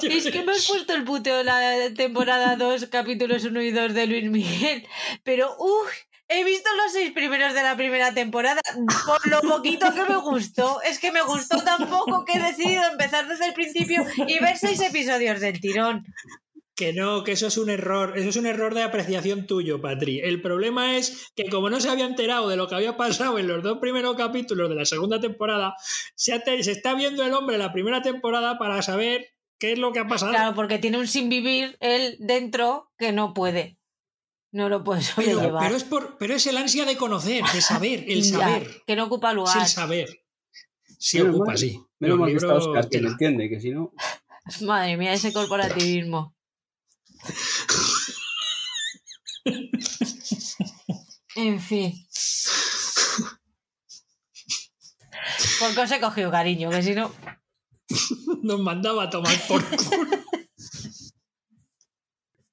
Es 0.02 0.30
que 0.30 0.42
me 0.42 0.52
has 0.52 0.66
puesto 0.66 0.94
el 0.94 1.04
puteo 1.04 1.42
la 1.42 1.92
temporada 1.94 2.56
2, 2.56 2.86
capítulos 2.86 3.44
1 3.44 3.60
y 3.60 3.70
2 3.70 3.94
de 3.94 4.06
Luis 4.06 4.30
Miguel. 4.30 4.86
Pero, 5.22 5.54
uff, 5.58 5.90
he 6.28 6.44
visto 6.44 6.68
los 6.82 6.92
seis 6.92 7.12
primeros 7.12 7.52
de 7.52 7.62
la 7.62 7.76
primera 7.76 8.14
temporada. 8.14 8.60
Por 9.06 9.26
lo 9.28 9.40
poquito 9.42 9.92
que 9.94 10.04
me 10.04 10.16
gustó. 10.16 10.80
Es 10.82 10.98
que 10.98 11.12
me 11.12 11.22
gustó 11.22 11.62
tan 11.62 11.88
poco 11.90 12.24
que 12.24 12.38
he 12.38 12.42
decidido 12.42 12.82
empezar 12.90 13.28
desde 13.28 13.46
el 13.46 13.54
principio 13.54 14.04
y 14.26 14.38
ver 14.38 14.56
seis 14.56 14.80
episodios 14.80 15.40
del 15.40 15.60
tirón. 15.60 16.04
Que 16.76 16.92
no, 16.92 17.22
que 17.22 17.32
eso 17.32 17.46
es 17.46 17.56
un 17.56 17.70
error, 17.70 18.18
eso 18.18 18.28
es 18.28 18.36
un 18.36 18.46
error 18.46 18.74
de 18.74 18.82
apreciación 18.82 19.46
tuyo, 19.46 19.80
Patri. 19.80 20.18
El 20.20 20.42
problema 20.42 20.96
es 20.96 21.30
que 21.36 21.48
como 21.48 21.70
no 21.70 21.80
se 21.80 21.88
había 21.88 22.04
enterado 22.04 22.48
de 22.48 22.56
lo 22.56 22.66
que 22.66 22.74
había 22.74 22.96
pasado 22.96 23.38
en 23.38 23.46
los 23.46 23.62
dos 23.62 23.78
primeros 23.78 24.16
capítulos 24.16 24.68
de 24.68 24.74
la 24.74 24.84
segunda 24.84 25.20
temporada, 25.20 25.76
se, 26.16 26.42
se 26.64 26.72
está 26.72 26.94
viendo 26.94 27.24
el 27.24 27.32
hombre 27.32 27.58
la 27.58 27.72
primera 27.72 28.02
temporada 28.02 28.58
para 28.58 28.82
saber 28.82 29.34
qué 29.58 29.72
es 29.72 29.78
lo 29.78 29.92
que 29.92 30.00
ha 30.00 30.08
pasado. 30.08 30.32
Claro, 30.32 30.54
porque 30.54 30.78
tiene 30.78 30.98
un 30.98 31.06
sin 31.06 31.28
vivir 31.28 31.76
él 31.80 32.16
dentro 32.18 32.90
que 32.98 33.12
no 33.12 33.34
puede. 33.34 33.78
No 34.50 34.68
lo 34.68 34.84
puede 34.84 35.02
pero, 35.16 35.56
pero, 35.58 35.74
es 35.74 35.82
por, 35.82 36.16
pero 36.16 36.34
es 36.34 36.46
el 36.46 36.56
ansia 36.56 36.84
de 36.84 36.96
conocer, 36.96 37.42
de 37.52 37.60
saber, 37.60 38.04
el 38.06 38.22
saber. 38.22 38.68
Ya, 38.68 38.84
que 38.86 38.96
no 38.96 39.04
ocupa 39.04 39.32
lugar. 39.32 39.56
Es 39.56 39.62
el 39.62 39.68
saber. 39.68 40.24
Sí 40.98 41.18
menos 41.18 41.34
ocupa, 41.34 41.46
mal, 41.50 41.58
sí. 41.58 41.80
Menos 41.98 42.18
mal 42.18 42.30
que 42.30 42.36
está 42.36 42.54
Oscar, 42.54 42.88
que 42.88 43.00
lo 43.00 43.08
entiende, 43.10 43.48
que 43.48 43.60
si 43.60 43.70
no... 43.70 43.92
Madre 44.62 44.96
mía, 44.96 45.12
ese 45.12 45.32
corporativismo. 45.32 46.33
En 51.36 51.60
fin. 51.60 51.92
¿Por 55.60 55.74
qué 55.74 55.80
os 55.80 55.90
he 55.90 56.00
cogido 56.00 56.30
cariño? 56.30 56.70
Que 56.70 56.82
si 56.82 56.94
no. 56.94 57.10
Nos 58.42 58.60
mandaba 58.60 59.04
a 59.04 59.10
tomar 59.10 59.34
por 59.48 59.62
culo. 59.64 60.10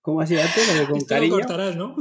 ¿Cómo 0.01 0.21
ha 0.21 0.27
sido 0.27 0.41
antes? 0.41 0.67
Lo 0.67 0.73
de 0.73 0.87
con 0.87 0.97
Esto 0.97 1.07
cariño. 1.07 1.35
lo 1.35 1.39
cortarás, 1.39 1.75
¿no? 1.75 1.95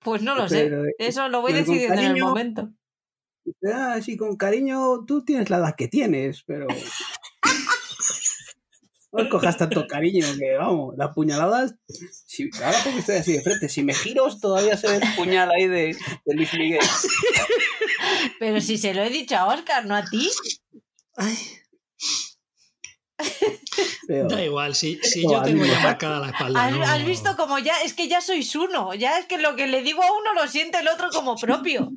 Pues 0.00 0.22
no 0.22 0.34
lo 0.34 0.48
sé. 0.48 0.64
Pero, 0.64 0.86
eh, 0.86 0.94
Eso 0.98 1.28
lo 1.28 1.40
voy 1.40 1.52
decidiendo 1.52 2.00
en 2.00 2.16
el 2.16 2.22
momento. 2.22 2.72
Ah, 3.72 4.00
sí, 4.00 4.16
con 4.16 4.36
cariño, 4.36 5.04
tú 5.04 5.24
tienes 5.24 5.50
la 5.50 5.56
edad 5.58 5.74
que 5.76 5.88
tienes, 5.88 6.44
pero. 6.44 6.68
No 9.12 9.28
cojas 9.28 9.58
tanto 9.58 9.86
cariño 9.86 10.26
que, 10.38 10.56
vamos, 10.56 10.94
las 10.96 11.14
puñaladas. 11.14 11.74
Si, 12.26 12.48
ahora 12.62 12.78
porque 12.82 13.00
estoy 13.00 13.16
así 13.16 13.32
de 13.34 13.42
frente, 13.42 13.68
si 13.68 13.82
me 13.82 13.92
giro, 13.92 14.26
todavía 14.38 14.76
se 14.78 14.88
ve 14.88 14.96
el 14.96 15.14
puñal 15.14 15.50
ahí 15.50 15.68
de, 15.68 15.94
de 16.24 16.34
Luis 16.34 16.52
Miguel. 16.54 16.80
Pero 18.38 18.60
si 18.62 18.78
se 18.78 18.94
lo 18.94 19.02
he 19.02 19.10
dicho 19.10 19.36
a 19.36 19.46
Oscar, 19.48 19.84
no 19.84 19.94
a 19.96 20.04
ti. 20.04 20.30
Ay, 21.16 21.36
Pero, 24.06 24.28
da 24.28 24.42
igual, 24.42 24.74
si, 24.74 24.98
si 25.02 25.22
yo 25.22 25.42
tengo 25.42 25.64
ya 25.64 25.78
marcada 25.80 26.18
la 26.18 26.30
espalda. 26.30 26.64
¿Has, 26.64 26.72
no- 26.72 26.82
has 26.82 27.04
visto 27.04 27.36
como 27.36 27.58
ya? 27.58 27.82
Es 27.82 27.92
que 27.92 28.08
ya 28.08 28.20
sois 28.22 28.54
uno. 28.56 28.94
Ya 28.94 29.18
es 29.18 29.26
que 29.26 29.36
lo 29.38 29.54
que 29.56 29.66
le 29.66 29.82
digo 29.82 30.02
a 30.02 30.10
uno 30.10 30.32
lo 30.34 30.48
siente 30.48 30.78
el 30.78 30.88
otro 30.88 31.10
como 31.10 31.36
propio. 31.36 31.90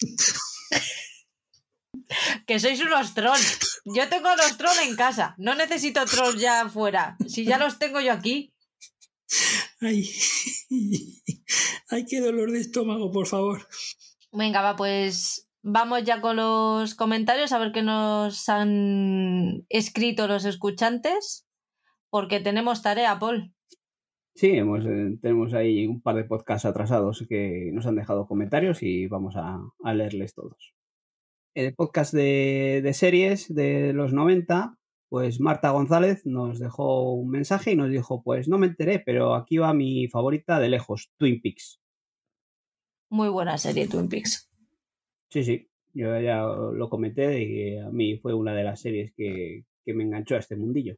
que 2.46 2.58
sois 2.58 2.80
unos 2.80 3.14
trolls. 3.14 3.71
Yo 3.84 4.08
tengo 4.08 4.28
los 4.36 4.56
trolls 4.56 4.86
en 4.86 4.96
casa. 4.96 5.34
No 5.38 5.54
necesito 5.54 6.04
trolls 6.04 6.40
ya 6.40 6.62
afuera. 6.62 7.16
Si 7.26 7.44
ya 7.44 7.58
los 7.58 7.78
tengo 7.78 8.00
yo 8.00 8.12
aquí. 8.12 8.54
Ay. 9.80 10.08
Ay, 11.90 12.04
qué 12.06 12.20
dolor 12.20 12.50
de 12.52 12.60
estómago, 12.60 13.10
por 13.10 13.26
favor. 13.26 13.66
Venga, 14.32 14.62
va, 14.62 14.76
pues 14.76 15.48
vamos 15.62 16.04
ya 16.04 16.20
con 16.20 16.36
los 16.36 16.94
comentarios 16.94 17.52
a 17.52 17.58
ver 17.58 17.72
qué 17.72 17.82
nos 17.82 18.48
han 18.48 19.64
escrito 19.68 20.28
los 20.28 20.44
escuchantes. 20.44 21.46
Porque 22.10 22.40
tenemos 22.40 22.82
tarea, 22.82 23.18
Paul. 23.18 23.54
sí, 24.34 24.50
hemos, 24.50 24.84
eh, 24.84 25.18
tenemos 25.20 25.54
ahí 25.54 25.86
un 25.86 26.02
par 26.02 26.16
de 26.16 26.24
podcasts 26.24 26.66
atrasados 26.66 27.24
que 27.28 27.70
nos 27.72 27.86
han 27.86 27.96
dejado 27.96 28.26
comentarios 28.26 28.82
y 28.82 29.06
vamos 29.06 29.34
a, 29.36 29.58
a 29.82 29.94
leerles 29.94 30.34
todos. 30.34 30.74
El 31.54 31.74
podcast 31.74 32.14
de, 32.14 32.80
de 32.82 32.94
series 32.94 33.54
de 33.54 33.92
los 33.92 34.12
90, 34.12 34.78
pues 35.08 35.40
Marta 35.40 35.70
González 35.70 36.24
nos 36.24 36.58
dejó 36.58 37.12
un 37.12 37.28
mensaje 37.28 37.72
y 37.72 37.76
nos 37.76 37.90
dijo, 37.90 38.22
pues 38.22 38.48
no 38.48 38.56
me 38.58 38.68
enteré, 38.68 38.98
pero 38.98 39.34
aquí 39.34 39.58
va 39.58 39.74
mi 39.74 40.08
favorita 40.08 40.58
de 40.58 40.70
lejos, 40.70 41.12
Twin 41.18 41.40
Peaks. 41.42 41.80
Muy 43.10 43.28
buena 43.28 43.58
serie, 43.58 43.88
Twin 43.88 44.08
Peaks. 44.08 44.50
Sí, 45.28 45.44
sí, 45.44 45.68
yo 45.92 46.18
ya 46.18 46.42
lo 46.42 46.88
comenté 46.88 47.28
de 47.28 47.46
que 47.46 47.80
a 47.80 47.90
mí 47.90 48.16
fue 48.16 48.32
una 48.32 48.54
de 48.54 48.64
las 48.64 48.80
series 48.80 49.12
que, 49.14 49.66
que 49.84 49.92
me 49.92 50.04
enganchó 50.04 50.36
a 50.36 50.38
este 50.38 50.56
mundillo. 50.56 50.96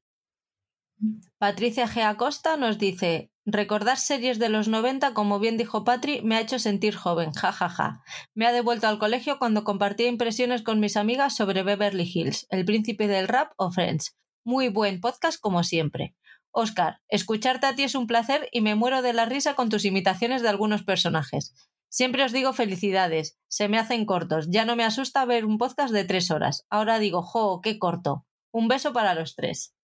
Patricia 1.39 1.89
G. 1.89 2.03
Acosta 2.03 2.57
nos 2.57 2.79
dice: 2.79 3.33
Recordar 3.47 3.99
series 3.99 4.39
de 4.39 4.49
los 4.49 4.69
90, 4.69 5.13
como 5.13 5.39
bien 5.39 5.59
dijo 5.59 5.85
Patri, 5.85 6.23
me 6.23 6.37
ha 6.37 6.41
hecho 6.41 6.59
sentir 6.59 6.97
joven, 6.97 7.33
ja 7.33 7.53
ja 7.53 7.69
ja. 7.69 8.03
Me 8.33 8.47
ha 8.47 8.53
devuelto 8.53 8.89
al 8.89 8.99
colegio 8.99 9.39
cuando 9.39 9.65
compartía 9.65 10.09
impresiones 10.09 10.63
con 10.63 10.81
mis 10.81 10.97
amigas 10.97 11.37
sobre 11.37 11.63
Beverly 11.63 12.11
Hills, 12.11 12.47
El 12.49 12.65
Príncipe 12.65 13.07
del 13.07 13.29
Rap 13.29 13.53
o 13.59 13.71
Friends. 13.71 14.17
Muy 14.45 14.71
buen 14.71 15.03
podcast 15.03 15.39
como 15.39 15.63
siempre. 15.63 16.15
Oscar, 16.53 17.03
escucharte 17.09 17.67
a 17.67 17.75
ti 17.75 17.83
es 17.83 17.95
un 17.95 18.07
placer 18.07 18.49
y 18.51 18.63
me 18.63 18.77
muero 18.77 19.03
de 19.03 19.13
la 19.13 19.27
risa 19.27 19.55
con 19.55 19.69
tus 19.69 19.85
imitaciones 19.85 20.41
de 20.41 20.49
algunos 20.49 20.83
personajes. 20.83 21.55
Siempre 21.91 22.25
os 22.25 22.33
digo 22.33 22.55
felicidades, 22.55 23.39
se 23.49 23.69
me 23.69 23.79
hacen 23.79 24.07
cortos, 24.07 24.49
ya 24.49 24.65
no 24.65 24.75
me 24.75 24.85
asusta 24.85 25.23
ver 25.27 25.45
un 25.45 25.59
podcast 25.59 25.93
de 25.93 26.05
tres 26.05 26.31
horas. 26.31 26.65
Ahora 26.71 26.99
digo, 26.99 27.23
jo, 27.23 27.61
qué 27.61 27.79
corto. 27.79 28.25
Un 28.53 28.69
beso 28.69 28.95
para 28.95 29.15
los 29.15 29.37
tres. 29.37 29.75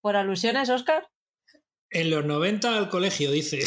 ¿Por 0.00 0.16
alusiones, 0.16 0.70
Oscar? 0.70 1.08
En 1.90 2.10
los 2.10 2.24
90 2.24 2.76
al 2.76 2.88
colegio, 2.88 3.30
dice. 3.30 3.64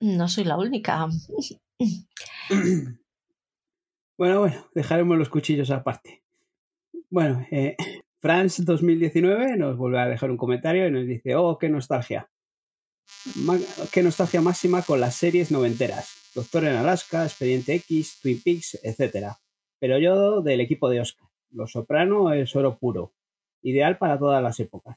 No 0.00 0.28
soy 0.28 0.44
la 0.44 0.56
única. 0.56 1.08
Bueno, 4.18 4.40
bueno, 4.40 4.68
dejaremos 4.74 5.18
los 5.18 5.28
cuchillos 5.28 5.70
aparte. 5.70 6.22
Bueno, 7.10 7.44
eh, 7.50 7.76
France 8.20 8.62
2019 8.64 9.56
nos 9.56 9.76
vuelve 9.76 10.00
a 10.00 10.06
dejar 10.06 10.30
un 10.30 10.36
comentario 10.36 10.86
y 10.86 10.90
nos 10.90 11.06
dice, 11.06 11.34
oh, 11.34 11.58
qué 11.58 11.68
nostalgia. 11.68 12.30
Qué 13.92 14.02
nostalgia 14.02 14.40
máxima 14.40 14.82
con 14.82 15.00
las 15.00 15.14
series 15.14 15.50
noventeras. 15.50 16.32
Doctor 16.34 16.64
en 16.64 16.76
Alaska, 16.76 17.24
Expediente 17.24 17.74
X, 17.74 18.18
Twin 18.22 18.40
Peaks, 18.42 18.78
etc. 18.82 19.34
Pero 19.78 19.98
yo 19.98 20.40
del 20.40 20.60
equipo 20.60 20.88
de 20.88 21.00
Oscar. 21.00 21.28
Los 21.50 21.72
Soprano 21.72 22.32
es 22.32 22.56
oro 22.56 22.78
puro. 22.78 23.12
Ideal 23.62 23.98
para 23.98 24.18
todas 24.18 24.42
las 24.42 24.58
épocas. 24.60 24.96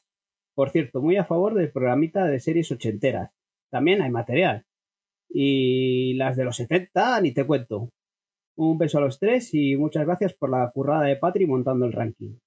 Por 0.55 0.69
cierto, 0.69 1.01
muy 1.01 1.17
a 1.17 1.25
favor 1.25 1.53
del 1.53 1.71
programita 1.71 2.25
de 2.25 2.39
series 2.39 2.71
ochenteras. 2.71 3.31
También 3.69 4.01
hay 4.01 4.09
material. 4.09 4.65
Y 5.29 6.13
las 6.13 6.37
de 6.37 6.45
los 6.45 6.55
70, 6.55 7.19
ni 7.21 7.31
te 7.31 7.45
cuento. 7.45 7.89
Un 8.55 8.77
beso 8.77 8.99
a 8.99 9.01
los 9.01 9.19
tres 9.19 9.53
y 9.53 9.75
muchas 9.75 10.05
gracias 10.05 10.33
por 10.33 10.49
la 10.49 10.71
currada 10.71 11.03
de 11.03 11.17
Patri 11.17 11.45
montando 11.45 11.85
el 11.85 11.91
ranking. 11.91 12.37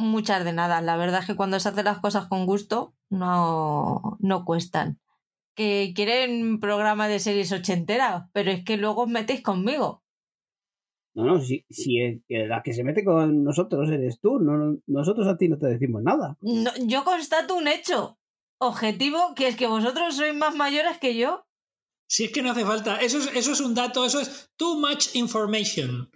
Muchas 0.00 0.44
de 0.44 0.52
nada. 0.52 0.80
La 0.80 0.96
verdad 0.96 1.20
es 1.20 1.26
que 1.26 1.36
cuando 1.36 1.60
se 1.60 1.68
hacen 1.68 1.84
las 1.84 2.00
cosas 2.00 2.26
con 2.26 2.46
gusto, 2.46 2.94
no, 3.08 4.16
no 4.20 4.44
cuestan. 4.44 4.98
Que 5.54 5.92
quieren 5.94 6.60
programa 6.60 7.08
de 7.08 7.18
series 7.18 7.52
ochentera, 7.52 8.30
pero 8.32 8.50
es 8.50 8.64
que 8.64 8.76
luego 8.76 9.02
os 9.02 9.08
metéis 9.08 9.42
conmigo. 9.42 10.02
No, 11.14 11.24
no, 11.24 11.40
si, 11.40 11.64
si 11.68 12.00
es 12.00 12.20
que 12.28 12.46
la 12.46 12.62
que 12.62 12.72
se 12.72 12.84
mete 12.84 13.04
con 13.04 13.42
nosotros 13.42 13.90
eres 13.90 14.20
tú, 14.20 14.38
no, 14.38 14.78
nosotros 14.86 15.26
a 15.26 15.36
ti 15.36 15.48
no 15.48 15.58
te 15.58 15.66
decimos 15.66 16.02
nada. 16.02 16.38
No, 16.40 16.70
yo 16.86 17.04
constato 17.04 17.56
un 17.56 17.68
hecho 17.68 18.18
objetivo, 18.58 19.34
que 19.34 19.48
es 19.48 19.56
que 19.56 19.66
vosotros 19.66 20.16
sois 20.16 20.34
más 20.34 20.54
mayores 20.54 20.98
que 20.98 21.16
yo. 21.16 21.46
Si 22.08 22.24
es 22.24 22.32
que 22.32 22.42
no 22.42 22.50
hace 22.50 22.64
falta, 22.64 23.00
eso 23.00 23.18
es, 23.18 23.34
eso 23.34 23.52
es 23.52 23.60
un 23.60 23.74
dato, 23.74 24.04
eso 24.04 24.20
es 24.20 24.50
too 24.56 24.78
much 24.78 25.14
information. 25.14 26.10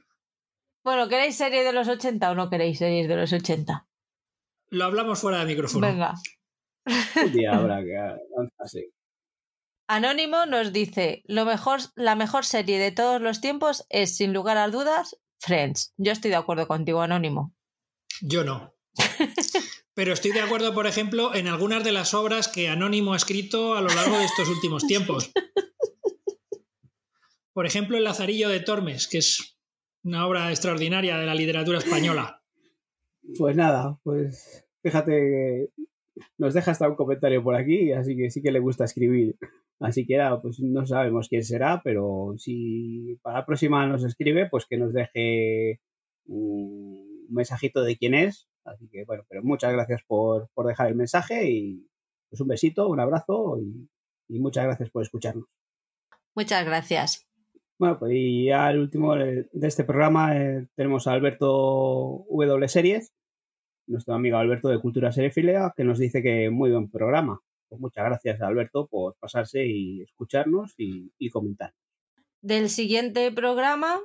Bueno, 0.85 1.09
¿queréis 1.09 1.37
series 1.37 1.65
de 1.65 1.73
los 1.73 1.89
80 1.89 2.31
o 2.31 2.35
no 2.35 2.51
queréis 2.51 2.79
series 2.79 3.09
de 3.09 3.17
los 3.17 3.33
80? 3.33 3.89
Lo 4.69 4.85
hablamos 4.85 5.19
fuera 5.19 5.39
de 5.39 5.47
micrófono. 5.47 5.87
Venga. 5.87 6.15
Un 7.17 7.33
día 7.33 7.53
habrá 7.57 7.83
que 7.83 7.97
así. 8.59 8.93
Anónimo 9.89 10.45
nos 10.45 10.75
dice, 10.75 11.23
lo 11.27 11.47
mejor, 11.47 11.81
la 11.95 12.17
mejor 12.17 12.45
serie 12.45 12.79
de 12.79 12.93
todos 12.93 13.21
los 13.23 13.41
tiempos 13.41 13.87
es, 13.89 14.17
sin 14.17 14.35
lugar 14.35 14.59
a 14.59 14.69
dudas, 14.69 15.17
Friends. 15.39 15.95
Yo 15.97 16.13
estoy 16.13 16.31
de 16.31 16.37
acuerdo 16.37 16.69
contigo, 16.69 17.01
Anónimo. 17.01 17.55
Yo 18.21 18.45
no. 18.45 18.75
Pero 19.95 20.13
estoy 20.13 20.33
de 20.33 20.41
acuerdo, 20.41 20.75
por 20.75 20.87
ejemplo, 20.87 21.35
en 21.35 21.49
algunas 21.49 21.83
de 21.83 21.93
las 21.93 22.13
obras 22.13 22.49
que 22.49 22.69
Anónimo 22.69 23.15
ha 23.15 23.17
escrito 23.17 23.75
a 23.75 23.81
lo 23.81 23.89
largo 23.89 24.19
de 24.19 24.25
estos 24.25 24.49
últimos 24.49 24.87
tiempos. 24.87 25.33
Por 27.53 27.67
ejemplo, 27.67 27.97
El 27.97 28.03
Lazarillo 28.03 28.49
de 28.49 28.59
Tormes, 28.59 29.07
que 29.07 29.19
es 29.19 29.54
una 30.05 30.27
obra 30.27 30.51
extraordinaria 30.51 31.17
de 31.17 31.27
la 31.27 31.35
literatura 31.35 31.79
española. 31.79 32.41
Pues 33.39 33.57
nada, 33.57 33.99
pues 34.03 34.67
fíjate 34.83 35.11
que 35.11 35.69
nos 36.37 36.53
deja 36.53 36.73
hasta 36.73 36.87
un 36.87 36.95
comentario 36.95 37.43
por 37.43 37.55
aquí, 37.57 37.91
así 37.91 38.15
que 38.15 38.29
sí 38.29 38.43
que 38.43 38.53
le 38.53 38.61
gusta 38.61 38.85
escribir. 38.85 39.37
Así 39.81 40.07
que 40.07 40.17
era, 40.17 40.43
pues 40.43 40.61
no 40.61 40.87
sabemos 40.87 41.29
quién 41.31 41.43
será, 41.43 41.81
pero 41.83 42.35
si 42.37 43.19
para 43.23 43.39
la 43.39 43.47
próxima 43.47 43.87
nos 43.87 44.05
escribe, 44.05 44.47
pues 44.51 44.67
que 44.67 44.77
nos 44.77 44.93
deje 44.93 45.81
un 46.27 47.27
mensajito 47.31 47.83
de 47.83 47.97
quién 47.97 48.13
es. 48.13 48.47
Así 48.65 48.89
que 48.89 49.05
bueno, 49.05 49.25
pero 49.27 49.43
muchas 49.43 49.73
gracias 49.73 50.03
por, 50.07 50.51
por 50.53 50.67
dejar 50.67 50.89
el 50.89 50.97
mensaje 50.97 51.51
y 51.51 51.89
pues 52.29 52.43
un 52.43 52.49
besito, 52.49 52.89
un 52.89 53.01
abrazo 53.01 53.59
y, 53.59 53.89
y 54.29 54.39
muchas 54.39 54.65
gracias 54.65 54.91
por 54.91 55.03
escucharnos. 55.03 55.47
Muchas 56.35 56.65
gracias. 56.65 57.24
Bueno, 57.79 57.99
pues 57.99 58.13
ya 58.47 58.71
el 58.71 58.79
último 58.79 59.17
de 59.17 59.49
este 59.53 59.85
programa 59.85 60.37
eh, 60.37 60.69
tenemos 60.77 61.07
a 61.07 61.13
Alberto 61.13 62.25
W 62.31 62.69
Series, 62.69 63.13
nuestro 63.87 64.15
amigo 64.15 64.37
Alberto 64.37 64.69
de 64.69 64.81
Cultura 64.81 65.11
Serefilea, 65.11 65.73
que 65.77 65.85
nos 65.85 65.99
dice 65.99 66.23
que 66.23 66.51
muy 66.51 66.71
buen 66.71 66.89
programa. 66.89 67.41
Pues 67.69 67.81
muchas 67.81 68.05
gracias 68.05 68.41
Alberto 68.41 68.87
por 68.87 69.17
pasarse 69.19 69.67
y 69.67 70.03
escucharnos 70.03 70.75
y, 70.79 71.11
comentar. 71.31 71.73
Del 72.41 72.69
siguiente 72.69 73.33
programa, 73.33 73.99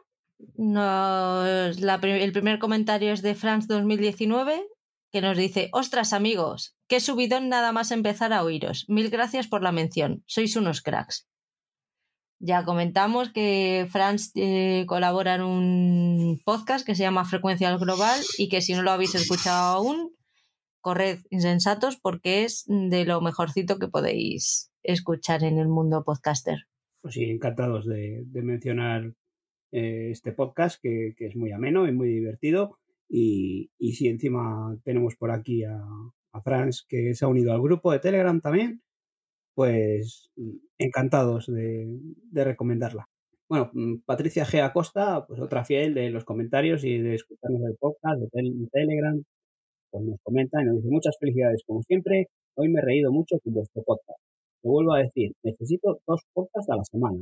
nos, 0.56 1.78
el 1.78 2.32
primer 2.32 2.58
comentario 2.58 3.14
es 3.14 3.22
de 3.22 3.36
France 3.36 3.68
2019, 3.70 4.66
que 5.12 5.22
nos 5.22 5.38
dice, 5.38 5.70
ostras 5.74 6.14
amigos, 6.14 6.76
qué 6.88 7.00
subidón 7.00 7.50
nada 7.50 7.72
más 7.72 7.92
empezar 7.92 8.34
a 8.34 8.44
oíros. 8.44 8.86
Mil 8.88 9.12
gracias 9.12 9.48
por 9.48 9.62
la 9.62 9.72
mención, 9.72 10.24
sois 10.26 10.56
unos 10.56 10.82
cracks. 10.82 11.29
Ya 12.42 12.64
comentamos 12.64 13.34
que 13.34 13.88
Franz 13.92 14.32
eh, 14.36 14.86
colabora 14.88 15.36
en 15.36 15.42
un 15.42 16.40
podcast 16.46 16.86
que 16.86 16.96
se 16.96 17.04
llama 17.04 17.26
Frecuencia 17.26 17.76
Global 17.76 18.18
y 18.38 18.48
que 18.48 18.62
si 18.62 18.74
no 18.74 18.82
lo 18.82 18.92
habéis 18.92 19.14
escuchado 19.14 19.76
aún, 19.76 20.16
corred 20.80 21.20
insensatos 21.30 21.98
porque 21.98 22.46
es 22.46 22.64
de 22.68 23.04
lo 23.04 23.20
mejorcito 23.20 23.78
que 23.78 23.90
podéis 23.90 24.72
escuchar 24.84 25.44
en 25.44 25.60
el 25.60 25.68
mundo 25.68 26.06
podcaster. 26.06 26.60
Pues 27.02 27.16
sí, 27.16 27.26
encantados 27.26 27.86
de, 27.86 28.26
mencionar 28.34 29.14
eh, 29.74 30.10
este 30.12 30.32
podcast 30.32 30.82
que, 30.82 31.16
que, 31.18 31.28
es 31.28 31.36
muy 31.36 31.52
ameno 31.52 31.90
y 31.90 31.92
muy 31.92 32.08
divertido. 32.08 32.78
Y, 33.10 33.70
y 33.78 33.94
si 33.94 34.08
encima 34.08 34.78
tenemos 34.86 35.18
por 35.18 35.32
aquí 35.32 35.66
a, 35.66 35.78
a 36.32 36.42
Franz 36.42 36.86
que 36.88 37.14
se 37.16 37.26
ha 37.26 37.28
unido 37.28 37.52
al 37.52 37.62
grupo 37.62 37.92
de 37.92 38.00
Telegram 38.00 38.40
también, 38.40 38.82
pues 39.60 40.32
encantados 40.78 41.48
de, 41.48 42.00
recomendarla. 42.32 43.10
Bueno, 43.50 43.70
Patricia 44.06 44.46
G. 44.46 44.64
Acosta, 44.64 45.26
pues 45.28 45.42
otra 45.42 45.66
fiel 45.66 45.94
de 45.94 46.10
los 46.12 46.24
comentarios 46.24 46.86
y 46.86 46.98
de 46.98 47.16
escucharnos 47.16 47.64
el 47.64 47.76
podcast 47.78 48.22
de 48.22 48.68
Telegram, 48.72 49.22
pues 49.92 50.06
nos 50.06 50.18
comenta 50.24 50.62
y 50.62 50.66
nos 50.66 50.78
dice 50.78 50.88
muchas 50.90 51.18
felicidades 51.20 51.62
como 51.68 51.84
siempre. 51.84 52.28
Hoy 52.56 52.70
me 52.70 52.80
he 52.80 52.86
reído 52.86 53.12
mucho 53.12 53.38
con 53.44 53.56
vuestro 53.56 53.84
podcast. 53.84 54.22
Te 54.62 54.70
vuelvo 54.70 54.94
a 54.94 55.00
decir, 55.00 55.34
necesito 55.44 56.00
dos 56.08 56.22
podcasts 56.34 56.72
a 56.72 56.78
la 56.78 56.86
semana. 56.86 57.20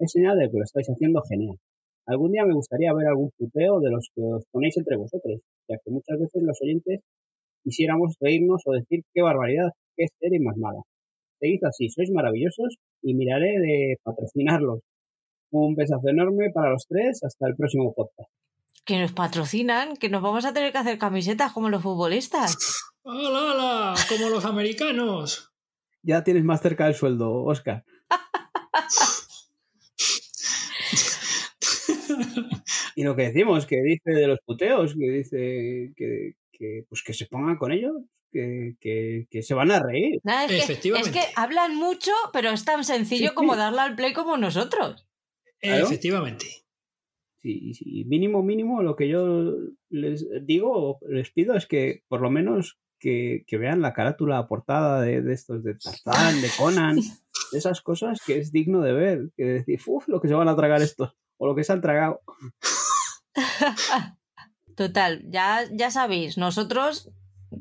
Es 0.00 0.10
señal 0.10 0.36
de 0.36 0.50
que 0.50 0.56
lo 0.58 0.64
estáis 0.64 0.88
haciendo 0.88 1.22
genial. 1.30 1.58
Algún 2.06 2.32
día 2.32 2.44
me 2.44 2.54
gustaría 2.54 2.92
ver 2.92 3.06
algún 3.06 3.30
puteo 3.38 3.78
de 3.78 3.90
los 3.92 4.10
que 4.16 4.22
os 4.22 4.44
ponéis 4.50 4.76
entre 4.78 4.96
vosotros, 4.96 5.42
ya 5.68 5.76
que 5.76 5.92
muchas 5.92 6.18
veces 6.18 6.42
los 6.42 6.58
oyentes 6.60 7.02
quisiéramos 7.62 8.16
reírnos 8.18 8.62
o 8.66 8.72
decir 8.72 9.04
qué 9.14 9.22
barbaridad, 9.22 9.70
qué 9.96 10.06
serie 10.18 10.40
más 10.40 10.56
mala. 10.56 10.82
Seguid 11.38 11.64
así, 11.64 11.88
sois 11.88 12.10
maravillosos 12.10 12.78
y 13.02 13.14
miraré 13.14 13.60
de 13.60 13.96
patrocinarlos. 14.02 14.80
Un 15.50 15.76
besazo 15.76 16.08
enorme 16.08 16.50
para 16.52 16.70
los 16.70 16.84
tres, 16.88 17.22
hasta 17.22 17.46
el 17.46 17.54
próximo 17.54 17.94
podcast. 17.94 18.28
Que 18.84 18.98
nos 18.98 19.12
patrocinan, 19.12 19.96
que 19.96 20.08
nos 20.08 20.22
vamos 20.22 20.44
a 20.44 20.52
tener 20.52 20.72
que 20.72 20.78
hacer 20.78 20.98
camisetas 20.98 21.52
como 21.52 21.70
los 21.70 21.82
futbolistas. 21.82 22.56
¡Hala, 23.04 23.52
hala! 23.52 23.94
Como 24.08 24.30
los 24.30 24.44
americanos. 24.44 25.52
Ya 26.02 26.24
tienes 26.24 26.42
más 26.44 26.60
cerca 26.60 26.88
el 26.88 26.94
sueldo, 26.94 27.44
Oscar. 27.44 27.84
y 32.96 33.04
lo 33.04 33.14
que 33.14 33.30
decimos, 33.30 33.66
que 33.66 33.80
dice 33.82 34.10
de 34.10 34.26
los 34.26 34.40
puteos, 34.44 34.94
que 34.94 35.10
dice 35.10 35.92
que, 35.96 36.32
que 36.50 36.84
pues 36.88 37.02
que 37.02 37.14
se 37.14 37.26
pongan 37.26 37.56
con 37.56 37.70
ellos, 37.72 37.94
que, 38.30 38.76
que, 38.80 39.26
que, 39.30 39.42
se 39.42 39.54
van 39.54 39.70
a 39.70 39.80
reír. 39.80 40.20
Nada, 40.22 40.46
es, 40.46 40.64
Efectivamente. 40.64 41.10
Que, 41.10 41.18
es 41.18 41.26
que 41.26 41.32
hablan 41.36 41.76
mucho, 41.76 42.12
pero 42.32 42.50
es 42.50 42.64
tan 42.64 42.84
sencillo 42.84 43.30
Sí, 43.30 43.34
como 43.34 43.54
sí. 43.54 43.58
darle 43.58 43.80
al 43.80 43.96
play 43.96 44.12
como 44.12 44.36
nosotros. 44.36 45.06
Claro. 45.60 45.86
Efectivamente. 45.86 46.46
Sí, 47.40 47.72
sí, 47.74 48.04
mínimo, 48.06 48.42
mínimo, 48.42 48.82
lo 48.82 48.96
que 48.96 49.08
yo 49.08 49.54
les 49.90 50.26
digo 50.44 50.72
o 50.72 50.98
les 51.08 51.30
pido 51.30 51.54
es 51.54 51.66
que 51.66 52.02
por 52.08 52.20
lo 52.20 52.30
menos 52.30 52.78
que, 52.98 53.44
que 53.46 53.58
vean 53.58 53.80
la 53.80 53.92
carátula 53.92 54.48
portada 54.48 55.02
de, 55.02 55.22
de, 55.22 55.34
estos, 55.34 55.62
de 55.62 55.74
Tarzán, 55.74 56.42
de 56.42 56.48
Conan, 56.56 56.96
de 56.96 57.58
esas 57.58 57.80
cosas 57.80 58.20
que 58.26 58.38
es 58.38 58.50
digno 58.50 58.80
de 58.80 58.92
ver, 58.92 59.30
que 59.36 59.44
decir, 59.44 59.80
uff, 59.86 60.08
lo 60.08 60.20
que 60.20 60.26
se 60.28 60.34
van 60.34 60.48
a 60.48 60.56
tragar 60.56 60.82
estos, 60.82 61.14
o 61.36 61.46
lo 61.46 61.54
que 61.54 61.62
se 61.62 61.72
han 61.72 61.80
tragado. 61.80 62.22
Total, 64.76 65.24
ya, 65.30 65.64
ya 65.72 65.90
sabéis, 65.90 66.38
nosotros 66.38 67.10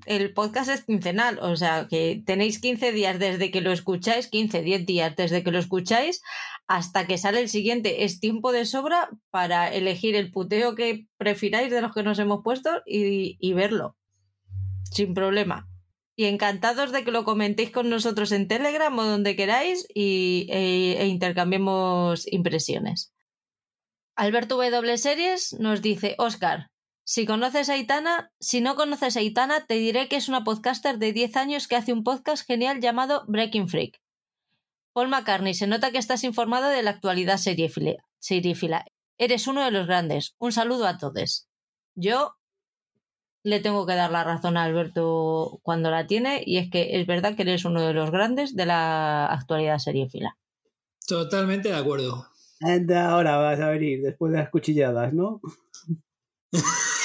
el 0.06 0.34
podcast 0.34 0.70
es 0.70 0.84
quincenal, 0.84 1.40
o 1.40 1.56
sea 1.56 1.88
que 1.90 2.22
tenéis 2.26 2.60
15 2.60 2.92
días 2.92 3.20
desde 3.20 3.52
que 3.52 3.62
lo 3.62 3.72
escucháis, 3.72 4.28
15, 4.28 4.62
10 4.62 4.86
días 4.86 5.16
desde 5.16 5.44
que 5.44 5.52
lo 5.52 5.60
escucháis 5.60 6.22
hasta 6.68 7.08
que 7.08 7.18
sale 7.18 7.42
el 7.42 7.50
siguiente. 7.50 8.04
Es 8.04 8.20
tiempo 8.20 8.52
de 8.52 8.66
sobra 8.66 9.10
para 9.30 9.74
elegir 9.74 10.16
el 10.16 10.32
puteo 10.32 10.76
que 10.76 11.08
prefiráis 11.18 11.72
de 11.72 11.82
los 11.82 11.94
que 11.94 12.04
nos 12.04 12.20
hemos 12.20 12.44
puesto 12.44 12.70
y, 12.86 13.54
verlo. 13.54 13.96
Sin 14.92 15.14
problema. 15.14 15.68
Y 16.16 16.26
encantados 16.26 16.92
de 16.92 17.04
que 17.04 17.12
lo 17.12 17.24
comentéis 17.24 17.72
con 17.72 17.90
nosotros 17.90 18.32
en 18.32 18.48
Telegram 18.48 18.98
o 18.98 19.04
donde 19.04 19.36
queráis 19.36 19.88
y, 19.94 20.48
e, 20.50 21.02
e 21.02 21.08
intercambiemos 21.08 22.32
impresiones. 22.32 23.14
Alberto 24.16 24.58
W 24.58 24.98
Series 24.98 25.54
nos 25.60 25.82
dice, 25.82 26.16
Oscar, 26.18 26.72
si 27.10 27.26
conoces 27.26 27.70
a 27.70 27.74
Aitana, 27.74 28.34
si 28.42 28.60
no 28.60 28.76
conoces 28.76 29.16
a 29.16 29.22
Aitana, 29.22 29.66
te 29.66 29.76
diré 29.76 30.10
que 30.10 30.18
es 30.18 30.28
una 30.28 30.44
podcaster 30.44 31.00
de 31.00 31.14
10 31.14 31.38
años 31.38 31.70
que 31.70 31.78
hace 31.78 31.94
un 31.94 32.04
podcast 32.04 32.46
genial 32.46 32.82
llamado 32.82 33.24
Breaking 33.30 33.70
Freak. 33.70 34.02
Paul 34.92 35.08
McCartney, 35.08 35.54
se 35.54 35.68
nota 35.68 35.92
que 35.92 36.00
estás 36.00 36.26
informado 36.26 36.68
de 36.68 36.84
la 36.84 36.90
actualidad 36.90 37.38
seriéfila. 37.38 38.86
Eres 39.18 39.48
uno 39.48 39.64
de 39.64 39.72
los 39.72 39.88
grandes. 39.88 40.36
Un 40.38 40.52
saludo 40.52 40.86
a 40.86 40.98
todos. 40.98 41.48
Yo 41.96 42.36
le 43.42 43.62
tengo 43.62 43.86
que 43.86 43.96
dar 43.96 44.12
la 44.12 44.26
razón 44.26 44.58
a 44.58 44.64
Alberto 44.64 45.62
cuando 45.64 45.90
la 45.90 46.08
tiene, 46.08 46.44
y 46.46 46.58
es 46.58 46.70
que 46.70 47.00
es 47.00 47.08
verdad 47.08 47.38
que 47.38 47.44
eres 47.44 47.64
uno 47.64 47.84
de 47.84 47.94
los 47.94 48.12
grandes 48.12 48.54
de 48.54 48.66
la 48.66 49.28
actualidad 49.28 49.78
seriéfila. 49.78 50.38
Totalmente 51.08 51.70
de 51.70 51.76
acuerdo. 51.76 52.28
Anda, 52.60 53.12
ahora 53.12 53.38
vas 53.38 53.62
a 53.62 53.70
venir 53.70 54.02
después 54.02 54.34
de 54.34 54.40
las 54.40 54.50
cuchilladas, 54.50 55.14
¿no? 55.14 55.40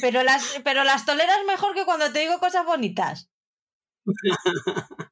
Pero 0.00 0.22
las, 0.22 0.60
pero 0.64 0.84
las 0.84 1.04
toleras 1.04 1.38
mejor 1.46 1.74
que 1.74 1.84
cuando 1.84 2.12
te 2.12 2.20
digo 2.20 2.38
cosas 2.38 2.64
bonitas. 2.64 3.30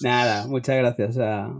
Nada, 0.00 0.46
muchas 0.46 0.76
gracias 0.78 1.18
a 1.18 1.50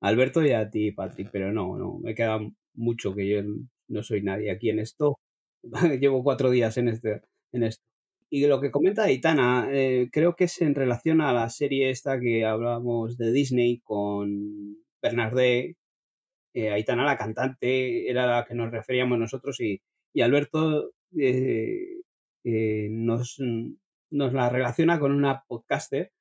Alberto 0.00 0.44
y 0.44 0.52
a 0.52 0.70
ti, 0.70 0.92
Patrick, 0.92 1.30
pero 1.32 1.52
no, 1.52 1.76
no, 1.76 1.98
me 1.98 2.14
queda 2.14 2.38
mucho 2.74 3.14
que 3.14 3.28
yo 3.28 3.42
no 3.88 4.02
soy 4.02 4.22
nadie 4.22 4.50
aquí 4.50 4.70
en 4.70 4.78
esto 4.78 5.18
Llevo 6.00 6.22
cuatro 6.22 6.50
días 6.50 6.76
en, 6.76 6.88
este, 6.88 7.22
en 7.52 7.64
esto. 7.64 7.84
Y 8.30 8.46
lo 8.46 8.60
que 8.60 8.70
comenta 8.70 9.04
Aitana, 9.04 9.68
eh, 9.72 10.08
creo 10.12 10.36
que 10.36 10.44
es 10.44 10.60
en 10.62 10.74
relación 10.74 11.20
a 11.20 11.32
la 11.32 11.50
serie 11.50 11.90
esta 11.90 12.20
que 12.20 12.44
hablábamos 12.44 13.18
de 13.18 13.32
Disney 13.32 13.80
con 13.80 14.76
Bernardé, 15.02 15.76
eh, 16.54 16.70
Aitana 16.70 17.04
la 17.04 17.16
cantante, 17.16 18.08
era 18.08 18.26
la 18.26 18.44
que 18.44 18.54
nos 18.54 18.70
referíamos 18.70 19.18
nosotros 19.18 19.60
y, 19.60 19.80
y 20.12 20.22
Alberto 20.22 20.92
eh, 21.18 22.00
eh, 22.44 22.88
nos, 22.90 23.38
nos 24.10 24.32
la 24.32 24.48
relaciona 24.48 24.98
con 24.98 25.12
una 25.12 25.44
podcaster 25.46 26.12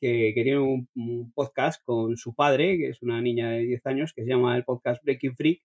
que, 0.00 0.32
que 0.34 0.42
tiene 0.42 0.58
un, 0.58 0.88
un, 0.94 1.32
podcast 1.32 1.82
con 1.84 2.16
su 2.16 2.34
padre, 2.34 2.78
que 2.78 2.88
es 2.90 3.02
una 3.02 3.20
niña 3.20 3.50
de 3.50 3.60
10 3.60 3.86
años, 3.86 4.12
que 4.14 4.24
se 4.24 4.30
llama 4.30 4.56
el 4.56 4.64
podcast 4.64 5.02
Breaking 5.04 5.36
Freak, 5.36 5.62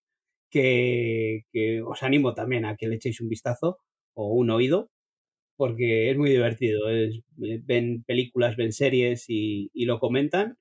que, 0.50 1.46
que 1.52 1.82
os 1.82 2.04
animo 2.04 2.34
también 2.34 2.66
a 2.66 2.76
que 2.78 2.88
le 2.88 2.96
echéis 2.96 3.22
un 3.22 3.30
vistazo 3.30 3.80
o 4.16 4.34
un 4.34 4.50
oído, 4.50 4.92
porque 5.58 6.12
es 6.12 6.18
muy 6.18 6.30
divertido. 6.32 6.90
Es, 6.90 7.22
ven 7.38 8.04
películas, 8.06 8.56
ven 8.58 8.74
series 8.74 9.26
y, 9.30 9.70
y 9.74 9.86
lo 9.86 10.00
comentan. 10.00 10.58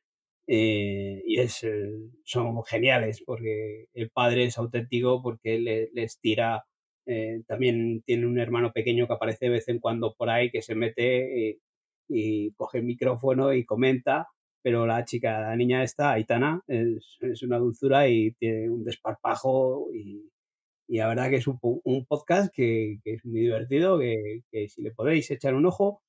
Eh, 0.49 1.23
y 1.27 1.41
es, 1.41 1.65
son 2.25 2.65
geniales 2.65 3.23
porque 3.25 3.87
el 3.93 4.11
padre 4.11 4.45
es 4.45 4.59
auténtico 4.59 5.23
porque 5.23 5.59
le, 5.59 5.91
les 5.93 6.19
tira. 6.21 6.65
Eh, 7.11 7.43
también 7.47 8.03
tiene 8.03 8.27
un 8.27 8.39
hermano 8.39 8.71
pequeño 8.73 9.07
que 9.07 9.15
aparece 9.15 9.47
de 9.47 9.53
vez 9.53 9.69
en 9.69 9.79
cuando 9.81 10.15
por 10.15 10.29
ahí 10.29 10.51
que 10.51 10.61
se 10.61 10.75
mete 10.75 11.51
y, 11.51 11.59
y 12.09 12.53
coge 12.53 12.79
el 12.79 12.85
micrófono 12.85 13.53
y 13.55 13.65
comenta. 13.65 14.29
Pero 14.63 14.87
la 14.87 15.05
chica, 15.05 15.41
la 15.41 15.57
niña 15.57 15.83
esta, 15.83 16.13
Aitana, 16.13 16.63
es, 16.67 17.17
es 17.21 17.43
una 17.43 17.59
dulzura 17.59 18.09
y 18.09 18.33
tiene 18.33 18.69
un 18.69 18.85
desparpajo 18.85 19.89
y, 19.95 20.31
y 20.89 20.99
la 20.99 21.09
verdad 21.09 21.31
que 21.31 21.37
es 21.37 21.47
un, 21.47 21.59
podcast 22.07 22.53
que, 22.53 22.99
es 23.05 23.25
muy 23.25 23.41
divertido, 23.41 23.99
que, 23.99 24.43
que, 24.51 24.69
si 24.69 24.83
le 24.83 24.91
podéis 24.91 25.31
echar 25.31 25.55
un 25.55 25.67
ojo, 25.67 26.03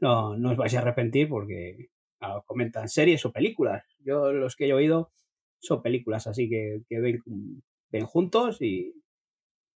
no, 0.00 0.36
no 0.36 0.50
os 0.52 0.56
vais 0.56 0.74
a 0.74 0.78
arrepentir 0.80 1.28
porque 1.28 1.88
comentan 2.46 2.88
series 2.88 3.24
o 3.26 3.32
películas. 3.32 3.84
Yo 4.00 4.32
los 4.32 4.56
que 4.56 4.66
he 4.68 4.72
oído 4.72 5.12
son 5.60 5.82
películas, 5.82 6.26
así 6.26 6.48
que, 6.48 6.82
que 6.88 7.00
ven, 7.00 7.22
ven, 7.90 8.06
juntos 8.06 8.60
y, 8.60 9.01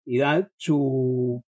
y 0.05 0.19
dan 0.19 0.49
su 0.57 1.43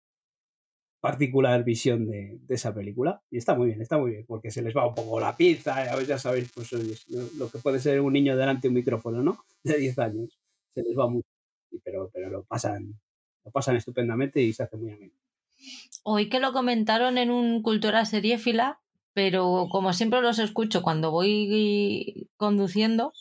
particular 1.00 1.64
visión 1.64 2.08
de, 2.08 2.40
esa 2.50 2.74
película. 2.74 3.22
Y 3.30 3.38
está 3.38 3.56
muy 3.56 3.68
bien, 3.68 3.82
está 3.82 3.98
muy 3.98 4.12
bien, 4.12 4.26
porque 4.28 4.52
se 4.52 4.62
les 4.62 4.76
va 4.76 4.88
un 4.88 4.96
poco 4.96 5.20
la 5.20 5.38
pizza, 5.38 6.02
ya 6.04 6.18
sabéis, 6.18 6.52
pues 6.54 6.72
lo 7.38 7.50
que 7.50 7.60
puede 7.60 7.80
ser 7.80 8.02
un 8.02 8.14
niño 8.14 8.36
delante 8.36 8.64
de 8.64 8.70
un 8.70 8.76
micrófono, 8.76 9.22
¿no? 9.24 9.44
De 9.64 9.78
10 9.78 10.00
años. 10.00 10.40
Se 10.74 10.82
les 10.84 10.98
va 10.98 11.08
mucho 11.08 11.28
pero, 11.84 12.10
pero 12.14 12.30
lo 12.30 12.44
pasan 12.44 13.00
lo 13.48 13.52
pasan 13.52 13.78
estupendamente 13.78 14.42
y 14.42 14.52
se 14.52 14.64
hace 14.64 14.76
muy 14.76 14.92
ameno. 14.92 15.14
Hoy 16.04 16.30
que 16.30 16.40
lo 16.40 16.52
comentaron 16.52 17.18
en 17.18 17.32
un 17.32 17.62
Cultura 17.64 18.04
Seriéfila, 18.06 18.82
pero 19.14 19.68
como 19.72 19.94
siempre 19.94 20.22
los 20.22 20.38
escucho 20.38 20.82
cuando 20.82 21.12
voy 21.12 22.30
conduciendo, 22.36 23.14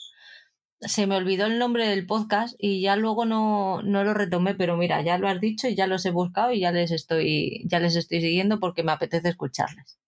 se 0.81 1.07
me 1.07 1.17
olvidó 1.17 1.47
el 1.47 1.59
nombre 1.59 1.87
del 1.87 2.07
podcast 2.07 2.55
y 2.59 2.81
ya 2.81 2.97
luego 2.97 3.25
no, 3.25 3.83
no, 3.83 4.05
lo 4.05 4.15
retomé, 4.15 4.55
pero 4.55 4.77
mira, 4.77 5.03
ya 5.03 5.19
lo 5.19 5.29
has 5.29 5.41
dicho 5.41 5.69
y 5.69 5.75
ya 5.75 5.87
los 5.87 6.05
he 6.07 6.11
buscado 6.11 6.53
y 6.53 6.61
ya 6.61 6.73
les 6.73 6.91
estoy, 6.91 7.63
ya 7.67 7.81
les 7.81 7.97
estoy 7.97 8.21
siguiendo 8.21 8.61
porque 8.61 8.83
me 8.83 8.93
apetece 8.93 9.29
escucharles. 9.29 9.99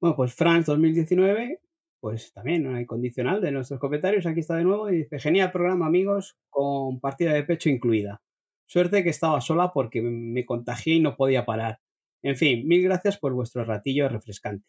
Bueno, 0.00 0.16
pues 0.16 0.34
France 0.34 0.70
2019 0.70 1.60
pues 2.00 2.32
también 2.32 2.66
hay 2.74 2.86
condicional 2.86 3.40
de 3.40 3.52
nuestros 3.52 3.80
comentarios. 3.80 4.26
Aquí 4.26 4.40
está 4.40 4.56
de 4.56 4.64
nuevo 4.64 4.90
y 4.90 4.98
dice, 4.98 5.18
genial 5.18 5.50
programa 5.50 5.86
amigos, 5.86 6.36
con 6.48 7.00
partida 7.00 7.32
de 7.32 7.42
pecho 7.42 7.68
incluida. 7.68 8.22
Suerte 8.66 9.02
que 9.02 9.10
estaba 9.10 9.40
sola 9.40 9.72
porque 9.72 10.02
me 10.02 10.44
contagié 10.44 10.94
y 10.94 11.00
no 11.00 11.16
podía 11.16 11.44
parar. 11.44 11.80
En 12.22 12.36
fin, 12.36 12.66
mil 12.66 12.82
gracias 12.82 13.18
por 13.18 13.32
vuestro 13.32 13.64
ratillo 13.64 14.08
refrescante. 14.08 14.66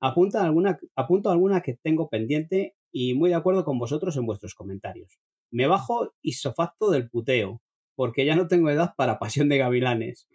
Apunta 0.00 0.44
alguna, 0.44 0.78
apunto 0.96 1.30
alguna 1.30 1.60
que 1.60 1.74
tengo 1.74 2.08
pendiente 2.08 2.74
y 2.92 3.14
muy 3.14 3.30
de 3.30 3.36
acuerdo 3.36 3.64
con 3.64 3.78
vosotros 3.78 4.16
en 4.16 4.26
vuestros 4.26 4.54
comentarios. 4.54 5.18
Me 5.50 5.66
bajo 5.66 6.14
y 6.22 6.32
sofacto 6.32 6.90
del 6.90 7.08
puteo, 7.08 7.62
porque 7.94 8.24
ya 8.24 8.36
no 8.36 8.48
tengo 8.48 8.70
edad 8.70 8.94
para 8.96 9.18
pasión 9.18 9.48
de 9.48 9.58
gavilanes. 9.58 10.28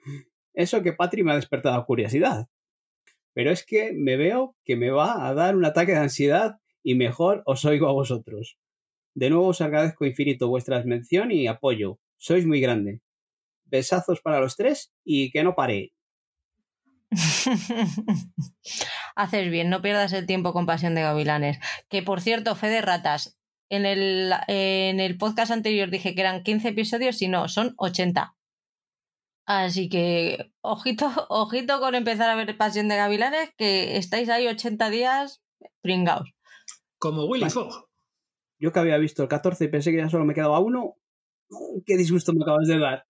Eso 0.53 0.83
que 0.83 0.93
Patri 0.93 1.23
me 1.23 1.31
ha 1.31 1.35
despertado 1.35 1.85
curiosidad 1.85 2.47
pero 3.33 3.51
es 3.51 3.65
que 3.65 3.91
me 3.93 4.15
veo 4.15 4.55
que 4.63 4.75
me 4.75 4.91
va 4.91 5.27
a 5.27 5.33
dar 5.33 5.55
un 5.55 5.65
ataque 5.65 5.91
de 5.91 5.99
ansiedad 5.99 6.59
y 6.83 6.95
mejor 6.95 7.41
os 7.45 7.65
oigo 7.65 7.87
a 7.87 7.93
vosotros. 7.93 8.57
De 9.15 9.29
nuevo 9.29 9.47
os 9.47 9.61
agradezco 9.61 10.05
infinito 10.05 10.47
vuestra 10.47 10.83
mención 10.83 11.31
y 11.31 11.47
apoyo. 11.47 11.99
Sois 12.17 12.45
muy 12.45 12.61
grande. 12.61 13.01
Besazos 13.65 14.21
para 14.21 14.39
los 14.39 14.55
tres 14.55 14.93
y 15.03 15.31
que 15.31 15.43
no 15.43 15.55
pare. 15.55 15.93
Haces 19.15 19.51
bien, 19.51 19.69
no 19.69 19.81
pierdas 19.81 20.13
el 20.13 20.25
tiempo 20.25 20.53
con 20.53 20.65
Pasión 20.65 20.95
de 20.95 21.01
Gavilanes. 21.01 21.59
Que 21.89 22.01
por 22.01 22.21
cierto, 22.21 22.55
fe 22.55 22.67
de 22.67 22.81
ratas. 22.81 23.37
En 23.69 23.85
el, 23.85 24.31
en 24.47 24.99
el 24.99 25.17
podcast 25.17 25.51
anterior 25.51 25.89
dije 25.89 26.13
que 26.13 26.21
eran 26.21 26.43
15 26.43 26.69
episodios 26.69 27.21
y 27.21 27.27
no, 27.27 27.47
son 27.47 27.73
80. 27.77 28.35
Así 29.45 29.89
que 29.89 30.51
ojito, 30.61 31.07
ojito 31.29 31.79
con 31.79 31.95
empezar 31.95 32.29
a 32.29 32.35
ver 32.35 32.55
Pasión 32.57 32.87
de 32.87 32.97
Gavilanes, 32.97 33.51
que 33.57 33.97
estáis 33.97 34.29
ahí 34.29 34.47
80 34.47 34.89
días 34.89 35.41
pringaos. 35.81 36.33
Como 36.99 37.25
Willy 37.25 37.49
Fogg. 37.49 37.87
Yo 38.59 38.71
que 38.71 38.79
había 38.79 38.97
visto 38.97 39.23
el 39.23 39.29
14 39.29 39.65
y 39.65 39.67
pensé 39.67 39.91
que 39.91 39.97
ya 39.97 40.09
solo 40.09 40.23
me 40.23 40.33
quedaba 40.33 40.59
uno. 40.59 40.95
Qué 41.85 41.97
disgusto 41.97 42.31
me 42.33 42.43
acabas 42.43 42.67
de 42.67 42.79
dar. 42.79 43.05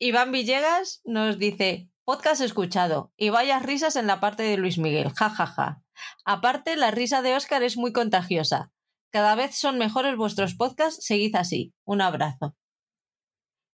Iván 0.00 0.32
Villegas 0.32 1.02
nos 1.04 1.38
dice, 1.38 1.90
podcast 2.10 2.40
escuchado 2.40 3.12
y 3.16 3.28
vayas 3.28 3.62
risas 3.62 3.94
en 3.94 4.08
la 4.08 4.18
parte 4.18 4.42
de 4.42 4.56
Luis 4.56 4.78
Miguel, 4.78 5.12
jajaja. 5.12 5.46
Ja, 5.46 5.54
ja. 5.54 5.84
Aparte, 6.24 6.74
la 6.74 6.90
risa 6.90 7.22
de 7.22 7.36
Oscar 7.36 7.62
es 7.62 7.76
muy 7.76 7.92
contagiosa. 7.92 8.72
Cada 9.12 9.36
vez 9.36 9.54
son 9.54 9.78
mejores 9.78 10.16
vuestros 10.16 10.56
podcasts, 10.56 11.04
seguid 11.06 11.36
así. 11.36 11.72
Un 11.84 12.00
abrazo. 12.00 12.56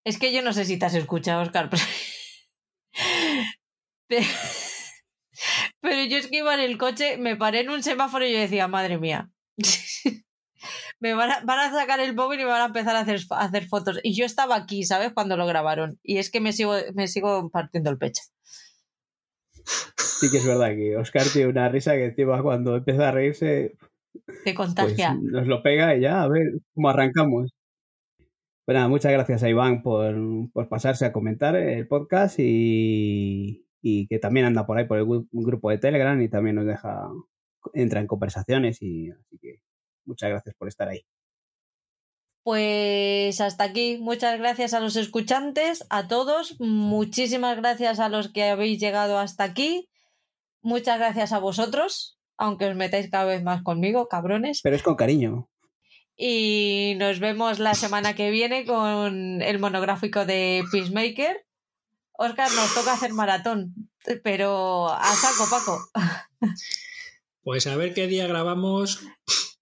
Es 0.06 0.18
que 0.18 0.32
yo 0.32 0.42
no 0.43 0.53
sé 0.53 0.64
si 0.64 0.80
te 0.80 0.85
has 0.85 0.93
escuchado, 0.93 1.42
Oscar. 1.42 1.69
Pero... 1.69 1.84
pero, 5.82 6.03
yo 6.06 6.16
es 6.16 6.27
que 6.27 6.38
iba 6.38 6.53
en 6.53 6.61
el 6.61 6.77
coche, 6.77 7.18
me 7.18 7.35
paré 7.35 7.60
en 7.60 7.69
un 7.69 7.84
semáforo 7.84 8.26
y 8.26 8.32
yo 8.32 8.40
decía, 8.40 8.69
madre 8.69 8.98
mía. 8.98 9.30
me 11.02 11.16
van 11.16 11.32
a, 11.32 11.44
van 11.44 11.60
a, 11.60 11.74
sacar 11.74 12.00
el 12.00 12.16
móvil 12.16 12.40
y 12.40 12.44
me 12.44 12.50
van 12.50 12.62
a 12.62 12.66
empezar 12.66 12.96
a 12.96 13.00
hacer, 13.00 13.20
a 13.32 13.46
hacer 13.46 13.66
fotos. 13.68 14.00
Y 14.04 14.14
yo 14.14 14.24
estaba 14.24 14.56
aquí, 14.56 14.84
¿sabes? 14.84 15.12
Cuando 15.14 15.36
lo 15.36 15.48
grabaron. 15.48 16.00
Y 16.04 16.18
es 16.18 16.30
que 16.30 16.40
me 16.40 16.54
sigo, 16.54 16.76
me 16.94 17.08
sigo 17.08 17.50
partiendo 17.50 17.90
el 17.90 17.98
pecho. 17.98 18.22
Sí 19.98 20.30
que 20.30 20.38
es 20.38 20.46
verdad 20.46 20.70
que 20.70 20.96
Oscar 20.98 21.26
tiene 21.34 21.50
una 21.50 21.70
risa 21.70 21.94
que 21.94 22.06
encima 22.06 22.42
cuando 22.44 22.78
empieza 22.78 23.10
a 23.10 23.12
reírse... 23.12 23.76
Te 24.44 24.54
contagia. 24.54 25.18
Pues 25.20 25.34
nos 25.34 25.48
lo 25.48 25.64
pega 25.64 25.96
y 25.96 26.02
ya, 26.02 26.22
a 26.22 26.28
ver 26.28 26.54
cómo 26.76 26.90
arrancamos. 26.90 27.52
Pues 28.64 28.76
nada, 28.76 28.88
muchas 28.88 29.12
gracias 29.12 29.42
a 29.42 29.50
Iván 29.50 29.82
por, 29.82 30.16
por, 30.54 30.70
pasarse 30.70 31.06
a 31.06 31.12
comentar 31.12 31.56
el 31.56 31.88
podcast 31.88 32.38
y, 32.38 33.66
y, 33.82 34.08
que 34.08 34.20
también 34.20 34.46
anda 34.46 34.68
por 34.68 34.78
ahí 34.78 34.86
por 34.86 35.00
el 35.00 35.08
grupo 35.32 35.72
de 35.72 35.80
Telegram 35.80 36.22
y 36.22 36.30
también 36.30 36.58
nos 36.58 36.68
deja, 36.68 37.10
entra 37.74 38.02
en 38.02 38.08
conversaciones 38.08 38.80
y 38.84 39.10
así 39.10 39.40
que 39.40 39.62
muchas 40.06 40.30
gracias 40.30 40.56
por 40.56 40.68
estar 40.68 40.88
ahí. 40.88 41.06
Pues 42.44 43.40
hasta 43.40 43.66
aquí, 43.66 43.98
muchas 44.00 44.40
gracias 44.40 44.74
a 44.74 44.80
los 44.80 44.96
escuchantes, 44.96 45.86
a 45.90 46.08
todos, 46.08 46.60
muchísimas 46.60 47.58
gracias 47.58 48.00
a 48.00 48.10
los 48.10 48.30
que 48.30 48.50
habéis 48.50 48.80
llegado 48.80 49.20
hasta 49.20 49.44
aquí, 49.44 49.90
muchas 50.62 50.98
gracias 50.98 51.34
a 51.34 51.40
vosotros, 51.40 52.18
aunque 52.38 52.68
os 52.68 52.76
metáis 52.76 53.12
cada 53.12 53.26
vez 53.26 53.44
más 53.44 53.62
conmigo, 53.62 54.08
cabrones. 54.08 54.62
Pero 54.64 54.76
es 54.76 54.82
con 54.82 54.96
cariño 54.96 55.52
y 56.24 56.94
nos 57.00 57.20
vemos 57.20 57.58
la 57.58 57.74
semana 57.74 58.14
que 58.14 58.30
viene 58.30 58.64
con 58.64 59.42
el 59.42 59.58
monográfico 59.58 60.24
de 60.24 60.64
Peacemaker. 60.72 61.48
Oscar, 62.12 62.52
nos 62.52 62.76
toca 62.76 62.94
hacer 62.94 63.12
maratón, 63.12 63.90
pero 64.24 64.90
a 64.90 65.14
saco, 65.16 65.50
Paco. 65.50 65.80
Pues 67.42 67.66
a 67.66 67.76
ver 67.76 67.96
qué 67.96 68.06
día 68.06 68.28
grabamos, 68.28 69.04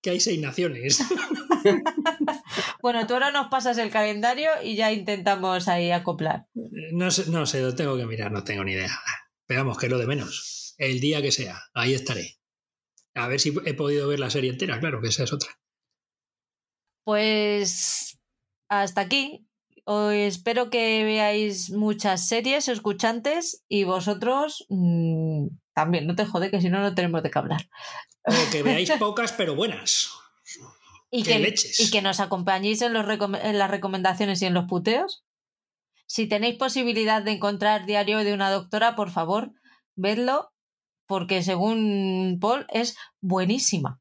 que 0.02 0.12
hay 0.12 0.20
seis 0.20 0.40
naciones. 0.40 1.00
bueno, 2.82 3.06
tú 3.08 3.14
ahora 3.14 3.32
nos 3.32 3.48
pasas 3.48 3.78
el 3.78 3.92
calendario 3.92 4.50
y 4.64 4.76
ya 4.76 4.92
intentamos 4.92 5.68
ahí 5.68 5.92
acoplar. 5.92 6.48
No 6.54 7.12
sé, 7.12 7.30
no 7.30 7.46
sé, 7.46 7.62
lo 7.62 7.76
tengo 7.76 7.98
que 7.98 8.06
mirar, 8.06 8.32
no 8.32 8.44
tengo 8.44 8.64
ni 8.64 8.74
idea. 8.74 8.98
Veamos, 9.48 9.78
que 9.78 9.88
es 9.88 9.92
lo 9.92 9.98
de 9.98 10.08
menos. 10.08 10.76
El 10.78 11.00
día 11.00 11.22
que 11.22 11.32
sea, 11.32 11.62
ahí 11.74 11.94
estaré. 11.94 12.38
A 13.16 13.28
ver 13.28 13.40
si 13.40 13.54
he 13.66 13.74
podido 13.74 14.08
ver 14.08 14.20
la 14.20 14.30
serie 14.30 14.52
entera, 14.52 14.80
claro, 14.80 15.02
que 15.02 15.10
esa 15.10 15.24
es 15.24 15.34
otra. 15.34 15.60
Pues 17.04 18.20
hasta 18.70 19.02
aquí. 19.02 19.46
Hoy 19.86 20.20
espero 20.20 20.70
que 20.70 21.04
veáis 21.04 21.72
muchas 21.72 22.28
series, 22.28 22.68
escuchantes, 22.68 23.64
y 23.68 23.86
vosotros 23.86 24.66
mmm, 24.70 25.48
también. 25.80 26.06
No 26.08 26.16
te 26.16 26.26
jode 26.26 26.52
que 26.52 26.60
si 26.60 26.70
no, 26.70 26.82
no 26.82 26.94
tenemos 26.94 27.24
de 27.24 27.32
qué 27.32 27.40
hablar. 27.40 27.70
O 28.26 28.52
que 28.52 28.64
veáis 28.64 28.92
pocas, 29.00 29.32
pero 29.32 29.56
buenas. 29.56 30.12
Y 31.12 31.24
que, 31.24 31.56
y 31.80 31.90
que 31.90 32.04
nos 32.04 32.20
acompañéis 32.20 32.84
en, 32.84 32.94
los 32.94 33.04
en 33.42 33.58
las 33.58 33.72
recomendaciones 33.72 34.44
y 34.44 34.46
en 34.46 34.54
los 34.54 34.66
puteos. 34.66 35.26
Si 36.06 36.28
tenéis 36.28 36.56
posibilidad 36.56 37.24
de 37.24 37.32
encontrar 37.32 37.88
Diario 37.88 38.20
de 38.20 38.32
una 38.32 38.52
doctora, 38.52 38.96
por 38.96 39.10
favor, 39.10 39.52
vedlo, 39.96 40.54
porque 41.08 41.42
según 41.42 42.38
Paul 42.40 42.68
es 42.70 42.96
buenísima. 43.22 44.00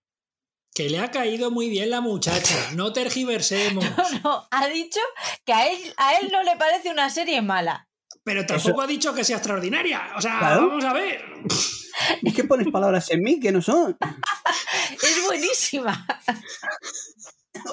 Que 0.74 0.90
le 0.90 0.98
ha 0.98 1.10
caído 1.10 1.50
muy 1.50 1.70
bien 1.70 1.88
la 1.88 2.02
muchacha, 2.02 2.72
no 2.74 2.92
tergiversemos. 3.00 3.82
No, 3.96 4.20
no, 4.22 4.48
ha 4.50 4.68
dicho 4.68 5.00
que 5.46 5.54
a 5.54 5.66
él, 5.66 5.78
a 5.96 6.16
él 6.16 6.28
no 6.30 6.42
le 6.42 6.56
parece 6.56 6.90
una 6.90 7.08
serie 7.08 7.40
mala. 7.40 7.87
Pero 8.24 8.44
tampoco 8.46 8.70
Eso- 8.70 8.80
ha 8.82 8.86
dicho 8.86 9.14
que 9.14 9.24
sea 9.24 9.36
extraordinaria. 9.38 10.02
O 10.16 10.20
sea, 10.20 10.38
Claro. 10.38 10.68
vamos 10.68 10.84
a 10.84 10.92
ver. 10.92 11.24
Es 12.22 12.32
que 12.34 12.44
pones 12.44 12.68
palabras 12.70 13.10
en 13.10 13.22
mí 13.22 13.40
que 13.40 13.50
no 13.52 13.60
son. 13.60 13.96
Es 15.02 15.24
buenísima. 15.26 16.06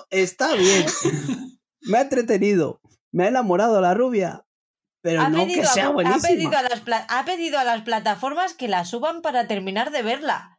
Está 0.10 0.54
bien. 0.56 0.86
Me 1.82 1.98
ha 1.98 2.02
entretenido. 2.02 2.82
Me 3.12 3.26
ha 3.26 3.28
enamorado 3.28 3.80
la 3.82 3.94
rubia. 3.94 4.46
Pero 5.02 5.22
ha, 5.22 5.30
no 5.30 5.40
pedido 5.44 5.62
que 5.62 5.68
a- 5.68 5.72
sea 5.72 5.86
ha 5.88 5.90
buenísima. 5.90 6.28
pedido 6.28 6.58
a 6.58 6.62
las 6.64 6.82
ha 7.10 7.26
pedido 7.26 7.60
a 7.60 7.64
las 7.64 7.82
plataformas 7.84 8.54
que 8.56 8.68
la 8.68 8.86
suban 8.86 9.22
para 9.22 9.48
terminar 9.48 9.92
de 9.92 10.02
verla. 10.02 10.55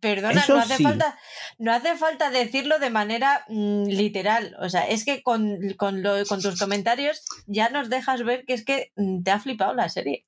Perdona, 0.00 0.40
Eso 0.40 0.54
no 0.54 0.60
hace 0.60 0.76
sí. 0.78 0.82
falta, 0.82 1.18
no 1.58 1.72
hace 1.72 1.94
falta 1.96 2.30
decirlo 2.30 2.78
de 2.78 2.88
manera 2.90 3.44
mm, 3.48 3.84
literal. 3.84 4.56
O 4.60 4.68
sea, 4.70 4.88
es 4.88 5.04
que 5.04 5.22
con, 5.22 5.58
con, 5.76 6.02
lo- 6.02 6.24
con 6.26 6.40
tus 6.40 6.58
comentarios 6.58 7.22
ya 7.46 7.68
nos 7.68 7.90
dejas 7.90 8.24
ver 8.24 8.44
que 8.46 8.54
es 8.54 8.64
que 8.64 8.92
mm, 8.96 9.22
te 9.22 9.30
ha 9.30 9.38
flipado 9.40 9.74
la 9.74 9.88
serie. 9.88 10.26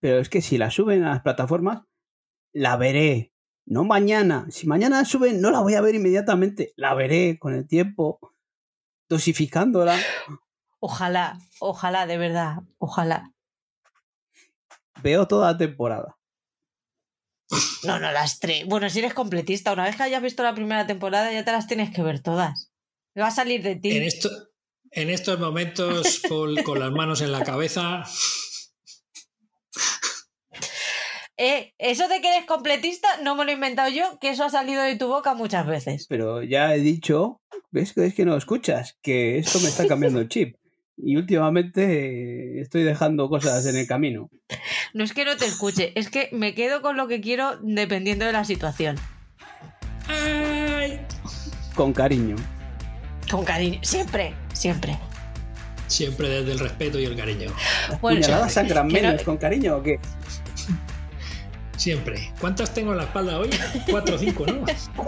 Pero 0.00 0.18
es 0.20 0.28
que 0.28 0.40
si 0.42 0.56
la 0.58 0.70
suben 0.70 1.04
a 1.04 1.10
las 1.10 1.22
plataformas, 1.22 1.82
la 2.52 2.76
veré. 2.76 3.32
No 3.66 3.84
mañana. 3.84 4.46
Si 4.50 4.66
mañana 4.66 4.98
la 4.98 5.04
suben, 5.04 5.40
no 5.40 5.50
la 5.50 5.60
voy 5.60 5.74
a 5.74 5.80
ver 5.80 5.94
inmediatamente. 5.94 6.72
La 6.76 6.94
veré 6.94 7.38
con 7.38 7.54
el 7.54 7.68
tiempo, 7.68 8.18
dosificándola. 9.08 9.96
Ojalá, 10.80 11.38
ojalá, 11.60 12.06
de 12.06 12.18
verdad, 12.18 12.56
ojalá. 12.78 13.32
Veo 15.02 15.28
toda 15.28 15.52
la 15.52 15.58
temporada. 15.58 16.16
No, 17.84 17.98
no, 17.98 18.12
las 18.12 18.38
tres. 18.38 18.66
Bueno, 18.66 18.88
si 18.88 19.00
eres 19.00 19.14
completista, 19.14 19.72
una 19.72 19.84
vez 19.84 19.96
que 19.96 20.04
hayas 20.04 20.22
visto 20.22 20.42
la 20.42 20.54
primera 20.54 20.86
temporada 20.86 21.32
ya 21.32 21.44
te 21.44 21.52
las 21.52 21.66
tienes 21.66 21.90
que 21.94 22.02
ver 22.02 22.20
todas. 22.20 22.70
Va 23.18 23.26
a 23.26 23.30
salir 23.30 23.62
de 23.62 23.76
ti. 23.76 23.96
En, 23.96 24.02
esto, 24.04 24.30
en 24.90 25.10
estos 25.10 25.38
momentos, 25.38 26.20
Paul 26.28 26.62
con 26.64 26.78
las 26.78 26.92
manos 26.92 27.20
en 27.20 27.32
la 27.32 27.44
cabeza. 27.44 28.04
Eh, 31.36 31.74
eso 31.78 32.08
de 32.08 32.20
que 32.20 32.28
eres 32.28 32.46
completista 32.46 33.08
no 33.22 33.34
me 33.34 33.44
lo 33.44 33.50
he 33.50 33.54
inventado 33.54 33.88
yo, 33.88 34.18
que 34.20 34.30
eso 34.30 34.44
ha 34.44 34.50
salido 34.50 34.82
de 34.82 34.96
tu 34.96 35.08
boca 35.08 35.34
muchas 35.34 35.66
veces. 35.66 36.06
Pero 36.08 36.42
ya 36.42 36.74
he 36.74 36.78
dicho, 36.78 37.40
ves 37.70 37.92
que 37.92 38.06
es 38.06 38.14
que 38.14 38.24
no 38.24 38.36
escuchas, 38.36 38.96
que 39.02 39.38
esto 39.38 39.58
me 39.60 39.68
está 39.68 39.86
cambiando 39.88 40.20
el 40.20 40.28
chip. 40.28 40.56
Y 40.96 41.16
últimamente 41.16 42.60
estoy 42.60 42.82
dejando 42.84 43.28
cosas 43.28 43.64
en 43.66 43.76
el 43.76 43.86
camino. 43.86 44.28
No 44.94 45.04
es 45.04 45.14
que 45.14 45.24
no 45.24 45.36
te 45.38 45.46
escuche, 45.46 45.98
es 45.98 46.10
que 46.10 46.28
me 46.32 46.54
quedo 46.54 46.82
con 46.82 46.98
lo 46.98 47.08
que 47.08 47.22
quiero 47.22 47.56
dependiendo 47.62 48.26
de 48.26 48.32
la 48.32 48.44
situación. 48.44 48.96
¡Ay! 50.06 51.00
Con 51.74 51.94
cariño. 51.94 52.36
Con 53.30 53.42
cariño, 53.42 53.78
siempre, 53.82 54.34
siempre. 54.52 54.98
Siempre 55.86 56.28
desde 56.28 56.52
el 56.52 56.58
respeto 56.58 56.98
y 57.00 57.04
el 57.06 57.16
cariño. 57.16 57.50
¿Las 57.88 58.00
Bueno, 58.02 58.20
puñaladas 58.20 58.52
sangran 58.52 58.88
que 58.88 59.00
no- 59.00 59.08
menos 59.08 59.22
con 59.22 59.38
cariño 59.38 59.76
o 59.78 59.82
qué? 59.82 59.98
Siempre. 61.76 62.32
¿Cuántas 62.40 62.72
tengo 62.74 62.92
en 62.92 62.98
la 62.98 63.04
espalda 63.04 63.38
hoy? 63.38 63.48
Cuatro 63.90 64.16
o 64.16 64.18
cinco, 64.18 64.44
¿no? 64.46 64.64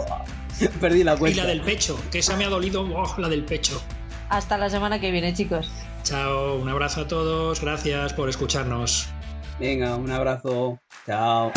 Perdí 0.81 1.03
la 1.03 1.13
Y 1.13 1.17
cuenta. 1.17 1.43
la 1.43 1.49
del 1.49 1.61
pecho, 1.61 2.01
que 2.11 2.19
esa 2.19 2.35
me 2.35 2.45
ha 2.45 2.49
dolido, 2.49 2.81
oh, 2.81 3.15
la 3.19 3.29
del 3.29 3.43
pecho. 3.45 3.81
Hasta 4.35 4.57
la 4.57 4.69
semana 4.69 4.99
que 4.99 5.11
viene, 5.11 5.33
chicos. 5.33 5.71
Chao, 6.03 6.57
un 6.57 6.67
abrazo 6.67 7.01
a 7.01 7.07
todos, 7.07 7.61
gracias 7.61 8.11
por 8.11 8.27
escucharnos. 8.27 9.07
Venga, 9.61 9.95
un 9.95 10.11
abrazo. 10.11 10.77
Chao. 11.05 11.53